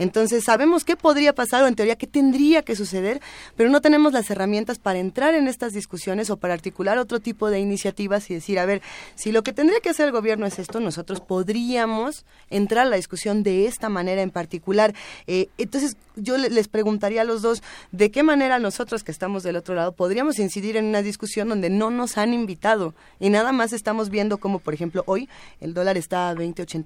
Entonces 0.00 0.44
sabemos 0.44 0.84
qué 0.84 0.96
podría 0.96 1.34
pasar 1.34 1.62
o 1.62 1.66
en 1.66 1.74
teoría 1.74 1.94
qué 1.94 2.06
tendría 2.06 2.62
que 2.62 2.74
suceder, 2.74 3.20
pero 3.54 3.68
no 3.68 3.82
tenemos 3.82 4.14
las 4.14 4.30
herramientas 4.30 4.78
para 4.78 4.98
entrar 4.98 5.34
en 5.34 5.46
estas 5.46 5.74
discusiones 5.74 6.30
o 6.30 6.38
para 6.38 6.54
articular 6.54 6.96
otro 6.96 7.20
tipo 7.20 7.50
de 7.50 7.60
iniciativas 7.60 8.30
y 8.30 8.34
decir, 8.34 8.58
a 8.58 8.64
ver, 8.64 8.80
si 9.14 9.30
lo 9.30 9.42
que 9.42 9.52
tendría 9.52 9.80
que 9.80 9.90
hacer 9.90 10.06
el 10.06 10.12
gobierno 10.12 10.46
es 10.46 10.58
esto, 10.58 10.80
nosotros 10.80 11.20
podríamos 11.20 12.24
entrar 12.48 12.86
a 12.86 12.90
la 12.90 12.96
discusión 12.96 13.42
de 13.42 13.66
esta 13.66 13.90
manera 13.90 14.22
en 14.22 14.30
particular. 14.30 14.94
Eh, 15.26 15.48
entonces 15.58 15.98
yo 16.16 16.38
les 16.38 16.68
preguntaría 16.68 17.20
a 17.20 17.24
los 17.24 17.42
dos, 17.42 17.62
¿de 17.92 18.10
qué 18.10 18.22
manera 18.22 18.58
nosotros 18.58 19.04
que 19.04 19.12
estamos 19.12 19.42
del 19.42 19.56
otro 19.56 19.74
lado 19.74 19.92
podríamos 19.92 20.38
incidir 20.38 20.78
en 20.78 20.86
una 20.86 21.02
discusión 21.02 21.50
donde 21.50 21.68
no 21.68 21.90
nos 21.90 22.16
han 22.16 22.32
invitado 22.32 22.94
y 23.18 23.28
nada 23.28 23.52
más 23.52 23.74
estamos 23.74 24.08
viendo 24.08 24.38
como, 24.38 24.60
por 24.60 24.72
ejemplo, 24.72 25.02
hoy 25.06 25.28
el 25.60 25.74
dólar 25.74 25.98
está 25.98 26.30
a 26.30 26.34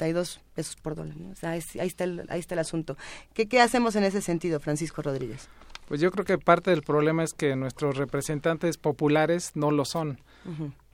20.82 0.08 0.40
pesos 0.54 0.76
por 0.76 0.94
dólar. 0.94 1.16
O 1.32 1.36
sea, 1.36 1.50
ahí, 1.50 1.62
está 1.80 2.04
el, 2.04 2.26
ahí 2.28 2.40
está 2.40 2.54
el 2.54 2.60
asunto. 2.60 2.96
¿Qué, 3.32 3.46
¿Qué 3.46 3.60
hacemos 3.60 3.96
en 3.96 4.04
ese 4.04 4.20
sentido, 4.20 4.60
Francisco 4.60 5.02
Rodríguez? 5.02 5.48
Pues 5.86 6.00
yo 6.00 6.10
creo 6.10 6.24
que 6.24 6.38
parte 6.38 6.70
del 6.70 6.82
problema 6.82 7.24
es 7.24 7.34
que 7.34 7.56
nuestros 7.56 7.96
representantes 7.96 8.78
populares 8.78 9.52
no 9.54 9.70
lo 9.70 9.84
son. 9.84 10.18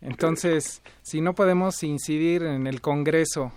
Entonces, 0.00 0.82
si 1.02 1.20
no 1.20 1.34
podemos 1.34 1.82
incidir 1.82 2.42
en 2.42 2.66
el 2.66 2.80
Congreso, 2.80 3.52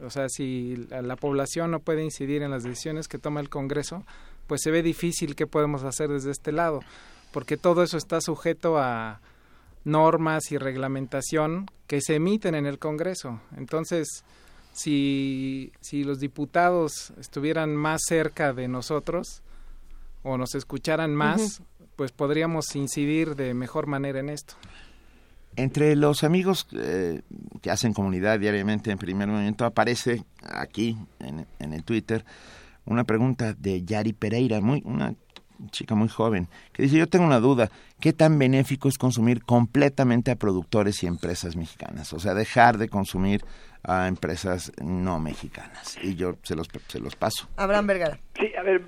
o 0.00 0.10
sea, 0.10 0.28
si 0.28 0.86
la 0.90 1.16
población 1.16 1.70
no 1.70 1.80
puede 1.80 2.02
incidir 2.02 2.42
en 2.42 2.50
las 2.50 2.62
decisiones 2.62 3.08
que 3.08 3.18
toma 3.18 3.40
el 3.40 3.48
Congreso, 3.48 4.04
pues 4.46 4.62
se 4.62 4.70
ve 4.70 4.82
difícil 4.82 5.34
qué 5.34 5.46
podemos 5.46 5.82
hacer 5.84 6.08
desde 6.08 6.30
este 6.30 6.52
lado, 6.52 6.80
porque 7.32 7.56
todo 7.56 7.82
eso 7.82 7.96
está 7.96 8.20
sujeto 8.20 8.78
a 8.78 9.20
normas 9.84 10.50
y 10.50 10.58
reglamentación 10.58 11.66
que 11.86 12.00
se 12.00 12.16
emiten 12.16 12.54
en 12.54 12.66
el 12.66 12.78
Congreso. 12.78 13.40
Entonces, 13.56 14.24
si, 14.74 15.72
si 15.80 16.04
los 16.04 16.18
diputados 16.18 17.12
estuvieran 17.18 17.74
más 17.74 18.02
cerca 18.06 18.52
de 18.52 18.68
nosotros 18.68 19.42
o 20.22 20.36
nos 20.36 20.54
escucharan 20.54 21.14
más, 21.14 21.62
pues 21.96 22.10
podríamos 22.12 22.74
incidir 22.74 23.36
de 23.36 23.54
mejor 23.54 23.86
manera 23.86 24.18
en 24.18 24.28
esto. 24.28 24.54
Entre 25.56 25.94
los 25.94 26.24
amigos 26.24 26.66
eh, 26.72 27.22
que 27.62 27.70
hacen 27.70 27.94
comunidad 27.94 28.40
diariamente 28.40 28.90
en 28.90 28.98
primer 28.98 29.28
momento 29.28 29.64
aparece 29.64 30.24
aquí 30.42 30.98
en, 31.20 31.46
en, 31.60 31.72
el 31.72 31.84
Twitter 31.84 32.24
una 32.84 33.04
pregunta 33.04 33.54
de 33.54 33.84
Yari 33.84 34.12
Pereira, 34.12 34.60
muy, 34.60 34.82
una 34.84 35.14
chica 35.70 35.94
muy 35.94 36.08
joven, 36.08 36.48
que 36.72 36.82
dice, 36.82 36.96
yo 36.96 37.08
tengo 37.08 37.24
una 37.24 37.40
duda, 37.40 37.70
¿qué 38.00 38.12
tan 38.12 38.38
benéfico 38.38 38.88
es 38.88 38.98
consumir 38.98 39.44
completamente 39.44 40.30
a 40.30 40.36
productores 40.36 41.02
y 41.02 41.06
empresas 41.06 41.56
mexicanas? 41.56 42.12
O 42.12 42.18
sea, 42.18 42.34
dejar 42.34 42.78
de 42.78 42.88
consumir 42.88 43.42
a 43.86 44.08
empresas 44.08 44.72
no 44.82 45.20
mexicanas. 45.20 45.98
Y 46.02 46.14
yo 46.16 46.36
se 46.42 46.56
los, 46.56 46.68
se 46.88 47.00
los 47.00 47.16
paso. 47.16 47.48
Abraham 47.56 47.86
Vergara. 47.86 48.18
Sí, 48.38 48.50
a 48.58 48.62
ver, 48.62 48.82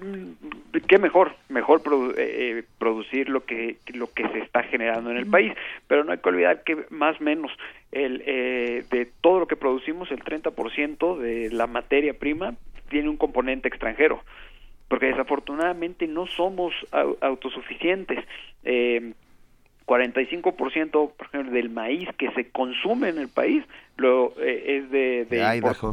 qué 0.88 0.98
mejor, 0.98 1.36
mejor 1.48 1.82
eh, 2.16 2.64
producir 2.78 3.28
lo 3.28 3.44
que, 3.44 3.76
lo 3.92 4.10
que 4.12 4.26
se 4.30 4.38
está 4.38 4.62
generando 4.62 5.10
en 5.10 5.18
el 5.18 5.26
país, 5.26 5.52
pero 5.86 6.02
no 6.02 6.12
hay 6.12 6.18
que 6.18 6.28
olvidar 6.28 6.62
que 6.64 6.86
más 6.90 7.20
o 7.20 7.24
menos 7.24 7.52
el, 7.92 8.22
eh, 8.26 8.84
de 8.90 9.10
todo 9.20 9.40
lo 9.40 9.46
que 9.46 9.56
producimos, 9.56 10.10
el 10.10 10.24
30% 10.24 11.18
de 11.18 11.50
la 11.50 11.66
materia 11.66 12.14
prima 12.14 12.54
tiene 12.88 13.08
un 13.08 13.16
componente 13.16 13.68
extranjero 13.68 14.22
porque 14.89 15.06
desafortunadamente 15.06 16.06
no 16.06 16.26
somos 16.26 16.73
autosuficientes. 17.20 18.24
Eh, 18.65 19.12
45% 19.86 21.12
por 21.12 21.26
ejemplo 21.28 21.52
del 21.52 21.70
maíz 21.70 22.08
que 22.18 22.31
se 22.32 22.50
consume 22.50 23.08
en 23.08 23.18
el 23.18 23.28
país 23.28 23.65
lo 23.97 24.32
eh, 24.40 24.78
es 24.78 24.90
de, 24.90 25.20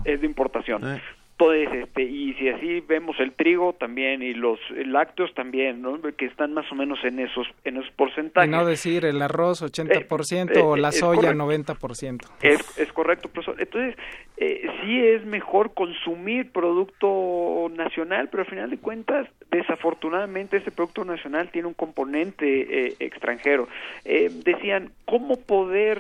es 0.06 0.22
de 0.22 0.26
importación. 0.26 0.96
Eh. 0.96 1.02
Entonces, 1.40 1.84
este, 1.84 2.03
y 2.03 2.34
si 2.36 2.50
así 2.50 2.80
vemos 2.82 3.20
el 3.20 3.34
trigo 3.34 3.74
también 3.74 4.22
y 4.22 4.34
los 4.34 4.60
lácteos 4.86 5.34
también, 5.34 5.82
¿no? 5.82 6.00
que 6.16 6.26
están 6.26 6.53
más 6.53 6.72
o 6.72 6.76
menos 6.76 7.00
en 7.03 7.20
esos 7.20 7.48
en 7.64 7.78
esos 7.78 7.92
porcentajes. 7.92 8.50
no 8.50 8.66
decir 8.66 9.03
el 9.03 9.22
arroz 9.22 9.62
80% 9.62 10.56
eh, 10.56 10.62
o 10.62 10.78
la 10.78 10.92
soya 10.92 11.34
90%. 11.34 12.22
Es, 12.42 12.78
es 12.78 12.94
correcto, 12.94 13.30
profesor. 13.30 13.60
Entonces, 13.60 13.98
eh, 14.38 14.68
sí 14.82 15.00
es 15.00 15.26
mejor 15.26 15.74
consumir 15.74 16.52
producto 16.52 17.70
nacional, 17.76 18.30
pero 18.30 18.44
al 18.44 18.50
final 18.50 18.70
de 18.72 18.78
cuentas, 18.78 19.28
desafortunadamente, 19.52 20.58
ese 20.58 20.72
producto 20.72 21.06
nacional 21.06 21.50
tiene 21.50 21.68
un 21.68 21.74
componente 21.74 22.88
eh, 22.88 22.95
extranjero. 23.00 23.68
Eh, 24.06 24.32
decían, 24.44 24.92
¿cómo 25.06 25.38
poder 25.38 26.00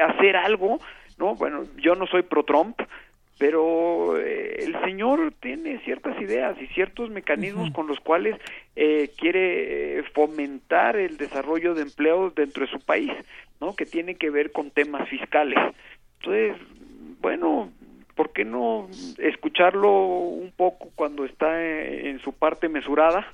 hacer 0.00 0.36
algo? 0.36 0.80
No, 1.18 1.34
bueno, 1.34 1.64
yo 1.76 1.94
no 1.94 2.06
soy 2.06 2.22
pro-Trump, 2.22 2.80
pero 3.42 4.16
el 4.18 4.80
señor 4.84 5.34
tiene 5.40 5.80
ciertas 5.80 6.16
ideas 6.22 6.56
y 6.62 6.68
ciertos 6.68 7.10
mecanismos 7.10 7.72
con 7.72 7.88
los 7.88 7.98
cuales 7.98 8.36
quiere 9.18 10.04
fomentar 10.14 10.94
el 10.94 11.16
desarrollo 11.16 11.74
de 11.74 11.82
empleo 11.82 12.30
dentro 12.30 12.64
de 12.64 12.70
su 12.70 12.78
país, 12.78 13.10
¿no? 13.60 13.74
Que 13.74 13.84
tiene 13.84 14.14
que 14.14 14.30
ver 14.30 14.52
con 14.52 14.70
temas 14.70 15.08
fiscales. 15.08 15.58
Entonces, 16.20 16.56
bueno, 17.20 17.72
¿por 18.22 18.32
qué 18.32 18.44
no 18.44 18.88
escucharlo 19.18 19.90
un 19.90 20.52
poco 20.56 20.90
cuando 20.94 21.24
está 21.24 21.60
en 21.60 22.20
su 22.20 22.32
parte 22.32 22.68
mesurada? 22.68 23.26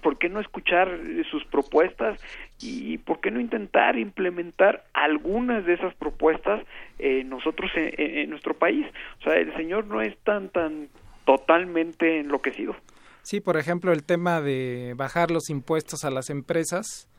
¿Por, 0.00 0.16
qué 0.16 0.28
no 0.28 0.38
escuchar 0.38 0.96
sus 1.28 1.44
propuestas 1.46 2.20
y 2.60 2.98
por 2.98 3.18
qué 3.20 3.32
no 3.32 3.40
intentar 3.40 3.98
implementar 3.98 4.84
algunas 4.92 5.66
de 5.66 5.74
esas 5.74 5.92
propuestas 5.96 6.64
eh, 7.00 7.24
nosotros 7.24 7.68
en, 7.74 8.30
nuestro 8.30 8.54
país? 8.54 8.86
O 9.22 9.24
sea, 9.24 9.34
el 9.34 9.52
señor 9.56 9.86
no 9.86 10.00
es 10.00 10.16
tan 10.18 10.50
tan 10.50 10.86
totalmente 11.24 12.20
enloquecido. 12.20 12.76
Sí, 13.22 13.40
por 13.40 13.56
ejemplo, 13.56 13.92
el 13.92 14.04
tema 14.04 14.40
de 14.40 14.94
bajar 14.96 15.32
los 15.32 15.50
impuestos 15.50 16.04
a 16.04 16.10
las 16.10 16.30
empresas 16.30 17.09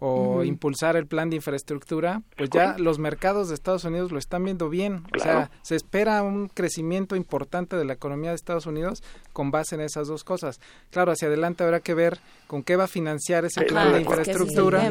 o 0.00 0.44
impulsar 0.44 0.96
el 0.96 1.06
plan 1.06 1.30
de 1.30 1.36
infraestructura, 1.36 2.22
pues 2.36 2.50
ya 2.50 2.76
los 2.78 2.98
mercados 2.98 3.48
de 3.48 3.54
Estados 3.54 3.84
Unidos 3.84 4.12
lo 4.12 4.18
están 4.18 4.44
viendo 4.44 4.68
bien. 4.68 5.04
O 5.16 5.18
sea, 5.18 5.50
se 5.62 5.76
espera 5.76 6.22
un 6.22 6.48
crecimiento 6.48 7.16
importante 7.16 7.76
de 7.76 7.84
la 7.84 7.94
economía 7.94 8.30
de 8.30 8.36
Estados 8.36 8.66
Unidos 8.66 9.02
con 9.32 9.50
base 9.50 9.74
en 9.74 9.80
esas 9.80 10.08
dos 10.08 10.24
cosas. 10.24 10.60
Claro, 10.90 11.12
hacia 11.12 11.28
adelante 11.28 11.64
habrá 11.64 11.80
que 11.80 11.94
ver 11.94 12.20
con 12.46 12.62
qué 12.62 12.76
va 12.76 12.84
a 12.84 12.88
financiar 12.88 13.44
ese 13.44 13.62
plan 13.62 13.92
de 13.92 14.00
infraestructura. 14.00 14.88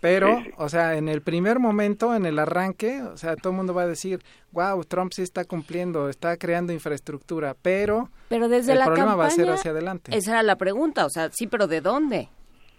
Pero, 0.00 0.42
o 0.56 0.68
sea, 0.68 0.96
en 0.96 1.08
el 1.08 1.22
primer 1.22 1.60
momento, 1.60 2.14
en 2.14 2.26
el 2.26 2.38
arranque, 2.38 3.02
o 3.02 3.16
sea, 3.16 3.36
todo 3.36 3.50
el 3.50 3.56
mundo 3.56 3.74
va 3.74 3.82
a 3.82 3.86
decir, 3.86 4.22
wow, 4.52 4.82
Trump 4.84 5.12
sí 5.12 5.22
está 5.22 5.44
cumpliendo, 5.44 6.08
está 6.08 6.36
creando 6.36 6.72
infraestructura, 6.72 7.56
pero, 7.60 8.10
pero 8.28 8.48
desde 8.48 8.72
el 8.72 8.78
la 8.78 8.86
problema 8.86 9.14
va 9.14 9.26
a 9.26 9.30
ser 9.30 9.50
hacia 9.50 9.72
adelante. 9.72 10.16
Esa 10.16 10.32
era 10.32 10.42
la 10.42 10.56
pregunta, 10.56 11.04
o 11.04 11.10
sea, 11.10 11.30
sí, 11.32 11.46
pero 11.46 11.66
¿de 11.66 11.80
dónde? 11.80 12.28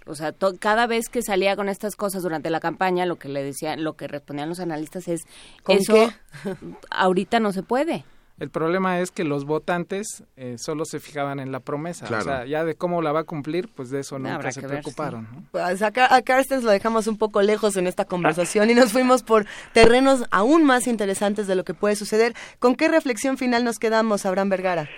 O 0.06 0.16
sea, 0.16 0.34
cada 0.60 0.88
vez 0.88 1.10
que 1.10 1.22
salía 1.22 1.56
con 1.56 1.70
estas 1.70 1.96
cosas 1.96 2.24
durante 2.24 2.50
la 2.50 2.60
campaña, 2.60 3.06
lo 3.06 3.18
que 3.18 3.30
le 3.30 3.44
decían, 3.44 3.84
lo 3.84 3.94
que 3.94 4.08
respondían 4.08 4.50
los 4.50 4.60
analistas 4.60 5.08
es, 5.08 5.22
eso 5.68 6.12
ahorita 6.92 7.40
no 7.40 7.52
se 7.52 7.64
puede. 7.64 8.06
El 8.38 8.50
problema 8.50 9.00
es 9.00 9.12
que 9.12 9.24
los 9.24 9.46
votantes 9.46 10.24
eh, 10.36 10.58
solo 10.58 10.84
se 10.84 11.00
fijaban 11.00 11.40
en 11.40 11.54
la 11.54 11.62
promesa. 11.62 12.06
O 12.06 12.22
sea, 12.22 12.46
ya 12.46 12.66
de 12.66 12.76
cómo 12.76 13.02
la 13.02 13.14
va 13.14 13.22
a 13.22 13.24
cumplir, 13.24 13.70
pues 13.70 13.90
de 13.90 14.02
eso 14.02 14.20
nunca 14.20 14.52
se 14.52 14.62
preocuparon. 14.62 15.48
Pues 15.52 15.82
a, 15.82 15.88
a 15.88 16.22
Carstens 16.22 16.66
lo 16.66 16.72
dejamos 16.72 17.08
un 17.08 17.18
poco 17.18 17.42
lejos 17.42 17.78
en 17.78 17.88
esta 17.88 18.04
conversación 18.04 18.70
y 18.70 18.74
nos 18.76 18.92
fuimos 18.92 19.24
por 19.24 19.46
terrenos 19.72 20.26
aún 20.32 20.66
más 20.66 20.88
interesantes 20.88 21.48
de 21.48 21.56
lo 21.56 21.64
que 21.64 21.74
puede 21.74 21.96
suceder. 21.96 22.34
¿Con 22.60 22.76
qué 22.76 22.90
reflexión 22.90 23.38
final 23.38 23.64
nos 23.64 23.80
quedamos, 23.80 24.26
Abraham 24.26 24.50
Vergara? 24.50 24.90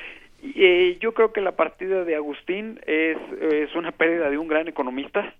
Eh, 0.55 0.97
yo 0.99 1.13
creo 1.13 1.33
que 1.33 1.41
la 1.41 1.53
partida 1.53 2.03
de 2.03 2.15
Agustín 2.15 2.79
es, 2.85 3.17
es 3.41 3.75
una 3.75 3.91
pérdida 3.91 4.29
de 4.29 4.37
un 4.37 4.47
gran 4.47 4.67
economista, 4.67 5.33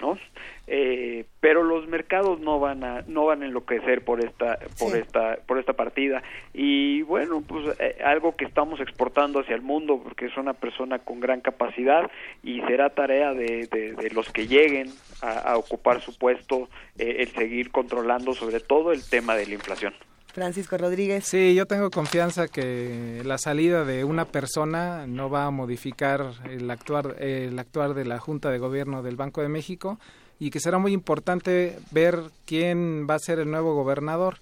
¿no? 0.00 0.18
Eh, 0.66 1.26
pero 1.40 1.62
los 1.62 1.86
mercados 1.88 2.40
no 2.40 2.58
van 2.58 2.84
a 2.84 3.02
no 3.06 3.26
van 3.26 3.42
a 3.42 3.46
enloquecer 3.46 4.02
por 4.02 4.24
esta 4.24 4.58
por 4.78 4.96
esta 4.96 5.38
por 5.46 5.58
esta 5.58 5.74
partida. 5.74 6.22
Y 6.52 7.02
bueno 7.02 7.42
pues 7.46 7.78
eh, 7.78 7.98
algo 8.04 8.34
que 8.34 8.44
estamos 8.44 8.80
exportando 8.80 9.40
hacia 9.40 9.54
el 9.54 9.62
mundo 9.62 10.00
porque 10.02 10.26
es 10.26 10.36
una 10.36 10.54
persona 10.54 10.98
con 10.98 11.20
gran 11.20 11.40
capacidad 11.40 12.10
y 12.42 12.60
será 12.62 12.90
tarea 12.90 13.34
de, 13.34 13.66
de, 13.66 14.10
los 14.10 14.30
que 14.32 14.46
lleguen 14.46 14.88
a, 15.22 15.56
ocupar 15.56 16.00
su 16.00 16.16
puesto 16.16 16.68
eh, 16.98 17.16
el 17.20 17.28
seguir 17.28 17.70
controlando 17.70 18.34
sobre 18.34 18.60
todo 18.60 18.92
el 18.92 19.08
tema 19.08 19.36
de 19.36 19.46
la 19.46 19.54
inflación 19.54 19.94
Francisco 20.34 20.76
Rodríguez. 20.76 21.24
Sí, 21.24 21.54
yo 21.54 21.64
tengo 21.64 21.90
confianza 21.90 22.48
que 22.48 23.22
la 23.24 23.38
salida 23.38 23.84
de 23.84 24.02
una 24.02 24.24
persona 24.24 25.06
no 25.06 25.30
va 25.30 25.46
a 25.46 25.50
modificar 25.52 26.32
el 26.50 26.68
actuar, 26.72 27.22
el 27.22 27.56
actuar 27.56 27.94
de 27.94 28.04
la 28.04 28.18
Junta 28.18 28.50
de 28.50 28.58
Gobierno 28.58 29.04
del 29.04 29.14
Banco 29.14 29.42
de 29.42 29.48
México 29.48 30.00
y 30.40 30.50
que 30.50 30.58
será 30.58 30.78
muy 30.78 30.92
importante 30.92 31.78
ver 31.92 32.18
quién 32.46 33.06
va 33.08 33.14
a 33.14 33.20
ser 33.20 33.38
el 33.38 33.48
nuevo 33.48 33.76
gobernador. 33.76 34.38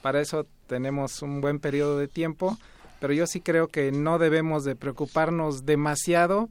Para 0.00 0.22
eso 0.22 0.46
tenemos 0.66 1.20
un 1.20 1.42
buen 1.42 1.60
periodo 1.60 1.98
de 1.98 2.08
tiempo, 2.08 2.56
pero 2.98 3.12
yo 3.12 3.26
sí 3.26 3.42
creo 3.42 3.68
que 3.68 3.92
no 3.92 4.18
debemos 4.18 4.64
de 4.64 4.76
preocuparnos 4.76 5.66
demasiado 5.66 6.48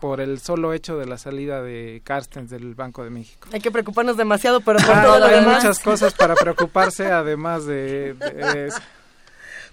por 0.00 0.20
el 0.20 0.40
solo 0.40 0.72
hecho 0.72 0.98
de 0.98 1.06
la 1.06 1.18
salida 1.18 1.62
de 1.62 2.00
Carstens 2.04 2.50
del 2.50 2.74
Banco 2.74 3.04
de 3.04 3.10
México. 3.10 3.48
Hay 3.52 3.60
que 3.60 3.70
preocuparnos 3.70 4.16
demasiado, 4.16 4.60
pero 4.60 4.78
por 4.78 4.88
todo 5.02 5.18
lo 5.18 5.26
hay 5.26 5.40
demás. 5.40 5.56
muchas 5.62 5.78
cosas 5.84 6.14
para 6.14 6.34
preocuparse, 6.34 7.06
además 7.06 7.66
de, 7.66 8.16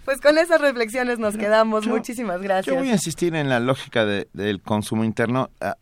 Pues 0.05 0.21
con 0.21 0.37
esas 0.37 0.61
reflexiones 0.61 1.19
nos 1.19 1.37
quedamos. 1.37 1.87
Muchísimas 1.87 2.41
gracias. 2.41 2.73
Yo 2.73 2.79
voy 2.79 2.89
a 2.89 2.93
insistir 2.93 3.35
en 3.35 3.49
la 3.49 3.59
lógica 3.59 4.05
del 4.05 4.61
consumo 4.61 5.03
interno 5.03 5.49
a, 5.59 5.77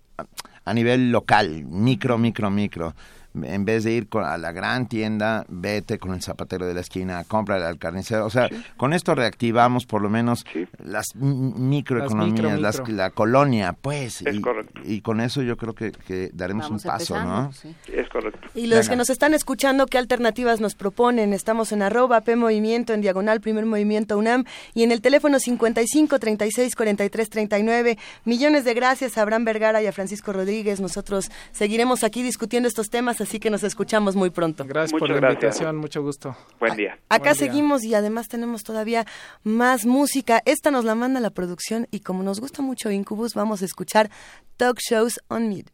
a 0.63 0.73
nivel 0.73 1.11
local, 1.11 1.65
micro, 1.65 2.17
micro, 2.17 2.49
micro 2.49 2.95
en 3.43 3.65
vez 3.65 3.83
de 3.83 3.91
ir 3.91 4.07
a 4.13 4.37
la 4.37 4.51
gran 4.51 4.87
tienda, 4.87 5.45
vete 5.49 5.97
con 5.97 6.13
el 6.13 6.21
zapatero 6.21 6.65
de 6.65 6.73
la 6.73 6.81
esquina, 6.81 7.23
compra 7.25 7.67
al 7.67 7.77
carnicero. 7.77 8.25
O 8.25 8.29
sea, 8.29 8.49
con 8.77 8.93
esto 8.93 9.15
reactivamos 9.15 9.85
por 9.85 10.01
lo 10.01 10.09
menos 10.09 10.45
las 10.79 11.15
microeconomías, 11.15 12.81
la 12.87 13.09
colonia, 13.09 13.73
pues. 13.73 14.23
y, 14.83 15.01
con 15.01 15.21
eso 15.21 15.41
yo 15.41 15.57
creo 15.57 15.73
que, 15.73 16.31
daremos 16.33 16.69
un 16.69 16.79
paso, 16.79 17.21
¿no? 17.23 17.51
Es 17.87 18.09
correcto. 18.09 18.39
Y 18.53 18.67
los 18.67 18.89
que 18.89 18.95
nos 18.95 19.09
están 19.09 19.33
escuchando, 19.33 19.85
¿qué 19.85 19.97
alternativas 19.97 20.61
nos 20.61 20.75
proponen? 20.75 21.33
Estamos 21.33 21.71
en 21.71 21.81
arroba 21.81 22.21
P 22.21 22.35
Movimiento, 22.35 22.93
en 22.93 23.01
diagonal 23.01 23.41
Primer 23.41 23.65
Movimiento 23.65 24.17
UNAM 24.17 24.45
y 24.73 24.83
en 24.83 24.91
el 24.91 25.01
teléfono 25.01 25.39
55 25.39 26.19
36 26.19 26.75
43 26.75 27.29
39. 27.29 27.97
Millones 28.23 28.63
de 28.63 28.73
gracias 28.73 29.17
a 29.17 29.21
Abraham 29.21 29.45
Vergara 29.45 29.81
y 29.81 29.87
a 29.87 29.91
Francisco 29.91 30.33
Rodríguez. 30.33 30.79
Nosotros 30.79 31.31
seguiremos 31.51 32.03
aquí 32.03 32.23
discutiendo 32.23 32.67
estos 32.67 32.89
temas 32.89 33.21
así 33.25 33.39
que 33.39 33.49
nos 33.49 33.63
escuchamos 33.63 34.15
muy 34.15 34.29
pronto. 34.29 34.63
Gracias 34.65 34.97
por 34.97 35.09
la 35.09 35.17
invitación, 35.17 35.77
mucho 35.77 36.01
gusto. 36.01 36.35
Buen 36.59 36.75
día. 36.75 36.97
acá 37.09 37.35
seguimos 37.35 37.83
y 37.83 37.93
además 37.93 38.27
tenemos 38.27 38.63
todavía 38.63 39.05
más 39.43 39.85
música. 39.85 40.41
Esta 40.45 40.71
nos 40.71 40.85
la 40.85 40.95
manda 40.95 41.19
la 41.19 41.31
producción 41.31 41.87
y 41.91 41.99
como 41.99 42.23
nos 42.23 42.39
gusta 42.39 42.61
mucho 42.61 42.89
Incubus, 42.91 43.33
vamos 43.33 43.61
a 43.61 43.65
escuchar 43.65 44.09
Talk 44.57 44.79
Shows 44.79 45.19
on 45.27 45.49
Mid. 45.49 45.67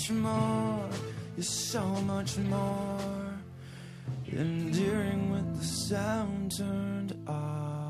Much 0.00 0.10
more. 0.12 0.88
You're 1.36 1.44
so 1.44 1.82
much 2.06 2.38
more. 2.38 3.34
Endearing 4.32 5.30
with 5.30 5.58
the 5.58 5.64
sound 5.64 6.56
turned 6.56 7.14
off. 7.26 7.86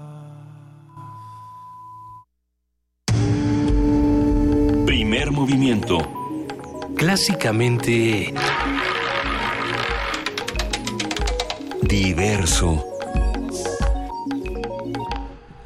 Primer 4.86 5.30
movimiento. 5.30 5.98
Clásicamente 6.96 8.32
Diverso. 11.82 12.84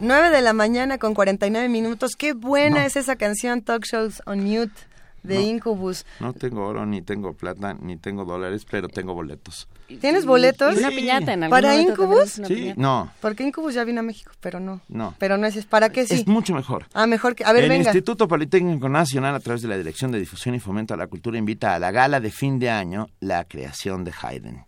9 0.01 0.31
de 0.31 0.43
la 0.43 0.53
mañana 0.53 0.99
con 0.99 1.15
49 1.15 1.69
minutos. 1.69 2.17
Qué 2.17 2.35
buena 2.35 2.85
es 2.85 2.97
esa 2.97 3.17
canción 3.17 3.63
Talk 3.63 3.87
Shows 3.87 4.23
on 4.27 4.45
Mute 4.45 4.94
de 5.25 5.35
No. 5.35 5.41
Incubus. 5.41 6.07
No 6.21 6.33
tengo 6.33 6.65
oro, 6.65 6.87
ni 6.87 7.03
tengo 7.03 7.33
plata, 7.33 7.75
ni 7.75 7.97
tengo 7.97 8.25
dólares, 8.25 8.65
pero 8.71 8.89
tengo 8.89 9.15
boletos. 9.15 9.67
¿Tienes 10.01 10.25
boletos? 10.25 10.77
Y 10.77 10.79
una 10.79 10.91
piñata 10.91 11.33
en 11.33 11.45
algún 11.45 11.51
¿Para 11.51 11.77
Incubus? 11.81 12.31
Sí, 12.31 12.43
piñata. 12.43 12.81
no, 12.81 13.11
Porque 13.21 13.43
Incubus 13.43 13.75
ya 13.75 13.85
vino 13.85 14.01
a 14.01 14.03
México, 14.03 14.31
pero 14.41 14.61
no. 14.61 14.81
no. 14.89 15.15
Pero 15.19 15.37
no 15.37 15.47
es, 15.47 15.57
es 15.57 15.67
¿para 15.67 15.89
qué 15.91 16.07
sí? 16.07 16.15
Es 16.15 16.27
mucho 16.27 16.55
mejor. 16.55 16.87
Ah, 16.95 17.07
mejor 17.07 17.35
que... 17.35 17.45
A 17.45 17.53
ver, 17.53 17.65
el 17.65 17.71
venga. 17.71 17.85
Instituto 17.91 18.29
Politécnico 18.29 18.89
Nacional, 18.89 19.35
a 19.35 19.41
través 19.41 19.63
de 19.63 19.69
la 19.69 19.77
Dirección 19.77 20.13
de 20.13 20.19
Difusión 20.21 20.55
y 20.55 20.61
Fomento 20.61 20.95
a 20.95 20.97
la 20.97 21.07
Cultura, 21.07 21.37
invita 21.39 21.75
a 21.75 21.79
la 21.79 21.91
gala 21.91 22.21
de 22.21 22.31
fin 22.31 22.59
de 22.59 22.71
año 22.71 23.09
la 23.21 23.45
creación 23.45 24.05
de 24.05 24.13
Haydn. 24.23 24.65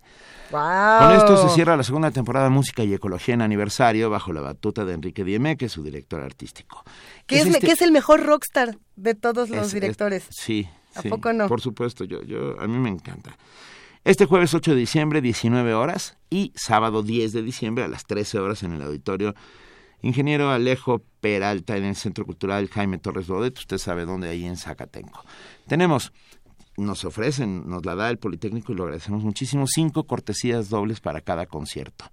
Wow. 0.50 0.98
Con 1.00 1.12
esto 1.16 1.48
se 1.48 1.54
cierra 1.54 1.76
la 1.76 1.82
segunda 1.82 2.10
temporada 2.10 2.46
de 2.46 2.50
Música 2.50 2.84
y 2.84 2.94
Ecología 2.94 3.34
en 3.34 3.42
aniversario 3.42 4.10
bajo 4.10 4.32
la 4.32 4.40
batuta 4.40 4.84
de 4.84 4.94
Enrique 4.94 5.24
Dieme, 5.24 5.56
que 5.56 5.66
es 5.66 5.72
su 5.72 5.82
director 5.82 6.20
artístico. 6.22 6.84
¿Qué 7.26 7.40
es, 7.40 7.46
este- 7.46 7.60
que 7.66 7.72
es 7.72 7.82
el 7.82 7.92
mejor 7.92 8.24
rockstar 8.24 8.78
de 8.96 9.14
todos 9.14 9.50
los 9.50 9.66
es- 9.68 9.72
directores. 9.74 10.24
es- 10.28 10.36
sí, 10.38 10.68
¿A 10.94 11.02
sí, 11.02 11.08
poco 11.08 11.32
no? 11.32 11.48
Por 11.48 11.60
supuesto, 11.60 12.04
yo, 12.04 12.22
yo, 12.22 12.60
a 12.60 12.66
mí 12.66 12.78
me 12.78 12.88
encanta. 12.90 13.36
Este 14.04 14.24
jueves 14.26 14.54
8 14.54 14.70
de 14.70 14.76
diciembre, 14.76 15.20
19 15.20 15.74
horas, 15.74 16.16
y 16.30 16.52
sábado 16.54 17.02
10 17.02 17.32
de 17.32 17.42
diciembre 17.42 17.82
a 17.84 17.88
las 17.88 18.04
13 18.06 18.38
horas 18.38 18.62
en 18.62 18.72
el 18.72 18.82
auditorio 18.82 19.34
Ingeniero 20.02 20.50
Alejo 20.50 21.02
Peralta 21.20 21.76
en 21.76 21.84
el 21.84 21.96
Centro 21.96 22.24
Cultural 22.24 22.68
Jaime 22.68 22.98
Torres 22.98 23.26
Bodet, 23.26 23.58
usted 23.58 23.78
sabe 23.78 24.04
dónde, 24.04 24.28
ahí 24.28 24.44
en 24.44 24.56
Zacatenco. 24.56 25.24
Tenemos, 25.66 26.12
nos 26.76 27.04
ofrecen, 27.04 27.68
nos 27.68 27.84
la 27.84 27.94
da 27.94 28.10
el 28.10 28.18
Politécnico 28.18 28.72
y 28.72 28.76
lo 28.76 28.84
agradecemos 28.84 29.22
muchísimo, 29.22 29.66
cinco 29.66 30.06
cortesías 30.06 30.68
dobles 30.68 31.00
para 31.00 31.20
cada 31.20 31.46
concierto. 31.46 32.06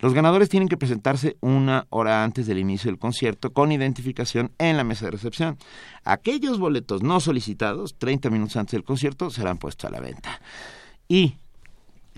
Los 0.00 0.14
ganadores 0.14 0.48
tienen 0.48 0.68
que 0.68 0.76
presentarse 0.76 1.36
una 1.40 1.86
hora 1.90 2.22
antes 2.22 2.46
del 2.46 2.58
inicio 2.58 2.90
del 2.90 3.00
concierto 3.00 3.52
con 3.52 3.72
identificación 3.72 4.52
en 4.58 4.76
la 4.76 4.84
mesa 4.84 5.06
de 5.06 5.10
recepción. 5.10 5.58
Aquellos 6.04 6.58
boletos 6.58 7.02
no 7.02 7.18
solicitados, 7.18 7.96
30 7.98 8.30
minutos 8.30 8.56
antes 8.56 8.72
del 8.72 8.84
concierto, 8.84 9.30
serán 9.30 9.58
puestos 9.58 9.90
a 9.90 9.92
la 9.92 10.00
venta. 10.00 10.40
Y 11.08 11.34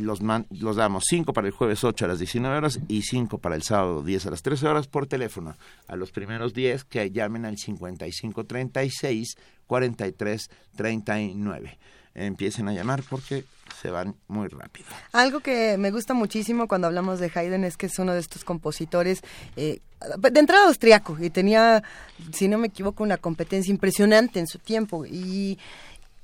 los, 0.00 0.20
los 0.50 0.76
damos 0.76 1.04
5 1.08 1.32
para 1.32 1.46
el 1.46 1.52
jueves 1.52 1.84
8 1.84 2.04
a 2.04 2.08
las 2.08 2.18
19 2.18 2.56
horas 2.56 2.80
y 2.88 3.02
5 3.02 3.38
para 3.38 3.54
el 3.54 3.62
sábado 3.62 4.02
10 4.02 4.26
a 4.26 4.30
las 4.30 4.42
13 4.42 4.66
horas 4.68 4.86
por 4.86 5.06
teléfono. 5.06 5.56
A 5.86 5.96
los 5.96 6.10
primeros 6.10 6.52
10 6.54 6.84
que 6.84 7.10
llamen 7.10 7.44
al 7.44 7.58
55 7.58 8.44
36 8.44 9.36
43 9.66 10.50
39. 10.76 11.78
Empiecen 12.14 12.68
a 12.68 12.72
llamar 12.72 13.02
porque 13.08 13.44
se 13.80 13.90
van 13.90 14.16
muy 14.28 14.48
rápido. 14.48 14.88
Algo 15.12 15.40
que 15.40 15.76
me 15.78 15.90
gusta 15.90 16.12
muchísimo 16.12 16.66
cuando 16.66 16.88
hablamos 16.88 17.20
de 17.20 17.30
Haydn 17.32 17.64
es 17.64 17.76
que 17.76 17.86
es 17.86 17.98
uno 17.98 18.12
de 18.12 18.20
estos 18.20 18.44
compositores 18.44 19.22
eh, 19.56 19.80
de 20.18 20.40
entrada 20.40 20.66
austriaco 20.66 21.16
y 21.20 21.30
tenía, 21.30 21.82
si 22.32 22.48
no 22.48 22.58
me 22.58 22.68
equivoco, 22.68 23.02
una 23.02 23.16
competencia 23.16 23.70
impresionante 23.70 24.38
en 24.40 24.46
su 24.46 24.58
tiempo 24.58 25.04
y, 25.06 25.58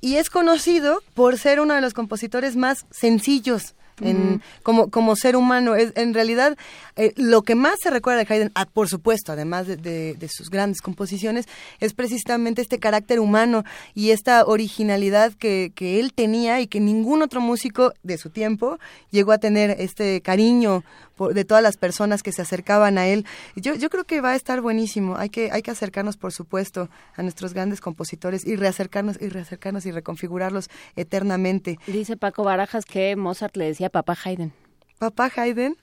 y 0.01 0.15
es 0.15 0.29
conocido 0.29 1.01
por 1.13 1.37
ser 1.37 1.59
uno 1.59 1.73
de 1.73 1.81
los 1.81 1.93
compositores 1.93 2.55
más 2.55 2.85
sencillos. 2.91 3.73
En, 3.99 4.43
como, 4.61 4.91
como 4.91 5.15
ser 5.15 5.35
humano, 5.35 5.73
es, 5.73 5.91
en 5.95 6.13
realidad 6.13 6.55
eh, 6.97 7.13
lo 7.15 7.41
que 7.41 7.55
más 7.55 7.79
se 7.81 7.89
recuerda 7.89 8.23
de 8.23 8.31
Haydn, 8.31 8.51
ah, 8.53 8.67
por 8.71 8.87
supuesto, 8.89 9.31
además 9.31 9.65
de, 9.65 9.75
de- 9.75 10.13
de 10.13 10.29
sus 10.29 10.51
grandes 10.51 10.81
composiciones, 10.83 11.47
es 11.79 11.95
precisamente 11.95 12.61
este 12.61 12.77
carácter 12.77 13.19
humano 13.19 13.63
y 13.95 14.11
esta 14.11 14.45
originalidad 14.45 15.33
que, 15.33 15.71
que 15.73 15.99
él 15.99 16.13
tenía 16.13 16.61
y 16.61 16.67
que 16.67 16.79
ningún 16.79 17.23
otro 17.23 17.41
músico 17.41 17.91
de 18.03 18.19
su 18.19 18.29
tiempo 18.29 18.77
llegó 19.09 19.31
a 19.31 19.39
tener 19.39 19.71
este 19.79 20.21
cariño 20.21 20.83
por- 21.17 21.33
de 21.33 21.43
todas 21.43 21.61
las 21.61 21.75
personas 21.75 22.23
que 22.23 22.31
se 22.31 22.41
acercaban 22.41 22.97
a 22.97 23.07
él. 23.07 23.25
Yo, 23.57 23.75
yo 23.75 23.89
creo 23.89 24.05
que 24.05 24.21
va 24.21 24.31
a 24.31 24.35
estar 24.35 24.61
buenísimo. 24.61 25.17
Hay 25.17 25.29
que, 25.29 25.51
hay 25.51 25.61
que 25.61 25.71
acercarnos, 25.71 26.15
por 26.15 26.31
supuesto, 26.31 26.89
a 27.15 27.23
nuestros 27.23 27.53
grandes 27.53 27.81
compositores 27.81 28.45
y 28.47 28.55
reacercarnos 28.55 29.17
y 29.19 29.27
reacercarnos 29.27 29.85
y 29.85 29.91
reconfigurarlos 29.91 30.69
eternamente. 30.95 31.79
Dice 31.87 32.15
Paco 32.17 32.43
Barajas 32.43 32.85
que 32.85 33.15
Mozart 33.15 33.57
le 33.57 33.65
decía 33.65 33.89
papá 33.89 34.15
Haydn. 34.23 34.53
Papá 34.99 35.31
Haydn, 35.35 35.75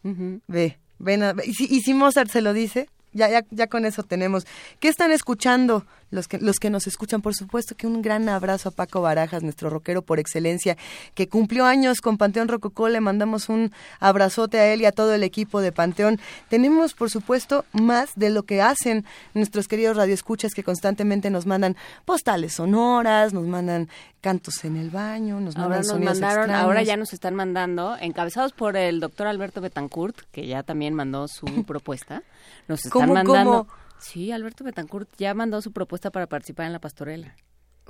ve, 0.49 0.79
ven 0.99 1.23
a- 1.23 1.35
y, 1.45 1.53
si, 1.55 1.65
y 1.65 1.81
si 1.81 1.95
Mozart 1.95 2.31
se 2.31 2.41
lo 2.41 2.53
dice, 2.53 2.89
ya, 3.13 3.29
ya, 3.31 3.45
ya 3.51 3.67
con 3.69 3.85
eso 3.85 4.03
tenemos. 4.03 4.45
¿Qué 4.81 4.89
están 4.89 5.13
escuchando 5.13 5.87
los 6.15 6.29
que, 6.29 6.39
los 6.39 6.57
que 6.57 6.71
nos 6.71 6.87
escuchan. 6.87 7.21
Por 7.21 7.35
supuesto 7.35 7.75
que 7.75 7.87
un 7.87 8.01
gran 8.01 8.29
abrazo 8.29 8.71
a 8.71 8.73
Paco 8.73 9.03
Barajas, 9.03 9.43
nuestro 9.43 9.69
rockero 9.69 10.03
por 10.03 10.19
excelencia, 10.19 10.77
que 11.15 11.29
cumplió 11.29 11.67
años 11.67 12.01
con 12.01 12.17
Panteón 12.17 12.49
Rococó. 12.49 12.89
Le 12.89 13.01
mandamos 13.01 13.49
un 13.49 13.73
abrazote 14.01 14.59
a 14.59 14.73
él 14.73 14.81
y 14.81 14.87
a 14.87 14.93
todo 14.93 15.13
el 15.15 15.23
equipo 15.23 15.61
de 15.61 15.73
Panteón. 15.73 16.21
Tenemos, 16.49 16.95
por 16.95 17.11
supuesto, 17.11 17.65
más 17.73 18.11
de 18.15 18.31
lo 18.31 18.45
que 18.45 18.63
hacen 18.63 19.05
nuestros 19.35 19.69
queridos 19.69 19.97
radioescuchas 19.97 20.55
que 20.55 20.63
constantemente 20.63 21.31
nos 21.31 21.47
mandan 21.47 21.77
postales 22.05 22.55
sonoras, 22.55 23.33
nos 23.33 23.47
mandan 23.47 23.89
cantos 24.21 24.65
en 24.65 24.77
el 24.77 24.89
baño, 24.89 25.41
nos 25.41 25.57
ahora 25.57 25.77
mandan 25.77 26.01
nos 26.01 26.21
mandaron, 26.21 26.51
Ahora 26.51 26.83
ya 26.83 26.97
nos 26.97 27.13
están 27.13 27.35
mandando, 27.35 27.97
encabezados 28.01 28.53
por 28.53 28.77
el 28.77 29.01
doctor 29.01 29.27
Alberto 29.27 29.61
Betancourt, 29.61 30.17
que 30.33 30.47
ya 30.47 30.63
también 30.63 30.95
mandó 30.95 31.29
su 31.29 31.45
propuesta. 31.67 32.23
Nos 32.69 32.85
están 32.87 33.13
mandando... 33.13 33.67
Sí, 33.99 34.33
Alberto 34.33 34.65
Betancourt 34.65 35.09
ya 35.17 35.35
mandó 35.35 35.61
su 35.63 35.73
propuesta 35.73 36.11
para 36.11 36.27
participar 36.27 36.67
en 36.67 36.73
la 36.73 36.79
pastorela. 36.79 37.35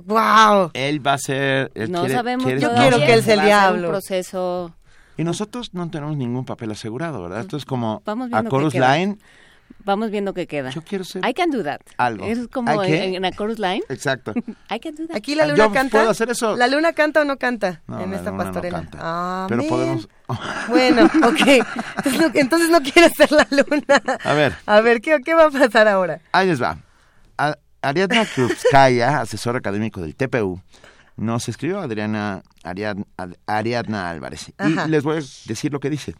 ¡Wow! 0.03 0.71
Él 0.73 1.05
va 1.05 1.13
a 1.13 1.17
ser... 1.17 1.71
no 1.89 2.07
sabemos. 2.07 2.45
Yo 2.59 2.73
quiero 2.73 2.97
que 2.97 3.13
él 3.13 3.23
sea 3.23 3.35
el 3.35 3.41
diablo. 3.41 3.87
Un 3.87 3.93
proceso... 3.93 4.75
Y 5.17 5.23
nosotros 5.23 5.73
no 5.73 5.89
tenemos 5.89 6.17
ningún 6.17 6.43
papel 6.43 6.71
asegurado, 6.71 7.21
¿verdad? 7.21 7.39
Esto 7.39 7.55
es 7.55 7.63
como 7.63 8.03
a 8.05 8.43
Chorus 8.49 8.73
Line 8.73 9.17
Vamos 9.85 10.09
viendo 10.09 10.33
qué 10.33 10.47
queda. 10.47 10.71
Yo 10.71 10.81
quiero 10.81 11.03
ser. 11.03 11.23
I 11.23 11.33
can 11.33 11.51
do 11.51 11.63
that. 11.63 11.79
Algo. 11.97 12.25
Es 12.25 12.47
como 12.47 12.83
en, 12.83 13.15
en, 13.15 13.23
a 13.23 13.31
chorus 13.31 13.59
line. 13.59 13.83
Exacto. 13.87 14.33
I 14.71 14.79
can 14.79 14.95
do 14.95 15.05
that. 15.07 15.15
Aquí 15.15 15.35
la 15.35 15.45
luna 15.45 15.57
Yo 15.57 15.71
canta. 15.71 15.99
¿Puedo 15.99 16.09
hacer 16.09 16.31
eso? 16.31 16.55
¿La 16.55 16.67
luna 16.67 16.93
canta 16.93 17.21
o 17.21 17.23
no 17.23 17.37
canta 17.37 17.81
no, 17.85 18.01
en 18.01 18.09
la 18.09 18.17
esta 18.17 18.31
luna 18.31 18.43
pastorela? 18.43 18.77
No 18.81 18.83
canta. 18.89 18.97
Ah, 19.01 19.45
Pero 19.47 19.63
podemos. 19.67 20.09
bueno, 20.69 21.05
ok. 21.05 21.65
Entonces 21.97 22.19
no, 22.19 22.31
entonces 22.33 22.69
no 22.69 22.81
quiere 22.81 23.09
ser 23.09 23.31
la 23.31 23.47
luna. 23.51 24.19
A 24.23 24.33
ver. 24.33 24.55
A 24.65 24.81
ver, 24.81 25.01
¿qué, 25.01 25.19
qué 25.23 25.35
va 25.35 25.45
a 25.45 25.51
pasar 25.51 25.87
ahora? 25.87 26.19
Ahí 26.31 26.47
les 26.47 26.59
va. 26.59 26.79
A, 27.37 27.55
Ariadna 27.83 28.25
Krupskaya, 28.25 29.21
asesor 29.21 29.55
académico 29.55 30.01
del 30.01 30.15
TPU, 30.15 30.59
nos 31.15 31.47
escribió 31.47 31.79
Adriana 31.79 32.41
Ariadna, 32.63 33.05
Ariadna 33.45 34.09
Álvarez. 34.09 34.51
Ajá. 34.57 34.85
Y 34.87 34.89
les 34.89 35.03
voy 35.03 35.17
a 35.17 35.21
decir 35.45 35.71
lo 35.71 35.79
que 35.79 35.91
dice. 35.91 36.15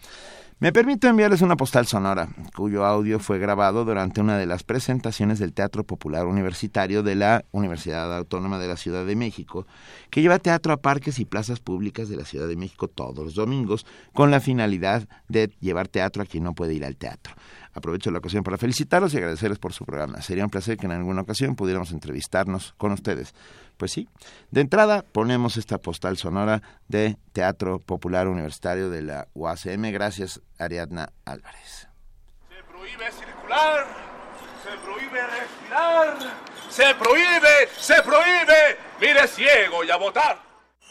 Me 0.57 0.71
permito 0.71 1.09
enviarles 1.09 1.41
una 1.41 1.57
postal 1.57 1.85
sonora, 1.85 2.29
cuyo 2.55 2.85
audio 2.85 3.19
fue 3.19 3.39
grabado 3.39 3.83
durante 3.83 4.21
una 4.21 4.37
de 4.37 4.45
las 4.45 4.63
presentaciones 4.63 5.37
del 5.37 5.51
Teatro 5.51 5.83
Popular 5.83 6.27
Universitario 6.27 7.03
de 7.03 7.15
la 7.15 7.43
Universidad 7.51 8.15
Autónoma 8.15 8.57
de 8.57 8.69
la 8.69 8.77
Ciudad 8.77 9.05
de 9.05 9.17
México, 9.17 9.67
que 10.09 10.21
lleva 10.21 10.39
teatro 10.39 10.71
a 10.71 10.77
parques 10.77 11.19
y 11.19 11.25
plazas 11.25 11.59
públicas 11.59 12.07
de 12.07 12.15
la 12.15 12.23
Ciudad 12.23 12.47
de 12.47 12.55
México 12.55 12.87
todos 12.87 13.25
los 13.25 13.35
domingos, 13.35 13.85
con 14.13 14.31
la 14.31 14.39
finalidad 14.39 15.09
de 15.27 15.51
llevar 15.59 15.89
teatro 15.89 16.23
a 16.23 16.25
quien 16.25 16.45
no 16.45 16.55
puede 16.55 16.73
ir 16.73 16.85
al 16.85 16.95
teatro. 16.95 17.35
Aprovecho 17.75 18.09
la 18.09 18.19
ocasión 18.19 18.41
para 18.41 18.57
felicitarlos 18.57 19.13
y 19.13 19.17
agradecerles 19.17 19.59
por 19.59 19.73
su 19.73 19.85
programa. 19.85 20.21
Sería 20.21 20.45
un 20.45 20.49
placer 20.49 20.77
que 20.77 20.85
en 20.85 20.93
alguna 20.93 21.23
ocasión 21.23 21.57
pudiéramos 21.57 21.91
entrevistarnos 21.91 22.73
con 22.77 22.93
ustedes. 22.93 23.35
Pues 23.75 23.91
sí, 23.91 24.07
de 24.49 24.61
entrada 24.61 25.03
ponemos 25.03 25.57
esta 25.57 25.77
postal 25.77 26.15
sonora 26.15 26.61
de 26.87 27.17
Teatro 27.33 27.79
Popular 27.79 28.29
Universitario 28.29 28.89
de 28.89 29.01
la 29.01 29.27
UACM. 29.33 29.91
Gracias, 29.91 30.39
Ariadna 30.57 31.09
Álvarez. 31.25 31.89
Se 32.47 32.63
prohíbe 32.63 33.11
circular, 33.11 33.87
se 34.63 34.77
prohíbe 34.77 35.27
respirar, 35.27 36.17
se 36.69 36.95
prohíbe, 36.95 37.69
se 37.77 38.01
prohíbe. 38.03 38.77
Mire 39.01 39.27
ciego 39.27 39.83
y 39.83 39.91
a 39.91 39.97
votar. 39.97 40.39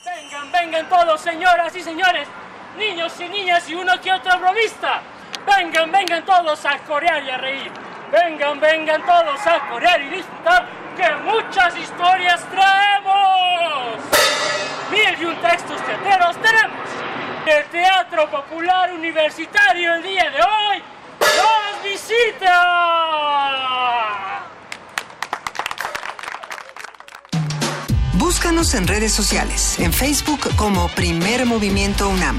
Vengan, 0.04 0.52
vengan 0.52 0.88
todos, 0.90 1.18
señoras 1.18 1.74
y 1.74 1.80
señores, 1.80 2.28
niños 2.76 3.18
y 3.20 3.28
niñas 3.30 3.66
y 3.70 3.74
uno 3.74 3.98
que 4.02 4.12
otro 4.12 4.38
bromista. 4.38 5.13
Vengan, 5.46 5.92
vengan 5.92 6.24
todos 6.24 6.64
a 6.64 6.78
corear 6.78 7.22
y 7.22 7.30
a 7.30 7.36
reír. 7.36 7.70
Vengan, 8.10 8.60
vengan 8.60 9.04
todos 9.04 9.46
a 9.46 9.68
corear 9.68 10.00
y 10.00 10.08
disfrutar, 10.10 10.66
que 10.96 11.14
muchas 11.22 11.76
historias 11.76 12.40
traemos. 12.50 13.98
Mil 14.90 15.20
y 15.20 15.24
un 15.24 15.36
textos 15.36 15.80
teateros 15.84 16.36
tenemos. 16.36 16.88
El 17.46 17.64
Teatro 17.66 18.30
Popular 18.30 18.92
Universitario 18.92 19.94
el 19.96 20.02
día 20.02 20.30
de 20.30 20.40
hoy 20.40 20.82
nos 21.20 21.82
visita. 21.82 22.60
Búscanos 28.14 28.74
en 28.74 28.86
redes 28.86 29.12
sociales, 29.12 29.78
en 29.78 29.92
Facebook 29.92 30.56
como 30.56 30.88
Primer 30.88 31.44
Movimiento 31.44 32.08
UNAM 32.08 32.38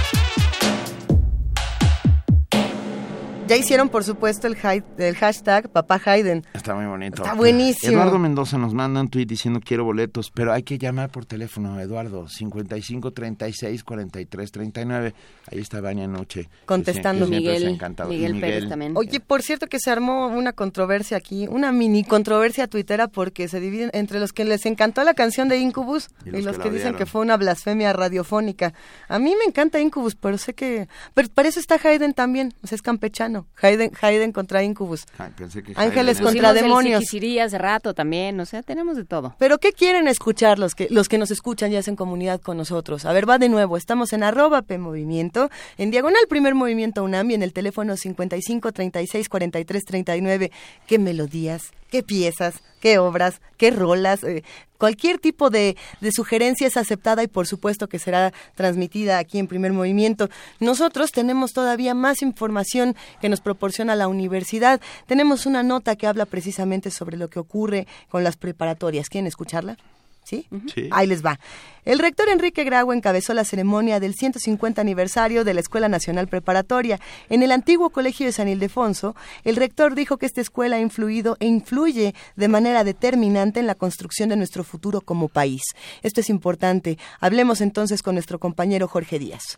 Ya 3.51 3.57
hicieron, 3.57 3.89
por 3.89 4.05
supuesto, 4.05 4.47
el, 4.47 4.55
hi- 4.55 4.81
el 4.97 5.13
hashtag 5.17 5.67
Papá 5.69 5.99
Hayden. 6.05 6.45
Está 6.53 6.73
muy 6.73 6.85
bonito. 6.85 7.21
Está 7.21 7.35
buenísimo. 7.35 7.91
Eduardo 7.91 8.17
Mendoza 8.17 8.57
nos 8.57 8.73
manda 8.73 9.01
un 9.01 9.09
tuit 9.09 9.27
diciendo 9.27 9.59
quiero 9.61 9.83
boletos, 9.83 10.31
pero 10.31 10.53
hay 10.53 10.63
que 10.63 10.77
llamar 10.77 11.09
por 11.09 11.25
teléfono, 11.25 11.77
Eduardo, 11.77 12.29
55 12.29 13.11
36 13.11 13.83
43 13.83 14.51
39. 14.53 15.13
Ahí 15.51 15.59
está 15.59 15.81
Vania 15.81 16.07
Noche. 16.07 16.47
Contestando. 16.65 17.25
Que 17.25 17.31
siempre 17.31 17.51
ha 17.51 17.53
Miguel, 17.59 17.73
encantado. 17.73 18.09
Miguel 18.09 18.37
Y 18.37 18.39
Pérez 18.39 18.69
también. 18.69 18.93
Oye, 18.95 19.19
por 19.19 19.41
cierto 19.41 19.67
que 19.67 19.79
se 19.79 19.91
armó 19.91 20.27
una 20.27 20.53
controversia 20.53 21.17
aquí, 21.17 21.45
una 21.49 21.73
mini 21.73 22.05
controversia 22.05 22.67
tuitera 22.67 23.09
porque 23.09 23.49
se 23.49 23.59
dividen 23.59 23.89
entre 23.91 24.21
los 24.21 24.31
que 24.31 24.45
les 24.45 24.65
encantó 24.65 25.03
la 25.03 25.13
canción 25.13 25.49
de 25.49 25.57
Incubus 25.57 26.07
Y 26.25 26.29
y 26.29 26.31
los 26.31 26.45
los, 26.45 26.57
que 26.57 26.63
que, 26.69 26.71
dicen 26.77 26.95
que 26.95 27.05
fue 27.05 27.19
una 27.19 27.35
blasfemia 27.35 27.91
radiofónica. 27.91 28.73
A 29.09 29.19
mí 29.19 29.33
me 29.37 29.43
encanta 29.43 29.77
Incubus, 29.81 30.15
pero 30.15 30.37
sé 30.37 30.53
que... 30.53 30.87
Pero 31.13 31.27
para 31.33 31.49
eso 31.49 31.59
está 31.59 31.75
Hayden 31.83 32.13
también, 32.13 32.53
o 32.63 32.67
sea, 32.67 32.77
es 32.77 32.81
campechano. 32.81 33.40
Hayden, 33.61 33.91
Hayden 34.01 34.31
contra 34.31 34.63
Incubus. 34.63 35.05
Ay, 35.17 35.31
pensé 35.37 35.63
que 35.63 35.73
Ángeles 35.75 36.19
Hayden- 36.19 36.23
contra 36.23 36.49
Pusimos 36.49 36.55
el 36.57 36.63
demonios. 36.63 36.99
Siquisirí 37.01 37.39
hace 37.39 37.57
rato 37.57 37.93
también, 37.93 38.39
o 38.39 38.45
sea, 38.45 38.63
tenemos 38.63 38.97
de 38.97 39.05
todo. 39.05 39.35
Pero 39.39 39.57
¿qué 39.57 39.71
quieren 39.73 40.07
escuchar 40.07 40.59
los 40.59 40.75
que, 40.75 40.87
los 40.89 41.07
que 41.09 41.17
nos 41.17 41.31
escuchan 41.31 41.71
y 41.71 41.75
hacen 41.77 41.95
comunidad 41.95 42.41
con 42.41 42.57
nosotros? 42.57 43.05
A 43.05 43.13
ver, 43.13 43.29
va 43.29 43.37
de 43.37 43.49
nuevo. 43.49 43.77
Estamos 43.77 44.13
en 44.13 44.23
arroba 44.23 44.61
P 44.61 44.77
Movimiento, 44.77 45.49
en 45.77 45.91
diagonal 45.91 46.21
primer 46.29 46.55
movimiento 46.55 47.03
UNAM 47.03 47.31
y 47.31 47.33
en 47.35 47.43
el 47.43 47.53
teléfono 47.53 47.97
55 47.97 48.71
36 48.71 49.29
43 49.29 49.85
39. 49.85 50.51
¿Qué 50.87 50.99
melodías? 50.99 51.71
¿Qué 51.89 52.03
piezas? 52.03 52.61
¿Qué 52.81 52.97
obras? 52.97 53.39
¿Qué 53.57 53.71
rolas? 53.71 54.23
Eh, 54.23 54.43
cualquier 54.77 55.19
tipo 55.19 55.49
de, 55.49 55.77
de 56.01 56.11
sugerencia 56.11 56.67
es 56.67 56.75
aceptada 56.75 57.23
y 57.23 57.27
por 57.27 57.47
supuesto 57.47 57.87
que 57.87 57.99
será 57.99 58.33
transmitida 58.55 59.19
aquí 59.19 59.37
en 59.39 59.47
primer 59.47 59.71
movimiento. 59.71 60.29
Nosotros 60.59 61.11
tenemos 61.11 61.53
todavía 61.53 61.93
más 61.93 62.23
información 62.23 62.95
que 63.21 63.29
nos 63.29 63.39
proporciona 63.39 63.95
la 63.95 64.07
universidad. 64.07 64.81
Tenemos 65.05 65.45
una 65.45 65.61
nota 65.61 65.95
que 65.95 66.07
habla 66.07 66.25
precisamente 66.25 66.89
sobre 66.91 67.17
lo 67.17 67.29
que 67.29 67.39
ocurre 67.39 67.87
con 68.09 68.23
las 68.23 68.35
preparatorias. 68.35 69.09
¿Quieren 69.09 69.27
escucharla? 69.27 69.77
¿Sí? 70.23 70.47
Sí. 70.73 70.87
Ahí 70.91 71.07
les 71.07 71.25
va. 71.25 71.39
El 71.83 71.97
rector 71.97 72.29
Enrique 72.29 72.63
Grau 72.63 72.91
encabezó 72.91 73.33
la 73.33 73.43
ceremonia 73.43 73.99
del 73.99 74.13
150 74.13 74.79
aniversario 74.79 75.43
de 75.43 75.53
la 75.53 75.61
Escuela 75.61 75.89
Nacional 75.89 76.27
Preparatoria. 76.27 76.99
En 77.29 77.41
el 77.41 77.51
antiguo 77.51 77.89
Colegio 77.89 78.27
de 78.27 78.31
San 78.31 78.47
Ildefonso, 78.47 79.15
el 79.43 79.55
rector 79.55 79.95
dijo 79.95 80.17
que 80.17 80.27
esta 80.27 80.41
escuela 80.41 80.75
ha 80.75 80.79
influido 80.79 81.37
e 81.39 81.47
influye 81.47 82.13
de 82.35 82.47
manera 82.47 82.83
determinante 82.83 83.59
en 83.59 83.67
la 83.67 83.75
construcción 83.75 84.29
de 84.29 84.35
nuestro 84.35 84.63
futuro 84.63 85.01
como 85.01 85.27
país. 85.27 85.63
Esto 86.03 86.21
es 86.21 86.29
importante. 86.29 86.99
Hablemos 87.19 87.61
entonces 87.61 88.03
con 88.03 88.15
nuestro 88.15 88.37
compañero 88.39 88.87
Jorge 88.87 89.17
Díaz. 89.17 89.57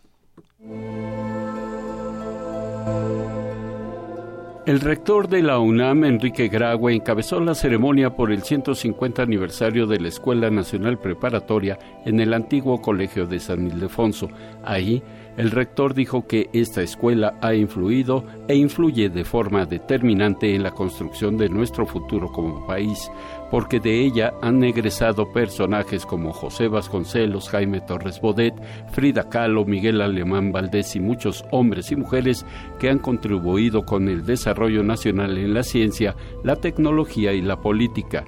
El 4.66 4.80
rector 4.80 5.27
de 5.27 5.43
la 5.43 5.59
UNAM, 5.59 6.06
Enrique 6.06 6.48
Graue, 6.48 6.93
encabezó 6.93 7.42
la 7.42 7.53
ceremonia 7.53 8.11
por 8.16 8.32
el 8.32 8.43
150 8.43 9.22
aniversario 9.22 9.88
de 9.88 10.00
la 10.00 10.08
Escuela 10.08 10.50
Nacional 10.50 10.98
Preparatoria 10.98 11.77
en 12.06 12.22
el 12.22 12.33
antiguo 12.33 12.82
Colegio 12.82 13.25
de 13.25 13.42
San 13.42 13.67
Ildefonso. 13.67 14.30
Ahí, 14.64 15.03
el 15.35 15.51
rector 15.51 15.93
dijo 15.93 16.27
que 16.27 16.50
esta 16.53 16.82
escuela 16.82 17.38
ha 17.42 17.53
influido 17.53 18.24
e 18.48 18.56
influye 18.56 19.09
de 19.09 19.25
forma 19.25 19.66
determinante 19.66 20.56
en 20.56 20.64
la 20.64 20.72
construcción 20.72 21.38
de 21.38 21.50
nuestro 21.50 21.85
futuro 21.85 22.32
como 22.32 22.66
país, 22.66 23.11
porque 23.53 23.80
de 23.80 24.03
ella 24.03 24.33
han 24.41 24.64
egresado 24.64 25.32
personajes 25.32 26.07
como 26.07 26.33
José 26.33 26.69
Vasconcelos, 26.69 27.49
Jaime 27.49 27.82
Torres 27.82 28.19
Bodet, 28.19 28.56
Frida 28.93 29.30
Kahlo, 29.30 29.64
Miguel 29.64 30.01
Alemán 30.01 30.51
Valdés 30.51 30.95
y 30.95 30.99
muchos 30.99 31.45
hombres 31.51 31.91
y 31.91 31.95
mujeres 31.95 32.48
que 32.80 32.90
han 32.90 32.98
contribuido 32.98 33.85
con 33.85 34.09
el 34.09 34.25
desarrollo 34.25 34.82
nacional 34.82 35.38
en 35.38 35.53
la 35.53 35.61
ciencia, 35.61 36.15
la 36.43 36.56
tecnología 36.56 37.32
y 37.32 37.43
la 37.43 37.61
política. 37.61 38.25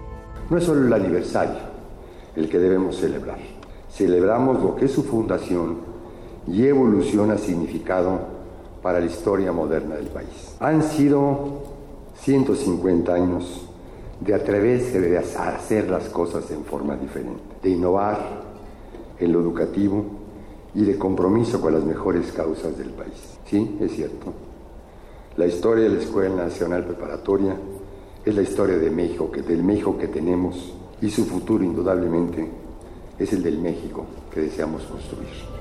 No 0.52 0.60
es 0.60 0.64
solo 0.64 0.86
el 0.86 0.94
aniversario 0.94 1.58
el 2.36 2.48
que 2.48 2.60
debemos 2.60 2.96
celebrar. 2.98 3.40
Celebramos 3.90 4.62
lo 4.62 4.76
que 4.76 4.88
su 4.88 5.02
fundación 5.02 5.78
y 6.48 6.68
evolución 6.68 7.32
ha 7.32 7.40
significado 7.40 8.20
para 8.84 9.00
la 9.00 9.08
historia 9.08 9.52
moderna 9.52 9.96
del 9.96 10.06
país. 10.06 10.56
Han 10.60 10.84
sido 10.84 11.64
150 12.14 13.12
años 13.12 13.65
de 14.20 14.34
atreverse 14.34 15.18
a 15.38 15.56
hacer 15.56 15.90
las 15.90 16.10
cosas 16.10 16.50
en 16.52 16.64
forma 16.64 16.96
diferente, 16.96 17.42
de 17.62 17.70
innovar 17.70 18.44
en 19.20 19.32
lo 19.32 19.42
educativo 19.42 20.06
y 20.74 20.84
de 20.84 20.98
compromiso 20.98 21.62
con 21.62 21.74
las 21.74 21.84
mejores 21.84 22.32
causas 22.32 22.78
del 22.78 22.90
país. 22.90 23.38
Sí, 23.46 23.78
es 23.80 23.92
cierto. 23.94 24.34
La 25.38 25.46
historia 25.48 25.84
de 25.84 25.90
la 25.90 26.02
Escuela 26.02 26.36
Nacional 26.36 26.86
Preparatoria 26.86 27.56
es 28.24 28.36
la 28.36 28.42
historia 28.42 28.78
de 28.78 28.90
México, 28.90 29.30
del 29.48 29.64
México 29.64 29.98
que 29.98 30.08
tenemos 30.08 30.74
y 31.02 31.10
su 31.10 31.26
futuro 31.26 31.64
indudablemente 31.64 32.50
es 33.20 33.34
el 33.34 33.44
del 33.44 33.60
México 33.60 34.06
que 34.34 34.42
deseamos 34.42 34.84
construir. 34.84 35.55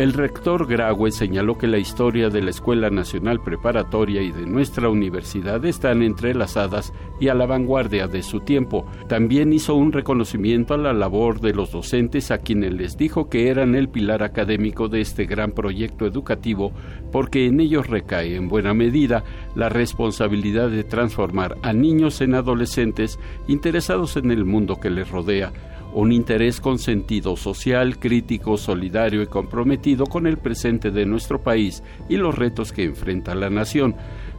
El 0.00 0.14
rector 0.14 0.66
Graue 0.66 1.12
señaló 1.12 1.58
que 1.58 1.66
la 1.66 1.76
historia 1.76 2.30
de 2.30 2.40
la 2.40 2.48
Escuela 2.48 2.88
Nacional 2.88 3.42
Preparatoria 3.42 4.22
y 4.22 4.32
de 4.32 4.46
nuestra 4.46 4.88
universidad 4.88 5.62
están 5.66 6.02
entrelazadas 6.02 6.94
y 7.20 7.28
a 7.28 7.34
la 7.34 7.44
vanguardia 7.44 8.08
de 8.08 8.22
su 8.22 8.40
tiempo. 8.40 8.86
También 9.08 9.52
hizo 9.52 9.74
un 9.74 9.92
reconocimiento 9.92 10.72
a 10.72 10.78
la 10.78 10.94
labor 10.94 11.42
de 11.42 11.52
los 11.52 11.72
docentes 11.72 12.30
a 12.30 12.38
quienes 12.38 12.72
les 12.72 12.96
dijo 12.96 13.28
que 13.28 13.48
eran 13.48 13.74
el 13.74 13.90
pilar 13.90 14.22
académico 14.22 14.88
de 14.88 15.02
este 15.02 15.26
gran 15.26 15.52
proyecto 15.52 16.06
educativo 16.06 16.72
porque 17.12 17.44
en 17.44 17.60
ellos 17.60 17.86
recae 17.86 18.36
en 18.36 18.48
buena 18.48 18.72
medida 18.72 19.22
la 19.54 19.68
responsabilidad 19.68 20.70
de 20.70 20.82
transformar 20.82 21.58
a 21.60 21.74
niños 21.74 22.22
en 22.22 22.36
adolescentes 22.36 23.18
interesados 23.48 24.16
en 24.16 24.30
el 24.30 24.46
mundo 24.46 24.80
que 24.80 24.88
les 24.88 25.10
rodea 25.10 25.52
un 25.92 26.12
interés 26.12 26.60
con 26.60 26.78
sentido 26.78 27.36
social, 27.36 27.98
crítico, 27.98 28.56
solidario 28.56 29.22
y 29.22 29.26
comprometido 29.26 30.06
con 30.06 30.26
el 30.26 30.38
presente 30.38 30.90
de 30.90 31.06
nuestro 31.06 31.42
país 31.42 31.82
y 32.08 32.16
los 32.16 32.36
retos 32.36 32.72
que 32.72 32.84
enfrenta 32.84 33.34
la 33.34 33.50
nación. 33.50 33.96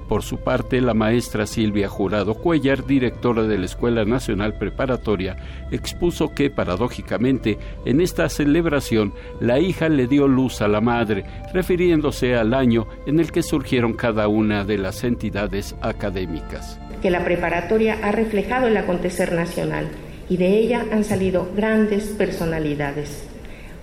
Por 0.07 0.23
su 0.23 0.39
parte, 0.39 0.81
la 0.81 0.93
maestra 0.93 1.45
Silvia 1.45 1.87
Jurado 1.87 2.33
Cuellar, 2.33 2.85
directora 2.85 3.43
de 3.43 3.57
la 3.57 3.65
Escuela 3.65 4.03
Nacional 4.03 4.57
Preparatoria, 4.57 5.37
expuso 5.71 6.33
que, 6.35 6.49
paradójicamente, 6.49 7.57
en 7.85 8.01
esta 8.01 8.27
celebración, 8.27 9.13
la 9.39 9.59
hija 9.59 9.87
le 9.87 10.07
dio 10.07 10.27
luz 10.27 10.61
a 10.61 10.67
la 10.67 10.81
madre, 10.81 11.23
refiriéndose 11.53 12.35
al 12.35 12.53
año 12.53 12.87
en 13.05 13.21
el 13.21 13.31
que 13.31 13.41
surgieron 13.41 13.93
cada 13.93 14.27
una 14.27 14.65
de 14.65 14.79
las 14.79 15.05
entidades 15.05 15.77
académicas. 15.81 16.77
Que 17.01 17.09
la 17.09 17.23
preparatoria 17.23 17.97
ha 18.03 18.11
reflejado 18.11 18.67
el 18.67 18.75
acontecer 18.75 19.31
nacional 19.31 19.89
y 20.31 20.37
de 20.37 20.47
ella 20.47 20.85
han 20.93 21.03
salido 21.03 21.49
grandes 21.57 22.05
personalidades. 22.05 23.25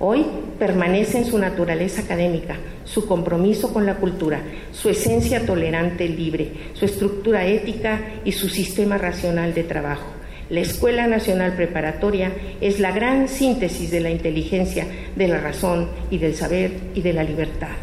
Hoy 0.00 0.24
permanece 0.58 1.18
en 1.18 1.26
su 1.26 1.38
naturaleza 1.38 2.00
académica, 2.00 2.56
su 2.84 3.06
compromiso 3.06 3.70
con 3.70 3.84
la 3.84 3.96
cultura, 3.96 4.40
su 4.72 4.88
esencia 4.88 5.44
tolerante 5.44 6.08
libre, 6.08 6.50
su 6.72 6.86
estructura 6.86 7.44
ética 7.44 8.00
y 8.24 8.32
su 8.32 8.48
sistema 8.48 8.96
racional 8.96 9.52
de 9.52 9.64
trabajo. 9.64 10.06
La 10.48 10.60
Escuela 10.60 11.06
Nacional 11.06 11.52
Preparatoria 11.52 12.32
es 12.62 12.80
la 12.80 12.92
gran 12.92 13.28
síntesis 13.28 13.90
de 13.90 14.00
la 14.00 14.08
inteligencia, 14.08 14.86
de 15.16 15.28
la 15.28 15.42
razón 15.42 15.90
y 16.10 16.16
del 16.16 16.34
saber 16.34 16.72
y 16.94 17.02
de 17.02 17.12
la 17.12 17.24
libertad. 17.24 17.76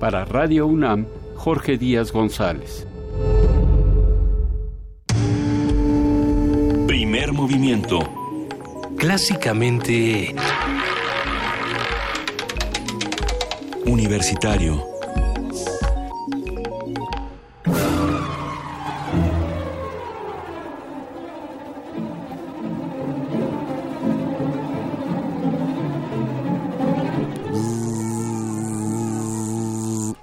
Para 0.00 0.24
Radio 0.24 0.66
UNAM, 0.66 1.06
Jorge 1.36 1.78
Díaz 1.78 2.10
González. 2.10 2.89
Primer 7.20 7.36
movimiento. 7.36 8.00
Clásicamente... 8.96 10.34
Universitario. 13.84 14.82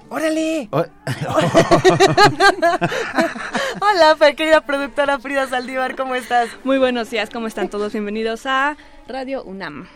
¡Órale! 0.08 0.68
Hola, 3.90 4.34
querida 4.34 4.60
productora 4.60 5.18
Frida 5.18 5.46
Saldívar, 5.46 5.96
¿cómo 5.96 6.14
estás? 6.14 6.50
Muy 6.62 6.76
buenos 6.76 7.08
días, 7.08 7.30
¿cómo 7.30 7.46
están 7.46 7.70
todos? 7.70 7.92
Bienvenidos 7.92 8.44
a 8.44 8.76
Radio 9.06 9.42
UNAM. 9.44 9.88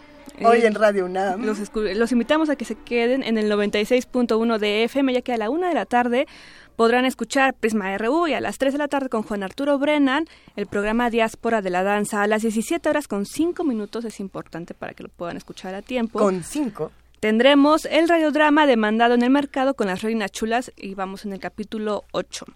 Hoy 0.42 0.62
en 0.62 0.74
Radio 0.74 1.04
UNAM. 1.04 1.44
Los, 1.44 1.58
los 1.74 2.12
invitamos 2.12 2.48
a 2.48 2.56
que 2.56 2.64
se 2.64 2.74
queden 2.74 3.22
en 3.22 3.36
el 3.36 3.52
96.1 3.52 4.58
de 4.58 4.84
FM, 4.84 5.12
ya 5.12 5.20
que 5.20 5.34
a 5.34 5.36
la 5.36 5.50
una 5.50 5.68
de 5.68 5.74
la 5.74 5.84
tarde 5.84 6.26
podrán 6.74 7.04
escuchar 7.04 7.52
Prisma 7.52 7.98
RU 7.98 8.28
y 8.28 8.34
a 8.34 8.40
las 8.40 8.56
3 8.56 8.72
de 8.72 8.78
la 8.78 8.88
tarde 8.88 9.10
con 9.10 9.24
Juan 9.24 9.42
Arturo 9.42 9.78
Brennan 9.78 10.26
el 10.56 10.66
programa 10.66 11.10
Diáspora 11.10 11.60
de 11.60 11.68
la 11.68 11.82
Danza 11.82 12.22
a 12.22 12.26
las 12.26 12.40
17 12.42 12.88
horas 12.88 13.08
con 13.08 13.26
5 13.26 13.62
minutos. 13.62 14.06
Es 14.06 14.20
importante 14.20 14.72
para 14.72 14.94
que 14.94 15.02
lo 15.02 15.10
puedan 15.10 15.36
escuchar 15.36 15.74
a 15.74 15.82
tiempo. 15.82 16.18
¿Con 16.18 16.42
5? 16.42 16.90
Tendremos 17.20 17.84
el 17.84 18.08
radiodrama 18.08 18.66
demandado 18.66 19.14
en 19.14 19.22
el 19.22 19.30
mercado 19.30 19.74
con 19.74 19.88
las 19.88 20.00
reinas 20.00 20.32
chulas 20.32 20.72
y 20.76 20.94
vamos 20.94 21.26
en 21.26 21.34
el 21.34 21.40
capítulo 21.40 22.04
8. 22.12 22.46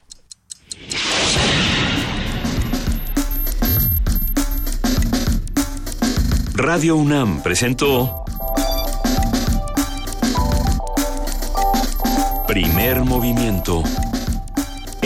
Radio 6.53 6.95
UNAM 6.95 7.43
presentó 7.43 8.25
Primer 12.47 13.03
Movimiento. 13.03 13.83